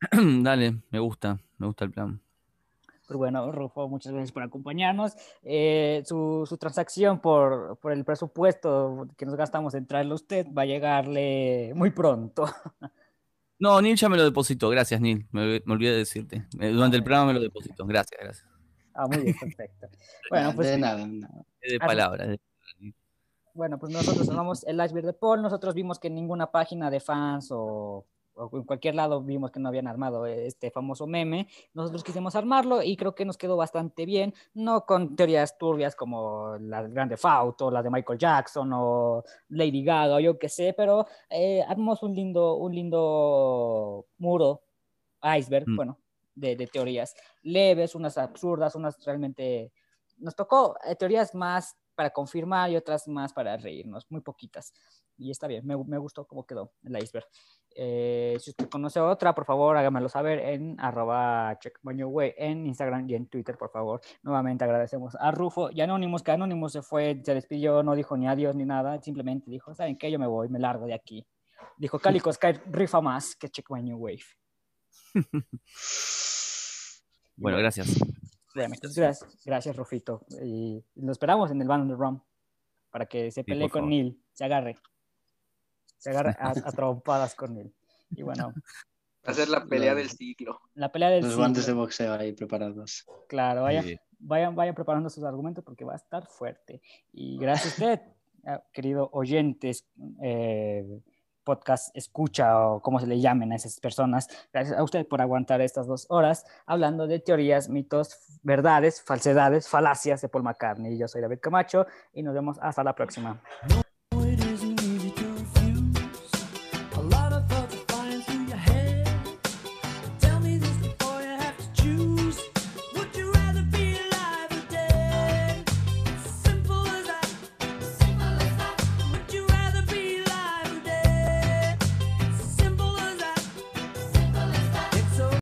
Dale, 0.12 0.82
me 0.90 1.00
gusta, 1.00 1.40
me 1.58 1.66
gusta 1.66 1.84
el 1.84 1.90
plan. 1.90 2.20
Pero 3.08 3.18
bueno, 3.18 3.50
Rufo, 3.50 3.88
muchas 3.88 4.12
gracias 4.12 4.30
por 4.30 4.44
acompañarnos. 4.44 5.14
Eh, 5.42 6.02
su, 6.06 6.44
su 6.48 6.56
transacción 6.58 7.18
por, 7.20 7.76
por 7.78 7.90
el 7.90 8.04
presupuesto 8.04 9.08
que 9.16 9.26
nos 9.26 9.34
gastamos 9.34 9.74
en 9.74 9.86
traerlo 9.88 10.12
a 10.12 10.14
usted 10.14 10.46
va 10.56 10.62
a 10.62 10.66
llegarle 10.66 11.72
muy 11.74 11.90
pronto. 11.90 12.46
No, 13.58 13.80
Neil 13.80 13.96
ya 13.96 14.10
me 14.10 14.18
lo 14.18 14.24
depositó, 14.24 14.68
gracias 14.68 15.00
Neil, 15.00 15.26
me, 15.32 15.62
me 15.64 15.72
olvidé 15.72 15.92
de 15.92 15.96
decirte. 15.96 16.46
Eh, 16.60 16.68
Durante 16.72 16.98
el 16.98 17.02
programa 17.02 17.28
me 17.28 17.32
lo 17.32 17.40
depositó, 17.40 17.86
gracias, 17.86 18.20
gracias. 18.22 18.46
Ah, 18.92 19.06
muy 19.06 19.16
bien, 19.22 19.34
perfecto. 19.40 19.86
Bueno, 20.28 20.52
pues, 20.54 20.68
De 20.68 20.76
nada, 20.78 20.98
de 20.98 21.06
nada. 21.06 21.34
De 21.62 21.78
Ah, 21.80 21.86
palabras. 21.86 22.36
Bueno, 23.56 23.78
pues 23.78 23.92
nosotros 23.92 24.26
tomamos 24.26 24.64
el 24.64 24.82
iceberg 24.84 25.06
de 25.06 25.12
Paul. 25.12 25.42
Nosotros 25.42 25.74
vimos 25.74 25.98
que 25.98 26.10
ninguna 26.10 26.50
página 26.50 26.90
de 26.90 27.00
fans 27.00 27.50
o, 27.50 28.04
o 28.34 28.50
en 28.52 28.64
cualquier 28.64 28.94
lado 28.94 29.22
vimos 29.22 29.50
que 29.50 29.58
no 29.58 29.68
habían 29.68 29.86
armado 29.86 30.26
este 30.26 30.70
famoso 30.70 31.06
meme, 31.06 31.48
nosotros 31.72 32.04
quisimos 32.04 32.36
armarlo 32.36 32.82
y 32.82 32.96
creo 32.96 33.14
que 33.14 33.24
nos 33.24 33.38
quedó 33.38 33.56
bastante 33.56 34.04
bien, 34.04 34.34
no 34.54 34.84
con 34.84 35.16
teorías 35.16 35.56
turbias 35.56 35.96
como 35.96 36.56
la 36.60 36.82
del 36.82 36.92
Grande 36.92 37.16
Fauto, 37.16 37.70
la 37.70 37.82
de 37.82 37.90
Michael 37.90 38.18
Jackson 38.18 38.70
o 38.74 39.24
Lady 39.48 39.82
Gaga 39.82 40.16
o 40.16 40.20
yo 40.20 40.38
qué 40.38 40.48
sé, 40.50 40.74
pero 40.76 41.06
eh, 41.30 41.62
armamos 41.66 42.02
un 42.02 42.14
lindo, 42.14 42.56
un 42.56 42.74
lindo 42.74 44.06
muro, 44.18 44.62
iceberg, 45.38 45.66
Mm. 45.66 45.76
bueno, 45.76 45.98
de, 46.34 46.56
de 46.56 46.66
teorías 46.66 47.14
leves, 47.42 47.94
unas 47.94 48.18
absurdas, 48.18 48.74
unas 48.74 49.02
realmente... 49.04 49.72
Nos 50.18 50.34
tocó 50.34 50.76
eh, 50.86 50.94
teorías 50.96 51.34
más 51.34 51.76
para 51.96 52.10
confirmar 52.10 52.70
y 52.70 52.76
otras 52.76 53.08
más 53.08 53.32
para 53.32 53.56
reírnos, 53.56 54.06
muy 54.10 54.20
poquitas. 54.20 54.72
Y 55.18 55.30
está 55.30 55.48
bien, 55.48 55.66
me, 55.66 55.76
me 55.76 55.98
gustó 55.98 56.26
cómo 56.26 56.46
quedó 56.46 56.72
el 56.84 56.96
iceberg. 57.02 57.26
Eh, 57.78 58.36
si 58.40 58.50
usted 58.50 58.68
conoce 58.68 59.00
otra, 59.00 59.34
por 59.34 59.44
favor, 59.44 59.76
hágamelo 59.76 60.08
saber 60.08 60.38
en 60.38 60.80
arroba 60.80 61.58
checkmañoway 61.58 62.34
en 62.38 62.66
Instagram 62.66 63.08
y 63.10 63.14
en 63.14 63.26
Twitter, 63.26 63.56
por 63.58 63.70
favor. 63.70 64.00
Nuevamente 64.22 64.64
agradecemos 64.64 65.14
a 65.16 65.30
Rufo 65.30 65.70
y 65.70 65.80
Anonymous, 65.80 66.22
que 66.22 66.30
Anonymous 66.30 66.72
se 66.72 66.82
fue, 66.82 67.20
se 67.24 67.34
despidió, 67.34 67.82
no 67.82 67.94
dijo 67.94 68.16
ni 68.16 68.28
adiós 68.28 68.54
ni 68.54 68.64
nada, 68.64 69.02
simplemente 69.02 69.50
dijo, 69.50 69.74
¿saben 69.74 69.98
qué? 69.98 70.10
Yo 70.10 70.18
me 70.18 70.26
voy, 70.26 70.48
me 70.48 70.58
largo 70.58 70.86
de 70.86 70.94
aquí. 70.94 71.26
Dijo, 71.76 71.98
Calico 71.98 72.32
Sky 72.32 72.52
rifa 72.70 73.00
más 73.00 73.36
que 73.36 73.48
Check 73.48 73.70
My 73.70 73.82
New 73.82 73.98
Wave. 73.98 74.24
Bueno, 77.36 77.58
gracias. 77.58 77.98
Gracias, 78.56 79.24
gracias, 79.44 79.76
Rufito. 79.76 80.22
Y 80.42 80.82
lo 80.96 81.12
esperamos 81.12 81.50
en 81.50 81.60
el 81.62 81.68
Band 81.68 81.84
of 81.90 81.96
the 81.98 82.02
Rum 82.02 82.20
para 82.90 83.06
que 83.06 83.30
se 83.30 83.44
pelee 83.44 83.68
con. 83.68 83.88
Neil, 83.88 84.20
se 84.32 84.44
agarre. 84.44 84.76
Se 85.98 86.10
agarre 86.10 86.36
a, 86.38 86.50
a 86.50 86.52
trompadas 86.72 87.34
con 87.34 87.54
Neil. 87.54 87.72
Y 88.10 88.22
bueno, 88.22 88.52
Va 89.26 89.32
a 89.32 89.34
ser 89.34 89.48
la 89.48 89.64
pelea 89.66 89.94
del 89.94 90.08
siglo. 90.08 90.60
la 90.74 90.90
pelea 90.92 91.10
del 91.10 91.24
Los 91.24 91.36
guantes 91.36 91.66
de 91.66 91.72
boxeo 91.72 92.14
ahí 92.14 92.32
preparados. 92.32 93.04
Claro, 93.28 93.62
vayan, 93.62 93.82
Sí. 93.84 93.96
vayan, 94.20 94.54
vayan 94.54 94.74
preparando 94.74 95.10
sus 95.10 95.24
argumentos 95.24 95.64
porque 95.64 95.84
va 95.84 95.94
a 95.94 95.96
estar 95.96 96.26
fuerte. 96.28 96.80
Y 97.12 97.36
gracias 97.36 97.72
a 97.80 97.84
usted, 97.84 98.00
ah, 98.46 98.62
querido 98.72 99.08
oyentes, 99.12 99.84
eh, 100.22 101.00
podcast 101.46 101.96
escucha 101.96 102.60
o 102.60 102.80
como 102.82 103.00
se 103.00 103.06
le 103.06 103.20
llamen 103.20 103.52
a 103.52 103.56
esas 103.56 103.80
personas. 103.80 104.28
Gracias 104.52 104.76
a 104.76 104.82
usted 104.82 105.06
por 105.06 105.22
aguantar 105.22 105.60
estas 105.62 105.86
dos 105.86 106.06
horas 106.10 106.44
hablando 106.66 107.06
de 107.06 107.20
teorías, 107.20 107.68
mitos, 107.70 108.18
verdades, 108.42 109.00
falsedades, 109.00 109.68
falacias 109.68 110.20
de 110.20 110.28
Paul 110.28 110.42
McCartney. 110.42 110.98
Yo 110.98 111.08
soy 111.08 111.22
David 111.22 111.38
Camacho 111.40 111.86
y 112.12 112.22
nos 112.22 112.34
vemos 112.34 112.58
hasta 112.60 112.82
la 112.82 112.94
próxima. 112.94 113.40